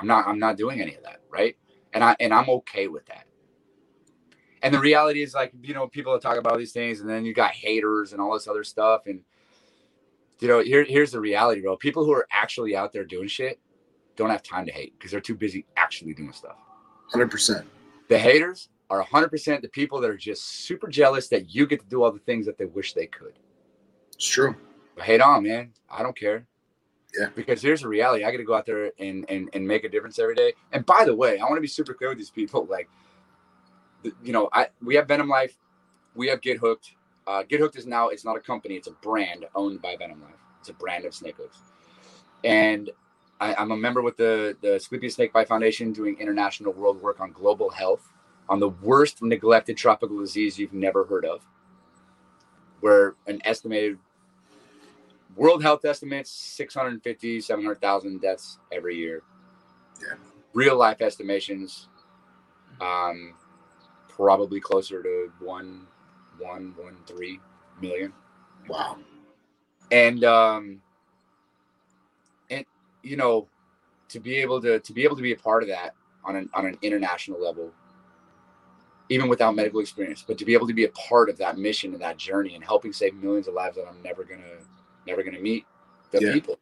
I'm 0.00 0.06
not. 0.06 0.26
I'm 0.28 0.38
not 0.38 0.56
doing 0.58 0.80
any 0.80 0.94
of 0.94 1.04
that, 1.04 1.20
right? 1.30 1.56
And 1.94 2.04
I 2.04 2.16
and 2.20 2.34
I'm 2.34 2.50
okay 2.50 2.88
with 2.88 3.06
that. 3.06 3.24
And 4.62 4.74
the 4.74 4.80
reality 4.80 5.22
is, 5.22 5.34
like, 5.34 5.52
you 5.62 5.74
know, 5.74 5.86
people 5.88 6.18
talk 6.18 6.36
about 6.38 6.58
these 6.58 6.72
things, 6.72 7.00
and 7.00 7.08
then 7.08 7.24
you 7.24 7.34
got 7.34 7.52
haters 7.52 8.12
and 8.12 8.20
all 8.20 8.34
this 8.34 8.48
other 8.48 8.64
stuff, 8.64 9.02
and 9.06 9.22
you 10.40 10.48
know, 10.48 10.60
here, 10.60 10.84
here's 10.84 11.10
the 11.12 11.20
reality, 11.20 11.60
bro. 11.60 11.76
People 11.76 12.04
who 12.04 12.12
are 12.12 12.26
actually 12.30 12.76
out 12.76 12.92
there 12.92 13.04
doing 13.04 13.28
shit 13.28 13.58
don't 14.16 14.30
have 14.30 14.42
time 14.42 14.66
to 14.66 14.72
hate 14.72 14.94
because 14.98 15.10
they're 15.10 15.20
too 15.20 15.34
busy 15.34 15.64
actually 15.76 16.14
doing 16.14 16.32
stuff. 16.32 16.56
Hundred 17.10 17.30
percent. 17.30 17.66
The 18.08 18.18
haters 18.18 18.68
are 18.90 19.04
100% 19.04 19.60
the 19.60 19.68
people 19.68 20.00
that 20.00 20.10
are 20.10 20.16
just 20.16 20.44
super 20.44 20.88
jealous 20.88 21.28
that 21.28 21.54
you 21.54 21.66
get 21.66 21.80
to 21.80 21.86
do 21.86 22.02
all 22.02 22.10
the 22.10 22.18
things 22.20 22.46
that 22.46 22.56
they 22.56 22.64
wish 22.64 22.94
they 22.94 23.06
could. 23.06 23.34
It's 24.14 24.26
true. 24.26 24.54
But 24.96 25.04
hate 25.04 25.20
on, 25.20 25.44
man. 25.44 25.72
I 25.90 26.02
don't 26.02 26.18
care. 26.18 26.46
Yeah. 27.18 27.28
Because 27.34 27.60
here's 27.60 27.82
the 27.82 27.88
reality. 27.88 28.24
I 28.24 28.30
got 28.30 28.38
to 28.38 28.44
go 28.44 28.54
out 28.54 28.66
there 28.66 28.92
and, 28.98 29.24
and, 29.28 29.50
and 29.52 29.66
make 29.66 29.84
a 29.84 29.88
difference 29.88 30.18
every 30.18 30.34
day. 30.34 30.52
And 30.72 30.84
by 30.86 31.04
the 31.04 31.14
way, 31.14 31.38
I 31.38 31.44
want 31.44 31.56
to 31.56 31.60
be 31.60 31.66
super 31.68 31.94
clear 31.94 32.10
with 32.10 32.18
these 32.18 32.30
people. 32.30 32.66
Like, 32.68 32.88
the- 34.02 34.12
you 34.22 34.32
know, 34.32 34.48
I 34.52 34.68
we 34.82 34.94
have 34.94 35.08
Venom 35.08 35.28
Life, 35.28 35.56
we 36.14 36.28
have 36.28 36.40
Get 36.40 36.58
Hooked. 36.58 36.92
Uh, 37.28 37.42
Get 37.42 37.60
Hooked 37.60 37.76
is 37.76 37.86
now 37.86 38.08
it's 38.08 38.24
not 38.24 38.38
a 38.38 38.40
company; 38.40 38.74
it's 38.74 38.88
a 38.88 38.92
brand 38.92 39.44
owned 39.54 39.82
by 39.82 39.96
Venom 39.96 40.22
Life. 40.22 40.32
It's 40.60 40.70
a 40.70 40.72
brand 40.72 41.04
of 41.04 41.14
snake 41.14 41.36
hooks, 41.36 41.58
and 42.42 42.88
I, 43.38 43.54
I'm 43.54 43.70
a 43.70 43.76
member 43.76 44.00
with 44.00 44.16
the 44.16 44.56
the 44.62 44.80
Sleepy 44.80 45.10
Snake 45.10 45.34
Bite 45.34 45.46
Foundation, 45.46 45.92
doing 45.92 46.16
international 46.18 46.72
world 46.72 47.02
work 47.02 47.20
on 47.20 47.32
global 47.32 47.68
health, 47.68 48.08
on 48.48 48.60
the 48.60 48.70
worst 48.70 49.22
neglected 49.22 49.76
tropical 49.76 50.18
disease 50.18 50.58
you've 50.58 50.72
never 50.72 51.04
heard 51.04 51.26
of, 51.26 51.42
where 52.80 53.14
an 53.26 53.42
estimated 53.44 53.98
World 55.36 55.62
Health 55.62 55.84
estimates 55.84 56.30
650, 56.30 57.42
700,000 57.42 58.22
deaths 58.22 58.58
every 58.72 58.96
year. 58.96 59.22
Yeah. 60.00 60.16
Real 60.54 60.76
life 60.78 61.02
estimations, 61.02 61.88
um, 62.80 63.34
probably 64.08 64.60
closer 64.60 65.02
to 65.02 65.30
one, 65.40 65.86
one, 66.38 66.74
one, 66.76 66.96
three 67.06 67.40
million. 67.80 68.12
Wow. 68.68 68.98
And, 69.90 70.24
um, 70.24 70.82
and, 72.50 72.64
you 73.02 73.16
know, 73.16 73.48
to 74.08 74.20
be 74.20 74.36
able 74.36 74.60
to 74.62 74.80
to 74.80 74.92
be 74.92 75.04
able 75.04 75.16
to 75.16 75.22
be 75.22 75.32
a 75.32 75.36
part 75.36 75.62
of 75.62 75.68
that 75.68 75.94
on 76.24 76.36
an 76.36 76.48
on 76.54 76.66
an 76.66 76.78
international 76.82 77.40
level, 77.42 77.72
even 79.08 79.28
without 79.28 79.54
medical 79.54 79.80
experience, 79.80 80.24
but 80.26 80.38
to 80.38 80.44
be 80.44 80.54
able 80.54 80.66
to 80.66 80.74
be 80.74 80.84
a 80.84 80.90
part 80.90 81.28
of 81.28 81.36
that 81.38 81.58
mission 81.58 81.92
and 81.92 82.02
that 82.02 82.16
journey 82.16 82.54
and 82.54 82.64
helping 82.64 82.92
save 82.92 83.14
millions 83.14 83.48
of 83.48 83.54
lives 83.54 83.76
that 83.76 83.86
I'm 83.86 84.02
never 84.02 84.24
gonna 84.24 84.58
never 85.06 85.22
gonna 85.22 85.40
meet 85.40 85.66
the 86.10 86.20
Yeah. 86.20 86.32
people. 86.32 86.58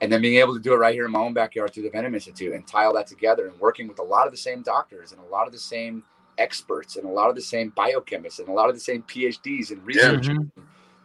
And 0.00 0.12
then 0.12 0.20
being 0.20 0.38
able 0.38 0.54
to 0.54 0.60
do 0.60 0.74
it 0.74 0.76
right 0.76 0.92
here 0.92 1.06
in 1.06 1.12
my 1.12 1.20
own 1.20 1.32
backyard 1.32 1.72
through 1.72 1.84
the 1.84 1.90
Venom 1.90 2.14
Institute 2.14 2.52
and 2.52 2.66
tie 2.66 2.84
all 2.84 2.92
that 2.94 3.06
together 3.06 3.46
and 3.46 3.58
working 3.58 3.88
with 3.88 3.98
a 3.98 4.02
lot 4.02 4.26
of 4.26 4.32
the 4.32 4.36
same 4.36 4.60
doctors 4.60 5.12
and 5.12 5.20
a 5.20 5.24
lot 5.24 5.46
of 5.46 5.52
the 5.52 5.58
same 5.58 6.02
experts 6.38 6.96
and 6.96 7.04
a 7.04 7.10
lot 7.10 7.28
of 7.30 7.36
the 7.36 7.42
same 7.42 7.72
biochemists 7.72 8.38
and 8.38 8.48
a 8.48 8.52
lot 8.52 8.68
of 8.68 8.74
the 8.74 8.80
same 8.80 9.02
PhDs 9.02 9.70
and 9.70 9.84
research 9.86 10.26
Mhm. 10.26 10.50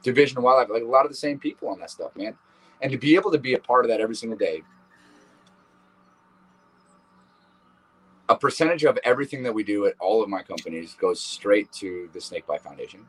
division 0.04 0.38
of 0.38 0.44
wildlife, 0.44 0.70
like 0.70 0.84
a 0.84 0.86
lot 0.86 1.06
of 1.06 1.12
the 1.12 1.18
same 1.18 1.40
people 1.40 1.70
on 1.70 1.80
that 1.80 1.90
stuff, 1.90 2.16
man. 2.16 2.38
And 2.82 2.92
to 2.92 2.98
be 2.98 3.16
able 3.16 3.32
to 3.32 3.38
be 3.38 3.54
a 3.54 3.60
part 3.60 3.86
of 3.86 3.90
that 3.90 4.02
every 4.02 4.16
single 4.16 4.38
day, 4.38 4.64
a 8.30 8.36
percentage 8.36 8.84
of 8.86 8.98
everything 9.04 9.44
that 9.44 9.54
we 9.54 9.64
do 9.64 9.86
at 9.86 9.96
all 10.00 10.24
of 10.24 10.30
my 10.30 10.42
companies 10.42 10.96
goes 10.96 11.22
straight 11.22 11.72
to 11.74 12.10
the 12.14 12.22
Snake 12.22 12.48
Bite 12.48 12.62
Foundation. 12.62 13.06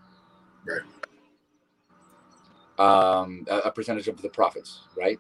Right. 0.67 0.83
Um, 2.79 3.47
a, 3.49 3.59
a 3.59 3.71
percentage 3.71 4.09
of 4.09 4.21
the 4.21 4.29
profits, 4.29 4.81
right? 4.97 5.19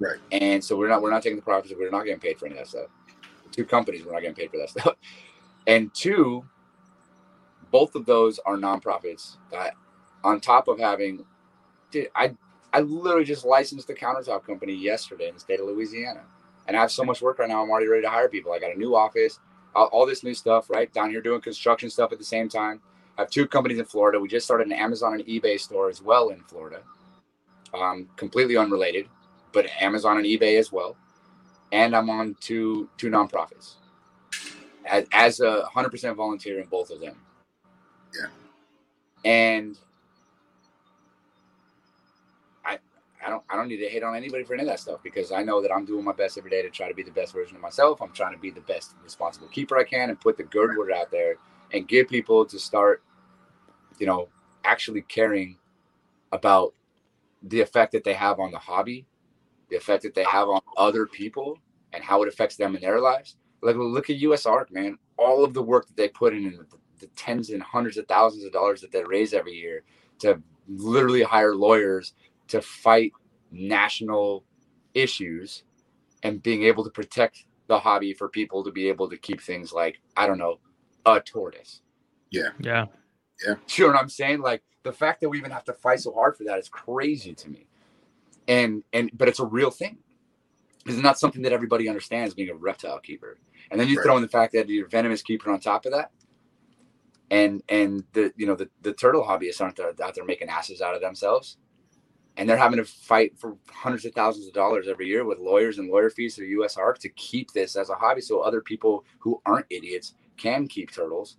Right. 0.00 0.18
And 0.32 0.64
so 0.64 0.76
we're 0.76 0.88
not 0.88 1.02
we're 1.02 1.10
not 1.10 1.22
taking 1.22 1.36
the 1.36 1.42
profits. 1.42 1.74
We're 1.76 1.90
not 1.90 2.04
getting 2.04 2.20
paid 2.20 2.38
for 2.38 2.46
any 2.46 2.54
of 2.54 2.60
that 2.60 2.68
stuff. 2.68 2.88
Two 3.52 3.64
companies, 3.64 4.04
we're 4.04 4.12
not 4.12 4.22
getting 4.22 4.34
paid 4.34 4.50
for 4.50 4.56
that 4.58 4.70
stuff. 4.80 4.94
And 5.66 5.92
two, 5.94 6.44
both 7.70 7.94
of 7.94 8.06
those 8.06 8.38
are 8.40 8.56
nonprofits 8.56 9.36
that, 9.50 9.74
on 10.22 10.40
top 10.40 10.68
of 10.68 10.78
having, 10.78 11.24
dude, 11.90 12.08
I 12.14 12.34
I 12.72 12.80
literally 12.80 13.24
just 13.24 13.44
licensed 13.44 13.86
the 13.86 13.94
countertop 13.94 14.44
company 14.44 14.74
yesterday 14.74 15.28
in 15.28 15.34
the 15.34 15.40
state 15.40 15.60
of 15.60 15.66
Louisiana, 15.66 16.22
and 16.66 16.76
I 16.76 16.80
have 16.80 16.90
so 16.90 17.04
much 17.04 17.22
work 17.22 17.38
right 17.38 17.48
now. 17.48 17.62
I'm 17.62 17.70
already 17.70 17.86
ready 17.86 18.02
to 18.02 18.10
hire 18.10 18.28
people. 18.28 18.52
I 18.52 18.58
got 18.58 18.74
a 18.74 18.78
new 18.78 18.96
office, 18.96 19.38
all, 19.74 19.86
all 19.86 20.06
this 20.06 20.24
new 20.24 20.34
stuff, 20.34 20.68
right 20.68 20.92
down 20.92 21.10
here 21.10 21.20
doing 21.20 21.40
construction 21.40 21.88
stuff 21.88 22.12
at 22.12 22.18
the 22.18 22.24
same 22.24 22.48
time. 22.48 22.80
I 23.16 23.22
have 23.22 23.30
two 23.30 23.46
companies 23.46 23.78
in 23.78 23.84
Florida. 23.84 24.18
We 24.18 24.28
just 24.28 24.44
started 24.44 24.66
an 24.66 24.72
Amazon 24.72 25.14
and 25.14 25.24
eBay 25.24 25.58
store 25.60 25.88
as 25.88 26.02
well 26.02 26.30
in 26.30 26.40
Florida, 26.42 26.80
um, 27.72 28.08
completely 28.16 28.56
unrelated, 28.56 29.08
but 29.52 29.66
Amazon 29.80 30.16
and 30.16 30.26
eBay 30.26 30.58
as 30.58 30.72
well. 30.72 30.96
And 31.70 31.94
I'm 31.96 32.10
on 32.10 32.36
two 32.40 32.88
two 32.98 33.08
nonprofits 33.08 33.76
as, 34.84 35.06
as 35.12 35.40
a 35.40 35.64
hundred 35.66 35.90
percent 35.90 36.16
volunteer 36.16 36.60
in 36.60 36.66
both 36.66 36.90
of 36.90 37.00
them. 37.00 37.16
Yeah. 38.14 38.26
And 39.24 39.78
I 42.64 42.78
I 43.24 43.30
don't 43.30 43.42
I 43.48 43.56
don't 43.56 43.68
need 43.68 43.78
to 43.78 43.88
hate 43.88 44.02
on 44.02 44.14
anybody 44.14 44.44
for 44.44 44.54
any 44.54 44.62
of 44.62 44.68
that 44.68 44.80
stuff 44.80 45.00
because 45.02 45.32
I 45.32 45.42
know 45.42 45.62
that 45.62 45.72
I'm 45.72 45.84
doing 45.84 46.04
my 46.04 46.12
best 46.12 46.38
every 46.38 46.50
day 46.50 46.62
to 46.62 46.70
try 46.70 46.88
to 46.88 46.94
be 46.94 47.02
the 47.02 47.10
best 47.10 47.32
version 47.32 47.56
of 47.56 47.62
myself. 47.62 48.02
I'm 48.02 48.12
trying 48.12 48.34
to 48.34 48.40
be 48.40 48.50
the 48.50 48.60
best 48.60 48.92
responsible 49.02 49.48
keeper 49.48 49.78
I 49.78 49.84
can 49.84 50.10
and 50.10 50.20
put 50.20 50.36
the 50.36 50.44
good 50.44 50.76
word 50.76 50.92
out 50.92 51.10
there 51.10 51.36
and 51.72 51.88
get 51.88 52.08
people 52.08 52.44
to 52.44 52.58
start, 52.58 53.02
you 53.98 54.06
know, 54.06 54.28
actually 54.64 55.02
caring 55.02 55.56
about 56.32 56.74
the 57.42 57.60
effect 57.60 57.92
that 57.92 58.04
they 58.04 58.14
have 58.14 58.40
on 58.40 58.50
the 58.50 58.58
hobby, 58.58 59.06
the 59.70 59.76
effect 59.76 60.02
that 60.02 60.14
they 60.14 60.24
have 60.24 60.48
on 60.48 60.60
other 60.76 61.06
people, 61.06 61.58
and 61.92 62.02
how 62.02 62.22
it 62.22 62.28
affects 62.28 62.56
them 62.56 62.74
in 62.74 62.82
their 62.82 63.00
lives. 63.00 63.36
Like 63.64 63.76
look 63.76 64.10
at 64.10 64.20
USARK, 64.20 64.70
man. 64.70 64.98
All 65.16 65.44
of 65.44 65.54
the 65.54 65.62
work 65.62 65.86
that 65.86 65.96
they 65.96 66.08
put 66.08 66.34
in, 66.34 66.44
and 66.46 66.58
the, 66.58 66.66
the 67.00 67.06
tens 67.08 67.50
and 67.50 67.62
hundreds 67.62 67.96
of 67.96 68.06
thousands 68.06 68.44
of 68.44 68.52
dollars 68.52 68.80
that 68.82 68.92
they 68.92 69.02
raise 69.04 69.32
every 69.32 69.54
year 69.54 69.82
to 70.20 70.40
literally 70.68 71.22
hire 71.22 71.54
lawyers 71.54 72.14
to 72.48 72.60
fight 72.60 73.12
national 73.50 74.44
issues 74.94 75.64
and 76.22 76.42
being 76.42 76.64
able 76.64 76.84
to 76.84 76.90
protect 76.90 77.44
the 77.68 77.78
hobby 77.78 78.12
for 78.12 78.28
people 78.28 78.62
to 78.64 78.70
be 78.70 78.88
able 78.88 79.08
to 79.08 79.16
keep 79.16 79.40
things 79.40 79.72
like 79.72 80.00
I 80.16 80.26
don't 80.26 80.38
know 80.38 80.58
a 81.06 81.20
tortoise. 81.20 81.80
Yeah. 82.30 82.50
Yeah. 82.60 82.86
Yeah. 83.46 83.54
Sure, 83.66 83.86
you 83.86 83.92
know 83.92 83.96
what 83.96 84.02
I'm 84.02 84.08
saying? 84.08 84.40
Like 84.40 84.62
the 84.82 84.92
fact 84.92 85.20
that 85.20 85.28
we 85.28 85.38
even 85.38 85.50
have 85.50 85.64
to 85.64 85.72
fight 85.72 86.00
so 86.00 86.12
hard 86.12 86.36
for 86.36 86.44
that 86.44 86.58
is 86.58 86.68
crazy 86.68 87.34
to 87.34 87.48
me. 87.48 87.66
And 88.46 88.84
and 88.92 89.10
but 89.14 89.28
it's 89.28 89.40
a 89.40 89.46
real 89.46 89.70
thing. 89.70 89.98
It's 90.86 90.98
not 90.98 91.18
something 91.18 91.42
that 91.42 91.52
everybody 91.52 91.88
understands 91.88 92.34
being 92.34 92.50
a 92.50 92.54
reptile 92.54 92.98
keeper. 93.00 93.38
And 93.70 93.80
then 93.80 93.88
you 93.88 93.96
Right. 93.96 94.04
throw 94.04 94.16
in 94.16 94.22
the 94.22 94.28
fact 94.28 94.52
that 94.52 94.68
you're 94.68 94.88
venomous 94.88 95.22
keeper 95.22 95.50
on 95.50 95.60
top 95.60 95.86
of 95.86 95.92
that. 95.92 96.10
And 97.30 97.62
and 97.68 98.04
the 98.12 98.32
you 98.36 98.46
know 98.46 98.54
the, 98.54 98.68
the 98.82 98.92
turtle 98.92 99.24
hobbyists 99.24 99.60
aren't 99.60 99.76
there, 99.76 99.92
out 100.02 100.14
there 100.14 100.24
making 100.24 100.48
asses 100.48 100.80
out 100.80 100.94
of 100.94 101.00
themselves. 101.00 101.56
And 102.36 102.48
they're 102.48 102.56
having 102.56 102.78
to 102.78 102.84
fight 102.84 103.38
for 103.38 103.56
hundreds 103.70 104.04
of 104.04 104.12
thousands 104.12 104.46
of 104.48 104.54
dollars 104.54 104.88
every 104.88 105.06
year 105.06 105.24
with 105.24 105.38
lawyers 105.38 105.78
and 105.78 105.88
lawyer 105.88 106.10
fees 106.10 106.34
through 106.36 106.50
USARK 106.60 106.98
to 106.98 107.08
keep 107.10 107.52
this 107.52 107.76
as 107.76 107.90
a 107.90 107.94
hobby 107.94 108.20
so 108.20 108.40
other 108.40 108.60
people 108.60 109.04
who 109.20 109.40
aren't 109.46 109.66
idiots 109.70 110.14
can 110.36 110.66
keep 110.66 110.92
turtles 110.92 111.36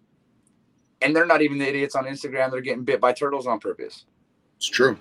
and 1.01 1.15
they're 1.15 1.25
not 1.25 1.41
even 1.41 1.57
the 1.57 1.67
idiots 1.67 1.95
on 1.95 2.05
Instagram. 2.05 2.51
They're 2.51 2.61
getting 2.61 2.83
bit 2.83 3.01
by 3.01 3.13
turtles 3.13 3.47
on 3.47 3.59
purpose, 3.59 4.05
It's 4.57 4.67
true. 4.69 4.97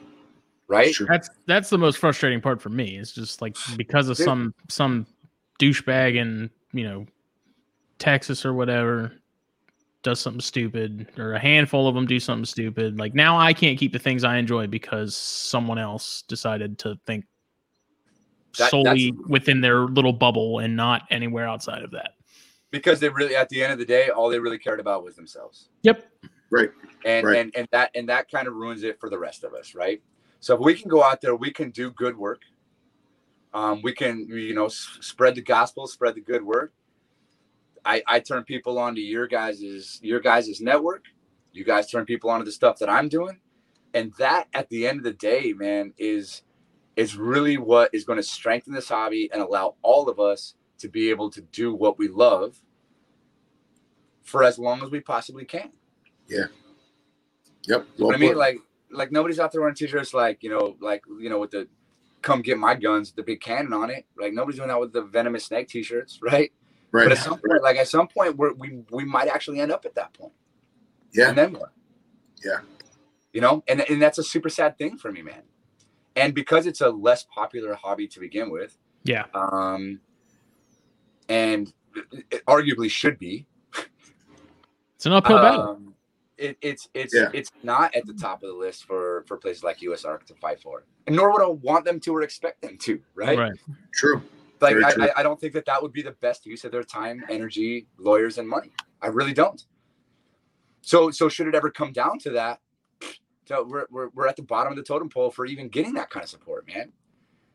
Right? 0.68 0.88
It's 0.88 0.96
true. 0.96 1.06
That's 1.08 1.30
that's 1.46 1.70
the 1.70 1.78
most 1.78 1.98
frustrating 1.98 2.40
part 2.40 2.60
for 2.60 2.68
me. 2.70 2.96
It's 2.96 3.12
just 3.12 3.42
like 3.42 3.56
because 3.76 4.08
of 4.08 4.16
some 4.16 4.54
some 4.68 5.06
douchebag 5.60 6.16
in 6.16 6.50
you 6.72 6.84
know 6.84 7.06
Texas 7.98 8.44
or 8.44 8.52
whatever 8.54 9.12
does 10.02 10.20
something 10.20 10.40
stupid, 10.40 11.08
or 11.16 11.32
a 11.32 11.38
handful 11.38 11.88
of 11.88 11.94
them 11.94 12.04
do 12.06 12.20
something 12.20 12.44
stupid. 12.44 12.98
Like 12.98 13.14
now, 13.14 13.38
I 13.38 13.54
can't 13.54 13.78
keep 13.78 13.92
the 13.92 13.98
things 13.98 14.22
I 14.22 14.36
enjoy 14.36 14.66
because 14.66 15.16
someone 15.16 15.78
else 15.78 16.22
decided 16.28 16.78
to 16.80 16.98
think 17.06 17.24
That- 18.58 18.70
solely 18.70 19.12
within 19.28 19.62
their 19.62 19.86
little 19.86 20.12
bubble 20.12 20.58
and 20.58 20.76
not 20.76 21.02
anywhere 21.10 21.48
outside 21.48 21.82
of 21.82 21.90
that. 21.92 22.16
Because 22.70 23.00
they 23.00 23.08
really, 23.08 23.34
at 23.34 23.48
the 23.48 23.62
end 23.62 23.72
of 23.72 23.78
the 23.78 23.84
day, 23.86 24.10
all 24.10 24.28
they 24.28 24.38
really 24.38 24.58
cared 24.58 24.78
about 24.80 25.04
was 25.04 25.16
themselves, 25.16 25.68
Yep. 25.82 26.04
Right. 26.50 26.70
and 27.06 27.26
Right. 27.26 27.36
and 27.38 27.52
and 27.56 27.68
that 27.70 27.90
and 27.94 28.06
that 28.10 28.30
kind 28.30 28.46
of 28.46 28.54
ruins 28.54 28.82
it 28.82 29.00
for 29.00 29.08
the 29.08 29.18
rest 29.18 29.42
of 29.42 29.54
us, 29.54 29.74
right? 29.74 30.02
So 30.44 30.52
if 30.52 30.60
we 30.60 30.74
can 30.74 30.90
go 30.90 31.02
out 31.02 31.22
there, 31.22 31.34
we 31.34 31.50
can 31.50 31.70
do 31.70 31.90
good 31.90 32.18
work. 32.18 32.42
Um, 33.54 33.80
we 33.80 33.94
can, 33.94 34.28
you 34.28 34.52
know, 34.52 34.66
s- 34.66 34.98
spread 35.00 35.36
the 35.36 35.40
gospel, 35.40 35.86
spread 35.86 36.16
the 36.16 36.20
good 36.20 36.44
word. 36.44 36.70
I, 37.82 38.02
I 38.06 38.20
turn 38.20 38.44
people 38.44 38.78
onto 38.78 39.00
your 39.00 39.26
guys's 39.26 39.98
your 40.02 40.20
guys's 40.20 40.60
network. 40.60 41.06
You 41.52 41.64
guys 41.64 41.90
turn 41.90 42.04
people 42.04 42.28
onto 42.28 42.44
the 42.44 42.52
stuff 42.52 42.78
that 42.80 42.90
I'm 42.90 43.08
doing, 43.08 43.38
and 43.94 44.12
that 44.18 44.48
at 44.52 44.68
the 44.68 44.86
end 44.86 44.98
of 44.98 45.04
the 45.04 45.14
day, 45.14 45.54
man, 45.56 45.94
is 45.96 46.42
is 46.94 47.16
really 47.16 47.56
what 47.56 47.88
is 47.94 48.04
going 48.04 48.18
to 48.18 48.22
strengthen 48.22 48.74
this 48.74 48.90
hobby 48.90 49.30
and 49.32 49.40
allow 49.40 49.76
all 49.80 50.10
of 50.10 50.20
us 50.20 50.56
to 50.80 50.90
be 50.90 51.08
able 51.08 51.30
to 51.30 51.40
do 51.40 51.74
what 51.74 51.98
we 51.98 52.08
love 52.08 52.60
for 54.24 54.44
as 54.44 54.58
long 54.58 54.82
as 54.82 54.90
we 54.90 55.00
possibly 55.00 55.46
can. 55.46 55.72
Yeah. 56.28 56.48
Yep. 57.66 57.86
You 57.96 58.04
know 58.04 58.06
Well 58.08 58.14
I 58.14 58.18
mean? 58.18 58.28
put. 58.32 58.36
Like, 58.36 58.58
like 58.94 59.12
nobody's 59.12 59.38
out 59.40 59.52
there 59.52 59.60
wearing 59.60 59.74
t-shirts 59.74 60.14
like 60.14 60.42
you 60.42 60.50
know, 60.50 60.76
like 60.80 61.02
you 61.20 61.28
know, 61.28 61.38
with 61.38 61.50
the 61.50 61.68
"Come 62.22 62.42
get 62.42 62.58
my 62.58 62.74
guns," 62.74 63.12
the 63.12 63.22
big 63.22 63.40
cannon 63.40 63.72
on 63.72 63.90
it. 63.90 64.06
Like 64.18 64.32
nobody's 64.32 64.56
doing 64.58 64.68
that 64.68 64.80
with 64.80 64.92
the 64.92 65.02
venomous 65.02 65.44
snake 65.44 65.68
t-shirts, 65.68 66.20
right? 66.22 66.52
right. 66.92 67.04
But 67.04 67.12
at 67.12 67.18
some 67.18 67.38
point, 67.38 67.62
like 67.62 67.76
at 67.76 67.88
some 67.88 68.08
point, 68.08 68.36
we're, 68.36 68.54
we 68.54 68.82
we 68.90 69.04
might 69.04 69.28
actually 69.28 69.60
end 69.60 69.72
up 69.72 69.84
at 69.84 69.94
that 69.96 70.12
point. 70.14 70.32
Yeah. 71.12 71.28
And 71.28 71.38
then 71.38 71.52
what? 71.52 71.72
Yeah. 72.44 72.60
You 73.32 73.40
know, 73.40 73.62
and 73.68 73.80
and 73.90 74.00
that's 74.00 74.18
a 74.18 74.24
super 74.24 74.48
sad 74.48 74.78
thing 74.78 74.96
for 74.96 75.10
me, 75.12 75.22
man. 75.22 75.42
And 76.16 76.34
because 76.34 76.66
it's 76.66 76.80
a 76.80 76.88
less 76.90 77.24
popular 77.24 77.74
hobby 77.74 78.06
to 78.08 78.20
begin 78.20 78.48
with, 78.50 78.78
Yeah. 79.02 79.24
um, 79.34 80.00
and 81.28 81.72
it, 82.12 82.24
it 82.30 82.46
arguably 82.46 82.88
should 82.88 83.18
be, 83.18 83.46
It's 84.94 85.06
an 85.06 85.12
uphill 85.12 85.38
battle. 85.38 85.68
um, 85.70 85.93
it, 86.38 86.56
it's 86.60 86.88
it's 86.94 87.14
Yeah. 87.14 87.30
it's 87.32 87.50
not 87.62 87.94
at 87.94 88.06
the 88.06 88.14
top 88.14 88.42
of 88.42 88.48
the 88.48 88.54
list 88.54 88.84
for 88.84 89.24
for 89.26 89.36
places 89.36 89.62
like 89.62 89.78
USARK 89.80 90.24
to 90.26 90.34
fight 90.34 90.60
for, 90.60 90.84
and 91.06 91.16
nor 91.16 91.32
would 91.32 91.42
I 91.42 91.46
want 91.46 91.84
them 91.84 92.00
to 92.00 92.14
or 92.14 92.22
expect 92.22 92.62
them 92.62 92.76
to, 92.78 93.00
right? 93.14 93.38
Right. 93.38 93.52
True. 93.92 94.22
Like 94.60 94.76
I, 94.76 94.92
true. 94.92 95.04
I, 95.04 95.20
I 95.20 95.22
don't 95.22 95.40
think 95.40 95.52
that 95.54 95.66
that 95.66 95.82
would 95.82 95.92
be 95.92 96.02
the 96.02 96.12
best 96.12 96.46
use 96.46 96.64
of 96.64 96.72
their 96.72 96.82
time, 96.82 97.22
energy, 97.28 97.86
lawyers, 97.98 98.38
and 98.38 98.48
money. 98.48 98.70
I 99.02 99.08
really 99.08 99.34
don't. 99.34 99.62
So 100.82 101.10
so 101.10 101.28
should 101.28 101.46
it 101.46 101.54
ever 101.54 101.70
come 101.70 101.92
down 101.92 102.18
to 102.20 102.30
that, 102.30 102.60
so 103.46 103.64
we're, 103.68 103.86
we're 103.90 104.08
we're 104.14 104.26
at 104.28 104.36
the 104.36 104.42
bottom 104.42 104.72
of 104.72 104.76
the 104.76 104.82
totem 104.82 105.08
pole 105.08 105.30
for 105.30 105.46
even 105.46 105.68
getting 105.68 105.94
that 105.94 106.10
kind 106.10 106.24
of 106.24 106.30
support, 106.30 106.66
man. 106.66 106.92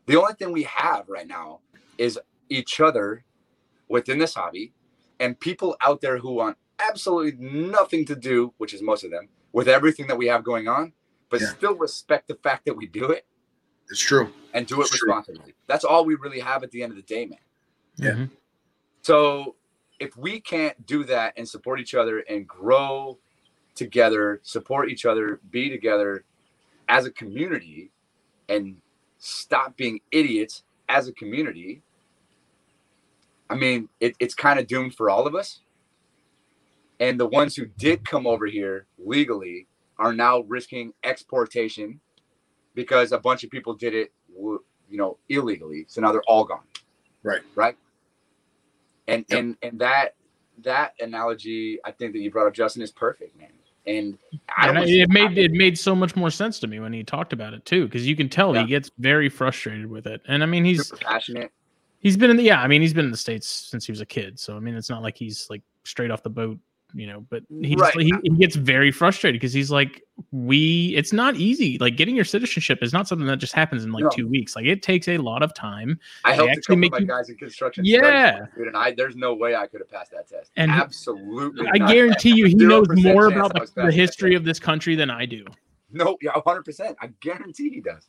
The 0.06 0.16
only 0.16 0.34
thing 0.34 0.52
we 0.52 0.64
have 0.64 1.08
right 1.08 1.26
now 1.26 1.60
is 1.98 2.18
each 2.48 2.80
other 2.80 3.24
within 3.88 4.18
this 4.18 4.34
hobby, 4.34 4.72
and 5.18 5.38
people 5.38 5.76
out 5.80 6.00
there 6.00 6.18
who 6.18 6.32
want 6.32 6.56
absolutely 6.88 7.32
nothing 7.44 8.04
to 8.06 8.16
do, 8.16 8.52
which 8.58 8.74
is 8.74 8.82
most 8.82 9.04
of 9.04 9.10
them, 9.10 9.28
with 9.52 9.68
everything 9.68 10.06
that 10.08 10.16
we 10.18 10.26
have 10.26 10.44
going 10.44 10.68
on, 10.68 10.92
but 11.28 11.40
Yeah. 11.40 11.48
still 11.48 11.74
respect 11.76 12.28
the 12.28 12.34
fact 12.36 12.64
that 12.66 12.74
we 12.74 12.86
do 12.86 13.10
it 13.10 13.26
It's 13.88 14.00
true. 14.00 14.32
and 14.54 14.66
do 14.66 14.80
it 14.80 14.86
It's 14.86 14.98
true. 14.98 15.08
responsibly. 15.08 15.54
That's 15.66 15.84
all 15.84 16.04
we 16.04 16.14
really 16.16 16.40
have 16.40 16.62
at 16.62 16.70
the 16.70 16.82
end 16.82 16.92
of 16.92 16.96
the 16.96 17.02
day, 17.02 17.26
man. 17.26 17.38
Yeah. 17.96 18.10
Mhm. 18.12 18.30
So 19.02 19.56
if 19.98 20.16
we 20.16 20.40
can't 20.40 20.86
do 20.86 21.04
that 21.04 21.34
and 21.36 21.48
support 21.48 21.80
each 21.80 21.94
other 21.94 22.20
and 22.20 22.46
grow 22.48 23.18
together, 23.74 24.40
support 24.42 24.90
each 24.90 25.04
other, 25.06 25.40
be 25.50 25.68
together 25.70 26.24
as 26.88 27.06
a 27.06 27.10
community 27.10 27.90
and 28.48 28.80
stop 29.18 29.76
being 29.76 30.00
idiots 30.10 30.64
as 30.88 31.06
a 31.08 31.12
community, 31.12 31.82
I 33.48 33.54
mean, 33.56 33.88
it, 34.00 34.14
it's 34.18 34.34
kind 34.34 34.58
of 34.58 34.66
doomed 34.66 34.94
for 34.94 35.10
all 35.10 35.26
of 35.26 35.34
us. 35.34 35.60
And 37.00 37.18
the 37.18 37.26
ones 37.26 37.56
who 37.56 37.66
did 37.78 38.04
come 38.04 38.26
over 38.26 38.46
here 38.46 38.86
legally 38.98 39.66
are 39.98 40.12
now 40.12 40.40
risking 40.40 40.92
exportation 41.02 41.98
because 42.74 43.12
a 43.12 43.18
bunch 43.18 43.42
of 43.42 43.50
people 43.50 43.74
did 43.74 43.94
it, 43.94 44.12
you 44.38 44.60
know, 44.90 45.18
illegally. 45.28 45.86
So 45.88 46.00
now 46.00 46.12
they're 46.12 46.22
all 46.28 46.44
gone. 46.44 46.60
Right. 47.22 47.40
Right. 47.54 47.76
And 49.08 49.24
Yep. 49.28 49.38
and 49.38 49.56
and 49.62 49.78
that 49.80 50.14
that 50.62 50.94
analogy, 51.00 51.78
I 51.84 51.90
think 51.90 52.12
that 52.12 52.20
you 52.20 52.30
brought 52.30 52.46
up, 52.46 52.54
Justin, 52.54 52.82
is 52.82 52.92
perfect, 52.92 53.36
man. 53.38 53.48
And 53.86 54.18
I 54.56 54.68
And 54.68 54.76
don't 54.76 54.88
it 54.88 55.08
made 55.08 55.38
it 55.38 55.52
made 55.52 55.78
so 55.78 55.94
much 55.94 56.14
more 56.14 56.30
sense 56.30 56.58
to 56.60 56.66
me 56.66 56.80
when 56.80 56.92
he 56.92 57.02
talked 57.02 57.32
about 57.32 57.54
it 57.54 57.64
too, 57.64 57.86
because 57.86 58.06
you 58.06 58.14
can 58.14 58.28
tell 58.28 58.54
Yeah. 58.54 58.62
he 58.62 58.68
gets 58.68 58.90
very 58.98 59.28
frustrated 59.30 59.86
with 59.86 60.06
it. 60.06 60.20
And 60.28 60.42
I 60.42 60.46
mean, 60.46 60.64
he's 60.66 60.86
super 60.86 61.02
passionate. 61.02 61.50
he's 61.98 62.16
been 62.16 62.30
in 62.30 62.36
the 62.36 62.42
yeah, 62.42 62.60
I 62.60 62.66
mean, 62.68 62.82
he's 62.82 62.92
been 62.94 63.06
in 63.06 63.10
the 63.10 63.16
states 63.16 63.46
since 63.48 63.86
he 63.86 63.92
was 63.92 64.02
a 64.02 64.06
kid, 64.06 64.38
so 64.38 64.54
I 64.54 64.60
mean, 64.60 64.74
it's 64.74 64.90
not 64.90 65.02
like 65.02 65.16
he's 65.16 65.48
like 65.48 65.62
straight 65.84 66.10
off 66.10 66.22
the 66.22 66.30
boat, 66.30 66.58
you 66.94 67.06
know. 67.06 67.24
But 67.30 67.42
he's 67.62 67.78
Right. 67.78 67.94
he, 67.98 68.12
he 68.22 68.30
gets 68.30 68.56
very 68.56 68.90
frustrated 68.90 69.40
because 69.40 69.52
he's 69.52 69.70
like, 69.70 70.02
we, 70.32 70.94
it's 70.96 71.12
not 71.12 71.36
easy. 71.36 71.78
Like 71.78 71.96
getting 71.96 72.14
your 72.16 72.24
citizenship 72.24 72.78
is 72.82 72.92
not 72.92 73.08
something 73.08 73.26
that 73.26 73.38
just 73.38 73.52
happens 73.52 73.84
in 73.84 73.92
like 73.92 74.04
No. 74.04 74.10
two 74.10 74.28
weeks. 74.28 74.54
Like 74.56 74.66
it 74.66 74.82
takes 74.82 75.08
a 75.08 75.18
lot 75.18 75.42
of 75.42 75.54
time. 75.54 75.98
I 76.24 76.34
helped 76.34 76.50
a 76.50 76.56
actually 76.56 76.76
make 76.76 76.92
my 76.92 76.98
you- 76.98 77.06
guys 77.06 77.28
in 77.30 77.36
construction. 77.36 77.84
Yeah. 77.84 78.40
dude, 78.56 78.68
and 78.68 78.76
I 78.76 78.92
there's 78.92 79.16
no 79.16 79.34
way 79.34 79.54
I 79.56 79.66
could 79.66 79.80
have 79.80 79.90
passed 79.90 80.10
that 80.12 80.28
test. 80.28 80.50
And- 80.56 80.70
absolutely, 80.70 81.66
I 81.72 81.78
guarantee 81.78 82.34
you, 82.36 82.46
he 82.46 82.54
knows 82.54 82.86
more 82.90 83.26
about 83.28 83.54
the, 83.54 83.68
the 83.86 83.92
history 83.92 84.34
of 84.34 84.44
this 84.44 84.58
country 84.60 84.94
than 84.96 85.10
I 85.10 85.26
do. 85.26 85.44
No, 85.92 86.16
yeah, 86.22 86.32
100. 86.34 86.62
percent 86.64 86.96
I 87.00 87.08
guarantee 87.20 87.70
he 87.70 87.80
does. 87.80 88.06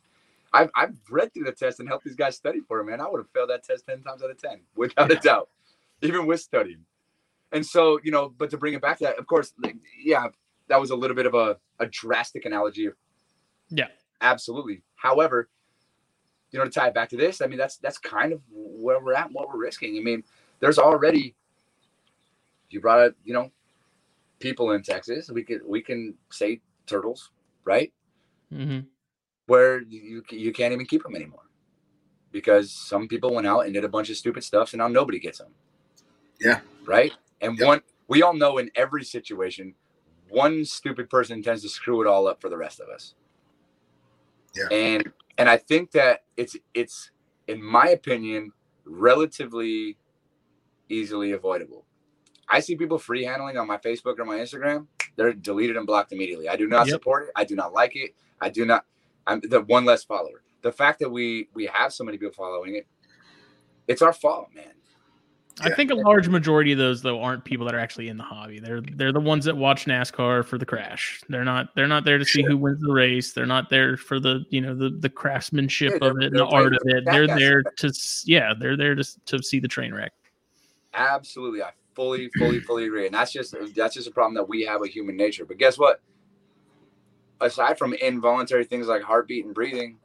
I've 0.54 0.70
I've 0.76 0.94
read 1.10 1.32
through 1.32 1.44
the 1.44 1.52
test 1.52 1.80
and 1.80 1.88
helped 1.88 2.04
these 2.04 2.14
guys 2.14 2.36
study 2.36 2.60
for 2.68 2.78
it, 2.80 2.84
man. 2.84 3.00
I 3.00 3.08
would 3.08 3.18
have 3.18 3.30
failed 3.30 3.48
that 3.50 3.64
test 3.64 3.86
ten 3.86 4.02
times 4.02 4.22
out 4.22 4.30
of 4.30 4.36
ten, 4.40 4.60
without 4.76 5.10
a 5.10 5.14
doubt, 5.16 5.48
even 6.02 6.26
with 6.26 6.40
studying. 6.40 6.84
And 7.52 7.64
so, 7.64 8.00
you 8.02 8.10
know, 8.10 8.32
but 8.36 8.50
to 8.50 8.56
bring 8.56 8.74
it 8.74 8.80
back 8.80 8.98
to 8.98 9.04
that, 9.04 9.18
of 9.18 9.26
course, 9.26 9.52
like, 9.62 9.76
yeah, 10.02 10.26
that 10.68 10.80
was 10.80 10.90
a 10.90 10.96
little 10.96 11.14
bit 11.14 11.26
of 11.26 11.34
a, 11.34 11.56
a 11.78 11.86
drastic 11.86 12.44
analogy. 12.46 12.88
Yeah. 13.68 13.88
absolutely. 14.20 14.82
However, 14.96 15.48
you 16.50 16.58
know, 16.58 16.64
to 16.64 16.70
tie 16.70 16.88
it 16.88 16.94
back 16.94 17.08
to 17.10 17.16
this, 17.16 17.40
I 17.40 17.46
mean, 17.46 17.58
that's 17.58 17.76
that's 17.78 17.98
kind 17.98 18.32
of 18.32 18.40
where 18.50 19.00
we're 19.00 19.14
at, 19.14 19.26
and 19.26 19.34
what 19.34 19.48
we're 19.48 19.58
risking. 19.58 19.96
I 19.96 20.00
mean, 20.00 20.22
there's 20.60 20.78
already 20.78 21.34
you 22.70 22.80
brought 22.80 23.00
up, 23.00 23.14
you 23.24 23.32
know, 23.32 23.50
people 24.38 24.72
in 24.72 24.82
Texas. 24.82 25.30
We 25.30 25.42
could 25.44 25.60
we 25.66 25.80
can 25.82 26.14
say 26.30 26.60
turtles, 26.86 27.30
right? 27.64 27.92
Mm-hmm. 28.52 28.80
where 29.46 29.80
you 29.80 30.22
you 30.30 30.52
can't 30.52 30.74
even 30.74 30.84
keep 30.84 31.02
them 31.02 31.16
anymore 31.16 31.48
because 32.32 32.70
some 32.70 33.08
people 33.08 33.34
went 33.34 33.46
out 33.46 33.60
and 33.60 33.72
did 33.72 33.82
a 33.84 33.88
bunch 33.88 34.10
of 34.10 34.16
stupid 34.18 34.44
stuff, 34.44 34.68
so 34.68 34.76
now 34.76 34.88
nobody 34.88 35.18
gets 35.18 35.38
them. 35.38 35.54
Yeah. 36.38 36.60
Right. 36.84 37.12
And 37.42 37.58
Yep. 37.58 37.66
one 37.68 37.82
we 38.08 38.22
all 38.22 38.34
know 38.34 38.58
in 38.58 38.70
every 38.74 39.04
situation, 39.04 39.74
one 40.28 40.64
stupid 40.64 41.10
person 41.10 41.42
tends 41.42 41.62
to 41.62 41.68
screw 41.68 42.00
it 42.02 42.06
all 42.06 42.26
up 42.26 42.40
for 42.40 42.48
the 42.48 42.56
rest 42.56 42.80
of 42.80 42.88
us. 42.88 43.14
Yeah. 44.54 44.68
And 44.70 45.12
and 45.38 45.48
I 45.48 45.56
think 45.58 45.90
that 45.92 46.24
it's 46.36 46.56
it's 46.74 47.10
in 47.48 47.62
my 47.62 47.88
opinion 47.88 48.52
relatively 48.84 49.98
easily 50.88 51.32
avoidable. 51.32 51.84
I 52.48 52.60
see 52.60 52.76
people 52.76 52.98
free 52.98 53.24
handling 53.24 53.56
on 53.56 53.66
my 53.66 53.78
Facebook 53.78 54.18
or 54.18 54.24
my 54.24 54.38
Instagram. 54.38 54.86
They're 55.16 55.32
deleted 55.32 55.76
and 55.76 55.86
blocked 55.86 56.12
immediately. 56.12 56.48
I 56.48 56.56
do 56.56 56.66
not 56.68 56.86
Yep. 56.86 56.94
support 56.94 57.22
it. 57.24 57.30
I 57.36 57.44
do 57.44 57.54
not 57.56 57.72
like 57.72 57.96
it. 57.96 58.14
I 58.40 58.48
do 58.50 58.64
not. 58.66 58.84
I'm 59.26 59.40
the 59.40 59.62
one 59.62 59.84
less 59.84 60.04
follower. 60.04 60.42
The 60.62 60.72
fact 60.72 60.98
that 61.00 61.10
we 61.10 61.48
we 61.54 61.66
have 61.66 61.92
so 61.92 62.04
many 62.04 62.18
people 62.18 62.32
following 62.34 62.76
it, 62.76 62.86
it's 63.88 64.02
our 64.02 64.12
fault, 64.12 64.48
man. 64.54 64.74
I 65.60 65.70
think 65.70 65.90
a 65.90 65.94
large 65.94 66.28
majority 66.28 66.72
of 66.72 66.78
those 66.78 67.02
though 67.02 67.22
aren't 67.22 67.44
people 67.44 67.66
that 67.66 67.74
are 67.74 67.78
actually 67.78 68.08
in 68.08 68.16
the 68.16 68.24
hobby. 68.24 68.58
They're 68.58 68.80
they're 68.80 69.12
the 69.12 69.20
ones 69.20 69.44
that 69.44 69.56
watch 69.56 69.84
NASCAR 69.84 70.44
for 70.44 70.56
the 70.56 70.64
crash. 70.64 71.20
They're 71.28 71.44
not 71.44 71.68
they're 71.76 71.86
not 71.86 72.04
there 72.04 72.18
to 72.18 72.24
see 72.24 72.42
who 72.42 72.56
wins 72.56 72.80
the 72.80 72.92
race. 72.92 73.32
They're 73.32 73.46
not 73.46 73.68
there 73.68 73.96
for 73.96 74.18
the 74.18 74.44
you 74.50 74.60
know 74.60 74.74
the 74.74 74.90
the 74.90 75.10
craftsmanship 75.10 75.98
Yeah, 76.00 76.08
of 76.08 76.16
it 76.18 76.28
and 76.28 76.36
the 76.36 76.46
art 76.46 76.74
of 76.74 76.80
it. 76.86 77.04
They're 77.04 77.26
there 77.26 77.62
to 77.62 77.92
yeah 78.24 78.54
they're 78.58 78.76
there 78.76 78.94
to 78.94 79.04
to 79.26 79.42
see 79.42 79.60
the 79.60 79.68
train 79.68 79.92
wreck. 79.92 80.12
Absolutely, 80.94 81.62
I 81.62 81.70
fully, 81.94 82.30
fully, 82.38 82.60
fully 82.60 82.84
agree. 82.84 83.06
And 83.06 83.14
that's 83.14 83.32
just 83.32 83.54
that's 83.74 83.94
just 83.94 84.08
a 84.08 84.10
problem 84.10 84.34
that 84.34 84.48
we 84.48 84.62
have 84.62 84.80
with 84.80 84.90
human 84.90 85.16
nature. 85.16 85.44
But 85.44 85.58
guess 85.58 85.78
what? 85.78 86.00
Aside 87.40 87.78
from 87.78 87.94
involuntary 87.94 88.64
things 88.64 88.86
like 88.86 89.02
heartbeat 89.02 89.44
and 89.44 89.54
breathing, 89.54 89.98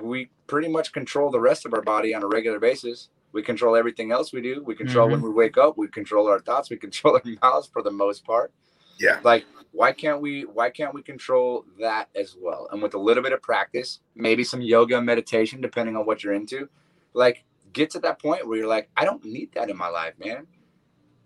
we 0.00 0.28
pretty 0.46 0.68
much 0.68 0.92
control 0.92 1.30
the 1.30 1.40
rest 1.40 1.66
of 1.66 1.74
our 1.74 1.82
body 1.82 2.14
on 2.14 2.22
a 2.22 2.26
regular 2.26 2.60
basis. 2.60 3.08
We 3.32 3.42
control 3.42 3.76
everything 3.76 4.12
else 4.12 4.32
we 4.32 4.40
do. 4.40 4.62
We 4.64 4.74
control 4.74 5.08
when 5.08 5.18
mm-hmm. 5.18 5.28
we 5.28 5.34
wake 5.34 5.58
up. 5.58 5.76
We 5.76 5.88
control 5.88 6.28
our 6.28 6.40
thoughts. 6.40 6.70
We 6.70 6.76
control 6.76 7.14
our 7.24 7.32
mouths 7.42 7.68
for 7.72 7.82
the 7.82 7.90
most 7.90 8.24
part. 8.24 8.52
Yeah. 8.98 9.20
Like, 9.22 9.44
why 9.72 9.92
can't 9.92 10.22
we? 10.22 10.42
Why 10.42 10.70
can't 10.70 10.94
we 10.94 11.02
control 11.02 11.64
that 11.78 12.08
as 12.14 12.34
well? 12.40 12.68
And 12.72 12.82
with 12.82 12.94
a 12.94 12.98
little 12.98 13.22
bit 13.22 13.32
of 13.32 13.42
practice, 13.42 14.00
maybe 14.14 14.42
some 14.42 14.62
yoga, 14.62 15.00
meditation, 15.02 15.60
depending 15.60 15.96
on 15.96 16.06
what 16.06 16.24
you're 16.24 16.32
into, 16.32 16.68
like 17.12 17.44
get 17.76 17.90
to 17.90 18.00
that 18.00 18.18
point 18.18 18.48
where 18.48 18.56
you're 18.56 18.66
like, 18.66 18.88
I 18.96 19.04
don't 19.04 19.22
need 19.24 19.52
that 19.52 19.68
in 19.68 19.76
my 19.76 19.88
life, 19.88 20.14
man. 20.18 20.46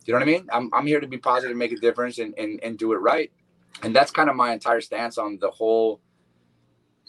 You 0.04 0.12
know 0.12 0.18
what 0.18 0.28
I 0.28 0.32
mean? 0.32 0.48
I'm, 0.52 0.68
I'm 0.72 0.86
here 0.86 0.98
to 0.98 1.06
be 1.06 1.18
positive, 1.18 1.56
make 1.56 1.70
a 1.70 1.76
difference, 1.76 2.18
and, 2.18 2.34
and, 2.36 2.58
and 2.64 2.76
do 2.76 2.92
it 2.92 2.96
right. 2.96 3.30
And 3.84 3.94
that's 3.94 4.10
kind 4.10 4.28
of 4.28 4.34
my 4.34 4.52
entire 4.52 4.80
stance 4.80 5.16
on 5.16 5.38
the 5.40 5.50
whole 5.50 6.00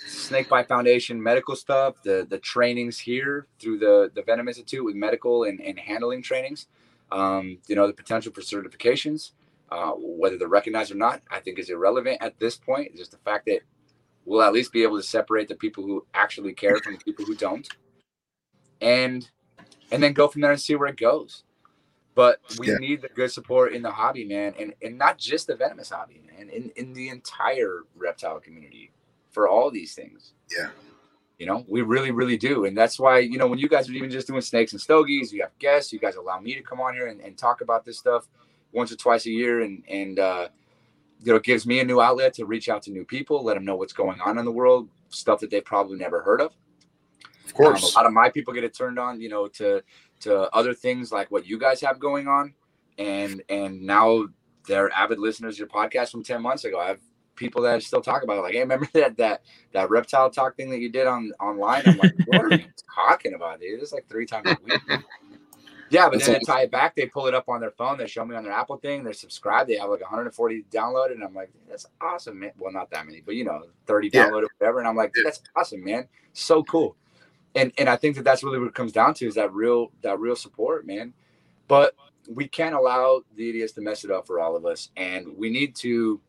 Snake 0.05 0.49
Bite 0.49 0.67
Foundation 0.67 1.21
medical 1.21 1.55
stuff, 1.55 1.95
the 2.03 2.25
the 2.29 2.39
trainings 2.39 2.99
here 2.99 3.47
through 3.59 3.79
the 3.79 4.11
the 4.15 4.23
Venom 4.23 4.47
Institute 4.47 4.83
with 4.83 4.95
medical 4.95 5.43
and, 5.43 5.61
and 5.61 5.79
handling 5.79 6.21
trainings. 6.23 6.67
Um, 7.11 7.59
you 7.67 7.75
know, 7.75 7.87
the 7.87 7.93
potential 7.93 8.31
for 8.33 8.41
certifications, 8.41 9.31
uh, 9.71 9.91
whether 9.97 10.37
they're 10.37 10.47
recognized 10.47 10.91
or 10.91 10.95
not, 10.95 11.21
I 11.29 11.39
think 11.39 11.59
is 11.59 11.69
irrelevant 11.69 12.19
at 12.21 12.39
this 12.39 12.57
point. 12.57 12.95
Just 12.95 13.11
the 13.11 13.17
fact 13.17 13.45
that 13.47 13.61
we'll 14.25 14.41
at 14.43 14.53
least 14.53 14.71
be 14.73 14.83
able 14.83 14.97
to 14.97 15.03
separate 15.03 15.47
the 15.49 15.55
people 15.55 15.85
who 15.85 16.05
actually 16.13 16.53
care 16.53 16.79
from 16.79 16.93
the 16.93 16.99
people 16.99 17.25
who 17.25 17.35
don't, 17.35 17.67
and 18.81 19.29
and 19.91 20.01
then 20.03 20.13
go 20.13 20.27
from 20.27 20.41
there 20.41 20.51
and 20.51 20.61
see 20.61 20.75
where 20.75 20.89
it 20.89 20.97
goes. 20.97 21.43
But 22.15 22.39
we 22.59 22.67
Yeah. 22.67 22.77
need 22.77 23.01
the 23.01 23.09
good 23.09 23.31
support 23.31 23.73
in 23.73 23.81
the 23.83 23.91
hobby, 23.91 24.25
man, 24.25 24.55
and 24.59 24.73
and 24.81 24.97
not 24.97 25.17
just 25.17 25.47
the 25.47 25.55
venomous 25.55 25.89
hobby, 25.91 26.21
man, 26.27 26.49
in 26.49 26.71
in 26.75 26.93
the 26.93 27.09
entire 27.09 27.81
reptile 27.95 28.39
community 28.39 28.91
for 29.31 29.47
all 29.47 29.71
these 29.71 29.93
things. 29.93 30.33
Yeah. 30.55 30.69
You 31.39 31.47
know, 31.47 31.65
we 31.67 31.81
really, 31.81 32.11
really 32.11 32.37
do. 32.37 32.65
And 32.65 32.77
that's 32.77 32.99
why, 32.99 33.19
you 33.19 33.37
know, 33.37 33.47
when 33.47 33.57
you 33.57 33.67
guys 33.67 33.89
are 33.89 33.93
even 33.93 34.11
just 34.11 34.27
doing 34.27 34.41
snakes 34.41 34.73
and 34.73 34.81
stogies, 34.81 35.33
you 35.33 35.41
have 35.41 35.57
guests, 35.57 35.91
you 35.91 35.97
guys 35.97 36.15
allow 36.15 36.39
me 36.39 36.53
to 36.53 36.61
come 36.61 36.79
on 36.79 36.93
here 36.93 37.07
and, 37.07 37.19
and 37.19 37.37
talk 37.37 37.61
about 37.61 37.83
this 37.83 37.97
stuff 37.97 38.27
once 38.71 38.91
or 38.91 38.95
twice 38.95 39.25
a 39.25 39.31
year. 39.31 39.61
And, 39.61 39.83
and, 39.87 40.19
uh, 40.19 40.49
you 41.23 41.31
know, 41.31 41.37
it 41.37 41.43
gives 41.43 41.65
me 41.65 41.79
a 41.79 41.83
new 41.83 41.99
outlet 41.99 42.33
to 42.35 42.45
reach 42.45 42.69
out 42.69 42.83
to 42.83 42.91
new 42.91 43.05
people, 43.05 43.43
let 43.43 43.55
them 43.55 43.65
know 43.65 43.75
what's 43.75 43.93
going 43.93 44.21
on 44.21 44.37
in 44.37 44.45
the 44.45 44.51
world, 44.51 44.89
stuff 45.09 45.39
that 45.39 45.49
they've 45.49 45.65
probably 45.65 45.97
never 45.97 46.21
heard 46.21 46.41
of. 46.41 46.53
Of 47.45 47.53
course. 47.53 47.83
Um, 47.83 47.89
a 47.89 47.97
lot 47.97 48.05
of 48.05 48.13
my 48.13 48.29
people 48.29 48.53
get 48.53 48.63
it 48.63 48.75
turned 48.75 48.97
on, 48.97 49.19
you 49.19 49.29
know, 49.29 49.47
to 49.47 49.83
to 50.21 50.49
other 50.55 50.73
things 50.73 51.11
like 51.11 51.31
what 51.31 51.45
you 51.45 51.59
guys 51.59 51.81
have 51.81 51.99
going 51.99 52.27
on, 52.27 52.53
and 52.97 53.43
and 53.49 53.81
now 53.81 54.25
they're 54.67 54.89
avid 54.91 55.19
listeners 55.19 55.55
to 55.55 55.59
your 55.59 55.67
podcast 55.67 56.11
from 56.11 56.23
ten 56.23 56.41
months 56.41 56.63
ago. 56.63 56.79
I 56.79 56.87
have 56.87 57.01
people 57.35 57.61
that 57.63 57.83
still 57.83 58.01
talk 58.01 58.23
about 58.23 58.37
it, 58.37 58.41
like, 58.41 58.53
hey, 58.53 58.59
remember 58.59 58.87
that 58.93 59.17
that 59.17 59.43
that 59.73 59.89
reptile 59.89 60.29
talk 60.29 60.55
thing 60.55 60.69
that 60.69 60.79
you 60.79 60.89
did 60.89 61.07
on 61.07 61.31
online? 61.39 61.83
I'm 61.85 61.97
like, 61.97 62.13
what 62.25 62.45
are 62.45 62.51
you 62.51 62.65
talking 62.95 63.33
about, 63.33 63.59
dude? 63.59 63.81
It's 63.81 63.93
like 63.93 64.07
three 64.07 64.25
times 64.25 64.49
a 64.49 64.57
week. 64.63 64.81
Yeah, 65.89 66.05
but 66.05 66.13
That's 66.13 66.27
then 66.27 66.35
awesome. 66.35 66.45
to 66.45 66.45
tie 66.45 66.61
it 66.61 66.71
back, 66.71 66.95
they 66.95 67.05
pull 67.07 67.27
it 67.27 67.33
up 67.33 67.49
on 67.49 67.59
their 67.59 67.71
phone. 67.71 67.97
They 67.97 68.07
show 68.07 68.23
me 68.23 68.33
on 68.33 68.45
their 68.45 68.53
Apple 68.53 68.77
thing. 68.77 69.03
They're 69.03 69.11
subscribed. 69.11 69.69
They 69.69 69.75
have 69.75 69.89
like 69.89 69.99
140 69.99 70.63
downloaded, 70.71 71.11
and 71.15 71.23
I'm 71.23 71.35
like, 71.35 71.51
that's 71.69 71.85
awesome, 71.99 72.39
man. 72.39 72.51
Well, 72.57 72.71
not 72.71 72.89
that 72.91 73.05
many, 73.05 73.19
but 73.19 73.35
you 73.35 73.43
know, 73.43 73.63
30 73.87 74.09
Yeah. 74.13 74.29
downloaded, 74.29 74.47
whatever. 74.57 74.79
And 74.79 74.87
I'm 74.87 74.95
like, 74.95 75.11
that's 75.21 75.41
awesome, 75.55 75.83
man. 75.83 76.07
So 76.31 76.63
cool 76.63 76.95
and 77.55 77.71
and 77.77 77.89
I 77.89 77.95
think 77.95 78.15
that 78.15 78.23
that's 78.23 78.43
really 78.43 78.59
what 78.59 78.67
it 78.67 78.73
comes 78.75 78.91
down 78.91 79.13
to 79.15 79.27
is 79.27 79.35
that 79.35 79.53
real 79.53 79.91
that 80.01 80.19
real 80.19 80.35
support, 80.35 80.85
man. 80.85 81.13
But 81.67 81.95
we 82.29 82.47
can't 82.47 82.75
allow 82.75 83.23
the 83.35 83.49
idiots 83.49 83.73
to 83.73 83.81
mess 83.81 84.03
it 84.03 84.11
up 84.11 84.27
for 84.27 84.39
all 84.39 84.55
of 84.55 84.65
us, 84.65 84.89
and 84.95 85.27
we 85.37 85.49
need 85.49 85.75
to 85.77 86.19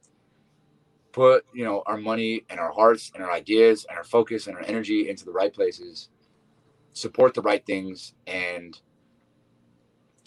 put 1.12 1.44
you 1.52 1.64
know 1.64 1.82
our 1.86 1.96
money 1.96 2.44
and 2.50 2.58
our 2.58 2.72
hearts 2.72 3.12
and 3.14 3.22
our 3.22 3.30
ideas 3.30 3.86
and 3.88 3.96
our 3.96 4.04
focus 4.04 4.46
and 4.46 4.56
our 4.56 4.62
energy 4.64 5.08
into 5.08 5.24
the 5.24 5.32
right 5.32 5.52
places, 5.52 6.08
support 6.92 7.34
the 7.34 7.42
right 7.42 7.64
things, 7.64 8.14
and 8.26 8.80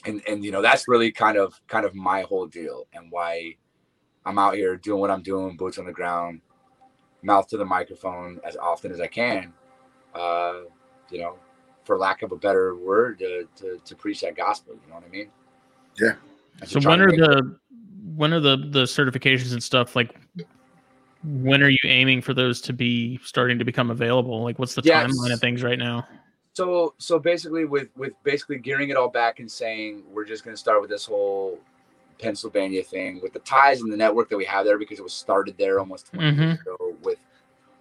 and 0.06 0.22
and 0.28 0.44
you 0.44 0.52
know 0.52 0.62
that's 0.62 0.88
really 0.88 1.12
kind 1.12 1.38
of 1.38 1.60
kind 1.68 1.86
of 1.86 1.96
my 1.96 2.22
whole 2.22 2.48
deal 2.48 2.88
and 2.94 3.12
why 3.12 3.56
I'm 4.26 4.40
out 4.40 4.56
here 4.56 4.76
doing 4.78 5.00
what 5.00 5.12
I'm 5.12 5.24
doing, 5.24 5.58
boots 5.58 5.78
on 5.78 5.86
the 5.86 5.92
ground, 5.92 6.42
mouth 7.22 7.48
to 7.50 7.58
the 7.58 7.66
microphone 7.66 8.40
as 8.44 8.56
often 8.56 8.92
as 8.92 9.00
I 9.00 9.08
can 9.08 9.54
uh, 10.16 10.62
you 11.12 11.20
know, 11.20 11.36
for 11.84 11.98
lack 11.98 12.24
of 12.24 12.32
a 12.32 12.36
better 12.36 12.76
word, 12.76 13.20
to, 13.20 13.48
to, 13.58 13.80
to 13.86 13.96
preach 13.96 14.22
that 14.22 14.36
gospel. 14.36 14.74
You 14.74 14.90
know 14.90 14.96
what 14.96 15.04
I 15.06 15.10
mean? 15.10 15.30
Yeah. 16.00 16.14
So 16.66 16.80
try 16.80 16.92
when 16.92 17.02
are 17.02 17.12
the 17.12 17.58
when 18.16 18.34
are 18.34 18.40
the 18.40 18.58
the 18.58 18.84
certifications 18.84 19.54
and 19.54 19.62
stuff 19.62 19.96
like? 19.96 20.16
When 21.26 21.64
are 21.64 21.70
you 21.70 21.78
aiming 21.86 22.22
for 22.22 22.34
those 22.34 22.62
to 22.62 22.74
be 22.74 23.20
starting 23.24 23.58
to 23.58 23.66
become 23.66 23.90
available? 23.90 24.44
Like, 24.44 24.60
what's 24.60 24.76
the 24.76 24.82
Yes. 24.84 25.10
timeline 25.10 25.34
of 25.34 25.40
things 25.40 25.64
right 25.64 25.80
now? 25.80 26.08
So 26.54 26.94
so 27.00 27.20
basically 27.20 27.66
with 27.66 27.90
with 27.98 28.14
basically 28.24 28.60
gearing 28.60 28.90
it 28.90 28.96
all 28.96 29.10
back 29.10 29.40
and 29.40 29.52
saying 29.52 30.04
we're 30.10 30.24
just 30.26 30.46
going 30.46 30.56
to 30.56 30.60
start 30.60 30.80
with 30.82 30.90
this 30.90 31.06
whole 31.06 31.60
Pennsylvania 32.20 32.84
thing 32.84 33.20
with 33.22 33.34
the 33.34 33.40
ties 33.40 33.82
and 33.82 33.92
the 33.92 33.98
network 33.98 34.30
that 34.30 34.38
we 34.38 34.46
have 34.46 34.66
there 34.66 34.78
because 34.78 35.00
it 35.00 35.02
was 35.02 35.14
started 35.14 35.58
there 35.58 35.80
almost 35.80 36.08
20 36.14 36.32
Mhm. 36.32 36.38
years 36.38 36.62
ago 36.62 36.96
with 37.04 37.18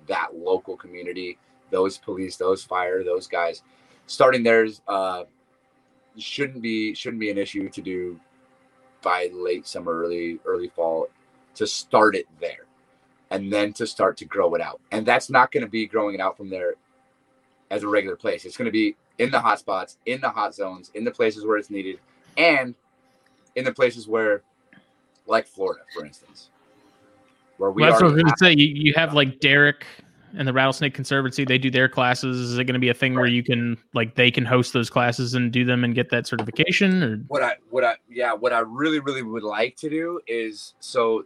that 0.08 0.34
local 0.34 0.76
community, 0.76 1.38
those 1.70 1.98
police, 1.98 2.36
those 2.36 2.64
fire, 2.64 3.04
those 3.04 3.28
guys. 3.28 3.62
Starting 4.06 4.42
there's 4.42 4.80
uh 4.88 5.24
shouldn't 6.16 6.62
be 6.62 6.94
shouldn't 6.94 7.20
be 7.20 7.30
an 7.30 7.38
issue 7.38 7.68
to 7.68 7.82
do 7.82 8.18
by 9.02 9.28
late 9.32 9.66
summer, 9.66 9.92
early 9.92 10.40
early 10.46 10.68
fall 10.68 11.08
to 11.54 11.66
start 11.66 12.16
it 12.16 12.26
there 12.40 12.63
and 13.30 13.52
then 13.52 13.72
to 13.74 13.86
start 13.86 14.16
to 14.18 14.24
grow 14.24 14.54
it 14.54 14.60
out. 14.60 14.80
And 14.92 15.04
that's 15.06 15.30
not 15.30 15.50
going 15.52 15.64
to 15.64 15.70
be 15.70 15.86
growing 15.86 16.14
it 16.14 16.20
out 16.20 16.36
from 16.36 16.50
there 16.50 16.74
as 17.70 17.82
a 17.82 17.88
regular 17.88 18.16
place. 18.16 18.44
It's 18.44 18.56
going 18.56 18.66
to 18.66 18.72
be 18.72 18.96
in 19.18 19.30
the 19.30 19.40
hot 19.40 19.58
spots, 19.58 19.98
in 20.06 20.20
the 20.20 20.30
hot 20.30 20.54
zones, 20.54 20.90
in 20.94 21.04
the 21.04 21.10
places 21.10 21.44
where 21.44 21.56
it's 21.56 21.70
needed, 21.70 21.98
and 22.36 22.74
in 23.56 23.64
the 23.64 23.72
places 23.72 24.08
where, 24.08 24.42
like 25.26 25.46
Florida, 25.46 25.82
for 25.94 26.04
instance, 26.04 26.50
where 27.58 27.70
we 27.70 27.82
Well, 27.82 27.90
that's 27.90 28.02
what 28.02 28.10
I 28.10 28.14
was 28.14 28.22
going 28.22 28.32
to 28.32 28.38
say. 28.38 28.54
You, 28.56 28.72
you 28.74 28.92
have 28.94 29.14
like 29.14 29.40
Derek 29.40 29.86
and 30.36 30.46
the 30.46 30.52
Rattlesnake 30.52 30.94
Conservancy. 30.94 31.44
They 31.44 31.58
do 31.58 31.70
their 31.70 31.88
classes. 31.88 32.38
Is 32.38 32.58
it 32.58 32.64
going 32.64 32.74
to 32.74 32.80
be 32.80 32.88
a 32.88 32.94
thing 32.94 33.14
where 33.14 33.26
you 33.26 33.42
can 33.42 33.78
like 33.94 34.14
they 34.14 34.30
can 34.30 34.44
host 34.44 34.72
those 34.72 34.90
classes 34.90 35.34
and 35.34 35.52
do 35.52 35.64
them 35.64 35.84
and 35.84 35.94
get 35.94 36.10
that 36.10 36.26
certification? 36.26 37.02
Or 37.02 37.16
what 37.28 37.42
I 37.42 37.56
what 37.70 37.84
I 37.84 37.96
yeah 38.10 38.32
what 38.32 38.52
I 38.52 38.60
really 38.60 39.00
really 39.00 39.22
would 39.22 39.44
like 39.44 39.76
to 39.76 39.88
do 39.88 40.20
is 40.26 40.74
so 40.80 41.24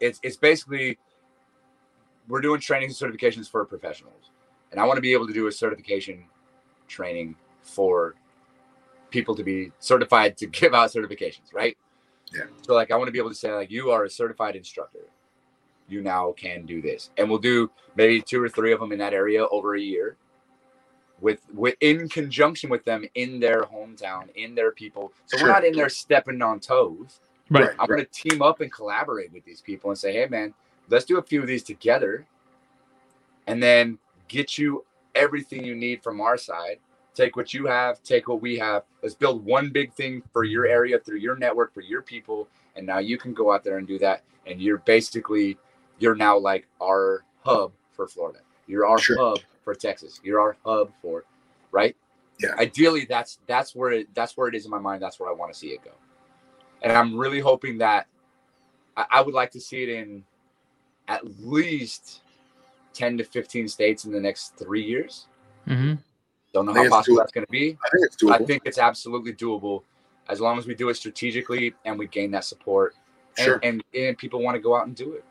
it's 0.00 0.20
it's 0.22 0.36
basically 0.36 0.98
we're 2.28 2.40
doing 2.40 2.60
training 2.60 2.88
and 2.88 2.94
certifications 2.96 3.48
for 3.50 3.64
professionals. 3.64 4.30
And 4.72 4.80
I 4.80 4.84
want 4.84 4.96
to 4.96 5.00
be 5.02 5.12
able 5.12 5.26
to 5.28 5.32
do 5.32 5.46
a 5.46 5.52
certification 5.52 6.24
training 6.88 7.36
for 7.62 8.14
people 9.10 9.34
to 9.36 9.44
be 9.44 9.72
certified 9.78 10.36
to 10.38 10.46
give 10.60 10.74
out 10.74 10.90
certifications 10.90 11.52
right? 11.54 11.76
Yeah. 12.34 12.44
so 12.62 12.74
like 12.74 12.90
I 12.90 12.96
want 12.96 13.06
to 13.08 13.12
be 13.12 13.18
able 13.18 13.30
to 13.30 13.36
say 13.36 13.52
like 13.52 13.70
you 13.70 13.90
are 13.90 14.04
a 14.04 14.10
certified 14.10 14.56
instructor. 14.56 15.06
You 15.88 16.02
now 16.02 16.32
can 16.32 16.66
do 16.66 16.82
this. 16.82 17.10
And 17.16 17.30
we'll 17.30 17.38
do 17.38 17.70
maybe 17.94 18.20
two 18.20 18.42
or 18.42 18.48
three 18.48 18.72
of 18.72 18.80
them 18.80 18.90
in 18.92 18.98
that 18.98 19.12
area 19.14 19.46
over 19.46 19.76
a 19.76 19.80
year 19.80 20.16
with 21.20 21.40
with 21.54 21.76
in 21.80 22.08
conjunction 22.08 22.68
with 22.68 22.84
them 22.84 23.06
in 23.14 23.38
their 23.40 23.62
hometown 23.62 24.28
in 24.34 24.54
their 24.54 24.72
people. 24.72 25.12
So 25.26 25.38
Sure. 25.38 25.46
we're 25.48 25.52
not 25.52 25.64
in 25.64 25.74
there 25.74 25.88
stepping 25.88 26.42
on 26.42 26.58
toes 26.60 27.20
Right. 27.50 27.70
i'm 27.78 27.86
going 27.86 28.00
to 28.00 28.06
team 28.06 28.42
up 28.42 28.60
and 28.60 28.72
collaborate 28.72 29.32
with 29.32 29.44
these 29.44 29.60
people 29.60 29.90
and 29.90 29.98
say 29.98 30.12
hey 30.12 30.26
man 30.26 30.52
let's 30.88 31.04
do 31.04 31.18
a 31.18 31.22
few 31.22 31.40
of 31.40 31.46
these 31.46 31.62
together 31.62 32.26
and 33.46 33.62
then 33.62 33.98
get 34.28 34.58
you 34.58 34.84
everything 35.14 35.64
you 35.64 35.74
need 35.74 36.02
from 36.02 36.20
our 36.20 36.36
side. 36.36 36.78
Take 37.14 37.36
what 37.36 37.54
you 37.54 37.66
have 37.66 38.02
take 38.02 38.28
what 38.28 38.42
we 38.42 38.58
have. 38.58 38.82
Let's 39.02 39.14
build 39.14 39.44
one 39.44 39.70
big 39.70 39.92
thing 39.94 40.22
for 40.32 40.44
your 40.44 40.66
area 40.66 40.98
through 40.98 41.18
your 41.18 41.36
network 41.36 41.72
for 41.72 41.80
your 41.80 42.02
people 42.02 42.48
and 42.76 42.86
now 42.86 42.98
you 42.98 43.16
can 43.16 43.32
go 43.32 43.52
out 43.52 43.64
there 43.64 43.78
and 43.78 43.86
do 43.86 43.98
that. 44.00 44.22
And 44.46 44.60
you're 44.60 44.78
basically 44.78 45.56
you're 45.98 46.14
now 46.14 46.36
like 46.36 46.66
our 46.82 47.24
hub 47.44 47.72
for 47.92 48.06
florida. 48.06 48.40
You're 48.66 48.86
our 48.86 48.98
Sure. 48.98 49.16
hub 49.18 49.38
for 49.64 49.74
texas. 49.74 50.20
You're 50.22 50.40
our 50.40 50.56
hub 50.64 50.92
for 51.00 51.24
right? 51.72 51.96
Yeah. 52.38 52.50
ideally 52.58 53.06
that's 53.08 53.38
that's 53.46 53.74
where 53.74 53.92
it 53.92 54.14
that's 54.14 54.36
where 54.36 54.46
it 54.48 54.54
is 54.54 54.66
in 54.66 54.70
my 54.70 54.78
mind. 54.78 55.00
That's 55.02 55.18
where 55.18 55.30
i 55.30 55.32
want 55.32 55.52
to 55.52 55.58
see 55.58 55.68
it 55.68 55.82
go 55.82 55.92
and 56.82 56.92
i'm 56.92 57.16
really 57.16 57.40
hoping 57.40 57.78
that 57.78 58.06
I, 58.96 59.06
I 59.10 59.20
would 59.20 59.34
like 59.34 59.50
to 59.52 59.60
see 59.60 59.82
it 59.82 59.88
in 59.88 60.24
at 61.08 61.22
least 61.40 62.22
10 62.94 63.18
to 63.18 63.24
15 63.24 63.68
states 63.68 64.04
in 64.04 64.12
the 64.12 64.20
next 64.20 64.56
three 64.56 64.82
years 64.84 65.26
Mhm. 65.66 65.98
don't 66.52 66.66
know 66.66 66.72
how 66.74 66.88
possible 66.88 67.16
doable. 67.16 67.18
that's 67.20 67.32
going 67.32 67.46
to 67.46 67.50
be 67.52 67.76
I 67.84 67.88
think 67.90 68.06
it's 68.06 68.16
doable. 68.16 68.40
I 68.40 68.44
think 68.44 68.62
it's 68.64 68.78
absolutely 68.78 69.32
doable 69.32 69.82
as 70.28 70.40
long 70.40 70.58
as 70.58 70.66
we 70.66 70.74
do 70.74 70.88
it 70.88 70.94
strategically 70.96 71.74
and 71.84 71.98
we 71.98 72.06
gain 72.06 72.30
that 72.32 72.44
support 72.44 72.94
and, 73.38 73.44
sure. 73.44 73.60
and, 73.62 73.82
and 73.94 74.16
people 74.16 74.42
want 74.42 74.54
to 74.54 74.60
go 74.60 74.74
out 74.76 74.86
and 74.86 74.96
do 74.96 75.12
it. 75.12 75.24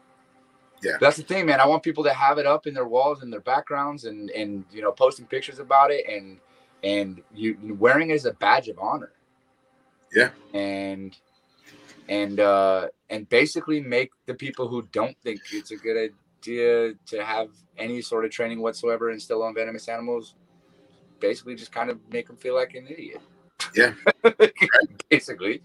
Yeah. 0.84 0.92
But 0.94 1.02
that's 1.02 1.18
the 1.18 1.24
thing, 1.24 1.46
man. 1.48 1.60
I 1.60 1.66
want 1.66 1.82
people 1.84 2.04
to 2.04 2.14
have 2.14 2.38
it 2.38 2.46
up 2.46 2.68
in 2.68 2.74
their 2.74 2.86
walls 2.88 3.24
and 3.24 3.34
their 3.34 3.40
backgrounds 3.40 4.06
and 4.06 4.30
and 4.32 4.64
you 4.72 4.82
know 4.82 4.92
posting 4.92 5.26
pictures 5.26 5.60
about 5.60 5.90
it 5.90 6.06
and 6.08 6.38
and 6.84 7.22
you 7.34 7.58
wearing 7.80 8.12
it 8.12 8.14
as 8.14 8.26
a 8.26 8.34
badge 8.34 8.68
of 8.68 8.78
honor. 8.78 9.12
Yeah. 10.14 10.30
And 10.54 11.18
and 12.10 12.40
uh 12.40 12.88
and 13.10 13.28
basically 13.30 13.80
make 13.82 14.12
the 14.26 14.34
people 14.34 14.68
who 14.68 14.82
don't 14.92 15.18
think 15.24 15.40
it's 15.52 15.72
a 15.72 15.76
good 15.76 16.12
idea 16.42 16.94
to 17.06 17.24
have 17.24 17.50
any 17.78 18.02
sort 18.02 18.26
of 18.26 18.32
training 18.32 18.62
whatsoever 18.62 19.10
and 19.10 19.22
still 19.22 19.42
on 19.44 19.54
venomous 19.56 19.88
animals 19.90 20.36
basically 21.20 21.56
just 21.56 21.72
kind 21.72 21.90
of 21.90 22.00
make 22.12 22.28
them 22.28 22.36
feel 22.38 22.54
like 22.56 22.76
an 22.76 22.86
idiot. 22.88 23.22
Yeah. 23.76 23.94
basically. 25.10 25.62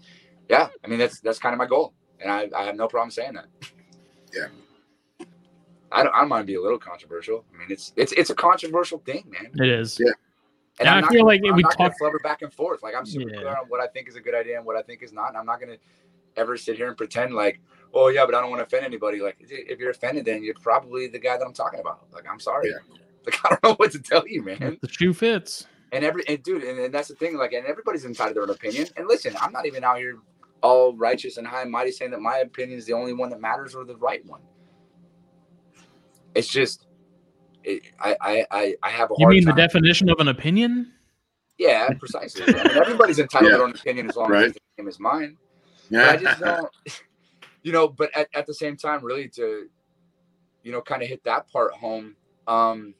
Yeah. 0.49 0.69
I 0.83 0.87
mean 0.87 0.99
that's 0.99 1.19
that's 1.19 1.39
kind 1.39 1.53
of 1.53 1.59
my 1.59 1.67
goal. 1.67 1.93
And 2.19 2.31
I, 2.31 2.49
I 2.55 2.63
have 2.63 2.75
no 2.75 2.87
problem 2.87 3.11
saying 3.11 3.33
that. 3.33 3.45
Yeah. 4.33 4.47
I 5.91 6.03
don't 6.03 6.13
I 6.15 6.19
don't 6.19 6.29
mind 6.29 6.47
being 6.47 6.59
a 6.59 6.61
little 6.61 6.79
controversial. 6.79 7.43
I 7.53 7.57
mean 7.59 7.67
it's 7.69 7.93
it's 7.95 8.11
it's 8.13 8.29
a 8.29 8.35
controversial 8.35 8.99
thing, 8.99 9.25
man. 9.29 9.51
It 9.55 9.69
is. 9.79 9.99
Yeah. 9.99 10.11
And 10.79 10.85
Yeah, 10.85 10.95
I'm 10.95 11.03
I 11.05 11.07
feel 11.09 11.17
gonna- 11.19 11.27
like 11.27 11.41
I'm 11.47 11.55
we 11.55 11.63
not 11.63 11.77
talk- 11.77 11.93
flubber 12.01 12.21
back 12.23 12.41
and 12.41 12.51
forth. 12.53 12.81
Like 12.81 12.95
I'm 12.95 13.05
super 13.05 13.29
Yeah. 13.29 13.35
clear 13.37 13.49
on 13.57 13.65
what 13.67 13.81
I 13.81 13.87
think 13.87 14.07
is 14.07 14.15
a 14.15 14.21
good 14.21 14.33
idea 14.35 14.57
and 14.57 14.65
what 14.65 14.77
I 14.77 14.81
think 14.81 15.03
is 15.03 15.11
not. 15.11 15.29
And 15.29 15.37
I'm 15.37 15.45
not 15.45 15.59
gonna 15.59 15.77
ever 16.35 16.57
sit 16.57 16.77
here 16.77 16.87
and 16.87 16.97
pretend 16.97 17.33
like, 17.33 17.59
oh 17.93 18.07
yeah, 18.09 18.25
but 18.25 18.35
I 18.35 18.41
don't 18.41 18.49
want 18.49 18.59
to 18.61 18.65
offend 18.65 18.85
anybody. 18.85 19.19
Like 19.19 19.37
if 19.39 19.79
you're 19.79 19.91
offended, 19.91 20.25
then 20.25 20.43
you're 20.43 20.55
probably 20.55 21.07
the 21.07 21.19
guy 21.19 21.37
that 21.37 21.45
I'm 21.45 21.53
talking 21.53 21.79
about. 21.79 22.05
Like 22.13 22.25
I'm 22.29 22.39
sorry. 22.39 22.69
Yeah. 22.69 22.97
Like 23.23 23.37
I 23.45 23.49
don't 23.49 23.63
know 23.63 23.75
what 23.75 23.91
to 23.91 23.99
tell 23.99 24.27
you, 24.27 24.41
man. 24.41 24.79
The 24.81 24.89
shoe 24.89 25.13
fits. 25.13 25.67
And 25.91 26.03
every 26.03 26.23
and 26.27 26.41
dude, 26.41 26.63
and, 26.63 26.79
and 26.79 26.91
that's 26.91 27.07
the 27.09 27.13
thing. 27.13 27.37
Like, 27.37 27.53
and 27.53 27.67
everybody's 27.67 28.03
entitled 28.03 28.29
to 28.31 28.33
their 28.33 28.43
own 28.43 28.49
opinion. 28.49 28.87
And 28.97 29.07
listen, 29.07 29.35
I'm 29.39 29.51
not 29.51 29.67
even 29.67 29.83
out 29.83 29.99
here 29.99 30.17
all 30.63 30.95
righteous 30.97 31.37
and 31.37 31.45
high 31.45 31.61
and 31.61 31.69
mighty 31.71 31.91
saying 31.91 32.09
that 32.11 32.19
my 32.19 32.37
opinion 32.37 32.79
is 32.79 32.87
the 32.87 32.93
only 32.93 33.13
one 33.13 33.29
that 33.29 33.39
matters 33.39 33.75
or 33.75 33.83
the 33.85 33.95
right 33.97 34.25
one. 34.25 34.41
It's 36.33 36.47
just, 36.47 36.87
it, 37.63 37.83
I, 37.99 38.15
I, 38.21 38.45
I, 38.49 38.75
I 38.81 38.89
have 38.89 39.11
a 39.11 39.13
You 39.19 39.25
hard 39.25 39.35
mean 39.35 39.45
the 39.45 39.53
definition 39.53 40.09
of 40.09 40.19
an 40.19 40.29
opinion? 40.29 40.91
yeah, 41.59 41.89
precisely. 41.99 42.41
I 42.47 42.47
mean, 42.69 42.77
everybody's 42.77 43.19
entitled 43.19 43.51
to 43.51 43.57
their 43.57 43.65
own 43.67 43.71
opinion 43.71 44.09
as 44.09 44.15
long 44.15 44.31
Right. 44.31 44.45
as 44.45 44.51
it's 44.51 44.59
the 44.77 44.81
same 44.81 44.87
as 44.87 44.99
mine. 44.99 45.37
But 45.91 46.09
I 46.09 46.17
just 46.17 46.39
don't, 46.39 46.69
you 47.63 47.71
know. 47.71 47.87
But 47.87 48.15
at, 48.15 48.27
at 48.33 48.45
the 48.47 48.53
same 48.53 48.75
time, 48.77 49.03
really 49.03 49.27
to, 49.29 49.67
you 50.63 50.71
know, 50.71 50.81
kind 50.81 51.01
of 51.03 51.07
hit 51.09 51.23
that 51.25 51.51
part 51.51 51.73
home. 51.73 52.15
Um, 52.47 52.93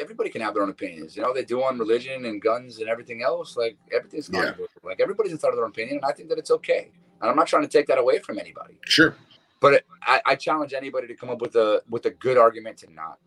everybody 0.00 0.30
can 0.30 0.40
have 0.40 0.54
their 0.54 0.62
own 0.62 0.70
opinions. 0.70 1.16
You 1.16 1.22
know, 1.22 1.32
they 1.32 1.44
do 1.44 1.62
on 1.62 1.78
religion 1.78 2.24
and 2.24 2.40
guns 2.40 2.78
and 2.78 2.88
everything 2.88 3.22
else. 3.22 3.56
Like 3.56 3.76
everything's 3.92 4.28
Yeah. 4.32 4.52
Like 4.82 5.00
everybody's 5.00 5.32
entitled 5.32 5.52
to 5.54 5.56
their 5.56 5.64
own 5.64 5.70
opinion, 5.70 5.96
and 5.96 6.04
I 6.04 6.12
think 6.12 6.28
that 6.28 6.38
it's 6.38 6.50
okay. 6.50 6.90
And 7.20 7.30
I'm 7.30 7.36
not 7.36 7.46
trying 7.46 7.62
to 7.62 7.68
take 7.68 7.86
that 7.86 7.98
away 7.98 8.18
from 8.18 8.38
anybody. 8.38 8.78
Sure. 8.86 9.16
But 9.60 9.74
it, 9.74 9.86
I, 10.02 10.20
I 10.26 10.34
challenge 10.34 10.74
anybody 10.74 11.06
to 11.06 11.14
come 11.14 11.30
up 11.30 11.40
with 11.40 11.56
a 11.56 11.82
with 11.88 12.06
a 12.06 12.10
good 12.10 12.36
argument 12.36 12.78
to 12.78 12.92
not. 12.92 13.18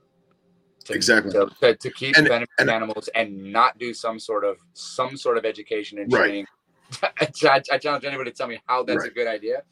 To, 0.86 0.94
Exactly. 0.94 1.32
To, 1.34 1.50
to, 1.62 1.76
to 1.76 1.90
keep 1.92 2.16
And- 2.18 2.28
venomous 2.28 2.50
and- 2.60 2.70
animals 2.70 3.10
and 3.16 3.52
not 3.52 3.78
do 3.78 3.94
some 3.94 4.20
sort 4.20 4.46
of 4.46 4.58
some 4.74 5.18
sort 5.18 5.38
of 5.38 5.46
education 5.46 5.98
and 6.00 6.12
training. 6.12 6.46
I, 6.46 6.57
I 7.04 7.62
I 7.72 7.78
challenge 7.78 8.06
anybody 8.06 8.32
to 8.32 8.38
tell 8.38 8.48
me 8.48 8.60
how 8.68 8.84
that's 8.84 9.06
a 9.06 9.10
good 9.10 9.28
idea, 9.28 9.64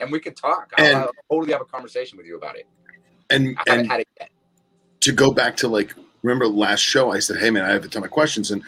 and 0.00 0.10
we 0.10 0.20
can 0.20 0.34
talk. 0.34 0.72
And- 0.78 0.96
I'll, 0.96 1.04
I'll 1.04 1.12
totally 1.30 1.52
have 1.52 1.62
a 1.62 1.66
conversation 1.66 2.16
with 2.16 2.26
you 2.26 2.36
about 2.36 2.56
it. 2.56 2.66
And 3.30 3.56
I 3.58 3.70
haven't 3.70 3.80
and 3.80 3.90
had 3.90 4.00
it 4.00 4.08
yet. 4.20 4.30
to 5.00 5.12
go 5.12 5.32
back 5.32 5.56
to 5.56 5.68
like 5.68 5.94
remember 6.22 6.46
last 6.46 6.80
show 6.80 7.12
I 7.12 7.18
said, 7.18 7.38
Hey 7.38 7.50
man, 7.50 7.64
I 7.64 7.70
have 7.70 7.84
a 7.84 7.88
ton 7.88 8.04
of 8.04 8.10
questions 8.10 8.50
and 8.50 8.62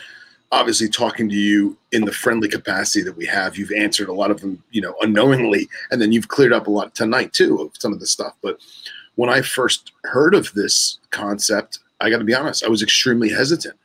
obviously 0.51 0.89
talking 0.89 1.29
to 1.29 1.35
you 1.35 1.77
in 1.93 2.05
the 2.05 2.12
friendly 2.12 2.49
capacity 2.49 3.03
that 3.03 3.16
we 3.16 3.27
have, 3.27 3.57
you've 3.57 3.73
answered 3.73 4.09
a 4.09 4.12
lot 4.12 4.31
of 4.31 4.41
them, 4.41 4.62
you 4.70 4.81
know, 4.81 4.95
unknowingly, 5.03 5.69
and 5.91 6.01
then 6.01 6.11
you've 6.12 6.29
cleared 6.29 6.53
up 6.53 6.66
a 6.66 6.70
lot 6.70 6.95
tonight 6.95 7.33
too 7.33 7.61
of 7.61 7.70
some 7.79 7.93
of 7.93 8.01
the 8.01 8.07
stuff. 8.07 8.35
But 8.43 8.59
when 9.16 9.29
I 9.29 9.43
first 9.43 9.93
heard 10.05 10.35
of 10.35 10.53
this 10.55 10.99
concept, 11.11 11.81
I 12.01 12.09
got 12.09 12.19
to 12.19 12.25
be 12.25 12.35
honest, 12.35 12.65
I 12.65 12.69
was 12.69 12.83
extremely 12.83 13.29
hesitant 13.29 13.79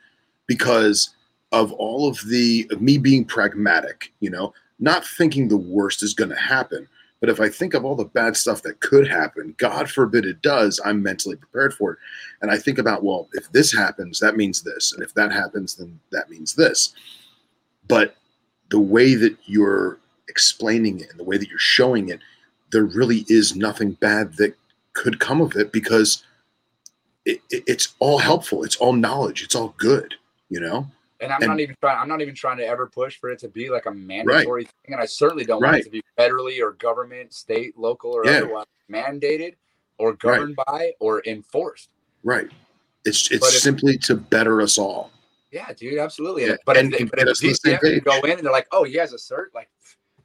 because 0.46 1.10
of 1.54 1.72
all 1.74 2.08
of 2.08 2.18
the 2.26 2.66
of 2.72 2.82
me 2.82 2.98
being 2.98 3.24
pragmatic, 3.24 4.12
you 4.18 4.28
know, 4.28 4.52
not 4.80 5.06
thinking 5.06 5.46
the 5.46 5.56
worst 5.56 6.02
is 6.02 6.12
going 6.12 6.30
to 6.30 6.36
happen. 6.36 6.88
But 7.20 7.30
if 7.30 7.40
I 7.40 7.48
think 7.48 7.72
of 7.74 7.84
all 7.84 7.94
the 7.94 8.04
bad 8.04 8.36
stuff 8.36 8.60
that 8.62 8.80
could 8.80 9.06
happen, 9.06 9.54
God 9.56 9.88
forbid 9.88 10.26
it 10.26 10.42
does, 10.42 10.80
I'm 10.84 11.00
mentally 11.02 11.36
prepared 11.36 11.72
for 11.72 11.92
it. 11.92 11.98
And 12.42 12.50
I 12.50 12.58
think 12.58 12.76
about, 12.78 13.04
well, 13.04 13.28
if 13.34 13.50
this 13.52 13.72
happens, 13.72 14.18
that 14.18 14.36
means 14.36 14.62
this. 14.62 14.92
And 14.92 15.02
if 15.02 15.14
that 15.14 15.32
happens, 15.32 15.76
then 15.76 15.98
that 16.10 16.28
means 16.28 16.54
this. 16.54 16.92
But 17.88 18.16
the 18.70 18.80
way 18.80 19.14
that 19.14 19.36
you're 19.46 19.98
explaining 20.28 21.00
it 21.00 21.08
and 21.10 21.18
the 21.20 21.24
way 21.24 21.38
that 21.38 21.48
you're 21.48 21.58
showing 21.58 22.08
it, 22.08 22.20
there 22.72 22.84
really 22.84 23.24
is 23.28 23.54
nothing 23.56 23.92
bad 23.92 24.34
that 24.38 24.54
could 24.92 25.20
come 25.20 25.40
of 25.40 25.54
it 25.56 25.70
because 25.72 26.24
it, 27.24 27.40
it- 27.48 27.64
it's 27.66 27.94
all 28.00 28.18
helpful. 28.18 28.64
It's 28.64 28.76
all 28.76 28.92
knowledge. 28.92 29.42
It's 29.44 29.54
all 29.54 29.72
good, 29.78 30.14
you 30.50 30.60
know? 30.60 30.88
And 31.24 31.32
I'm 31.32 31.40
and- 31.42 31.48
not 31.48 31.60
even 31.60 31.74
trying. 31.80 31.98
I'm 31.98 32.08
not 32.08 32.20
even 32.20 32.34
trying 32.34 32.58
to 32.58 32.66
ever 32.66 32.86
push 32.86 33.18
for 33.18 33.30
it 33.30 33.38
to 33.40 33.48
be 33.48 33.70
like 33.70 33.86
a 33.86 33.90
mandatory 33.90 34.64
thing. 34.64 34.92
And 34.92 35.00
I 35.00 35.06
certainly 35.06 35.44
don't 35.44 35.62
want 35.62 35.76
it 35.78 35.84
to 35.84 35.90
be 35.90 36.02
federally 36.18 36.60
or 36.60 36.72
government, 36.72 37.32
state, 37.32 37.76
local, 37.78 38.12
or 38.12 38.26
Yeah. 38.26 38.38
otherwise 38.38 38.66
mandated 38.90 39.54
or 39.98 40.12
governed 40.12 40.56
by 40.66 40.92
or 41.00 41.22
enforced. 41.26 41.88
Right. 42.22 42.48
It's 43.04 43.30
it's 43.30 43.46
if- 43.54 43.60
simply 43.62 43.96
to 43.98 44.14
better 44.16 44.60
us 44.60 44.76
all. 44.78 45.10
Yeah, 45.50 45.72
dude, 45.72 45.98
absolutely. 45.98 46.46
Yeah, 46.46 46.56
But 46.66 46.76
and- 46.76 46.92
if, 46.94 47.10
but 47.10 47.20
if 47.28 47.38
the 47.38 47.78
can 47.80 48.00
go 48.00 48.18
in 48.26 48.32
and 48.38 48.44
they're 48.44 48.52
like, 48.52 48.66
"Oh, 48.72 48.82
he 48.82 48.94
has 48.94 49.12
a 49.12 49.16
cert," 49.16 49.46
like 49.54 49.70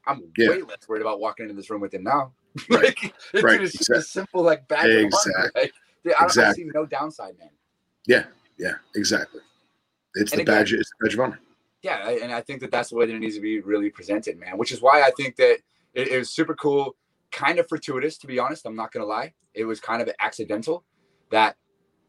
I'm 0.07 0.31
Yeah. 0.37 0.49
way 0.49 0.61
less 0.63 0.87
worried 0.87 1.01
about 1.01 1.19
walking 1.19 1.43
into 1.43 1.55
this 1.55 1.69
room 1.69 1.81
with 1.81 1.93
him 1.93 2.03
now. 2.03 2.33
Right. 2.69 2.83
like, 2.83 3.13
it's 3.33 3.43
Right, 3.43 3.61
just 3.61 3.89
a 3.91 4.01
simple 4.01 4.41
like 4.41 4.63
honor. 4.71 4.89
Exactly. 4.97 5.61
Like, 5.61 5.73
dude, 6.03 6.13
I, 6.15 6.27
don't, 6.27 6.37
I 6.39 6.51
see 6.53 6.63
no 6.73 6.85
downside, 6.85 7.37
man. 7.37 7.51
Yeah. 8.07 8.25
Yeah, 8.57 8.75
exactly. 8.95 9.41
It's 10.15 10.31
And 10.31 10.39
the 10.39 10.43
again- 10.43 10.55
badge. 10.55 10.73
It's 10.73 10.89
the 10.99 11.05
badge 11.05 11.13
of 11.15 11.19
honor. 11.21 11.39
Yeah, 11.81 12.09
and 12.09 12.33
I 12.33 12.41
think 12.41 12.59
that 12.61 12.71
that's 12.71 12.89
the 12.89 12.95
way 12.97 13.05
that 13.05 13.13
it 13.15 13.19
needs 13.19 13.35
to 13.35 13.41
be 13.41 13.61
really 13.61 13.89
presented, 13.89 14.37
man. 14.37 14.57
Which 14.57 14.71
is 14.73 14.81
why 14.81 15.01
I 15.01 15.11
think 15.11 15.37
that 15.37 15.59
it, 15.93 16.07
it 16.09 16.17
was 16.17 16.29
super 16.29 16.53
cool, 16.53 16.95
kind 17.31 17.57
of 17.57 17.69
fortuitous, 17.69 18.17
to 18.19 18.27
be 18.27 18.37
honest. 18.37 18.65
I'm 18.65 18.75
not 18.75 18.91
gonna 18.91 19.05
lie. 19.05 19.33
It 19.53 19.63
was 19.65 19.79
kind 19.79 20.01
of 20.01 20.09
accidental 20.19 20.83
that 21.31 21.55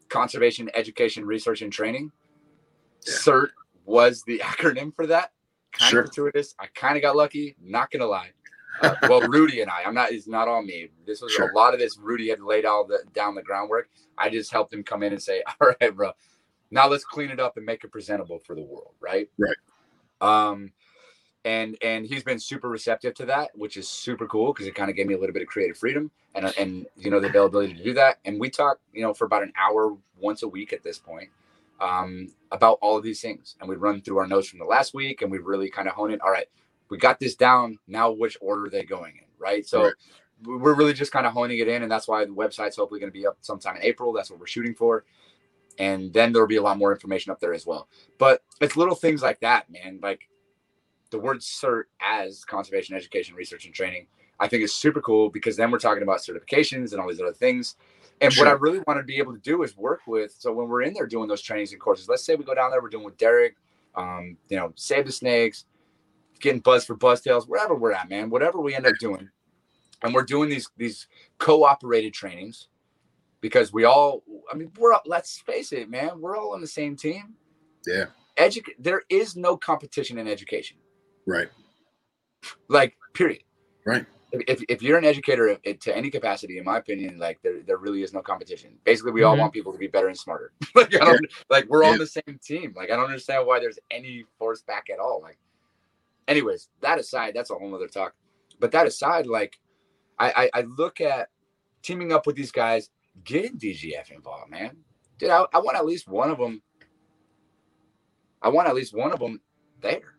conservation, 0.09 0.71
education, 0.75 1.25
research, 1.25 1.63
and 1.63 1.73
training 1.73 2.11
Yeah. 3.07 3.13
CERT 3.15 3.51
was 3.85 4.23
the 4.27 4.39
acronym 4.45 4.95
for 4.95 5.07
that. 5.07 5.33
Kind 5.73 5.91
Sure. 5.91 6.01
of 6.01 6.07
fortuitous. 6.07 6.55
I 6.59 6.67
kind 6.75 6.97
of 6.97 7.03
got 7.03 7.15
lucky. 7.17 7.55
Not 7.63 7.91
gonna 7.93 8.07
lie. 8.07 8.31
Uh, 8.83 8.95
well, 9.09 9.21
Rudy 9.23 9.61
and 9.63 9.71
I. 9.71 9.83
I'm 9.85 9.95
not. 9.95 10.11
It's 10.11 10.27
not 10.27 10.49
all 10.49 10.63
me. 10.63 10.89
This 11.07 11.21
was 11.21 11.31
Sure. 11.33 11.49
a 11.51 11.55
lot 11.55 11.75
of 11.75 11.81
this. 11.81 11.97
Rudy 11.99 12.29
had 12.29 12.41
laid 12.41 12.65
all 12.65 12.85
the 12.85 13.05
down 13.15 13.35
the 13.37 13.43
groundwork. 13.43 13.89
I 14.19 14.31
just 14.31 14.51
helped 14.53 14.73
him 14.73 14.83
come 14.83 15.03
in 15.05 15.13
and 15.13 15.23
say, 15.23 15.43
"All 15.61 15.73
right, 15.81 15.95
bro, 15.95 16.13
now 16.71 16.89
let's 16.89 17.05
clean 17.05 17.31
it 17.31 17.41
up 17.41 17.57
and 17.57 17.67
make 17.67 17.85
it 17.85 17.93
presentable 17.93 18.39
for 18.39 18.55
the 18.55 18.63
world." 18.63 18.95
Right. 19.01 19.29
Right. 19.39 19.57
Um, 20.21 20.73
and 21.45 21.77
and 21.83 22.07
he's 22.07 22.23
been 22.23 22.39
super 22.39 22.69
receptive 22.69 23.15
to 23.15 23.27
that, 23.27 23.51
which 23.55 23.77
is 23.77 23.89
super 23.89 24.27
cool 24.27 24.53
because 24.53 24.67
it 24.67 24.75
kind 24.75 24.91
of 24.91 24.97
gave 24.97 25.07
me 25.07 25.15
a 25.15 25.19
little 25.19 25.33
bit 25.33 25.43
of 25.43 25.49
creative 25.49 25.77
freedom 25.77 26.11
and 26.35 26.53
and 26.59 26.87
you 26.97 27.11
know 27.11 27.21
the 27.21 27.29
availability 27.29 27.75
to 27.75 27.83
do 27.83 27.95
that. 27.95 28.19
And 28.25 28.39
we 28.39 28.51
talk, 28.51 28.79
you 28.93 29.03
know, 29.03 29.15
for 29.15 29.25
about 29.25 29.43
an 29.43 29.53
hour 29.59 29.97
once 30.19 30.43
a 30.43 30.49
week 30.49 30.73
at 30.73 30.83
this 30.83 30.99
point 30.99 31.31
um, 31.81 32.29
about 32.53 32.79
all 32.83 32.97
of 32.97 33.03
these 33.03 33.21
things, 33.21 33.57
and 33.61 33.69
we 33.69 33.77
run 33.77 34.03
through 34.03 34.19
our 34.19 34.27
notes 34.27 34.49
from 34.49 34.59
the 34.59 34.65
last 34.67 34.93
week, 34.93 35.23
and 35.23 35.31
we 35.31 35.39
really 35.39 35.71
kind 35.71 35.89
of 35.89 35.95
hone 35.95 36.11
it. 36.11 36.21
All 36.21 36.31
right, 36.31 36.47
we 36.91 36.99
got 36.99 37.19
this 37.19 37.35
down. 37.35 37.79
Now, 37.87 38.11
which 38.11 38.37
order 38.41 38.67
are 38.67 38.71
they 38.71 38.85
going 38.85 39.17
in? 39.17 39.25
Right. 39.39 39.67
So. 39.67 39.85
Right. 39.85 39.95
We're 40.43 40.73
really 40.73 40.95
just 40.95 41.13
kind 41.13 41.27
of 41.27 41.35
honing 41.35 41.59
it 41.59 41.69
in, 41.69 41.83
and 41.83 41.93
that's 41.93 42.09
why 42.09 42.25
the 42.25 42.31
website's 42.31 42.75
hopefully 42.75 42.99
going 42.99 43.13
to 43.13 43.19
be 43.19 43.27
up 43.27 43.37
sometime 43.43 43.77
in 43.77 43.83
April. 43.83 44.11
That's 44.11 44.31
what 44.31 44.41
we're 44.41 44.47
shooting 44.47 44.75
for, 44.75 45.05
and 45.79 46.13
then 46.13 46.33
there'll 46.33 46.49
be 46.49 46.57
a 46.57 46.63
lot 46.63 46.79
more 46.79 46.93
information 46.93 47.33
up 47.33 47.41
there 47.41 47.55
as 47.55 47.67
well. 47.67 47.89
But 48.19 48.43
it's 48.61 48.77
little 48.77 48.95
things 48.95 49.23
like 49.23 49.41
that, 49.41 49.71
man. 49.71 50.01
Like 50.03 50.29
the 51.11 51.19
word 51.19 51.39
cert 51.39 51.85
as 52.01 52.45
conservation 52.45 52.97
education 52.97 53.35
research 53.35 53.67
and 53.67 53.75
training 53.75 54.07
i 54.39 54.49
think 54.49 54.63
is 54.63 54.75
super 54.75 55.01
cool 55.01 55.29
because 55.29 55.57
then 55.57 55.71
we're 55.71 55.79
talking 55.79 56.03
about 56.03 56.19
certifications 56.19 56.93
and 56.93 57.01
all 57.01 57.09
these 57.09 57.21
other 57.21 57.33
things 57.33 57.77
and 58.21 58.33
what 58.35 58.49
i 58.49 58.53
really 58.53 58.81
want 58.87 58.99
to 58.99 59.05
be 59.05 59.19
able 59.19 59.33
to 59.33 59.41
do 59.41 59.63
is 59.63 59.77
work 59.77 60.01
with 60.07 60.35
so 60.39 60.53
when 60.53 60.69
we're 60.69 60.83
in 60.83 60.95
there 60.95 61.07
doing 61.07 61.29
those 61.29 61.43
trainings 61.43 61.73
and 61.73 61.81
courses 61.81 62.09
let's 62.09 62.25
say 62.25 62.35
we 62.35 62.45
go 62.45 62.55
down 62.55 62.71
there 62.71 62.81
we're 62.81 62.89
doing 62.89 63.05
with 63.05 63.17
derek 63.17 63.57
um, 63.97 64.37
you 64.49 64.57
know 64.57 64.73
save 64.77 65.05
the 65.05 65.13
snakes 65.13 65.65
getting 66.41 66.61
buzz 66.61 66.85
for 66.85 66.95
buzztails 66.95 67.47
wherever 67.49 67.75
we're 67.75 67.93
at 67.93 68.09
man 68.09 68.31
whatever 68.31 68.61
we 68.61 68.75
end 68.75 68.87
up 68.87 68.95
doing 69.01 69.29
and 70.03 70.15
we're 70.15 70.23
doing 70.23 70.49
these 70.49 70.71
these 70.77 71.09
co-operated 71.39 72.15
trainings 72.15 72.69
because 73.41 73.73
we 73.73 73.85
all 73.85 74.23
i 74.53 74.55
mean 74.55 74.71
we're 74.79 74.93
all- 74.93 75.03
let's 75.07 75.39
face 75.41 75.73
it 75.73 75.89
man 75.91 76.21
we're 76.21 76.37
all 76.37 76.53
on 76.55 76.61
the 76.61 76.67
same 76.67 76.97
team. 76.97 77.35
Yeah. 77.87 78.07
Edu- 78.37 78.75
there 78.79 79.03
is 79.09 79.37
no 79.37 79.57
competition 79.57 80.19
in 80.19 80.29
education. 80.29 80.77
Right. 81.27 81.49
like 82.69 82.97
period. 83.15 83.43
Right. 83.87 84.07
if, 84.33 84.63
if, 84.69 84.83
you're 84.83 84.99
an 84.99 85.05
educator 85.05 85.57
to 85.57 85.97
any 85.97 86.11
capacity 86.11 86.59
in 86.59 86.65
my 86.65 86.79
opinion 86.79 87.19
like 87.19 87.41
there, 87.43 87.63
there 87.67 87.79
really 87.79 88.03
is 88.03 88.13
no 88.13 88.21
competition. 88.23 88.71
Basically 88.85 89.13
we 89.13 89.23
all 89.23 89.35
Mhm. 89.37 89.41
want 89.41 89.53
people 89.53 89.73
to 89.73 89.79
be 89.79 89.89
better 89.89 90.09
and 90.09 90.17
smarter. 90.19 90.53
Like 90.75 90.95
i 90.95 90.99
don't 91.05 91.27
like 91.49 91.67
we're 91.69 91.85
on 91.85 91.99
the 91.99 92.07
same 92.07 92.39
team. 92.43 92.73
Like 92.77 92.91
i 92.91 92.97
don't 92.97 93.07
understand 93.07 93.47
why 93.47 93.59
there's 93.61 93.79
any 93.91 94.25
force 94.39 94.63
back 94.63 94.89
at 94.93 94.99
all. 94.99 95.21
Like 95.23 95.39
anyways 96.29 96.69
that 96.81 96.99
aside 96.99 97.33
that's 97.35 97.51
a 97.51 97.55
whole 97.55 97.75
other 97.75 97.89
talk. 97.89 98.15
But 98.61 98.73
that 98.73 98.87
aside 98.87 99.27
like 99.27 99.59
I, 100.19 100.51
I 100.55 100.61
i 100.61 100.61
look 100.63 101.01
at 101.01 101.29
teaming 101.83 102.13
up 102.13 102.27
with 102.27 102.37
these 102.37 102.53
guys 102.53 102.91
getting 103.25 103.59
dgf 103.59 104.11
involved 104.11 104.51
man. 104.51 104.77
Dude 105.19 105.31
i, 105.31 105.45
I 105.53 105.59
want 105.59 105.77
at 105.77 105.85
least 105.85 106.09
one 106.09 106.31
of 106.31 106.39
them 106.39 106.63
i 108.43 108.49
want 108.49 108.69
at 108.69 108.75
least 108.75 108.95
one 108.95 109.13
of 109.13 109.19
them 109.19 109.41
there. 109.81 110.15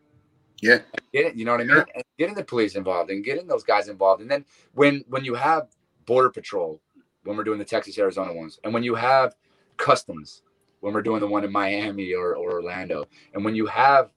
Yeah. 0.60 0.78
get 1.12 1.26
it 1.26 1.34
you 1.34 1.44
know 1.44 1.52
what 1.52 1.60
i 1.60 1.64
mean? 1.64 1.84
And 1.94 2.04
getting 2.18 2.34
the 2.34 2.44
police 2.44 2.76
involved 2.76 3.10
and 3.10 3.24
getting 3.24 3.46
those 3.46 3.64
guys 3.64 3.88
involved. 3.88 4.22
And 4.22 4.30
then 4.30 4.44
when 4.74 5.04
when 5.08 5.24
you 5.24 5.34
have 5.34 5.68
border 6.06 6.30
patrol 6.30 6.80
when 7.24 7.36
we're 7.36 7.44
doing 7.44 7.58
the 7.58 7.64
texas 7.64 7.98
arizona 7.98 8.32
ones 8.32 8.58
and 8.64 8.74
when 8.74 8.82
you 8.82 8.94
have 8.94 9.34
customs 9.76 10.42
when 10.80 10.92
we're 10.92 11.02
doing 11.02 11.20
the 11.20 11.26
one 11.26 11.44
in 11.44 11.52
miami 11.52 12.12
or, 12.12 12.34
or 12.34 12.54
orlando 12.54 13.04
and 13.34 13.44
when 13.44 13.54
you 13.54 13.66
have 13.66 14.10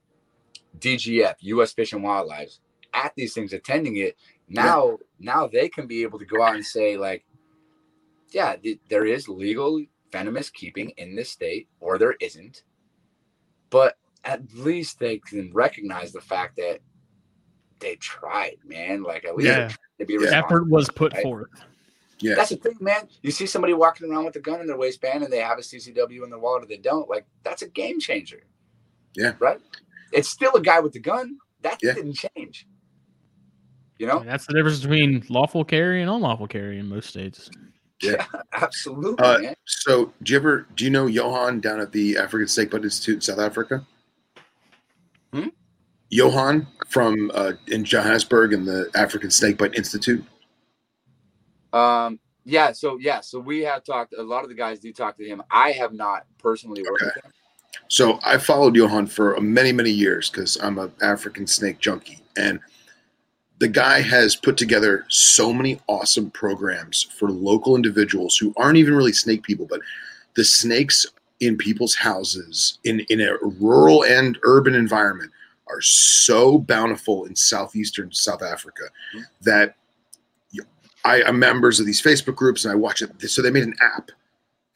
dgf 0.78 1.34
us 1.42 1.72
fish 1.72 1.92
and 1.92 2.02
wildlife 2.02 2.58
at 2.92 3.12
these 3.16 3.34
things 3.34 3.52
attending 3.52 3.96
it 3.96 4.16
now 4.48 4.96
now 5.18 5.46
they 5.46 5.68
can 5.68 5.86
be 5.86 6.02
able 6.02 6.18
to 6.18 6.24
go 6.24 6.42
out 6.42 6.54
and 6.54 6.64
say 6.64 6.96
like 6.96 7.24
yeah 8.30 8.56
th- 8.56 8.80
there 8.88 9.04
is 9.04 9.28
legal 9.28 9.82
venomous 10.12 10.50
keeping 10.50 10.90
in 10.96 11.14
this 11.16 11.30
state 11.30 11.68
or 11.80 11.98
there 11.98 12.14
isn't 12.20 12.62
but 13.70 13.96
at 14.24 14.42
least 14.54 14.98
they 14.98 15.18
can 15.18 15.52
recognize 15.52 16.12
the 16.12 16.20
fact 16.20 16.56
that 16.56 16.78
they 17.80 17.94
tried 17.96 18.56
man 18.64 19.02
like 19.02 19.24
at 19.24 19.36
least 19.36 19.48
Yeah. 19.48 19.70
to 19.98 20.04
be 20.06 20.14
Yeah. 20.20 20.38
Effort 20.44 20.68
was 20.68 20.88
put 20.90 21.12
Right. 21.12 21.22
forth. 21.22 21.50
Yeah. 22.20 22.34
That's 22.34 22.48
the 22.48 22.56
thing, 22.56 22.76
man. 22.80 23.08
You 23.22 23.30
see 23.30 23.44
somebody 23.46 23.74
walking 23.74 24.10
around 24.10 24.24
with 24.24 24.36
a 24.36 24.40
gun 24.40 24.60
in 24.62 24.66
their 24.66 24.78
waistband 24.78 25.22
and 25.22 25.30
they 25.30 25.40
have 25.40 25.58
a 25.58 25.62
CCW 25.62 26.24
in 26.24 26.30
their 26.30 26.38
wallet 26.38 26.62
or 26.62 26.66
they 26.66 26.78
don't. 26.78 27.06
Like, 27.10 27.26
that's 27.42 27.60
a 27.60 27.68
game 27.68 28.00
changer. 28.00 28.44
Yeah. 29.14 29.34
Right? 29.38 29.60
It's 30.12 30.28
still 30.30 30.54
a 30.54 30.62
guy 30.62 30.80
with 30.80 30.94
the 30.94 30.98
gun. 31.00 31.36
That 31.60 31.78
Yeah. 31.82 31.92
didn't 31.92 32.14
change. 32.14 32.66
You 33.98 34.06
know? 34.06 34.20
And 34.20 34.28
that's 34.30 34.46
the 34.46 34.54
difference 34.54 34.80
between 34.80 35.24
lawful 35.28 35.62
carry 35.64 36.00
and 36.00 36.10
unlawful 36.10 36.46
carry 36.48 36.78
in 36.78 36.88
most 36.88 37.10
states. 37.10 37.50
Yeah, 38.02 38.26
absolutely, 38.52 39.24
Uh. 39.24 39.54
So, 39.64 40.12
do 40.22 40.32
you 40.32 40.38
ever 40.38 40.66
do 40.76 40.84
you 40.84 40.90
know 40.90 41.06
Johan 41.06 41.60
down 41.60 41.80
at 41.80 41.92
the 41.92 42.16
African 42.18 42.48
Snake 42.48 42.70
Bite 42.70 42.84
Institute 42.84 43.14
in 43.16 43.20
South 43.22 43.38
Africa? 43.38 43.86
Hmm? 45.32 45.48
Johan 46.10 46.66
from 46.88 47.30
uh, 47.34 47.52
in 47.68 47.84
Johannesburg 47.84 48.52
in 48.52 48.64
the 48.64 48.90
African 48.94 49.30
Snake 49.30 49.58
Bite 49.58 49.74
Institute. 49.74 50.24
Um, 51.72 52.20
yeah, 52.44 52.72
so 52.72 52.98
yeah, 53.00 53.20
so 53.20 53.38
we 53.40 53.60
have 53.60 53.82
talked 53.82 54.14
a 54.16 54.22
lot 54.22 54.42
of 54.44 54.48
the 54.48 54.54
guys 54.54 54.78
do 54.78 54.92
talk 54.92 55.16
to 55.18 55.24
him. 55.24 55.42
I 55.50 55.72
have 55.72 55.92
not 55.92 56.24
personally 56.38 56.82
worked 56.82 57.02
Okay. 57.02 57.12
with 57.16 57.24
him. 57.24 57.32
So 57.88 58.18
I 58.24 58.38
followed 58.38 58.74
Johan 58.76 59.06
for 59.06 59.38
many, 59.40 59.72
many 59.72 59.90
years 59.90 60.30
because 60.30 60.56
I'm 60.62 60.78
an 60.78 60.92
African 61.02 61.46
snake 61.46 61.78
junkie. 61.78 62.20
And 62.36 62.58
the 63.58 63.68
guy 63.68 64.00
has 64.00 64.36
put 64.36 64.56
together 64.56 65.04
so 65.08 65.52
many 65.52 65.80
awesome 65.86 66.30
programs 66.30 67.04
for 67.18 67.30
local 67.30 67.74
individuals 67.74 68.36
who 68.36 68.52
aren't 68.56 68.76
even 68.76 68.94
really 68.94 69.12
snake 69.12 69.42
people, 69.42 69.66
but 69.66 69.80
the 70.34 70.44
snakes 70.44 71.06
in 71.40 71.56
people's 71.56 71.94
houses 71.94 72.78
in, 72.84 73.00
in 73.08 73.20
a 73.20 73.36
rural 73.60 74.04
and 74.04 74.38
urban 74.42 74.74
environment 74.74 75.30
are 75.68 75.80
so 75.80 76.58
bountiful 76.58 77.24
in 77.24 77.34
southeastern 77.34 78.12
South 78.12 78.42
Africa 78.42 78.84
that 79.42 79.74
I 81.04 81.22
am 81.22 81.38
members 81.38 81.78
of 81.78 81.86
these 81.86 82.02
Facebook 82.02 82.34
groups 82.34 82.64
and 82.64 82.72
I 82.72 82.74
watch 82.74 83.00
it. 83.00 83.10
So 83.30 83.40
they 83.40 83.50
made 83.50 83.62
an 83.62 83.76
app, 83.80 84.10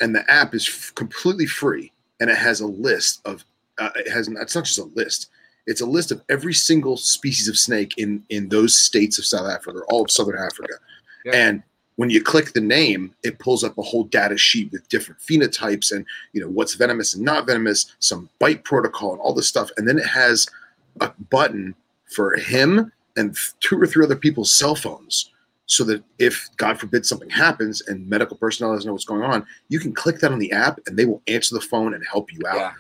and 0.01 0.15
the 0.15 0.29
app 0.31 0.55
is 0.55 0.69
f- 0.69 0.93
completely 0.95 1.47
free 1.47 1.91
and 2.21 2.31
it 2.31 2.37
has 2.37 2.61
a 2.61 2.67
list 2.67 3.21
of 3.25 3.45
uh, 3.79 3.91
it 3.97 4.09
has 4.09 4.29
it's 4.29 4.55
not 4.55 4.65
just 4.65 4.79
a 4.79 4.85
list 4.95 5.31
it's 5.71 5.81
a 5.81 5.87
list 5.87 6.11
of 6.13 6.21
every 6.29 6.53
single 6.55 6.97
species 6.97 7.49
of 7.49 7.57
snake 7.57 7.93
in 7.97 8.23
in 8.29 8.49
those 8.49 8.73
states 8.77 9.19
of 9.19 9.25
south 9.25 9.49
africa 9.57 9.79
or 9.79 9.85
all 9.91 10.03
of 10.05 10.11
southern 10.11 10.39
africa 10.39 10.75
Yeah. 11.25 11.33
and 11.47 11.63
when 11.97 12.11
you 12.11 12.23
click 12.23 12.53
the 12.53 12.61
name 12.61 13.15
it 13.23 13.39
pulls 13.39 13.63
up 13.65 13.77
a 13.79 13.83
whole 13.83 14.05
data 14.05 14.37
sheet 14.39 14.71
with 14.73 14.89
different 14.89 15.21
phenotypes 15.21 15.93
and 15.95 16.05
you 16.35 16.41
know 16.41 16.49
what's 16.49 16.75
venomous 16.75 17.15
and 17.15 17.25
not 17.25 17.47
venomous 17.47 17.81
some 17.99 18.29
bite 18.39 18.65
protocol 18.65 19.13
and 19.13 19.21
all 19.21 19.35
this 19.35 19.49
stuff 19.49 19.71
and 19.77 19.87
then 19.89 19.99
it 19.99 20.07
has 20.07 20.47
a 21.01 21.09
button 21.31 21.75
for 22.17 22.37
him 22.37 22.91
and 23.17 23.37
two 23.61 23.77
or 23.81 23.87
three 23.87 24.05
other 24.05 24.17
people's 24.17 24.53
cell 24.53 24.75
phones 24.75 25.31
so 25.67 25.85
that 25.85 26.03
if 26.19 26.49
god 26.57 26.79
forbid 26.81 27.05
something 27.07 27.31
happens 27.31 27.83
and 27.89 28.09
medical 28.09 28.37
personnel 28.37 28.73
doesn't 28.75 28.89
know 28.89 28.93
what's 28.95 29.05
going 29.05 29.23
on 29.23 29.45
you 29.69 29.79
can 29.79 29.93
click 29.93 30.19
that 30.21 30.33
on 30.33 30.39
the 30.39 30.51
app 30.53 30.81
and 30.87 30.97
they 30.99 31.05
will 31.05 31.23
answer 31.29 31.55
the 31.55 31.61
phone 31.61 31.93
and 31.95 32.03
help 32.15 32.33
you 32.33 32.41
out 32.49 32.57
Yeah. 32.57 32.73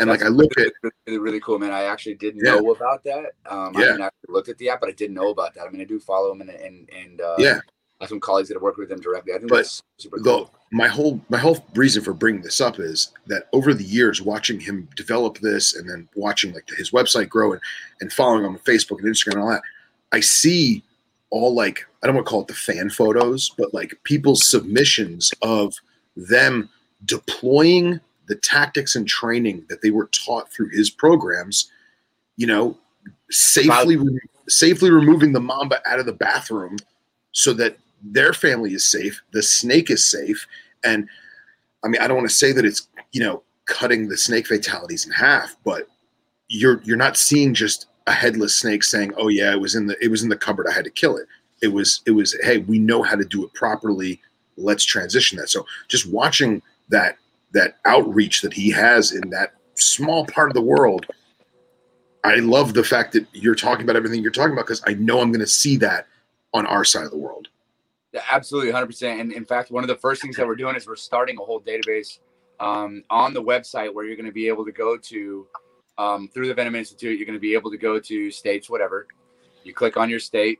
And 0.00 0.10
like 0.10 0.22
i 0.22 0.28
look 0.28 0.50
really, 0.56 0.68
at 0.68 0.74
really, 0.82 0.94
really, 1.06 1.18
really 1.18 1.40
cool, 1.40 1.58
man. 1.58 1.72
I 1.72 1.84
actually 1.84 2.14
didn't 2.14 2.44
Yeah. 2.44 2.56
know 2.56 2.72
about 2.72 3.04
that. 3.04 3.32
Um, 3.46 3.76
I 3.76 3.80
Yeah. 3.80 3.86
haven't 3.86 4.02
actually 4.02 4.32
looked 4.32 4.48
at 4.48 4.58
the 4.58 4.68
app, 4.70 4.80
but 4.80 4.88
I 4.88 4.92
didn't 4.92 5.14
know 5.14 5.30
about 5.30 5.54
that. 5.54 5.66
I 5.66 5.70
mean, 5.70 5.80
I 5.80 5.84
do 5.84 5.98
follow 6.00 6.32
him 6.32 6.40
and 6.40 6.50
and 6.50 6.88
and 6.90 7.20
uh, 7.20 7.36
yeah 7.38 7.60
I 8.00 8.04
have 8.04 8.08
some 8.08 8.20
colleagues 8.20 8.48
that 8.48 8.54
have 8.54 8.62
worked 8.62 8.78
with 8.78 8.90
him 8.90 9.00
directly. 9.00 9.34
I 9.34 9.38
think 9.38 9.50
But 9.50 9.56
that's 9.56 9.82
super 9.98 10.18
the 10.18 10.24
cool. 10.24 10.54
my 10.72 10.88
whole 10.88 11.20
my 11.28 11.36
whole 11.38 11.64
reason 11.74 12.02
for 12.02 12.14
bringing 12.14 12.40
this 12.40 12.60
up 12.60 12.78
is 12.80 13.12
that 13.26 13.48
over 13.52 13.74
the 13.74 13.84
years 13.84 14.22
watching 14.22 14.58
him 14.58 14.88
develop 14.96 15.38
this 15.38 15.74
and 15.74 15.88
then 15.88 16.08
watching 16.14 16.54
like 16.54 16.66
his 16.76 16.92
website 16.92 17.28
grow 17.28 17.52
and, 17.52 17.60
and 18.00 18.10
following 18.12 18.44
him 18.44 18.52
on 18.52 18.58
facebook 18.60 19.00
and 19.00 19.08
instagram 19.08 19.32
and 19.34 19.42
all 19.42 19.50
that 19.50 19.62
i 20.12 20.20
see 20.20 20.82
all 21.28 21.52
like 21.54 21.84
i 22.02 22.06
don't 22.06 22.14
want 22.16 22.26
to 22.26 22.30
call 22.30 22.40
it 22.40 22.46
the 22.46 22.54
fan 22.54 22.88
photos 22.88 23.50
but 23.58 23.74
like 23.74 23.98
people's 24.04 24.48
submissions 24.48 25.32
of 25.42 25.74
them 26.16 26.68
deploying 27.04 28.00
the 28.30 28.36
tactics 28.36 28.94
and 28.94 29.08
training 29.08 29.64
that 29.68 29.82
they 29.82 29.90
were 29.90 30.08
taught 30.12 30.52
through 30.52 30.68
his 30.68 30.88
programs, 30.88 31.68
you 32.36 32.46
know, 32.46 32.78
safely 33.28 33.96
re- 33.96 34.20
safely 34.48 34.88
removing 34.88 35.32
the 35.32 35.40
mamba 35.40 35.80
out 35.84 35.98
of 35.98 36.06
the 36.06 36.12
bathroom 36.12 36.76
so 37.32 37.52
that 37.52 37.76
their 38.02 38.32
family 38.32 38.72
is 38.72 38.84
safe, 38.84 39.20
the 39.32 39.42
snake 39.42 39.90
is 39.90 40.04
safe, 40.04 40.46
and 40.84 41.08
I 41.84 41.88
mean, 41.88 42.00
I 42.00 42.06
don't 42.06 42.18
want 42.18 42.30
to 42.30 42.34
say 42.34 42.52
that 42.52 42.64
it's 42.64 42.86
you 43.10 43.20
know 43.20 43.42
cutting 43.64 44.08
the 44.08 44.16
snake 44.16 44.46
fatalities 44.46 45.04
in 45.04 45.10
half, 45.10 45.56
but 45.64 45.88
you're 46.46 46.80
you're 46.84 46.96
not 46.96 47.16
seeing 47.16 47.52
just 47.52 47.86
a 48.06 48.12
headless 48.12 48.56
snake 48.56 48.84
saying, 48.84 49.12
"Oh 49.16 49.26
yeah, 49.26 49.50
it 49.50 49.60
was 49.60 49.74
in 49.74 49.88
the 49.88 49.96
it 50.00 50.08
was 50.08 50.22
in 50.22 50.28
the 50.28 50.36
cupboard. 50.36 50.68
I 50.68 50.72
had 50.72 50.84
to 50.84 50.90
kill 50.90 51.16
it." 51.16 51.26
It 51.62 51.68
was 51.68 52.00
it 52.06 52.12
was, 52.12 52.36
"Hey, 52.44 52.58
we 52.58 52.78
know 52.78 53.02
how 53.02 53.16
to 53.16 53.24
do 53.24 53.44
it 53.44 53.52
properly. 53.54 54.20
Let's 54.56 54.84
transition 54.84 55.36
that." 55.38 55.48
So 55.48 55.66
just 55.88 56.06
watching 56.06 56.62
that 56.90 57.16
that 57.52 57.78
outreach 57.84 58.42
that 58.42 58.52
he 58.52 58.70
has 58.70 59.12
in 59.12 59.30
that 59.30 59.54
small 59.76 60.26
part 60.26 60.50
of 60.50 60.54
the 60.54 60.62
world, 60.62 61.06
I 62.22 62.36
love 62.36 62.74
the 62.74 62.84
fact 62.84 63.12
that 63.12 63.26
you're 63.32 63.54
talking 63.54 63.84
about 63.84 63.96
everything 63.96 64.22
you're 64.22 64.30
talking 64.30 64.52
about 64.52 64.66
because 64.66 64.82
I 64.86 64.94
know 64.94 65.20
I'm 65.20 65.32
going 65.32 65.40
to 65.40 65.46
see 65.46 65.76
that 65.78 66.06
on 66.52 66.66
our 66.66 66.84
side 66.84 67.04
of 67.04 67.10
the 67.10 67.16
world. 67.16 67.48
Yeah, 68.12 68.22
absolutely, 68.30 68.72
100%. 68.72 69.20
And 69.20 69.32
in 69.32 69.44
fact, 69.44 69.70
one 69.70 69.84
of 69.84 69.88
the 69.88 69.96
first 69.96 70.20
things 70.20 70.36
that 70.36 70.46
we're 70.46 70.56
doing 70.56 70.76
is 70.76 70.86
we're 70.86 70.96
starting 70.96 71.38
a 71.38 71.42
whole 71.42 71.60
database 71.60 72.18
um, 72.58 73.04
on 73.08 73.32
the 73.32 73.42
website 73.42 73.92
where 73.92 74.04
you're 74.04 74.16
going 74.16 74.26
to 74.26 74.32
be 74.32 74.48
able 74.48 74.64
to 74.64 74.72
go 74.72 74.96
to 74.96 75.46
um, 75.96 76.28
through 76.28 76.48
the 76.48 76.54
Venom 76.54 76.74
Institute. 76.74 77.18
You're 77.18 77.26
going 77.26 77.34
to 77.34 77.40
be 77.40 77.54
able 77.54 77.70
to 77.70 77.78
go 77.78 78.00
to 78.00 78.30
states, 78.30 78.68
whatever. 78.68 79.06
You 79.64 79.72
click 79.74 79.96
on 79.96 80.10
your 80.10 80.18
state, 80.18 80.58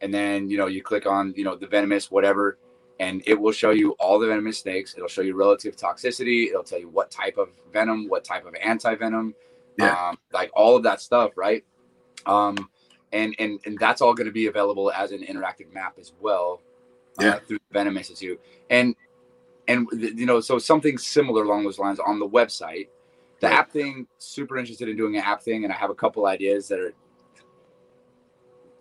and 0.00 0.12
then 0.12 0.48
you 0.48 0.56
know 0.56 0.66
you 0.66 0.82
click 0.82 1.06
on 1.06 1.34
you 1.36 1.44
know 1.44 1.54
the 1.54 1.66
venomous 1.66 2.10
whatever, 2.10 2.58
and 2.98 3.22
it 3.26 3.38
will 3.38 3.52
show 3.52 3.70
you 3.70 3.92
all 3.92 4.18
the 4.18 4.26
venomous 4.26 4.58
snakes. 4.58 4.94
It'll 4.96 5.08
show 5.08 5.22
you 5.22 5.36
relative 5.36 5.76
toxicity. 5.76 6.48
It'll 6.48 6.62
tell 6.62 6.78
you 6.78 6.88
what 6.88 7.10
type 7.10 7.36
of 7.36 7.50
venom, 7.72 8.08
what 8.08 8.24
type 8.24 8.46
of 8.46 8.54
anti 8.62 8.94
venom, 8.94 9.34
yeah. 9.78 10.08
um, 10.08 10.18
like 10.32 10.50
all 10.54 10.76
of 10.76 10.82
that 10.84 11.00
stuff, 11.00 11.32
right? 11.36 11.64
Um, 12.24 12.68
and 13.12 13.34
and 13.38 13.60
and 13.66 13.78
that's 13.78 14.00
all 14.00 14.14
going 14.14 14.26
to 14.26 14.32
be 14.32 14.46
available 14.46 14.90
as 14.90 15.12
an 15.12 15.22
interactive 15.22 15.72
map 15.72 15.98
as 15.98 16.12
well 16.20 16.60
uh, 17.18 17.38
through 17.46 17.58
the 17.58 17.72
Venom 17.72 17.96
Institute. 17.96 18.40
And 18.70 18.94
and 19.68 19.88
you 19.92 20.26
know, 20.26 20.40
so 20.40 20.58
something 20.58 20.98
similar 20.98 21.44
along 21.44 21.64
those 21.64 21.78
lines 21.78 21.98
on 21.98 22.18
the 22.18 22.28
website. 22.28 22.88
The 23.40 23.48
right. 23.48 23.56
app 23.56 23.70
thing, 23.70 24.06
super 24.16 24.56
interested 24.56 24.88
in 24.88 24.96
doing 24.96 25.16
an 25.16 25.22
app 25.22 25.42
thing, 25.42 25.64
and 25.64 25.72
I 25.72 25.76
have 25.76 25.90
a 25.90 25.94
couple 25.94 26.24
ideas 26.26 26.68
that 26.68 26.78
are 26.78 26.94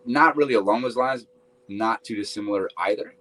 not 0.05 0.37
really 0.37 0.53
along 0.53 0.81
those 0.81 0.95
lines, 0.95 1.25
not 1.67 2.03
too 2.03 2.15
dissimilar 2.15 2.69
either, 2.77 3.15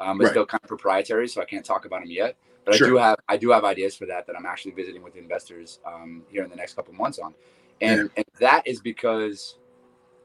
um, 0.00 0.18
but 0.18 0.24
right. 0.24 0.30
still 0.30 0.46
kind 0.46 0.60
of 0.62 0.68
proprietary, 0.68 1.28
so 1.28 1.40
I 1.40 1.44
can't 1.44 1.64
talk 1.64 1.84
about 1.84 2.00
them 2.00 2.10
yet. 2.10 2.36
But 2.64 2.74
sure. 2.74 2.86
I 2.86 2.90
do 2.90 2.96
have 2.96 3.16
I 3.28 3.36
do 3.36 3.50
have 3.50 3.64
ideas 3.64 3.96
for 3.96 4.06
that 4.06 4.26
that 4.26 4.36
I'm 4.36 4.46
actually 4.46 4.72
visiting 4.72 5.02
with 5.02 5.16
investors 5.16 5.80
um, 5.86 6.22
here 6.30 6.44
in 6.44 6.50
the 6.50 6.56
next 6.56 6.74
couple 6.74 6.92
months 6.94 7.18
on, 7.18 7.34
and 7.80 7.98
yeah. 8.00 8.08
and 8.16 8.24
that 8.40 8.66
is 8.66 8.80
because 8.80 9.58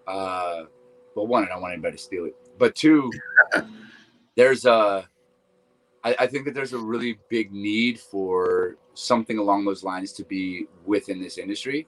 uh, 0.07 0.63
well, 1.15 1.27
one, 1.27 1.43
I 1.43 1.47
don't 1.47 1.61
want 1.61 1.73
anybody 1.73 1.97
to 1.97 2.03
steal 2.03 2.25
it, 2.25 2.35
but 2.57 2.75
two, 2.75 3.11
there's 4.35 4.65
a, 4.65 5.07
I, 6.03 6.15
I 6.19 6.27
think 6.27 6.45
that 6.45 6.53
there's 6.53 6.73
a 6.73 6.77
really 6.77 7.19
big 7.29 7.51
need 7.51 7.99
for 7.99 8.77
something 8.93 9.37
along 9.37 9.65
those 9.65 9.83
lines 9.83 10.11
to 10.13 10.23
be 10.23 10.67
within 10.85 11.21
this 11.21 11.37
industry. 11.37 11.87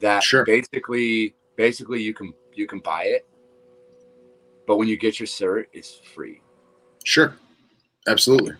That 0.00 0.22
sure. 0.22 0.44
basically, 0.44 1.34
basically, 1.56 2.02
you 2.02 2.14
can 2.14 2.34
you 2.54 2.66
can 2.66 2.80
buy 2.80 3.04
it, 3.04 3.26
but 4.66 4.76
when 4.76 4.88
you 4.88 4.96
get 4.96 5.20
your 5.20 5.26
cert, 5.26 5.66
it's 5.72 5.94
free. 6.14 6.41
Sure, 7.04 7.36
absolutely, 8.06 8.54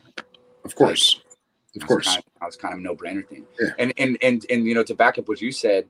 of 0.65 0.75
course, 0.75 1.21
of 1.77 1.87
course. 1.87 2.07
Kind 2.07 2.19
of, 2.19 2.25
that 2.41 2.47
was 2.47 2.57
kind 2.57 2.75
of 2.75 2.81
no 2.81 2.95
brainer 2.95 3.27
thing. 3.27 3.47
Yeah. 3.61 3.71
And 3.79 3.93
and 3.99 4.19
and 4.23 4.47
and 4.51 4.67
you 4.67 4.75
know, 4.75 4.83
to 4.85 4.95
back 4.95 5.19
up 5.19 5.29
what 5.29 5.41
you 5.41 5.53
said, 5.53 5.89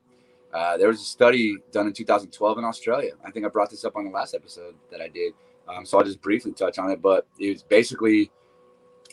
uh, 0.53 0.77
there 0.77 0.87
was 0.87 1.01
a 1.01 1.05
study 1.05 1.57
done 1.71 1.87
in 1.87 1.93
2012 1.93 2.57
in 2.57 2.63
Australia. 2.63 3.13
I 3.25 3.31
think 3.31 3.45
I 3.45 3.49
brought 3.49 3.69
this 3.69 3.85
up 3.85 3.95
on 3.95 4.05
the 4.05 4.11
last 4.11 4.33
episode 4.35 4.75
that 4.91 5.01
I 5.01 5.07
did. 5.07 5.33
Um, 5.67 5.85
so 5.85 5.97
I'll 5.97 6.03
just 6.03 6.21
briefly 6.21 6.51
touch 6.51 6.77
on 6.77 6.91
it. 6.91 7.01
But 7.01 7.27
it 7.39 7.51
was 7.51 7.63
basically 7.63 8.31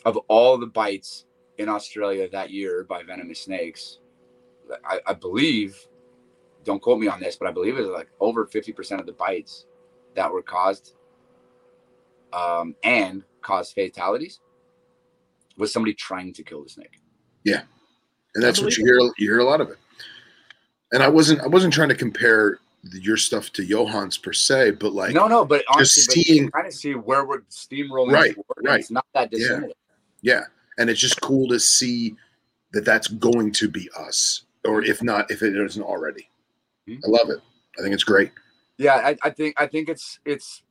of 0.05 0.17
all 0.27 0.57
the 0.57 0.67
bites 0.67 1.25
in 1.57 1.69
Australia 1.69 2.27
that 2.29 2.49
year 2.49 2.83
by 2.83 3.03
venomous 3.03 3.41
snakes, 3.41 3.99
I, 4.85 4.99
I 5.05 5.13
believe, 5.13 5.77
don't 6.63 6.81
quote 6.81 6.99
me 6.99 7.07
on 7.07 7.19
this, 7.19 7.35
but 7.35 7.47
I 7.47 7.51
believe 7.51 7.77
it 7.77 7.81
was 7.81 7.89
like 7.89 8.09
over 8.19 8.45
50% 8.45 8.99
of 8.99 9.05
the 9.05 9.11
bites 9.13 9.65
that 10.15 10.31
were 10.31 10.41
caused 10.41 10.95
um, 12.33 12.75
and 12.83 13.23
caused 13.41 13.73
fatalities 13.73 14.39
was 15.57 15.71
somebody 15.71 15.93
trying 15.93 16.33
to 16.33 16.43
kill 16.43 16.63
the 16.63 16.69
snake. 16.69 16.99
Yeah. 17.43 17.61
And 18.35 18.43
that's 18.43 18.61
what 18.61 18.77
you 18.77 18.85
hear. 18.85 18.99
You 19.17 19.31
hear 19.31 19.39
a 19.39 19.43
lot 19.45 19.61
of 19.61 19.69
it 19.69 19.77
and 20.91 21.01
I 21.01 21.07
wasn't 21.07 21.41
I 21.41 21.47
wasn't 21.47 21.73
trying 21.73 21.89
to 21.89 21.95
compare 21.95 22.59
your 22.93 23.17
stuff 23.17 23.51
to 23.53 23.65
Johan's 23.65 24.17
per 24.17 24.33
se, 24.33 24.71
but 24.71 24.93
like 24.93 25.13
no, 25.13 25.27
no, 25.27 25.45
but 25.45 25.63
honestly, 25.73 26.01
just 26.01 26.27
seeing 26.27 26.49
kind 26.49 26.67
of 26.67 26.73
see 26.73 26.93
where 26.93 27.25
we're 27.25 27.41
steamrolling. 27.41 28.11
Right, 28.11 28.35
right. 28.63 28.79
It's 28.79 28.91
not 28.91 29.05
that 29.13 29.31
dissimilar. 29.31 29.71
Yeah. 30.21 30.33
yeah, 30.33 30.41
and 30.77 30.89
it's 30.89 30.99
just 30.99 31.21
cool 31.21 31.47
to 31.49 31.59
see 31.59 32.15
that 32.73 32.85
that's 32.85 33.07
going 33.07 33.51
to 33.53 33.69
be 33.69 33.89
us, 33.97 34.43
or 34.65 34.83
if 34.83 35.03
not, 35.03 35.29
if 35.31 35.43
it 35.43 35.55
isn't 35.55 35.83
already. 35.83 36.29
Mm-hmm. 36.87 37.01
I 37.05 37.07
love 37.07 37.29
it. 37.29 37.39
I 37.77 37.81
think 37.81 37.93
it's 37.93 38.03
great. 38.03 38.31
Yeah, 38.77 38.95
I, 38.95 39.17
I 39.23 39.29
think 39.29 39.59
I 39.59 39.67
think 39.67 39.89
it's 39.89 40.19
it's 40.25 40.63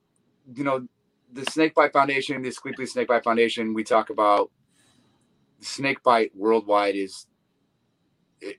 you 0.54 0.64
know 0.64 0.86
the 1.32 1.44
Snakebite 1.50 1.92
Foundation, 1.92 2.42
the 2.42 2.48
Asclepius 2.48 2.92
Snakebite 2.92 3.24
Foundation. 3.24 3.74
We 3.74 3.84
talk 3.84 4.10
about 4.10 4.50
snakebite 5.60 6.34
worldwide 6.34 6.96
is 6.96 7.26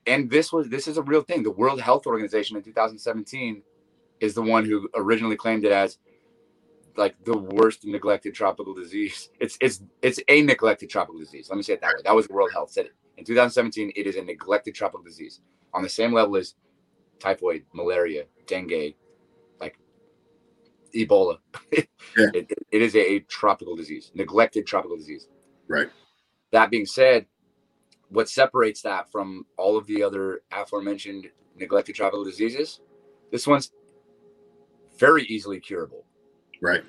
and 0.06 0.30
this 0.30 0.52
was 0.52 0.68
this 0.68 0.86
is 0.86 0.96
a 0.96 1.02
real 1.02 1.22
thing. 1.22 1.42
The 1.42 1.50
World 1.50 1.80
Health 1.80 2.06
Organization 2.06 2.56
in 2.56 2.62
2017 2.62 3.62
is 4.20 4.34
the 4.34 4.42
one 4.42 4.64
who 4.64 4.88
originally 4.94 5.36
claimed 5.36 5.64
it 5.64 5.72
as 5.72 5.98
like 6.96 7.16
the 7.24 7.36
worst 7.36 7.84
neglected 7.84 8.34
tropical 8.34 8.74
disease. 8.74 9.30
It's 9.40 9.58
it's 9.60 9.82
it's 10.02 10.20
a 10.28 10.42
neglected 10.42 10.90
tropical 10.90 11.18
disease. 11.18 11.48
Let 11.48 11.56
me 11.56 11.62
say 11.62 11.74
it 11.74 11.80
that 11.80 11.94
way. 11.94 12.02
That 12.04 12.14
was 12.14 12.28
World 12.28 12.52
Health 12.52 12.70
said 12.70 12.86
it. 12.86 12.92
In 13.16 13.24
2017, 13.24 13.92
it 13.94 14.06
is 14.06 14.16
a 14.16 14.22
neglected 14.22 14.74
tropical 14.74 15.04
disease 15.04 15.40
on 15.74 15.82
the 15.82 15.88
same 15.88 16.12
level 16.12 16.36
as 16.36 16.54
typhoid, 17.18 17.64
malaria, 17.72 18.24
dengue, 18.46 18.94
Ebola. 20.94 21.38
yeah. 21.72 21.86
it, 22.34 22.52
it 22.70 22.82
is 22.82 22.94
a, 22.94 23.14
a 23.14 23.20
tropical 23.20 23.76
disease, 23.76 24.10
neglected 24.14 24.66
tropical 24.66 24.96
disease. 24.96 25.28
Right. 25.68 25.88
That 26.50 26.70
being 26.70 26.86
said, 26.86 27.26
what 28.08 28.28
separates 28.28 28.82
that 28.82 29.10
from 29.10 29.46
all 29.56 29.76
of 29.76 29.86
the 29.86 30.02
other 30.02 30.42
aforementioned 30.52 31.28
neglected 31.56 31.94
tropical 31.94 32.24
diseases, 32.24 32.80
this 33.30 33.46
one's 33.46 33.72
very 34.98 35.24
easily 35.24 35.58
curable. 35.58 36.04
Right. 36.60 36.82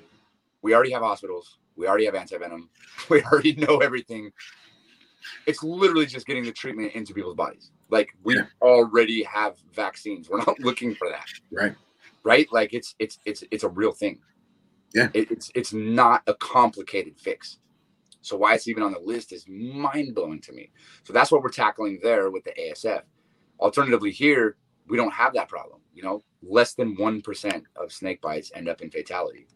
We 0.62 0.74
already 0.74 0.92
have 0.92 1.02
hospitals. 1.02 1.58
We 1.76 1.88
already 1.88 2.04
have 2.04 2.14
antivenom. 2.14 2.68
We 3.10 3.22
already 3.22 3.54
know 3.56 3.78
everything. 3.78 4.30
It's 5.46 5.62
literally 5.62 6.06
just 6.06 6.26
getting 6.26 6.44
the 6.44 6.52
treatment 6.52 6.92
into 6.92 7.12
people's 7.12 7.34
bodies. 7.34 7.70
Like 7.90 8.08
we 8.22 8.36
yeah. 8.36 8.44
already 8.62 9.22
have 9.24 9.56
vaccines. 9.74 10.28
We're 10.30 10.38
not 10.38 10.58
looking 10.60 10.94
for 10.94 11.08
that. 11.08 11.26
Right. 11.50 11.74
Right. 12.24 12.48
Like 12.52 12.72
it's 12.72 12.94
it's 12.98 13.18
it's 13.26 13.44
it's 13.50 13.64
a 13.64 13.68
real 13.68 13.92
thing. 13.92 14.20
Yeah. 14.94 15.08
It, 15.12 15.30
it's 15.30 15.50
it's 15.54 15.72
not 15.72 16.22
a 16.26 16.34
complicated 16.34 17.18
fix. 17.18 17.58
So 18.22 18.36
why 18.38 18.54
it's 18.54 18.68
even 18.68 18.82
on 18.82 18.92
the 18.92 19.00
list 19.00 19.32
is 19.32 19.44
mind 19.46 20.14
blowing 20.14 20.40
to 20.42 20.52
me. 20.52 20.70
So 21.02 21.12
that's 21.12 21.30
what 21.30 21.42
we're 21.42 21.50
tackling 21.50 22.00
there 22.02 22.30
with 22.30 22.44
the 22.44 22.52
ASF. 22.52 23.02
Alternatively, 23.60 24.10
here 24.10 24.56
we 24.88 24.96
don't 24.96 25.12
have 25.12 25.34
that 25.34 25.48
problem. 25.48 25.80
You 25.92 26.04
know, 26.04 26.22
less 26.42 26.74
than 26.74 26.96
one 26.96 27.20
percent 27.20 27.64
of 27.76 27.92
snake 27.92 28.22
bites 28.22 28.50
end 28.54 28.68
up 28.68 28.80
in 28.80 28.90
fatality, 28.90 29.46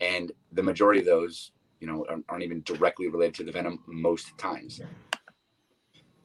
and 0.00 0.30
the 0.52 0.62
majority 0.62 1.00
of 1.00 1.06
those, 1.06 1.50
you 1.80 1.88
know, 1.88 2.06
aren't, 2.08 2.24
aren't 2.28 2.44
even 2.44 2.62
directly 2.62 3.08
related 3.08 3.34
to 3.36 3.44
the 3.44 3.52
venom 3.52 3.80
most 3.88 4.36
times. 4.38 4.80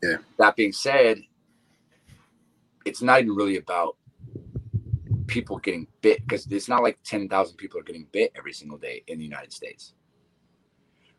Yeah. 0.04 0.18
That 0.38 0.56
being 0.56 0.72
said, 0.72 1.22
it's 2.86 3.02
not 3.02 3.22
even 3.22 3.36
really 3.36 3.58
about 3.58 3.98
people 5.32 5.58
getting 5.58 5.88
bit 6.02 6.22
because 6.22 6.46
it's 6.52 6.68
not 6.68 6.84
like 6.84 7.00
10,000 7.04 7.56
people 7.56 7.80
are 7.80 7.84
getting 7.84 8.06
bit 8.12 8.32
every 8.36 8.54
single 8.54 8.78
day 8.78 9.02
in 9.08 9.18
the 9.18 9.24
United 9.24 9.54
States. 9.54 9.94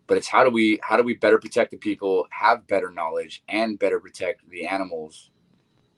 But 0.06 0.18
it's 0.18 0.28
how 0.28 0.44
do 0.44 0.50
we 0.50 0.78
how 0.82 0.96
do 0.96 1.02
we 1.02 1.14
better 1.14 1.38
protect 1.38 1.70
the 1.70 1.78
people 1.78 2.26
have 2.30 2.66
better 2.66 2.90
knowledge 2.90 3.42
and 3.48 3.78
better 3.78 3.98
protect 3.98 4.48
the 4.50 4.66
animals 4.66 5.30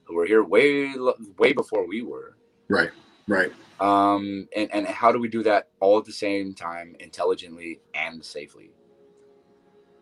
who 0.05 0.15
were 0.15 0.27
here 0.27 0.45
way 0.45 0.95
way 1.39 1.53
before 1.53 1.87
we 1.87 2.03
were. 2.03 2.37
Right 2.69 2.91
right. 3.27 3.53
Um 3.81 4.47
and 4.55 4.73
and 4.73 4.87
how 4.87 5.11
do 5.11 5.19
we 5.19 5.29
do 5.29 5.43
that 5.43 5.69
all 5.81 5.99
at 5.99 6.05
the 6.05 6.13
same 6.13 6.55
time 6.55 6.95
intelligently 7.01 7.81
and 7.95 8.25
safely? 8.25 8.71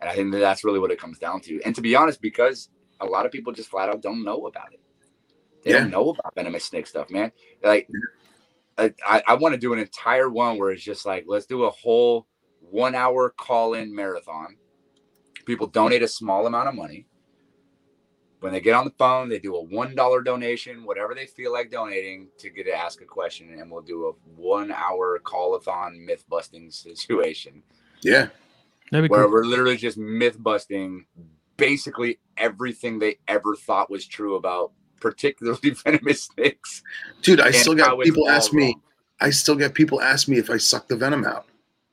And 0.00 0.10
i 0.10 0.14
think 0.14 0.32
that 0.32 0.40
that's 0.40 0.64
really 0.64 0.80
what 0.80 0.90
it 0.90 1.00
comes 1.00 1.18
down 1.18 1.40
to. 1.42 1.62
And 1.64 1.74
to 1.74 1.80
be 1.80 1.96
honest 1.96 2.20
because 2.20 2.68
a 3.00 3.06
lot 3.06 3.24
of 3.24 3.32
people 3.32 3.52
just 3.52 3.70
flat 3.70 3.88
out 3.88 4.02
don't 4.02 4.24
know 4.24 4.46
about 4.46 4.74
it 4.74 4.81
they 5.62 5.70
yeah. 5.70 5.78
don't 5.78 5.90
know 5.90 6.10
about 6.10 6.34
venomous 6.34 6.64
snake 6.64 6.86
stuff 6.86 7.10
man 7.10 7.30
like 7.62 7.88
I, 8.78 9.22
I 9.26 9.34
want 9.34 9.54
to 9.54 9.60
do 9.60 9.74
an 9.74 9.78
entire 9.78 10.30
one 10.30 10.58
where 10.58 10.70
it's 10.70 10.82
just 10.82 11.04
like 11.04 11.24
let's 11.28 11.46
do 11.46 11.64
a 11.64 11.70
whole 11.70 12.26
one 12.60 12.94
hour 12.94 13.28
call 13.28 13.74
in 13.74 13.94
marathon. 13.94 14.56
People 15.44 15.66
donate 15.66 16.02
a 16.02 16.08
small 16.08 16.46
amount 16.46 16.68
of 16.68 16.74
money. 16.74 17.06
when 18.42 18.52
they 18.52 18.60
get 18.60 18.74
on 18.74 18.84
the 18.84 18.92
phone, 18.98 19.28
they 19.28 19.38
do 19.38 19.54
a 19.54 19.62
one 19.62 19.94
dollar 19.94 20.20
donation, 20.20 20.84
whatever 20.84 21.14
they 21.14 21.26
feel 21.26 21.52
like 21.52 21.70
donating 21.70 22.28
to 22.38 22.50
get 22.50 22.64
to 22.64 22.72
ask 22.72 23.00
a 23.00 23.04
question, 23.04 23.56
and 23.56 23.70
we'll 23.70 23.82
do 23.82 24.08
a 24.08 24.12
one 24.34 24.72
hour 24.72 25.18
call-a-thon 25.20 26.04
myth 26.04 26.24
busting 26.28 26.70
situation. 26.70 27.62
Yeah, 28.02 28.28
That'd 28.90 29.08
be 29.08 29.12
where 29.12 29.22
cool. 29.24 29.32
we're 29.32 29.44
literally 29.44 29.76
just 29.76 29.96
myth 29.96 30.42
busting 30.42 31.06
basically 31.56 32.18
everything 32.36 32.98
they 32.98 33.18
ever 33.28 33.54
thought 33.54 33.90
was 33.90 34.06
true 34.06 34.34
about 34.34 34.72
particularly 35.02 35.70
venomous 35.84 36.24
snakes. 36.24 36.82
dude, 37.22 37.40
I 37.40 37.50
still 37.50 37.76
how 37.76 37.96
get 37.96 38.04
people 38.04 38.24
all 38.24 38.30
ask 38.30 38.52
me. 38.52 38.66
wrong. 38.66 38.82
I 39.20 39.30
still 39.30 39.54
get 39.56 39.74
people 39.74 40.00
ask 40.00 40.28
me 40.28 40.38
if 40.38 40.48
I 40.48 40.56
suck 40.56 40.88
the 40.88 40.96
venom 40.96 41.24
out. 41.26 41.46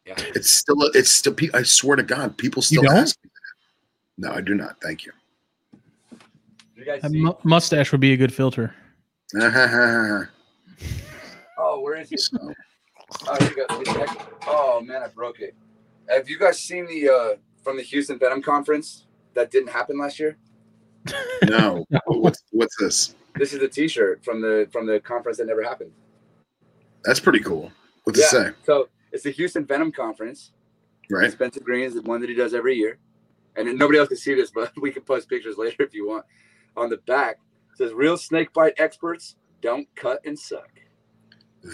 Yeah. 0.06 0.16
It's 0.36 0.50
still. 0.52 0.78
It's 0.94 1.10
still. 1.12 1.34
pe- 1.34 1.50
I 1.54 1.64
swear 1.64 1.96
to 1.98 2.04
God, 2.04 2.38
people 2.38 2.62
still 2.62 2.90
ask 2.90 3.18
me 3.24 3.30
that. 3.34 4.28
No, 4.30 4.34
I 4.36 4.42
do 4.42 4.56
not. 4.56 4.78
Thank 4.82 5.06
you. 5.06 5.12
You 6.76 6.86
guys 6.86 7.02
see? 7.02 7.22
mu- 7.22 7.34
mustache 7.44 7.92
would 7.92 8.02
be 8.02 8.14
a 8.14 8.18
good 8.18 8.34
filter. 8.34 8.74
Oh, 11.62 11.82
where 11.82 11.98
is 11.98 12.12
it? 12.12 12.22
Oh, 13.28 13.38
you 13.42 13.56
got, 13.56 13.70
let 13.70 13.80
me 13.80 13.86
check. 13.86 14.18
oh 14.48 14.82
man, 14.82 15.04
I 15.04 15.08
broke 15.10 15.40
it. 15.42 15.54
Have 16.10 16.30
you 16.30 16.40
guys 16.40 16.58
seen 16.60 16.86
the 16.88 17.10
uh 17.10 17.36
from 17.64 17.76
the 17.78 17.84
Houston 17.84 18.18
Venom 18.18 18.42
conference 18.42 19.06
that 19.34 19.52
didn't 19.52 19.70
happen 19.70 20.00
last 20.00 20.20
year? 20.20 20.38
No. 21.44 21.86
What's 22.06 22.44
what's 22.52 22.76
this? 22.78 23.16
This 23.36 23.54
is 23.54 23.60
the 23.60 23.68
T-shirt 23.68 24.24
from 24.24 24.42
the 24.42 24.68
from 24.72 24.86
the 24.86 25.00
conference 25.00 25.38
that 25.38 25.48
never 25.48 25.64
happened. 25.64 25.92
That's 27.06 27.20
pretty 27.20 27.40
cool. 27.40 27.72
What's 28.04 28.20
it 28.20 28.26
say? 28.26 28.50
So 28.64 28.90
it's 29.12 29.24
the 29.24 29.32
Houston 29.32 29.66
Venom 29.66 29.92
conference. 29.92 30.52
Right. 31.10 31.32
Spencer 31.32 31.62
Greene 31.62 31.86
is 31.86 31.96
the 31.96 32.02
one 32.02 32.22
that 32.22 32.30
he 32.30 32.36
does 32.36 32.54
every 32.54 32.76
year, 32.76 32.98
and 33.56 33.68
then 33.68 33.78
nobody 33.78 34.00
else 34.00 34.10
can 34.10 34.18
see 34.18 34.36
this, 34.36 34.52
but 34.56 34.72
we 34.82 34.92
can 34.92 35.04
post 35.04 35.30
pictures 35.30 35.58
later 35.58 35.84
if 35.84 35.94
you 35.94 36.08
want. 36.08 36.26
On 36.78 36.90
the 36.90 36.98
back 37.08 37.40
it 37.72 37.78
says, 37.78 37.94
"Real 37.94 38.18
snake 38.18 38.54
bite 38.54 38.74
experts 38.78 39.36
don't 39.62 39.88
cut 39.96 40.20
and 40.26 40.38
suck." 40.38 40.70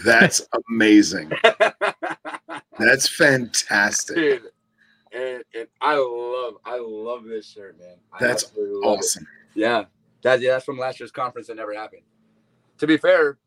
That's 0.03 0.41
amazing. 0.69 1.31
That's 2.79 3.07
fantastic. 3.07 4.15
Dude, 4.15 4.43
and, 5.15 5.43
and 5.53 5.67
I 5.79 5.95
love, 5.95 6.55
I 6.65 6.79
love 6.79 7.23
this 7.23 7.49
shirt, 7.49 7.79
man. 7.79 7.95
I 8.11 8.19
That's 8.19 8.51
love 8.55 8.67
it. 8.67 8.69
Awesome. 8.85 9.27
Yeah, 9.53 9.85
that, 10.23 10.41
yeah, 10.41 10.51
that's 10.51 10.65
from 10.65 10.77
last 10.77 10.99
year's 10.99 11.11
conference 11.11 11.47
that 11.47 11.55
never 11.55 11.73
happened. 11.73 12.01
To 12.79 12.87
be 12.87 12.97
fair, 12.97 13.37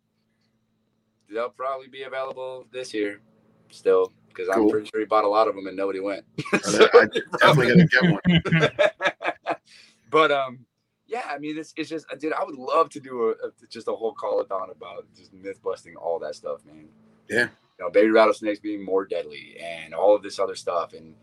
they'll 1.31 1.51
probably 1.51 1.89
be 1.89 2.05
available 2.05 2.67
this 2.73 2.95
year 2.95 3.21
still 3.71 4.13
because 4.29 4.49
I'm 4.49 4.71
pretty 4.71 4.89
sure 4.89 5.01
he 5.01 5.07
bought 5.07 5.25
a 5.25 5.29
lot 5.29 5.49
of 5.49 5.55
them 5.55 5.67
and 5.67 5.77
nobody 5.77 6.01
went. 6.01 6.25
I 6.53 6.59
definitely 7.41 7.69
gonna 7.69 7.87
get 7.87 8.03
one. 8.05 8.77
but 10.11 10.31
um, 10.31 10.65
yeah, 11.07 11.25
I 11.29 11.39
mean, 11.39 11.59
it's, 11.59 11.75
it's 11.77 11.91
just, 11.91 12.07
dude, 12.19 12.33
I 12.33 12.45
would 12.45 12.57
love 12.57 12.89
to 12.91 13.01
do 13.01 13.25
a, 13.25 13.31
a 13.31 13.51
just 13.69 13.89
a 13.89 13.93
whole 13.93 14.15
call 14.15 14.45
on 14.51 14.71
about 14.71 15.05
just 15.15 15.35
myth 15.35 15.63
busting 15.63 15.97
all 15.97 16.19
that 16.21 16.35
stuff, 16.35 16.65
man. 16.65 16.89
Yeah. 17.29 17.49
You 17.79 17.85
know, 17.85 17.91
baby 17.91 18.11
rattlesnakes 18.11 18.61
being 18.61 18.85
more 18.85 19.05
deadly 19.05 19.57
and 19.61 19.93
all 19.93 20.15
of 20.15 20.23
this 20.23 20.39
other 20.39 20.55
stuff, 20.55 20.95
and 20.95 21.15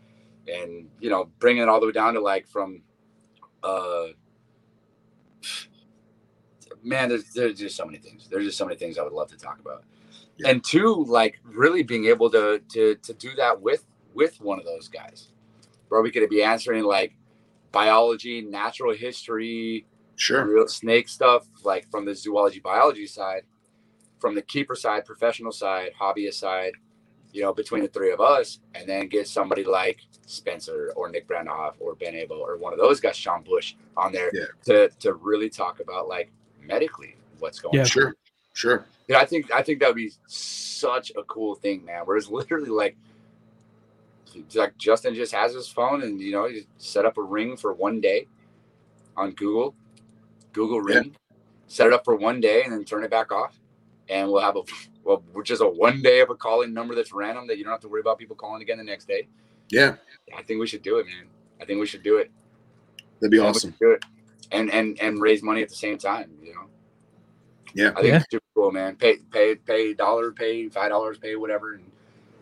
and 0.48 0.88
you 1.00 1.10
know, 1.10 1.30
bringing 1.38 1.62
it 1.62 1.68
all 1.68 1.80
the 1.80 1.86
way 1.86 1.92
down 1.92 2.14
to 2.14 2.20
like 2.20 2.46
from, 2.46 2.82
uh, 3.62 4.06
man, 6.82 7.08
there's 7.08 7.32
there's 7.32 7.58
just 7.58 7.76
so 7.76 7.84
many 7.84 7.98
things. 7.98 8.28
There's 8.30 8.44
just 8.44 8.58
so 8.58 8.64
many 8.66 8.76
things 8.78 8.98
I 8.98 9.02
would 9.02 9.12
love 9.12 9.30
to 9.30 9.36
talk 9.38 9.60
about. 9.60 9.84
Yeah. 10.38 10.50
And 10.50 10.64
two, 10.64 11.04
like 11.04 11.40
really 11.44 11.82
being 11.82 12.06
able 12.06 12.30
to 12.30 12.60
to 12.72 12.96
to 12.96 13.14
do 13.14 13.34
that 13.36 13.60
with 13.60 13.84
with 14.14 14.40
one 14.40 14.58
of 14.58 14.64
those 14.64 14.88
guys, 14.88 15.28
where 15.88 16.02
we 16.02 16.10
could 16.10 16.28
be 16.28 16.42
answering 16.42 16.84
like 16.84 17.14
biology, 17.72 18.40
natural 18.42 18.94
history, 18.94 19.86
Sure. 20.16 20.46
real 20.46 20.68
snake 20.68 21.08
stuff, 21.08 21.46
like 21.64 21.90
from 21.90 22.04
the 22.06 22.14
zoology 22.14 22.60
biology 22.60 23.06
side, 23.06 23.42
from 24.18 24.34
the 24.34 24.42
keeper 24.42 24.74
side, 24.74 25.04
professional 25.04 25.52
side, 25.52 25.90
hobbyist 26.00 26.34
side, 26.34 26.72
you 27.36 27.42
know, 27.42 27.52
between 27.52 27.82
the 27.82 27.88
three 27.88 28.10
of 28.12 28.20
us, 28.20 28.60
and 28.74 28.88
then 28.88 29.08
get 29.08 29.28
somebody 29.28 29.62
like 29.62 30.00
Spencer 30.26 30.90
or 30.96 31.10
Nick 31.10 31.28
Brandehoff 31.28 31.74
or 31.80 31.94
Ben 31.94 32.14
Abel 32.14 32.38
or 32.38 32.56
one 32.56 32.72
of 32.72 32.78
those 32.78 32.98
guys, 32.98 33.14
Sean 33.14 33.42
Bush, 33.42 33.74
on 33.94 34.10
there 34.10 34.30
Yeah. 34.32 34.46
to 34.64 34.88
to 35.00 35.12
really 35.14 35.50
talk 35.50 35.80
about 35.80 36.08
like 36.08 36.32
medically 36.62 37.14
what's 37.38 37.60
going 37.60 37.74
Yeah. 37.74 37.82
on. 37.82 37.86
Sure. 37.86 38.16
Sure. 38.54 38.86
Yeah, 39.06 39.18
I 39.18 39.26
think 39.26 39.52
I 39.52 39.62
think 39.62 39.80
that 39.80 39.88
would 39.88 39.96
be 39.96 40.12
such 40.26 41.12
a 41.14 41.22
cool 41.24 41.54
thing, 41.56 41.84
man. 41.84 42.06
Where 42.06 42.16
it's 42.16 42.30
literally 42.40 42.70
like, 42.70 42.96
like 44.54 44.76
Justin 44.78 45.14
just 45.14 45.32
has 45.32 45.52
his 45.52 45.68
phone, 45.68 46.02
and 46.02 46.18
you 46.20 46.32
know, 46.32 46.46
he 46.48 46.66
set 46.78 47.04
up 47.04 47.18
a 47.18 47.22
ring 47.22 47.56
for 47.58 47.74
one 47.74 48.00
day 48.00 48.28
on 49.14 49.32
Google, 49.32 49.74
Google 50.54 50.78
Yeah. 50.88 51.00
Ring, 51.00 51.16
set 51.66 51.86
it 51.86 51.92
up 51.92 52.04
for 52.06 52.16
one 52.16 52.40
day, 52.40 52.62
and 52.62 52.72
then 52.72 52.84
turn 52.84 53.04
it 53.04 53.10
back 53.10 53.30
off, 53.30 53.58
and 54.08 54.26
we'll 54.30 54.40
have 54.40 54.56
a 54.56 54.62
well, 55.06 55.22
which 55.32 55.52
is 55.52 55.60
a 55.60 55.68
one 55.68 56.02
day 56.02 56.18
of 56.20 56.30
a 56.30 56.34
calling 56.34 56.74
number 56.74 56.94
that's 56.96 57.12
random 57.12 57.46
that 57.46 57.58
you 57.58 57.64
don't 57.64 57.72
have 57.72 57.80
to 57.80 57.88
worry 57.88 58.00
about 58.00 58.18
people 58.18 58.34
calling 58.34 58.60
again 58.60 58.76
the 58.78 58.84
next 58.84 59.06
day. 59.06 59.28
Yeah. 59.70 59.94
I 60.36 60.42
think 60.42 60.58
we 60.58 60.66
should 60.66 60.82
do 60.82 60.98
it, 60.98 61.06
man. 61.06 61.26
I 61.60 61.64
think 61.64 61.78
we 61.78 61.86
should 61.86 62.02
do 62.02 62.18
it. 62.18 62.30
That'd 63.20 63.30
be 63.30 63.38
awesome. 63.38 63.74
do 63.80 63.92
it, 63.92 64.04
and 64.50 64.70
and 64.72 64.98
and 65.00 65.20
raise 65.22 65.42
money 65.42 65.62
at 65.62 65.68
the 65.68 65.76
same 65.76 65.96
time. 65.96 66.32
You 66.42 66.54
know. 66.54 66.66
Yeah. 67.72 67.90
I 67.90 68.00
think 68.02 68.06
Yeah. 68.08 68.16
it's 68.16 68.26
super 68.30 68.44
cool, 68.54 68.72
man. 68.72 68.96
Pay 68.96 69.18
pay 69.30 69.54
pay 69.54 69.94
dollar, 69.94 70.32
pay 70.32 70.68
five 70.68 70.90
dollars, 70.90 71.18
pay 71.18 71.36
whatever, 71.36 71.74
and 71.74 71.90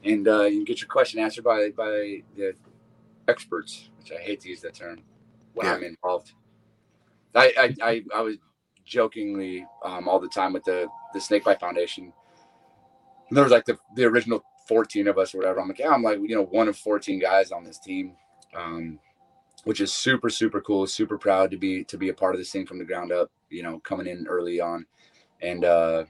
and 0.03 0.27
uh, 0.27 0.43
you 0.45 0.57
can 0.57 0.65
get 0.65 0.81
your 0.81 0.89
question 0.89 1.21
answered 1.21 1.45
by 1.45 1.69
by 1.71 2.23
the 2.37 2.55
experts, 3.29 3.91
which 3.99 4.11
I 4.11 4.21
hate 4.23 4.41
to 4.41 4.49
use 4.49 4.63
that 4.63 4.75
term 4.75 5.03
when 5.53 5.67
Yeah. 5.67 5.75
I'm 5.75 5.85
involved. 5.85 6.33
I 7.35 7.53
I, 7.59 7.91
I, 7.91 8.05
I 8.17 8.21
was 8.23 8.37
jokingly 8.85 9.67
um, 9.85 10.09
all 10.09 10.19
the 10.19 10.29
time 10.29 10.53
with 10.55 10.65
the 10.65 10.89
the 11.13 11.21
Snakebite 11.21 11.61
Foundation. 11.61 12.13
There 13.31 13.43
was 13.43 13.53
like 13.53 13.65
the 13.65 13.79
the 13.97 14.05
original 14.05 14.45
14 14.69 15.09
of 15.09 15.19
us 15.19 15.35
or 15.35 15.39
whatever. 15.39 15.61
I'm 15.61 15.69
like, 15.69 15.79
yeah, 15.79 15.91
I'm 15.91 16.03
like, 16.03 16.19
you 16.21 16.35
know, 16.35 16.45
one 16.45 16.69
of 16.69 16.77
14 16.77 17.19
guys 17.19 17.53
on 17.53 17.65
this 17.65 17.79
team. 17.79 18.13
Um, 18.55 18.99
which 19.65 19.81
is 19.81 19.93
super, 19.93 20.31
super 20.31 20.61
cool, 20.61 20.87
super 20.87 21.19
proud 21.19 21.51
to 21.51 21.57
be 21.57 21.85
to 21.85 21.99
be 21.99 22.11
a 22.11 22.15
part 22.15 22.35
of 22.35 22.41
this 22.41 22.51
thing 22.51 22.67
from 22.67 22.79
the 22.79 22.85
ground 22.85 23.13
up, 23.13 23.31
you 23.51 23.63
know, 23.63 23.81
coming 23.81 24.07
in 24.07 24.27
early 24.27 24.61
on. 24.61 24.87
And 25.41 25.65
uh 25.65 26.05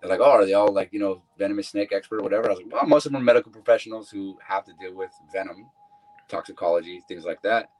they're 0.00 0.10
like, 0.10 0.20
oh, 0.20 0.30
are 0.30 0.44
they 0.44 0.54
all 0.54 0.72
like, 0.72 0.92
you 0.92 0.98
know, 0.98 1.22
venomous 1.38 1.68
snake 1.68 1.92
expert 1.92 2.18
or 2.18 2.22
whatever? 2.22 2.46
I 2.46 2.50
was 2.50 2.58
like, 2.58 2.72
well, 2.72 2.86
most 2.86 3.06
of 3.06 3.12
them 3.12 3.22
are 3.22 3.24
medical 3.24 3.52
professionals 3.52 4.10
who 4.10 4.36
have 4.46 4.64
to 4.64 4.72
deal 4.80 4.94
with 4.94 5.10
venom, 5.32 5.70
toxicology, 6.28 7.00
things 7.06 7.24
like 7.24 7.40
that. 7.42 7.70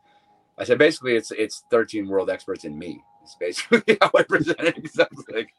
I 0.56 0.64
said 0.64 0.78
basically 0.78 1.16
it's 1.16 1.30
it's 1.32 1.64
13 1.70 2.08
world 2.08 2.30
experts 2.30 2.64
in 2.64 2.78
me. 2.78 3.02
It's 3.22 3.36
basically 3.36 3.98
how 4.00 4.10
I 4.16 4.22
present 4.22 4.60
it. 4.60 4.90
I 4.98 5.06
like, 5.32 5.54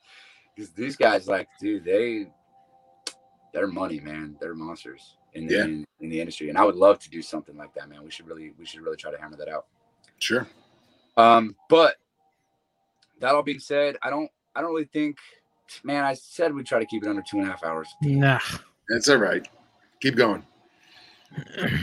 these 0.75 0.95
guys, 0.95 1.27
like, 1.27 1.49
dude, 1.59 1.83
they 1.83 2.27
they're 3.53 3.67
money, 3.67 3.99
man. 3.99 4.35
They're 4.41 4.55
monsters 4.55 5.15
in 5.33 5.47
the 5.47 5.53
Yeah. 5.55 5.63
in, 5.65 5.85
in 6.01 6.09
the 6.09 6.19
industry. 6.19 6.49
And 6.49 6.57
I 6.57 6.63
would 6.65 6.75
love 6.75 6.99
to 6.99 7.09
do 7.09 7.21
something 7.21 7.55
like 7.55 7.73
that, 7.75 7.89
man. 7.89 8.03
We 8.03 8.11
should 8.11 8.27
really 8.27 8.53
we 8.57 8.65
should 8.65 8.81
really 8.81 8.97
try 8.97 9.11
to 9.11 9.17
hammer 9.17 9.37
that 9.37 9.47
out. 9.47 9.67
Sure. 10.19 10.47
Um, 11.17 11.55
but 11.69 11.95
that 13.19 13.35
all 13.35 13.43
being 13.43 13.59
said, 13.59 13.97
I 14.01 14.09
don't 14.09 14.29
I 14.55 14.61
don't 14.61 14.71
really 14.71 14.89
think 14.91 15.17
man, 15.83 16.03
I 16.03 16.13
said 16.13 16.53
we'd 16.53 16.65
try 16.65 16.79
to 16.79 16.85
keep 16.85 17.03
it 17.03 17.09
under 17.09 17.23
two 17.27 17.37
and 17.37 17.47
a 17.47 17.51
half 17.51 17.63
hours. 17.63 17.87
Nah. 18.01 18.39
That's 18.89 19.07
all 19.09 19.17
right. 19.17 19.47
Keep 20.01 20.15
going. 20.15 20.43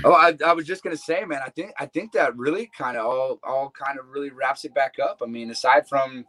Oh, 0.05 0.13
I, 0.13 0.37
I 0.47 0.53
was 0.53 0.65
just 0.65 0.85
gonna 0.85 0.97
say, 0.97 1.25
man, 1.25 1.41
I 1.45 1.51
think 1.51 1.73
I 1.79 1.87
think 1.87 2.13
that 2.13 2.37
really 2.37 2.71
kind 2.77 2.97
of 2.97 3.05
all 3.05 3.41
all 3.43 3.71
kind 3.71 3.99
of 3.99 4.09
really 4.09 4.31
wraps 4.31 4.65
it 4.65 4.73
back 4.75 4.95
up. 5.03 5.23
I 5.23 5.27
mean, 5.27 5.51
aside 5.51 5.89
from 5.89 6.25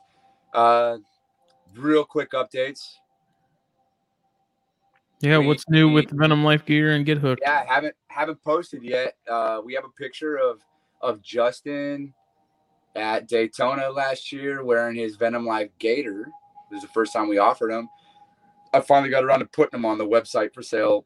uh 0.53 0.97
real 1.75 2.03
quick 2.03 2.31
updates. 2.31 2.95
Yeah, 5.21 5.37
We- 5.39 5.47
what's 5.47 5.67
new 5.69 5.87
we- 5.87 5.95
with 5.95 6.09
Venom 6.11 6.43
Life 6.43 6.65
Gear 6.65 6.91
and 6.91 7.05
Get 7.05 7.17
Hooked? 7.19 7.41
Yeah, 7.43 7.63
I 7.69 7.73
haven't 7.73 7.95
haven't 8.07 8.43
posted 8.43 8.83
yet. 8.83 9.15
Uh 9.29 9.61
we 9.63 9.73
have 9.73 9.85
a 9.85 9.89
picture 9.89 10.37
of 10.37 10.61
of 11.01 11.21
Justin 11.21 12.13
at 12.95 13.27
Daytona 13.27 13.89
last 13.89 14.31
year 14.31 14.63
wearing 14.63 14.95
his 14.95 15.15
Venom 15.15 15.45
Life 15.45 15.69
Gator. 15.79 16.27
This 16.69 16.77
is 16.77 16.83
the 16.83 16.93
first 16.93 17.13
time 17.13 17.27
we 17.29 17.37
offered 17.37 17.71
him. 17.71 17.87
I 18.73 18.81
finally 18.81 19.09
got 19.09 19.23
around 19.23 19.39
to 19.39 19.45
putting 19.45 19.71
them 19.71 19.85
on 19.85 19.97
the 19.97 20.05
website 20.07 20.53
for 20.53 20.61
sale 20.61 21.05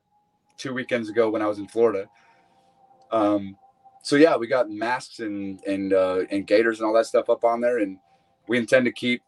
two 0.57 0.73
weekends 0.73 1.09
ago 1.09 1.29
when 1.29 1.41
I 1.41 1.47
was 1.47 1.59
in 1.59 1.67
Florida. 1.67 2.07
Um, 3.11 3.57
so 4.01 4.15
yeah, 4.15 4.35
we 4.37 4.47
got 4.47 4.69
masks 4.69 5.19
and 5.19 5.61
and 5.65 5.93
uh, 5.93 6.23
and 6.31 6.45
gators 6.47 6.79
and 6.79 6.87
all 6.87 6.93
that 6.93 7.05
stuff 7.07 7.29
up 7.29 7.43
on 7.43 7.61
there, 7.61 7.79
and 7.79 7.97
we 8.47 8.57
intend 8.57 8.85
to 8.85 8.91
keep 8.91 9.21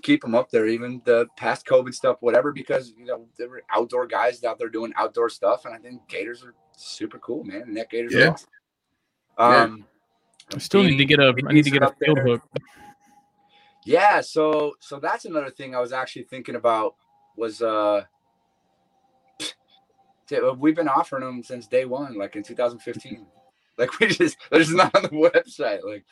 keep 0.00 0.22
them 0.22 0.34
up 0.34 0.50
there, 0.50 0.66
even 0.66 1.02
the 1.04 1.26
past 1.36 1.66
COVID 1.66 1.92
stuff, 1.94 2.16
whatever, 2.20 2.52
because 2.52 2.94
you 2.96 3.04
know 3.04 3.26
there 3.36 3.48
were 3.48 3.62
outdoor 3.70 4.06
guys 4.06 4.42
out 4.44 4.58
there 4.58 4.68
doing 4.68 4.92
outdoor 4.96 5.28
stuff, 5.28 5.64
and 5.64 5.74
I 5.74 5.78
think 5.78 6.06
gators 6.08 6.42
are 6.44 6.54
super 6.76 7.18
cool, 7.18 7.44
man. 7.44 7.72
Neck 7.74 7.90
gators 7.90 8.14
Yeah. 8.14 8.28
are 8.28 8.30
awesome. 9.38 9.72
Um, 9.72 9.86
I 10.54 10.58
still 10.58 10.82
need 10.82 10.96
to 10.98 11.04
get 11.04 11.18
a 11.20 11.34
I 11.46 11.52
need 11.52 11.64
to 11.64 11.70
get 11.70 11.82
a 11.82 11.94
field 12.02 12.16
there. 12.18 12.26
hook. 12.26 12.42
Yeah, 13.84 14.20
so 14.20 14.74
so 14.80 14.98
that's 14.98 15.24
another 15.24 15.50
thing 15.50 15.74
I 15.74 15.80
was 15.80 15.92
actually 15.92 16.24
thinking 16.24 16.54
about 16.54 16.94
was 17.36 17.62
uh 17.62 18.04
t- 20.26 20.36
uh, 20.36 20.52
we've 20.52 20.76
been 20.76 20.88
offering 20.88 21.24
them 21.24 21.42
since 21.42 21.66
day 21.66 21.84
one, 21.84 22.16
like 22.16 22.36
in 22.36 22.42
2015. 22.42 23.26
Like 23.78 23.98
we 23.98 24.06
just 24.08 24.36
they're 24.50 24.60
just 24.60 24.74
not 24.74 24.94
on 24.94 25.02
the 25.04 25.08
website. 25.30 25.82
Like 25.82 26.04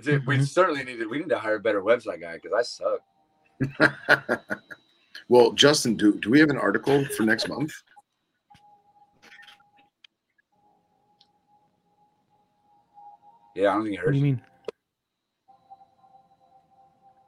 Dude, 0.00 0.24
We 0.28 0.38
Mhm. 0.38 0.46
certainly 0.46 0.84
need 0.84 0.98
to. 1.00 1.06
We 1.06 1.18
need 1.18 1.28
to 1.30 1.38
hire 1.40 1.56
a 1.56 1.60
better 1.60 1.82
website 1.82 2.20
guy 2.20 2.34
because 2.36 2.52
I 2.56 2.62
suck. 2.62 3.00
well, 5.28 5.52
Justin, 5.52 5.96
do 5.96 6.18
do 6.20 6.30
we 6.30 6.40
have 6.40 6.50
an 6.50 6.56
article 6.58 7.04
for 7.16 7.24
next 7.24 7.48
month? 7.48 7.72
Yeah, 13.54 13.70
I 13.70 13.74
don't 13.74 13.84
think 13.84 13.96
you 13.96 14.02
What 14.04 14.12
do 14.12 14.18
you 14.18 14.24
mean? 14.24 14.40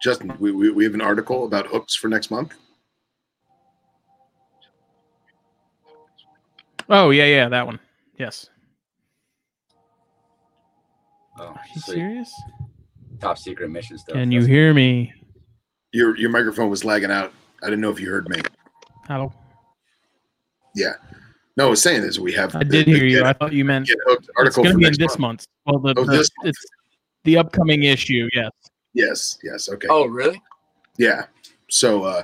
Justin, 0.03 0.33
we, 0.41 0.51
we, 0.51 0.71
we 0.71 0.85
have 0.85 0.95
an 0.95 1.01
article 1.01 1.45
about 1.47 1.67
hooks 1.67 1.95
for 1.95 2.09
next 2.09 2.31
month. 2.31 2.55
Oh 6.89 7.11
yeah, 7.11 7.25
yeah, 7.27 7.49
that 7.49 7.65
one. 7.65 7.79
Yes. 8.19 8.49
Oh, 11.39 11.47
Are 11.47 11.61
you 11.75 11.81
sweet. 11.81 11.95
serious? 11.95 12.43
Top 13.21 13.39
secret 13.39 13.71
mission 13.71 13.97
stuff. 13.97 14.15
Can 14.15 14.33
you 14.33 14.41
That's- 14.41 14.51
hear 14.51 14.75
me? 14.75 15.13
Your 15.93 16.17
your 16.17 16.31
microphone 16.31 16.71
was 16.71 16.85
lagging 16.85 17.11
out. 17.11 17.33
I 17.63 17.67
didn't 17.67 17.81
know 17.81 17.91
if 17.91 18.01
you 18.01 18.11
heard 18.11 18.29
me. 18.29 18.41
Hello. 19.07 19.33
Yeah. 20.75 20.95
No, 21.57 21.67
I 21.67 21.71
was 21.71 21.83
saying 21.83 22.03
is 22.03 22.19
we 22.19 22.33
have. 22.33 22.55
I 22.57 22.61
the- 22.61 22.65
did 22.65 22.87
the 22.87 22.93
hear 22.95 23.05
you. 23.05 23.19
Get, 23.19 23.27
I 23.27 23.33
thought 23.35 23.53
you 23.53 23.65
meant 23.65 23.87
Get 23.87 23.99
hooked 24.07 24.23
it's 24.25 24.31
article 24.39 24.65
going 24.65 24.75
to 24.75 24.79
be 24.79 24.87
in 24.87 24.95
this 24.99 25.19
month. 25.19 25.47
month. 25.67 25.85
Well, 25.85 25.95
the, 25.95 26.01
Oh, 26.01 26.05
the- 26.05 26.13
this 26.19 26.31
month. 26.39 26.49
it's 26.49 26.67
the 27.25 27.37
upcoming 27.39 27.83
issue. 27.83 28.29
Yes. 28.33 28.51
Yes. 28.95 29.39
Yes. 29.43 29.69
Okay. 29.69 29.87
Oh, 29.91 30.07
really? 30.07 30.41
Yeah. 30.97 31.27
So, 31.69 32.05
uh, 32.05 32.23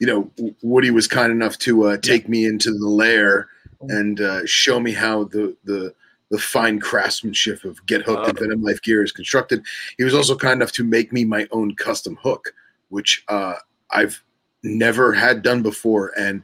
you 0.00 0.06
know, 0.06 0.30
Woody 0.62 0.90
was 0.90 1.08
kind 1.08 1.32
enough 1.32 1.58
to 1.58 1.84
uh, 1.84 1.96
take 1.98 2.28
me 2.28 2.44
into 2.46 2.70
the 2.72 2.86
lair 2.88 3.48
and 3.88 4.20
uh, 4.20 4.40
show 4.46 4.78
me 4.78 4.92
how 4.92 5.24
the 5.24 5.56
the 5.64 5.92
the 6.30 6.38
fine 6.38 6.78
craftsmanship 6.78 7.64
of 7.64 7.84
Get 7.86 8.02
Hooked 8.02 8.28
and 8.28 8.38
Oh. 8.38 8.40
Venom 8.42 8.62
Life 8.62 8.82
gear 8.82 9.02
is 9.02 9.12
constructed. 9.12 9.64
He 9.96 10.04
was 10.04 10.12
also 10.14 10.36
kind 10.36 10.54
enough 10.60 10.72
to 10.72 10.84
make 10.84 11.10
me 11.12 11.24
my 11.24 11.48
own 11.52 11.74
custom 11.74 12.16
hook, 12.22 12.52
which 12.88 13.24
uh, 13.28 13.54
I've 13.90 14.22
never 14.62 15.12
had 15.12 15.42
done 15.42 15.62
before, 15.62 16.12
and 16.18 16.42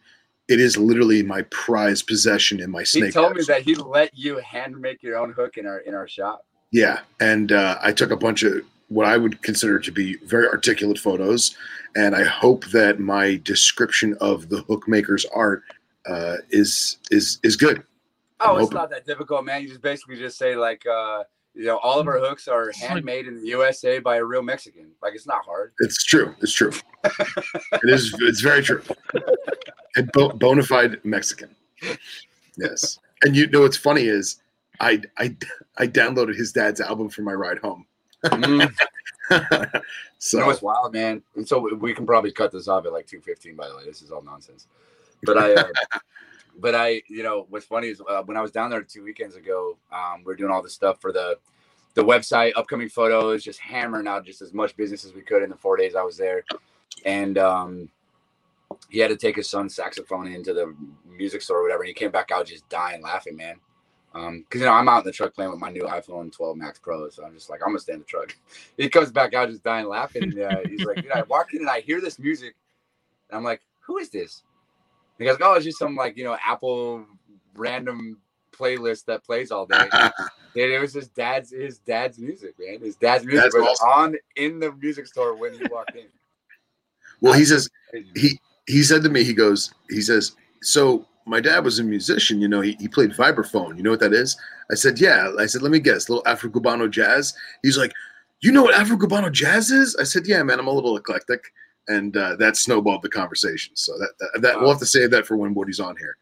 it 0.49 0.61
is 0.61 0.77
literally 0.77 1.23
my 1.23 1.43
prized 1.51 2.07
possession 2.07 2.61
in 2.61 2.71
my 2.71 2.85
snake. 2.85 3.07
He 3.07 3.11
told 3.13 3.37
me 3.37 3.43
that 3.45 3.63
he 3.63 3.75
let 3.75 4.17
you 4.17 4.39
hand 4.39 4.79
make 4.79 5.03
your 5.03 5.17
own 5.17 5.33
hook 5.33 5.57
in 5.57 5.67
our 5.67 5.79
in 5.81 5.95
our 5.95 6.09
shop. 6.09 6.47
Yeah, 6.71 7.01
and 7.21 7.53
uh, 7.53 7.79
I 7.83 7.93
took 7.93 8.11
a 8.11 8.17
bunch 8.17 8.43
of 8.43 8.63
what 8.89 9.07
I 9.07 9.17
would 9.17 9.41
consider 9.43 9.79
to 9.79 9.91
be 9.91 10.17
very 10.19 10.47
articulate 10.47 10.99
photos, 10.99 11.57
and 11.97 12.15
I 12.15 12.25
hope 12.25 12.67
that 12.67 13.01
my 13.01 13.41
description 13.45 14.17
of 14.21 14.49
the 14.49 14.63
hook 14.63 14.87
maker's 14.87 15.25
art 15.35 15.63
uh, 16.07 16.37
is 16.51 16.99
is 17.11 17.39
is 17.43 17.57
good. 17.57 17.83
Oh, 18.41 18.51
I'm 18.51 18.57
it's 18.57 18.65
hoping- 18.65 18.77
not 18.77 18.91
that 18.91 19.07
difficult, 19.07 19.45
man. 19.45 19.63
You 19.63 19.69
just 19.69 19.81
basically 19.83 20.17
just 20.17 20.37
say 20.37 20.57
like, 20.57 20.85
uh, 20.87 21.25
you 21.55 21.65
know, 21.67 21.79
all 21.79 21.99
of 22.01 22.07
our 22.09 22.19
hooks 22.19 22.49
are 22.49 22.73
handmade 22.73 23.27
in 23.27 23.37
the 23.41 23.47
USA 23.49 23.99
by 24.01 24.17
a 24.17 24.25
real 24.25 24.43
Mexican. 24.43 24.91
Like, 25.03 25.15
it's 25.15 25.27
not 25.27 25.45
hard. 25.45 25.73
It's 25.81 26.03
true. 26.05 26.35
It's 26.41 26.53
true. 26.53 26.73
it 27.05 27.91
is. 27.91 28.15
It's 28.23 28.41
very 28.41 28.63
true. 28.63 28.83
And 29.97 30.11
bo- 30.13 30.31
bona 30.33 30.63
fide 30.65 31.01
Mexican. 31.05 31.55
Yes. 32.59 32.99
And 33.23 33.37
you 33.37 33.47
know 33.49 33.61
what's 33.61 33.77
funny 33.77 34.03
is 34.03 34.41
I 34.81 35.01
I 35.19 35.37
I 35.79 35.87
downloaded 35.87 36.35
his 36.37 36.53
dad's 36.53 36.81
album 36.81 37.09
for 37.09 37.23
my 37.23 37.33
ride 37.33 37.59
home. 37.59 37.87
Mm. 38.25 38.73
so 40.19 40.39
You 40.39 40.41
know 40.43 40.47
what's 40.49 40.63
wild, 40.63 40.93
man? 40.93 41.23
And 41.37 41.47
so 41.47 41.59
we- 41.61 41.75
we 41.75 41.95
can 41.95 42.07
probably 42.07 42.33
cut 42.33 42.51
this 42.53 42.67
off 42.69 42.87
at 42.87 42.93
like 42.93 43.07
two 43.07 43.21
fifteen. 43.21 43.55
By 43.55 43.69
the 43.69 43.77
way, 43.77 43.85
this 43.85 44.03
is 44.03 44.11
all 44.11 44.23
nonsense. 44.23 44.67
But 45.23 45.39
I, 45.39 45.55
uh, 45.55 45.69
but 46.59 46.75
I, 46.75 47.03
you 47.09 47.23
know, 47.23 47.47
what's 47.49 47.67
funny 47.67 47.89
is 47.89 48.01
uh, 48.09 48.23
when 48.23 48.37
I 48.37 48.43
was 48.43 48.51
down 48.51 48.71
there 48.71 48.83
two 48.83 49.03
weekends 49.03 49.37
ago, 49.37 49.77
um, 49.93 50.23
we 50.25 50.33
are 50.33 50.37
doing 50.37 50.53
all 50.53 50.63
this 50.63 50.75
stuff 50.75 51.01
for 51.01 51.13
the 51.13 51.39
the 51.95 52.03
website, 52.03 52.53
upcoming 52.57 52.89
photos, 52.89 53.45
just 53.45 53.61
hammering 53.61 54.09
out 54.09 54.27
just 54.27 54.43
as 54.43 54.53
much 54.53 54.77
business 54.77 55.05
as 55.05 55.15
we 55.15 55.23
could 55.23 55.43
in 55.43 55.51
the 55.51 55.57
four 55.57 55.77
days 55.77 55.95
I 55.95 56.03
was 56.03 56.17
there. 56.17 56.45
And 57.05 57.39
um, 57.39 57.89
he 58.89 58.99
had 58.99 59.11
to 59.11 59.17
take 59.17 59.37
his 59.37 59.49
son's 59.49 59.75
saxophone 59.75 60.27
into 60.27 60.53
the 60.53 60.75
music 61.09 61.41
store 61.41 61.59
or 61.59 61.63
whatever. 61.63 61.83
And 61.83 61.89
he 61.89 61.95
came 61.95 62.11
back 62.11 62.33
out 62.33 62.47
just 62.47 62.69
dying 62.69 63.01
laughing, 63.01 63.37
man. 63.37 63.61
Um, 64.15 64.45
cause 64.49 64.61
you 64.61 64.67
know, 64.67 64.73
I'm 64.73 64.89
out 64.89 64.99
in 64.99 65.05
the 65.05 65.13
truck 65.13 65.35
playing 65.35 65.51
with 65.51 65.61
my 65.61 65.71
new 65.71 65.83
iPhone 65.83 66.31
12 66.31 66.57
Max 66.57 66.79
Pro. 66.79 67.09
So 67.11 67.25
I'm 67.25 67.35
just 67.35 67.51
like, 67.51 67.61
I'm 67.63 67.71
gonna 67.71 67.81
stay 67.81 67.95
in 67.95 68.01
the 68.01 68.05
truck. 68.05 68.37
He 68.77 68.89
comes 68.89 69.11
back 69.11 69.35
out 69.35 69.49
just 69.49 69.63
dying 69.63 69.89
laughing. 69.89 70.25
And, 70.25 70.39
uh, 70.41 70.57
he's 70.69 70.85
like, 70.85 70.97
dude, 70.97 71.13
I 71.13 71.23
walk 71.23 71.55
in 71.55 71.61
and 71.61 71.71
I 71.71 71.81
hear 71.81 72.01
this 72.01 72.19
music. 72.19 72.55
And 73.31 73.39
I'm 73.39 73.45
like, 73.45 73.63
who 73.81 73.99
is 73.99 74.11
this? 74.11 74.43
He 75.19 75.25
goes, 75.25 75.37
oh, 75.41 75.55
it's 75.55 75.65
just 75.65 75.79
some 75.79 75.97
like, 75.97 76.17
you 76.17 76.25
know, 76.25 76.37
Apple 76.45 77.05
random 77.55 78.19
playlist 78.53 79.05
that 79.07 79.25
plays 79.25 79.51
all 79.51 79.67
day. 79.67 79.89
And 80.57 80.71
it 80.71 80.79
was 80.79 80.95
his 80.95 81.09
dad's 81.09 81.51
his 81.51 81.79
dad's 81.79 82.19
music, 82.19 82.55
man. 82.61 82.81
His 82.81 82.95
dad's 82.95 83.25
music 83.25 83.43
That's 83.43 83.55
was 83.57 83.81
awesome. 83.81 84.15
on 84.15 84.17
in 84.37 84.61
the 84.61 84.71
music 84.73 85.07
store 85.07 85.35
when 85.37 85.53
he 85.53 85.65
walked 85.69 85.97
in. 85.97 86.07
well, 87.21 87.33
he 87.33 87.45
says 87.45 87.69
he 88.15 88.39
he 88.67 88.83
said 88.85 89.03
to 89.03 89.09
me, 89.09 89.25
he 89.25 89.35
goes, 89.35 89.75
he 89.91 90.01
says, 90.01 90.37
so 90.63 91.07
my 91.27 91.41
dad 91.41 91.65
was 91.65 91.79
a 91.79 91.85
musician, 91.85 92.41
you 92.41 92.49
know, 92.49 92.61
he, 92.61 92.77
he 92.79 92.87
played 92.87 93.11
vibraphone. 93.13 93.77
You 93.77 93.83
know 93.83 93.91
what 93.91 94.01
that 94.01 94.13
is? 94.13 94.37
I 94.71 94.75
said, 94.75 95.01
yeah. 95.01 95.33
I 95.39 95.47
said, 95.47 95.63
let 95.63 95.73
me 95.73 95.81
guess, 95.81 96.09
little 96.09 96.27
Afro 96.27 96.51
Cubano 96.51 96.91
jazz. 96.91 97.35
He's 97.63 97.77
like, 97.77 97.93
you 98.41 98.53
know 98.53 98.63
what 98.63 98.75
Afro 98.75 98.97
Cubano 98.97 99.33
jazz 99.33 99.71
is? 99.71 99.97
I 99.97 100.05
said, 100.05 100.27
yeah, 100.27 100.43
man, 100.43 100.61
I'm 100.61 100.67
a 100.67 100.73
little 100.73 100.97
eclectic. 100.97 101.53
And 101.89 102.17
uh, 102.17 102.37
that 102.37 102.57
snowballed 102.57 103.03
the 103.03 103.11
conversation. 103.11 103.77
So 103.77 103.93
that, 103.99 104.11
that, 104.19 104.43
that 104.43 104.61
we'll 104.61 104.71
have 104.71 104.79
to 104.79 104.87
save 104.87 105.11
that 105.11 105.27
for 105.27 105.37
when 105.37 105.55
Woody's 105.55 105.81
on 105.81 105.97
here. 105.97 106.17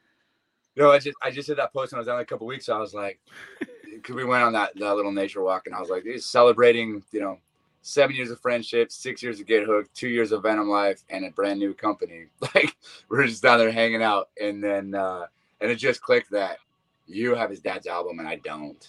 No, 0.76 0.90
I 0.90 0.98
just 0.98 1.16
I 1.22 1.30
just 1.30 1.48
did 1.48 1.58
that 1.58 1.72
post 1.72 1.92
when 1.92 1.98
I 1.98 2.00
was 2.00 2.06
down 2.06 2.16
there 2.16 2.22
a 2.22 2.26
couple 2.26 2.46
weeks. 2.46 2.66
So 2.66 2.76
I 2.76 2.80
was 2.80 2.94
like, 2.94 3.20
because 3.84 4.14
we 4.14 4.24
went 4.24 4.42
on 4.42 4.52
that, 4.54 4.72
that 4.76 4.96
little 4.96 5.12
nature 5.12 5.42
walk, 5.42 5.66
and 5.66 5.74
I 5.74 5.80
was 5.80 5.90
like, 5.90 6.04
he's 6.04 6.24
celebrating, 6.24 7.02
you 7.12 7.20
know, 7.20 7.38
seven 7.82 8.16
years 8.16 8.30
of 8.30 8.40
friendship, 8.40 8.90
six 8.90 9.22
years 9.22 9.38
of 9.38 9.46
Get 9.46 9.64
Hooked, 9.64 9.94
two 9.94 10.08
years 10.08 10.32
of 10.32 10.42
Venom 10.42 10.68
Life, 10.68 11.02
and 11.10 11.24
a 11.24 11.30
brand 11.30 11.58
new 11.58 11.74
company. 11.74 12.26
Like 12.54 12.76
we're 13.08 13.26
just 13.26 13.42
down 13.42 13.58
there 13.58 13.70
hanging 13.70 14.02
out, 14.02 14.30
and 14.40 14.62
then 14.62 14.94
uh 14.94 15.26
and 15.60 15.70
it 15.70 15.76
just 15.76 16.02
clicked 16.02 16.30
that 16.32 16.58
you 17.06 17.34
have 17.34 17.50
his 17.50 17.60
dad's 17.60 17.86
album 17.86 18.18
and 18.18 18.28
I 18.28 18.36
don't. 18.36 18.88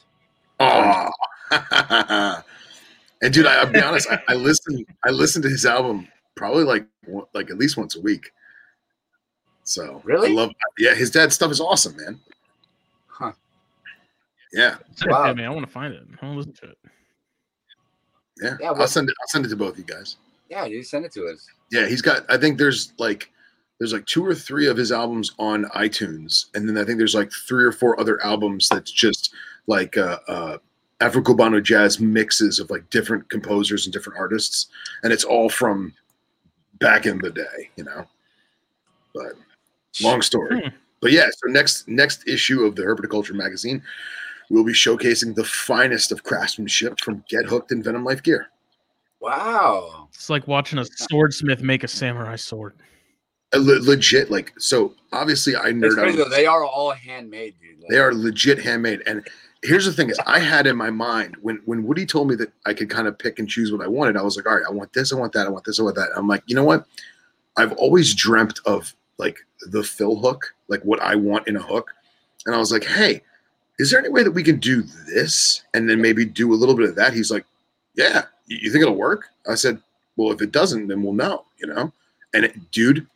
Oh. 0.59 1.09
and 3.21 3.33
dude, 3.33 3.45
I, 3.45 3.59
I'll 3.59 3.71
be 3.71 3.81
honest, 3.81 4.09
I, 4.09 4.19
I 4.29 4.33
listen 4.35 4.85
I 5.03 5.09
listened 5.09 5.43
to 5.43 5.49
his 5.49 5.65
album 5.65 6.07
probably 6.35 6.63
like 6.63 6.85
like 7.33 7.49
at 7.49 7.57
least 7.57 7.77
once 7.77 7.95
a 7.95 8.01
week. 8.01 8.31
So 9.63 10.01
Really? 10.03 10.29
I 10.31 10.33
love 10.33 10.51
yeah, 10.77 10.93
his 10.93 11.11
dad's 11.11 11.35
stuff 11.35 11.51
is 11.51 11.61
awesome, 11.61 11.95
man. 11.97 12.19
Huh. 13.07 13.31
Yeah, 14.51 14.75
Wow. 15.05 15.25
Yeah, 15.27 15.33
man, 15.33 15.45
I 15.45 15.49
want 15.49 15.65
to 15.65 15.71
find 15.71 15.93
it. 15.93 16.03
I 16.21 16.25
want 16.25 16.35
to 16.35 16.37
listen 16.49 16.53
to 16.53 16.71
it. 16.71 16.77
yeah. 18.41 18.57
Yeah, 18.59 18.71
I'll 18.71 18.87
send 18.87 19.09
it 19.09 19.15
I'll 19.21 19.27
send 19.27 19.45
it 19.45 19.49
to 19.49 19.55
both 19.55 19.73
of 19.73 19.79
you 19.79 19.85
guys. 19.85 20.17
Yeah, 20.49 20.65
you 20.65 20.83
send 20.83 21.05
it 21.05 21.11
to 21.13 21.25
us. 21.27 21.47
Yeah, 21.71 21.87
he's 21.87 22.01
got 22.01 22.29
I 22.29 22.37
think 22.37 22.57
there's 22.57 22.93
like 22.97 23.29
there's 23.79 23.93
like 23.93 24.05
two 24.05 24.25
or 24.25 24.35
three 24.35 24.67
of 24.67 24.77
his 24.77 24.91
albums 24.91 25.31
on 25.39 25.65
iTunes, 25.75 26.45
and 26.53 26.67
then 26.69 26.77
I 26.77 26.85
think 26.85 26.97
there's 26.97 27.15
like 27.15 27.31
three 27.31 27.63
or 27.63 27.71
four 27.71 27.99
other 27.99 28.23
albums 28.23 28.69
that's 28.69 28.91
just 28.91 29.33
like 29.67 29.97
uh 29.97 30.19
uh 30.27 30.57
Afro 31.01 31.21
Cubano 31.21 31.61
jazz 31.61 31.99
mixes 31.99 32.59
of 32.59 32.69
like 32.69 32.89
different 32.89 33.29
composers 33.29 33.85
and 33.85 33.93
different 33.93 34.19
artists, 34.19 34.67
and 35.03 35.11
it's 35.11 35.23
all 35.23 35.49
from 35.49 35.93
back 36.79 37.05
in 37.05 37.17
the 37.19 37.29
day, 37.31 37.69
you 37.75 37.83
know. 37.83 38.05
But 39.13 39.33
long 40.01 40.21
story. 40.21 40.61
Hmm. 40.61 40.67
But 41.01 41.11
yeah, 41.11 41.27
so 41.29 41.51
next 41.51 41.87
next 41.87 42.27
issue 42.27 42.63
of 42.63 42.75
the 42.75 42.83
Herpetoculture 42.83 43.33
magazine, 43.33 43.81
we'll 44.49 44.63
be 44.63 44.73
showcasing 44.73 45.35
the 45.35 45.43
finest 45.43 46.11
of 46.11 46.23
craftsmanship 46.23 46.99
from 47.01 47.23
Get 47.29 47.45
Hooked 47.45 47.71
and 47.71 47.83
Venom 47.83 48.03
Life 48.05 48.23
gear. 48.23 48.47
Wow. 49.19 50.07
It's 50.13 50.29
like 50.29 50.47
watching 50.47 50.79
a 50.79 50.85
swordsmith 50.85 51.61
make 51.61 51.83
a 51.83 51.87
samurai 51.87 52.35
sword. 52.35 52.73
Le- 53.53 53.79
legit, 53.81 54.31
like 54.31 54.51
so. 54.57 54.95
Obviously, 55.11 55.55
I 55.55 55.67
It's 55.67 55.73
nerd 55.77 55.91
out. 55.91 55.95
crazy 55.99 56.09
on 56.11 56.17
though. 56.17 56.23
this. 56.25 56.35
They 56.37 56.45
are 56.45 56.65
all 56.65 56.91
handmade, 56.91 57.53
dude. 57.61 57.79
Like, 57.81 57.89
They 57.89 57.99
are 57.99 58.13
legit 58.13 58.59
handmade. 58.59 59.01
And 59.05 59.25
here's 59.63 59.85
the 59.85 59.93
thing: 59.93 60.09
is 60.09 60.19
I 60.27 60.39
had 60.39 60.67
in 60.67 60.75
my 60.75 60.91
mind 60.91 61.35
when 61.41 61.61
when 61.65 61.83
Woody 61.83 62.05
told 62.05 62.27
me 62.27 62.35
that 62.35 62.51
I 62.65 62.73
could 62.73 62.89
kind 62.89 63.07
of 63.07 63.17
pick 63.17 63.39
and 63.39 63.49
choose 63.49 63.71
what 63.71 63.81
I 63.81 63.87
wanted. 63.87 64.17
I 64.17 64.21
was 64.21 64.35
like, 64.35 64.45
all 64.45 64.55
right, 64.55 64.65
I 64.67 64.71
want 64.71 64.93
this, 64.93 65.11
I 65.11 65.15
want 65.15 65.33
that, 65.33 65.47
I 65.47 65.49
want 65.49 65.65
this, 65.65 65.79
I 65.79 65.83
want 65.83 65.95
that. 65.95 66.09
I'm 66.15 66.27
like, 66.27 66.43
you 66.45 66.55
know 66.55 66.63
what? 66.63 66.85
I've 67.57 67.73
always 67.73 68.13
dreamt 68.13 68.59
of 68.65 68.93
like 69.17 69.37
the 69.71 69.83
fill 69.83 70.17
hook, 70.17 70.53
like 70.67 70.81
what 70.83 71.01
I 71.01 71.15
want 71.15 71.47
in 71.47 71.55
a 71.55 71.61
hook. 71.61 71.91
And 72.45 72.53
I 72.53 72.57
was 72.57 72.71
like, 72.71 72.83
hey, 72.83 73.21
is 73.79 73.89
there 73.89 73.99
any 73.99 74.09
way 74.09 74.23
that 74.23 74.31
we 74.31 74.43
can 74.43 74.59
do 74.59 74.83
this 75.07 75.63
and 75.73 75.89
then 75.89 76.01
maybe 76.01 76.25
do 76.25 76.53
a 76.53 76.55
little 76.55 76.75
bit 76.75 76.89
of 76.89 76.95
that? 76.95 77.13
He's 77.13 77.31
like, 77.31 77.45
yeah. 77.95 78.23
You 78.47 78.71
think 78.71 78.81
it'll 78.81 78.95
work? 78.95 79.29
I 79.49 79.55
said, 79.55 79.81
well, 80.17 80.31
if 80.31 80.41
it 80.41 80.51
doesn't, 80.51 80.87
then 80.87 81.01
we'll 81.01 81.13
know, 81.13 81.45
you 81.57 81.67
know. 81.67 81.91
And 82.33 82.45
it, 82.45 82.71
dude, 82.71 83.07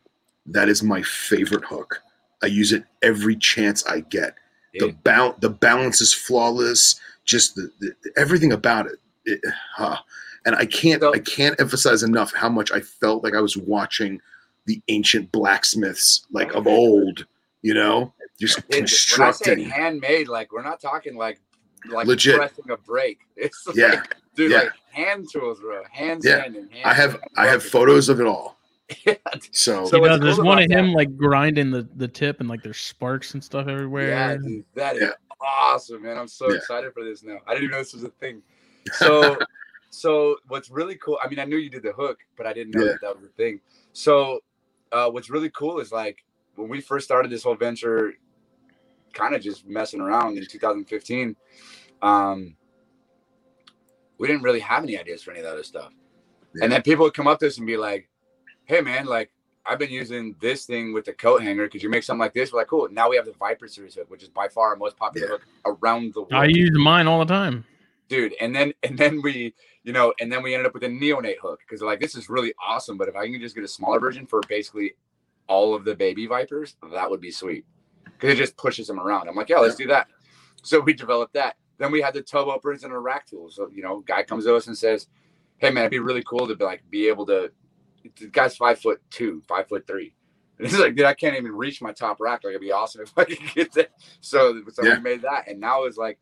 that 0.45 0.69
is 0.69 0.82
my 0.82 1.01
favorite 1.01 1.66
hook. 1.66 2.01
I 2.42 2.45
use 2.45 2.72
it 2.72 2.85
every 3.01 3.35
chance 3.35 3.85
I 3.85 4.01
get 4.01 4.35
the 4.80 4.88
dude, 4.88 5.03
bal- 5.03 5.35
the 5.39 5.49
balance 5.49 6.01
is 6.01 6.14
flawless 6.14 6.99
just 7.25 7.56
the, 7.56 7.72
the 7.80 7.93
everything 8.15 8.51
about 8.53 8.85
it, 8.88 8.99
it 9.25 9.41
huh. 9.75 9.97
and 10.45 10.56
i 10.56 10.65
can't 10.65 11.01
So- 11.01 11.14
i 11.14 11.19
can't 11.19 11.59
emphasize 11.59 12.03
enough 12.03 12.33
how 12.33 12.49
much 12.49 12.72
i 12.72 12.80
felt 12.80 13.23
like 13.23 13.35
i 13.35 13.41
was 13.41 13.57
watching 13.57 14.19
the 14.65 14.81
ancient 14.88 15.31
blacksmiths 15.31 16.25
like 16.31 16.53
of 16.53 16.67
old 16.67 17.25
you 17.61 17.73
know 17.73 18.14
just 18.39 18.59
It- 18.59 18.65
when 18.69 18.83
I 18.83 18.85
say 18.85 19.07
constructing 19.07 19.69
handmade, 19.69 20.27
like 20.27 20.51
we're 20.51 20.61
not 20.61 20.80
talking 20.80 21.15
like 21.17 21.39
like 21.89 22.06
Legit. 22.06 22.35
pressing 22.38 22.69
a 22.69 22.77
break. 22.77 23.19
It's 23.35 23.65
Yeah. 23.73 23.88
like 23.88 24.15
dude, 24.35 24.51
Yeah. 24.51 24.57
like 24.59 24.72
hand 24.91 25.27
tools, 25.31 25.59
bro. 25.59 25.81
Hand 25.91 26.22
Yeah. 26.23 26.41
sanding. 26.43 26.69
Hand 26.69 26.85
I 26.85 26.93
have. 26.93 27.19
I 27.35 27.47
have 27.47 27.64
photos 27.64 28.09
of 28.09 28.19
it 28.19 28.27
all. 28.27 28.57
Yeah, 29.06 29.16
So, 29.51 29.85
So 29.85 29.98
He 29.98 30.01
what's 30.01 30.11
does. 30.11 30.19
There's 30.22 30.35
cool 30.38 30.45
one 30.45 30.59
about 30.59 30.72
of 30.72 30.72
him 30.80 30.88
that- 30.88 30.95
like 30.98 31.17
grinding 31.17 31.72
the, 31.72 31.88
the 31.95 32.07
tip 32.07 32.40
and 32.40 32.48
like 32.49 32.64
there's 32.64 32.80
sparks 32.80 33.33
and 33.33 33.43
stuff 33.43 33.67
everywhere. 33.67 34.09
Yeah, 34.09 34.38
dude, 34.38 34.66
that 34.75 34.95
is 34.95 35.01
Yeah. 35.03 35.09
awesome, 35.41 36.03
man. 36.03 36.17
I'm 36.17 36.27
so 36.27 36.49
Yeah. 36.49 36.57
excited 36.57 36.93
for 36.93 37.03
this 37.03 37.24
now. 37.24 37.38
I 37.48 37.51
didn't 37.53 37.66
even 37.66 37.72
know 37.72 37.80
this 37.80 37.93
was 37.93 38.03
a 38.03 38.09
thing. 38.09 38.41
So, 38.93 39.38
so 39.90 40.38
what's 40.48 40.69
really 40.69 40.95
cool? 40.95 41.17
I 41.22 41.27
mean, 41.27 41.40
I 41.40 41.43
knew 41.45 41.57
you 41.57 41.69
did 41.69 41.83
the 41.83 41.91
hook, 41.91 42.19
but 42.38 42.45
I 42.48 42.53
didn't 42.53 42.74
know 42.75 42.85
Yeah. 42.85 42.91
that 42.93 43.01
that 43.01 43.16
was 43.16 43.25
a 43.25 43.33
thing. 43.33 43.59
So, 43.91 44.40
uh, 44.93 45.09
what's 45.09 45.30
really 45.30 45.49
cool 45.49 45.80
is 45.80 45.91
like 45.91 46.24
when 46.56 46.69
we 46.69 46.80
first 46.80 47.03
started 47.06 47.30
this 47.30 47.43
whole 47.43 47.56
venture, 47.56 48.14
kind 49.14 49.35
of 49.35 49.41
just 49.41 49.66
messing 49.67 49.99
around 49.99 50.38
in 50.38 50.45
2015. 50.45 51.35
Um, 52.01 52.56
we 54.17 54.27
didn't 54.27 54.43
really 54.43 54.59
have 54.61 54.83
any 54.83 54.98
ideas 54.98 55.22
for 55.22 55.32
any 55.32 55.41
of 55.41 55.45
that 55.45 55.53
other 55.53 55.64
stuff, 55.64 55.91
Yeah. 56.56 56.64
and 56.64 56.72
then 56.72 56.82
people 56.82 57.03
would 57.06 57.14
come 57.14 57.27
up 57.27 57.40
to 57.40 57.48
us 57.48 57.57
and 57.57 57.67
be 57.67 57.75
like, 57.77 58.07
"Hey, 58.67 58.81
man, 58.81 59.05
like." 59.05 59.31
I've 59.69 59.79
been 59.79 59.91
using 59.91 60.33
this 60.39 60.63
thing 60.65 60.93
with 60.93 61.03
the 61.03 61.11
coat 61.11 61.41
hanger. 61.43 61.67
Could 61.67 61.83
you 61.83 61.89
make 61.89 62.01
something 62.01 62.21
like 62.21 62.33
this? 62.33 62.53
We're 62.53 62.59
like, 62.59 62.69
cool. 62.69 62.87
Now 62.89 63.09
we 63.09 63.17
have 63.17 63.25
the 63.25 63.33
Viper 63.33 63.67
Series 63.67 63.95
hook, 63.95 64.09
which 64.09 64.23
is 64.23 64.29
by 64.29 64.47
far 64.47 64.69
our 64.69 64.77
most 64.77 64.95
popular 64.95 65.27
Yeah. 65.27 65.31
hook 65.33 65.45
around 65.65 66.13
the 66.13 66.21
world, 66.21 66.31
I 66.35 66.45
use 66.45 66.71
mine 66.71 67.05
all 67.05 67.19
the 67.19 67.25
time. 67.25 67.65
dude. 68.07 68.33
And 68.39 68.55
then 68.55 68.73
and 68.83 68.97
then 68.97 69.21
we, 69.21 69.53
you 69.83 69.91
know, 69.91 70.13
and 70.21 70.31
then 70.31 70.41
we 70.41 70.53
ended 70.53 70.67
up 70.67 70.73
with 70.73 70.83
a 70.83 70.87
neonate 70.87 71.37
hook 71.41 71.59
because 71.67 71.81
like 71.81 71.99
this 71.99 72.15
is 72.15 72.29
really 72.29 72.53
awesome. 72.65 72.95
But 72.97 73.09
if 73.09 73.17
I 73.17 73.29
can 73.29 73.41
just 73.41 73.55
get 73.55 73.65
a 73.65 73.67
smaller 73.67 73.99
version 73.99 74.25
for 74.25 74.39
basically 74.47 74.95
all 75.47 75.75
of 75.75 75.83
the 75.83 75.93
baby 75.93 76.27
Vipers, 76.27 76.77
that 76.93 77.09
would 77.09 77.19
be 77.19 77.31
sweet 77.31 77.65
because 78.05 78.29
it 78.29 78.37
just 78.37 78.55
pushes 78.55 78.87
them 78.87 79.01
around. 79.01 79.27
I'm 79.27 79.35
like, 79.35 79.49
yeah, 79.49 79.59
let's 79.59 79.75
do 79.75 79.87
that. 79.87 80.07
So 80.63 80.79
we 80.79 80.93
developed 80.93 81.33
that. 81.33 81.57
Then 81.77 81.91
we 81.91 81.99
had 82.01 82.13
the 82.13 82.21
tub 82.21 82.47
openers 82.47 82.85
and 82.85 82.93
a 82.93 82.99
rack 82.99 83.25
tool. 83.25 83.49
So 83.49 83.69
you 83.69 83.83
know, 83.83 83.99
guy 83.99 84.23
comes 84.23 84.45
to 84.45 84.55
us 84.55 84.67
and 84.67 84.77
says, 84.77 85.07
"Hey 85.57 85.71
man, 85.71 85.83
it'd 85.83 85.91
be 85.91 85.99
really 85.99 86.23
cool 86.23 86.47
to 86.47 86.55
be 86.55 86.63
like 86.63 86.89
be 86.89 87.09
able 87.09 87.25
to." 87.25 87.51
The 88.19 88.27
guy's 88.27 88.56
five 88.58 88.80
foot 88.80 89.01
two, 89.09 89.42
five 89.48 89.67
foot 89.67 89.85
three. 89.88 90.14
And 90.59 90.67
he's 90.67 90.80
like, 90.80 90.95
dude, 90.95 91.06
I 91.06 91.14
can't 91.14 91.35
even 91.38 91.51
reach 91.51 91.82
my 91.82 91.92
top 91.92 92.19
rack. 92.19 92.43
Like, 92.43 92.51
it'd 92.51 92.61
be 92.61 92.72
awesome 92.72 93.01
if 93.03 93.14
I 93.17 93.26
could 93.26 93.40
get 93.53 93.72
that. 93.74 93.92
So, 94.22 94.61
so 94.72 94.84
Yeah. 94.84 94.95
we 94.95 95.01
made 95.01 95.22
that, 95.22 95.48
and 95.48 95.59
now 95.59 95.84
it's 95.84 95.98
like, 95.98 96.17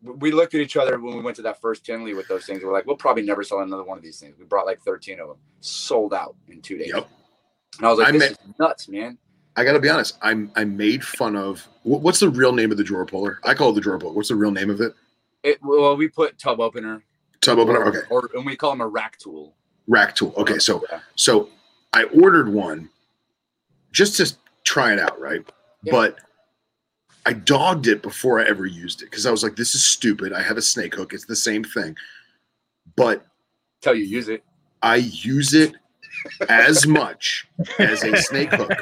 we 0.00 0.30
looked 0.30 0.54
at 0.54 0.60
each 0.60 0.76
other 0.76 0.96
when 1.00 1.16
we 1.16 1.22
went 1.22 1.34
to 1.36 1.42
that 1.42 1.60
first 1.60 1.84
Tinley 1.84 2.14
with 2.14 2.28
those 2.28 2.46
things. 2.46 2.62
We're 2.62 2.72
like, 2.72 2.86
we'll 2.86 2.96
probably 2.96 3.24
never 3.24 3.42
sell 3.42 3.60
another 3.60 3.82
one 3.82 3.98
of 3.98 4.04
these 4.04 4.20
things. 4.20 4.36
We 4.38 4.44
brought 4.44 4.64
like 4.66 4.80
13 4.82 5.18
of 5.18 5.26
them, 5.26 5.38
sold 5.60 6.14
out 6.14 6.36
in 6.46 6.60
two 6.62 6.78
days. 6.78 6.92
Yep. 6.94 7.08
And 7.78 7.86
I 7.86 7.90
was 7.90 7.98
like, 7.98 8.08
I 8.08 8.12
this 8.12 8.30
is 8.30 8.38
nuts, 8.60 8.88
man. 8.88 9.18
I 9.56 9.64
got 9.64 9.72
to 9.72 9.80
be 9.80 9.88
honest. 9.88 10.16
I'm 10.22 10.52
I 10.54 10.62
made 10.64 11.04
fun 11.04 11.34
of 11.34 11.66
what's 11.82 12.20
the 12.20 12.28
real 12.28 12.52
name 12.52 12.70
of 12.70 12.76
the 12.76 12.84
drawer 12.84 13.04
puller? 13.04 13.40
I 13.42 13.54
call 13.54 13.70
it 13.70 13.74
the 13.74 13.80
drawer 13.80 13.98
puller. 13.98 14.12
What's 14.14 14.28
the 14.28 14.36
real 14.36 14.52
name 14.52 14.70
of 14.70 14.80
it? 14.80 14.94
It 15.42 15.58
well, 15.62 15.96
we 15.96 16.06
put 16.06 16.38
tub 16.38 16.60
opener, 16.60 17.02
Tub 17.40 17.58
opener. 17.58 17.80
or, 17.80 17.88
Okay, 17.88 17.98
or 18.08 18.30
and 18.34 18.46
we 18.46 18.54
call 18.54 18.70
them 18.70 18.80
a 18.82 18.86
rack 18.86 19.18
tool. 19.18 19.56
Rack 19.88 20.14
tool. 20.14 20.32
Okay, 20.36 20.54
oh, 20.54 20.58
so 20.58 20.84
Yeah. 20.90 21.00
so 21.16 21.48
I 21.92 22.04
ordered 22.04 22.48
one 22.48 22.88
just 23.90 24.16
to 24.18 24.32
try 24.64 24.92
it 24.92 24.98
out, 24.98 25.18
right? 25.20 25.44
Yeah. 25.82 25.92
But 25.92 26.18
I 27.26 27.32
dogged 27.32 27.86
it 27.86 28.02
before 28.02 28.40
I 28.40 28.44
ever 28.44 28.66
used 28.66 29.02
it 29.02 29.06
because 29.06 29.26
I 29.26 29.30
was 29.30 29.42
like, 29.42 29.56
"This 29.56 29.74
is 29.74 29.82
stupid." 29.84 30.32
I 30.32 30.42
have 30.42 30.56
a 30.56 30.62
snake 30.62 30.94
hook; 30.94 31.12
it's 31.12 31.26
the 31.26 31.36
same 31.36 31.64
thing. 31.64 31.96
But 32.96 33.26
Tell 33.80 33.94
you 33.94 34.04
use 34.04 34.28
it. 34.28 34.44
I 34.82 34.96
use 34.96 35.54
it 35.54 35.74
as 36.48 36.86
much 36.86 37.46
as 37.78 38.02
a 38.04 38.16
snake 38.16 38.52
hook 38.52 38.72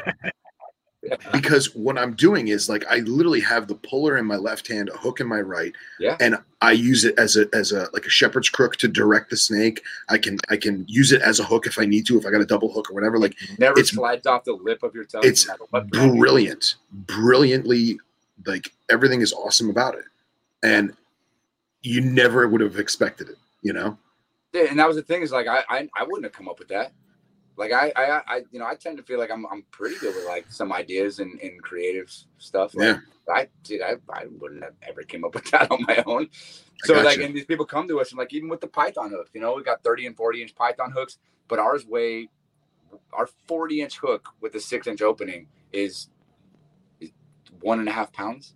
because 1.33 1.75
what 1.75 1.97
I'm 1.99 2.15
doing 2.15 2.49
is 2.49 2.69
like 2.69 2.85
I 2.91 2.99
literally 3.01 3.41
have 3.41 3.67
the 3.69 3.75
puller 3.75 4.17
in 4.17 4.27
my 4.27 4.37
left 4.37 4.69
hand, 4.69 4.89
a 4.89 4.97
hook 4.97 5.21
in 5.21 5.27
my 5.27 5.41
right, 5.41 5.73
Yeah. 6.01 6.17
and 6.21 6.37
I 6.63 6.73
use 6.73 7.05
it 7.05 7.15
as 7.19 7.37
a 7.37 7.47
as 7.55 7.73
a 7.73 7.89
like 7.93 8.07
a 8.07 8.11
shepherd's 8.11 8.49
crook 8.49 8.77
to 8.77 8.89
direct 8.89 9.31
the 9.31 9.37
snake. 9.37 9.83
I 10.09 10.19
can 10.19 10.39
I 10.51 10.57
can 10.57 10.85
use 10.89 11.13
it 11.13 11.23
as 11.23 11.41
a 11.41 11.45
hook 11.45 11.67
if 11.67 11.79
I 11.79 11.85
need 11.87 12.07
to, 12.07 12.19
if 12.19 12.27
I 12.27 12.31
got 12.31 12.41
a 12.41 12.47
double 12.47 12.73
hook 12.73 12.91
or 12.91 12.95
whatever. 12.95 13.19
Like 13.19 13.35
Never 13.59 13.79
It's- 13.79 13.91
slides 13.91 14.27
off 14.27 14.45
the 14.45 14.53
lip 14.55 14.83
of 14.83 14.95
your 14.95 15.05
tongue. 15.05 15.23
it's 15.25 15.47
no 15.47 15.53
matter 15.55 15.65
what 15.71 15.89
brand 15.91 16.15
you- 16.15 16.21
brilliant, 16.21 16.75
brilliantly 16.93 17.99
like 18.47 18.73
everything 18.91 19.21
is 19.23 19.33
awesome 19.33 19.71
about 19.71 19.95
it, 19.97 20.05
and 20.63 20.93
you 21.83 22.01
never 22.01 22.47
would 22.49 22.61
have 22.61 22.79
expected 22.79 23.29
it, 23.29 23.37
you 23.63 23.73
know? 23.73 23.97
Yeah, 24.53 24.65
and 24.71 24.79
that 24.79 24.87
was 24.89 24.97
the 24.97 25.03
thing 25.03 25.23
is 25.23 25.33
like 25.33 25.47
I, 25.47 25.63
I 25.69 25.89
I 25.97 26.03
wouldn't 26.05 26.25
have 26.25 26.33
come 26.33 26.49
up 26.49 26.59
with 26.59 26.69
that. 26.69 26.93
Like 27.57 27.73
I 27.73 27.93
I, 27.97 28.23
I 28.27 28.37
you 28.51 28.59
know 28.59 28.67
I 28.67 28.75
tend 28.75 28.97
to 28.99 29.03
feel 29.03 29.19
like 29.19 29.31
I'm 29.31 29.47
I'm 29.47 29.65
pretty 29.71 29.97
good 29.99 30.15
with 30.15 30.27
like 30.27 30.47
some 30.51 30.73
ideas 30.73 31.19
and, 31.21 31.41
and 31.41 31.63
creative 31.63 32.13
stuff. 32.39 32.75
Like, 32.75 32.87
Yeah. 32.87 32.99
I 33.35 33.49
did 33.65 33.83
I, 33.83 33.95
I 34.13 34.27
wouldn't 34.41 34.63
have 34.65 34.75
ever 34.83 35.03
came 35.03 35.25
up 35.25 35.35
with 35.37 35.51
that 35.53 35.71
on 35.71 35.85
my 35.87 36.03
own. 36.07 36.29
So 36.85 36.95
like 37.01 37.19
you. 37.19 37.25
and 37.25 37.35
these 37.35 37.47
people 37.47 37.67
come 37.67 37.89
to 37.89 38.01
us 38.01 38.11
and 38.11 38.19
like 38.19 38.33
even 38.35 38.49
with 38.49 38.61
the 38.61 38.67
Python 38.69 39.11
hooks, 39.11 39.31
you 39.35 39.41
know, 39.41 39.55
we 39.55 39.63
got 39.63 39.83
30 39.83 40.07
and 40.07 40.17
40 40.17 40.43
inch 40.43 40.55
Python 40.55 40.93
hooks, 40.93 41.19
but 41.49 41.59
ours 41.59 41.87
weigh 41.87 42.29
our 43.13 43.29
40 43.49 43.83
inch 43.83 43.99
hook 43.99 44.31
with 44.41 44.55
a 44.55 44.61
six 44.61 44.87
inch 44.87 45.03
opening 45.03 45.49
is, 45.73 46.09
is 47.01 47.11
one 47.61 47.81
and 47.81 47.89
a 47.89 47.93
half 47.93 48.13
pounds. 48.13 48.55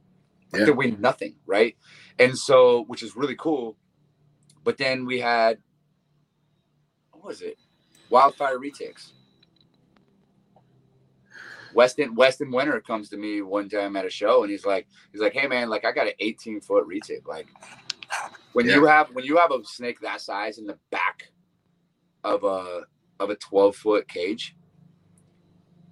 Like 0.53 0.61
Yeah. 0.61 0.67
they 0.67 0.73
weigh 0.73 0.91
nothing, 0.93 1.37
right? 1.47 1.77
And 2.19 2.37
so 2.39 2.85
which 2.85 3.03
is 3.03 3.17
really 3.17 3.37
cool. 3.37 3.77
But 4.65 4.79
then 4.79 5.07
we 5.07 5.21
had 5.21 5.59
what 7.13 7.25
was 7.25 7.43
it? 7.43 7.59
Wildfire 8.11 8.59
retakes. 8.59 9.13
Weston 11.75 12.15
Weston 12.17 12.51
Winter 12.51 12.81
comes 12.81 13.09
to 13.11 13.17
me 13.17 13.43
one 13.43 13.69
time 13.69 13.95
at 13.97 14.05
a 14.05 14.11
show 14.11 14.43
and 14.43 14.51
he's 14.51 14.67
like, 14.67 14.89
he's 15.13 15.21
like, 15.21 15.33
hey 15.33 15.47
man, 15.47 15.69
like 15.69 15.85
I 15.85 15.93
got 15.93 16.09
an 16.09 16.15
18 16.19 16.61
foot 16.61 16.87
retic. 16.89 17.27
Like 17.27 17.47
when 18.53 18.67
you 18.67 18.85
have 18.87 19.09
when 19.13 19.25
you 19.25 19.37
have 19.37 19.53
a 19.53 19.65
snake 19.65 20.01
that 20.01 20.21
size 20.21 20.59
in 20.59 20.67
the 20.67 20.79
back 20.91 21.31
of 22.25 22.43
a 22.45 22.83
of 23.21 23.31
a 23.31 23.37
12 23.37 23.77
foot 23.77 24.09
cage 24.09 24.57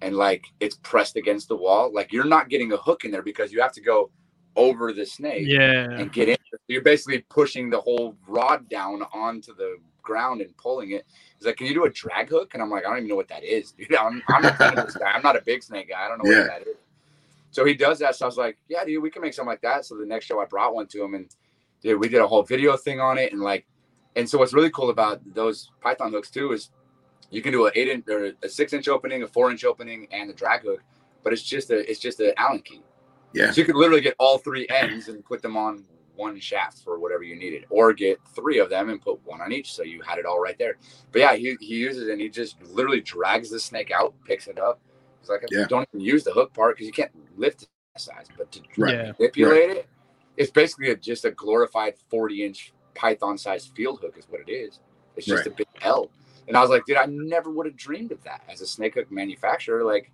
and 0.01 0.15
like 0.15 0.43
it's 0.59 0.75
pressed 0.77 1.15
against 1.15 1.47
the 1.47 1.55
wall, 1.55 1.93
like 1.93 2.11
you're 2.11 2.25
not 2.25 2.49
getting 2.49 2.73
a 2.73 2.77
hook 2.77 3.05
in 3.05 3.11
there 3.11 3.23
because 3.23 3.51
you 3.51 3.61
have 3.61 3.73
to 3.73 3.81
go 3.81 4.11
over 4.55 4.91
the 4.91 5.05
snake 5.05 5.47
Yeah. 5.47 5.89
and 5.91 6.11
get 6.11 6.27
in. 6.29 6.35
You're 6.67 6.81
basically 6.81 7.19
pushing 7.29 7.69
the 7.69 7.79
whole 7.79 8.15
rod 8.27 8.67
down 8.69 9.03
onto 9.13 9.55
the 9.55 9.77
ground 10.09 10.41
and 10.41 10.55
pulling 10.57 10.91
it. 10.91 11.05
He's 11.37 11.45
like, 11.45 11.57
"Can 11.57 11.67
you 11.67 11.73
do 11.73 11.85
a 11.85 11.89
drag 11.89 12.29
hook?" 12.29 12.53
And 12.53 12.61
I'm 12.63 12.69
like, 12.69 12.83
"I 12.85 12.89
don't 12.89 12.97
even 12.97 13.09
know 13.09 13.15
what 13.15 13.27
that 13.29 13.43
is, 13.43 13.71
dude. 13.77 13.95
I'm, 13.95 14.21
I'm 14.27 14.41
not 14.41 14.57
this 14.87 14.95
guy. 14.97 15.11
I'm 15.15 15.21
not 15.21 15.35
a 15.35 15.41
big 15.41 15.61
snake 15.63 15.89
guy. 15.89 16.03
I 16.05 16.07
don't 16.09 16.23
know 16.23 16.29
Yeah. 16.31 16.39
what 16.41 16.47
that 16.47 16.61
is." 16.67 16.75
So 17.51 17.65
he 17.65 17.73
does 17.73 17.97
that. 17.99 18.15
So 18.15 18.25
I 18.25 18.27
was 18.27 18.37
like, 18.37 18.57
"Yeah, 18.67 18.83
dude, 18.85 19.01
we 19.03 19.09
can 19.09 19.21
make 19.21 19.33
something 19.33 19.49
like 19.49 19.61
that." 19.61 19.85
So 19.85 19.95
the 19.95 20.05
next 20.05 20.25
show, 20.25 20.39
I 20.41 20.45
brought 20.45 20.73
one 20.75 20.87
to 20.87 21.03
him, 21.03 21.13
and 21.13 21.27
dude, 21.81 21.99
we 21.99 22.09
did 22.09 22.21
a 22.21 22.27
whole 22.27 22.43
video 22.43 22.75
thing 22.77 22.99
on 22.99 23.17
it, 23.17 23.31
and 23.31 23.41
like, 23.41 23.65
and 24.15 24.27
so 24.29 24.37
what's 24.39 24.53
really 24.53 24.71
cool 24.71 24.89
about 24.89 25.21
those 25.33 25.71
Python 25.81 26.11
hooks 26.11 26.29
too 26.31 26.51
is 26.51 26.71
you 27.31 27.41
can 27.41 27.51
do 27.51 27.65
an 27.67 27.71
eight 27.75 27.87
inch 27.87 28.05
or 28.09 28.33
a 28.43 28.49
six 28.49 28.73
inch 28.73 28.87
opening, 28.87 29.23
a 29.23 29.27
four 29.27 29.49
inch 29.51 29.63
opening, 29.63 30.07
and 30.11 30.29
a 30.29 30.33
drag 30.33 30.61
hook, 30.63 30.81
but 31.23 31.31
it's 31.33 31.43
just 31.43 31.69
a 31.69 31.89
it's 31.89 31.99
just 31.99 32.19
an 32.19 32.33
Allen 32.37 32.61
key. 32.61 32.81
Yeah. 33.33 33.51
So 33.51 33.61
you 33.61 33.65
could 33.65 33.75
literally 33.75 34.01
get 34.01 34.15
all 34.19 34.39
three 34.39 34.67
ends 34.69 35.07
and 35.07 35.23
put 35.23 35.41
them 35.43 35.55
on 35.55 35.85
one 36.19 36.39
shaft 36.39 36.83
for 36.83 36.99
whatever 36.99 37.23
you 37.23 37.35
needed, 37.35 37.65
or 37.69 37.93
get 37.93 38.19
three 38.35 38.59
of 38.59 38.69
them 38.69 38.89
and 38.89 39.01
put 39.01 39.19
one 39.25 39.41
on 39.41 39.51
each, 39.51 39.73
so 39.73 39.83
you 39.83 40.01
had 40.01 40.19
it 40.19 40.25
all 40.25 40.39
right 40.39 40.57
there. 40.59 40.77
But 41.11 41.19
yeah, 41.19 41.35
he, 41.35 41.55
he 41.59 41.75
uses 41.75 42.07
it 42.07 42.11
and 42.11 42.21
he 42.21 42.29
just 42.29 42.61
literally 42.63 43.01
drags 43.01 43.49
the 43.49 43.59
snake 43.59 43.91
out, 43.91 44.13
picks 44.25 44.47
it 44.47 44.59
up. 44.59 44.79
He's 45.21 45.29
like, 45.29 45.45
Yeah. 45.49 45.65
don't 45.67 45.87
even 45.93 46.05
use 46.05 46.23
the 46.23 46.31
hook 46.31 46.53
part 46.53 46.75
because 46.75 46.87
you 46.87 46.93
can't 46.93 47.11
lift 47.37 47.63
it 47.63 47.69
that 47.95 48.01
size, 48.01 48.27
but 48.37 48.51
to 48.51 48.61
Right. 48.77 48.95
Yeah. 48.95 49.11
manipulate 49.17 49.69
it, 49.71 49.87
it's 50.37 50.51
basically 50.51 50.91
a, 50.91 50.95
just 50.95 51.25
a 51.25 51.31
glorified 51.31 51.95
40 52.09 52.45
inch 52.45 52.73
Python 52.95 53.37
sized 53.37 53.73
field 53.75 53.99
hook, 54.01 54.15
is 54.17 54.25
what 54.29 54.41
it 54.45 54.51
is. 54.51 54.79
It's 55.15 55.25
just 55.25 55.47
a 55.47 55.51
big 55.51 55.67
L. 55.81 56.09
And 56.47 56.57
I 56.57 56.61
was 56.61 56.69
like, 56.69 56.85
dude, 56.85 56.97
I 56.97 57.05
never 57.05 57.49
would 57.51 57.65
have 57.65 57.75
dreamed 57.75 58.11
of 58.11 58.23
that 58.23 58.43
as 58.49 58.61
a 58.61 58.67
snake 58.67 58.95
hook 58.95 59.11
manufacturer, 59.11 59.83
like, 59.83 60.11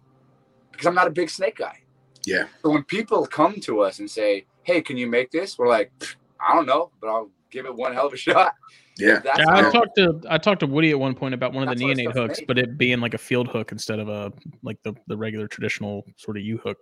because 0.72 0.86
I'm 0.88 0.96
not 0.96 1.08
a 1.08 1.12
big 1.12 1.30
snake 1.30 1.58
guy. 1.58 1.80
Yeah. 2.26 2.46
So 2.64 2.72
when 2.72 2.84
people 2.84 3.26
come 3.26 3.60
to 3.62 3.82
us 3.82 4.00
and 4.00 4.10
say, 4.10 4.46
"Hey, 4.66 4.82
can 4.82 4.98
you 4.98 5.08
make 5.08 5.32
this?" 5.32 5.58
We're 5.58 5.68
like, 5.70 5.92
"I 6.40 6.54
don't 6.54 6.66
know, 6.66 6.92
but 7.00 7.08
I'll 7.08 7.30
give 7.50 7.66
it 7.66 7.74
one 7.76 7.94
hell 7.94 8.08
of 8.08 8.14
a 8.14 8.18
shot." 8.28 8.54
Yeah. 8.98 9.22
Yeah, 9.26 9.46
I 9.50 9.62
how- 9.64 9.72
talked 9.72 9.96
to 9.98 10.22
I 10.30 10.38
talked 10.38 10.60
to 10.62 10.68
Woody 10.68 10.92
at 10.92 11.00
one 11.00 11.16
point 11.16 11.34
about 11.34 11.54
one 11.54 11.64
of 11.68 11.70
the 11.78 11.86
That's 11.86 11.98
what 12.00 12.08
neonate 12.08 12.14
hooks, 12.14 12.40
made. 12.40 12.48
but 12.48 12.58
it 12.58 12.78
being 12.78 13.00
like 13.02 13.14
a 13.14 13.18
field 13.18 13.48
hook 13.50 13.72
instead 13.72 14.00
of 14.00 14.08
a 14.10 14.32
like 14.64 14.82
the 14.84 14.94
the 15.08 15.18
regular 15.18 15.48
traditional 15.48 16.06
sort 16.18 16.38
of 16.38 16.44
U 16.44 16.58
hook. 16.58 16.78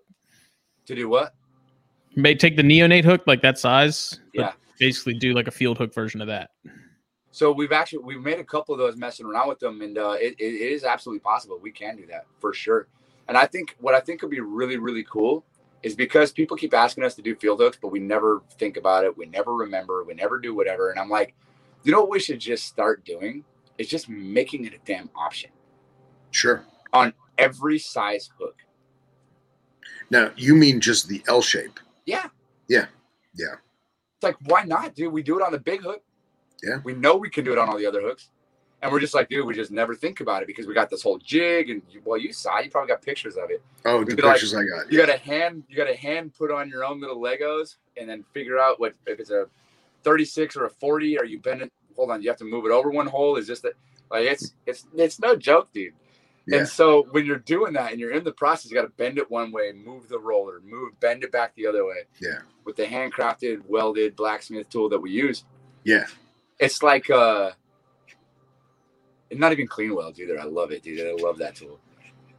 to 0.85 0.95
do 0.95 1.07
what? 1.09 1.33
May 2.15 2.35
take 2.35 2.55
the 2.55 2.61
neonate 2.63 3.03
hook 3.03 3.23
like 3.25 3.41
that 3.41 3.57
size, 3.57 4.19
but 4.35 4.41
Yeah. 4.41 4.51
basically 4.79 5.15
do 5.15 5.33
like 5.33 5.47
a 5.47 5.51
field 5.51 5.77
hook 5.79 5.93
version 5.93 6.21
of 6.21 6.27
that. 6.27 6.51
So 7.31 7.51
we've 7.51 7.71
actually 7.71 8.03
we've 8.03 8.21
made 8.21 8.39
a 8.39 8.43
couple 8.43 8.75
of 8.75 8.79
those 8.79 8.95
messing 8.95 9.25
around 9.25 9.47
with 9.49 9.57
them, 9.57 9.81
and 9.81 9.97
uh, 9.97 10.11
it, 10.21 10.35
it 10.37 10.43
is 10.43 10.83
absolutely 10.83 11.21
possible. 11.21 11.57
We 11.59 11.71
can 11.71 11.95
do 11.97 12.05
that 12.05 12.25
for 12.39 12.53
sure. 12.53 12.87
And 13.27 13.35
I 13.35 13.47
think 13.47 13.75
what 13.79 13.95
I 13.95 13.99
think 14.01 14.19
could 14.19 14.29
be 14.29 14.39
really 14.39 14.77
really 14.77 15.03
cool 15.09 15.43
is 15.83 15.95
because 15.95 16.31
people 16.31 16.55
keep 16.57 16.73
asking 16.73 17.03
us 17.03 17.13
to 17.15 17.21
do 17.21 17.35
field 17.35 17.59
hooks, 17.59 17.77
but 17.79 17.89
we 17.89 17.99
never 17.99 18.41
think 18.57 18.77
about 18.77 19.03
it. 19.03 19.17
We 19.17 19.25
never 19.25 19.53
remember. 19.53 20.03
We 20.03 20.13
never 20.13 20.39
do 20.39 20.55
whatever. 20.55 20.89
And 20.89 20.99
I'm 20.99 21.09
like, 21.09 21.35
you 21.83 21.91
know 21.91 21.99
what 21.99 22.09
we 22.09 22.19
should 22.19 22.39
just 22.39 22.65
start 22.65 23.03
doing? 23.03 23.43
Is 23.77 23.89
just 23.89 24.07
making 24.07 24.65
it 24.65 24.73
a 24.73 24.77
damn 24.85 25.09
option. 25.15 25.49
Sure. 26.31 26.63
On 26.93 27.13
every 27.37 27.79
size 27.79 28.29
hook. 28.39 28.55
Now 30.09 30.31
you 30.37 30.55
mean 30.55 30.79
just 30.79 31.07
the 31.07 31.21
L 31.27 31.41
shape? 31.41 31.79
Yeah. 32.05 32.27
Yeah. 32.69 32.85
Yeah. 33.35 33.55
It's 34.15 34.23
like, 34.23 34.37
why 34.45 34.63
not, 34.63 34.95
dude? 34.95 35.11
We 35.11 35.23
do 35.23 35.37
it 35.37 35.43
on 35.43 35.51
the 35.51 35.59
big 35.59 35.81
hook. 35.81 36.01
Yeah. 36.61 36.79
We 36.83 36.93
know 36.93 37.17
we 37.17 37.29
can 37.29 37.43
do 37.43 37.51
it 37.51 37.57
on 37.57 37.67
all 37.67 37.77
the 37.77 37.85
other 37.85 38.01
hooks. 38.01 38.29
And 38.83 38.91
we're 38.91 38.99
just 38.99 39.13
like, 39.15 39.29
dude, 39.29 39.45
we 39.47 39.53
just 39.53 39.71
never 39.71 39.95
think 39.95 40.19
about 40.19 40.43
it 40.43 40.47
because 40.47 40.67
we 40.67 40.73
got 40.73 40.89
this 40.89 41.01
whole 41.01 41.17
jig, 41.17 41.69
and 41.69 41.81
you, 41.89 42.01
well, 42.03 42.17
you 42.19 42.33
saw, 42.33 42.59
you 42.59 42.69
probably 42.69 42.89
got 42.89 43.01
pictures 43.01 43.37
of 43.37 43.49
it. 43.49 43.63
Oh, 43.85 44.03
the 44.03 44.13
could, 44.15 44.23
like, 44.23 44.33
pictures 44.33 44.53
I 44.53 44.63
got. 44.65 44.91
You 44.91 44.97
got 44.97 45.09
a 45.09 45.17
hand, 45.17 45.63
you 45.69 45.77
got 45.77 45.89
a 45.89 45.95
hand 45.95 46.33
put 46.37 46.51
on 46.51 46.69
your 46.69 46.83
own 46.83 46.99
little 46.99 47.17
Legos, 47.17 47.77
and 47.97 48.09
then 48.09 48.23
figure 48.33 48.59
out 48.59 48.79
what 48.79 48.93
if 49.07 49.19
it's 49.19 49.29
a 49.31 49.47
36 50.03 50.57
or 50.57 50.65
a 50.65 50.69
40. 50.69 51.17
Are 51.17 51.25
you 51.25 51.39
bending? 51.39 51.71
Hold 51.95 52.11
on, 52.11 52.21
you 52.21 52.29
have 52.29 52.37
to 52.39 52.45
move 52.45 52.65
it 52.65 52.71
over 52.71 52.89
one 52.91 53.07
hole. 53.07 53.37
Is 53.37 53.47
this 53.47 53.61
that? 53.61 53.73
Like 54.11 54.25
it's 54.25 54.53
it's 54.65 54.85
it's 54.95 55.19
no 55.19 55.35
joke, 55.35 55.71
dude. 55.73 55.93
Yeah. 56.45 56.59
And 56.59 56.67
so 56.67 57.07
when 57.11 57.25
you're 57.25 57.37
doing 57.39 57.71
that 57.73 57.91
and 57.91 58.01
you're 58.01 58.11
in 58.11 58.25
the 58.25 58.33
process, 58.33 58.69
you 58.69 58.75
got 58.75 58.83
to 58.83 58.89
bend 58.89 59.17
it 59.17 59.31
one 59.31 59.51
way, 59.53 59.71
move 59.71 60.09
the 60.09 60.19
roller, 60.19 60.59
move, 60.65 60.99
bend 60.99 61.23
it 61.23 61.31
back 61.31 61.55
the 61.55 61.65
other 61.65 61.85
way. 61.85 61.99
Yeah. 62.21 62.39
With 62.65 62.75
the 62.75 62.83
handcrafted, 62.83 63.61
welded 63.65 64.17
blacksmith 64.17 64.69
tool 64.69 64.89
that 64.89 64.99
we 64.99 65.09
use, 65.11 65.45
Yeah. 65.85 66.05
it's 66.59 66.83
like 66.83 67.09
uh, 67.09 67.51
not 69.39 69.51
even 69.51 69.67
clean 69.67 69.95
welds 69.95 70.19
either. 70.19 70.39
I 70.39 70.45
love 70.45 70.71
it, 70.71 70.83
dude. 70.83 70.99
I 71.07 71.21
love 71.23 71.37
that 71.39 71.55
tool. 71.55 71.79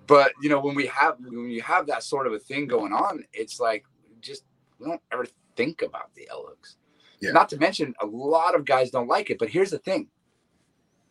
But 0.07 0.33
you 0.43 0.49
know, 0.49 0.61
when 0.61 0.75
we 0.75 0.87
have 0.87 1.17
when 1.21 1.51
you 1.51 1.63
have 1.63 1.87
that 1.87 2.03
sort 2.03 2.27
of 2.27 2.33
a 2.33 2.39
thing 2.39 2.67
going 2.67 2.93
on, 2.93 3.25
it's 3.33 3.59
like 3.61 3.85
just 4.21 4.45
we 4.79 4.87
don't 4.87 5.01
ever 5.13 5.27
think 5.57 5.83
about 5.83 6.15
the 6.15 6.29
L 6.31 6.45
hooks. 6.49 6.77
Yeah. 7.21 7.31
Not 7.33 7.49
to 7.51 7.57
mention, 7.57 7.95
a 8.01 8.07
lot 8.07 8.55
of 8.55 8.65
guys 8.65 8.91
don't 8.91 9.09
like 9.09 9.31
it. 9.31 9.39
But 9.39 9.49
here's 9.49 9.71
the 9.71 9.79
thing: 9.79 10.09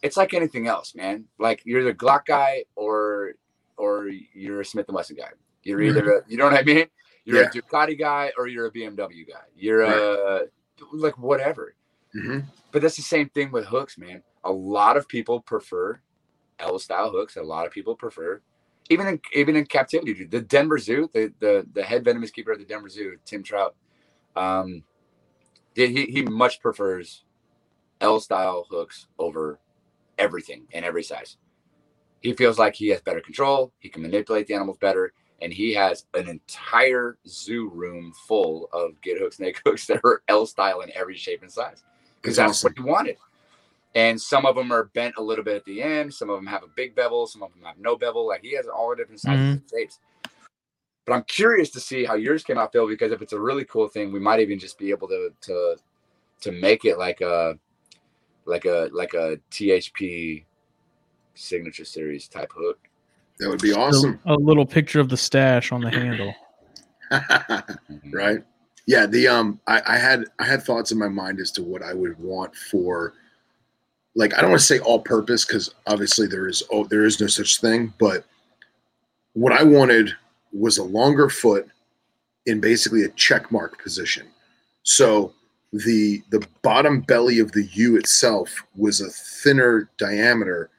it's 0.04 0.18
like 0.18 0.34
anything 0.34 0.68
else, 0.68 0.94
man. 0.96 1.26
Like 1.40 1.62
you're 1.66 1.84
the 1.84 1.94
Glock 1.94 2.26
guy 2.26 2.66
or 2.76 3.34
or 3.78 4.10
you're 4.34 4.62
a 4.62 4.66
Smith 4.66 4.88
and 4.90 4.96
Wesson 4.96 5.16
guy. 5.16 5.30
You're 5.64 5.82
either 5.82 6.12
a, 6.18 6.22
you 6.28 6.38
know 6.38 6.44
what 6.44 6.54
I 6.54 6.62
mean. 6.64 6.86
You're 7.26 7.42
Yeah. 7.42 7.48
a 7.48 7.52
Ducati 7.52 7.98
guy 7.98 8.32
or 8.38 8.48
you're 8.48 8.68
a 8.68 8.72
BMW 8.72 9.28
guy. 9.28 9.46
You're 9.56 9.82
a 9.82 10.46
like 10.92 11.18
whatever. 11.18 11.74
hmm 12.14 12.40
But 12.72 12.82
that's 12.82 12.98
the 12.98 13.02
same 13.02 13.30
thing 13.30 13.52
with 13.52 13.66
hooks, 13.66 13.98
man. 13.98 14.22
A 14.44 14.52
lot 14.52 14.98
of 14.98 15.08
people 15.08 15.42
prefer 15.42 16.00
L 16.60 16.80
style 16.80 17.12
hooks. 17.12 17.36
A 17.38 17.44
lot 17.44 17.66
of 17.66 17.72
people 17.72 17.96
prefer, 17.96 18.42
even 18.90 19.08
in 19.08 19.22
even 19.34 19.56
in 19.56 19.66
captivity, 19.66 20.14
dude. 20.14 20.32
The 20.32 20.42
Denver 20.42 20.78
Zoo, 20.78 21.10
the 21.14 21.34
the 21.40 21.68
the 21.74 21.84
head 21.84 22.04
venomous 22.04 22.32
keeper 22.32 22.52
at 22.54 22.60
the 22.60 22.66
Denver 22.66 22.90
Zoo, 22.90 23.18
Tim 23.26 23.44
Trout, 23.44 23.76
um, 24.36 24.84
he 25.76 26.06
he 26.06 26.22
much 26.24 26.62
prefers 26.62 27.24
L 28.02 28.20
style 28.20 28.68
hooks 28.70 29.08
over 29.18 29.60
everything 30.18 30.66
in 30.72 30.84
every 30.84 31.04
size. 31.04 31.38
He 32.22 32.34
feels 32.34 32.58
like 32.58 32.76
he 32.76 32.90
has 32.90 33.02
better 33.02 33.22
control. 33.22 33.74
He 33.80 33.90
can 33.90 34.02
manipulate 34.02 34.48
the 34.48 34.54
animals 34.54 34.78
better. 34.78 35.14
And 35.42 35.52
he 35.52 35.74
has 35.74 36.06
an 36.14 36.30
entire 36.30 37.18
zoo 37.28 37.70
room 37.70 38.14
full 38.28 38.70
of 38.72 39.00
get 39.02 39.20
hooks, 39.20 39.38
snake 39.38 39.62
hooks 39.66 39.86
that 39.88 40.00
are 40.06 40.24
L 40.30 40.46
style 40.46 40.82
in 40.82 40.92
every 40.96 41.18
shape 41.18 41.42
and 41.42 41.52
size 41.52 41.84
because 42.22 42.38
That's 42.38 42.62
that's 42.62 42.64
what 42.64 42.74
he 42.78 42.84
wanted. 42.90 43.18
And 43.96 44.20
some 44.20 44.46
of 44.46 44.56
them 44.56 44.72
are 44.72 44.86
bent 44.86 45.16
a 45.18 45.22
little 45.22 45.44
bit 45.44 45.56
at 45.56 45.66
the 45.66 45.82
end. 45.82 46.14
Some 46.14 46.30
of 46.30 46.38
them 46.38 46.48
have 46.48 46.64
a 46.64 46.68
big 46.76 46.96
bevel. 46.96 47.28
Some 47.28 47.44
of 47.44 47.54
them 47.54 47.64
have 47.64 47.78
no 47.78 47.96
bevel. 47.96 48.28
Like 48.28 48.42
he 48.42 48.56
has 48.56 48.68
all 48.68 48.90
the 48.90 48.96
different 48.96 49.22
sizes 49.22 49.58
and 49.58 49.62
shapes. 49.70 50.00
But 51.06 51.14
I'm 51.14 51.24
curious 51.24 51.70
to 51.72 51.80
see 51.80 52.06
how 52.06 52.16
yours 52.16 52.44
came 52.44 52.58
out, 52.58 52.72
Phil, 52.72 52.88
because 52.88 53.12
if 53.12 53.22
it's 53.22 53.34
a 53.34 53.40
really 53.40 53.66
cool 53.66 53.88
thing, 53.88 54.12
we 54.12 54.20
might 54.20 54.40
even 54.40 54.58
just 54.58 54.80
be 54.80 54.90
able 54.90 55.08
to 55.10 55.30
to 55.42 55.76
to 56.42 56.52
make 56.52 56.86
it 56.86 56.98
like 56.98 57.22
a 57.22 57.58
like 58.46 58.66
a 58.66 58.90
like 58.94 59.14
a 59.14 59.38
THP 59.52 60.46
signature 61.36 61.86
series 61.86 62.28
type 62.28 62.52
hook. 62.56 62.80
That 63.40 63.50
would 63.50 63.62
be 63.62 63.74
awesome. 63.74 64.20
A, 64.26 64.34
a 64.34 64.36
little 64.36 64.66
picture 64.66 65.00
of 65.00 65.10
the 65.10 65.18
stash 65.18 65.72
on 65.72 65.82
the 65.82 65.90
handle. 65.90 66.34
right 68.12 68.44
yeah 68.86 69.06
the 69.06 69.28
um 69.28 69.60
I, 69.68 69.82
I 69.86 69.98
had 69.98 70.26
i 70.40 70.46
had 70.46 70.64
thoughts 70.64 70.92
in 70.92 70.98
my 70.98 71.08
mind 71.08 71.40
as 71.40 71.52
to 71.52 71.64
what 71.64 71.84
i 71.84 71.94
would 71.94 72.18
want 72.20 72.56
for 72.56 73.14
like 74.16 74.34
i 74.38 74.42
don't 74.42 74.52
want 74.52 74.60
to 74.60 74.66
say 74.66 74.80
all 74.80 75.00
purpose 75.00 75.46
because 75.46 75.74
obviously 75.88 76.28
there 76.28 76.48
is 76.48 76.64
oh 76.72 76.84
there 76.86 77.06
is 77.06 77.20
no 77.20 77.28
such 77.28 77.60
thing 77.62 77.94
but 78.00 78.26
what 79.34 79.52
i 79.54 79.64
wanted 79.64 80.12
was 80.54 80.78
a 80.78 80.84
longer 80.84 81.30
foot 81.30 81.68
in 82.46 82.60
basically 82.60 83.04
a 83.04 83.10
check 83.10 83.52
mark 83.52 83.82
position. 83.82 84.28
So 84.84 85.34
the 85.72 86.22
the 86.30 86.46
bottom 86.62 87.02
belly 87.02 87.40
of 87.40 87.52
the 87.52 87.68
u 87.74 87.98
itself 87.98 88.64
was 88.76 89.02
a 89.02 89.10
thinner 89.10 89.90
diameter 89.98 90.70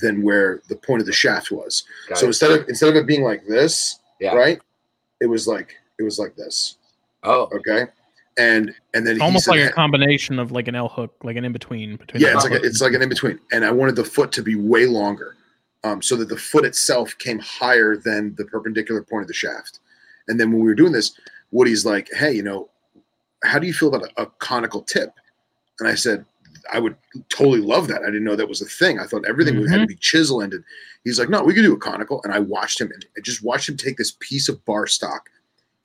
than 0.00 0.22
where 0.22 0.62
the 0.68 0.76
point 0.76 1.00
of 1.00 1.06
the 1.06 1.12
shaft 1.12 1.50
was. 1.50 1.84
Got 2.08 2.18
so 2.18 2.26
it. 2.26 2.28
instead 2.28 2.50
of 2.52 2.68
instead 2.68 2.88
of 2.90 2.96
it 2.96 3.06
being 3.06 3.22
like 3.24 3.44
this 3.46 3.98
Yeah. 4.20 4.34
right 4.34 4.60
it 5.20 5.26
was 5.26 5.48
like 5.48 5.74
it 5.98 6.02
was 6.02 6.18
like 6.18 6.36
this. 6.36 6.76
Oh, 7.22 7.48
okay 7.52 7.86
and 8.38 8.74
and 8.94 9.06
then 9.06 9.16
he 9.16 9.22
Almost 9.22 9.48
like 9.48 9.60
a 9.60 9.72
combination 9.72 10.38
of 10.38 10.52
like 10.52 10.68
an 10.68 10.74
L 10.74 10.88
hook, 10.88 11.14
like 11.22 11.36
an 11.36 11.44
in 11.44 11.52
between 11.52 11.96
between. 11.96 12.22
yeah 12.22 12.34
it's 12.34 12.44
like 12.44 12.52
a, 12.52 12.62
it's 12.62 12.80
like 12.80 12.92
an 12.92 13.02
in 13.02 13.08
between 13.08 13.38
and 13.52 13.64
i 13.64 13.70
wanted 13.70 13.96
the 13.96 14.04
foot 14.04 14.32
to 14.32 14.42
be 14.42 14.54
way 14.54 14.86
longer 14.86 15.36
um, 15.84 16.02
so 16.02 16.16
that 16.16 16.28
the 16.28 16.36
foot 16.36 16.64
itself 16.64 17.16
came 17.18 17.38
higher 17.38 17.96
than 17.96 18.34
the 18.36 18.44
perpendicular 18.44 19.02
point 19.02 19.22
of 19.22 19.28
the 19.28 19.34
shaft. 19.34 19.78
And 20.26 20.40
then 20.40 20.50
when 20.50 20.60
we 20.60 20.66
were 20.66 20.74
doing 20.74 20.92
this 20.92 21.18
woody's 21.52 21.86
like 21.86 22.10
hey 22.12 22.32
you 22.32 22.42
know 22.42 22.68
how 23.44 23.58
do 23.58 23.66
you 23.66 23.72
feel 23.72 23.94
about 23.94 24.10
a, 24.16 24.22
a 24.22 24.26
conical 24.38 24.82
tip? 24.82 25.12
And 25.80 25.88
i 25.88 25.94
said 25.94 26.24
i 26.72 26.78
would 26.78 26.96
totally 27.28 27.60
love 27.60 27.88
that. 27.88 28.02
I 28.02 28.06
didn't 28.06 28.24
know 28.24 28.36
that 28.36 28.48
was 28.48 28.60
a 28.60 28.66
thing. 28.66 28.98
I 28.98 29.06
thought 29.06 29.24
everything 29.28 29.58
would 29.60 29.70
had 29.70 29.80
to 29.80 29.86
be 29.86 29.96
chisel 29.96 30.42
ended 30.42 30.62
he's 31.04 31.18
like 31.20 31.30
no 31.30 31.42
we 31.42 31.54
could 31.54 31.62
do 31.62 31.72
a 31.72 31.78
conical 31.78 32.20
and 32.24 32.34
i 32.34 32.38
watched 32.38 32.80
him 32.80 32.90
and 32.90 33.06
I 33.16 33.20
just 33.20 33.42
watched 33.42 33.68
him 33.68 33.76
take 33.76 33.96
this 33.96 34.16
piece 34.18 34.48
of 34.48 34.62
bar 34.64 34.86
stock 34.86 35.30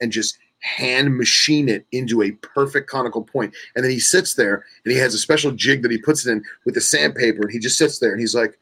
and 0.01 0.11
just 0.11 0.37
hand 0.61 1.17
machine 1.17 1.67
it 1.69 1.85
into 1.91 2.21
a 2.21 2.31
perfect 2.31 2.89
conical 2.89 3.23
point. 3.23 3.53
And 3.75 3.83
then 3.83 3.91
he 3.91 3.99
sits 3.99 4.35
there 4.35 4.65
and 4.85 4.91
he 4.93 4.97
has 4.99 5.13
a 5.13 5.17
special 5.17 5.51
jig 5.51 5.81
that 5.81 5.91
he 5.91 5.97
puts 5.97 6.25
it 6.25 6.31
in 6.31 6.43
with 6.65 6.75
the 6.75 6.81
sandpaper 6.81 7.41
and 7.41 7.51
he 7.51 7.59
just 7.59 7.77
sits 7.77 7.99
there 7.99 8.11
and 8.11 8.19
he's 8.19 8.35
like, 8.35 8.57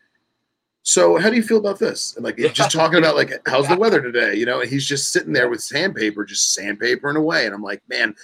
So 0.84 1.18
how 1.18 1.30
do 1.30 1.36
you 1.36 1.44
feel 1.44 1.58
about 1.58 1.78
this? 1.80 2.16
And 2.16 2.24
like 2.24 2.38
just 2.54 2.72
talking 2.72 3.00
about 3.00 3.16
like 3.16 3.32
how's 3.48 3.68
the 3.68 3.78
weather 3.78 4.02
today? 4.02 4.34
You 4.36 4.46
know, 4.46 4.62
and 4.62 4.70
he's 4.70 4.86
just 4.88 5.12
sitting 5.12 5.34
there 5.34 5.50
with 5.50 5.62
sandpaper, 5.62 6.26
just 6.26 6.58
sandpapering 6.58 7.18
away. 7.18 7.46
And 7.46 7.54
I'm 7.54 7.62
like, 7.62 7.82
man, 7.90 8.16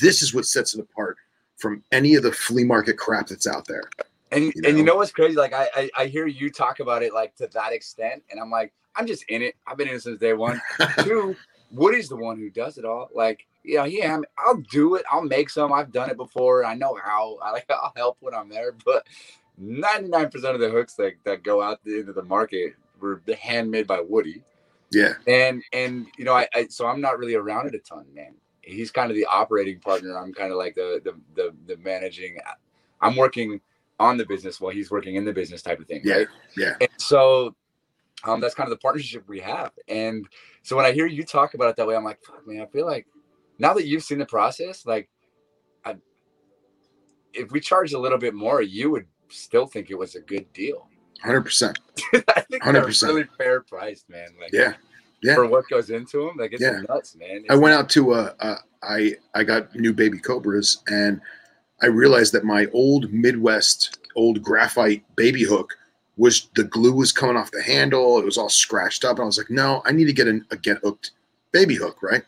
this 0.00 0.22
is 0.22 0.32
what 0.32 0.46
sets 0.46 0.74
it 0.74 0.80
apart 0.80 1.16
from 1.56 1.82
any 1.92 2.14
of 2.14 2.22
the 2.22 2.32
flea 2.32 2.64
market 2.64 2.96
crap 2.98 3.26
that's 3.28 3.46
out 3.46 3.66
there. 3.66 3.82
And 4.30 4.44
You 4.44 4.52
and 4.64 4.78
you 4.78 4.84
know? 4.84 4.92
know 4.92 4.96
what's 4.96 5.12
crazy? 5.12 5.34
Like 5.36 5.52
I, 5.52 5.68
I 5.74 5.90
I 5.98 6.06
hear 6.06 6.26
you 6.26 6.50
talk 6.50 6.80
about 6.80 7.02
it 7.02 7.12
like 7.12 7.34
to 7.36 7.48
that 7.48 7.72
extent, 7.72 8.22
and 8.30 8.40
I'm 8.40 8.50
like, 8.50 8.72
I'm 8.96 9.06
just 9.06 9.24
in 9.28 9.42
it. 9.42 9.54
I've 9.66 9.76
been 9.76 9.88
in 9.88 9.94
it 9.94 10.02
since 10.02 10.18
day 10.18 10.32
one. 10.32 10.60
Two, 11.00 11.36
Woody's 11.74 12.08
the 12.08 12.16
one 12.16 12.38
who 12.38 12.50
does 12.50 12.78
it 12.78 12.84
all. 12.84 13.08
Like, 13.14 13.46
you 13.62 13.76
know, 13.76 13.84
yeah, 13.84 14.14
I'm, 14.14 14.24
I'll 14.38 14.56
do 14.70 14.94
it. 14.96 15.04
I'll 15.10 15.22
make 15.22 15.50
some. 15.50 15.72
I've 15.72 15.92
done 15.92 16.10
it 16.10 16.16
before. 16.16 16.64
I 16.64 16.74
know 16.74 16.98
how. 17.02 17.38
I 17.42 17.50
like. 17.52 17.66
I'll 17.70 17.92
help 17.96 18.16
when 18.20 18.34
I'm 18.34 18.48
there. 18.48 18.72
But 18.84 19.06
99% 19.60 20.34
of 20.54 20.60
the 20.60 20.70
hooks 20.70 20.94
that, 20.94 21.14
that 21.24 21.42
go 21.42 21.62
out 21.62 21.80
into 21.86 22.12
the 22.12 22.22
market 22.22 22.74
were 23.00 23.20
handmade 23.40 23.86
by 23.86 24.00
Woody. 24.00 24.42
yeah. 24.90 25.14
And 25.26 25.62
and 25.72 26.06
you 26.18 26.24
know, 26.24 26.34
I, 26.34 26.48
I 26.54 26.66
so 26.68 26.86
I'm 26.86 27.00
not 27.00 27.18
really 27.18 27.34
around 27.34 27.66
it 27.66 27.74
a 27.74 27.78
ton, 27.78 28.06
man. 28.14 28.34
He's 28.62 28.90
kind 28.90 29.10
of 29.10 29.16
the 29.16 29.26
operating 29.26 29.78
partner. 29.80 30.16
I'm 30.18 30.32
kind 30.32 30.50
of 30.50 30.58
like 30.58 30.74
the 30.74 31.00
the 31.04 31.14
the, 31.34 31.54
the 31.66 31.76
managing. 31.82 32.38
I'm 33.00 33.16
working 33.16 33.60
on 34.00 34.16
the 34.16 34.24
business 34.26 34.60
while 34.60 34.72
he's 34.72 34.90
working 34.90 35.14
in 35.16 35.24
the 35.24 35.32
business 35.32 35.62
type 35.62 35.78
of 35.80 35.86
thing. 35.86 36.00
Yeah, 36.04 36.14
Right? 36.16 36.26
yeah. 36.56 36.72
And 36.80 36.88
so 36.96 37.54
um, 38.24 38.40
that's 38.40 38.54
kind 38.54 38.66
of 38.66 38.70
the 38.70 38.80
partnership 38.80 39.24
we 39.28 39.40
have. 39.40 39.72
And 39.88 40.26
so 40.62 40.76
when 40.76 40.84
I 40.86 40.92
hear 40.92 41.06
you 41.06 41.24
talk 41.24 41.54
about 41.54 41.68
it 41.70 41.76
that 41.76 41.86
way, 41.86 41.94
I'm 41.96 42.04
like, 42.04 42.22
fuck, 42.24 42.46
man, 42.46 42.62
I 42.62 42.66
feel 42.66 42.86
like 42.86 43.06
now 43.58 43.74
that 43.74 43.86
you've 43.86 44.02
seen 44.02 44.18
the 44.18 44.26
process, 44.26 44.86
like, 44.86 45.08
I, 45.84 45.96
if 47.32 47.50
we 47.52 47.60
charge 47.60 47.92
a 47.92 47.98
little 47.98 48.18
bit 48.18 48.34
more, 48.34 48.62
you 48.62 48.90
would 48.90 49.06
still 49.28 49.66
think 49.66 49.90
it 49.90 49.98
was 49.98 50.14
a 50.14 50.20
good 50.20 50.52
deal. 50.52 50.88
100%. 51.24 51.76
I 52.28 52.40
think 52.40 52.62
they're 52.64 52.72
100%. 52.82 53.02
really 53.08 53.24
fair 53.38 53.60
priced, 53.60 54.08
man. 54.08 54.28
Like, 54.40 54.52
Yeah. 54.52 54.74
Yeah. 55.22 55.36
for 55.36 55.46
what 55.46 55.66
goes 55.70 55.88
into 55.88 56.26
them, 56.26 56.36
like 56.36 56.52
it's 56.52 56.60
Yeah. 56.60 56.82
nuts, 56.86 57.16
man. 57.16 57.44
I 57.48 57.56
went 57.56 57.74
out 57.74 57.88
to 57.90 58.12
uh, 58.12 58.34
uh 58.40 58.56
I 58.82 59.14
I 59.34 59.42
got 59.42 59.74
new 59.74 59.94
baby 59.94 60.18
cobras 60.18 60.82
and 60.88 61.18
I 61.80 61.86
realized 61.86 62.34
that 62.34 62.44
my 62.44 62.66
old 62.74 63.10
Midwest 63.10 64.00
old 64.16 64.42
graphite 64.42 65.02
baby 65.16 65.42
hook 65.42 65.74
was 66.16 66.48
the 66.54 66.64
glue 66.64 66.92
was 66.94 67.12
coming 67.12 67.36
off 67.36 67.50
the 67.50 67.62
handle. 67.62 68.18
It 68.18 68.24
was 68.24 68.38
all 68.38 68.48
scratched 68.48 69.04
up. 69.04 69.16
And 69.16 69.22
I 69.22 69.26
was 69.26 69.38
like, 69.38 69.50
no, 69.50 69.82
I 69.84 69.92
need 69.92 70.04
to 70.06 70.12
get 70.12 70.28
an, 70.28 70.44
a 70.50 70.56
get 70.56 70.78
hooked 70.78 71.10
baby 71.52 71.74
hook, 71.74 72.02
right? 72.02 72.22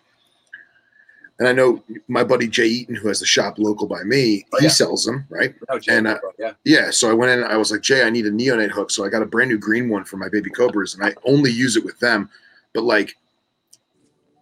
And 1.38 1.46
I 1.46 1.52
know 1.52 1.82
my 2.08 2.24
buddy 2.24 2.48
Jay 2.48 2.64
Eaton, 2.66 2.94
who 2.94 3.08
has 3.08 3.20
the 3.20 3.26
shop 3.26 3.58
local 3.58 3.86
by 3.86 4.02
me, 4.04 4.46
Oh, 4.54 4.58
he 4.58 4.64
yeah. 4.64 4.70
sells 4.70 5.04
them, 5.04 5.26
right? 5.28 5.54
No, 5.68 5.78
Jay, 5.78 5.94
and, 5.96 6.06
uh, 6.06 6.18
yeah, 6.38 6.52
Yeah. 6.64 6.90
So 6.90 7.10
I 7.10 7.12
went 7.12 7.30
in. 7.30 7.44
I 7.44 7.56
was 7.58 7.70
like, 7.70 7.82
Jay, 7.82 8.02
I 8.02 8.10
need 8.10 8.24
a 8.26 8.30
neonate 8.30 8.70
hook. 8.70 8.90
So 8.90 9.04
I 9.04 9.08
got 9.10 9.22
a 9.22 9.26
brand 9.26 9.50
new 9.50 9.58
green 9.58 9.88
one 9.90 10.04
for 10.04 10.16
my 10.16 10.28
baby 10.30 10.48
cobras, 10.50 10.94
and 10.94 11.04
I 11.04 11.14
only 11.26 11.50
use 11.50 11.76
it 11.76 11.84
with 11.84 11.98
them. 12.00 12.30
But 12.72 12.84
like, 12.84 13.14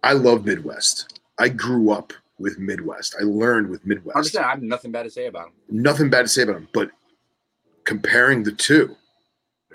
I 0.03 0.13
love 0.13 0.45
Midwest. 0.45 1.19
I 1.37 1.49
grew 1.49 1.91
up 1.91 2.13
with 2.39 2.59
Midwest. 2.59 3.15
I 3.19 3.23
learned 3.23 3.69
with 3.69 3.85
Midwest. 3.85 4.15
understand. 4.15 4.45
I 4.45 4.49
have 4.51 4.61
nothing 4.63 4.91
bad 4.91 5.03
to 5.03 5.09
say 5.09 5.27
about 5.27 5.45
them. 5.47 5.53
Nothing 5.83 6.09
bad 6.09 6.21
to 6.23 6.27
say 6.29 6.43
about 6.43 6.53
them. 6.53 6.69
But 6.73 6.91
comparing 7.83 8.43
the 8.43 8.51
two, 8.53 8.95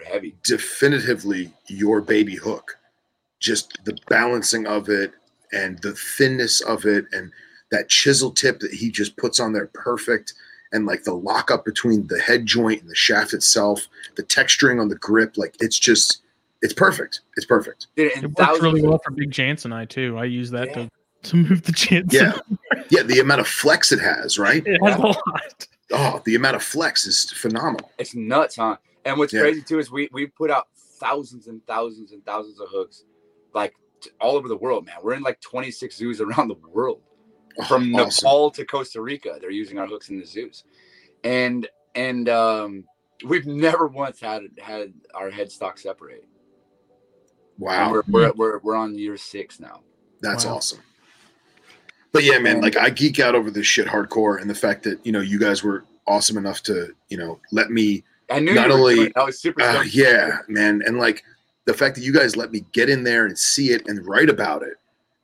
They're 0.05 0.13
heavy. 0.13 0.35
definitively 0.45 1.53
your 1.69 2.01
baby 2.01 2.37
hook. 2.37 2.77
Just 3.39 3.79
the 3.85 3.97
balancing 4.09 4.67
of 4.67 4.89
it 4.89 5.13
and 5.53 5.79
the 5.83 5.93
thinness 5.93 6.61
of 6.61 6.85
it 6.85 7.07
and 7.13 7.33
that 7.71 7.89
chisel 7.89 8.31
tip 8.31 8.61
that 8.61 8.73
he 8.73 8.91
just 8.91 9.17
puts 9.17 9.41
on 9.41 9.53
there 9.53 9.69
perfect. 9.73 10.35
and 10.73 10.87
like 10.87 11.03
the 11.05 11.15
lockup 11.15 11.65
between 11.65 12.07
the 12.07 12.21
head 12.21 12.47
joint 12.47 12.81
and 12.81 12.91
the 12.91 12.95
shaft 12.95 13.33
itself, 13.35 13.89
the 14.17 14.23
texturing 14.23 14.81
on 14.81 14.89
the 14.89 14.97
grip, 14.97 15.37
like 15.37 15.55
it's 15.61 15.79
just 15.79 16.23
it's 16.63 16.75
perfect. 16.75 17.21
It's 17.37 17.47
perfect. 17.47 17.87
Dude, 17.97 18.13
It 18.13 18.39
works 18.39 18.61
really 18.61 18.83
well 18.83 19.01
for 19.03 19.11
Big 19.13 19.33
Chance 19.33 19.65
and 19.65 19.73
I 19.73 19.87
too. 19.87 20.19
I 20.19 20.25
use 20.25 20.51
that 20.51 20.69
Yeah. 20.69 20.75
to, 20.75 20.91
to 21.31 21.37
move 21.37 21.63
the 21.63 21.73
chance. 21.73 22.13
Yeah. 22.13 22.39
Yeah, 22.91 23.03
the 23.03 23.21
amount 23.21 23.41
of 23.41 23.49
flex 23.49 23.93
it 23.93 24.01
has, 24.01 24.39
right? 24.39 24.63
it 24.67 24.79
has 24.85 24.97
a 24.99 25.01
lot. 25.01 25.67
Oh, 25.93 26.21
the 26.25 26.35
amount 26.35 26.57
of 26.57 26.63
flex 26.63 27.07
is 27.07 27.31
phenomenal. 27.31 27.91
It's 27.99 28.15
nuts, 28.15 28.57
huh? 28.57 28.77
And 29.05 29.19
what's 29.19 29.33
Yeah. 29.33 29.41
crazy 29.41 29.63
too 29.63 29.79
is 29.79 29.91
we 29.91 30.09
we 30.13 30.27
put 30.27 30.51
out 30.51 30.69
thousands 30.99 31.47
and 31.47 31.65
thousands 31.67 32.13
and 32.13 32.25
thousands 32.25 32.61
of 32.61 32.69
hooks, 32.69 33.05
like 33.55 33.75
t- 34.01 34.11
all 34.21 34.37
over 34.37 34.49
the 34.49 34.57
world, 34.57 34.87
man. 34.87 34.97
We're 35.03 35.15
in 35.15 35.23
like 35.23 35.41
26 35.41 35.97
zoos 35.97 36.21
around 36.21 36.49
the 36.49 36.57
world, 36.71 37.01
Oh, 37.59 37.65
from 37.65 37.95
awesome. 37.95 38.27
Nepal 38.27 38.51
to 38.53 38.65
Costa 38.65 39.01
Rica. 39.01 39.39
They're 39.41 39.51
using 39.51 39.79
our 39.79 39.87
hooks 39.87 40.11
in 40.11 40.19
the 40.19 40.27
zoos, 40.27 40.65
and 41.25 41.67
and 41.95 42.29
um, 42.29 42.85
we've 43.27 43.47
never 43.47 43.87
once 43.87 44.21
had 44.21 44.43
had 44.59 44.93
our 45.15 45.31
headstock 45.31 45.79
separate. 45.79 46.27
Wow, 47.59 47.91
we're, 47.93 48.03
we're 48.09 48.33
we're 48.33 48.59
we're 48.61 48.77
on 48.77 48.97
year 48.97 49.17
six 49.17 49.61
now. 49.61 49.81
that's 50.21 50.45
Wow. 50.45 50.57
awesome. 50.57 50.81
But 52.13 52.25
yeah, 52.25 52.39
man, 52.39 52.61
like 52.61 52.77
I 52.77 52.91
geek 52.91 53.21
out 53.21 53.35
over 53.35 53.51
this 53.51 53.67
shit 53.67 53.87
hardcore, 53.87 54.41
and 54.41 54.49
the 54.51 54.55
fact 54.55 54.83
that 54.85 55.05
you 55.07 55.13
know 55.13 55.21
you 55.21 55.39
guys 55.39 55.63
were 55.63 55.85
awesome 56.07 56.37
enough 56.37 56.63
to 56.65 56.95
you 57.09 57.17
know 57.17 57.39
let 57.53 57.71
me 57.71 58.03
I 58.31 58.39
knew 58.39 58.55
Not 58.55 58.71
only-. 58.71 59.15
I 59.17 59.25
was 59.25 59.41
super 59.41 59.63
Uh, 59.63 59.83
yeah, 59.83 60.39
man, 60.49 60.83
and 60.87 60.99
like 60.99 61.25
the 61.67 61.75
fact 61.75 61.95
that 61.97 62.03
you 62.03 62.13
guys 62.13 62.37
let 62.37 62.53
me 62.53 62.65
get 62.73 62.89
in 62.89 63.05
there 63.05 63.27
and 63.27 63.39
see 63.39 63.71
it 63.71 63.87
and 63.87 64.07
write 64.07 64.31
about 64.31 64.63
it, 64.63 64.75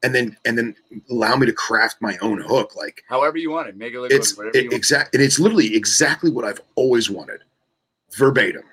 and 0.02 0.15
then 0.15 0.36
and 0.44 0.57
then 0.59 0.75
allow 1.10 1.36
me 1.36 1.47
to 1.47 1.52
craft 1.52 1.97
my 2.01 2.17
own 2.20 2.41
hook. 2.41 2.76
Like 2.76 3.02
However 3.09 3.39
you 3.39 3.51
want 3.51 3.68
it, 3.68 3.76
make 3.76 3.94
it 3.94 4.01
look 4.01 4.10
it's 4.12 4.36
whatever 4.36 4.57
you 4.57 4.65
it, 4.65 4.67
want. 4.67 4.75
exact, 4.75 5.15
and 5.15 5.23
it's 5.23 5.39
literally 5.39 5.75
exactly 5.75 6.31
what 6.31 6.44
I've 6.44 6.60
always 6.75 7.10
wanted, 7.10 7.41
verbatim, 8.17 8.65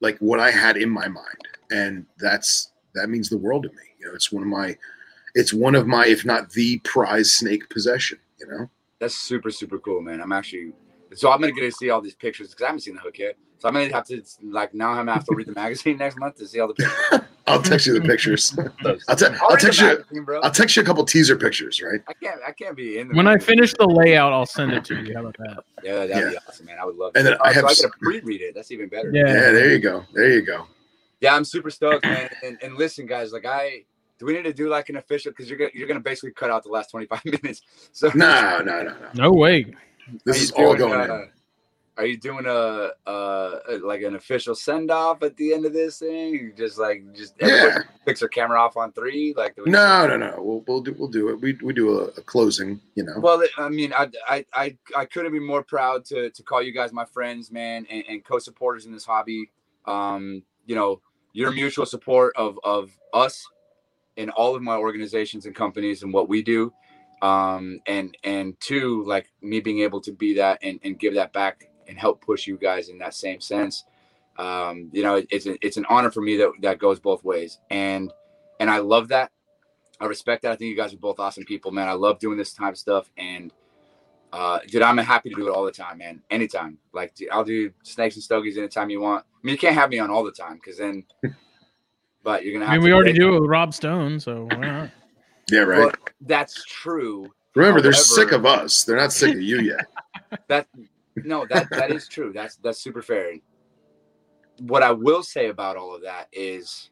like 0.00 0.18
what 0.18 0.40
I 0.40 0.50
had 0.50 0.76
in 0.76 0.90
my 0.90 1.08
mind, 1.08 1.48
and 1.70 2.06
that's 2.18 2.72
that 2.94 3.08
means 3.08 3.28
the 3.28 3.38
world 3.38 3.62
to 3.64 3.68
me. 3.70 3.76
You 3.98 4.06
know, 4.08 4.14
it's 4.14 4.32
one 4.32 4.42
of 4.42 4.48
my, 4.48 4.76
it's 5.34 5.52
one 5.52 5.74
of 5.74 5.86
my, 5.86 6.06
if 6.06 6.24
not 6.24 6.50
the 6.50 6.78
prize 6.78 7.32
snake 7.32 7.68
possession. 7.70 8.18
You 8.38 8.46
know, 8.46 8.70
That's 8.98 9.14
super 9.14 9.50
super 9.50 9.78
cool, 9.78 10.00
man. 10.00 10.20
I'm 10.20 10.32
actually 10.32 10.72
so 11.14 11.30
I'm 11.30 11.40
gonna 11.40 11.52
get 11.52 11.62
to 11.62 11.72
see 11.72 11.90
all 11.90 12.00
these 12.00 12.14
pictures 12.14 12.48
because 12.48 12.62
I 12.62 12.66
haven't 12.66 12.80
seen 12.80 12.94
the 12.94 13.00
hook 13.00 13.18
yet. 13.18 13.36
So 13.60 13.68
I'm 13.68 13.74
gonna 13.74 13.92
have 13.92 14.06
to 14.06 14.22
like 14.42 14.72
now 14.72 14.88
I'm 14.90 14.96
gonna 14.96 15.12
have 15.12 15.24
to 15.26 15.34
read 15.34 15.46
the 15.46 15.52
magazine 15.52 15.98
next 15.98 16.18
month 16.18 16.36
to 16.38 16.46
see 16.48 16.60
all 16.60 16.68
the 16.68 16.74
pictures. 16.74 17.20
I'll 17.46 17.60
text 17.60 17.86
you 17.86 17.92
the 17.92 18.00
pictures. 18.00 18.56
I'll, 19.08 19.16
te- 19.16 19.26
I'll 19.26 19.32
I'll 19.42 19.48
read 19.50 19.50
the 19.50 19.56
text 19.60 19.80
you. 19.80 19.86
magazine, 19.86 20.24
bro. 20.24 20.40
I'll 20.40 20.50
text 20.50 20.76
you 20.76 20.82
a 20.82 20.86
couple 20.86 21.04
teaser 21.04 21.36
pictures, 21.36 21.82
right? 21.82 22.00
I 22.08 22.14
can't 22.14 22.40
I 22.46 22.52
can't 22.52 22.74
be 22.74 22.98
in 22.98 23.08
the 23.08 23.14
When 23.14 23.26
I 23.28 23.36
finish 23.36 23.74
the 23.74 23.86
layout, 23.86 24.32
I'll 24.32 24.46
send 24.46 24.72
it 24.72 24.84
to 24.86 24.94
you. 25.02 25.12
How 25.14 25.20
about 25.20 25.36
that? 25.38 25.64
Yeah, 25.82 26.06
that'd 26.06 26.30
be 26.30 26.38
awesome, 26.48 26.66
man. 26.66 26.78
I 26.80 26.86
would 26.86 26.96
love. 26.96 27.12
And 27.16 27.24
to. 27.26 27.30
then 27.32 27.38
I 27.44 27.48
Oh, 27.50 27.52
so 27.52 27.54
have 27.56 27.64
I 27.66 27.70
s- 27.72 27.80
get 27.82 27.92
to 27.92 27.98
pre-read 28.00 28.40
it. 28.40 28.54
That's 28.54 28.70
even 28.72 28.88
better. 28.88 29.10
Yeah. 29.12 29.26
Yeah, 29.26 29.52
there 29.52 29.70
you 29.72 29.78
go. 29.78 30.04
There 30.14 30.30
you 30.30 30.42
go. 30.42 30.66
Yeah, 31.20 31.36
I'm 31.36 31.44
super 31.44 31.68
stoked, 31.68 32.04
man. 32.06 32.30
And, 32.42 32.56
and 32.62 32.76
listen, 32.76 33.04
guys, 33.04 33.30
like 33.32 33.44
I 33.44 33.84
do 34.18 34.24
we 34.24 34.32
need 34.32 34.44
to 34.44 34.54
do 34.54 34.70
like 34.70 34.88
an 34.88 34.96
official 34.96 35.32
because 35.32 35.50
you're 35.50 35.58
gonna 35.58 35.70
you're 35.74 35.86
gonna 35.88 36.00
basically 36.00 36.32
cut 36.32 36.50
out 36.50 36.62
the 36.62 36.70
last 36.70 36.90
25 36.92 37.24
minutes. 37.42 37.60
So 37.92 38.10
No, 38.14 38.60
no, 38.64 38.82
no, 38.82 38.94
no. 38.94 38.94
No 39.14 39.32
way. 39.32 39.74
This 40.24 40.38
Are 40.38 40.42
is 40.44 40.50
all 40.52 40.74
going 40.74 41.10
uh, 41.10 41.14
in. 41.14 41.30
Are 41.96 42.06
you 42.06 42.16
doing 42.16 42.46
a 42.46 42.90
uh 43.06 43.58
like 43.82 44.02
an 44.02 44.14
official 44.14 44.54
send 44.54 44.90
off 44.90 45.22
at 45.22 45.36
the 45.36 45.52
end 45.52 45.66
of 45.66 45.72
this 45.72 45.98
thing? 45.98 46.34
You 46.34 46.52
just 46.56 46.78
like 46.78 47.04
just 47.14 47.34
Yeah. 47.40 47.80
picks 48.06 48.20
their 48.20 48.28
camera 48.28 48.60
off 48.60 48.76
on 48.76 48.92
three, 48.92 49.34
like 49.36 49.54
No, 49.66 50.06
no, 50.06 50.16
no. 50.16 50.34
We'll 50.38 50.64
we'll 50.66 50.80
do 50.80 50.94
we'll 50.98 51.08
do 51.08 51.28
it. 51.28 51.40
We 51.40 51.58
we 51.62 51.72
do 51.72 51.98
a, 51.98 52.04
a 52.04 52.22
closing. 52.22 52.80
You 52.94 53.04
know. 53.04 53.18
Well, 53.18 53.42
I 53.58 53.68
mean, 53.68 53.92
I 53.92 54.08
I 54.28 54.46
I, 54.54 54.76
I 54.96 55.04
couldn't 55.04 55.32
be 55.32 55.40
more 55.40 55.62
proud 55.62 56.04
to 56.06 56.30
to 56.30 56.42
call 56.42 56.62
you 56.62 56.72
guys 56.72 56.92
my 56.92 57.04
friends, 57.04 57.50
man, 57.50 57.86
and, 57.90 58.04
and 58.08 58.24
co-supporters 58.24 58.86
in 58.86 58.92
this 58.92 59.04
hobby. 59.04 59.50
Um, 59.84 60.42
you 60.66 60.76
know, 60.76 61.02
your 61.32 61.50
mutual 61.52 61.86
support 61.86 62.34
of 62.36 62.58
of 62.64 62.90
us 63.12 63.44
and 64.16 64.30
all 64.30 64.54
of 64.54 64.62
my 64.62 64.76
organizations 64.76 65.46
and 65.46 65.54
companies 65.54 66.02
and 66.02 66.12
what 66.12 66.28
we 66.28 66.42
do. 66.42 66.72
Um, 67.22 67.80
and 67.86 68.16
and 68.24 68.58
two, 68.60 69.04
like 69.04 69.30
me 69.42 69.60
being 69.60 69.80
able 69.80 70.00
to 70.02 70.12
be 70.12 70.34
that 70.34 70.60
and, 70.62 70.80
and 70.82 70.98
give 70.98 71.14
that 71.14 71.32
back 71.34 71.66
and 71.90 71.98
help 71.98 72.22
push 72.22 72.46
you 72.46 72.56
guys 72.56 72.88
in 72.88 72.98
that 72.98 73.12
same 73.12 73.40
sense. 73.40 73.84
Um, 74.38 74.88
you 74.92 75.02
know, 75.02 75.22
it's 75.28 75.44
a, 75.44 75.58
it's 75.64 75.76
an 75.76 75.84
honor 75.90 76.10
for 76.10 76.22
me 76.22 76.36
that 76.38 76.52
that 76.62 76.78
goes 76.78 76.98
both 76.98 77.22
ways, 77.24 77.58
and 77.68 78.10
and 78.58 78.70
I 78.70 78.78
love 78.78 79.08
that. 79.08 79.30
I 80.00 80.06
respect 80.06 80.42
that. 80.42 80.52
I 80.52 80.56
think 80.56 80.70
you 80.70 80.76
guys 80.76 80.94
are 80.94 80.98
both 80.98 81.20
awesome 81.20 81.44
people, 81.44 81.72
man. 81.72 81.88
I 81.88 81.92
love 81.92 82.18
doing 82.20 82.38
this 82.38 82.54
type 82.54 82.72
of 82.72 82.78
stuff, 82.78 83.10
and 83.18 83.52
uh, 84.32 84.60
dude, 84.66 84.80
I'm 84.82 84.96
happy 84.96 85.28
to 85.28 85.34
do 85.34 85.48
it 85.48 85.50
all 85.50 85.64
the 85.64 85.72
time, 85.72 85.98
man. 85.98 86.22
Anytime, 86.30 86.78
like 86.94 87.14
dude, 87.14 87.28
I'll 87.30 87.44
do 87.44 87.70
snakes 87.82 88.14
and 88.14 88.22
stogies 88.22 88.56
anytime 88.56 88.88
you 88.88 89.00
want. 89.00 89.24
I 89.26 89.38
mean, 89.42 89.52
you 89.52 89.58
can't 89.58 89.74
have 89.74 89.90
me 89.90 89.98
on 89.98 90.10
all 90.10 90.24
the 90.24 90.32
time 90.32 90.54
because 90.54 90.78
then, 90.78 91.04
but 92.22 92.44
you're 92.44 92.54
gonna 92.54 92.64
I 92.64 92.68
have. 92.74 92.78
mean, 92.78 92.84
we 92.84 92.92
already 92.92 93.12
do 93.12 93.34
it 93.34 93.40
with 93.40 93.50
Rob 93.50 93.74
Stone, 93.74 94.20
so 94.20 94.46
why 94.50 94.56
not? 94.56 94.90
Yeah, 95.50 95.62
right. 95.62 95.78
Well, 95.80 95.92
that's 96.20 96.64
true. 96.64 97.26
Remember, 97.56 97.80
they're 97.80 97.92
sick 97.92 98.30
of 98.30 98.46
us. 98.46 98.84
They're 98.84 98.96
not 98.96 99.12
sick 99.12 99.34
of 99.34 99.40
you 99.40 99.58
yet. 99.60 99.86
That 100.46 100.68
no, 101.24 101.46
that 101.50 101.68
that 101.70 101.90
is 101.90 102.08
true. 102.08 102.32
That's 102.32 102.56
that's 102.56 102.80
super 102.80 103.02
fair. 103.02 103.34
What 104.60 104.82
I 104.82 104.92
will 104.92 105.22
say 105.22 105.48
about 105.48 105.76
all 105.76 105.94
of 105.94 106.02
that 106.02 106.28
is 106.32 106.90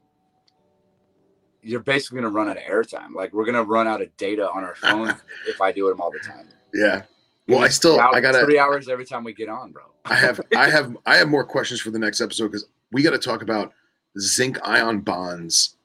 you're 1.62 1.80
basically 1.80 2.16
gonna 2.20 2.30
run 2.30 2.48
out 2.48 2.56
of 2.56 2.62
airtime. 2.62 3.14
Like 3.14 3.32
we're 3.32 3.44
gonna 3.44 3.64
run 3.64 3.86
out 3.86 4.00
of 4.00 4.16
data 4.16 4.50
on 4.50 4.64
our 4.64 4.74
phone 4.74 5.14
if 5.48 5.60
I 5.60 5.72
do 5.72 5.88
them 5.88 6.00
all 6.00 6.10
the 6.10 6.20
time. 6.20 6.48
Yeah. 6.72 7.02
Well, 7.48 7.60
I 7.60 7.68
still 7.68 7.98
I 7.98 8.20
gotta 8.20 8.44
three 8.44 8.58
hours 8.58 8.88
every 8.88 9.06
time 9.06 9.24
we 9.24 9.32
get 9.32 9.48
on, 9.48 9.72
bro. 9.72 9.84
I 10.04 10.14
have 10.14 10.40
I 10.56 10.68
have 10.68 10.96
I 11.06 11.16
have 11.16 11.28
more 11.28 11.44
questions 11.44 11.80
for 11.80 11.90
the 11.90 11.98
next 11.98 12.20
episode 12.20 12.48
because 12.48 12.66
we 12.92 13.02
got 13.02 13.10
to 13.10 13.18
talk 13.18 13.42
about 13.42 13.72
zinc 14.18 14.58
ion 14.66 15.00
bonds 15.00 15.76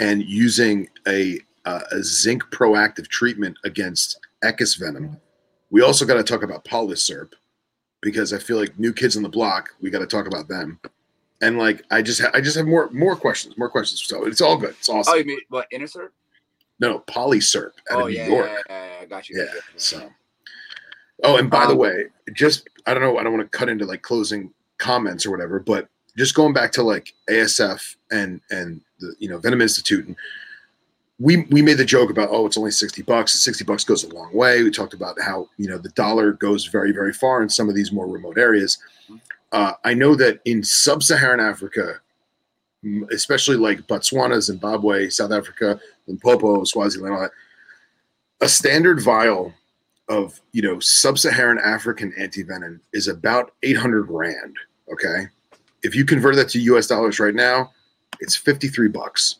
and 0.00 0.22
using 0.22 0.88
a 1.06 1.40
uh, 1.64 1.80
a 1.92 2.02
zinc 2.02 2.44
proactive 2.50 3.08
treatment 3.08 3.56
against 3.64 4.18
Echis 4.42 4.78
venom. 4.78 5.16
We 5.70 5.82
also 5.82 6.04
got 6.04 6.14
to 6.14 6.22
talk 6.22 6.42
about 6.42 6.64
polyserp 6.64 7.32
because 8.02 8.32
I 8.32 8.38
feel 8.38 8.56
like 8.58 8.78
new 8.78 8.92
kids 8.92 9.16
on 9.16 9.22
the 9.22 9.28
block. 9.28 9.70
We 9.80 9.90
got 9.90 9.98
to 10.00 10.06
talk 10.06 10.26
about 10.26 10.48
them. 10.48 10.78
And 11.42 11.58
like 11.58 11.84
I 11.90 12.02
just 12.02 12.20
ha- 12.20 12.30
I 12.34 12.40
just 12.40 12.56
have 12.56 12.66
more 12.66 12.90
more 12.90 13.16
questions, 13.16 13.56
more 13.56 13.70
questions. 13.70 14.02
So 14.04 14.26
it's 14.26 14.40
all 14.40 14.56
good. 14.58 14.70
It's 14.70 14.88
awesome. 14.88 15.12
Oh, 15.14 15.16
you 15.16 15.24
mean 15.24 15.40
what 15.48 15.66
insert? 15.70 16.12
no, 16.80 17.00
polyserp 17.00 17.72
out 17.90 17.98
Oh 17.98 18.00
of 18.06 18.08
New 18.08 18.16
yeah, 18.16 18.26
York. 18.28 18.46
yeah, 18.46 18.58
yeah, 18.68 18.86
yeah, 18.86 19.02
I 19.02 19.04
got 19.06 19.28
you. 19.28 19.38
Yeah. 19.38 19.46
got 19.46 19.54
you. 19.54 19.60
So, 19.76 20.10
oh, 21.24 21.36
and 21.36 21.50
by 21.50 21.66
the 21.66 21.72
Um, 21.72 21.78
way, 21.78 22.06
just 22.34 22.68
I 22.86 22.92
don't 22.94 23.02
know, 23.02 23.18
I 23.18 23.22
don't 23.22 23.32
want 23.36 23.50
to 23.50 23.58
cut 23.58 23.68
into 23.68 23.84
like 23.86 24.02
closing 24.02 24.52
comments 24.78 25.24
or 25.26 25.30
whatever, 25.30 25.60
but 25.60 25.88
just 26.16 26.34
going 26.34 26.52
back 26.52 26.72
to 26.72 26.82
like 26.82 27.14
ASF 27.30 27.96
and 28.10 28.40
and 28.50 28.80
the 28.98 29.14
you 29.18 29.28
know 29.30 29.38
Venom 29.38 29.60
Institute, 29.62 30.06
and 30.06 30.16
we 31.20 31.44
we 31.50 31.60
made 31.60 31.76
the 31.76 31.84
joke 31.84 32.10
about 32.10 32.30
oh 32.32 32.46
it's 32.46 32.56
only 32.56 32.70
sixty 32.70 33.02
bucks. 33.02 33.32
Sixty 33.32 33.62
bucks 33.62 33.84
goes 33.84 34.02
a 34.04 34.14
long 34.14 34.34
way. 34.34 34.62
We 34.62 34.70
talked 34.70 34.94
about 34.94 35.20
how 35.20 35.48
you 35.58 35.68
know 35.68 35.78
the 35.78 35.90
dollar 35.90 36.32
goes 36.32 36.66
very 36.66 36.92
very 36.92 37.12
far 37.12 37.42
in 37.42 37.48
some 37.48 37.68
of 37.68 37.74
these 37.74 37.92
more 37.92 38.08
remote 38.08 38.38
areas. 38.38 38.78
Uh, 39.52 39.72
I 39.84 39.94
know 39.94 40.14
that 40.14 40.40
in 40.44 40.62
sub-Saharan 40.62 41.40
Africa, 41.40 41.94
especially 43.12 43.56
like 43.56 43.86
Botswana, 43.88 44.40
Zimbabwe, 44.40 45.08
South 45.08 45.32
Africa, 45.32 45.80
Limpopo, 46.06 46.62
Swaziland, 46.62 47.12
all 47.12 47.20
that, 47.20 47.32
a 48.40 48.48
standard 48.48 49.02
vial 49.02 49.52
of 50.08 50.40
you 50.52 50.62
know 50.62 50.80
sub-Saharan 50.80 51.58
African 51.58 52.12
antivenom 52.18 52.80
is 52.94 53.08
about 53.08 53.52
800 53.62 54.08
rand. 54.08 54.56
Okay, 54.90 55.26
if 55.82 55.94
you 55.94 56.06
convert 56.06 56.36
that 56.36 56.48
to 56.50 56.60
U.S. 56.60 56.86
dollars 56.86 57.20
right 57.20 57.34
now, 57.34 57.72
it's 58.20 58.36
53 58.36 58.88
bucks. 58.88 59.36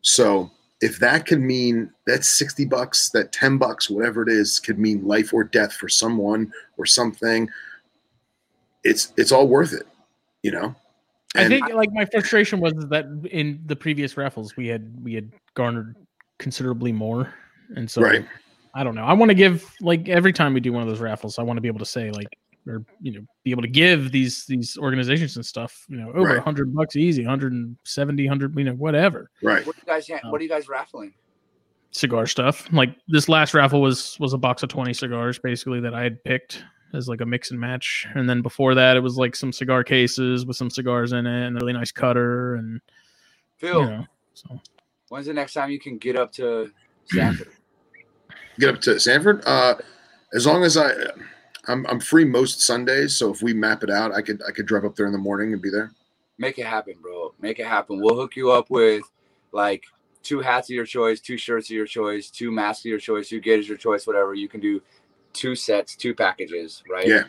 So 0.00 0.50
if 0.84 0.98
that 0.98 1.24
could 1.24 1.40
mean 1.40 1.90
that 2.06 2.26
60 2.26 2.66
bucks, 2.66 3.08
that 3.08 3.32
10 3.32 3.56
bucks, 3.56 3.88
whatever 3.88 4.22
it 4.22 4.28
is, 4.28 4.60
could 4.60 4.78
mean 4.78 5.02
life 5.02 5.32
or 5.32 5.42
death 5.42 5.72
for 5.72 5.88
someone 5.88 6.52
or 6.76 6.84
something, 6.84 7.48
it's 8.82 9.14
it's 9.16 9.32
all 9.32 9.48
worth 9.48 9.72
it, 9.72 9.86
you 10.42 10.50
know. 10.50 10.74
I 11.34 11.40
And 11.40 11.48
think 11.48 11.72
like 11.72 11.90
my 11.94 12.04
frustration 12.04 12.60
was 12.60 12.74
that 12.90 13.06
in 13.30 13.62
the 13.64 13.74
previous 13.74 14.18
raffles 14.18 14.58
we 14.58 14.66
had 14.66 15.02
we 15.02 15.14
had 15.14 15.32
garnered 15.54 15.96
considerably 16.38 16.92
more, 16.92 17.32
and 17.76 17.90
so 17.90 18.02
right, 18.02 18.26
I 18.74 18.84
don't 18.84 18.94
know. 18.94 19.04
I 19.04 19.14
want 19.14 19.30
to 19.30 19.34
give 19.34 19.64
like 19.80 20.10
every 20.10 20.34
time 20.34 20.52
we 20.52 20.60
do 20.60 20.70
one 20.70 20.82
of 20.82 20.88
those 20.88 21.00
raffles, 21.00 21.38
I 21.38 21.42
want 21.42 21.56
to 21.56 21.62
be 21.62 21.68
able 21.68 21.78
to 21.78 21.86
say 21.86 22.10
like 22.10 22.28
or 22.66 22.84
you 23.00 23.12
know 23.12 23.26
be 23.44 23.50
able 23.50 23.62
to 23.62 23.68
give 23.68 24.10
these 24.12 24.46
these 24.46 24.76
organizations 24.78 25.36
and 25.36 25.44
stuff 25.44 25.84
you 25.88 25.96
know 25.96 26.08
over 26.10 26.30
a 26.30 26.34
Right. 26.34 26.42
hundred 26.42 26.74
bucks 26.74 26.96
easy 26.96 27.22
170 27.22 28.24
100 28.24 28.58
you 28.58 28.64
know 28.64 28.72
whatever 28.74 29.30
right, 29.42 29.66
What 29.66 29.76
do 29.76 29.82
you 29.86 29.92
guys? 29.92 30.08
What 30.30 30.40
are 30.40 30.44
you 30.44 30.48
guys 30.50 30.68
raffling? 30.68 31.12
cigar 31.90 32.26
stuff 32.26 32.66
like 32.72 32.96
this 33.06 33.28
last 33.28 33.54
raffle 33.54 33.80
was 33.80 34.16
was 34.18 34.32
a 34.32 34.38
box 34.38 34.64
of 34.64 34.68
20 34.68 34.92
cigars 34.92 35.38
basically 35.38 35.78
that 35.78 35.94
i 35.94 36.02
had 36.02 36.22
picked 36.24 36.64
as 36.92 37.08
like 37.08 37.20
a 37.20 37.26
mix 37.26 37.52
and 37.52 37.60
match 37.60 38.04
and 38.16 38.28
then 38.28 38.42
before 38.42 38.74
that 38.74 38.96
it 38.96 39.00
was 39.00 39.16
like 39.16 39.36
some 39.36 39.52
cigar 39.52 39.84
cases 39.84 40.44
with 40.44 40.56
some 40.56 40.70
cigars 40.70 41.12
in 41.12 41.24
it 41.24 41.46
and 41.46 41.56
a 41.56 41.60
really 41.60 41.72
nice 41.72 41.92
cutter 41.92 42.56
and 42.56 42.80
Phil, 43.58 43.82
you 43.82 43.86
know 43.86 44.04
so 44.34 44.60
when's 45.08 45.26
the 45.26 45.32
next 45.32 45.52
time 45.52 45.70
you 45.70 45.78
can 45.78 45.96
get 45.98 46.16
up 46.16 46.32
to 46.32 46.72
Stanford? 47.04 47.48
get 48.58 48.74
up 48.74 48.80
to 48.80 48.98
Sanford. 48.98 49.42
Uh, 49.46 49.76
as 50.34 50.46
long 50.46 50.64
as 50.64 50.76
I, 50.76 50.90
I'm 51.68 51.86
I'm 51.86 52.00
free 52.00 52.24
most 52.24 52.60
Sundays, 52.60 53.16
so 53.16 53.32
if 53.32 53.42
we 53.42 53.52
map 53.52 53.82
it 53.82 53.90
out, 53.90 54.12
I 54.12 54.22
could 54.22 54.42
I 54.46 54.50
could 54.50 54.66
drive 54.66 54.84
up 54.84 54.96
there 54.96 55.06
in 55.06 55.12
the 55.12 55.18
morning 55.18 55.52
and 55.52 55.62
be 55.62 55.70
there. 55.70 55.92
Make 56.38 56.58
it 56.58 56.66
happen, 56.66 56.94
bro. 57.00 57.32
Make 57.40 57.58
it 57.58 57.66
happen. 57.66 58.00
We'll 58.00 58.16
hook 58.16 58.36
you 58.36 58.50
up 58.50 58.70
with 58.70 59.04
like 59.52 59.84
two 60.22 60.40
hats 60.40 60.68
of 60.68 60.74
your 60.74 60.86
choice, 60.86 61.20
two 61.20 61.36
shirts 61.36 61.68
of 61.68 61.76
your 61.76 61.86
choice, 61.86 62.30
two 62.30 62.50
masks 62.50 62.84
of 62.84 62.90
your 62.90 62.98
choice, 62.98 63.28
two 63.28 63.40
gaiters 63.40 63.66
of 63.66 63.70
your 63.70 63.78
choice, 63.78 64.06
whatever. 64.06 64.34
You 64.34 64.48
can 64.48 64.60
do 64.60 64.82
two 65.32 65.54
sets, 65.54 65.94
two 65.94 66.14
packages, 66.14 66.82
right? 66.88 67.06
Yeah. 67.06 67.24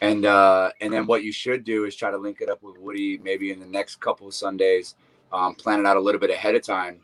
And 0.00 0.26
uh, 0.26 0.70
and 0.80 0.92
then 0.92 1.06
what 1.06 1.24
you 1.24 1.32
should 1.32 1.64
do 1.64 1.84
is 1.84 1.96
try 1.96 2.10
to 2.10 2.18
link 2.18 2.40
it 2.40 2.48
up 2.48 2.62
with 2.62 2.78
Woody 2.78 3.18
maybe 3.18 3.50
in 3.50 3.60
the 3.60 3.66
next 3.66 4.00
couple 4.00 4.26
of 4.26 4.34
Sundays. 4.34 4.94
Um, 5.32 5.54
plan 5.54 5.80
it 5.80 5.86
out 5.86 5.96
a 5.96 6.00
little 6.00 6.20
bit 6.20 6.30
ahead 6.30 6.54
of 6.54 6.62
time, 6.62 7.00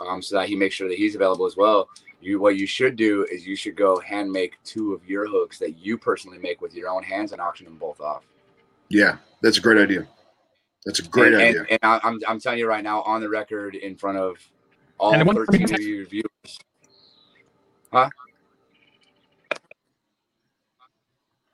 um, 0.00 0.22
so 0.22 0.36
that 0.36 0.48
he 0.48 0.54
makes 0.54 0.74
sure 0.74 0.88
that 0.88 0.98
he's 0.98 1.14
available 1.14 1.46
as 1.46 1.56
well. 1.56 1.88
You 2.26 2.40
what 2.40 2.56
you 2.56 2.66
should 2.66 2.96
do 2.96 3.24
is 3.30 3.46
you 3.46 3.54
should 3.54 3.76
go 3.76 4.00
hand 4.00 4.32
make 4.32 4.56
two 4.64 4.92
of 4.92 5.08
your 5.08 5.28
hooks 5.28 5.60
that 5.60 5.78
you 5.78 5.96
personally 5.96 6.38
make 6.38 6.60
with 6.60 6.74
your 6.74 6.88
own 6.88 7.04
hands 7.04 7.30
and 7.30 7.40
auction 7.40 7.66
them 7.66 7.76
both 7.76 8.00
off. 8.00 8.24
Yeah, 8.88 9.18
that's 9.42 9.58
a 9.58 9.60
great 9.60 9.78
idea. 9.78 10.08
That's 10.84 10.98
a 10.98 11.04
great 11.04 11.34
and, 11.34 11.42
idea. 11.42 11.60
And, 11.60 11.70
and 11.70 11.78
I, 11.84 12.00
I'm 12.02 12.18
I'm 12.26 12.40
telling 12.40 12.58
you 12.58 12.66
right 12.66 12.82
now 12.82 13.02
on 13.02 13.20
the 13.20 13.28
record 13.28 13.76
in 13.76 13.94
front 13.94 14.18
of 14.18 14.38
all 14.98 15.14
And 15.14 15.30
13 15.30 15.72
of 15.72 15.80
you 15.80 16.04
viewers. 16.06 16.58
Huh? 17.92 18.08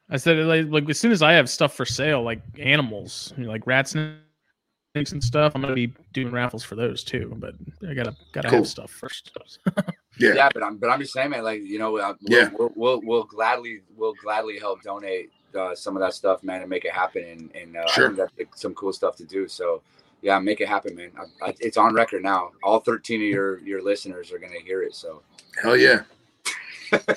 I 0.08 0.16
said 0.16 0.38
like, 0.38 0.68
like 0.70 0.88
as 0.88 0.98
soon 0.98 1.12
as 1.12 1.20
I 1.20 1.32
have 1.32 1.50
stuff 1.50 1.74
for 1.74 1.84
sale, 1.84 2.22
like 2.22 2.40
animals, 2.58 3.34
you 3.36 3.44
know, 3.44 3.50
like 3.50 3.66
rats, 3.66 3.90
snakes, 3.90 5.12
and 5.12 5.22
stuff, 5.22 5.52
I'm 5.54 5.60
gonna 5.60 5.74
be 5.74 5.92
doing 6.14 6.32
raffles 6.32 6.64
for 6.64 6.76
those 6.76 7.04
too. 7.04 7.36
But 7.36 7.56
I 7.86 7.92
gotta 7.92 8.16
gotta 8.32 8.48
Cool. 8.48 8.60
have 8.60 8.68
stuff 8.68 8.90
first. 8.90 9.36
yeah. 10.18 10.34
Yeah, 10.34 10.48
but 10.52 10.62
I'm 10.62 10.76
but 10.76 10.90
I'm 10.90 11.00
just 11.00 11.12
saying, 11.12 11.30
man. 11.30 11.42
Like 11.44 11.62
you 11.62 11.78
know, 11.78 11.96
uh, 11.98 12.14
we'll, 12.22 12.38
Yeah. 12.40 12.50
we'll, 12.58 12.72
we'll 12.74 13.00
we'll 13.02 13.24
gladly 13.24 13.80
we'll 13.96 14.14
gladly 14.14 14.58
help 14.58 14.82
donate 14.82 15.30
uh, 15.58 15.74
some 15.74 15.96
of 15.96 16.00
that 16.00 16.14
stuff, 16.14 16.42
man, 16.42 16.60
and 16.60 16.70
make 16.70 16.84
it 16.84 16.92
happen. 16.92 17.24
And, 17.24 17.50
and 17.54 17.76
uh, 17.76 17.86
Sure. 17.88 18.04
I 18.04 18.08
think 18.08 18.18
that's 18.18 18.32
like, 18.38 18.48
some 18.54 18.74
cool 18.74 18.92
stuff 18.92 19.16
to 19.16 19.24
do. 19.24 19.48
So 19.48 19.82
yeah, 20.22 20.38
make 20.38 20.60
it 20.60 20.68
happen, 20.68 20.94
man. 20.94 21.10
I, 21.42 21.48
I, 21.48 21.54
it's 21.60 21.76
on 21.76 21.94
record 21.94 22.22
now. 22.22 22.50
All 22.62 22.80
13 22.80 23.20
of 23.20 23.26
your 23.28 23.58
your 23.60 23.82
listeners 23.82 24.32
are 24.32 24.38
gonna 24.38 24.60
hear 24.64 24.82
it. 24.82 24.94
So 24.94 25.22
Hell 25.62 25.76
yeah. 25.76 26.02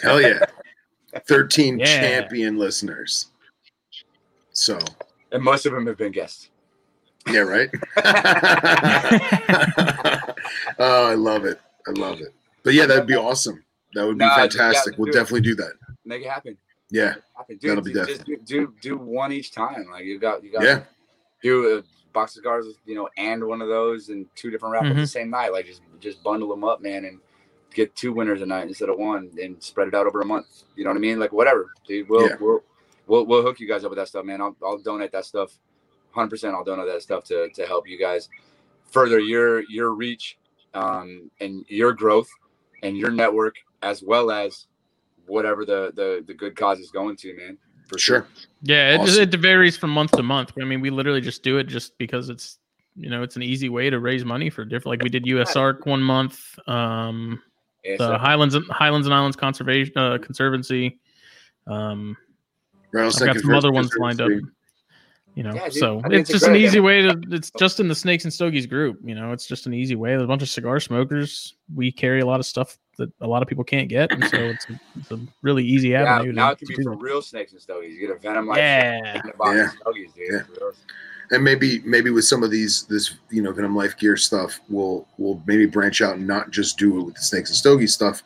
Hell 0.02 0.22
yeah. 0.22 0.40
13 1.28 1.80
Yeah. 1.80 1.86
champion 1.86 2.58
listeners. 2.58 3.28
So, 4.52 4.80
and 5.32 5.44
most 5.44 5.66
of 5.66 5.74
them 5.74 5.86
have 5.88 5.98
been 5.98 6.12
guests. 6.14 6.50
yeah, 7.30 7.40
right? 7.42 7.70
oh, 10.80 11.08
I 11.08 11.14
love 11.16 11.46
it. 11.46 11.60
I 11.88 11.92
love 11.92 12.22
it. 12.22 12.34
But 12.66 12.74
yeah, 12.74 12.86
that'd 12.88 13.08
be 13.08 13.16
awesome. 13.16 13.64
That 13.94 14.06
would 14.06 14.18
be 14.18 14.26
Nah, 14.26 14.36
fantastic. 14.36 14.94
yeah, 14.94 14.98
we'll 14.98 15.06
do 15.06 15.12
it. 15.12 15.22
definitely 15.22 15.42
do 15.42 15.56
that. 15.56 15.74
Make 16.04 16.24
it 16.24 16.30
happen. 16.30 16.58
Yeah. 16.90 17.14
Happen. 17.38 17.58
Dude, 17.58 17.72
That'll 17.72 17.84
be 17.84 17.94
dude, 17.94 18.08
just 18.08 18.26
do, 18.26 18.38
do 18.46 18.74
do 18.82 18.98
one 18.98 19.32
each 19.32 19.52
time. 19.54 19.88
Like 19.90 20.04
you 20.04 20.20
got 20.20 20.44
you 20.44 20.52
got 20.52 20.64
Yeah. 20.64 20.84
do 21.42 21.78
a 21.78 21.84
box 22.12 22.32
of 22.32 22.42
cigars, 22.42 22.66
you 22.86 22.96
know, 22.96 23.08
and 23.18 23.44
one 23.44 23.62
of 23.62 23.68
those 23.70 24.10
and 24.10 24.26
two 24.36 24.50
different 24.52 24.74
raffles 24.74 24.94
Mhm. 24.94 25.02
the 25.02 25.08
same 25.08 25.30
night. 25.30 25.52
Like 25.54 25.66
just 25.66 25.82
just 26.00 26.22
bundle 26.24 26.50
them 26.50 26.64
up, 26.64 26.82
man, 26.82 27.06
and 27.06 27.20
get 27.74 27.96
two 27.96 28.14
winners 28.14 28.42
a 28.42 28.46
night 28.46 28.68
instead 28.68 28.90
of 28.90 28.98
one, 28.98 29.32
and 29.42 29.62
spread 29.62 29.88
it 29.88 29.94
out 29.94 30.08
over 30.08 30.22
a 30.22 30.26
month. 30.26 30.64
You 30.76 30.84
know 30.84 30.90
what 30.90 30.98
I 30.98 31.02
mean? 31.02 31.20
Like 31.20 31.32
whatever, 31.32 31.72
dude. 31.88 32.10
We'll 32.10 32.28
Yeah. 32.28 32.36
we'll, 32.40 32.64
we'll 33.08 33.26
we'll 33.26 33.42
hook 33.44 33.60
you 33.60 33.68
guys 33.68 33.84
up 33.84 33.92
with 33.92 33.98
that 33.98 34.08
stuff, 34.08 34.26
man. 34.26 34.42
I'll 34.42 34.56
I'll 34.64 34.78
donate 34.80 35.12
that 35.12 35.26
stuff, 35.26 35.58
hundred 36.12 36.30
percent. 36.32 36.56
I'll 36.56 36.64
donate 36.64 36.88
that 36.88 37.02
stuff 37.04 37.24
to 37.26 37.50
to 37.50 37.66
help 37.66 37.88
you 37.88 37.98
guys 38.00 38.30
further 38.92 39.20
your 39.20 39.62
your 39.70 39.92
reach, 39.92 40.38
um, 40.74 41.30
and 41.40 41.66
your 41.68 41.94
growth 41.94 42.30
and 42.86 42.98
your 42.98 43.12
network 43.12 43.56
as 43.82 44.02
well 44.04 44.32
as 44.32 44.68
whatever 45.26 45.66
the 45.66 45.92
the 45.96 46.24
the 46.28 46.34
good 46.34 46.56
cause 46.56 46.80
is 46.80 46.92
going 46.92 47.16
to, 47.18 47.36
man. 47.36 47.58
For 47.88 48.00
sure. 48.00 48.28
yeah, 48.64 48.96
it, 48.96 49.00
Awesome. 49.02 49.22
it 49.24 49.36
varies 49.36 49.78
from 49.78 49.92
month 49.92 50.12
to 50.14 50.24
month. 50.24 50.54
I 50.60 50.64
mean, 50.66 50.82
we 50.82 50.90
literally 50.90 51.22
just 51.22 51.44
do 51.44 51.58
it 51.60 51.66
just 51.68 51.96
because 52.00 52.30
it's 52.30 52.58
you 52.96 53.10
know 53.10 53.22
it's 53.22 53.36
an 53.36 53.44
easy 53.44 53.70
way 53.70 53.90
to 53.90 54.00
raise 54.00 54.26
money 54.26 54.50
for 54.50 54.66
different. 54.66 54.88
Like 54.88 55.04
we 55.04 55.10
did 55.10 55.26
USARK 55.26 55.86
one 55.86 56.02
month. 56.02 56.40
Um, 56.68 57.42
Yeah, 57.84 57.98
the 57.98 58.08
so- 58.14 58.18
Highlands 58.18 58.56
Highlands 58.72 59.06
and 59.08 59.14
Islands 59.14 59.36
Conservation 59.38 59.94
uh, 59.98 60.18
Conservancy. 60.18 61.00
Um, 61.68 62.18
Rattlesnake 62.92 63.30
I've 63.30 63.36
got 63.36 63.42
some 63.44 63.54
other 63.56 63.72
ones 63.72 63.92
lined 64.00 64.22
up. 64.22 64.32
You 65.36 65.44
know, 65.44 65.54
Yeah, 65.54 65.68
so 65.70 66.00
I 66.00 66.04
think 66.04 66.14
it's 66.22 66.30
it's 66.30 66.40
just 66.40 66.48
an 66.48 66.56
easy 66.56 66.68
idea. 66.80 66.82
way 66.82 67.02
to. 67.02 67.22
It's 67.32 67.52
just 67.60 67.80
in 67.82 67.88
the 67.90 67.96
Snakes 67.96 68.24
and 68.24 68.32
Stogies 68.34 68.66
group. 68.66 68.98
You 69.04 69.16
know, 69.16 69.34
it's 69.34 69.46
just 69.46 69.66
an 69.66 69.74
easy 69.74 69.96
way. 69.96 70.12
There's 70.12 70.24
a 70.24 70.28
bunch 70.28 70.42
of 70.42 70.48
cigar 70.50 70.80
smokers. 70.80 71.56
We 71.76 71.92
carry 71.92 72.22
a 72.22 72.26
lot 72.26 72.40
of 72.40 72.46
stuff 72.46 72.78
that 72.98 73.12
a 73.20 73.28
lot 73.28 73.42
of 73.42 73.50
people 73.50 73.66
can't 73.66 73.90
get, 73.90 74.14
and 74.14 74.24
so 74.30 74.38
it's 74.38 74.66
a, 74.70 74.80
it's 74.98 75.12
a 75.12 75.20
really 75.42 75.66
easy 75.66 75.90
Yeah, 75.90 76.04
avenue. 76.16 76.32
now 76.32 76.48
to, 76.48 76.54
it 76.54 76.58
can 76.60 76.68
to 76.68 76.72
be 76.72 76.76
do 76.78 76.84
for 76.84 76.96
that. 76.96 77.02
real 77.04 77.22
snakes 77.22 77.52
and 77.52 77.62
stogies. 77.62 77.94
You 77.96 78.08
get 78.08 78.16
a 78.16 78.20
venom 78.20 78.48
like 78.48 78.60
Yeah. 78.60 79.16
in 79.22 79.28
the 79.28 79.34
box 79.38 79.58
Yeah. 79.58 79.70
stogies, 79.82 80.12
dude. 80.14 80.26
Yeah. 80.32 80.70
And 81.32 81.44
maybe 81.44 81.82
maybe 81.84 82.12
with 82.12 82.24
some 82.24 82.42
of 82.44 82.50
these 82.52 82.84
this 82.84 83.16
you 83.30 83.42
know 83.42 83.52
venom 83.52 83.76
life 83.76 83.98
gear 83.98 84.16
stuff 84.16 84.60
we'll 84.70 85.08
we'll 85.18 85.42
maybe 85.48 85.66
branch 85.66 86.00
out 86.02 86.16
and 86.18 86.26
not 86.28 86.52
just 86.52 86.78
do 86.78 87.00
it 87.00 87.04
with 87.04 87.16
the 87.16 87.22
snakes 87.22 87.50
and 87.50 87.58
stogies 87.58 87.94
stuff 87.96 88.22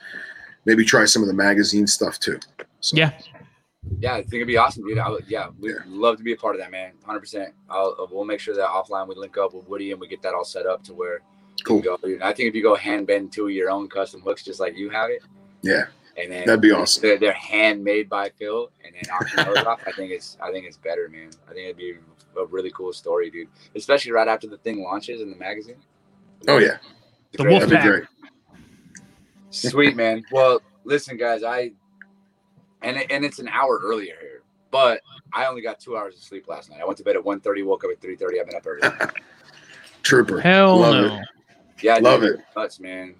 maybe 0.65 0.83
try 0.83 1.05
some 1.05 1.21
of 1.21 1.29
the 1.29 1.33
magazine 1.33 1.87
stuff 1.87 2.19
too 2.19 2.37
so, 2.81 2.97
Yeah, 2.97 3.13
Yeah, 3.99 4.13
I 4.13 4.17
think 4.21 4.35
it'd 4.35 4.47
be 4.47 4.57
awesome, 4.57 4.85
dude. 4.85 4.97
I 4.99 5.09
would, 5.09 5.25
yeah, 5.27 5.47
we'd 5.59 5.71
Yeah. 5.71 5.77
love 5.87 6.17
to 6.17 6.23
be 6.23 6.33
a 6.33 6.35
part 6.37 6.55
of 6.55 6.61
that, 6.61 6.71
man. 6.71 6.91
Hundred 7.05 7.21
percent. 7.21 7.53
I'll 7.69 7.95
uh, 7.99 8.05
we'll 8.11 8.25
make 8.25 8.39
sure 8.39 8.55
that 8.55 8.67
offline 8.69 9.07
we 9.07 9.15
link 9.15 9.37
up 9.37 9.53
with 9.53 9.67
Woody 9.67 9.91
and 9.91 9.99
we 9.99 10.07
get 10.07 10.21
that 10.21 10.33
all 10.33 10.43
set 10.45 10.65
up 10.65 10.83
to 10.83 10.93
where 10.93 11.21
cool 11.63 11.77
you 11.77 11.83
can 11.83 11.91
go. 12.01 12.07
dude. 12.07 12.21
I 12.21 12.33
think 12.33 12.49
if 12.49 12.55
you 12.55 12.61
go 12.63 12.75
hand 12.75 13.07
bend 13.07 13.31
two 13.31 13.45
of 13.45 13.51
your 13.51 13.69
own 13.69 13.87
custom 13.87 14.21
hooks, 14.21 14.43
just 14.43 14.59
like 14.59 14.77
you 14.77 14.89
have 14.89 15.09
it, 15.09 15.21
yeah 15.61 15.85
and 16.17 16.31
then 16.31 16.45
That'd 16.45 16.61
be 16.61 16.71
awesome. 16.71 17.01
They're, 17.01 17.17
they're 17.17 17.31
handmade 17.33 18.09
by 18.09 18.29
Phil, 18.37 18.69
and 18.83 18.93
then 18.93 19.03
auction 19.13 19.45
those 19.45 19.63
off. 19.65 19.79
I 19.87 19.91
think 19.93 20.11
it's 20.11 20.37
I 20.41 20.51
think 20.51 20.65
it's 20.65 20.77
better, 20.77 21.07
man. 21.09 21.29
I 21.49 21.53
think 21.53 21.65
it'd 21.65 21.77
be 21.77 21.95
a 22.37 22.45
really 22.45 22.71
cool 22.71 22.91
story, 22.93 23.29
dude. 23.29 23.47
Especially 23.75 24.11
right 24.11 24.27
after 24.27 24.47
the 24.47 24.57
thing 24.57 24.83
launches 24.83 25.21
in 25.21 25.29
the 25.29 25.37
magazine. 25.37 25.77
oh 26.49 26.57
yeah 26.57 26.77
It's 27.31 27.37
The 27.37 27.43
great. 27.43 27.51
Wolf 27.51 27.69
that'd 27.69 27.81
be 27.83 27.89
great 27.89 28.03
Sweet 29.51 29.95
man. 29.95 30.23
Well, 30.31 30.61
listen, 30.83 31.17
guys, 31.17 31.43
I 31.43 31.71
and 32.81 32.97
it, 32.97 33.07
and 33.11 33.23
it's 33.25 33.39
an 33.39 33.47
hour 33.49 33.79
earlier 33.83 34.15
here, 34.21 34.41
but 34.71 35.01
I 35.33 35.45
only 35.45 35.61
got 35.61 35.79
two 35.79 35.97
hours 35.97 36.15
of 36.15 36.23
sleep 36.23 36.47
last 36.47 36.69
night. 36.69 36.79
I 36.81 36.85
went 36.85 36.97
to 36.97 37.03
bed 37.03 37.15
at 37.15 37.23
1.30, 37.23 37.65
woke 37.65 37.83
up 37.83 37.91
at 37.91 38.01
three 38.01 38.15
thirty. 38.15 38.39
I've 38.39 38.47
been 38.47 38.55
up 38.55 38.65
early. 38.65 38.81
trooper 40.03 40.39
hell 40.39 40.77
Love 40.77 40.95
no. 40.95 41.15
it. 41.17 41.23
Yeah, 41.81 41.97
Love 41.97 42.23
it. 42.23 42.39
nuts, 42.55 42.79
man. 42.79 43.15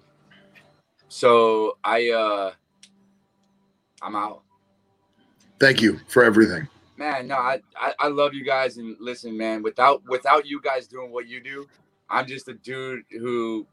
So 1.08 1.76
I 1.84 2.10
uh, 2.10 2.52
I'm 4.02 4.16
out. 4.16 4.42
thank 5.58 5.82
you 5.82 6.00
for 6.08 6.24
everything 6.24 6.66
Man, 6.96 7.28
no, 7.28 7.36
I, 7.36 7.60
I 7.74 7.94
I 7.98 8.08
love 8.08 8.34
you 8.34 8.44
guys 8.44 8.76
and 8.76 8.94
listen, 9.00 9.34
man. 9.34 9.62
Without 9.62 10.02
without 10.06 10.44
you 10.46 10.60
guys 10.60 10.86
doing 10.86 11.10
what 11.10 11.26
you 11.26 11.40
do, 11.40 11.66
I'm 12.10 12.26
just 12.26 12.48
a 12.48 12.52
dude 12.52 13.04
who 13.10 13.66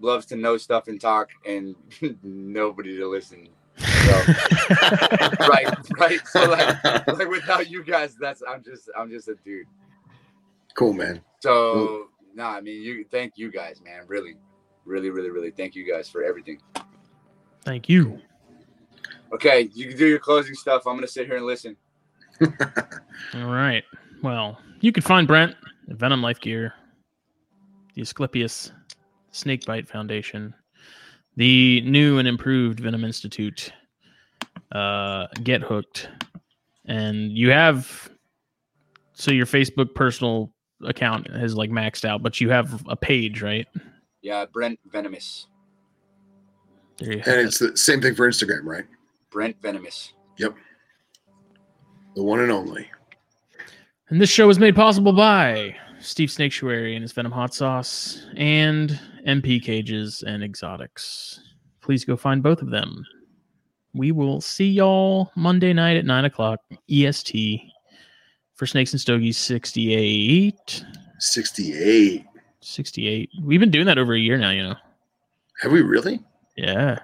loves 0.00 0.26
to 0.26 0.36
know 0.36 0.58
stuff 0.58 0.86
and 0.88 1.00
talk 1.00 1.30
and 1.46 1.74
nobody 2.22 2.94
to 2.98 3.08
listen. 3.08 3.48
So, 4.08 4.14
right, 5.48 5.68
right. 5.98 6.20
So 6.28 6.50
like, 6.50 7.06
like 7.06 7.28
without 7.28 7.70
you 7.70 7.84
guys, 7.84 8.16
that's 8.18 8.42
I'm 8.48 8.64
just 8.64 8.88
I'm 8.96 9.10
just 9.10 9.28
a 9.28 9.34
dude. 9.44 9.66
cool 10.74 10.92
man 10.94 11.20
So 11.40 12.06
no, 12.34 12.44
I 12.44 12.60
mean 12.62 12.82
you 12.82 13.04
thank 13.10 13.34
you 13.36 13.50
guys, 13.50 13.82
man. 13.84 14.04
Really, 14.06 14.36
really, 14.86 15.10
really, 15.10 15.30
really 15.30 15.50
thank 15.50 15.74
you 15.74 15.90
guys 15.90 16.08
for 16.08 16.22
everything. 16.22 16.58
Thank 17.64 17.88
you. 17.88 18.18
Okay, 19.34 19.68
you 19.74 19.88
can 19.88 19.98
do 19.98 20.06
your 20.06 20.18
closing 20.18 20.54
stuff. 20.54 20.86
I'm 20.86 20.94
gonna 20.94 21.06
sit 21.06 21.26
here 21.26 21.36
and 21.36 21.44
listen. 21.44 21.76
All 23.34 23.44
right. 23.44 23.84
Well, 24.22 24.58
you 24.80 24.90
can 24.90 25.02
find 25.02 25.26
Brent 25.26 25.54
at 25.90 25.96
Venom 25.96 26.22
Life 26.22 26.40
Gear, 26.40 26.72
the 27.94 28.02
Asclepius 28.02 28.72
Snakebite 29.32 29.86
Foundation, 29.86 30.54
the 31.36 31.82
new 31.82 32.18
and 32.18 32.26
improved 32.26 32.80
Venom 32.80 33.04
Institute, 33.04 33.72
uh, 34.72 35.26
Get 35.42 35.62
Hooked, 35.62 36.08
and 36.86 37.32
you 37.32 37.50
have 37.50 38.10
so 39.12 39.32
your 39.32 39.46
Facebook 39.46 39.94
personal 39.94 40.52
account 40.84 41.28
has 41.34 41.54
like 41.54 41.70
maxed 41.70 42.04
out, 42.04 42.22
but 42.22 42.40
you 42.40 42.50
have 42.50 42.84
a 42.88 42.96
page, 42.96 43.42
right? 43.42 43.66
Yeah, 44.22 44.44
Brent 44.52 44.78
Venomous. 44.86 45.48
There 46.98 47.12
you 47.12 47.18
have 47.18 47.28
and 47.28 47.40
it. 47.40 47.46
it's 47.46 47.58
the 47.58 47.76
same 47.76 48.00
thing 48.00 48.14
for 48.16 48.28
instagram 48.28 48.64
right 48.64 48.84
Brent 49.30 49.60
Venomous. 49.62 50.12
Yep. 50.36 50.54
The 52.16 52.22
one 52.22 52.40
and 52.40 52.50
only 52.50 52.90
And 54.08 54.20
this 54.20 54.30
show 54.30 54.46
was 54.46 54.58
made 54.58 54.74
possible 54.74 55.12
by 55.12 55.76
Steve 56.00 56.28
Snaketuary 56.28 56.94
and 56.94 57.02
his 57.02 57.12
Venom 57.12 57.32
Hot 57.32 57.54
Sauce 57.54 58.26
and 58.36 58.98
MP 59.26 59.62
Cages 59.62 60.24
and 60.26 60.42
Exotics. 60.42 61.40
Please 61.80 62.04
go 62.04 62.16
find 62.16 62.42
both 62.42 62.62
of 62.62 62.70
them. 62.70 63.04
We 63.94 64.12
will 64.12 64.40
see 64.40 64.68
y'all 64.70 65.30
Monday 65.34 65.72
night 65.72 65.96
at 65.96 66.04
9 66.04 66.24
o'clock 66.26 66.60
EST 66.90 67.60
for 68.54 68.66
Snakes 68.66 68.92
and 68.92 69.00
Stogies 69.00 69.38
68. 69.38 70.84
68 71.18 72.24
68. 72.60 73.30
We've 73.42 73.60
been 73.60 73.70
doing 73.70 73.86
that 73.86 73.98
over 73.98 74.14
a 74.14 74.18
year 74.18 74.36
now, 74.36 74.50
you 74.50 74.62
know. 74.62 74.74
have 75.62 75.72
we 75.72 75.80
really 75.82 76.20
Yeah. 76.56 76.98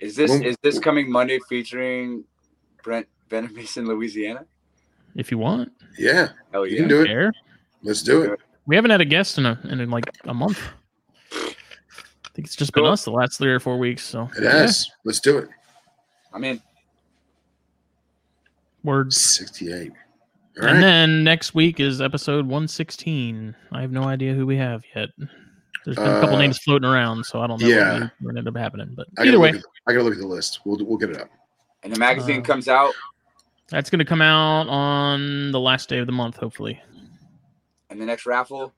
Is 0.00 0.14
this 0.16 0.30
Well- 0.30 0.44
is 0.44 0.56
this 0.62 0.78
coming 0.78 1.10
Monday 1.10 1.38
featuring 1.48 2.24
Brent 2.84 3.06
Venom 3.30 3.54
Mason, 3.54 3.86
Louisiana. 3.86 4.44
If 5.16 5.30
you 5.32 5.38
want, 5.38 5.72
Yeah, 5.98 6.28
Hell 6.52 6.66
you 6.66 6.74
yeah. 6.76 6.80
can 6.82 6.88
do 6.88 7.00
it. 7.02 7.06
fair. 7.06 7.32
Let's 7.82 8.02
do 8.02 8.22
it. 8.22 8.40
We 8.66 8.76
haven't 8.76 8.90
had 8.92 9.00
a 9.00 9.04
guest 9.04 9.38
in 9.38 9.46
a 9.46 9.58
in 9.64 9.90
like 9.90 10.04
a 10.24 10.34
month. 10.34 10.60
I 11.32 12.30
think 12.34 12.46
it's 12.46 12.54
just 12.56 12.72
been 12.72 12.84
us 12.84 13.04
the 13.04 13.10
last 13.10 13.38
three 13.38 13.50
or 13.52 13.58
four 13.58 13.78
weeks. 13.78 14.04
So 14.04 14.28
It 14.36 14.44
has. 14.44 14.88
Let's 15.04 15.18
do 15.20 15.38
it. 15.38 15.48
I 16.32 16.38
mean, 16.38 16.60
words. 18.84 19.16
68. 19.20 19.90
All 20.60 20.64
and 20.66 20.74
right. 20.76 20.80
then 20.80 21.24
next 21.24 21.54
week 21.54 21.80
is 21.80 22.00
episode 22.00 22.44
116. 22.46 23.54
I 23.72 23.80
have 23.80 23.92
no 23.92 24.04
idea 24.04 24.34
who 24.34 24.46
we 24.46 24.56
have 24.56 24.82
yet. 24.94 25.08
There's 25.84 25.96
been 25.96 26.06
a 26.06 26.20
couple 26.20 26.36
Uh, 26.36 26.40
names 26.40 26.58
floating 26.58 26.88
around, 26.88 27.24
so 27.24 27.40
I 27.40 27.46
don't 27.46 27.60
know 27.62 27.68
yeah. 27.68 28.00
what 28.00 28.10
what 28.20 28.30
ended 28.36 28.48
up 28.48 28.56
happening. 28.56 28.92
But 28.94 29.06
I 29.16 29.22
gotta, 29.24 29.28
either 29.30 29.38
way, 29.40 29.52
look 29.52 29.60
at, 29.62 29.66
I 29.86 29.92
gotta 29.92 30.04
look 30.04 30.14
at 30.14 30.18
the 30.20 30.26
list. 30.26 30.60
We'll 30.64 30.84
we'll 30.84 30.98
get 30.98 31.10
it 31.10 31.20
up. 31.20 31.30
and 31.84 31.92
the 31.94 31.98
magazine 31.98 32.40
Uh, 32.40 32.44
comes 32.44 32.68
out, 32.68 32.92
that's 33.68 33.88
going 33.88 34.00
to 34.00 34.04
come 34.04 34.20
out 34.20 34.68
on 34.68 35.50
the 35.52 35.60
last 35.60 35.88
day 35.88 35.98
of 35.98 36.06
the 36.06 36.12
month, 36.12 36.36
hopefully. 36.36 36.80
and 37.90 38.00
the 38.00 38.04
next 38.06 38.26
raffle. 38.26 38.74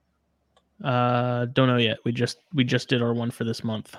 Uh, 0.83 1.45
don't 1.45 1.67
know 1.67 1.77
yet. 1.77 1.97
We 2.05 2.11
just 2.11 2.37
we 2.53 2.63
just 2.63 2.87
did 2.89 3.01
our 3.01 3.13
one 3.13 3.31
for 3.31 3.43
this 3.43 3.63
month. 3.63 3.95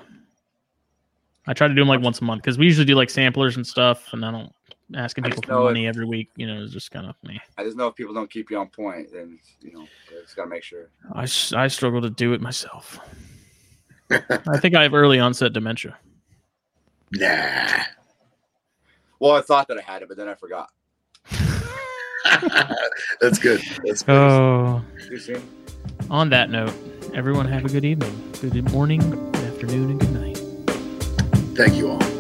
I 1.47 1.55
try 1.55 1.67
to 1.69 1.75
do 1.75 1.81
them 1.81 1.89
like 1.89 2.01
once 2.01 2.21
a 2.21 2.25
month 2.25 2.43
because 2.43 2.59
we 2.59 2.67
usually 2.67 2.85
do 2.85 2.95
like 2.95 3.11
samplers 3.11 3.57
and 3.57 3.67
stuff, 3.67 4.13
and 4.13 4.25
I 4.25 4.31
don't 4.31 4.53
asking 4.95 5.25
people 5.25 5.43
for 5.43 5.65
money 5.65 5.87
every 5.87 6.05
week. 6.05 6.31
You 6.37 6.47
know, 6.47 6.63
it's 6.63 6.73
just 6.73 6.91
kind 6.91 7.07
of 7.07 7.17
me. 7.25 7.41
I 7.59 7.65
just 7.65 7.77
know 7.77 7.89
if 7.89 7.95
people 7.95 8.15
don't 8.15 8.31
keep 8.31 8.51
you 8.51 8.59
on 8.59 8.69
point, 8.69 9.09
then 9.13 9.39
you 9.61 9.73
know, 9.73 9.87
just 10.23 10.37
gotta 10.37 10.49
make 10.49 10.63
sure. 10.63 10.89
I 11.13 11.23
I 11.55 11.69
struggle 11.69 12.01
to 12.03 12.11
do 12.11 12.33
it 12.33 12.41
myself. 12.41 12.99
I 14.11 14.59
think 14.59 14.75
I 14.75 14.83
have 14.83 14.95
early 14.95 15.19
onset 15.19 15.53
dementia. 15.53 15.97
Nah. 17.13 17.85
Well, 19.19 19.33
I 19.33 19.41
thought 19.41 19.69
that 19.69 19.79
I 19.79 19.83
had 19.83 20.03
it, 20.03 20.09
but 20.09 20.17
then 20.17 20.29
I 20.29 20.35
forgot. 20.35 20.71
That's 23.21 23.39
good. 23.39 23.63
That's 23.85 24.03
good. 24.03 24.17
Oh. 24.17 24.83
On 26.11 26.29
that 26.31 26.51
note, 26.51 26.75
everyone 27.15 27.47
have 27.47 27.65
a 27.65 27.69
good 27.69 27.85
evening, 27.85 28.33
good 28.41 28.71
morning, 28.73 29.01
good 29.33 29.45
afternoon, 29.45 29.91
and 29.91 30.01
good 30.01 30.13
night. 30.13 30.22
Thank 31.55 31.75
you 31.75 31.91
all. 31.91 32.12